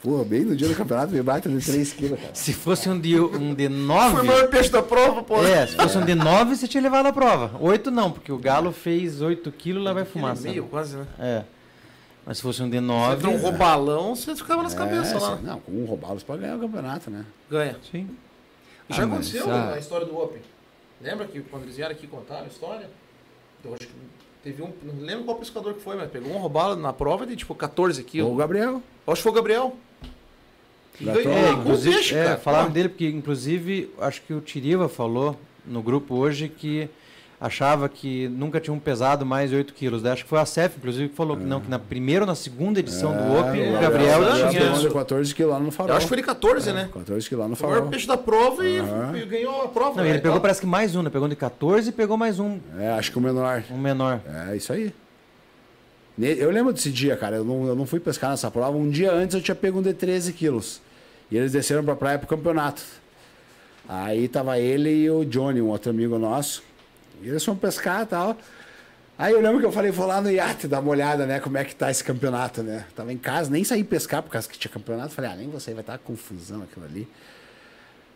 Pô, 0.00 0.24
bem 0.24 0.44
no 0.44 0.54
dia 0.54 0.68
do 0.68 0.76
campeonato 0.76 1.12
me 1.12 1.20
bate 1.20 1.48
de 1.48 1.64
3 1.64 1.92
quilos, 1.92 2.20
cara. 2.20 2.34
Se 2.34 2.52
fosse 2.52 2.88
um 2.88 2.98
de, 2.98 3.18
um 3.20 3.52
de 3.52 3.68
Foi 3.68 4.22
o 4.22 4.24
maior 4.24 4.48
peixe 4.48 4.70
da 4.70 4.80
prova, 4.80 5.24
pô. 5.24 5.44
É, 5.44 5.66
se 5.66 5.74
fosse 5.74 5.98
um 5.98 6.04
de 6.04 6.14
nove, 6.14 6.54
você 6.56 6.68
tinha 6.68 6.82
levado 6.82 7.06
a 7.06 7.12
prova. 7.12 7.58
Oito 7.60 7.90
não, 7.90 8.10
porque 8.12 8.30
o 8.30 8.38
galo 8.38 8.70
fez 8.70 9.20
8 9.20 9.50
quilos 9.52 9.82
lá 9.82 9.92
vai 9.92 10.04
fumaça. 10.04 10.42
Meio, 10.42 10.64
quase, 10.66 10.96
né? 10.96 11.06
É. 11.18 11.44
Mas 12.24 12.36
se 12.36 12.42
fosse 12.42 12.62
um 12.62 12.70
de 12.70 12.76
Você 12.76 12.80
nove. 12.82 13.14
entra 13.16 13.30
um 13.30 13.38
roubalão, 13.38 14.14
você 14.14 14.36
ficava 14.36 14.62
nas 14.62 14.74
cabeças 14.74 15.12
É, 15.14 15.18
lá. 15.18 15.36
sim. 15.36 15.42
Não, 15.42 15.60
com 15.60 15.72
um 15.72 15.84
roubalo 15.84 16.20
você 16.20 16.24
pode 16.26 16.42
ganhar 16.42 16.56
o 16.56 16.60
campeonato, 16.60 17.10
né? 17.10 17.24
Ganha. 17.50 17.76
Sim. 17.90 18.08
Já 18.90 19.02
Ah, 19.02 19.06
mas 19.06 19.12
aconteceu 19.32 19.50
ah. 19.50 19.72
a 19.74 19.78
história 19.78 20.06
do 20.06 20.16
Open. 20.16 20.40
Lembra 21.02 21.26
que 21.26 21.40
quando 21.40 21.64
eles 21.64 21.74
vieram 21.76 21.92
aqui 21.92 22.06
contar 22.06 22.42
a 22.42 22.46
história? 22.46 22.88
Eu 23.64 23.74
acho 23.74 23.86
que 23.86 23.94
teve 24.42 24.62
um. 24.62 24.72
Não 24.82 25.04
lembro 25.04 25.24
qual 25.24 25.36
pescador 25.38 25.74
que 25.74 25.80
foi, 25.80 25.96
mas 25.96 26.10
pegou 26.10 26.32
um 26.32 26.38
roubalo 26.38 26.76
na 26.76 26.92
prova 26.92 27.26
de 27.26 27.36
tipo 27.36 27.54
14 27.54 28.00
Ou 28.00 28.06
o 28.06 28.08
quilos. 28.10 28.36
Gabriel. 28.38 28.82
Acho 29.06 29.16
que 29.16 29.22
foi 29.22 29.32
o 29.32 29.34
Gabriel. 29.34 29.76
Ganhou 31.00 31.32
É, 31.32 31.50
inclusive, 31.52 31.94
peixe, 31.94 32.14
é, 32.16 32.36
falaram 32.36 32.66
Pô. 32.66 32.72
dele 32.72 32.88
porque, 32.88 33.08
inclusive, 33.08 33.90
acho 34.00 34.20
que 34.22 34.34
o 34.34 34.40
Tiriva 34.40 34.88
falou 34.88 35.36
no 35.64 35.80
grupo 35.80 36.16
hoje 36.16 36.48
que 36.48 36.88
achava 37.40 37.88
que 37.88 38.26
nunca 38.28 38.58
tinham 38.60 38.78
pesado 38.78 39.24
mais 39.24 39.50
de 39.50 39.56
8 39.56 39.72
quilos. 39.72 40.04
Acho 40.04 40.24
que 40.24 40.28
foi 40.28 40.40
a 40.40 40.44
CEF, 40.44 40.76
inclusive, 40.78 41.08
que 41.08 41.14
falou 41.14 41.36
que 41.36 41.44
não, 41.44 41.60
que 41.60 41.70
na 41.70 41.78
primeira 41.78 42.22
ou 42.24 42.26
na 42.26 42.34
segunda 42.34 42.80
edição 42.80 43.12
do 43.12 43.38
Open, 43.38 43.62
É, 43.62 43.76
o 43.76 43.80
Gabriel 43.80 44.24
é, 44.24 44.48
tinha... 44.50 44.62
é, 44.62 44.72
tinha 44.72 44.90
14 44.90 45.34
quilos 45.34 45.52
lá 45.52 45.60
no 45.60 45.70
farol. 45.70 45.90
Eu 45.90 45.96
acho 45.96 46.06
que 46.06 46.08
foi 46.08 46.16
de 46.16 46.22
14, 46.24 46.72
né? 46.72 46.88
14 46.92 47.28
quilos 47.28 47.42
lá 47.44 47.48
no 47.48 47.54
Foi 47.56 47.66
o 47.66 47.70
maior 47.70 47.78
farol. 47.80 47.90
peixe 47.92 48.06
da 48.08 48.16
prova 48.16 48.66
e, 48.66 48.78
e 48.78 49.26
ganhou 49.26 49.62
a 49.62 49.68
prova. 49.68 49.96
Não, 49.96 50.04
né, 50.04 50.10
ele 50.10 50.18
pegou 50.18 50.32
tal. 50.32 50.40
parece 50.40 50.60
que 50.60 50.66
mais 50.66 50.96
um, 50.96 51.02
né? 51.02 51.10
Pegou 51.10 51.28
de 51.28 51.36
14 51.36 51.88
e 51.88 51.92
pegou 51.92 52.16
mais 52.16 52.40
um, 52.40 52.58
É, 52.78 52.90
acho 52.90 53.12
que 53.12 53.18
o 53.18 53.20
menor. 53.20 53.62
um 53.70 53.78
menor. 53.78 54.20
É, 54.50 54.56
isso 54.56 54.72
aí. 54.72 54.92
Eu 56.20 56.50
lembro 56.50 56.72
desse 56.72 56.90
dia, 56.90 57.16
cara. 57.16 57.36
Eu 57.36 57.44
não, 57.44 57.66
eu 57.68 57.76
não 57.76 57.86
fui 57.86 58.00
pescar 58.00 58.30
nessa 58.30 58.50
prova. 58.50 58.76
Um 58.76 58.90
dia 58.90 59.12
antes 59.12 59.36
eu 59.36 59.40
tinha 59.40 59.54
pego 59.54 59.78
um 59.78 59.82
de 59.82 59.94
13 59.94 60.32
quilos. 60.32 60.80
E 61.30 61.36
eles 61.36 61.52
desceram 61.52 61.84
pra 61.84 61.94
praia 61.94 62.18
pro 62.18 62.26
campeonato. 62.26 62.82
Aí 63.88 64.26
tava 64.26 64.58
ele 64.58 64.90
e 65.04 65.08
o 65.10 65.24
Johnny, 65.24 65.62
um 65.62 65.68
outro 65.68 65.90
amigo 65.90 66.18
nosso. 66.18 66.62
E 67.22 67.28
eles 67.28 67.44
foram 67.44 67.58
pescar 67.58 68.02
e 68.02 68.06
tal. 68.06 68.36
Aí 69.18 69.32
eu 69.32 69.40
lembro 69.40 69.58
que 69.58 69.66
eu 69.66 69.72
falei, 69.72 69.90
vou 69.90 70.06
lá 70.06 70.20
no 70.20 70.30
iate 70.30 70.68
dar 70.68 70.78
uma 70.80 70.90
olhada, 70.90 71.26
né? 71.26 71.40
Como 71.40 71.58
é 71.58 71.64
que 71.64 71.74
tá 71.74 71.90
esse 71.90 72.04
campeonato, 72.04 72.62
né? 72.62 72.86
Tava 72.94 73.12
em 73.12 73.18
casa, 73.18 73.50
nem 73.50 73.64
saí 73.64 73.82
pescar 73.82 74.22
por 74.22 74.30
causa 74.30 74.48
que 74.48 74.56
tinha 74.56 74.70
campeonato. 74.70 75.12
Falei, 75.12 75.30
ah, 75.30 75.36
nem 75.36 75.50
você 75.50 75.72
vai 75.72 75.80
estar 75.80 75.98
confusão 75.98 76.62
aquilo 76.62 76.86
ali. 76.86 77.08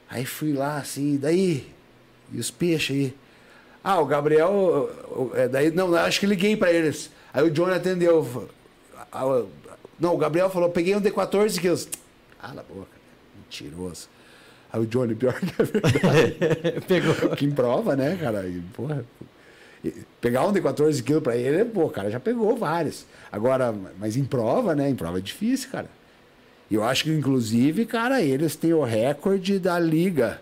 Aí 0.08 0.24
fui 0.24 0.52
lá, 0.52 0.76
assim, 0.76 1.16
daí. 1.16 1.68
E 2.30 2.38
os 2.38 2.50
peixes 2.50 2.96
aí? 2.96 3.14
Ah, 3.82 4.00
o 4.00 4.06
Gabriel. 4.06 4.90
é, 5.34 5.48
daí, 5.48 5.70
não, 5.72 5.92
acho 5.96 6.20
que 6.20 6.26
liguei 6.26 6.56
pra 6.56 6.72
eles. 6.72 7.10
Aí 7.34 7.42
o 7.42 7.50
Johnny 7.50 7.74
atendeu. 7.74 8.48
Ah, 9.10 9.42
Não, 9.98 10.14
o 10.14 10.18
Gabriel 10.18 10.50
falou: 10.50 10.70
peguei 10.70 10.94
um 10.94 11.00
de 11.00 11.10
14 11.10 11.60
quilos. 11.60 11.88
Cala 12.40 12.60
a 12.60 12.64
boca, 12.64 12.88
mentiroso. 13.36 14.08
Aí 14.72 14.80
o 14.80 14.86
Johnny, 14.86 15.14
pior 15.14 15.34
que 15.34 15.60
é 15.60 15.64
verdade. 15.64 16.80
Pegou. 16.88 17.36
que 17.36 17.44
em 17.44 17.50
prova, 17.50 17.94
né, 17.94 18.16
cara? 18.20 18.46
E, 18.46 18.60
porra, 18.72 19.04
pegar 20.20 20.46
um 20.46 20.52
de 20.52 20.60
14 20.60 21.02
quilos 21.02 21.22
pra 21.22 21.36
ele, 21.36 21.64
pô, 21.64 21.84
o 21.84 21.90
cara 21.90 22.10
já 22.10 22.18
pegou 22.18 22.56
vários. 22.56 23.04
Agora, 23.30 23.74
mas 23.98 24.16
em 24.16 24.24
prova, 24.24 24.74
né? 24.74 24.88
Em 24.88 24.94
prova 24.94 25.18
é 25.18 25.20
difícil, 25.20 25.70
cara. 25.70 25.88
E 26.70 26.74
eu 26.74 26.82
acho 26.82 27.04
que, 27.04 27.10
inclusive, 27.10 27.84
cara, 27.84 28.22
eles 28.22 28.56
têm 28.56 28.72
o 28.72 28.82
recorde 28.82 29.58
da 29.58 29.78
liga 29.78 30.40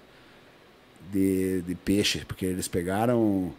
de, 1.12 1.62
de 1.62 1.74
peixe, 1.74 2.24
porque 2.24 2.46
eles 2.46 2.68
pegaram, 2.68 3.52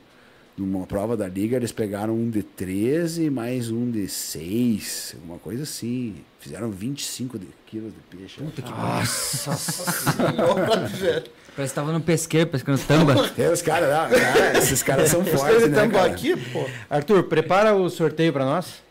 numa 0.65 0.85
prova 0.85 1.17
da 1.17 1.27
liga, 1.27 1.57
eles 1.57 1.71
pegaram 1.71 2.13
um 2.13 2.29
de 2.29 2.43
13 2.43 3.29
mais 3.29 3.71
um 3.71 3.89
de 3.89 4.07
6, 4.07 5.15
alguma 5.15 5.39
coisa 5.39 5.63
assim. 5.63 6.15
Fizeram 6.39 6.71
25 6.71 7.37
de, 7.37 7.47
quilos 7.65 7.91
de 7.93 8.17
peixe. 8.17 8.41
Puta 8.41 8.61
que 8.61 8.71
velho. 10.97 11.23
Parece 11.55 11.73
que 11.73 11.75
tava 11.75 11.91
no 11.91 11.99
pesqueiro, 11.99 12.49
pescando 12.49 12.79
tamba. 12.87 13.13
É, 13.37 13.49
os 13.49 13.61
caras, 13.61 13.89
cara, 13.89 14.57
esses 14.57 14.81
caras 14.81 15.09
são 15.09 15.25
fortes, 15.25 15.69
né, 15.69 15.87
cara? 15.89 16.05
aqui, 16.05 16.37
pô. 16.51 16.65
Arthur, 16.89 17.23
prepara 17.23 17.75
o 17.75 17.89
sorteio 17.89 18.31
para 18.31 18.45
nós. 18.45 18.81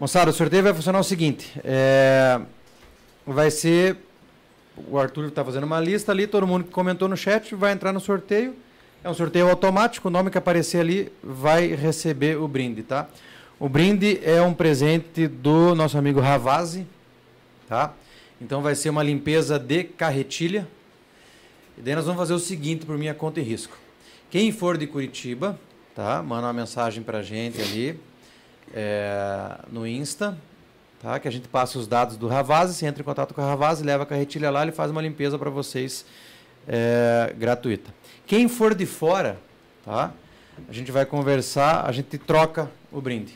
Moçada, 0.00 0.30
o 0.30 0.34
sorteio 0.34 0.62
vai 0.62 0.74
funcionar 0.74 0.98
o 0.98 1.04
seguinte: 1.04 1.52
é, 1.64 2.40
vai 3.26 3.50
ser. 3.50 3.96
O 4.88 4.98
Arthur 4.98 5.26
está 5.26 5.44
fazendo 5.44 5.64
uma 5.64 5.80
lista 5.80 6.12
ali, 6.12 6.26
todo 6.26 6.46
mundo 6.46 6.64
que 6.64 6.70
comentou 6.70 7.08
no 7.08 7.16
chat 7.16 7.54
vai 7.54 7.72
entrar 7.72 7.92
no 7.92 8.00
sorteio. 8.00 8.54
É 9.02 9.08
um 9.08 9.14
sorteio 9.14 9.48
automático, 9.48 10.08
o 10.08 10.10
nome 10.10 10.28
que 10.28 10.38
aparecer 10.38 10.80
ali 10.80 11.12
vai 11.22 11.68
receber 11.68 12.36
o 12.36 12.48
brinde, 12.48 12.82
tá? 12.82 13.08
O 13.58 13.68
brinde 13.68 14.20
é 14.24 14.42
um 14.42 14.52
presente 14.52 15.28
do 15.28 15.72
nosso 15.72 15.96
amigo 15.96 16.18
Ravazzi, 16.18 16.84
tá? 17.68 17.94
Então 18.40 18.60
vai 18.60 18.74
ser 18.74 18.90
uma 18.90 19.02
limpeza 19.02 19.56
de 19.56 19.84
carretilha. 19.84 20.66
E 21.76 21.80
daí 21.80 21.94
nós 21.94 22.06
vamos 22.06 22.18
fazer 22.18 22.34
o 22.34 22.40
seguinte 22.40 22.84
por 22.84 22.98
minha 22.98 23.14
conta 23.14 23.38
e 23.38 23.42
risco. 23.42 23.76
Quem 24.30 24.50
for 24.50 24.76
de 24.76 24.86
Curitiba, 24.88 25.58
tá? 25.94 26.20
Manda 26.20 26.48
uma 26.48 26.52
mensagem 26.52 27.02
pra 27.02 27.22
gente 27.22 27.60
ali 27.62 27.98
é, 28.74 29.58
no 29.70 29.86
Insta, 29.86 30.36
tá? 31.00 31.20
Que 31.20 31.28
a 31.28 31.30
gente 31.30 31.46
passa 31.46 31.78
os 31.78 31.86
dados 31.86 32.16
do 32.16 32.26
Ravazzi, 32.26 32.74
você 32.74 32.86
entra 32.86 33.00
em 33.00 33.04
contato 33.04 33.32
com 33.32 33.40
o 33.40 33.44
Ravazzi, 33.44 33.84
leva 33.84 34.02
a 34.02 34.06
carretilha 34.06 34.50
lá, 34.50 34.62
ele 34.62 34.72
faz 34.72 34.90
uma 34.90 35.00
limpeza 35.00 35.38
para 35.38 35.50
vocês 35.50 36.04
é, 36.66 37.32
gratuita. 37.38 37.97
Quem 38.28 38.46
for 38.46 38.74
de 38.74 38.84
fora, 38.86 39.40
tá? 39.84 40.12
A 40.68 40.72
gente 40.72 40.92
vai 40.92 41.06
conversar, 41.06 41.86
a 41.86 41.92
gente 41.92 42.18
troca 42.18 42.70
o 42.92 43.00
brinde, 43.00 43.32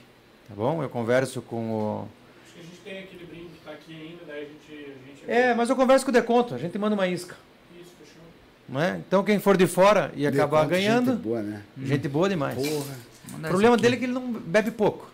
tá 0.48 0.55
bom? 0.55 0.82
Eu 0.82 0.89
converso 0.90 1.40
com 1.40 1.73
o 1.73 2.09
Acho 2.44 2.55
que 2.55 2.60
a 2.60 2.62
gente 2.62 2.77
tem 2.85 2.98
aquele 2.98 3.24
brinde 3.24 3.47
que 3.59 3.64
tá 3.64 3.70
aqui 3.73 3.94
ainda, 3.94 4.23
daí 4.27 4.43
a 4.43 4.44
gente. 4.44 4.93
A 4.93 5.09
gente 5.09 5.31
É, 5.31 5.55
mas 5.55 5.70
eu 5.70 5.77
converso 5.77 6.05
com 6.05 6.10
o 6.10 6.12
Deconto, 6.12 6.55
a 6.55 6.59
gente 6.59 6.77
manda 6.78 6.94
uma 6.94 7.09
isca. 7.09 7.35
Isso, 7.81 7.90
fechou. 7.98 8.23
Não 8.69 8.82
é? 8.82 8.98
Então 8.98 9.25
quem 9.25 9.39
for 9.41 9.57
de 9.57 9.66
fora 9.66 10.12
e 10.15 10.26
acabar 10.26 10.66
ganhando, 10.66 11.12
Gente 11.12 11.23
boa, 11.23 11.42
né? 11.42 11.62
gente 11.83 12.08
boa 12.08 12.28
demais. 12.28 12.55
Porra. 12.57 12.97
O 13.39 13.49
problema 13.49 13.76
dele 13.78 13.97
é 13.97 13.99
que 13.99 14.05
ele 14.05 14.12
não 14.12 14.31
bebe 14.31 14.70
pouco. 14.70 15.10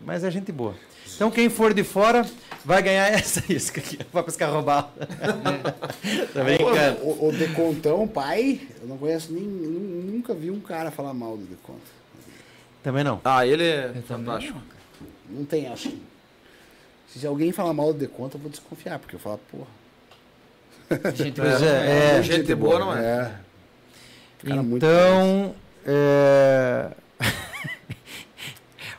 Mas 0.00 0.22
é 0.22 0.30
gente 0.30 0.52
boa. 0.52 0.76
Então 1.14 1.30
quem 1.30 1.48
for 1.48 1.72
de 1.74 1.84
fora 1.84 2.26
vai 2.64 2.82
ganhar 2.82 3.08
essa 3.12 3.42
isca 3.52 3.80
aqui. 3.80 3.98
Vai 4.12 4.22
pescar 4.22 4.50
roubado. 4.50 4.88
tá 6.32 6.44
brincando. 6.44 7.00
O, 7.02 7.28
o 7.28 7.32
Decontão, 7.32 8.06
pai, 8.08 8.60
eu 8.80 8.88
não 8.88 8.98
conheço 8.98 9.32
nem. 9.32 9.42
nu- 9.42 10.02
Nunca 10.12 10.34
vi 10.34 10.50
um 10.50 10.60
cara 10.60 10.90
falar 10.90 11.12
mal 11.14 11.36
do 11.36 11.44
Deconto. 11.44 11.80
Também 12.82 13.02
não. 13.04 13.20
Ah, 13.24 13.46
ele 13.46 13.64
é 13.64 13.86
também 13.88 14.02
fantástico. 14.02 14.60
Não 15.28 15.44
tem, 15.44 15.66
acho 15.68 15.88
que. 15.88 16.02
Se 17.08 17.26
alguém 17.26 17.52
falar 17.52 17.72
mal 17.74 17.92
do 17.92 17.98
Deconto, 17.98 18.36
eu 18.36 18.40
vou 18.40 18.50
desconfiar, 18.50 18.98
porque 18.98 19.16
eu 19.16 19.20
falo, 19.20 19.40
porra. 19.50 21.12
Gente, 21.14 21.40
Pois 21.40 21.62
é, 21.62 22.18
é. 22.18 22.22
Gente 22.22 22.54
boa, 22.54 22.78
não 22.78 22.96
é? 22.96 23.00
É. 23.00 23.32
Cara, 24.48 24.62
muito 24.62 24.84
Então, 24.84 25.54
é... 25.86 26.90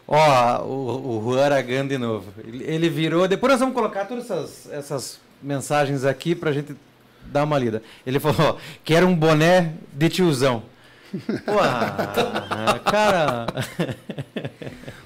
ó, 0.07 0.63
o, 0.63 1.17
o 1.17 1.23
Juan 1.23 1.43
Aragão 1.45 1.87
de 1.87 1.97
novo. 1.97 2.33
Ele, 2.43 2.63
ele 2.63 2.89
virou. 2.89 3.27
Depois 3.27 3.51
nós 3.53 3.59
vamos 3.59 3.75
colocar 3.75 4.05
todas 4.05 4.25
essas, 4.25 4.71
essas 4.71 5.19
mensagens 5.41 6.03
aqui 6.05 6.35
pra 6.35 6.51
gente 6.51 6.75
dar 7.25 7.43
uma 7.43 7.57
lida. 7.57 7.81
Ele 8.05 8.19
falou: 8.19 8.57
quero 8.83 9.07
um 9.07 9.15
boné 9.15 9.73
de 9.91 10.09
tiozão. 10.09 10.63
Pô, 11.45 11.59
cara. 12.89 13.45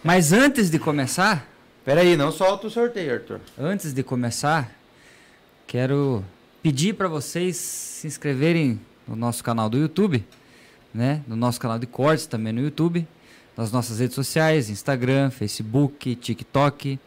Mas 0.03 0.31
antes 0.31 0.69
de 0.69 0.79
começar, 0.79 1.47
Peraí, 1.83 2.17
não 2.17 2.33
solta 2.33 2.67
o 2.67 2.69
sorteio, 2.69 3.13
Arthur. 3.13 3.39
antes 3.57 3.93
de 3.93 4.03
começar, 4.03 4.69
quero 5.65 6.21
pedir 6.61 6.93
para 6.93 7.07
vocês 7.07 7.55
se 7.55 8.05
inscreverem 8.07 8.77
no 9.07 9.15
nosso 9.15 9.41
canal 9.41 9.69
do 9.69 9.77
YouTube, 9.77 10.25
né? 10.93 11.21
No 11.25 11.37
nosso 11.37 11.59
canal 11.61 11.79
de 11.79 11.87
cortes 11.87 12.25
também 12.25 12.51
no 12.51 12.59
YouTube, 12.59 13.07
nas 13.57 13.71
nossas 13.71 13.99
redes 13.99 14.13
sociais, 14.13 14.69
Instagram, 14.69 15.31
Facebook, 15.31 16.15
TikTok. 16.15 16.99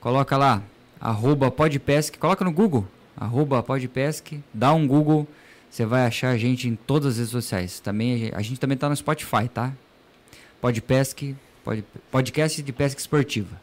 Coloca 0.00 0.36
lá, 0.36 0.62
arroba 1.00 1.50
podpesc, 1.50 2.16
coloca 2.16 2.44
no 2.44 2.52
Google, 2.52 2.86
arroba 3.16 3.62
podpesc, 3.62 4.40
dá 4.54 4.72
um 4.72 4.86
Google, 4.86 5.26
você 5.68 5.84
vai 5.84 6.06
achar 6.06 6.30
a 6.30 6.38
gente 6.38 6.68
em 6.68 6.76
todas 6.76 7.14
as 7.14 7.16
redes 7.18 7.32
sociais. 7.32 7.80
Também, 7.80 8.30
a 8.32 8.40
gente 8.40 8.58
também 8.58 8.78
tá 8.78 8.88
no 8.88 8.96
Spotify, 8.96 9.48
tá? 9.52 9.72
Podpesc, 10.60 11.34
pod, 11.64 11.84
podcast 12.10 12.62
de 12.62 12.72
pesca 12.72 13.00
esportiva. 13.00 13.60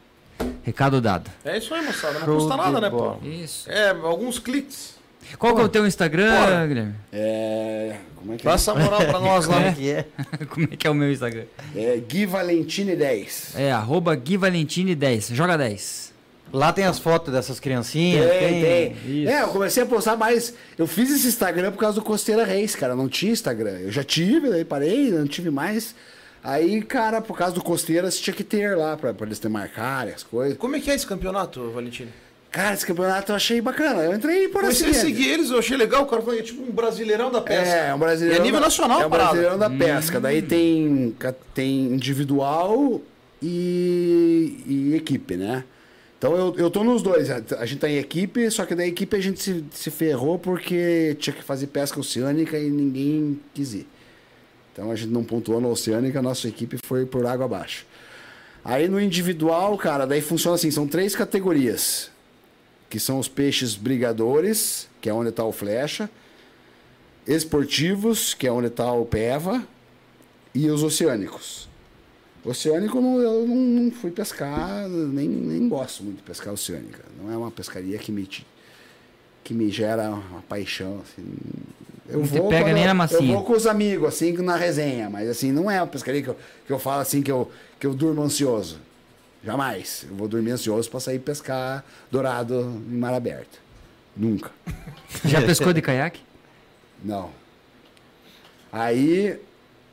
Recado 0.63 0.99
dado. 0.99 1.31
É 1.45 1.57
isso 1.57 1.73
aí, 1.73 1.83
moçada. 1.83 2.19
Não 2.19 2.25
Show 2.25 2.37
custa 2.39 2.57
nada, 2.57 2.81
né, 2.81 2.89
bola. 2.89 3.15
pô? 3.15 3.25
Isso. 3.25 3.71
É, 3.71 3.89
alguns 3.89 4.37
cliques. 4.37 4.96
Qual 5.37 5.55
que 5.55 5.61
é 5.61 5.63
o 5.63 5.69
teu 5.69 5.85
Instagram, 5.85 6.29
Bora. 6.39 6.67
Guilherme? 6.67 6.95
É. 7.11 7.95
Como 8.15 8.33
é 8.33 8.37
que 8.37 8.43
Dá 8.43 8.51
é? 8.51 8.55
essa 8.55 8.73
moral 8.73 8.99
pra 9.05 9.19
nós 9.19 9.47
lá. 9.47 9.61
É. 9.67 9.71
Que 9.73 9.91
é? 9.91 10.05
Como 10.49 10.67
é 10.71 10.75
que 10.75 10.87
é 10.87 10.89
o 10.89 10.93
meu 10.93 11.11
Instagram? 11.11 11.43
É 11.75 11.97
Gui 11.97 12.25
Valentini 12.25 12.95
10. 12.95 13.53
É 13.55 13.71
arroba 13.71 14.15
Gui 14.15 14.37
Valentini 14.37 14.95
10. 14.95 15.29
Joga 15.29 15.57
10. 15.57 16.13
Lá 16.51 16.71
tem 16.71 16.85
as 16.85 16.97
fotos 16.97 17.33
dessas 17.33 17.59
criancinhas. 17.59 18.29
Tem, 18.29 18.61
tem. 18.61 18.91
Isso. 19.23 19.29
É, 19.29 19.41
eu 19.43 19.49
comecei 19.49 19.83
a 19.83 19.85
postar 19.85 20.15
mais. 20.15 20.53
Eu 20.77 20.87
fiz 20.87 21.11
esse 21.11 21.27
Instagram 21.27 21.71
por 21.71 21.79
causa 21.79 21.95
do 21.95 22.03
Costeira 22.03 22.45
Reis, 22.45 22.75
cara. 22.75 22.95
Não 22.95 23.09
tinha 23.09 23.33
Instagram. 23.33 23.79
Eu 23.79 23.91
já 23.91 24.03
tive, 24.03 24.49
daí 24.49 24.63
parei, 24.63 25.11
não 25.11 25.27
tive 25.27 25.49
mais. 25.49 25.93
Aí, 26.41 26.81
cara, 26.81 27.21
por 27.21 27.37
causa 27.37 27.53
do 27.53 27.61
Costeiras, 27.61 28.17
tinha 28.17 28.33
que 28.33 28.43
ter 28.43 28.77
lá 28.77 28.95
pra, 28.95 29.13
pra 29.13 29.25
eles 29.25 29.39
te 29.39 29.49
marcarem 29.49 30.13
as 30.13 30.23
coisas. 30.23 30.57
Como 30.57 30.75
é 30.77 30.79
que 30.79 30.89
é 30.89 30.95
esse 30.95 31.05
campeonato, 31.05 31.69
Valentino? 31.71 32.09
Cara, 32.57 32.73
esse 32.73 32.87
campeonato 32.87 33.31
eu 33.31 33.35
achei 33.35 33.61
bacana. 33.61 34.01
Eu 34.01 34.15
entrei 34.15 34.47
por 34.47 34.61
Comecei 34.61 34.87
a 34.87 34.89
assim. 34.89 35.01
seguir 35.01 35.27
eles, 35.29 35.51
eu 35.51 35.59
achei 35.59 35.77
legal. 35.77 36.01
O 36.01 36.05
cara 36.07 36.23
falou, 36.23 36.39
é 36.39 36.41
tipo 36.41 36.63
um 36.63 36.71
brasileirão 36.71 37.31
da 37.31 37.39
pesca. 37.39 37.69
É, 37.69 37.89
é 37.89 37.93
um 37.93 37.99
brasileiro. 37.99 38.35
E 38.35 38.41
a 38.41 38.43
nível 38.43 38.59
nacional, 38.59 38.99
É 38.99 39.05
um 39.05 39.09
brasileirão 39.11 39.59
da 39.59 39.69
pesca. 39.69 40.19
Daí 40.19 40.41
tem, 40.41 41.15
tem 41.53 41.93
individual 41.93 42.99
e, 43.39 44.63
e 44.65 44.95
equipe, 44.95 45.35
né? 45.37 45.65
Então 46.17 46.35
eu, 46.35 46.55
eu 46.57 46.71
tô 46.71 46.83
nos 46.83 47.03
dois. 47.03 47.29
A, 47.29 47.43
a 47.59 47.65
gente 47.67 47.77
tá 47.77 47.87
em 47.87 47.97
equipe, 47.97 48.49
só 48.49 48.65
que 48.65 48.73
da 48.73 48.87
equipe 48.87 49.15
a 49.15 49.21
gente 49.21 49.39
se, 49.39 49.63
se 49.71 49.91
ferrou 49.91 50.39
porque 50.39 51.15
tinha 51.19 51.35
que 51.35 51.43
fazer 51.43 51.67
pesca 51.67 51.99
oceânica 51.99 52.57
e 52.57 52.71
ninguém 52.71 53.39
quis 53.53 53.75
ir. 53.75 53.87
Então 54.73 54.89
a 54.89 54.95
gente 54.95 55.11
não 55.11 55.23
pontuou 55.23 55.61
na 55.61 55.67
oceânica, 55.67 56.17
a 56.17 56.23
nossa 56.23 56.47
equipe 56.47 56.79
foi 56.83 57.05
por 57.05 57.23
água 57.27 57.45
abaixo. 57.45 57.85
Aí 58.65 58.87
no 58.87 58.99
individual, 58.99 59.77
cara, 59.77 60.07
daí 60.07 60.21
funciona 60.21 60.55
assim, 60.55 60.71
são 60.71 60.87
três 60.87 61.15
categorias. 61.15 62.16
Que 62.89 62.99
são 62.99 63.19
os 63.19 63.27
peixes 63.27 63.75
brigadores, 63.75 64.87
que 65.01 65.09
é 65.09 65.13
onde 65.13 65.29
está 65.29 65.43
o 65.43 65.51
flecha, 65.51 66.09
esportivos, 67.25 68.33
que 68.33 68.47
é 68.47 68.51
onde 68.51 68.67
está 68.67 68.91
o 68.91 69.05
peva, 69.05 69.65
e 70.53 70.69
os 70.69 70.81
oceânicos. 70.83 71.67
Oceânico 72.43 72.97
eu 72.97 73.45
não, 73.45 73.55
não 73.55 73.91
fui 73.91 74.09
pescar, 74.09 74.87
nem, 74.87 75.27
nem 75.27 75.67
gosto 75.67 76.03
muito 76.03 76.17
de 76.17 76.23
pescar 76.23 76.53
oceânica. 76.53 77.03
Não 77.21 77.31
é 77.31 77.37
uma 77.37 77.51
pescaria 77.51 77.97
que 77.97 78.11
me, 78.11 78.27
que 79.43 79.53
me 79.53 79.69
gera 79.69 80.09
uma 80.09 80.41
paixão. 80.43 81.01
Assim. 81.01 81.25
Eu 82.07 82.19
Não 82.19 82.27
te 82.27 82.39
pega 82.49 82.71
nem 82.71 82.85
na. 82.85 83.09
Eu 83.11 83.23
vou 83.27 83.43
com 83.43 83.53
os 83.53 83.67
amigos, 83.67 84.07
assim, 84.07 84.31
na 84.37 84.55
resenha, 84.55 85.09
mas 85.09 85.27
assim, 85.27 85.51
não 85.51 85.69
é 85.69 85.81
uma 85.81 85.87
pescaria 85.87 86.21
que 86.21 86.29
eu, 86.29 86.37
que 86.65 86.71
eu 86.71 86.79
falo 86.79 87.01
assim 87.01 87.21
que 87.21 87.31
eu, 87.31 87.51
que 87.77 87.85
eu 87.85 87.93
durmo 87.93 88.21
ansioso. 88.21 88.79
Jamais. 89.47 90.05
Eu 90.09 90.13
vou 90.17 90.27
dormir 90.27 90.51
ansioso 90.51 90.89
para 90.89 90.99
sair 90.99 91.19
pescar 91.19 91.81
dourado 92.11 92.83
em 92.91 92.97
mar 92.97 93.13
aberto. 93.13 93.61
Nunca. 94.13 94.51
Já 95.23 95.41
pescou 95.41 95.71
de 95.71 95.81
caiaque? 95.81 96.19
Não. 97.01 97.29
Aí, 98.69 99.39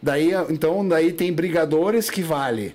daí, 0.03 0.33
então, 0.51 0.87
daí 0.89 1.13
tem 1.13 1.33
brigadores 1.33 2.11
que 2.11 2.21
vale 2.21 2.75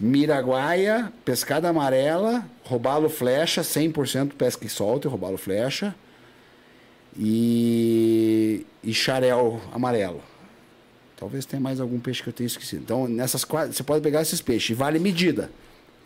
Miraguaia, 0.00 1.12
pescada 1.26 1.68
amarela, 1.68 2.42
robalo 2.64 3.10
flecha, 3.10 3.60
100% 3.60 4.32
pesca 4.32 4.64
e 4.64 4.68
solta, 4.70 5.10
robalo 5.10 5.36
flecha. 5.36 5.94
E, 7.18 8.64
e 8.82 8.94
xarel 8.94 9.60
amarelo. 9.74 10.22
Talvez 11.18 11.44
tenha 11.44 11.60
mais 11.60 11.80
algum 11.80 12.00
peixe 12.00 12.22
que 12.22 12.30
eu 12.30 12.32
tenha 12.32 12.46
esquecido. 12.46 12.82
Então, 12.82 13.06
nessas 13.06 13.44
quatro, 13.44 13.74
você 13.74 13.82
pode 13.82 14.02
pegar 14.02 14.22
esses 14.22 14.40
peixes. 14.40 14.70
E 14.70 14.74
vale 14.74 14.98
medida. 14.98 15.50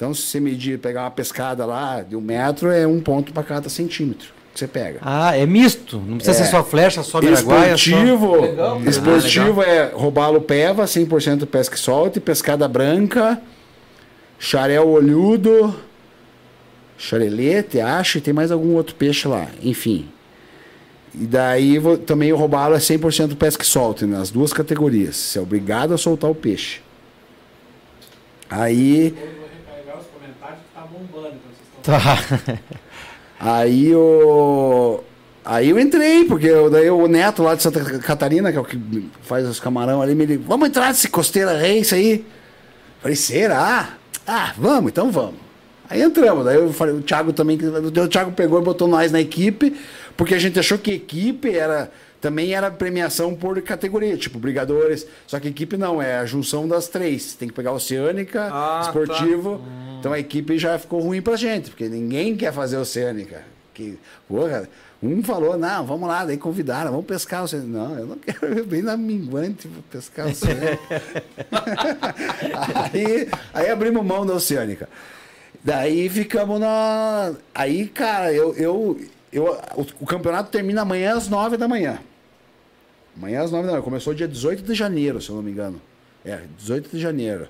Então, 0.02 0.12
se 0.12 0.22
você 0.22 0.40
medir, 0.40 0.80
pegar 0.80 1.02
uma 1.02 1.12
pescada 1.12 1.64
lá 1.64 2.02
de 2.02 2.16
um 2.16 2.20
metro, 2.20 2.72
é 2.72 2.84
um 2.84 2.98
ponto 2.98 3.32
para 3.32 3.44
cada 3.44 3.68
centímetro 3.68 4.30
que 4.52 4.58
você 4.58 4.66
pega. 4.66 4.98
Ah, 5.00 5.36
é 5.36 5.46
misto. 5.46 5.96
Não 5.96 6.16
precisa 6.16 6.40
É. 6.40 6.44
ser 6.44 6.50
só 6.50 6.64
flecha, 6.64 7.04
só 7.04 7.20
miraguaia. 7.22 7.76
Só... 7.76 7.84
Esportivo, 7.92 8.40
Legal. 8.40 8.82
esportivo 8.84 9.62
é 9.62 9.92
robalo 9.94 10.40
peva, 10.40 10.88
100% 10.88 11.46
pesca 11.46 11.76
e 11.76 11.78
solte, 11.78 12.18
pescada 12.18 12.66
branca, 12.66 13.40
xarel 14.40 14.88
olhudo, 14.88 15.72
xarelete, 16.98 17.80
acho, 17.80 18.18
e 18.18 18.20
tem 18.20 18.34
mais 18.34 18.50
algum 18.50 18.74
outro 18.74 18.96
peixe 18.96 19.28
lá, 19.28 19.46
enfim. 19.62 20.08
E 21.14 21.24
daí 21.26 21.80
também 22.06 22.32
o 22.32 22.36
robalo 22.36 22.74
é 22.74 22.78
100% 22.78 23.36
pesca 23.36 23.62
e 23.62 23.66
solte, 23.66 24.04
nas 24.04 24.32
duas 24.32 24.52
categorias. 24.52 25.14
Você 25.14 25.38
é 25.38 25.42
obrigado 25.42 25.94
a 25.94 25.96
soltar 25.96 26.28
o 26.28 26.34
peixe. 26.34 26.80
Aí 28.50 29.14
Comentários 30.42 30.58
que 30.60 30.74
tá 30.74 30.80
bombando. 30.82 31.34
Então 31.36 31.50
vocês 31.52 32.38
estão... 32.38 32.56
Tá. 32.56 32.62
Aí 33.40 33.94
o. 33.94 35.00
Aí 35.44 35.70
eu 35.70 35.78
entrei, 35.80 36.24
porque 36.24 36.46
eu- 36.46 36.70
daí 36.70 36.88
o 36.88 37.08
Neto 37.08 37.42
lá 37.42 37.56
de 37.56 37.62
Santa 37.64 37.82
Catarina, 37.98 38.52
que 38.52 38.58
é 38.58 38.60
o 38.60 38.64
que 38.64 38.78
faz 39.22 39.44
os 39.48 39.58
camarão 39.58 40.00
ali, 40.00 40.14
me 40.14 40.24
ligou, 40.24 40.46
vamos 40.46 40.68
entrar 40.68 40.86
nesse 40.88 41.08
Costeira 41.08 41.58
Reis 41.58 41.92
aí. 41.92 42.24
Falei, 43.00 43.16
será? 43.16 43.96
Ah, 44.24 44.52
vamos, 44.56 44.92
então 44.92 45.10
vamos. 45.10 45.40
Aí 45.90 46.00
entramos, 46.00 46.44
daí 46.44 46.54
eu 46.56 46.72
falei, 46.72 46.94
o 46.94 47.02
Thiago 47.02 47.32
também, 47.32 47.58
o 47.58 48.08
Thiago 48.08 48.30
pegou 48.30 48.60
e 48.60 48.64
botou 48.64 48.86
nós 48.86 49.10
na 49.10 49.20
equipe, 49.20 49.76
porque 50.16 50.36
a 50.36 50.38
gente 50.38 50.60
achou 50.60 50.78
que 50.78 50.92
equipe 50.92 51.50
era. 51.52 51.90
Também 52.22 52.54
era 52.54 52.70
premiação 52.70 53.34
por 53.34 53.60
categoria, 53.62 54.16
tipo 54.16 54.38
brigadores. 54.38 55.04
Só 55.26 55.40
que 55.40 55.48
equipe 55.48 55.76
não, 55.76 56.00
é 56.00 56.18
a 56.18 56.24
junção 56.24 56.68
das 56.68 56.86
três. 56.86 57.34
Tem 57.34 57.48
que 57.48 57.54
pegar 57.54 57.72
oceânica, 57.72 58.48
Ah, 58.48 58.80
esportivo. 58.84 59.60
Então 59.98 60.12
a 60.12 60.20
equipe 60.20 60.56
já 60.56 60.78
ficou 60.78 61.00
ruim 61.00 61.20
pra 61.20 61.34
gente, 61.34 61.70
porque 61.70 61.88
ninguém 61.88 62.36
quer 62.36 62.52
fazer 62.52 62.76
oceânica. 62.76 63.42
Que, 63.74 63.98
porra, 64.28 64.68
um 65.02 65.20
falou, 65.20 65.58
não, 65.58 65.84
vamos 65.84 66.08
lá, 66.08 66.24
daí 66.24 66.36
convidaram, 66.36 66.92
vamos 66.92 67.06
pescar 67.06 67.42
oceânica. 67.42 67.72
Não, 67.76 67.98
eu 67.98 68.06
não 68.06 68.16
quero, 68.16 68.46
eu 68.56 68.64
bem 68.66 68.82
na 68.82 68.96
minguante 68.96 69.68
pescar 69.90 70.28
oceânica. 70.28 71.02
aí, 72.94 73.28
aí 73.52 73.68
abrimos 73.68 74.06
mão 74.06 74.24
da 74.24 74.34
oceânica. 74.34 74.88
Daí 75.64 76.08
ficamos 76.08 76.60
na. 76.60 77.32
Aí, 77.52 77.88
cara, 77.88 78.32
eu. 78.32 78.54
eu, 78.54 79.00
eu 79.32 79.60
o, 79.74 79.86
o 80.00 80.06
campeonato 80.06 80.50
termina 80.52 80.82
amanhã 80.82 81.16
às 81.16 81.28
nove 81.28 81.56
da 81.56 81.66
manhã. 81.66 81.98
Amanhã 83.16 83.42
às 83.42 83.50
nove 83.50 83.66
da 83.66 83.72
manhã. 83.72 83.82
Começou 83.82 84.14
dia 84.14 84.26
18 84.28 84.62
de 84.62 84.74
janeiro, 84.74 85.20
se 85.20 85.28
eu 85.30 85.36
não 85.36 85.42
me 85.42 85.50
engano. 85.50 85.80
É, 86.24 86.40
18 86.58 86.90
de 86.90 87.00
janeiro. 87.00 87.48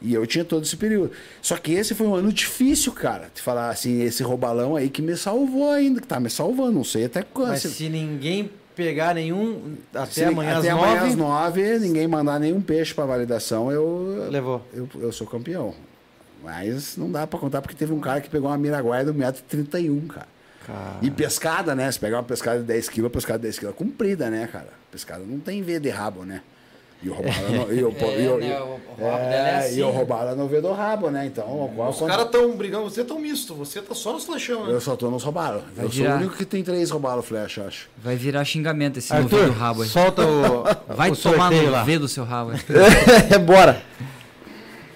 E 0.00 0.14
eu 0.14 0.26
tinha 0.26 0.44
todo 0.44 0.64
esse 0.64 0.76
período. 0.76 1.12
Só 1.40 1.56
que 1.56 1.72
esse 1.72 1.94
foi 1.94 2.06
um 2.06 2.14
ano 2.14 2.32
difícil, 2.32 2.92
cara. 2.92 3.30
Te 3.32 3.40
falar 3.40 3.70
assim, 3.70 4.02
esse 4.02 4.22
roubalão 4.22 4.74
aí 4.74 4.88
que 4.90 5.00
me 5.00 5.16
salvou 5.16 5.70
ainda, 5.70 6.00
que 6.00 6.06
tá 6.06 6.18
me 6.18 6.28
salvando, 6.28 6.72
não 6.72 6.84
sei 6.84 7.04
até 7.04 7.22
quando. 7.22 7.50
Mas 7.50 7.62
se- 7.62 7.70
se 7.70 7.88
ninguém 7.88 8.50
pegar 8.74 9.14
nenhum 9.14 9.76
até 9.94 10.10
se- 10.10 10.24
amanhã 10.24 10.58
até 10.58 10.70
às 10.70 10.76
amanhã 10.76 10.94
nove, 10.94 11.08
às 11.10 11.14
nove, 11.16 11.78
ninguém 11.78 12.08
mandar 12.08 12.40
nenhum 12.40 12.60
peixe 12.60 12.92
pra 12.92 13.04
validação, 13.04 13.70
eu, 13.70 14.26
levou. 14.28 14.66
eu, 14.74 14.88
eu 15.00 15.12
sou 15.12 15.26
campeão. 15.26 15.72
Mas 16.42 16.96
não 16.96 17.08
dá 17.10 17.24
pra 17.24 17.38
contar 17.38 17.62
porque 17.62 17.76
teve 17.76 17.92
um 17.92 18.00
cara 18.00 18.20
que 18.20 18.28
pegou 18.28 18.48
uma 18.50 18.58
miraguaia 18.58 19.04
do 19.04 19.14
1,31m, 19.14 20.08
cara. 20.08 20.26
Cara. 20.66 20.96
E 21.02 21.10
pescada, 21.10 21.74
né? 21.74 21.90
Se 21.90 21.98
pegar 21.98 22.18
uma 22.18 22.22
pescada 22.22 22.58
de 22.58 22.64
10 22.64 22.88
kg, 22.88 23.08
pescada 23.10 23.38
de 23.38 23.42
10 23.44 23.58
kg 23.58 23.68
é 23.68 23.72
comprida, 23.72 24.30
né, 24.30 24.48
cara? 24.50 24.68
Pescada 24.90 25.24
não 25.26 25.38
tem 25.38 25.62
V 25.62 25.80
de 25.80 25.88
rabo, 25.90 26.24
né? 26.24 26.40
E 27.04 27.10
o 27.10 27.14
roubalo 27.14 27.48
não, 27.50 27.72
e 27.72 27.82
o, 27.82 27.90
e 28.22 28.28
o- 28.28 28.38
né, 28.38 28.46
e- 28.48 28.60
o- 28.62 28.74
o 28.74 28.96
dela 28.96 29.18
é 29.28 29.56
assim, 29.58 29.80
e 29.80 29.82
o 29.82 29.86
né? 29.92 30.34
não 30.36 30.46
vê 30.46 30.60
do 30.60 30.70
rabo, 30.72 31.10
né? 31.10 31.26
Então, 31.26 31.68
qual- 31.74 31.90
Os 31.90 31.96
quando- 31.98 32.10
caras 32.12 32.30
tão 32.30 32.52
brigando, 32.56 32.84
você 32.84 33.02
tão 33.02 33.18
misto, 33.18 33.56
você 33.56 33.82
tá 33.82 33.92
só 33.92 34.12
nos 34.12 34.24
flechão, 34.24 34.66
né? 34.68 34.72
eu 34.72 34.80
só 34.80 34.94
tô 34.94 35.10
nos 35.10 35.24
roubalos. 35.24 35.64
Vai 35.74 35.86
Eu 35.86 35.90
sou 35.90 36.00
virar. 36.02 36.14
o 36.14 36.18
único 36.18 36.36
que 36.36 36.44
tem 36.44 36.62
três 36.62 36.90
roubalos 36.92 37.26
flecha, 37.26 37.64
acho. 37.64 37.88
Vai 37.98 38.14
virar 38.14 38.44
xingamento 38.44 38.98
esse 39.00 39.12
novo 39.12 39.24
Arthur, 39.36 39.46
do 39.52 39.58
rabo 39.58 39.82
aí. 39.82 39.88
solta 39.88 40.22
o, 40.24 40.62
Vai 40.94 41.10
o 41.10 41.16
tomar 41.16 41.50
no 41.50 41.70
lá. 41.70 41.82
V 41.82 41.98
do 41.98 42.06
seu 42.06 42.22
rabo. 42.22 42.52
aí. 42.52 42.58
Bora. 43.44 43.82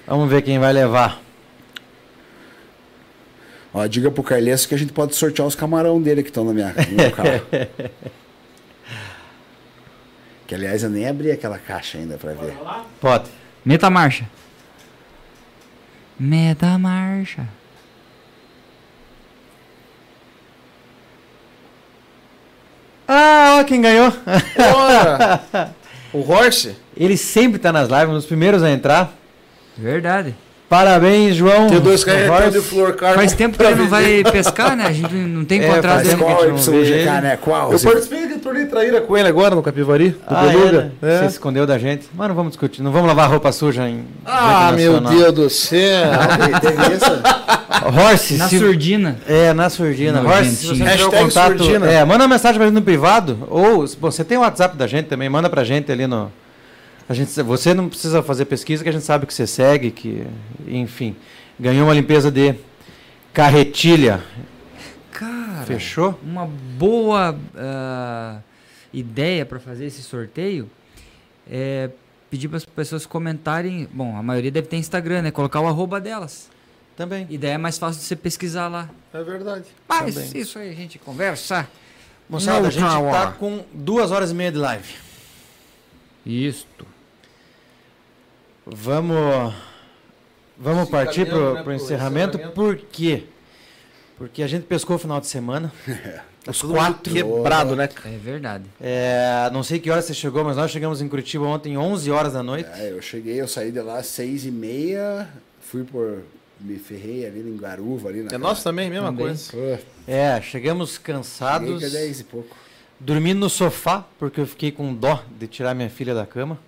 Vamos 0.06 0.30
ver 0.30 0.42
quem 0.42 0.60
vai 0.60 0.72
levar. 0.72 1.20
Ó, 3.76 3.86
diga 3.86 4.10
pro 4.10 4.22
Carlesso 4.22 4.66
que 4.66 4.74
a 4.74 4.78
gente 4.78 4.90
pode 4.90 5.14
sortear 5.14 5.46
os 5.46 5.54
camarão 5.54 6.00
dele 6.00 6.22
que 6.22 6.30
estão 6.30 6.46
na 6.46 6.54
minha, 6.54 6.72
no 6.72 6.96
meu 6.96 7.10
carro. 7.10 7.42
que, 10.48 10.54
aliás, 10.54 10.82
eu 10.82 10.88
nem 10.88 11.06
abri 11.06 11.30
aquela 11.30 11.58
caixa 11.58 11.98
ainda 11.98 12.16
pra 12.16 12.32
ver. 12.32 12.56
Pode. 12.98 13.28
Meta 13.62 13.90
marcha. 13.90 14.26
Meta 16.18 16.78
marcha. 16.78 17.46
Ah, 23.06 23.58
ó 23.60 23.64
quem 23.64 23.82
ganhou. 23.82 24.10
Bora! 24.56 25.74
o 26.14 26.20
Horse? 26.26 26.74
Ele 26.96 27.18
sempre 27.18 27.58
tá 27.58 27.70
nas 27.70 27.90
lives, 27.90 28.08
um 28.08 28.14
dos 28.14 28.24
primeiros 28.24 28.62
a 28.62 28.70
entrar. 28.70 29.12
Verdade. 29.76 30.34
Parabéns, 30.68 31.36
João. 31.36 31.68
Tem 31.68 31.78
dois 31.80 32.04
Horse. 32.04 32.50
de 32.50 32.60
flor. 32.60 32.96
Faz 32.96 33.32
tempo 33.34 33.56
que 33.56 33.62
ele 33.64 33.76
não 33.76 33.88
vai 33.88 34.24
pescar, 34.24 34.76
né? 34.76 34.84
A 34.86 34.92
gente 34.92 35.14
não 35.14 35.44
tem 35.44 35.60
É, 35.62 35.68
encontrado 35.68 35.94
faz 35.96 36.08
ele. 36.08 36.16
tempo. 36.16 36.24
Qual 36.24 36.44
YGK, 36.82 37.04
né? 37.22 37.38
Qual? 37.40 37.72
Eu 37.72 37.78
participei 37.78 38.26
de 38.26 38.34
torneio 38.38 38.68
traíra 38.68 39.00
com 39.00 39.16
ele 39.16 39.28
agora 39.28 39.54
no 39.54 39.62
Capivari, 39.62 40.08
do 40.10 40.18
Ah, 40.26 40.46
é, 40.46 40.50
Beluga. 40.50 40.92
né? 41.00 41.14
É. 41.14 41.18
Se 41.20 41.26
escondeu 41.34 41.66
da 41.68 41.78
gente. 41.78 42.08
Mas 42.12 42.28
não 42.28 42.34
vamos 42.34 42.50
discutir, 42.52 42.82
não 42.82 42.90
vamos 42.90 43.06
lavar 43.06 43.30
roupa 43.30 43.52
suja 43.52 43.88
em. 43.88 44.04
Ah, 44.24 44.72
meu. 44.74 45.00
Deus 45.00 45.32
do 45.32 45.48
céu! 45.48 46.10
Isso? 46.92 47.96
Horse, 48.00 48.34
Na 48.34 48.48
se- 48.48 48.58
surdina. 48.58 49.18
É, 49.28 49.52
na 49.52 49.70
surdina. 49.70 50.20
Não, 50.20 50.28
Horse, 50.28 50.44
gente, 50.44 50.56
se 50.56 50.66
você 50.66 50.74
tiver 50.96 51.18
contato, 51.20 51.58
surdina. 51.58 51.86
é, 51.90 52.04
manda 52.04 52.24
uma 52.24 52.28
mensagem 52.34 52.56
pra 52.56 52.66
gente 52.66 52.74
no 52.74 52.82
privado, 52.82 53.38
ou 53.48 53.86
você 54.00 54.24
tem 54.24 54.36
o 54.36 54.40
WhatsApp 54.40 54.76
da 54.76 54.86
gente 54.88 55.06
também, 55.06 55.28
manda 55.28 55.48
pra 55.48 55.62
gente 55.62 55.92
ali 55.92 56.06
no. 56.08 56.30
A 57.08 57.14
gente, 57.14 57.30
você 57.42 57.72
não 57.72 57.88
precisa 57.88 58.22
fazer 58.22 58.46
pesquisa, 58.46 58.82
que 58.82 58.88
a 58.88 58.92
gente 58.92 59.04
sabe 59.04 59.26
que 59.26 59.34
você 59.34 59.46
segue, 59.46 59.90
que, 59.92 60.26
enfim, 60.66 61.14
ganhou 61.58 61.86
uma 61.86 61.94
limpeza 61.94 62.30
de 62.30 62.54
carretilha. 63.32 64.24
Cara, 65.12 65.64
Fechou? 65.64 66.18
uma 66.22 66.46
boa 66.46 67.38
ah, 67.56 68.40
ideia 68.92 69.46
para 69.46 69.60
fazer 69.60 69.86
esse 69.86 70.02
sorteio 70.02 70.68
é 71.48 71.90
pedir 72.28 72.48
para 72.48 72.56
as 72.56 72.64
pessoas 72.64 73.06
comentarem. 73.06 73.88
Bom, 73.92 74.16
a 74.16 74.22
maioria 74.22 74.50
deve 74.50 74.66
ter 74.66 74.76
Instagram, 74.76 75.22
né? 75.22 75.30
Colocar 75.30 75.60
o 75.60 75.66
arroba 75.66 76.00
delas. 76.00 76.50
Também. 76.96 77.26
E 77.30 77.38
daí 77.38 77.52
é 77.52 77.58
mais 77.58 77.78
fácil 77.78 78.00
de 78.00 78.06
você 78.06 78.16
pesquisar 78.16 78.68
lá. 78.68 78.88
É 79.12 79.22
verdade. 79.22 79.66
Mas 79.86 80.14
Também. 80.14 80.40
isso 80.40 80.58
aí 80.58 80.70
a 80.70 80.74
gente 80.74 80.98
conversa. 80.98 81.68
Moçada, 82.28 82.62
No 82.62 82.66
a 82.66 82.70
gente 82.70 82.82
tá 82.82 83.32
com 83.32 83.64
duas 83.72 84.10
horas 84.10 84.30
e 84.30 84.34
meia 84.34 84.50
de 84.50 84.58
live. 84.58 84.94
Isto. 86.24 86.86
Vamos, 88.66 89.54
vamos 90.58 90.86
Se 90.86 90.90
partir 90.90 91.20
encaminhando, 91.22 91.62
pro, 91.62 91.70
né, 91.70 91.76
encerramento. 91.76 92.36
encerramento. 92.36 92.54
Por 92.54 92.76
quê? 92.76 93.24
Porque 94.18 94.42
a 94.42 94.46
gente 94.46 94.64
pescou 94.64 94.96
o 94.96 94.98
final 94.98 95.20
de 95.20 95.26
semana. 95.26 95.72
Os 96.48 96.60
Tudo 96.60 96.74
quatro. 96.74 97.12
quebrado, 97.12 97.74
né? 97.74 97.88
É 98.04 98.16
verdade. 98.18 98.64
É, 98.80 99.50
não 99.52 99.64
sei 99.64 99.80
que 99.80 99.90
hora 99.90 100.00
você 100.00 100.14
chegou, 100.14 100.44
mas 100.44 100.56
nós 100.56 100.70
chegamos 100.70 101.02
em 101.02 101.08
Curitiba 101.08 101.44
ontem, 101.44 101.76
11 101.76 102.08
horas 102.12 102.34
da 102.34 102.42
noite. 102.42 102.68
É, 102.74 102.92
eu 102.92 103.02
cheguei, 103.02 103.40
eu 103.40 103.48
saí 103.48 103.72
de 103.72 103.80
lá 103.80 103.98
às 103.98 104.06
seis 104.06 104.44
e 104.46 104.50
meia, 104.52 105.28
fui 105.60 105.82
por 105.82 106.22
me 106.60 106.78
ferrei 106.78 107.26
ali 107.26 107.40
em 107.40 107.56
Garuva, 107.56 108.08
ali 108.10 108.22
na 108.22 108.30
É 108.32 108.38
nosso 108.38 108.62
também, 108.62 108.88
mesma 108.88 109.06
Também. 109.08 109.26
coisa. 109.26 109.50
Pô, 109.50 109.78
É, 110.06 110.40
chegamos 110.40 110.92
cheguei 110.92 111.04
cansados, 111.14 111.82
é 111.82 111.88
10 111.90 112.20
e 112.20 112.24
pouco. 112.24 112.56
dormindo 113.00 113.40
no 113.40 113.50
sofá, 113.50 114.06
porque 114.16 114.40
eu 114.40 114.46
fiquei 114.46 114.70
com 114.70 114.94
dó 114.94 115.22
de 115.36 115.48
tirar 115.48 115.74
minha 115.74 115.90
filha 115.90 116.14
da 116.14 116.24
cama. 116.24 116.58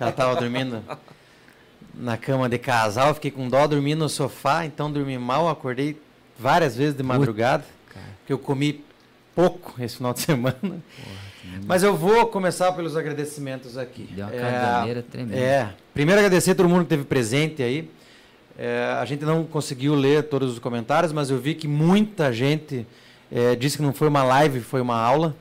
Ela 0.00 0.12
tava 0.12 0.36
dormindo 0.36 0.82
na 1.94 2.16
cama 2.16 2.48
de 2.48 2.58
casal, 2.58 3.14
fiquei 3.14 3.30
com 3.30 3.48
dó, 3.48 3.66
dormi 3.66 3.94
no 3.94 4.08
sofá, 4.08 4.64
então 4.64 4.90
dormi 4.90 5.18
mal, 5.18 5.48
acordei 5.48 6.00
várias 6.38 6.76
vezes 6.76 6.94
de 6.96 7.02
madrugada, 7.02 7.64
porque 8.20 8.32
eu 8.32 8.38
comi 8.38 8.84
pouco 9.34 9.74
esse 9.82 9.96
final 9.96 10.12
de 10.14 10.20
semana. 10.22 10.82
Mas 11.66 11.82
eu 11.82 11.96
vou 11.96 12.26
começar 12.26 12.72
pelos 12.72 12.96
agradecimentos 12.96 13.76
aqui. 13.78 14.08
Deu 14.12 14.26
uma 14.26 14.34
É, 14.34 15.02
tremenda. 15.02 15.36
É, 15.38 15.70
primeiro 15.94 16.20
agradecer 16.20 16.52
a 16.52 16.54
todo 16.54 16.68
mundo 16.68 16.80
que 16.80 16.84
esteve 16.94 17.04
presente 17.04 17.62
aí. 17.62 17.90
É, 18.56 18.96
a 19.00 19.04
gente 19.04 19.24
não 19.24 19.44
conseguiu 19.44 19.94
ler 19.94 20.24
todos 20.24 20.52
os 20.52 20.58
comentários, 20.58 21.12
mas 21.12 21.30
eu 21.30 21.38
vi 21.38 21.54
que 21.54 21.66
muita 21.68 22.32
gente 22.32 22.86
é, 23.32 23.54
disse 23.56 23.76
que 23.76 23.82
não 23.82 23.92
foi 23.94 24.08
uma 24.08 24.22
live, 24.24 24.60
foi 24.60 24.80
uma 24.80 25.00
aula. 25.00 25.34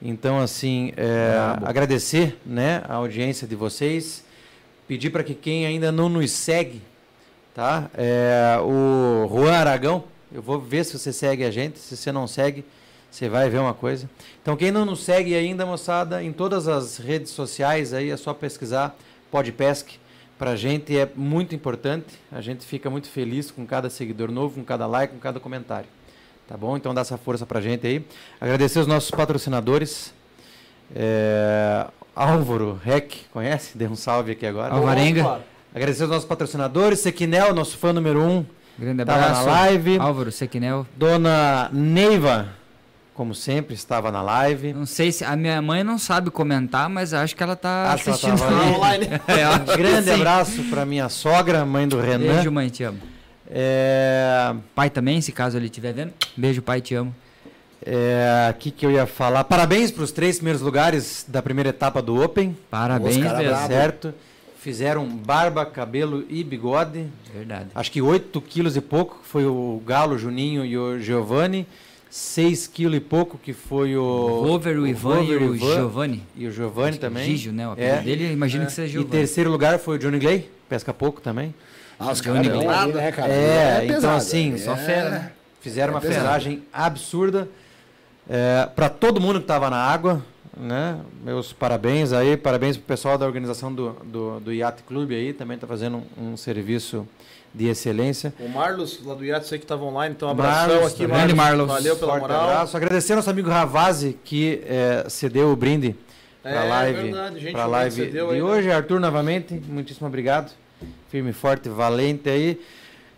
Então, 0.00 0.40
assim, 0.40 0.92
é, 0.96 1.34
agradecer 1.64 2.38
né, 2.44 2.82
a 2.88 2.94
audiência 2.94 3.46
de 3.46 3.54
vocês. 3.54 4.24
Pedir 4.86 5.10
para 5.10 5.24
que 5.24 5.34
quem 5.34 5.66
ainda 5.66 5.90
não 5.90 6.08
nos 6.08 6.30
segue, 6.30 6.80
tá? 7.54 7.90
É, 7.94 8.58
o 8.62 9.26
Juan 9.28 9.52
Aragão, 9.52 10.04
eu 10.32 10.40
vou 10.40 10.60
ver 10.60 10.84
se 10.84 10.96
você 10.96 11.12
segue 11.12 11.44
a 11.44 11.50
gente. 11.50 11.78
Se 11.78 11.96
você 11.96 12.12
não 12.12 12.26
segue, 12.26 12.64
você 13.10 13.28
vai 13.28 13.48
ver 13.48 13.58
uma 13.58 13.74
coisa. 13.74 14.08
Então, 14.42 14.56
quem 14.56 14.70
não 14.70 14.84
nos 14.84 15.02
segue 15.02 15.34
ainda, 15.34 15.66
moçada, 15.66 16.22
em 16.22 16.32
todas 16.32 16.68
as 16.68 16.98
redes 16.98 17.32
sociais 17.32 17.92
aí 17.92 18.10
é 18.10 18.16
só 18.16 18.34
pesquisar 18.34 18.96
Podpesc. 19.30 19.98
Para 20.38 20.50
a 20.50 20.56
gente 20.56 20.96
é 20.96 21.10
muito 21.16 21.54
importante. 21.54 22.14
A 22.30 22.42
gente 22.42 22.64
fica 22.64 22.90
muito 22.90 23.08
feliz 23.08 23.50
com 23.50 23.66
cada 23.66 23.88
seguidor 23.88 24.30
novo, 24.30 24.56
com 24.56 24.64
cada 24.64 24.86
like, 24.86 25.14
com 25.14 25.18
cada 25.18 25.40
comentário. 25.40 25.88
Tá 26.48 26.56
bom? 26.56 26.76
Então 26.76 26.94
dá 26.94 27.00
essa 27.00 27.16
força 27.18 27.44
pra 27.44 27.60
gente 27.60 27.86
aí. 27.86 28.04
Agradecer 28.40 28.78
os 28.78 28.86
nossos 28.86 29.10
patrocinadores. 29.10 30.14
É, 30.94 31.86
Álvaro 32.14 32.80
Rec, 32.84 33.12
conhece? 33.32 33.76
Dê 33.76 33.86
um 33.88 33.96
salve 33.96 34.32
aqui 34.32 34.46
agora. 34.46 34.72
Alvarenga, 34.74 35.40
Agradecer 35.74 36.04
os 36.04 36.10
nossos 36.10 36.24
patrocinadores. 36.24 37.00
Sequinel, 37.00 37.52
nosso 37.54 37.76
fã 37.76 37.92
número 37.92 38.22
um, 38.22 38.44
grande 38.78 39.02
estava 39.02 39.20
na 39.20 39.26
abraço. 39.26 39.46
live. 39.46 39.98
Álvaro 39.98 40.32
Sequinel. 40.32 40.86
Dona 40.96 41.68
Neiva, 41.72 42.48
como 43.12 43.34
sempre, 43.34 43.74
estava 43.74 44.10
na 44.12 44.22
live. 44.22 44.72
Não 44.72 44.86
sei 44.86 45.10
se. 45.12 45.24
A 45.24 45.34
minha 45.36 45.60
mãe 45.60 45.82
não 45.84 45.98
sabe 45.98 46.30
comentar, 46.30 46.88
mas 46.88 47.12
acho 47.12 47.34
que 47.36 47.42
ela 47.42 47.56
tá 47.56 47.92
Acho 47.92 48.04
que 48.04 48.10
ela 48.10 48.16
assistindo 48.16 48.38
tava 48.38 48.62
ali. 48.62 48.74
Online. 48.74 49.06
É, 49.26 49.58
Grande 49.76 50.10
abraço 50.12 50.62
para 50.70 50.86
minha 50.86 51.08
sogra, 51.08 51.64
mãe 51.66 51.86
do 51.88 52.00
Renan. 52.00 52.34
Beijo, 52.34 52.50
mãe, 52.52 52.68
te 52.68 52.84
amo. 52.84 52.98
É, 53.50 54.54
Pai 54.74 54.90
também, 54.90 55.20
se 55.20 55.32
caso 55.32 55.56
ele 55.56 55.66
estiver 55.66 55.92
vendo. 55.92 56.12
Beijo, 56.36 56.60
pai, 56.62 56.80
te 56.80 56.94
amo. 56.94 57.14
é, 57.84 58.46
aqui 58.50 58.70
que 58.70 58.84
eu 58.84 58.90
ia 58.90 59.06
falar. 59.06 59.44
Parabéns 59.44 59.90
para 59.90 60.02
os 60.02 60.10
três 60.10 60.36
primeiros 60.36 60.60
lugares 60.62 61.24
da 61.28 61.40
primeira 61.42 61.70
etapa 61.70 62.02
do 62.02 62.20
Open. 62.22 62.56
Parabéns 62.70 63.16
mesmo. 63.16 63.66
Certo? 63.68 64.14
Fizeram 64.58 65.06
barba, 65.06 65.64
cabelo 65.64 66.24
e 66.28 66.42
bigode. 66.42 67.06
Verdade. 67.32 67.68
Acho 67.74 67.92
que 67.92 68.02
8 68.02 68.40
quilos 68.40 68.76
e 68.76 68.80
pouco 68.80 69.20
foi 69.22 69.44
o 69.46 69.80
Galo, 69.86 70.18
Juninho 70.18 70.64
e 70.64 70.76
o 70.76 70.98
Giovanni. 70.98 71.66
6 72.10 72.66
quilos 72.68 72.96
e 72.96 73.00
pouco 73.00 73.36
que 73.38 73.52
foi 73.52 73.96
o... 73.96 74.00
O 74.02 74.42
Rover, 74.48 74.78
o 74.78 74.86
Ivan 74.86 75.20
Rover, 75.20 75.42
e 75.42 75.44
o 75.44 75.54
Ivan 75.54 75.74
Giovanni. 75.74 76.22
E 76.36 76.46
o 76.46 76.50
Giovanni 76.50 76.98
também. 76.98 77.24
Gigio, 77.26 77.52
né? 77.52 77.68
O 77.68 77.72
apelido 77.72 77.94
É. 77.94 78.00
dele, 78.00 78.32
imagino 78.32 78.64
que 78.66 78.72
seja 78.72 78.88
E 78.88 78.92
Giovanni. 78.92 79.10
terceiro 79.10 79.50
lugar 79.50 79.78
foi 79.78 79.96
o 79.96 79.98
Johnny 79.98 80.18
Gley, 80.18 80.50
pesca 80.68 80.92
pouco 80.94 81.20
também. 81.20 81.54
Ah, 81.98 82.04
caras 82.04 82.20
Gley. 82.20 82.66
ali, 82.68 82.92
né, 82.92 83.12
cara? 83.12 83.32
É, 83.32 83.80
então 83.84 83.94
pesado, 83.96 84.16
assim, 84.16 84.54
é. 84.54 84.58
só 84.58 84.76
fera, 84.76 85.10
né? 85.10 85.32
Fizeram 85.60 85.92
É 85.92 85.94
uma 85.96 86.00
pesado. 86.00 86.20
ferragem 86.20 86.62
absurda. 86.72 87.48
para 88.74 88.88
todo 88.88 89.20
mundo 89.20 89.38
que 89.38 89.44
estava 89.44 89.70
na 89.70 89.78
água, 89.78 90.22
né? 90.56 90.98
Meus 91.24 91.52
parabéns 91.52 92.12
aí, 92.12 92.36
parabéns 92.36 92.76
pro 92.76 92.86
pessoal 92.86 93.16
da 93.18 93.26
organização 93.26 93.72
do, 93.72 93.90
do, 94.04 94.40
do 94.40 94.52
Yacht 94.52 94.82
Clube 94.84 95.14
aí, 95.14 95.32
também 95.32 95.54
está 95.56 95.66
fazendo 95.66 96.02
um, 96.18 96.32
um 96.32 96.36
serviço 96.36 97.06
de 97.54 97.68
excelência. 97.68 98.34
O 98.38 98.48
Marlos, 98.48 99.00
lá 99.04 99.14
do 99.14 99.24
Iate, 99.24 99.46
sei 99.46 99.58
que 99.58 99.64
tava 99.66 99.82
online, 99.84 100.14
então 100.14 100.28
um 100.28 100.32
abração 100.32 100.74
Marlos, 100.74 100.92
aqui. 100.92 101.06
Grande 101.06 101.34
Marlos. 101.34 101.66
Valeu 101.68 101.96
pela 101.96 102.12
Forte 102.12 102.22
moral. 102.22 102.44
abraço. 102.50 102.76
Agradecer 102.76 103.12
ao 103.12 103.16
nosso 103.16 103.30
amigo 103.30 103.48
Ravazzi 103.48 104.18
que 104.24 104.62
eh, 104.66 105.06
cedeu 105.08 105.50
o 105.50 105.56
brinde 105.56 105.96
para 106.42 106.52
É, 106.52 106.58
a 106.58 106.64
live, 106.64 107.02
verdade, 107.02 107.52
live 107.70 107.94
cedeu 108.04 108.26
de 108.28 108.34
aí, 108.34 108.38
né? 108.38 108.44
hoje. 108.44 108.70
Arthur, 108.70 109.00
novamente, 109.00 109.54
muitíssimo 109.68 110.06
obrigado. 110.06 110.52
Firme, 111.08 111.32
forte, 111.32 111.68
valente 111.68 112.28
aí. 112.28 112.60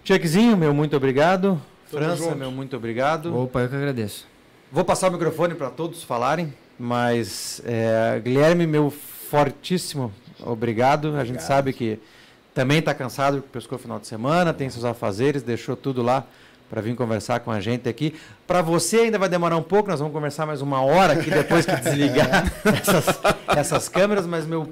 Chuckzinho, 0.04 0.56
meu 0.56 0.72
muito 0.72 0.96
obrigado. 0.96 1.60
Tamo 1.90 2.04
França, 2.04 2.24
junto. 2.24 2.36
meu 2.36 2.50
muito 2.50 2.76
obrigado. 2.76 3.36
Opa, 3.36 3.60
eu 3.60 3.68
que 3.68 3.76
agradeço. 3.76 4.26
Vou 4.70 4.84
passar 4.84 5.08
o 5.08 5.12
microfone 5.12 5.54
para 5.54 5.70
todos 5.70 6.02
falarem, 6.02 6.52
mas 6.78 7.62
é, 7.64 8.20
Guilherme, 8.22 8.66
meu 8.66 8.90
fortíssimo 8.90 10.12
obrigado. 10.40 11.08
A 11.08 11.24
gente 11.24 11.36
Obrigado. 11.36 11.46
sabe 11.46 11.72
que 11.72 11.98
também 12.54 12.78
está 12.78 12.92
cansado, 12.92 13.38
porque 13.38 13.50
pescou 13.52 13.78
final 13.78 13.98
de 13.98 14.06
semana, 14.06 14.52
tem 14.52 14.68
seus 14.68 14.84
afazeres, 14.84 15.42
deixou 15.42 15.76
tudo 15.76 16.02
lá 16.02 16.26
para 16.68 16.82
vir 16.82 16.94
conversar 16.94 17.40
com 17.40 17.50
a 17.50 17.60
gente 17.60 17.88
aqui. 17.88 18.14
Para 18.46 18.60
você 18.60 18.98
ainda 19.00 19.18
vai 19.18 19.28
demorar 19.28 19.56
um 19.56 19.62
pouco, 19.62 19.88
nós 19.88 20.00
vamos 20.00 20.12
conversar 20.12 20.44
mais 20.44 20.60
uma 20.60 20.82
hora 20.82 21.14
aqui 21.14 21.30
depois 21.30 21.64
que 21.64 21.74
desligar 21.76 22.52
essas, 22.64 23.20
essas 23.56 23.88
câmeras, 23.88 24.26
mas 24.26 24.46
meu 24.46 24.68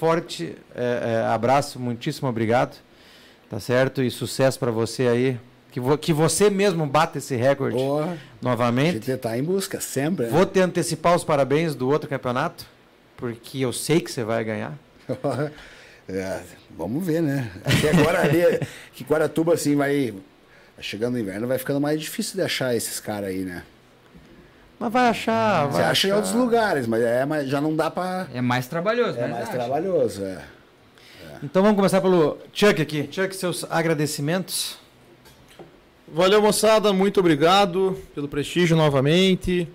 forte 0.00 0.56
é, 0.74 1.22
é, 1.22 1.26
abraço, 1.26 1.78
muitíssimo 1.78 2.26
obrigado, 2.26 2.74
tá 3.50 3.60
certo? 3.60 4.02
E 4.02 4.10
sucesso 4.10 4.58
para 4.58 4.70
você 4.70 5.06
aí. 5.06 5.38
Que, 5.70 5.78
vo- 5.78 5.98
que 5.98 6.12
você 6.12 6.48
mesmo 6.50 6.84
bata 6.86 7.18
esse 7.18 7.36
recorde 7.36 7.76
a 7.78 8.16
novamente. 8.42 8.94
gente 9.06 9.16
tá 9.18 9.36
em 9.38 9.42
busca, 9.44 9.78
sempre. 9.80 10.24
né? 10.26 10.32
Vou 10.32 10.44
te 10.46 10.58
antecipar 10.58 11.14
os 11.14 11.22
parabéns 11.22 11.74
do 11.74 11.88
outro 11.88 12.08
campeonato, 12.08 12.66
porque 13.16 13.58
eu 13.60 13.72
sei 13.72 14.00
que 14.00 14.10
você 14.10 14.24
vai 14.24 14.42
ganhar. 14.42 14.72
É, 16.12 16.40
vamos 16.76 17.06
ver, 17.06 17.22
né? 17.22 17.48
Até 17.64 17.90
agora 17.96 18.22
ali, 18.22 18.66
que 18.92 19.04
Guaratuba, 19.04 19.54
assim, 19.54 19.76
vai. 19.76 20.12
Chegando 20.80 21.14
o 21.14 21.18
inverno, 21.20 21.46
vai 21.46 21.56
ficando 21.56 21.80
mais 21.80 22.00
difícil 22.00 22.34
de 22.34 22.42
achar 22.42 22.74
esses 22.74 22.98
caras 22.98 23.28
aí, 23.30 23.44
né? 23.44 23.62
Mas 24.80 24.90
vai 24.92 25.08
achar, 25.10 25.66
Você 25.66 25.72
vai 25.82 25.90
acha 25.90 26.08
em 26.08 26.10
achar. 26.10 26.16
outros 26.16 26.34
lugares, 26.34 26.86
mas, 26.86 27.02
é, 27.02 27.24
mas 27.26 27.46
já 27.46 27.60
não 27.60 27.76
dá 27.76 27.90
pra. 27.90 28.26
É 28.32 28.40
mais 28.40 28.66
trabalhoso, 28.66 29.18
É 29.18 29.22
mas 29.22 29.30
mais 29.32 29.42
acho. 29.42 29.52
trabalhoso, 29.52 30.24
é. 30.24 30.42
Então 31.42 31.62
vamos 31.62 31.76
começar 31.76 32.00
pelo 32.00 32.38
Chuck 32.52 32.80
aqui. 32.80 33.06
Chuck, 33.12 33.36
seus 33.36 33.64
agradecimentos. 33.70 34.78
Valeu, 36.08 36.40
moçada. 36.42 36.92
Muito 36.94 37.20
obrigado 37.20 37.96
pelo 38.14 38.26
prestígio 38.26 38.74
novamente. 38.76 39.68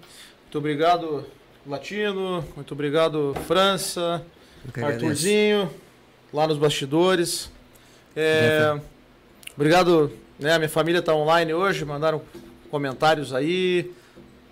Muito 0.44 0.58
obrigado, 0.58 1.24
Latino. 1.68 2.44
Muito 2.56 2.74
obrigado, 2.74 3.36
França. 3.48 4.26
Arthurzinho, 4.84 5.70
lá 6.34 6.48
nos 6.48 6.58
bastidores. 6.58 7.52
É, 8.16 8.76
obrigado, 9.56 10.12
né? 10.40 10.54
A 10.54 10.58
minha 10.60 10.70
família 10.70 11.02
tá 11.02 11.14
online 11.14 11.54
hoje, 11.54 11.86
mandaram 11.86 12.22
comentários 12.72 13.34
aí. 13.36 13.92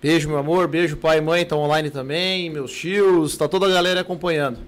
Beijo, 0.04 0.28
meu 0.28 0.36
amor. 0.36 0.68
Beijo, 0.68 0.98
pai 0.98 1.16
e 1.16 1.20
mãe 1.22 1.40
estão 1.40 1.60
online 1.60 1.88
também. 1.88 2.50
Meus 2.50 2.70
tios, 2.72 3.38
tá 3.38 3.48
toda 3.48 3.64
a 3.64 3.70
galera 3.70 4.02
acompanhando. 4.02 4.58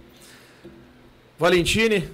Valentine, 1.39 2.08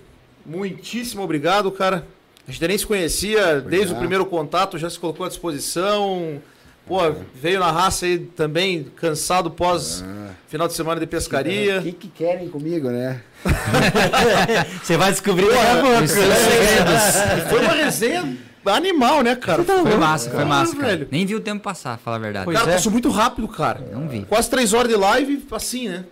muitíssimo 0.44 1.22
obrigado, 1.22 1.70
cara. 1.70 2.04
A 2.48 2.50
gente 2.50 2.66
nem 2.66 2.76
se 2.76 2.84
conhecia 2.84 3.60
desde 3.60 3.60
o 3.60 3.62
Obrigado. 3.62 3.98
primeiro 3.98 4.26
contato, 4.26 4.76
já 4.76 4.90
se 4.90 4.98
colocou 4.98 5.24
à 5.24 5.28
disposição. 5.28 6.42
Pô, 6.84 6.98
veio 7.32 7.60
na 7.60 7.70
raça 7.70 8.06
aí 8.06 8.18
também, 8.18 8.90
cansado 8.96 9.52
pós 9.52 10.04
final 10.48 10.66
de 10.66 10.74
semana 10.74 10.98
de 10.98 11.06
pescaria. 11.06 11.78
O 11.78 11.82
que, 11.84 11.92
que 11.92 12.08
querem 12.08 12.48
comigo, 12.48 12.90
né? 12.90 13.22
Você 14.82 14.96
vai 14.96 15.12
descobrir 15.12 15.46
daqui 15.46 15.60
a 15.60 15.80
pouco. 15.80 16.02
Os 16.02 16.10
seus 16.10 16.34
segredos. 16.34 17.38
E 17.38 17.48
foi 17.48 17.60
uma 17.60 17.72
resenha 17.74 18.36
animal, 18.66 19.22
né, 19.22 19.34
cara? 19.34 19.64
Foi 19.64 19.96
massa, 19.96 20.30
foi 20.30 20.44
massa, 20.44 20.76
cara. 20.76 20.88
velho. 20.88 21.08
Nem 21.10 21.26
vi 21.26 21.34
o 21.34 21.40
tempo 21.40 21.62
passar, 21.62 21.98
falar 21.98 22.16
a 22.16 22.20
verdade. 22.20 22.44
Pois 22.44 22.58
Cara, 22.58 22.70
é. 22.70 22.74
passou 22.74 22.92
muito 22.92 23.10
rápido, 23.10 23.48
cara. 23.48 23.80
Não 23.92 24.08
vi. 24.08 24.24
Quase 24.28 24.48
três 24.50 24.72
horas 24.72 24.88
de 24.90 24.96
live, 24.96 25.44
assim, 25.50 25.88
né? 25.88 26.04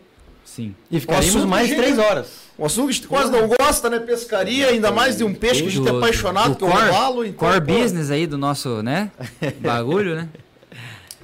Sim. 0.45 0.75
E 0.91 0.99
ficaríamos 0.99 1.45
mais 1.45 1.69
gente, 1.69 1.79
três 1.79 1.99
horas. 1.99 2.29
Um 2.59 2.65
assunto 2.67 2.87
que 2.87 2.91
a 2.91 2.95
gente 2.95 3.09
quase 3.09 3.31
não 3.31 3.47
gosta, 3.49 3.89
né? 3.89 3.99
Pescaria, 4.01 4.69
ainda 4.69 4.91
mais 4.91 5.17
de 5.17 5.25
um 5.25 5.33
peixe 5.33 5.63
que 5.63 5.69
a 5.69 5.71
gente 5.71 5.89
é 5.89 5.93
Do- 5.93 5.99
apaixonado, 5.99 6.51
do 6.51 6.57
que 6.57 6.65
é 6.65 6.67
o 6.67 6.71
robalo. 6.71 7.25
Então, 7.25 7.49
Core 7.49 7.61
pô, 7.65 7.73
business 7.73 8.11
aí 8.11 8.27
do 8.27 8.37
nosso, 8.37 8.83
né? 8.83 9.11
Bagulho, 9.63 10.17
né? 10.17 10.29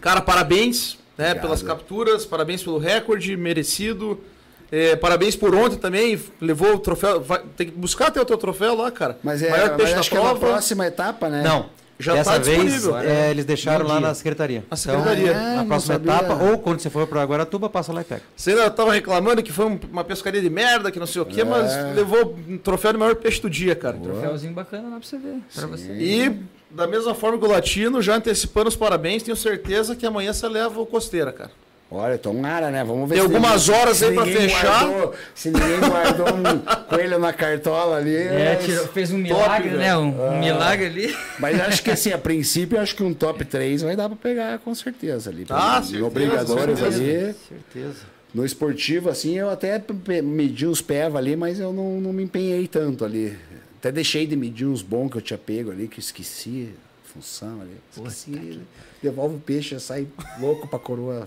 Cara, 0.00 0.20
parabéns 0.20 0.96
né, 1.18 1.24
Obrigado. 1.26 1.42
pelas 1.42 1.62
capturas, 1.62 2.24
parabéns 2.24 2.62
pelo 2.62 2.78
recorde, 2.78 3.36
merecido. 3.36 4.20
É, 4.70 4.96
parabéns 4.96 5.36
por 5.36 5.54
ontem 5.54 5.76
também, 5.76 6.20
levou 6.40 6.74
o 6.74 6.78
troféu. 6.78 7.20
vai- 7.20 7.42
tem 7.56 7.68
que 7.68 7.72
buscar 7.72 8.08
até 8.08 8.20
o 8.20 8.24
teu 8.24 8.36
troféu 8.36 8.74
lá, 8.74 8.90
cara. 8.90 9.18
Mas 9.22 9.42
é. 9.42 9.50
Maior 9.50 9.68
mas 9.68 9.76
peixe 9.76 9.94
da 9.94 10.00
acho 10.00 10.10
que 10.10 10.16
é 10.16 10.20
na 10.20 10.24
prova. 10.30 10.46
próxima 10.46 10.86
etapa, 10.86 11.28
né? 11.28 11.42
Não. 11.42 11.66
Já 11.98 12.12
Dessa 12.12 12.32
tá 12.32 12.38
vez, 12.38 12.62
disponível. 12.74 12.98
é, 12.98 13.30
eles 13.30 13.46
deixaram 13.46 13.86
lá 13.86 13.98
na 13.98 14.12
secretaria. 14.12 14.62
Na 14.70 14.76
secretaria. 14.76 15.30
Então, 15.30 15.40
Ah, 15.40 15.44
na 15.48 15.56
não 15.56 15.66
próxima 15.66 15.94
sabia. 15.94 16.12
etapa, 16.12 16.44
ou 16.44 16.58
quando 16.58 16.78
você 16.80 16.90
for 16.90 17.06
para 17.06 17.24
Guaratuba, 17.24 17.70
passa 17.70 17.90
lá 17.90 18.02
e 18.02 18.04
pega. 18.04 18.20
Você 18.36 18.50
ainda 18.50 18.70
tava 18.70 18.92
reclamando 18.92 19.42
que 19.42 19.50
foi 19.50 19.64
um- 19.64 19.80
uma 19.90 20.04
pescaria 20.04 20.42
de 20.42 20.50
merda, 20.50 20.90
que 20.90 20.98
não 20.98 21.06
sei 21.06 21.22
o 21.22 21.24
quê, 21.24 21.40
É. 21.40 21.44
mas 21.44 21.72
levou 21.96 22.36
um 22.46 22.58
troféu 22.58 22.92
de 22.92 22.98
maior 22.98 23.14
peixe 23.16 23.40
do 23.40 23.48
dia, 23.48 23.74
cara. 23.74 23.96
Troféuzinho 23.96 24.52
bacana 24.52 24.90
lá 24.90 24.98
pra 24.98 25.08
você 25.08 25.16
ver. 25.16 25.36
Pra 25.54 25.66
você. 25.68 25.90
E, 25.92 26.38
da 26.70 26.86
mesma 26.86 27.14
forma 27.14 27.38
que 27.38 27.44
o 27.46 27.48
Latino, 27.50 28.02
já 28.02 28.16
antecipando 28.16 28.68
os 28.68 28.76
parabéns, 28.76 29.22
tenho 29.22 29.36
certeza 29.36 29.96
que 29.96 30.04
amanhã 30.04 30.34
você 30.34 30.46
leva 30.48 30.78
o 30.78 30.84
Costeira, 30.84 31.32
cara. 31.32 31.50
Olha, 31.88 32.18
tomara, 32.18 32.68
né? 32.70 32.82
Vamos 32.82 33.08
ver 33.08 33.14
Tem 33.14 33.28
se 33.28 33.32
algumas 33.32 33.66
ninguém- 33.68 33.80
horas 33.80 34.02
aí 34.02 34.12
pra 34.14 34.24
ninguém 34.26 34.40
fechar. 34.48 34.84
guardou- 34.88 35.14
se 35.34 35.50
ninguém 35.50 35.78
guardou 35.88 36.26
um 36.34 36.86
coelho 36.88 37.18
na 37.20 37.32
cartola 37.32 37.96
ali. 37.98 38.14
É, 38.16 38.54
mas- 38.56 38.64
tirou- 38.64 38.88
fez 38.88 39.12
um 39.12 39.18
milagre, 39.18 39.70
né? 39.70 39.96
Um, 39.96 40.28
um 40.32 40.38
milagre 40.40 40.86
ali. 40.86 41.16
Mas 41.38 41.60
acho 41.60 41.82
que 41.84 41.90
assim, 41.92 42.12
a 42.12 42.18
princípio, 42.18 42.80
acho 42.80 42.96
que 42.96 43.04
um 43.04 43.14
top 43.14 43.44
3 43.44 43.82
vai 43.82 43.94
dar 43.94 44.08
pra 44.08 44.16
pegar 44.16 44.58
com 44.58 44.74
certeza 44.74 45.30
ali. 45.30 45.46
Ah, 45.48 45.78
no 45.78 45.84
certeza, 45.86 46.04
obrigadores 46.06 46.78
certeza. 46.80 47.02
ali. 47.02 47.34
Certeza. 47.48 47.96
No 48.34 48.44
esportivo, 48.44 49.08
assim, 49.08 49.38
eu 49.38 49.48
até 49.48 49.80
medi 50.22 50.66
uns 50.66 50.82
peva 50.82 51.18
ali, 51.18 51.36
mas 51.36 51.60
eu 51.60 51.72
não, 51.72 52.00
não 52.00 52.12
me 52.12 52.24
empenhei 52.24 52.66
tanto 52.66 53.04
ali. 53.04 53.34
Até 53.78 53.92
deixei 53.92 54.26
de 54.26 54.34
medir 54.34 54.66
uns 54.66 54.82
bons 54.82 55.08
que 55.10 55.18
eu 55.18 55.22
tinha 55.22 55.38
pego 55.38 55.70
ali, 55.70 55.86
que 55.86 55.98
eu 55.98 56.02
esqueci 56.02 56.70
a 57.04 57.12
função 57.12 57.60
ali. 57.62 57.76
Esqueci. 57.96 58.60
Devolve 59.02 59.36
o 59.36 59.38
peixe, 59.38 59.78
sai 59.78 60.06
louco 60.40 60.66
pra 60.66 60.78
coroa. 60.78 61.26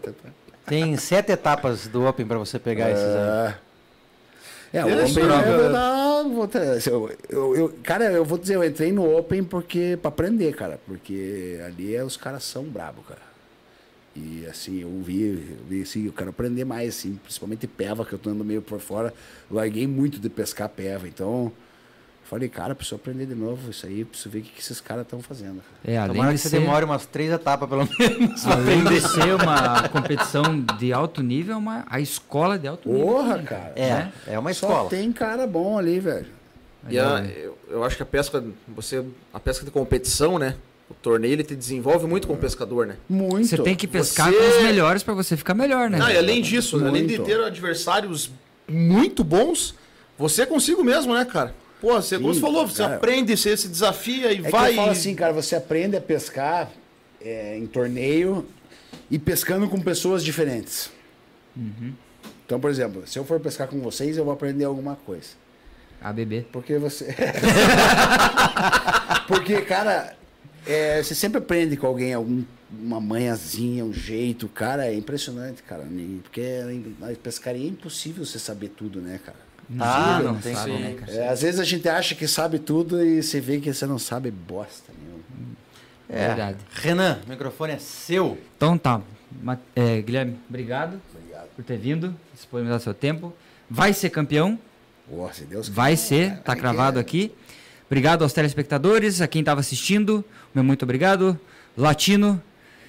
Tem 0.69 0.95
sete 0.97 1.31
etapas 1.31 1.87
do 1.87 2.05
Open 2.05 2.25
para 2.25 2.37
você 2.37 2.59
pegar 2.59 2.91
esses 2.91 3.05
aí. 3.05 3.53
É, 4.71 4.85
o 4.85 4.87
Open 4.87 5.23
eu 5.23 5.29
eu 6.85 7.11
eu, 7.29 7.55
eu- 7.55 7.73
cara, 7.83 8.05
eu 8.11 8.23
vou 8.23 8.37
dizer, 8.37 8.55
eu 8.55 8.63
entrei 8.63 8.91
no 8.91 9.17
Open 9.17 9.43
porque 9.43 9.97
pra 10.01 10.09
aprender, 10.09 10.53
cara. 10.55 10.79
Porque 10.85 11.59
ali 11.65 11.95
é, 11.95 12.03
os 12.03 12.15
caras 12.15 12.43
são 12.43 12.63
brabo, 12.63 13.01
cara. 13.01 13.29
E 14.15 14.45
assim, 14.47 14.81
eu 14.81 14.89
vi, 15.03 15.55
eu 15.59 15.65
vi 15.67 15.81
assim, 15.81 16.05
eu 16.05 16.13
quero 16.13 16.29
aprender 16.31 16.65
mais, 16.65 16.89
assim, 16.97 17.15
principalmente 17.23 17.65
peva, 17.67 18.05
que 18.05 18.13
eu 18.13 18.19
tô 18.19 18.29
andando 18.29 18.45
meio 18.45 18.61
por 18.61 18.79
fora. 18.79 19.13
Larguei 19.49 19.87
muito 19.87 20.19
de 20.19 20.29
pescar 20.29 20.69
peva, 20.69 21.07
então. 21.07 21.51
Falei, 22.29 22.47
cara, 22.47 22.75
preciso 22.75 22.95
aprender 22.95 23.25
de 23.25 23.33
novo 23.33 23.71
isso 23.71 23.87
aí, 23.87 24.05
preciso 24.05 24.29
ver 24.29 24.39
o 24.39 24.41
que, 24.43 24.59
esses 24.59 24.79
caras 24.79 25.01
estão 25.03 25.19
fazendo. 25.19 25.63
É, 25.83 25.97
além 25.97 26.13
Tomara 26.13 26.31
de 26.31 26.37
que 26.37 26.43
você 26.43 26.49
ser, 26.49 26.59
demore 26.59 26.85
umas 26.85 27.05
três 27.07 27.31
etapas, 27.31 27.67
pelo 27.67 27.89
menos. 27.97 28.43
pra 28.43 28.53
além 28.53 28.81
aprender. 28.81 29.01
de 29.01 29.09
ser 29.09 29.33
uma 29.33 29.89
competição 29.89 30.43
de 30.77 30.93
alto 30.93 31.23
nível, 31.23 31.55
é 31.55 31.57
uma, 31.57 31.85
a 31.89 31.99
escola 31.99 32.59
de 32.59 32.67
alto 32.67 32.87
nível. 32.87 33.07
Porra, 33.07 33.39
cara. 33.39 33.73
É, 33.75 34.09
é 34.27 34.37
uma 34.37 34.53
Só 34.53 34.67
escola. 34.67 34.89
tem 34.91 35.11
cara 35.11 35.47
bom 35.47 35.79
ali, 35.79 35.99
velho. 35.99 36.27
E 36.87 36.99
a- 36.99 37.25
eu, 37.35 37.57
eu 37.67 37.83
acho 37.83 37.97
que 37.97 38.03
a 38.03 38.05
pesca, 38.05 38.43
você, 38.67 39.03
a 39.33 39.39
pesca 39.39 39.65
de 39.65 39.71
competição, 39.71 40.37
né? 40.37 40.55
O 40.87 40.93
torneio 40.93 41.33
ele 41.33 41.43
te 41.43 41.55
desenvolve 41.55 42.05
muito 42.05 42.27
como 42.27 42.39
pescador, 42.39 42.85
né? 42.85 42.95
Muito. 43.09 43.47
Você 43.47 43.57
tem 43.57 43.75
que 43.75 43.87
pescar 43.87 44.31
Você- 44.31 44.37
com 44.37 44.57
os 44.57 44.63
melhores 44.63 45.01
pra 45.01 45.15
você 45.15 45.35
ficar 45.35 45.55
melhor, 45.55 45.89
né? 45.89 45.97
Ah, 46.01 46.13
e 46.13 46.17
além 46.17 46.41
disso, 46.43 46.77
né, 46.77 46.89
além 46.89 47.07
de 47.07 47.17
Muito. 47.17 47.27
ter 47.27 47.43
adversários 47.43 48.29
muito 48.67 49.23
bons, 49.23 49.73
você 50.17 50.43
é 50.43 50.45
consigo 50.45 50.83
mesmo, 50.83 51.13
né, 51.15 51.25
cara? 51.25 51.55
Pô, 51.79 51.93
você, 51.93 52.17
como 52.17 52.33
Sim, 52.33 52.39
você 52.39 52.45
falou, 52.45 52.67
você 52.67 52.81
cara. 52.83 52.95
aprende, 52.95 53.37
você 53.37 53.55
se 53.55 53.67
desafia 53.67 54.33
e 54.33 54.39
É 54.39 54.49
vai. 54.49 54.73
que 54.73 54.79
eu 54.79 54.83
falo 54.83 54.91
assim, 54.91 55.15
cara, 55.15 55.31
você 55.33 55.55
aprende 55.55 55.95
a 55.95 56.01
pescar 56.01 56.69
é, 57.21 57.57
em 57.57 57.65
torneio 57.67 58.45
e 59.09 59.17
pescando 59.17 59.67
com 59.69 59.79
pessoas 59.79 60.23
diferentes. 60.23 60.91
Então, 62.45 62.59
por 62.59 62.69
exemplo, 62.69 63.03
se 63.07 63.17
eu 63.17 63.23
for 63.25 63.39
pescar 63.39 63.67
com 63.67 63.79
vocês, 63.79 64.17
eu 64.17 64.25
vou 64.25 64.33
aprender 64.33 64.65
alguma 64.65 64.95
coisa. 64.95 65.29
ABB. 66.01 66.45
Porque 66.51 66.77
você. 66.77 67.13
Porque, 69.27 69.61
cara, 69.61 70.15
é, 70.65 71.01
você 71.03 71.13
sempre 71.13 71.37
aprende 71.39 71.75
com 71.77 71.85
alguém 71.87 72.13
algum, 72.13 72.43
uma 72.71 72.99
manhãzinha, 73.01 73.83
um 73.85 73.93
jeito. 73.93 74.47
Cara, 74.47 74.87
é 74.87 74.95
impressionante, 74.95 75.61
cara. 75.63 75.85
Porque 76.23 76.41
na 76.99 77.07
pescaria 77.21 77.65
é 77.65 77.69
impossível 77.69 78.25
você 78.25 78.39
saber 78.39 78.69
tudo, 78.69 79.01
né, 79.01 79.19
cara? 79.23 79.48
Ah, 79.79 80.19
Não 80.23 80.33
não 80.33 80.41
tem 80.41 80.55
sabe, 80.55 80.71
como. 80.71 80.83
né, 80.83 80.95
cara? 80.99 81.11
É, 81.11 81.27
às 81.29 81.41
vezes 81.41 81.59
a 81.59 81.63
gente 81.63 81.87
acha 81.87 82.15
que 82.15 82.27
sabe 82.27 82.57
tudo 82.57 83.03
e 83.03 83.21
você 83.21 83.39
vê 83.39 83.59
que 83.59 83.71
você 83.71 83.85
não 83.85 83.99
sabe 83.99 84.31
bosta 84.31 84.91
nenhuma. 84.99 85.23
É. 86.09 86.27
Verdade. 86.29 86.57
Renan, 86.73 87.19
o 87.25 87.29
microfone 87.29 87.73
é 87.73 87.77
seu. 87.79 88.37
Então 88.57 88.77
tá. 88.77 89.01
É, 89.75 90.01
Guilherme, 90.01 90.39
obrigado, 90.49 90.99
por 91.55 91.63
ter 91.63 91.77
vindo, 91.77 92.15
disponibilizar 92.33 92.79
seu 92.79 92.93
tempo. 92.95 93.31
Vai 93.69 93.93
ser 93.93 94.09
campeão, 94.09 94.57
Pô, 95.07 95.29
se 95.31 95.43
Deus 95.43 95.69
vai 95.69 95.91
quiser, 95.91 96.05
ser, 96.07 96.29
vai 96.29 96.37
tá 96.41 96.55
que 96.55 96.61
cravado 96.61 96.97
é. 96.97 97.01
aqui. 97.01 97.31
Obrigado 97.85 98.23
aos 98.23 98.33
telespectadores, 98.33 99.21
a 99.21 99.27
quem 99.27 99.41
estava 99.41 99.59
assistindo, 99.59 100.25
meu 100.53 100.63
muito 100.63 100.81
obrigado. 100.83 101.39
Latino, 101.77 102.41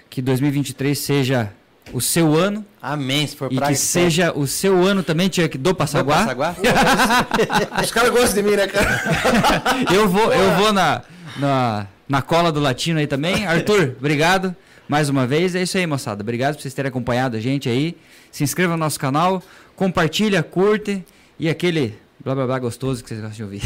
que 0.09 0.23
2023 0.23 0.99
seja 0.99 1.53
o 1.93 2.01
seu 2.01 2.35
ano 2.35 2.65
Amém, 2.83 3.27
se 3.27 3.37
for 3.37 3.53
e 3.53 3.57
praia 3.57 3.73
que 3.73 3.79
seja 3.79 4.33
o 4.33 4.47
seu 4.47 4.83
ano 4.83 5.03
também, 5.03 5.29
que 5.29 5.59
do 5.59 5.75
Passaguá. 5.75 6.25
Passaguá. 6.25 6.57
Os 7.83 7.91
caras 7.91 8.11
gostam 8.11 8.43
de 8.43 8.49
mim, 8.49 8.57
né, 8.57 8.67
cara? 8.67 9.01
Eu 9.93 10.09
vou, 10.09 10.33
eu 10.33 10.51
vou 10.57 10.73
na, 10.73 11.03
na, 11.37 11.87
na 12.09 12.23
cola 12.23 12.51
do 12.51 12.59
latino 12.59 12.99
aí 12.99 13.07
também. 13.07 13.47
Arthur, 13.47 13.95
obrigado 13.99 14.57
mais 14.89 15.09
uma 15.09 15.27
vez. 15.27 15.55
É 15.55 15.63
isso 15.63 15.77
aí, 15.77 15.87
moçada. 15.87 16.23
Obrigado 16.23 16.55
por 16.55 16.63
vocês 16.63 16.73
terem 16.73 16.89
acompanhado 16.89 17.37
a 17.37 17.41
gente 17.41 17.69
aí. 17.69 17.97
Se 18.33 18.43
inscreva 18.43 18.73
no 18.73 18.79
nosso 18.79 18.99
canal, 18.99 19.43
compartilha, 19.77 20.43
curte 20.43 21.05
e 21.39 21.49
aquele 21.49 21.99
blá 22.25 22.35
blá 22.35 22.47
blá 22.47 22.59
gostoso 22.59 23.03
que 23.03 23.09
vocês 23.09 23.21
gostam 23.21 23.37
de 23.37 23.43
ouvir. 23.43 23.63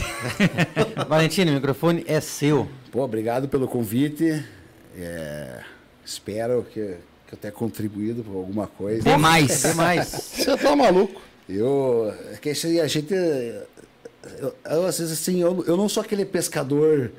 Valentino, 1.09 1.53
o 1.53 1.55
microfone 1.55 2.05
é 2.07 2.21
seu. 2.21 2.69
Pô, 2.91 3.03
obrigado 3.03 3.49
pelo 3.49 3.69
convite. 3.69 4.45
É, 4.97 5.61
espero 6.05 6.67
que, 6.73 6.97
que 7.35 7.37
eu 7.37 7.37
tenha 7.37 7.53
contribuído 7.53 8.23
por 8.23 8.37
alguma 8.37 8.67
coisa. 8.67 9.03
Demais. 9.03 9.63
Demais. 9.63 10.09
Você 10.09 10.57
tá 10.57 10.77
maluco. 10.77 11.21
Eu. 11.49 12.15
É 12.33 12.37
que 12.37 12.51
a 12.51 12.87
gente. 12.87 13.13
Eu, 13.15 14.55
eu, 14.65 14.87
às 14.87 14.99
vezes, 14.99 15.13
assim, 15.13 15.41
eu, 15.43 15.65
eu 15.67 15.77
não 15.77 15.89
sou 15.89 16.03
aquele 16.03 16.25
pescador 16.25 17.13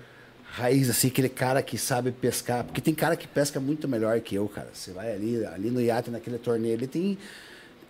raiz, 0.44 0.90
assim, 0.90 1.10
aquele 1.10 1.30
cara 1.30 1.62
que 1.62 1.78
sabe 1.78 2.12
pescar. 2.12 2.64
Porque 2.64 2.82
tem 2.82 2.96
cara 2.96 3.16
que 3.16 3.28
pesca 3.28 3.60
muito 3.60 3.88
melhor 3.88 4.20
que 4.22 4.36
eu, 4.36 4.48
cara. 4.48 4.70
Você 4.74 4.92
vai 4.92 5.14
ali, 5.14 5.46
ali 5.46 5.70
no 5.70 5.82
iate, 5.82 6.10
naquele 6.10 6.38
torneio, 6.38 6.74
ele 6.74 6.88
tem 6.88 7.18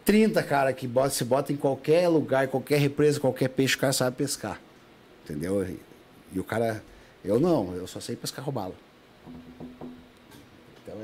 30 0.03 0.43
cara 0.43 0.73
que 0.73 0.87
bota, 0.87 1.11
se 1.11 1.23
bota 1.23 1.53
em 1.53 1.55
qualquer 1.55 2.07
lugar, 2.09 2.47
qualquer 2.47 2.79
represa, 2.79 3.19
qualquer 3.19 3.49
peixe, 3.49 3.75
o 3.75 3.79
cara 3.79 3.93
sabe 3.93 4.17
pescar. 4.17 4.59
Entendeu? 5.23 5.63
E, 5.63 5.79
e 6.33 6.39
o 6.39 6.43
cara. 6.43 6.83
Eu 7.23 7.39
não, 7.39 7.73
eu 7.73 7.87
só 7.87 7.99
sei 7.99 8.15
pescar 8.15 8.45
robalo. 8.45 8.75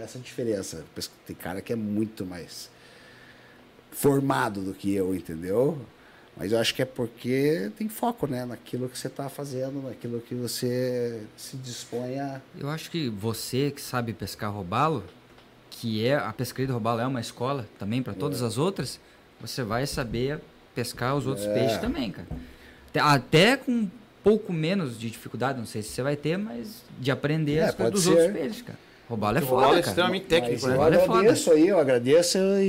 Essa 0.03 0.17
é 0.17 0.21
diferença. 0.21 0.83
Tem 1.25 1.35
cara 1.35 1.61
que 1.61 1.71
é 1.71 1.75
muito 1.75 2.25
mais 2.25 2.69
formado 3.91 4.61
do 4.61 4.73
que 4.73 4.93
eu, 4.93 5.13
entendeu? 5.13 5.77
Mas 6.35 6.51
eu 6.53 6.59
acho 6.59 6.73
que 6.73 6.81
é 6.81 6.85
porque 6.85 7.71
tem 7.77 7.89
foco, 7.89 8.25
né? 8.25 8.45
Naquilo 8.45 8.87
que 8.87 8.97
você 8.97 9.07
está 9.07 9.27
fazendo, 9.29 9.83
naquilo 9.83 10.21
que 10.21 10.33
você 10.33 11.23
se 11.35 11.57
dispõe 11.57 12.19
a. 12.19 12.41
Eu 12.57 12.69
acho 12.69 12.89
que 12.89 13.09
você 13.09 13.69
que 13.69 13.81
sabe 13.81 14.13
pescar 14.13 14.51
robalo, 14.51 15.03
que 15.69 16.05
é 16.05 16.15
a 16.15 16.31
pescaria 16.31 16.67
de 16.67 16.73
robalo 16.73 17.01
é 17.01 17.07
uma 17.07 17.19
escola 17.19 17.67
também 17.77 18.01
para 18.01 18.13
todas 18.13 18.41
as 18.41 18.57
outras, 18.57 18.99
você 19.41 19.61
vai 19.61 19.85
saber 19.85 20.39
pescar 20.73 21.15
os 21.15 21.27
outros 21.27 21.45
peixes 21.47 21.77
também, 21.79 22.11
cara. 22.11 22.27
Até- 22.95 23.57
com 23.57 23.71
um 23.71 23.91
pouco 24.23 24.53
menos 24.53 24.97
de 24.97 25.09
dificuldade, 25.09 25.59
não 25.59 25.65
sei 25.65 25.81
se 25.81 25.89
você 25.89 26.01
vai 26.01 26.15
ter, 26.15 26.37
mas 26.37 26.83
de 26.99 27.11
aprender 27.11 27.55
É, 27.57 27.63
as 27.65 27.75
coisas 27.75 27.93
dos 27.93 28.03
ser. 28.03 28.09
outros 28.11 28.31
peixes, 28.31 28.61
cara. 28.61 28.79
Robalo 29.11 29.37
é 29.37 29.41
O 29.41 29.45
foda, 29.45 29.75
é 29.75 29.79
extremamente 29.81 30.25
técnico, 30.25 30.61
Mas 30.61 30.71
né? 30.71 30.75
eu 30.75 30.79
Olha, 30.79 30.95
é 30.95 30.99
foda. 30.99 31.19
agradeço 31.19 31.51
aí, 31.51 31.67
eu 31.67 31.79
agradeço 31.79 32.37
e, 32.37 32.63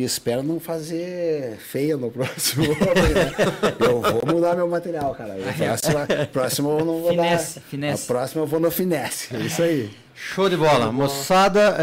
e 0.00 0.04
espero 0.04 0.42
não 0.42 0.60
fazer 0.60 1.56
feia 1.56 1.96
no 1.96 2.10
próximo. 2.10 2.66
eu 3.80 4.02
vou 4.02 4.34
mudar 4.34 4.54
meu 4.54 4.68
material, 4.68 5.14
cara. 5.14 5.34
A 5.34 5.52
próxima, 5.54 6.06
próxima 6.30 6.68
eu 6.70 6.84
não 6.84 7.00
vou 7.00 7.10
Finesse, 7.10 7.54
dar. 7.60 7.66
finesse. 7.66 8.04
A 8.04 8.06
próxima 8.06 8.42
eu 8.42 8.46
vou 8.46 8.60
no 8.60 8.70
finesse. 8.70 9.34
É 9.34 9.40
isso 9.40 9.62
aí. 9.62 9.90
Show 10.14 10.50
de 10.50 10.56
bola. 10.58 10.92
Moçada, 10.92 11.76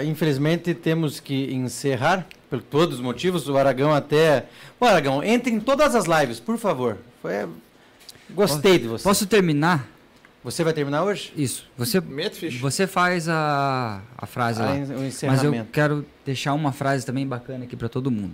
é, 0.00 0.04
infelizmente 0.04 0.72
temos 0.72 1.18
que 1.18 1.52
encerrar, 1.52 2.24
por 2.48 2.62
todos 2.62 2.96
os 2.96 3.00
motivos. 3.00 3.48
O 3.48 3.56
Aragão 3.56 3.92
até. 3.92 4.44
O 4.80 4.84
Aragão, 4.84 5.24
entre 5.24 5.52
em 5.52 5.58
todas 5.58 5.96
as 5.96 6.04
lives, 6.06 6.38
por 6.38 6.56
favor. 6.56 6.98
Foi... 7.20 7.32
Gostei 8.30 8.78
de 8.78 8.86
você. 8.86 9.02
Posso 9.02 9.26
terminar? 9.26 9.88
Você 10.46 10.62
vai 10.62 10.72
terminar 10.72 11.02
hoje? 11.02 11.32
Isso. 11.36 11.68
Você, 11.76 12.00
Mete, 12.00 12.36
ficha. 12.36 12.60
você 12.60 12.86
faz 12.86 13.28
a, 13.28 14.00
a 14.16 14.26
frase 14.26 14.62
Ah, 14.62 14.66
lá. 14.66 14.74
o 14.74 15.26
Mas 15.26 15.42
eu 15.42 15.66
quero 15.72 16.06
deixar 16.24 16.54
uma 16.54 16.70
frase 16.70 17.04
também 17.04 17.26
bacana 17.26 17.64
aqui 17.64 17.74
para 17.74 17.88
todo 17.88 18.12
mundo. 18.12 18.32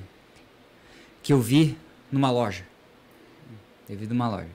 Que 1.23 1.32
eu 1.32 1.41
vi 1.41 1.74
numa 2.10 2.31
loja. 2.31 2.65
Eu 3.89 3.97
vi 3.97 4.07
numa 4.07 4.28
loja. 4.28 4.50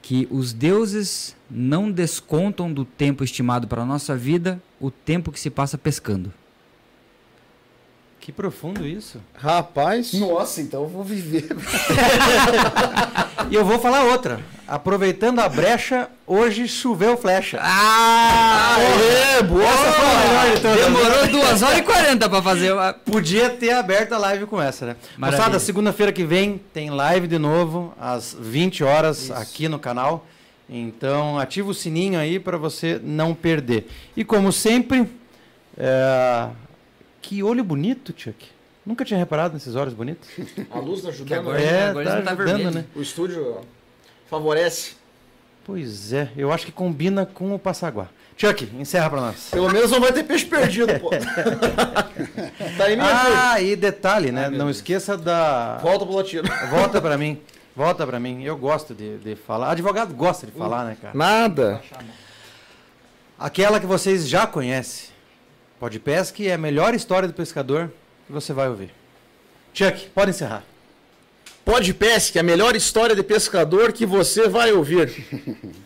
Que 0.00 0.26
os 0.30 0.54
deuses 0.54 1.36
não 1.50 1.90
descontam 1.90 2.72
do 2.72 2.86
tempo 2.86 3.22
estimado 3.22 3.68
para 3.68 3.82
a 3.82 3.84
nossa 3.86 4.16
vida 4.16 4.58
o 4.80 4.90
tempo 4.90 5.30
que 5.30 5.38
se 5.38 5.50
passa 5.50 5.76
pescando. 5.76 6.32
Que 8.18 8.32
profundo 8.32 8.86
isso. 8.86 9.20
Rapaz. 9.34 10.14
Nossa, 10.14 10.62
então 10.62 10.84
eu 10.84 10.88
vou 10.88 11.04
viver. 11.04 11.44
E 13.50 13.54
eu 13.54 13.64
vou 13.66 13.78
falar 13.78 14.04
outra. 14.04 14.42
Aproveitando 14.66 15.40
a 15.40 15.48
brecha, 15.48 16.08
hoje 16.26 16.66
choveu 16.66 17.16
flecha. 17.18 17.58
Ah! 17.60 18.76
É, 19.38 19.42
boa! 19.42 19.62
Essa 19.62 19.92
foi 19.92 20.06
a 20.06 20.18
melhor 20.18 20.54
de 20.56 20.62
todas. 20.62 20.84
Demorou 20.84 21.28
2 21.42 21.62
horas 21.62 21.78
e 21.78 21.82
40 21.82 22.28
pra 22.30 22.42
fazer 22.42 22.72
uma... 22.72 22.92
Podia 22.94 23.50
ter 23.50 23.72
aberto 23.72 24.12
a 24.14 24.18
live 24.18 24.46
com 24.46 24.60
essa, 24.60 24.86
né? 24.86 24.96
Maravilha. 25.18 25.42
Moçada, 25.44 25.58
segunda-feira 25.60 26.12
que 26.12 26.24
vem 26.24 26.60
tem 26.72 26.88
live 26.90 27.26
de 27.28 27.38
novo, 27.38 27.92
às 28.00 28.34
20 28.38 28.82
horas, 28.84 29.30
aqui 29.30 29.68
no 29.68 29.78
canal. 29.78 30.26
Então, 30.68 31.38
ativa 31.38 31.68
o 31.70 31.74
sininho 31.74 32.18
aí 32.18 32.38
para 32.38 32.56
você 32.56 32.98
não 33.02 33.34
perder. 33.34 33.86
E 34.16 34.24
como 34.24 34.50
sempre, 34.50 35.06
é, 35.76 36.48
que 37.20 37.42
olho 37.42 37.62
bonito, 37.62 38.14
Chuck. 38.16 38.46
Nunca 38.86 39.04
tinha 39.04 39.18
reparado 39.18 39.52
nesses 39.54 39.74
olhos 39.74 39.92
bonitos. 39.94 40.28
A 40.70 40.78
luz 40.78 41.02
tá 41.02 41.08
ajudando. 41.08 41.38
agora- 41.38 41.58
né? 41.58 41.64
é, 41.66 41.88
agora 41.88 42.04
tá 42.06 42.12
tá 42.22 42.30
ajudando, 42.32 42.46
vermelho. 42.46 42.70
né? 42.70 42.84
O 42.94 43.00
estúdio 43.02 43.60
favorece. 44.34 44.92
Pois 45.64 46.12
é, 46.12 46.30
eu 46.36 46.52
acho 46.52 46.66
que 46.66 46.72
combina 46.72 47.24
com 47.24 47.54
o 47.54 47.58
Passaguá. 47.58 48.08
Chuck, 48.36 48.68
encerra 48.78 49.08
para 49.08 49.20
nós. 49.20 49.48
Pelo 49.50 49.70
menos 49.70 49.90
não 49.90 50.00
vai 50.00 50.12
ter 50.12 50.24
peixe 50.24 50.44
perdido, 50.44 50.98
pô. 50.98 51.10
tá 52.76 52.84
aí, 52.84 52.96
minha 52.96 53.16
filha. 53.16 53.52
Ah, 53.52 53.60
e 53.60 53.76
detalhe, 53.76 54.32
né? 54.32 54.50
Não 54.50 54.68
esqueça 54.68 55.16
da. 55.16 55.78
Volta 55.78 56.04
pro 56.04 56.16
latino. 56.16 56.48
Volta 56.68 57.00
pra 57.00 57.16
mim. 57.16 57.40
Volta 57.76 58.06
pra 58.06 58.18
mim. 58.18 58.42
Eu 58.42 58.56
gosto 58.56 58.92
de, 58.92 59.18
de 59.18 59.36
falar. 59.36 59.70
Advogado 59.70 60.12
gosta 60.14 60.46
de 60.46 60.52
falar, 60.52 60.84
né, 60.84 60.96
cara? 61.00 61.16
Nada. 61.16 61.80
Aquela 63.38 63.78
que 63.78 63.86
vocês 63.86 64.28
já 64.28 64.46
conhecem. 64.46 65.10
Pode 65.78 65.98
pesque 66.00 66.48
é 66.48 66.54
a 66.54 66.58
melhor 66.58 66.92
história 66.94 67.28
do 67.28 67.34
pescador 67.34 67.92
que 68.26 68.32
você 68.32 68.52
vai 68.52 68.68
ouvir. 68.68 68.90
Chuck, 69.72 70.08
pode 70.10 70.30
encerrar. 70.30 70.64
Pode 71.64 71.94
Pesque, 71.94 72.38
a 72.38 72.42
melhor 72.42 72.76
história 72.76 73.16
de 73.16 73.22
pescador 73.22 73.92
que 73.92 74.04
você 74.04 74.48
vai 74.48 74.72
ouvir. 74.72 75.10